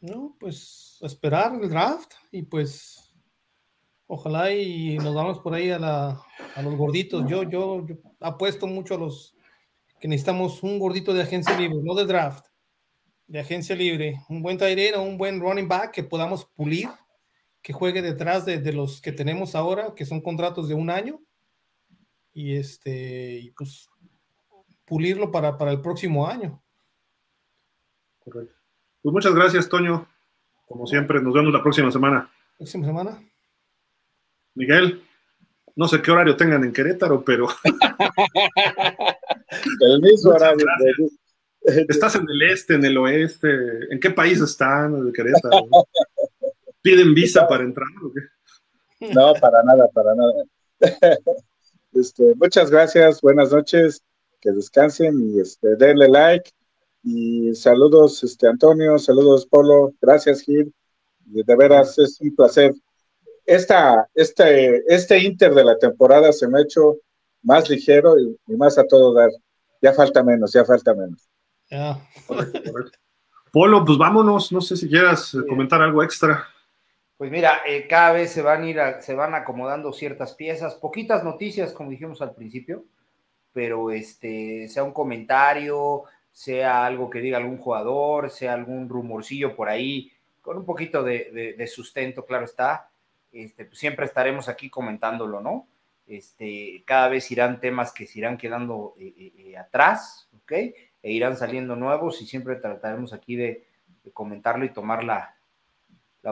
No, 0.00 0.34
pues 0.38 0.98
esperar 1.02 1.58
el 1.60 1.68
draft 1.68 2.12
y 2.32 2.42
pues 2.42 3.06
Ojalá 4.08 4.52
y 4.52 4.98
nos 4.98 5.14
vamos 5.14 5.40
por 5.40 5.54
ahí 5.54 5.70
a, 5.70 5.80
la, 5.80 6.20
a 6.54 6.62
los 6.62 6.76
gorditos. 6.76 7.28
Yo, 7.28 7.42
yo, 7.42 7.84
yo, 7.86 7.96
apuesto 8.20 8.66
mucho 8.68 8.94
a 8.94 8.98
los 8.98 9.34
que 9.98 10.06
necesitamos 10.06 10.62
un 10.62 10.78
gordito 10.78 11.12
de 11.12 11.22
agencia 11.22 11.58
libre, 11.58 11.78
no 11.82 11.94
de 11.94 12.06
draft, 12.06 12.46
de 13.26 13.40
agencia 13.40 13.74
libre. 13.74 14.20
Un 14.28 14.42
buen 14.42 14.58
tight 14.58 14.94
o 14.94 15.02
un 15.02 15.18
buen 15.18 15.40
running 15.40 15.66
back 15.66 15.90
que 15.90 16.04
podamos 16.04 16.44
pulir, 16.44 16.88
que 17.66 17.72
juegue 17.72 18.00
detrás 18.00 18.46
de, 18.46 18.60
de, 18.60 18.72
los 18.72 19.00
que 19.00 19.10
tenemos 19.10 19.56
ahora, 19.56 19.92
que 19.96 20.06
son 20.06 20.20
contratos 20.20 20.68
de 20.68 20.74
un 20.74 20.88
año. 20.88 21.20
Y 22.32 22.54
este, 22.54 23.40
y 23.40 23.50
pues 23.50 23.88
pulirlo 24.84 25.32
para, 25.32 25.58
para 25.58 25.72
el 25.72 25.80
próximo 25.80 26.28
año. 26.28 26.62
Correcto. 28.20 28.54
Pues 29.02 29.12
muchas 29.12 29.34
gracias, 29.34 29.68
Toño. 29.68 30.06
Como 30.68 30.86
siempre, 30.86 31.20
nos 31.20 31.34
vemos 31.34 31.52
la 31.52 31.60
próxima 31.60 31.90
semana. 31.90 32.30
Próxima 32.56 32.86
semana. 32.86 33.20
Miguel, 34.54 35.02
no 35.74 35.88
sé 35.88 36.00
qué 36.00 36.12
horario 36.12 36.36
tengan 36.36 36.62
en 36.62 36.72
Querétaro, 36.72 37.24
pero. 37.24 37.48
el 39.80 40.00
mismo 40.02 40.30
horario. 40.30 40.66
Estás 41.88 42.14
en 42.14 42.30
el 42.30 42.42
este, 42.42 42.76
en 42.76 42.84
el 42.84 42.96
oeste. 42.96 43.48
¿En 43.90 43.98
qué 43.98 44.10
país 44.10 44.40
están? 44.40 44.94
En 44.94 45.12
Querétaro. 45.12 45.66
¿Piden 46.86 47.14
visa 47.14 47.48
para 47.48 47.64
entrar 47.64 47.88
o 48.00 48.12
qué? 48.12 49.12
No, 49.12 49.34
para 49.40 49.60
nada, 49.64 49.88
para 49.92 50.14
nada. 50.14 50.44
Este, 51.92 52.34
muchas 52.34 52.70
gracias, 52.70 53.22
buenas 53.22 53.50
noches, 53.50 54.04
que 54.40 54.52
descansen 54.52 55.18
y 55.30 55.40
este, 55.40 55.76
denle 55.76 56.08
like. 56.08 56.50
Y 57.02 57.54
saludos, 57.54 58.22
este, 58.22 58.46
Antonio, 58.46 58.98
saludos, 58.98 59.46
Polo, 59.46 59.94
gracias, 60.00 60.42
Gil. 60.42 60.72
De 61.24 61.56
veras 61.56 61.98
es 61.98 62.20
un 62.20 62.36
placer 62.36 62.74
esta, 63.46 64.06
este, 64.14 64.84
este 64.86 65.18
Inter 65.18 65.54
de 65.54 65.64
la 65.64 65.78
temporada 65.78 66.32
se 66.32 66.46
me 66.46 66.58
ha 66.58 66.62
hecho 66.62 66.98
más 67.42 67.68
ligero 67.68 68.14
y, 68.20 68.36
más 68.56 68.78
a 68.78 68.86
todo 68.86 69.12
dar. 69.12 69.30
Ya 69.82 69.92
falta 69.92 70.22
menos, 70.22 70.52
ya 70.52 70.64
falta 70.64 70.94
menos. 70.94 71.28
Polo, 73.50 73.84
pues 73.84 73.98
vámonos. 73.98 74.52
No 74.52 74.60
sé 74.60 74.76
si 74.76 74.88
quieras 74.88 75.36
comentar 75.48 75.82
algo 75.82 76.04
extra. 76.04 76.46
Pues 77.16 77.30
mira, 77.30 77.62
eh, 77.66 77.86
cada 77.88 78.12
vez 78.12 78.30
se 78.30 78.42
van 78.42 78.62
a 78.62 78.68
ir, 78.68 78.80
se 79.00 79.14
van 79.14 79.34
acomodando 79.34 79.92
ciertas 79.92 80.34
piezas, 80.34 80.74
poquitas 80.74 81.24
noticias, 81.24 81.72
como 81.72 81.90
dijimos 81.90 82.20
al 82.20 82.34
principio, 82.34 82.84
pero 83.52 83.90
este, 83.90 84.68
sea 84.68 84.84
un 84.84 84.92
comentario, 84.92 86.04
sea 86.30 86.84
algo 86.84 87.08
que 87.08 87.20
diga 87.20 87.38
algún 87.38 87.58
jugador, 87.58 88.30
sea 88.30 88.52
algún 88.52 88.88
rumorcillo 88.88 89.56
por 89.56 89.68
ahí, 89.68 90.12
con 90.42 90.58
un 90.58 90.66
poquito 90.66 91.02
de 91.02 91.66
sustento, 91.66 92.24
claro 92.26 92.44
está 92.44 92.90
este, 93.36 93.66
pues 93.66 93.78
siempre 93.78 94.06
estaremos 94.06 94.48
aquí 94.48 94.70
comentándolo, 94.70 95.40
¿no? 95.40 95.68
Este, 96.06 96.82
cada 96.86 97.08
vez 97.08 97.30
irán 97.30 97.60
temas 97.60 97.92
que 97.92 98.06
se 98.06 98.18
irán 98.20 98.38
quedando 98.38 98.94
eh, 98.98 99.32
eh, 99.36 99.56
atrás, 99.58 100.30
¿ok? 100.42 100.52
E 100.52 101.12
irán 101.12 101.36
saliendo 101.36 101.76
nuevos 101.76 102.22
y 102.22 102.26
siempre 102.26 102.56
trataremos 102.56 103.12
aquí 103.12 103.36
de, 103.36 103.66
comentarlo 104.12 104.64
y 104.64 104.72
tomar 104.72 105.02
la, 105.02 105.35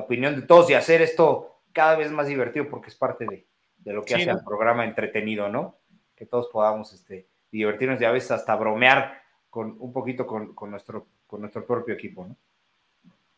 opinión 0.00 0.36
de 0.36 0.42
todos 0.42 0.68
y 0.70 0.74
hacer 0.74 1.02
esto 1.02 1.60
cada 1.72 1.96
vez 1.96 2.10
más 2.10 2.26
divertido 2.26 2.68
porque 2.68 2.88
es 2.88 2.96
parte 2.96 3.26
de, 3.26 3.46
lo 3.92 4.04
que 4.04 4.14
hace 4.14 4.30
el 4.30 4.44
programa 4.44 4.84
entretenido, 4.84 5.48
¿no? 5.48 5.78
Que 6.14 6.26
todos 6.26 6.48
podamos 6.52 6.92
este, 6.92 7.28
divertirnos 7.50 8.00
y 8.00 8.04
a 8.04 8.12
veces 8.12 8.30
hasta 8.30 8.56
bromear 8.56 9.22
con 9.50 9.76
un 9.78 9.92
poquito 9.92 10.26
con, 10.26 10.54
con 10.54 10.70
nuestro, 10.70 11.06
con 11.26 11.40
nuestro 11.40 11.66
propio 11.66 11.94
equipo, 11.94 12.26
¿no? 12.26 12.36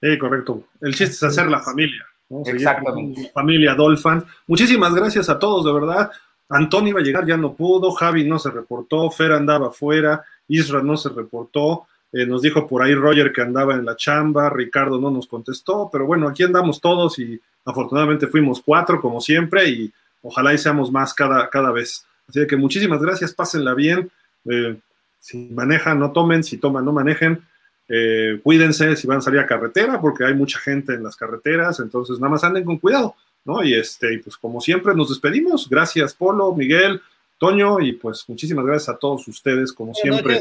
Sí, 0.01 0.19
correcto. 0.19 0.65
El 0.81 0.95
chiste 0.95 1.15
es 1.15 1.23
hacer 1.23 1.47
la 1.47 1.61
familia. 1.61 2.05
Exactamente. 2.45 3.31
Familia 3.33 3.75
Dolphins. 3.75 4.25
Muchísimas 4.47 4.95
gracias 4.95 5.29
a 5.29 5.39
todos, 5.39 5.65
de 5.65 5.73
verdad. 5.73 6.11
Antonio 6.49 6.91
iba 6.91 7.01
a 7.01 7.03
llegar, 7.03 7.27
ya 7.27 7.37
no 7.37 7.55
pudo. 7.55 7.93
Javi 7.93 8.25
no 8.25 8.39
se 8.39 8.51
reportó. 8.51 9.11
Fer 9.11 9.33
andaba 9.33 9.69
afuera. 9.69 10.25
Isra 10.49 10.83
no 10.83 10.97
se 10.97 11.09
reportó. 11.09 11.87
Eh, 12.17 12.25
nos 12.25 12.41
dijo 12.41 12.67
por 12.67 12.83
ahí 12.83 12.95
Roger 12.95 13.31
que 13.31 13.43
andaba 13.43 13.75
en 13.75 13.85
la 13.85 13.95
chamba. 13.95 14.49
Ricardo 14.49 14.99
no 14.99 15.11
nos 15.11 15.27
contestó. 15.27 15.91
Pero 15.93 16.07
bueno, 16.07 16.29
aquí 16.29 16.45
andamos 16.45 16.81
todos 16.81 17.19
y 17.19 17.39
afortunadamente 17.65 18.27
fuimos 18.27 18.63
cuatro, 18.65 19.03
como 19.03 19.21
siempre. 19.21 19.69
Y 19.69 19.93
ojalá 20.23 20.55
y 20.55 20.59
seamos 20.59 20.91
más 20.91 21.13
cada, 21.13 21.51
cada 21.51 21.71
vez. 21.73 22.07
Así 22.27 22.47
que 22.47 22.57
muchísimas 22.57 23.03
gracias. 23.03 23.35
Pásenla 23.35 23.75
bien. 23.75 24.11
Eh, 24.47 24.79
si 25.21 25.37
manejan, 25.53 25.99
no 25.99 26.11
tomen. 26.13 26.43
Si 26.43 26.57
toman, 26.57 26.87
no 26.87 26.93
manejen. 26.93 27.43
Eh, 27.87 28.41
cuídense 28.43 28.97
si 28.97 29.07
van 29.07 29.19
a 29.19 29.21
salir 29.21 29.41
a 29.41 29.47
carretera, 29.47 30.01
porque 30.01 30.25
hay 30.25 30.35
mucha 30.35 30.59
gente 30.59 30.95
en 30.95 31.05
las 31.05 31.17
carreteras, 31.17 31.79
entonces 31.79 32.19
nada 32.19 32.31
más 32.31 32.43
anden 32.43 32.65
con 32.65 32.79
cuidado, 32.79 33.15
¿no? 33.45 33.63
Y 33.63 33.75
este, 33.75 34.19
pues 34.25 34.37
como 34.37 34.61
siempre 34.61 34.95
nos 34.95 35.11
despedimos. 35.11 35.69
Gracias, 35.69 36.15
Polo, 36.15 36.53
Miguel, 36.55 37.01
Toño, 37.39 37.79
y 37.81 37.93
pues 37.93 38.25
muchísimas 38.27 38.65
gracias 38.65 38.89
a 38.89 38.99
todos 38.99 39.29
ustedes, 39.29 39.73
como 39.73 39.95
siempre. 39.95 40.41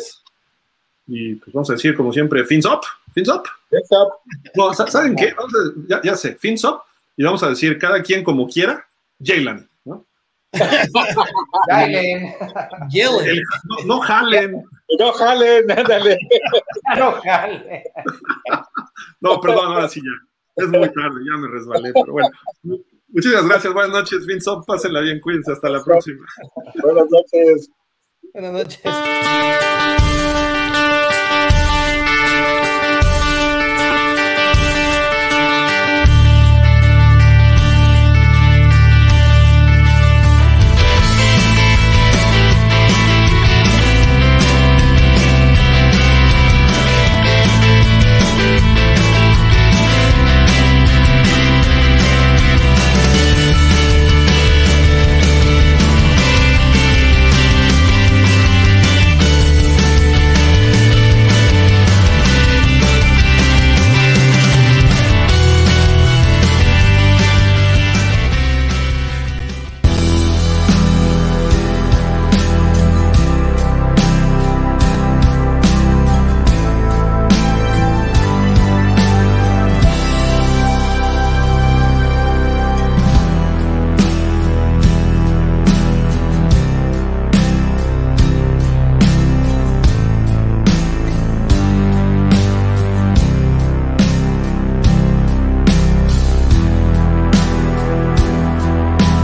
Y 1.07 1.35
pues 1.35 1.53
vamos 1.53 1.69
a 1.69 1.73
decir, 1.73 1.95
como 1.95 2.11
siempre, 2.11 2.45
fins 2.45 2.65
up, 2.65 2.81
fins 3.13 3.29
up. 3.29 3.43
No, 4.55 4.73
¿Saben 4.73 5.15
qué? 5.15 5.35
ya, 5.87 6.01
ya, 6.03 6.15
sé, 6.15 6.35
fins 6.35 6.63
up, 6.63 6.79
y 7.15 7.23
vamos 7.23 7.43
a 7.43 7.49
decir 7.49 7.77
cada 7.77 8.01
quien 8.01 8.23
como 8.23 8.47
quiera, 8.47 8.85
Jalen, 9.23 9.67
¿no? 9.85 10.05
Jalen. 11.69 12.33
no, 12.93 13.85
no 13.85 13.99
jalen. 13.99 14.63
No 14.99 15.11
jalen, 15.13 15.71
ándale. 15.71 16.17
No 16.97 17.11
jalen. 17.21 17.83
No, 19.21 19.41
perdón, 19.41 19.73
ahora 19.73 19.89
sí 19.89 20.01
ya. 20.01 20.63
Es 20.63 20.69
muy 20.69 20.87
tarde, 20.93 21.21
ya 21.25 21.37
me 21.37 21.47
resbalé, 21.47 21.91
pero 21.93 22.13
bueno. 22.13 22.29
Muchísimas 23.07 23.47
gracias, 23.47 23.73
buenas 23.73 23.91
noches, 23.91 24.25
Vincent. 24.25 24.65
Pásenla 24.65 25.01
bien, 25.01 25.19
cuídense, 25.19 25.51
hasta 25.51 25.69
la 25.69 25.83
próxima. 25.83 26.25
Buenas 26.81 27.09
noches. 27.09 27.69
Buenas 28.33 28.53
noches. 28.53 28.81